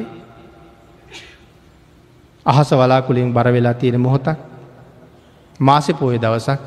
අහස 2.46 2.70
වලාකුලින් 2.72 3.32
බරවෙලා 3.32 3.74
තියෙන 3.74 4.00
මොහොතක් 4.00 4.38
මාසෙ 5.60 5.92
පෝය 5.92 6.16
දවසක් 6.16 6.60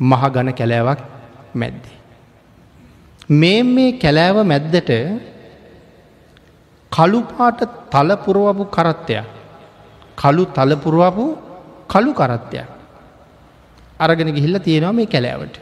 මහ 0.00 0.22
ගණ 0.26 0.52
කැලෑවක් 0.52 1.00
මැද්දේ. 1.54 1.96
මේ 3.30 3.62
මේ 3.64 3.92
කැලෑව 3.94 4.38
මැද්දට 4.44 4.90
කළුපාට 6.92 7.60
තලපුරුවපු 7.90 8.64
කරත්තයක් 8.66 9.26
කළු 10.18 10.44
තලපුරුවපු 10.48 11.24
කළු 11.88 12.12
කරත්තයක් 12.12 12.79
අරගෙන 14.00 14.30
ගිහිල්ල 14.36 14.58
තියෙනවා 14.58 14.92
මේ 14.92 15.06
කැලෑවට. 15.06 15.56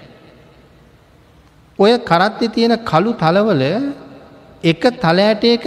ඔය 1.79 1.93
කරත්තෙ 2.01 2.47
තියෙන 2.49 2.75
කළු 2.85 3.13
තලවල 3.15 3.63
එක 4.65 4.83
තලෑටයක 4.97 5.67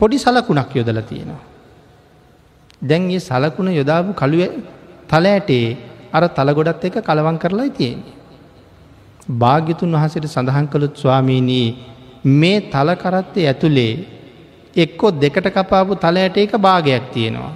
පොඩි 0.00 0.18
සලකුණක් 0.18 0.70
යොදල 0.74 1.00
තියෙනවා. 1.02 1.42
දැන් 2.82 3.10
ඒ 3.10 3.20
සලකුණ 3.20 3.70
යොදාපු 3.72 4.12
කළුව 4.14 4.52
තලෑටේ 5.08 5.66
අර 6.12 6.24
තලගොඩත් 6.30 6.84
එක 6.84 6.96
කලවන් 7.02 7.38
කරලා 7.38 7.70
තියෙන්නේ. 7.70 8.18
භාග්‍යතුන් 9.32 9.94
වහසට 9.94 10.26
සඳහන් 10.26 10.66
කළුත් 10.66 10.94
ස්වාමීනී 10.96 11.68
මේ 12.34 12.58
තලකරත්තේ 12.72 13.46
ඇතුළේ 13.46 13.92
එක්කො 14.76 15.06
දෙකට 15.14 15.46
කපාපු 15.48 15.94
තලයට 15.96 16.36
එක 16.36 16.54
භාගයක් 16.58 17.04
තියෙනවා. 17.14 17.54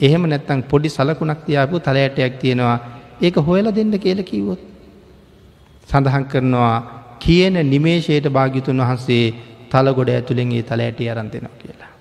එහෙම 0.00 0.22
නැත්තං 0.24 0.62
පොඩි 0.62 0.88
සලකුණක් 0.88 1.40
තියාපු 1.44 1.80
තලයටයක් 1.80 2.38
තියෙනවා 2.38 2.78
ඒක 3.18 3.36
හොයල 3.38 3.66
දෙන්න 3.70 3.92
කියල 3.96 4.22
කිවොත්. 4.22 4.60
සඳහන් 5.88 6.24
කරනවා 6.24 6.76
කියන 7.18 7.54
නිමේශයට 7.64 8.28
භාගිතුන් 8.28 8.78
වහන්සේ 8.78 9.34
තලගොඩ 9.70 10.10
ඇතුළෙන් 10.10 10.52
ඒ 10.52 10.62
තලයට 10.64 11.00
අරන්තෙනවා 11.08 11.56
කියලා. 11.56 11.92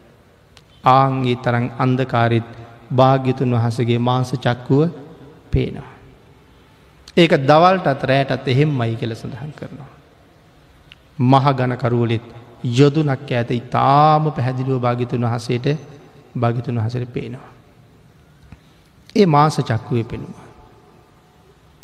ආංගේ 0.91 1.35
තරං 1.37 1.65
අන්දකාරිත් 1.77 2.49
භාග්‍යතුන් 2.91 3.51
වහසගේ 3.53 3.99
මාංස 3.99 4.31
චක්කුව 4.35 4.89
පේනවා. 5.51 5.91
ඒක 7.17 7.31
දවල්ටත් 7.41 8.03
රෑටත් 8.03 8.47
එහෙම් 8.47 8.71
මයි 8.71 8.95
කියල 8.95 9.15
සඳහන් 9.15 9.51
කරනවා. 9.53 9.91
මහ 11.21 11.45
ගණකරුවලෙත් 11.53 12.25
යොදුනක් 12.71 13.31
ඇත 13.31 13.51
ඉතාම 13.53 14.31
පැහැදිලුව 14.31 14.81
භාගිතුන් 14.81 15.23
වහසේට 15.23 15.67
භාගිතුන් 16.35 16.77
වහසට 16.77 17.13
පේනවා. 17.13 17.54
ඒ 19.15 19.25
මාස 19.27 19.57
චක්කුවේ 19.59 20.03
පෙනුම. 20.05 20.33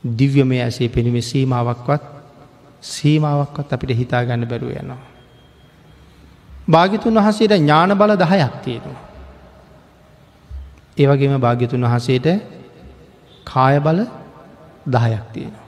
දිව්‍යමය 0.03 0.58
ඇසේ 0.61 0.90
පෙනුමේ 0.90 1.22
සීමාවක්වත් 1.22 2.03
සීමාවක්වත් 2.84 3.74
අපිට 3.74 3.92
හිතා 3.92 4.26
ගන්න 4.26 4.48
බැරුව 4.48 4.72
යනවා. 4.74 5.01
භාගිතුන් 6.68 7.16
වහසේට 7.18 7.53
ඥාන 7.53 7.98
බල 7.98 8.16
දහයක් 8.16 8.53
තියෙනවා. 8.64 9.01
ඒවගේම 10.98 11.40
භාග්‍යතුන් 11.40 11.85
වහසේට 11.85 12.27
කාය 13.45 13.80
බල 13.80 14.00
දහයක් 14.88 15.26
තියෙනවා. 15.34 15.68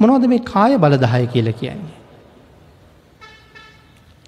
මොනවද 0.00 0.26
මේ 0.26 0.42
කාය 0.44 0.78
බල 0.78 0.96
දහය 0.96 1.26
කියල 1.26 1.52
කියන්නේ. 1.52 1.94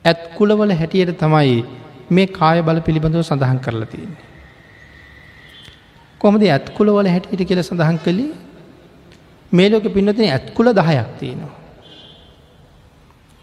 ඇත් 0.04 0.20
කුලවල 0.36 0.72
හැටියට 0.72 1.18
තමයි 1.18 1.58
මේ 2.10 2.26
කාය 2.32 2.62
බල 2.62 2.80
පිළිබඳව 2.80 3.22
සඳහන් 3.22 3.58
කරලා 3.58 3.86
තියන්නේ. 3.86 4.24
කොමද 6.26 6.42
ඇත් 6.46 6.66
කුලවල 6.76 7.08
හැටියට 7.14 7.48
කියල 7.48 7.62
සඳහන් 7.62 7.98
කළේ 8.04 8.32
මේලෝක 9.52 9.86
පින්නතින 9.94 10.28
ඇත් 10.28 10.46
කුල 10.56 10.68
දහයක් 10.72 11.10
තියෙනවා. 11.20 11.54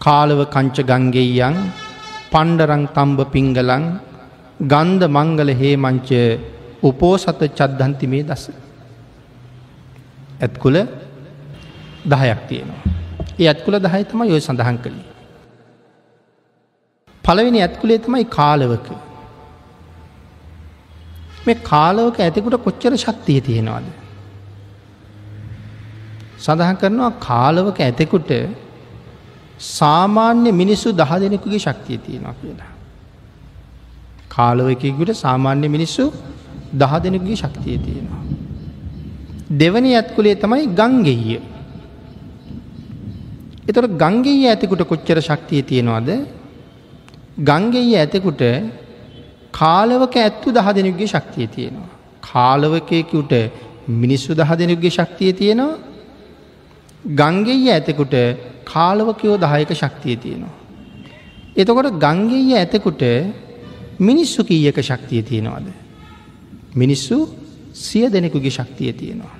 කාලව 0.00 0.40
කංච 0.54 0.76
ගංගෙයන් 0.90 1.56
පණ්ඩරං 2.32 2.82
තම්බ 2.96 3.18
පිංගලං 3.34 3.84
ගන්ධ 4.62 5.06
මංගල 5.08 5.50
හේමංච 5.60 6.10
උපෝසත 6.82 7.40
චද්ධන්තිමේ 7.50 8.22
දස. 8.22 8.44
ඇත්කුල 10.40 10.76
දහයක් 12.04 12.40
තියෙනවා. 12.48 12.82
ඒ 13.38 13.48
ඇත්කුල 13.48 13.74
දහය 13.78 14.02
තම 14.04 14.20
යොය 14.24 14.40
සඳහන් 14.40 14.78
කළේ. 14.84 15.10
පළවෙනි 17.24 17.62
ඇත්කුලේ 17.62 17.98
තමයි 17.98 18.24
කාලවක. 18.38 18.88
මේ 21.46 21.54
කාලවක 21.54 22.18
ඇතිකුට 22.20 22.56
කොච්චර 22.64 22.92
ශක්තිය 22.96 23.40
තියෙනවාද. 23.40 23.86
සඳහන් 26.38 26.76
කරනවා 26.76 27.12
කාලවක 27.20 27.78
ඇතෙකුට 27.80 28.30
සාමාන්‍ය 29.58 30.50
මිනිස්සු 30.52 30.88
දහ 30.92 31.12
දෙනෙකුගේ 31.20 31.58
ශක්තිය 31.58 31.98
තියෙනවා 31.98 32.34
කියලා. 32.40 32.72
කාලවකකුට 34.28 35.10
සාමාන්‍ය 35.14 35.68
මිනිස්සු 35.68 36.04
දහ 36.74 36.92
දෙනෙකුගේ 37.02 37.36
ශක්තිය 37.36 37.78
තියෙනවා. 37.78 38.22
දෙවනි 39.50 39.90
ඇත්කුලේ 39.94 40.34
තමයි 40.34 40.66
ගංගෙය. 40.74 41.40
එතොට 43.68 43.96
ගංගෙය 43.96 44.46
ඇතිකුට 44.46 44.82
කොච්චර 44.82 45.18
ශක්තිය 45.20 45.62
තියෙනවාද 45.62 46.08
ගංගෙය 47.38 47.90
ඇතෙකුට 47.96 48.42
කාලවක 49.54 50.14
ඇත්තු 50.18 50.48
දහ 50.50 50.68
දෙනෙකුගේ 50.72 51.08
ශක්තිය 51.08 51.46
තියෙනවා. 51.48 51.90
කාලවකයකුට 52.22 53.32
මිනිස්සු 54.00 54.30
දහ 54.34 54.50
දෙනෙකුගේ 54.58 54.90
ශක්තිය 54.90 55.32
තියෙනවා 55.32 55.94
ගංගෙය 57.12 57.68
ඇතෙකුට 57.68 58.14
කාලවකයෝ 58.64 59.36
දහයක 59.36 59.70
ශක්තිය 59.74 60.16
තියෙනවා. 60.16 60.54
එතකොට 61.54 61.98
ගංගෙය 61.98 62.54
ඇතෙකුට 62.54 63.02
මිනිස්සු 64.00 64.40
කීයක 64.42 64.78
ශක්තිය 64.80 65.22
තියෙනවාද. 65.22 65.66
මිනිස්සු 66.74 67.28
සිය 67.74 68.08
දෙනෙකුගේ 68.08 68.50
ශක්තිය 68.50 68.92
තියෙනවා. 68.92 69.36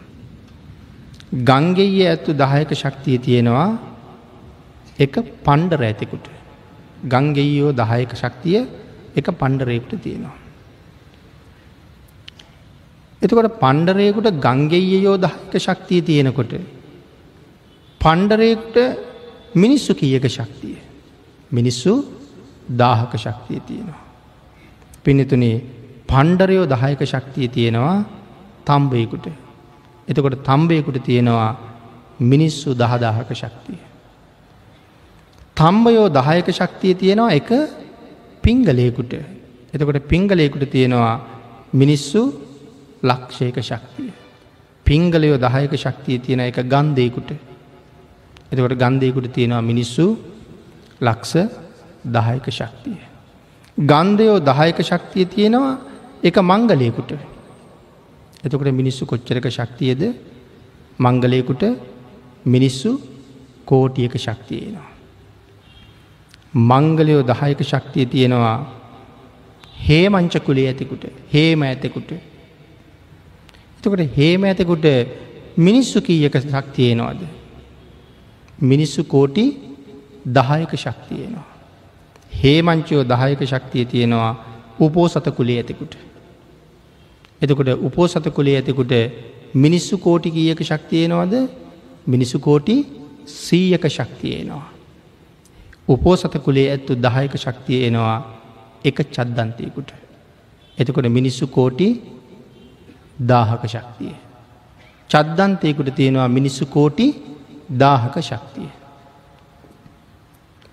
ගංගෙය 1.33 2.05
ඇත්තු 2.05 2.33
දහයක 2.35 2.71
ශක්තිය 2.75 3.19
තියෙනවා 3.19 3.71
එක 4.99 5.15
පණ්ඩර 5.43 5.83
ඇතෙකුට. 5.83 6.29
ගංගෙයෝ 7.03 7.73
දහයක 7.73 8.13
ශක්තිය 8.15 8.67
එක 9.17 9.27
පණ්ඩරයෙකුට 9.33 10.03
තියෙනවා. 10.03 10.37
එතකොට 13.23 13.59
පණ්ඩරයකුට 13.61 14.29
ගංගෙයයෝ 14.39 15.17
දහක 15.19 15.53
ශක්තිය 15.59 16.03
තියෙනකොට 16.03 16.55
පණ්ඩරයෙක්ට 18.01 18.77
මිනිස්සු 19.55 19.95
කියක 19.95 20.27
ශක්තිය. 20.29 20.77
මිනිස්සු 21.51 21.93
දාහක 22.73 23.13
ශක්තිය 23.17 23.61
තියෙනවා. 23.61 24.03
පිනිතුනේ 25.05 25.57
පණ්ඩරයෝ 26.07 26.67
දහයක 26.67 27.01
ශක්තිය 27.05 27.49
තියෙනවා 27.49 28.05
තම්බයකුට. 28.65 29.27
එතකොට 30.09 30.43
තම්බයකුට 30.43 30.99
තියෙනවා 31.03 31.51
මිනිස්සු 32.23 32.75
දහදාහක 32.75 33.31
ශක්තිය. 33.33 33.79
තම්බයෝ 35.57 36.09
දහයක 36.11 36.49
ශක්තිය 36.51 36.95
තියෙනවා 36.95 37.33
එක 37.33 37.51
පිංගලයකුට 38.45 39.13
එතකොට 39.75 40.09
පිංගලයකුට 40.09 40.65
තියෙනවා 40.71 41.15
මිනිස්සු 41.73 42.23
ලක්ෂයක 43.03 43.57
ශක්තිය. 43.61 44.13
පිංගලයෝ 44.87 45.39
දහයක 45.39 45.73
ශක්තිය 45.77 46.19
තියෙන 46.19 46.41
එක 46.43 46.59
ගන්දයකුට 46.65 47.31
එතකොට 48.53 48.77
ගන්ධයකුට 48.77 49.33
තියෙනවා 49.33 49.63
මිනිස්සු 49.63 50.07
ලක්ස 51.01 51.33
දහයක 52.07 52.47
ශක්තිය. 52.51 53.01
ගන්ධයෝ 53.79 54.39
දහයක 54.41 54.79
ශක්තිය 54.83 55.25
තියෙනවා 55.27 55.75
එක 56.23 56.37
මංගලයකුට 56.43 57.11
එතකොට 58.45 58.73
මිනිස්සු 58.73 59.03
කොච්චරක 59.05 59.47
ශක්තියද 59.51 60.03
මංගලයකුට 60.99 61.63
මිනිස්සු 62.47 62.91
කෝටියක 63.67 64.15
ශක්තියනවා. 64.17 64.94
මංගලයෝ 66.55 67.23
දහයක 67.23 67.61
ශක්තිය 67.63 68.07
තියෙනවා 68.07 68.59
හේ 69.81 70.09
මංචකුලේ 70.09 70.67
ඇතිකුට 70.69 71.05
හේම 71.33 71.63
ඇතෙකුට 71.63 72.11
එතකොට 73.79 74.17
හේම 74.17 74.45
ඇතෙකුට 74.45 74.87
මිනිස්සු 75.59 76.01
කීයක 76.01 76.37
ශක්තියනවාද 76.43 77.21
මිනිස්සු 78.63 79.05
කෝටි 79.05 79.45
දහයක 80.27 80.73
ශක්තියනවා. 80.77 81.47
හේමංචයෝ 82.33 83.05
දහයක 83.05 83.41
ශක්තිය 83.45 83.85
තියෙනවා 83.85 84.33
උපෝසත 84.79 85.27
කුලේ 85.31 85.59
ඇතිකුට. 85.59 85.97
එතකොට 87.43 87.69
උපෝසත 87.81 88.27
කුලේ 88.31 88.57
ඇතිකුට 88.57 88.93
මිනිස්සු 89.55 89.99
කෝටි 89.99 90.31
කියක 90.31 90.61
ශක්තියනවාද 90.63 91.35
මිනිස්සු 92.07 92.39
කෝටි 92.39 92.77
සීයක 93.27 93.85
ශක්තියනවා. 93.89 94.74
උපෝසත 95.89 96.35
කුලේ 96.39 96.67
ඇත්තු 96.71 96.93
දහයක 96.97 97.35
ශක්තිය 97.37 97.81
එනවා 97.87 98.17
එක 98.85 98.99
චද්දන්තයකුට. 99.09 99.91
එතකොට 100.79 101.09
මිනිස්සු 101.09 101.47
කෝටි 101.49 101.89
දාහක 103.23 103.63
ශක්තිය. 103.67 104.15
චද්දන්තයකුට 105.11 105.91
තියෙනවා 105.93 106.29
මිනිස්සු 106.29 106.67
කෝටි 106.67 107.07
දාහක 107.73 108.17
ශක්තිය. 108.21 108.71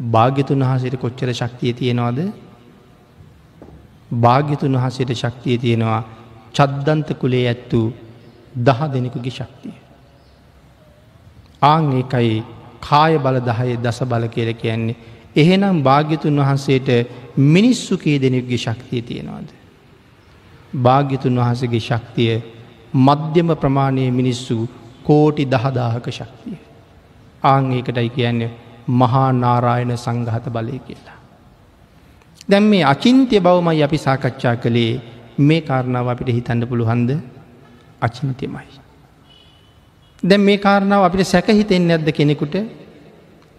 භාග්‍යතුන් 0.06 0.62
වහසට 0.62 0.96
කොච්චර 0.98 1.30
ශක්තිය 1.34 1.74
තියෙනවාද 1.74 2.20
භාග්‍යතුන් 4.16 4.74
වහසට 4.76 5.12
ශක්තිය 5.16 5.58
තියෙනවා 5.58 6.02
චද්දන්ත 6.54 7.10
කුලේ 7.16 7.46
ඇත්තු 7.48 7.82
දහ 8.58 8.80
දෙනෙකුගේ 8.88 9.32
ශක්තිය. 9.32 9.76
ආං 11.62 11.86
ඒකයි 11.94 12.44
කාය 12.82 13.18
බල 13.20 13.38
දහය 13.42 13.78
දස 13.78 14.00
බල 14.04 14.28
කියල 14.28 14.54
කියන්නේ. 14.56 14.96
එහෙනම් 15.36 15.84
භාග්‍යතුන් 15.84 16.38
වහන්සේට 16.38 16.90
මිනිස්සු 17.38 17.98
කී 17.98 18.18
දෙනෙකුගේ 18.20 18.58
ශක්තිය 18.60 19.02
තියෙනවාද. 19.04 19.48
භාග්‍යතුන් 20.78 21.38
වහසගේ 21.38 21.80
ශක්තිය 21.82 22.34
මධ්‍යම 22.98 23.56
ප්‍රමාණය 23.56 24.12
මිනිස්සු 24.12 24.58
කෝටි 25.04 25.46
දහදාහක 25.46 26.08
ශක්තිය. 26.10 26.58
ආං 27.44 27.72
ඒකටයි 27.72 28.10
කියන්නේ 28.10 28.52
මහා 28.90 29.32
නාරායන 29.34 29.98
සංඝහත 29.98 30.46
බලය 30.50 30.80
කියලා. 30.80 31.18
දැම් 32.50 32.64
මේ 32.66 32.84
අචින්ත්‍ය 32.86 33.40
බවමයි 33.40 33.84
අපි 33.84 33.98
සාකච්ඡා 33.98 34.56
කළේ 34.58 35.02
මේ 35.40 35.62
කාරණාව 35.62 36.08
අපිට 36.08 36.30
හිතන්න 36.30 36.68
පුළුහන්ද 36.68 37.12
අචින්තයමයි. 38.02 38.81
දැම් 40.24 40.42
මේ 40.42 40.58
කාරණාව 40.58 41.04
අපිට 41.04 41.26
සැක 41.26 41.48
හිතෙන් 41.50 41.90
ඇද්ද 41.90 42.10
කෙනෙකුට 42.12 42.56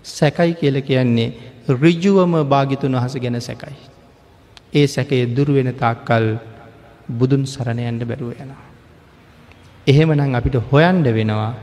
සැකයි 0.05 0.55
කියල 0.55 0.77
කියන්නේ 0.81 1.29
රිජුවම 1.77 2.35
භාගිතුන් 2.45 2.95
වහස 2.95 3.15
ගැන 3.17 3.41
සැකයි. 3.41 3.75
ඒ 4.73 4.87
සැකය 4.87 5.27
දුරුවෙන 5.29 5.75
තාක්කල් 5.75 6.27
බුදුන් 7.11 7.43
සරණයන්ට 7.45 8.05
බැරුව 8.05 8.31
යනවා. 8.35 8.63
එහෙමනම් 9.87 10.35
අපිට 10.35 10.57
හොයන්ඩ 10.63 11.07
වෙනවා 11.09 11.55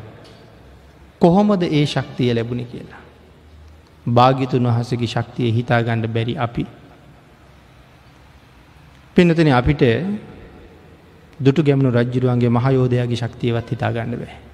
කොහොමද 1.21 1.63
ඒ 1.63 1.85
ශක්තිය 1.85 2.33
ලැබුණ 2.33 2.65
කියලා. 2.65 3.01
භාගිතුන් 4.05 4.67
වහසගේ 4.67 5.07
ශක්තිය 5.07 5.49
හිතා 5.51 5.81
ගණ්ඩ 5.81 6.07
බැරි 6.09 6.35
අපි. 6.37 6.65
පිනතන 9.15 9.51
අපිට 9.53 9.83
දුටු 11.39 11.63
ගැමනු 11.63 11.89
රජ්ජුරුවන්ගේ 11.89 12.49
මහයෝධයාගේ 12.49 13.15
ශක්තියවත් 13.17 13.67
හිතා 13.69 13.91
ගන්න 13.91 14.15
බෑ. 14.17 14.48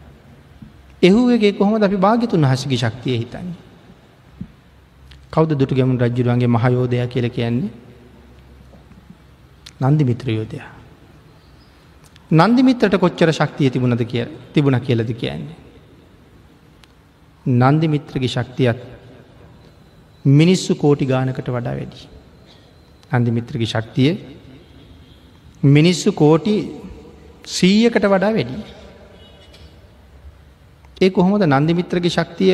එහුවගේ 1.06 1.51
කොහොම 1.53 1.74
අපි 1.80 1.98
භාගිතුන් 1.98 2.42
වහසගේ 2.43 2.77
ශක්තිය 2.77 3.17
හිතන්නේ. 3.17 3.58
කවද 5.32 5.51
දුටු 5.53 5.75
ගැමුණු 5.75 6.01
රජ්ජුරුවන්ගේ 6.01 6.50
මහයෝධය 6.50 7.08
කියල 7.08 7.27
කියන්නේ 7.30 7.72
නන්දි 9.82 10.03
මිත්‍රයෝධයා. 10.03 10.72
නන්දිමිත්‍රට 12.32 12.98
කොච්චර 12.98 13.30
ශක්තිය 13.32 13.69
තිබුණද 13.69 14.01
කිය 14.03 14.25
තිබුණ 14.53 14.80
කියලද 14.80 15.09
කියන්නේ. 15.14 15.56
නන්දි 17.45 17.88
මිත්‍රගේ 17.88 18.27
ශක්තියත් 18.27 18.80
මිනිස්සු 20.25 20.75
කෝටි 20.75 21.06
ගානකට 21.06 21.48
වඩා 21.48 21.75
වැඩි. 21.75 22.00
අන්දි 23.11 23.32
මිත්‍රගේ 23.32 23.67
ශක්තිය 23.67 24.11
මිනිස්සු 25.64 26.11
කෝටි 26.14 26.56
සීයකට 27.48 28.06
වඩා 28.06 28.34
වැඩි. 28.34 28.58
ඒ 31.01 31.09
කොහොමද 31.09 31.43
නන්දිමිත්‍රගේ 31.45 32.09
ශක්තිය 32.09 32.53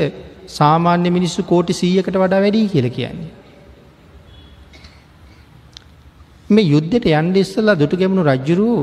සාමාන්‍ය 0.49 1.09
මිනිස්සු 1.09 1.43
කෝටි 1.43 1.73
සීයකට 1.73 2.15
වඩා 2.15 2.41
වැඩි 2.41 2.67
කියල 2.67 2.87
කියන්නේ. 2.89 3.31
මේ 6.49 6.65
යුද්ධයට 6.65 7.05
යන්ඩ 7.11 7.37
ඉස්සල්ලා 7.37 7.75
දුටු 7.75 7.97
ගැමුණු 7.97 8.23
රජ්ජුරුව 8.25 8.79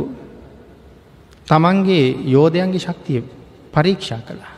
තමන්ගේ 1.47 2.05
යෝධයන්ගේ 2.27 2.79
ශක්තිය 2.79 3.21
පරීක්ෂා 3.75 4.21
කළා. 4.21 4.55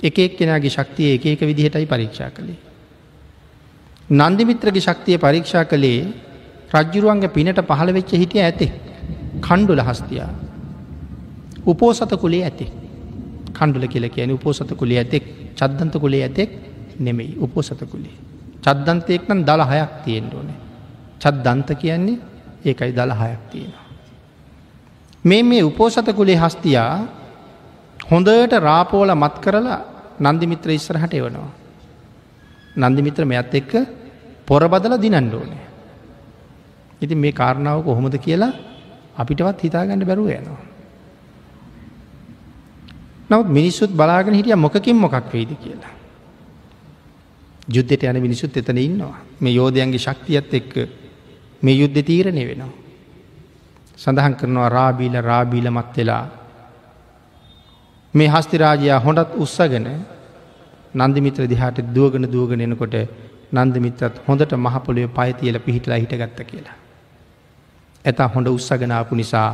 එක 0.00 0.18
එක් 0.18 0.36
කෙනගේ 0.36 0.70
ශක්තිය 0.70 1.14
එක 1.14 1.24
එක 1.26 1.40
විදිහටයි 1.42 1.86
පරීක්ෂා 1.86 2.30
කළේ. 2.30 2.58
නන්දිමිත්‍රගේ 4.10 4.80
ශක්තිය 4.80 5.18
පරීක්ෂා 5.18 5.64
කළේ 5.66 6.02
රජ්ජුරුවන්ගේ 6.74 7.30
පිනට 7.30 7.62
පහළ 7.62 7.92
වෙච්ච 7.92 8.12
හිටිය 8.14 8.42
ඇතෙක් 8.42 8.72
කණ්ඩුල 9.40 9.82
හස්තියා. 9.82 10.30
උපෝසත 11.64 12.12
කුලේ 12.18 12.44
ඇතෙක් 12.44 12.72
කණ්ඩුල 13.50 13.86
කියල 13.86 14.06
කියන 14.08 14.32
උපෝසත 14.32 14.70
කුලේ 14.74 14.98
ඇතෙක් 14.98 15.24
චද්දන්ත 15.56 15.94
කුලේ 15.96 16.22
ඇතෙක් 16.22 16.50
නෙමෙයි 16.98 17.36
උපෝසත 17.38 17.80
කුලේ. 17.84 18.16
චද්දන්තයෙක් 18.62 19.28
නම් 19.28 19.40
දළ 19.42 19.62
හයක් 19.64 19.92
තියෙන් 20.04 20.26
ඕනේ. 20.30 20.58
චද්දන්ත 21.20 21.68
කියන්නේ 21.76 22.18
ඒකයි 22.64 22.92
දළ 22.92 23.12
හයක් 23.12 23.40
තියෙනවා. 23.50 23.86
මේ 25.24 25.42
මේ 25.42 25.62
උපෝසත 25.62 26.08
කුලේ 26.12 26.36
හස්තියා 26.36 26.98
හොඳට 28.00 28.52
රාපෝල 28.60 29.10
මත් 29.14 29.36
කරලා 29.38 29.80
නන්දිමිත්‍ර 30.20 30.70
ඉස්සරහට 30.70 31.14
එවනවා. 31.14 31.50
නන්දිමිත්‍ර 32.78 33.24
මෙයත් 33.24 33.54
එක්ක 33.54 33.72
පොරබදල 34.46 34.94
දිනන්න 34.96 35.34
ඕනේ. 35.34 35.64
ඉති 37.02 37.14
මේ 37.14 37.32
කාරණාව 37.32 37.84
කොහොමද 37.84 38.16
කියලා 38.18 38.52
අපිටවත් 39.16 39.60
හිතාගන්න 39.60 40.04
බැරුව 40.04 40.28
යනවා. 40.30 40.69
නවත් 43.30 43.48
මිනිස්සුත් 43.48 43.90
බලාගෙන 43.92 44.34
හිටිය 44.34 44.56
මොකින් 44.56 44.96
මොකක් 44.96 45.32
වෙයිද 45.32 45.52
කියලා. 45.56 45.94
යුද්ධයට 47.68 48.02
යන 48.04 48.18
මිනිසුත් 48.18 48.56
එතන 48.56 48.78
ඉන්නවා 48.78 49.16
මේ 49.40 49.52
යෝධයන්ගේ 49.52 49.98
ශක්තියත් 49.98 50.54
එක්ක 50.54 50.74
මේ 51.62 51.76
යුද්ධ 51.76 52.02
තීරණය 52.02 52.44
වෙනවා. 52.44 52.72
සඳහන් 53.98 54.34
කරනවා 54.34 54.68
රාබීල 54.68 55.14
රාබීල 55.22 55.70
මත් 55.70 55.96
වෙලා 55.96 56.24
මේ 58.14 58.28
හස්තිරාජයා 58.28 58.98
හොඳත් 58.98 59.36
උත්සගෙන 59.36 59.86
නන්දිමිත්‍ර 60.94 61.46
දිහාට 61.46 61.78
දුවගෙන 61.88 62.26
දුවගෙන 62.26 62.60
එනකොට 62.60 62.96
නන්දමිත්‍රත් 63.54 64.20
හොඳට 64.26 64.52
මහපොලිය 64.56 65.08
පයතියල 65.10 65.58
පිහිටලා 65.60 65.98
හිටගත්ත 65.98 66.40
කියලා. 66.42 66.76
ඇතා 68.04 68.28
හොඳ 68.28 68.46
උත්සගෙනාපු 68.48 69.14
නිසා 69.14 69.48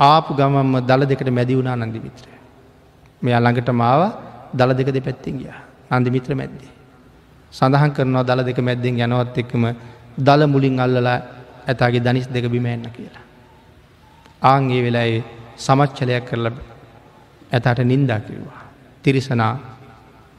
ආපු 0.00 0.34
ගමම්ම 0.34 0.76
දල 0.82 1.02
දෙකට 1.04 1.30
මැදි 1.30 1.56
වුණා 1.56 1.76
නන්දිමිත්‍ර. 1.78 2.39
මෙයා 3.22 3.40
ළඟට 3.40 3.70
මාව 3.72 4.02
දල 4.54 4.72
දෙක 4.74 4.90
දෙ 4.92 5.00
පැත්තිෙන් 5.00 5.38
ගිය 5.38 5.52
නන්දිමිත්‍ර 5.90 6.34
මැද්දේ. 6.34 6.70
සඳහන් 7.52 7.92
කරනවා 7.92 8.24
දල 8.24 8.44
දෙක 8.44 8.58
මැද්දෙන් 8.58 9.00
යනවත් 9.00 9.38
එක්කම 9.38 9.64
දල 10.18 10.46
මුලින් 10.46 10.80
අල්ලලා 10.80 11.18
ඇතාගේ 11.68 12.00
දනිස් 12.00 12.28
දෙක 12.28 12.48
බිමෑන්න 12.48 12.86
කියලා. 12.90 13.24
ආන්ගේ 14.42 14.82
වෙලායි 14.82 15.24
සමච්චලයක් 15.56 16.24
කරල 16.24 16.46
ඇතට 17.52 17.84
නින්දා 17.84 18.20
කිව්වා. 18.20 18.62
තිරිසනා 19.02 19.54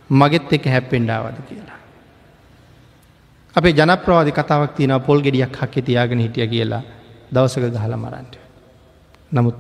මගෙත් 0.10 0.54
එක 0.54 0.66
හැප්පෙන්ඩාවද 0.66 1.38
කියලා. 1.50 1.80
අපේ 3.56 3.74
ජනප්‍රවාදි 3.74 4.32
කතාවක් 4.32 4.76
තියන 4.76 4.94
පොල් 5.02 5.22
ගෙඩියක් 5.22 5.56
හක්කෙ 5.56 5.82
තියාගෙන 5.82 6.20
හිටිය 6.20 6.48
කියලා 6.48 6.84
දවසක 7.32 7.64
ගහල 7.68 7.96
මරන්ට. 7.96 8.34
නමුත් 9.32 9.58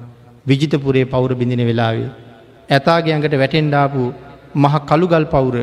විජිතපුරේ 0.47 1.05
පවුර 1.05 1.35
බිඳින 1.35 1.63
වෙලාවේ 1.67 2.30
ඇතාගේ 2.71 3.13
ඇඟට 3.13 3.35
වැටෙන්ඩාපු 3.35 4.01
මහ 4.55 4.75
කළුගල් 4.85 5.25
පවුර 5.27 5.55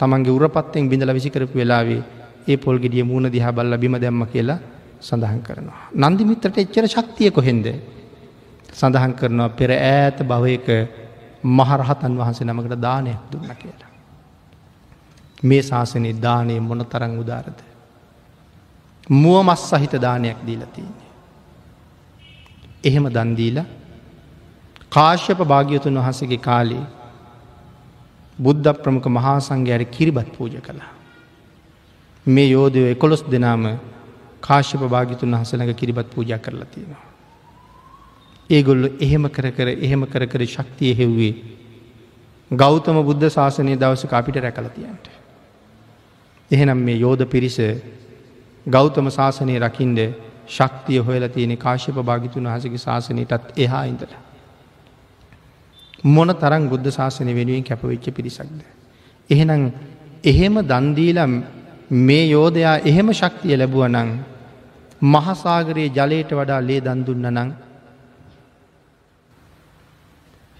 තමන්ගේ 0.00 0.36
උරපත්තෙන් 0.38 0.88
බිඳල 0.88 1.12
විසිකරපු 1.12 1.54
වෙලාවේ 1.54 2.02
ඒ 2.46 2.56
පොල් 2.56 2.78
ගෙඩිය 2.78 3.02
මූුණ 3.02 3.28
දිහා 3.28 3.52
බල්ල 3.52 3.76
බිම 3.76 3.94
දැම්ම 3.96 4.26
කියලා 4.26 4.58
සඳහන් 5.00 5.40
කරනවා. 5.40 5.80
නන්දිමිත්‍රට 5.94 6.58
එච්චර 6.58 6.86
ශක්තිය 6.86 7.30
කොහෙන්ද. 7.30 7.66
සඳහන් 8.70 9.12
කරනවා 9.14 9.48
පෙර 9.50 9.70
ඈත 9.72 10.18
භවයක 10.22 10.68
මහරහතන් 11.42 12.12
වහන්සේ 12.14 12.46
නමකට 12.46 12.76
දානයක් 12.78 13.20
දුන්න 13.30 13.50
කියලා. 13.54 13.90
මේ 15.40 15.62
ශාසනයේ 15.62 16.16
දානය 16.16 16.60
මොන 16.60 16.84
තරං 16.84 17.18
උදාරද. 17.18 17.58
මුව 19.12 19.42
මස් 19.44 19.62
සහිත 19.70 19.94
දානයක් 19.96 20.38
දීලතින්නේ. 20.46 21.08
එහෙම 22.84 23.06
දන්දීලා 23.08 23.66
කාශ්‍යප 24.92 25.40
භාග්‍යතුන් 25.44 25.98
වහසගේ 25.98 26.40
කාලේ 26.40 26.84
බුද්ධ 28.38 28.72
ප්‍රමුඛ 28.78 29.08
මහා 29.08 29.36
සංඝයාර 29.40 29.84
කිරිබත් 29.86 30.30
පූජ 30.36 30.56
කළා. 30.60 30.90
මේ 32.26 32.48
යෝධයෝ 32.48 32.88
එකොළොස් 32.88 33.22
දෙනාම 33.26 33.66
කාශ්‍යප 34.40 34.82
භාගිතුන් 34.86 35.34
වහසලඟ 35.34 35.74
කිරිබත් 35.74 36.10
පූජ 36.10 36.32
කරලා 36.38 36.66
තියෙනවා. 36.66 37.04
ඒගොල්ල 38.50 38.84
එහෙම 38.98 39.28
කර 39.28 39.50
කර 39.50 39.68
එහෙම 39.78 40.06
කර 40.06 40.26
කර 40.26 40.46
ශක්තිය 40.46 40.94
හෙව්වේ 40.94 41.34
ගෞතම 42.50 43.02
බුද්ධ 43.02 43.28
ශාසනය 43.30 43.76
දවසක 43.76 44.12
අපිට 44.12 44.36
රැකලතියන්ට. 44.38 45.10
එහෙනම් 46.50 46.78
මේ 46.80 46.96
යෝධ 46.96 47.26
පිරිස 47.26 47.58
ගෞතම 48.66 49.10
ශාසනය 49.10 49.58
රකින්ඩ 49.58 50.00
ශක්තිය 50.48 50.98
හොයල 51.00 51.28
තියෙන 51.28 51.56
කාශ්‍යප 51.58 52.00
භාගිතුන් 52.02 52.48
වහසගේ 52.48 52.78
ශාසනයටත් 52.78 53.52
එහා 53.58 53.84
ඉඳලා. 53.84 54.22
මොන 56.04 56.28
තරම් 56.30 56.68
බුද්ධ 56.68 56.90
ශාසනය 56.90 57.32
වෙනුවෙන් 57.32 57.64
කැපවෙච්ච 57.64 58.06
පිරිසක්ද. 58.10 58.60
එහෙනම් 59.30 59.72
එහෙම 60.24 60.54
දන්දීලම් 60.62 61.32
මේ 61.90 62.28
යෝධයා 62.28 62.78
එහෙම 62.80 63.08
ශක්තිය 63.12 63.56
ලැබුව 63.56 63.86
නං 63.86 64.10
මහසාගරයේ 65.02 65.90
ජලයට 65.90 66.30
වඩා 66.32 66.60
ලේ 66.60 66.80
දන්දුන්න 66.80 67.26
නං 67.28 67.50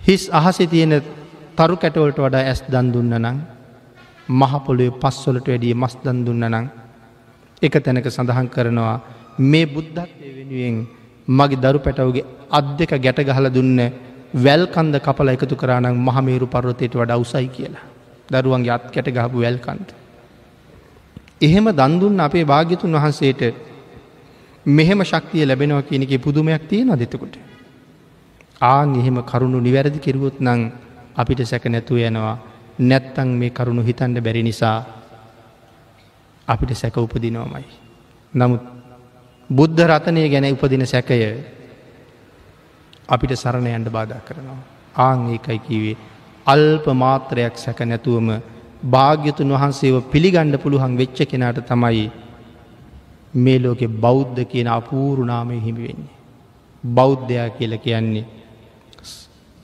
හිස් 0.00 0.30
අහසි 0.30 0.66
තියෙන 0.66 1.02
තරු 1.56 1.76
කැටවලට 1.76 2.18
වඩා 2.18 2.42
ඇස් 2.42 2.62
දන්දුන්න 2.64 3.14
නං 3.16 3.38
මහපොළොය 4.30 4.90
පස්වලට 4.92 5.48
වැඩිය 5.48 5.74
මස් 5.74 5.94
දන්දුන්න 5.98 6.44
නං 6.46 6.66
එක 7.62 7.74
තැනක 7.76 8.06
සඳහන් 8.08 8.48
කරනවා 8.48 8.96
මේ 9.40 9.66
බුද්ධත්වය 9.66 10.28
වෙනුවෙන් 10.30 10.76
මගේ 11.28 11.58
දරු 11.58 11.78
පැටවගේ 11.78 12.26
අත් 12.50 12.66
දෙක 12.76 12.92
ගැට 12.96 13.20
ගහල 13.20 13.46
දුන්න 13.50 13.80
වැල්කන්ද 14.34 14.94
කපල 14.98 15.28
එකතු 15.28 15.56
කරානම් 15.56 15.96
මහමේරු 15.98 16.46
පර්වතයට 16.46 16.94
වඩ 16.94 17.10
අවසයි 17.10 17.48
කියලා. 17.48 17.84
දරුවන්ගේ 18.28 18.70
අත් 18.70 18.90
කැට 18.90 19.08
ගහපු 19.08 19.40
වැල්කන්ත. 19.40 19.88
එහෙම 21.40 21.66
දන්දුන්න 21.70 22.20
අපේ 22.20 22.44
භාග්‍යතුන් 22.44 22.92
වහන්සේට 22.92 23.42
මෙහෙම 24.66 25.00
ශක්තිය 25.02 25.46
ලැබෙනවා 25.46 25.82
කියන 25.82 26.02
එක 26.02 26.12
පුදුමයක් 26.18 26.68
තියෙන 26.68 26.92
දෙතකොට. 26.94 27.38
ආන් 28.60 28.94
එහෙම 28.94 29.22
කරුණු 29.22 29.60
නිවැරදි 29.60 29.98
කිරුවොත් 29.98 30.40
නං 30.40 30.60
අපිට 31.16 31.40
සැක 31.42 31.64
නැතුව 31.66 31.98
යනවා 31.98 32.36
නැත්තං 32.80 33.28
මේ 33.30 33.50
කරුණු 33.50 33.82
හිතන්ඩ 33.82 34.20
බැරි 34.20 34.42
නිසා 34.42 34.84
අපිට 36.48 36.74
සැක 36.74 36.96
උපදිනවමයි. 36.96 37.64
නමුත් 38.32 38.62
බුද්ධ 39.50 39.80
රතනය 39.80 40.28
ගැන 40.28 40.44
උපදින 40.46 40.84
සැකය 40.84 41.16
අපිට 43.08 43.32
සරණ 43.34 43.68
යන්ඩ 43.68 43.90
බාධා 43.90 44.22
කරනවා. 44.28 44.60
ආං 44.98 45.20
ඒකයි 45.30 45.58
කිවේ 45.60 45.96
අල්ප 46.46 46.86
මාත්‍රයක් 46.94 47.54
සැක 47.56 47.80
නැතුවම 47.82 48.28
භාග්‍යතුන් 48.84 49.52
වහන්සේව 49.54 49.96
පිළිගණ්ඩ 50.12 50.62
පුළුවන් 50.62 50.94
වෙච්ච 50.96 51.18
කෙනාට 51.30 51.60
තමයි 51.66 52.06
මේ 53.34 53.58
ලෝකෙ 53.58 53.86
බෞද්ධ 53.96 54.40
කියන 54.44 54.68
අපූරුනාමය 54.70 55.58
හිමිවෙන්නේ. 55.60 56.16
බෞද්ධයා 56.84 57.48
කියල 57.50 57.74
කියන්නේ 57.78 58.26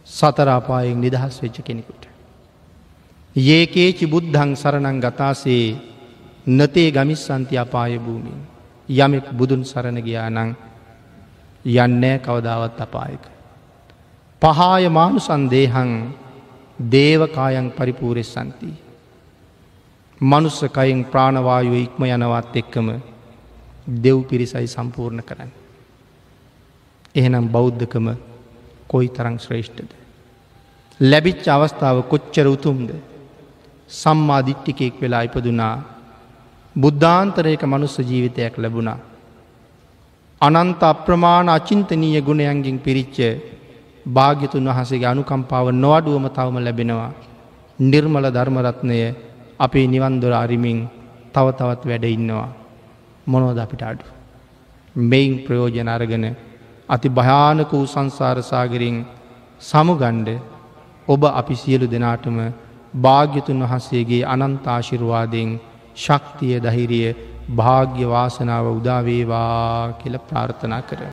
සතරාපායෙන් 0.08 1.00
නිදහස් 1.00 1.42
වෙච්ච 1.42 1.58
කෙනෙකුට. 1.60 2.04
ඒකේචි 3.36 4.06
බුද්ධං 4.06 4.50
සරණං 4.54 4.98
ගතාසේ 5.00 5.66
නතේ 6.48 6.88
ගමිස් 6.90 7.22
සන්ති 7.26 7.58
අපාය 7.58 7.98
භූමින් 7.98 8.40
යමෙක් 8.88 9.26
බුදුන් 9.32 9.62
සරණ 9.64 9.98
ගියා 10.00 10.30
නං 10.30 10.50
යන්නෑ 11.64 12.18
කවදාවත් 12.20 12.80
අපායක. 12.80 13.33
පහාය 14.44 14.88
මානු 14.88 15.18
සන්දේහන් 15.18 15.90
දේවකායන් 16.92 17.68
පරිපූරෙස් 17.70 18.32
සන්ති. 18.34 18.70
මනුස්සකයින් 20.20 21.00
ප්‍රාණවායුව 21.04 21.74
ඉක්ම 21.76 22.02
යනවත් 22.06 22.56
එක්කම 22.56 22.88
දෙව් 24.04 24.18
පිරිසයි 24.28 24.66
සම්පූර්ණ 24.66 25.22
කරන්න. 25.22 25.50
එහෙනම් 27.14 27.46
බෞද්ධකම 27.48 28.06
කොයි 28.88 29.08
තරං 29.08 29.38
ශ්‍රේෂ්ඨද. 29.38 29.90
ලැබිච්ච 31.00 31.46
අවස්ථාව 31.48 31.98
කොච්චර 32.12 32.46
උතුම්ද 32.46 32.90
සම්මාධිට්ටිකෙක් 33.90 35.00
වෙලා 35.00 35.22
ඉපදුනා 35.22 35.74
බුද්ධාන්තරයක 36.76 37.62
මනුස්ස 37.64 37.96
ජීවිතයක් 38.00 38.54
ලැබුණා. 38.58 38.98
අනන්ත 40.40 40.82
අප්‍රමාණ 40.82 41.48
අචින්තනීය 41.48 42.20
ගුණයන්ගින් 42.20 42.78
පිරිච්ච 42.78 43.18
භාග්‍යතුන් 44.06 44.68
වහසගේ 44.68 45.06
අනුකම්පාව 45.06 45.66
නොවඩුවම 45.74 46.26
තවම 46.28 46.56
ලැබෙනවා. 46.58 47.12
නිර්මල 47.78 48.26
ධර්මරත්නය 48.30 48.98
අපේ 49.58 49.86
නිවන්දොර 49.86 50.32
අරිමින් 50.34 50.78
තව 51.34 51.46
තවත් 51.50 51.82
වැඩ 51.84 52.04
ඉන්නවා. 52.06 52.48
මොනෝද 53.26 53.58
අපිට 53.58 53.82
අඩු. 53.82 54.04
මෙයින් 54.96 55.32
ප්‍රයෝජන 55.38 55.88
අරගෙන 55.88 56.24
අති 56.88 57.08
භයානක 57.10 57.70
වූ 57.72 57.86
සංසාරසාගරින් 57.86 58.96
සමුගණ්ඩ 59.60 60.28
ඔබ 61.08 61.22
අපි 61.32 61.54
සියලු 61.54 61.86
දෙනාටම 61.86 62.38
භාග්‍යතුන් 62.96 63.62
වහන්සේගේ 63.62 64.22
අනන්තාශිරවාදයෙන් 64.26 65.50
ශක්තිය 65.96 66.54
දහිරිය 66.60 67.08
භාග්‍ය 67.50 68.04
වාසනාව 68.06 68.66
උදාවේවා 68.70 69.92
කියල 69.94 70.16
ප්‍රාර්ථනා 70.20 70.82
කර. 70.82 71.00